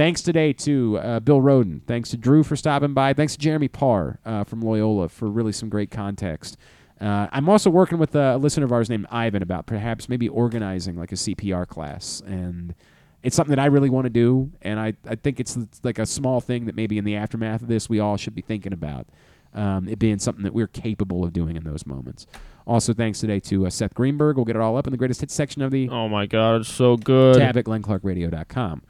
Thanks 0.00 0.22
today 0.22 0.54
to 0.54 0.96
uh, 0.96 1.20
Bill 1.20 1.42
Rhoden. 1.42 1.82
Thanks 1.86 2.08
to 2.08 2.16
Drew 2.16 2.42
for 2.42 2.56
stopping 2.56 2.94
by. 2.94 3.12
Thanks 3.12 3.34
to 3.34 3.38
Jeremy 3.38 3.68
Parr 3.68 4.18
uh, 4.24 4.44
from 4.44 4.62
Loyola 4.62 5.10
for 5.10 5.28
really 5.28 5.52
some 5.52 5.68
great 5.68 5.90
context. 5.90 6.56
Uh, 6.98 7.26
I'm 7.30 7.50
also 7.50 7.68
working 7.68 7.98
with 7.98 8.14
a 8.14 8.38
listener 8.38 8.64
of 8.64 8.72
ours 8.72 8.88
named 8.88 9.04
Ivan 9.10 9.42
about 9.42 9.66
perhaps 9.66 10.08
maybe 10.08 10.26
organizing 10.26 10.96
like 10.96 11.12
a 11.12 11.16
CPR 11.16 11.68
class. 11.68 12.22
And 12.24 12.74
it's 13.22 13.36
something 13.36 13.54
that 13.54 13.58
I 13.58 13.66
really 13.66 13.90
want 13.90 14.06
to 14.06 14.10
do. 14.10 14.50
And 14.62 14.80
I, 14.80 14.94
I 15.06 15.16
think 15.16 15.38
it's, 15.38 15.58
like 15.82 15.98
a 15.98 16.06
small 16.06 16.40
thing 16.40 16.64
that 16.64 16.74
maybe 16.74 16.96
in 16.96 17.04
the 17.04 17.16
aftermath 17.16 17.60
of 17.60 17.68
this 17.68 17.90
we 17.90 18.00
all 18.00 18.16
should 18.16 18.34
be 18.34 18.40
thinking 18.40 18.72
about. 18.72 19.06
Um, 19.52 19.86
it 19.86 19.98
being 19.98 20.18
something 20.18 20.44
that 20.44 20.54
we're 20.54 20.66
capable 20.66 21.24
of 21.24 21.34
doing 21.34 21.56
in 21.56 21.64
those 21.64 21.84
moments. 21.84 22.26
Also, 22.66 22.94
thanks 22.94 23.20
today 23.20 23.40
to 23.40 23.66
uh, 23.66 23.70
Seth 23.70 23.92
Greenberg. 23.92 24.36
We'll 24.36 24.46
get 24.46 24.56
it 24.56 24.62
all 24.62 24.78
up 24.78 24.86
in 24.86 24.92
the 24.92 24.96
greatest 24.96 25.20
hits 25.20 25.34
section 25.34 25.60
of 25.60 25.70
the 25.70 25.90
Oh 25.90 26.08
my 26.08 26.24
God, 26.24 26.62
it's 26.62 26.72
so 26.72 26.96
good. 26.96 27.36
tab 27.36 27.58
at 27.58 27.66
glennclarkradio.com. 27.66 28.82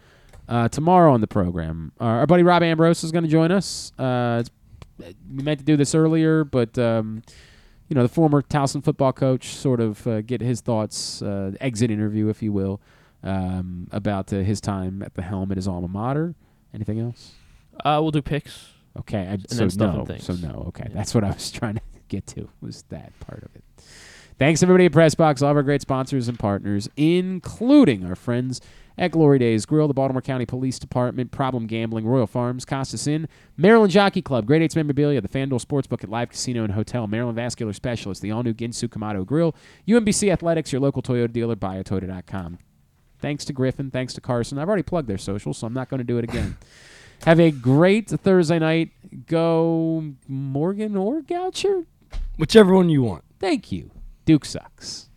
Uh, 0.51 0.69
tomorrow 0.69 1.13
on 1.13 1.21
the 1.21 1.29
program, 1.29 1.93
uh, 2.01 2.05
our 2.05 2.27
buddy 2.27 2.43
Rob 2.43 2.65
Ambrose 2.65 3.05
is 3.05 3.13
going 3.13 3.23
to 3.23 3.31
join 3.31 3.53
us. 3.53 3.93
Uh, 3.97 4.39
it's, 4.41 4.51
we 5.33 5.45
meant 5.45 5.61
to 5.61 5.65
do 5.65 5.77
this 5.77 5.95
earlier, 5.95 6.43
but 6.43 6.77
um, 6.77 7.23
you 7.89 7.95
know 7.95 8.03
the 8.03 8.09
former 8.09 8.43
Towson 8.43 8.83
football 8.83 9.13
coach 9.13 9.55
sort 9.55 9.81
of 9.81 10.05
uh, 10.09 10.23
get 10.23 10.41
his 10.41 10.61
thoughts, 10.61 11.23
uh, 11.23 11.53
exit 11.61 11.89
interview, 11.93 12.29
if 12.29 12.43
you 12.43 12.53
will, 12.53 12.81
um, 13.23 13.87
about 13.93 14.33
uh, 14.33 14.39
his 14.39 14.61
time 14.61 15.03
at 15.03 15.15
the 15.15 15.23
helm 15.23 15.53
at 15.53 15.57
his 15.57 15.69
alma 15.69 15.87
mater. 15.87 16.35
Anything 16.75 16.99
else? 16.99 17.31
Uh, 17.85 17.99
we'll 18.03 18.11
do 18.11 18.21
picks. 18.21 18.71
Okay, 18.99 19.21
I, 19.21 19.33
And 19.35 19.51
so 19.53 19.69
no, 19.77 20.05
so 20.19 20.33
no. 20.35 20.65
Okay, 20.69 20.89
that's 20.93 21.15
what 21.15 21.23
I 21.23 21.29
was 21.29 21.51
trying 21.53 21.77
to 21.77 21.83
get 22.09 22.27
to 22.27 22.49
was 22.61 22.83
that 22.89 23.13
part 23.21 23.45
of 23.45 23.55
it. 23.55 23.63
Thanks 24.37 24.65
everybody 24.65 24.87
at 24.87 24.93
Pressbox, 24.93 25.43
all 25.43 25.51
of 25.51 25.57
our 25.57 25.63
great 25.63 25.83
sponsors 25.83 26.27
and 26.27 26.37
partners, 26.37 26.89
including 26.97 28.05
our 28.05 28.17
friends 28.17 28.61
at 28.99 29.11
Glory 29.11 29.39
Days 29.39 29.67
Grill, 29.67 29.89
the 29.89 29.95
Baltimore 29.95 30.23
County 30.23 30.47
Police 30.47 30.79
Department, 30.79 31.31
Problem 31.31 31.67
Gambling, 31.67 32.07
Royal 32.07 32.27
Farms, 32.27 32.65
Costas 32.65 33.07
Inn, 33.07 33.29
Maryland 33.57 33.93
Jockey 33.93 34.23
Club, 34.23 34.47
Great 34.47 34.63
Eights 34.63 34.77
Memorabilia, 34.77 35.21
the 35.21 35.29
FanDuel 35.29 35.65
Sportsbook 35.65 36.05
at 36.05 36.11
Live 36.11 36.31
Casino 36.31 36.65
and 36.65 36.73
Hotel, 36.73 37.07
Maryland 37.07 37.37
Vascular 37.37 37.73
Specialist, 37.73 38.23
the 38.23 38.31
all-new 38.31 38.55
Ginsu 38.55 38.89
Kamado 38.89 39.25
Grill, 39.25 39.55
UMBC 39.89 40.33
Athletics, 40.33 40.73
your 40.73 40.81
local 40.81 41.03
Toyota 41.03 41.33
dealer, 41.33 41.57
buyatoyota.com. 41.57 42.59
Thanks 43.19 43.45
to 43.47 43.53
Griffin, 43.53 43.91
thanks 43.91 44.15
to 44.15 44.21
Carson. 44.21 44.59
I've 44.59 44.69
already 44.69 44.83
plugged 44.83 45.09
their 45.09 45.19
socials, 45.19 45.59
so 45.59 45.67
I'm 45.67 45.75
not 45.75 45.89
going 45.89 45.99
to 45.99 46.05
do 46.05 46.19
it 46.19 46.25
again. 46.25 46.57
Have 47.25 47.39
a 47.39 47.51
great 47.51 48.09
Thursday 48.09 48.59
night. 48.59 48.93
Go 49.27 50.15
Morgan 50.27 50.97
or 50.97 51.21
Goucher? 51.21 51.85
Whichever 52.39 52.75
one 52.75 52.89
you 52.89 53.03
want. 53.03 53.25
Thank 53.39 53.71
you. 53.71 53.91
Duke 54.25 54.47
sucks. 54.47 55.10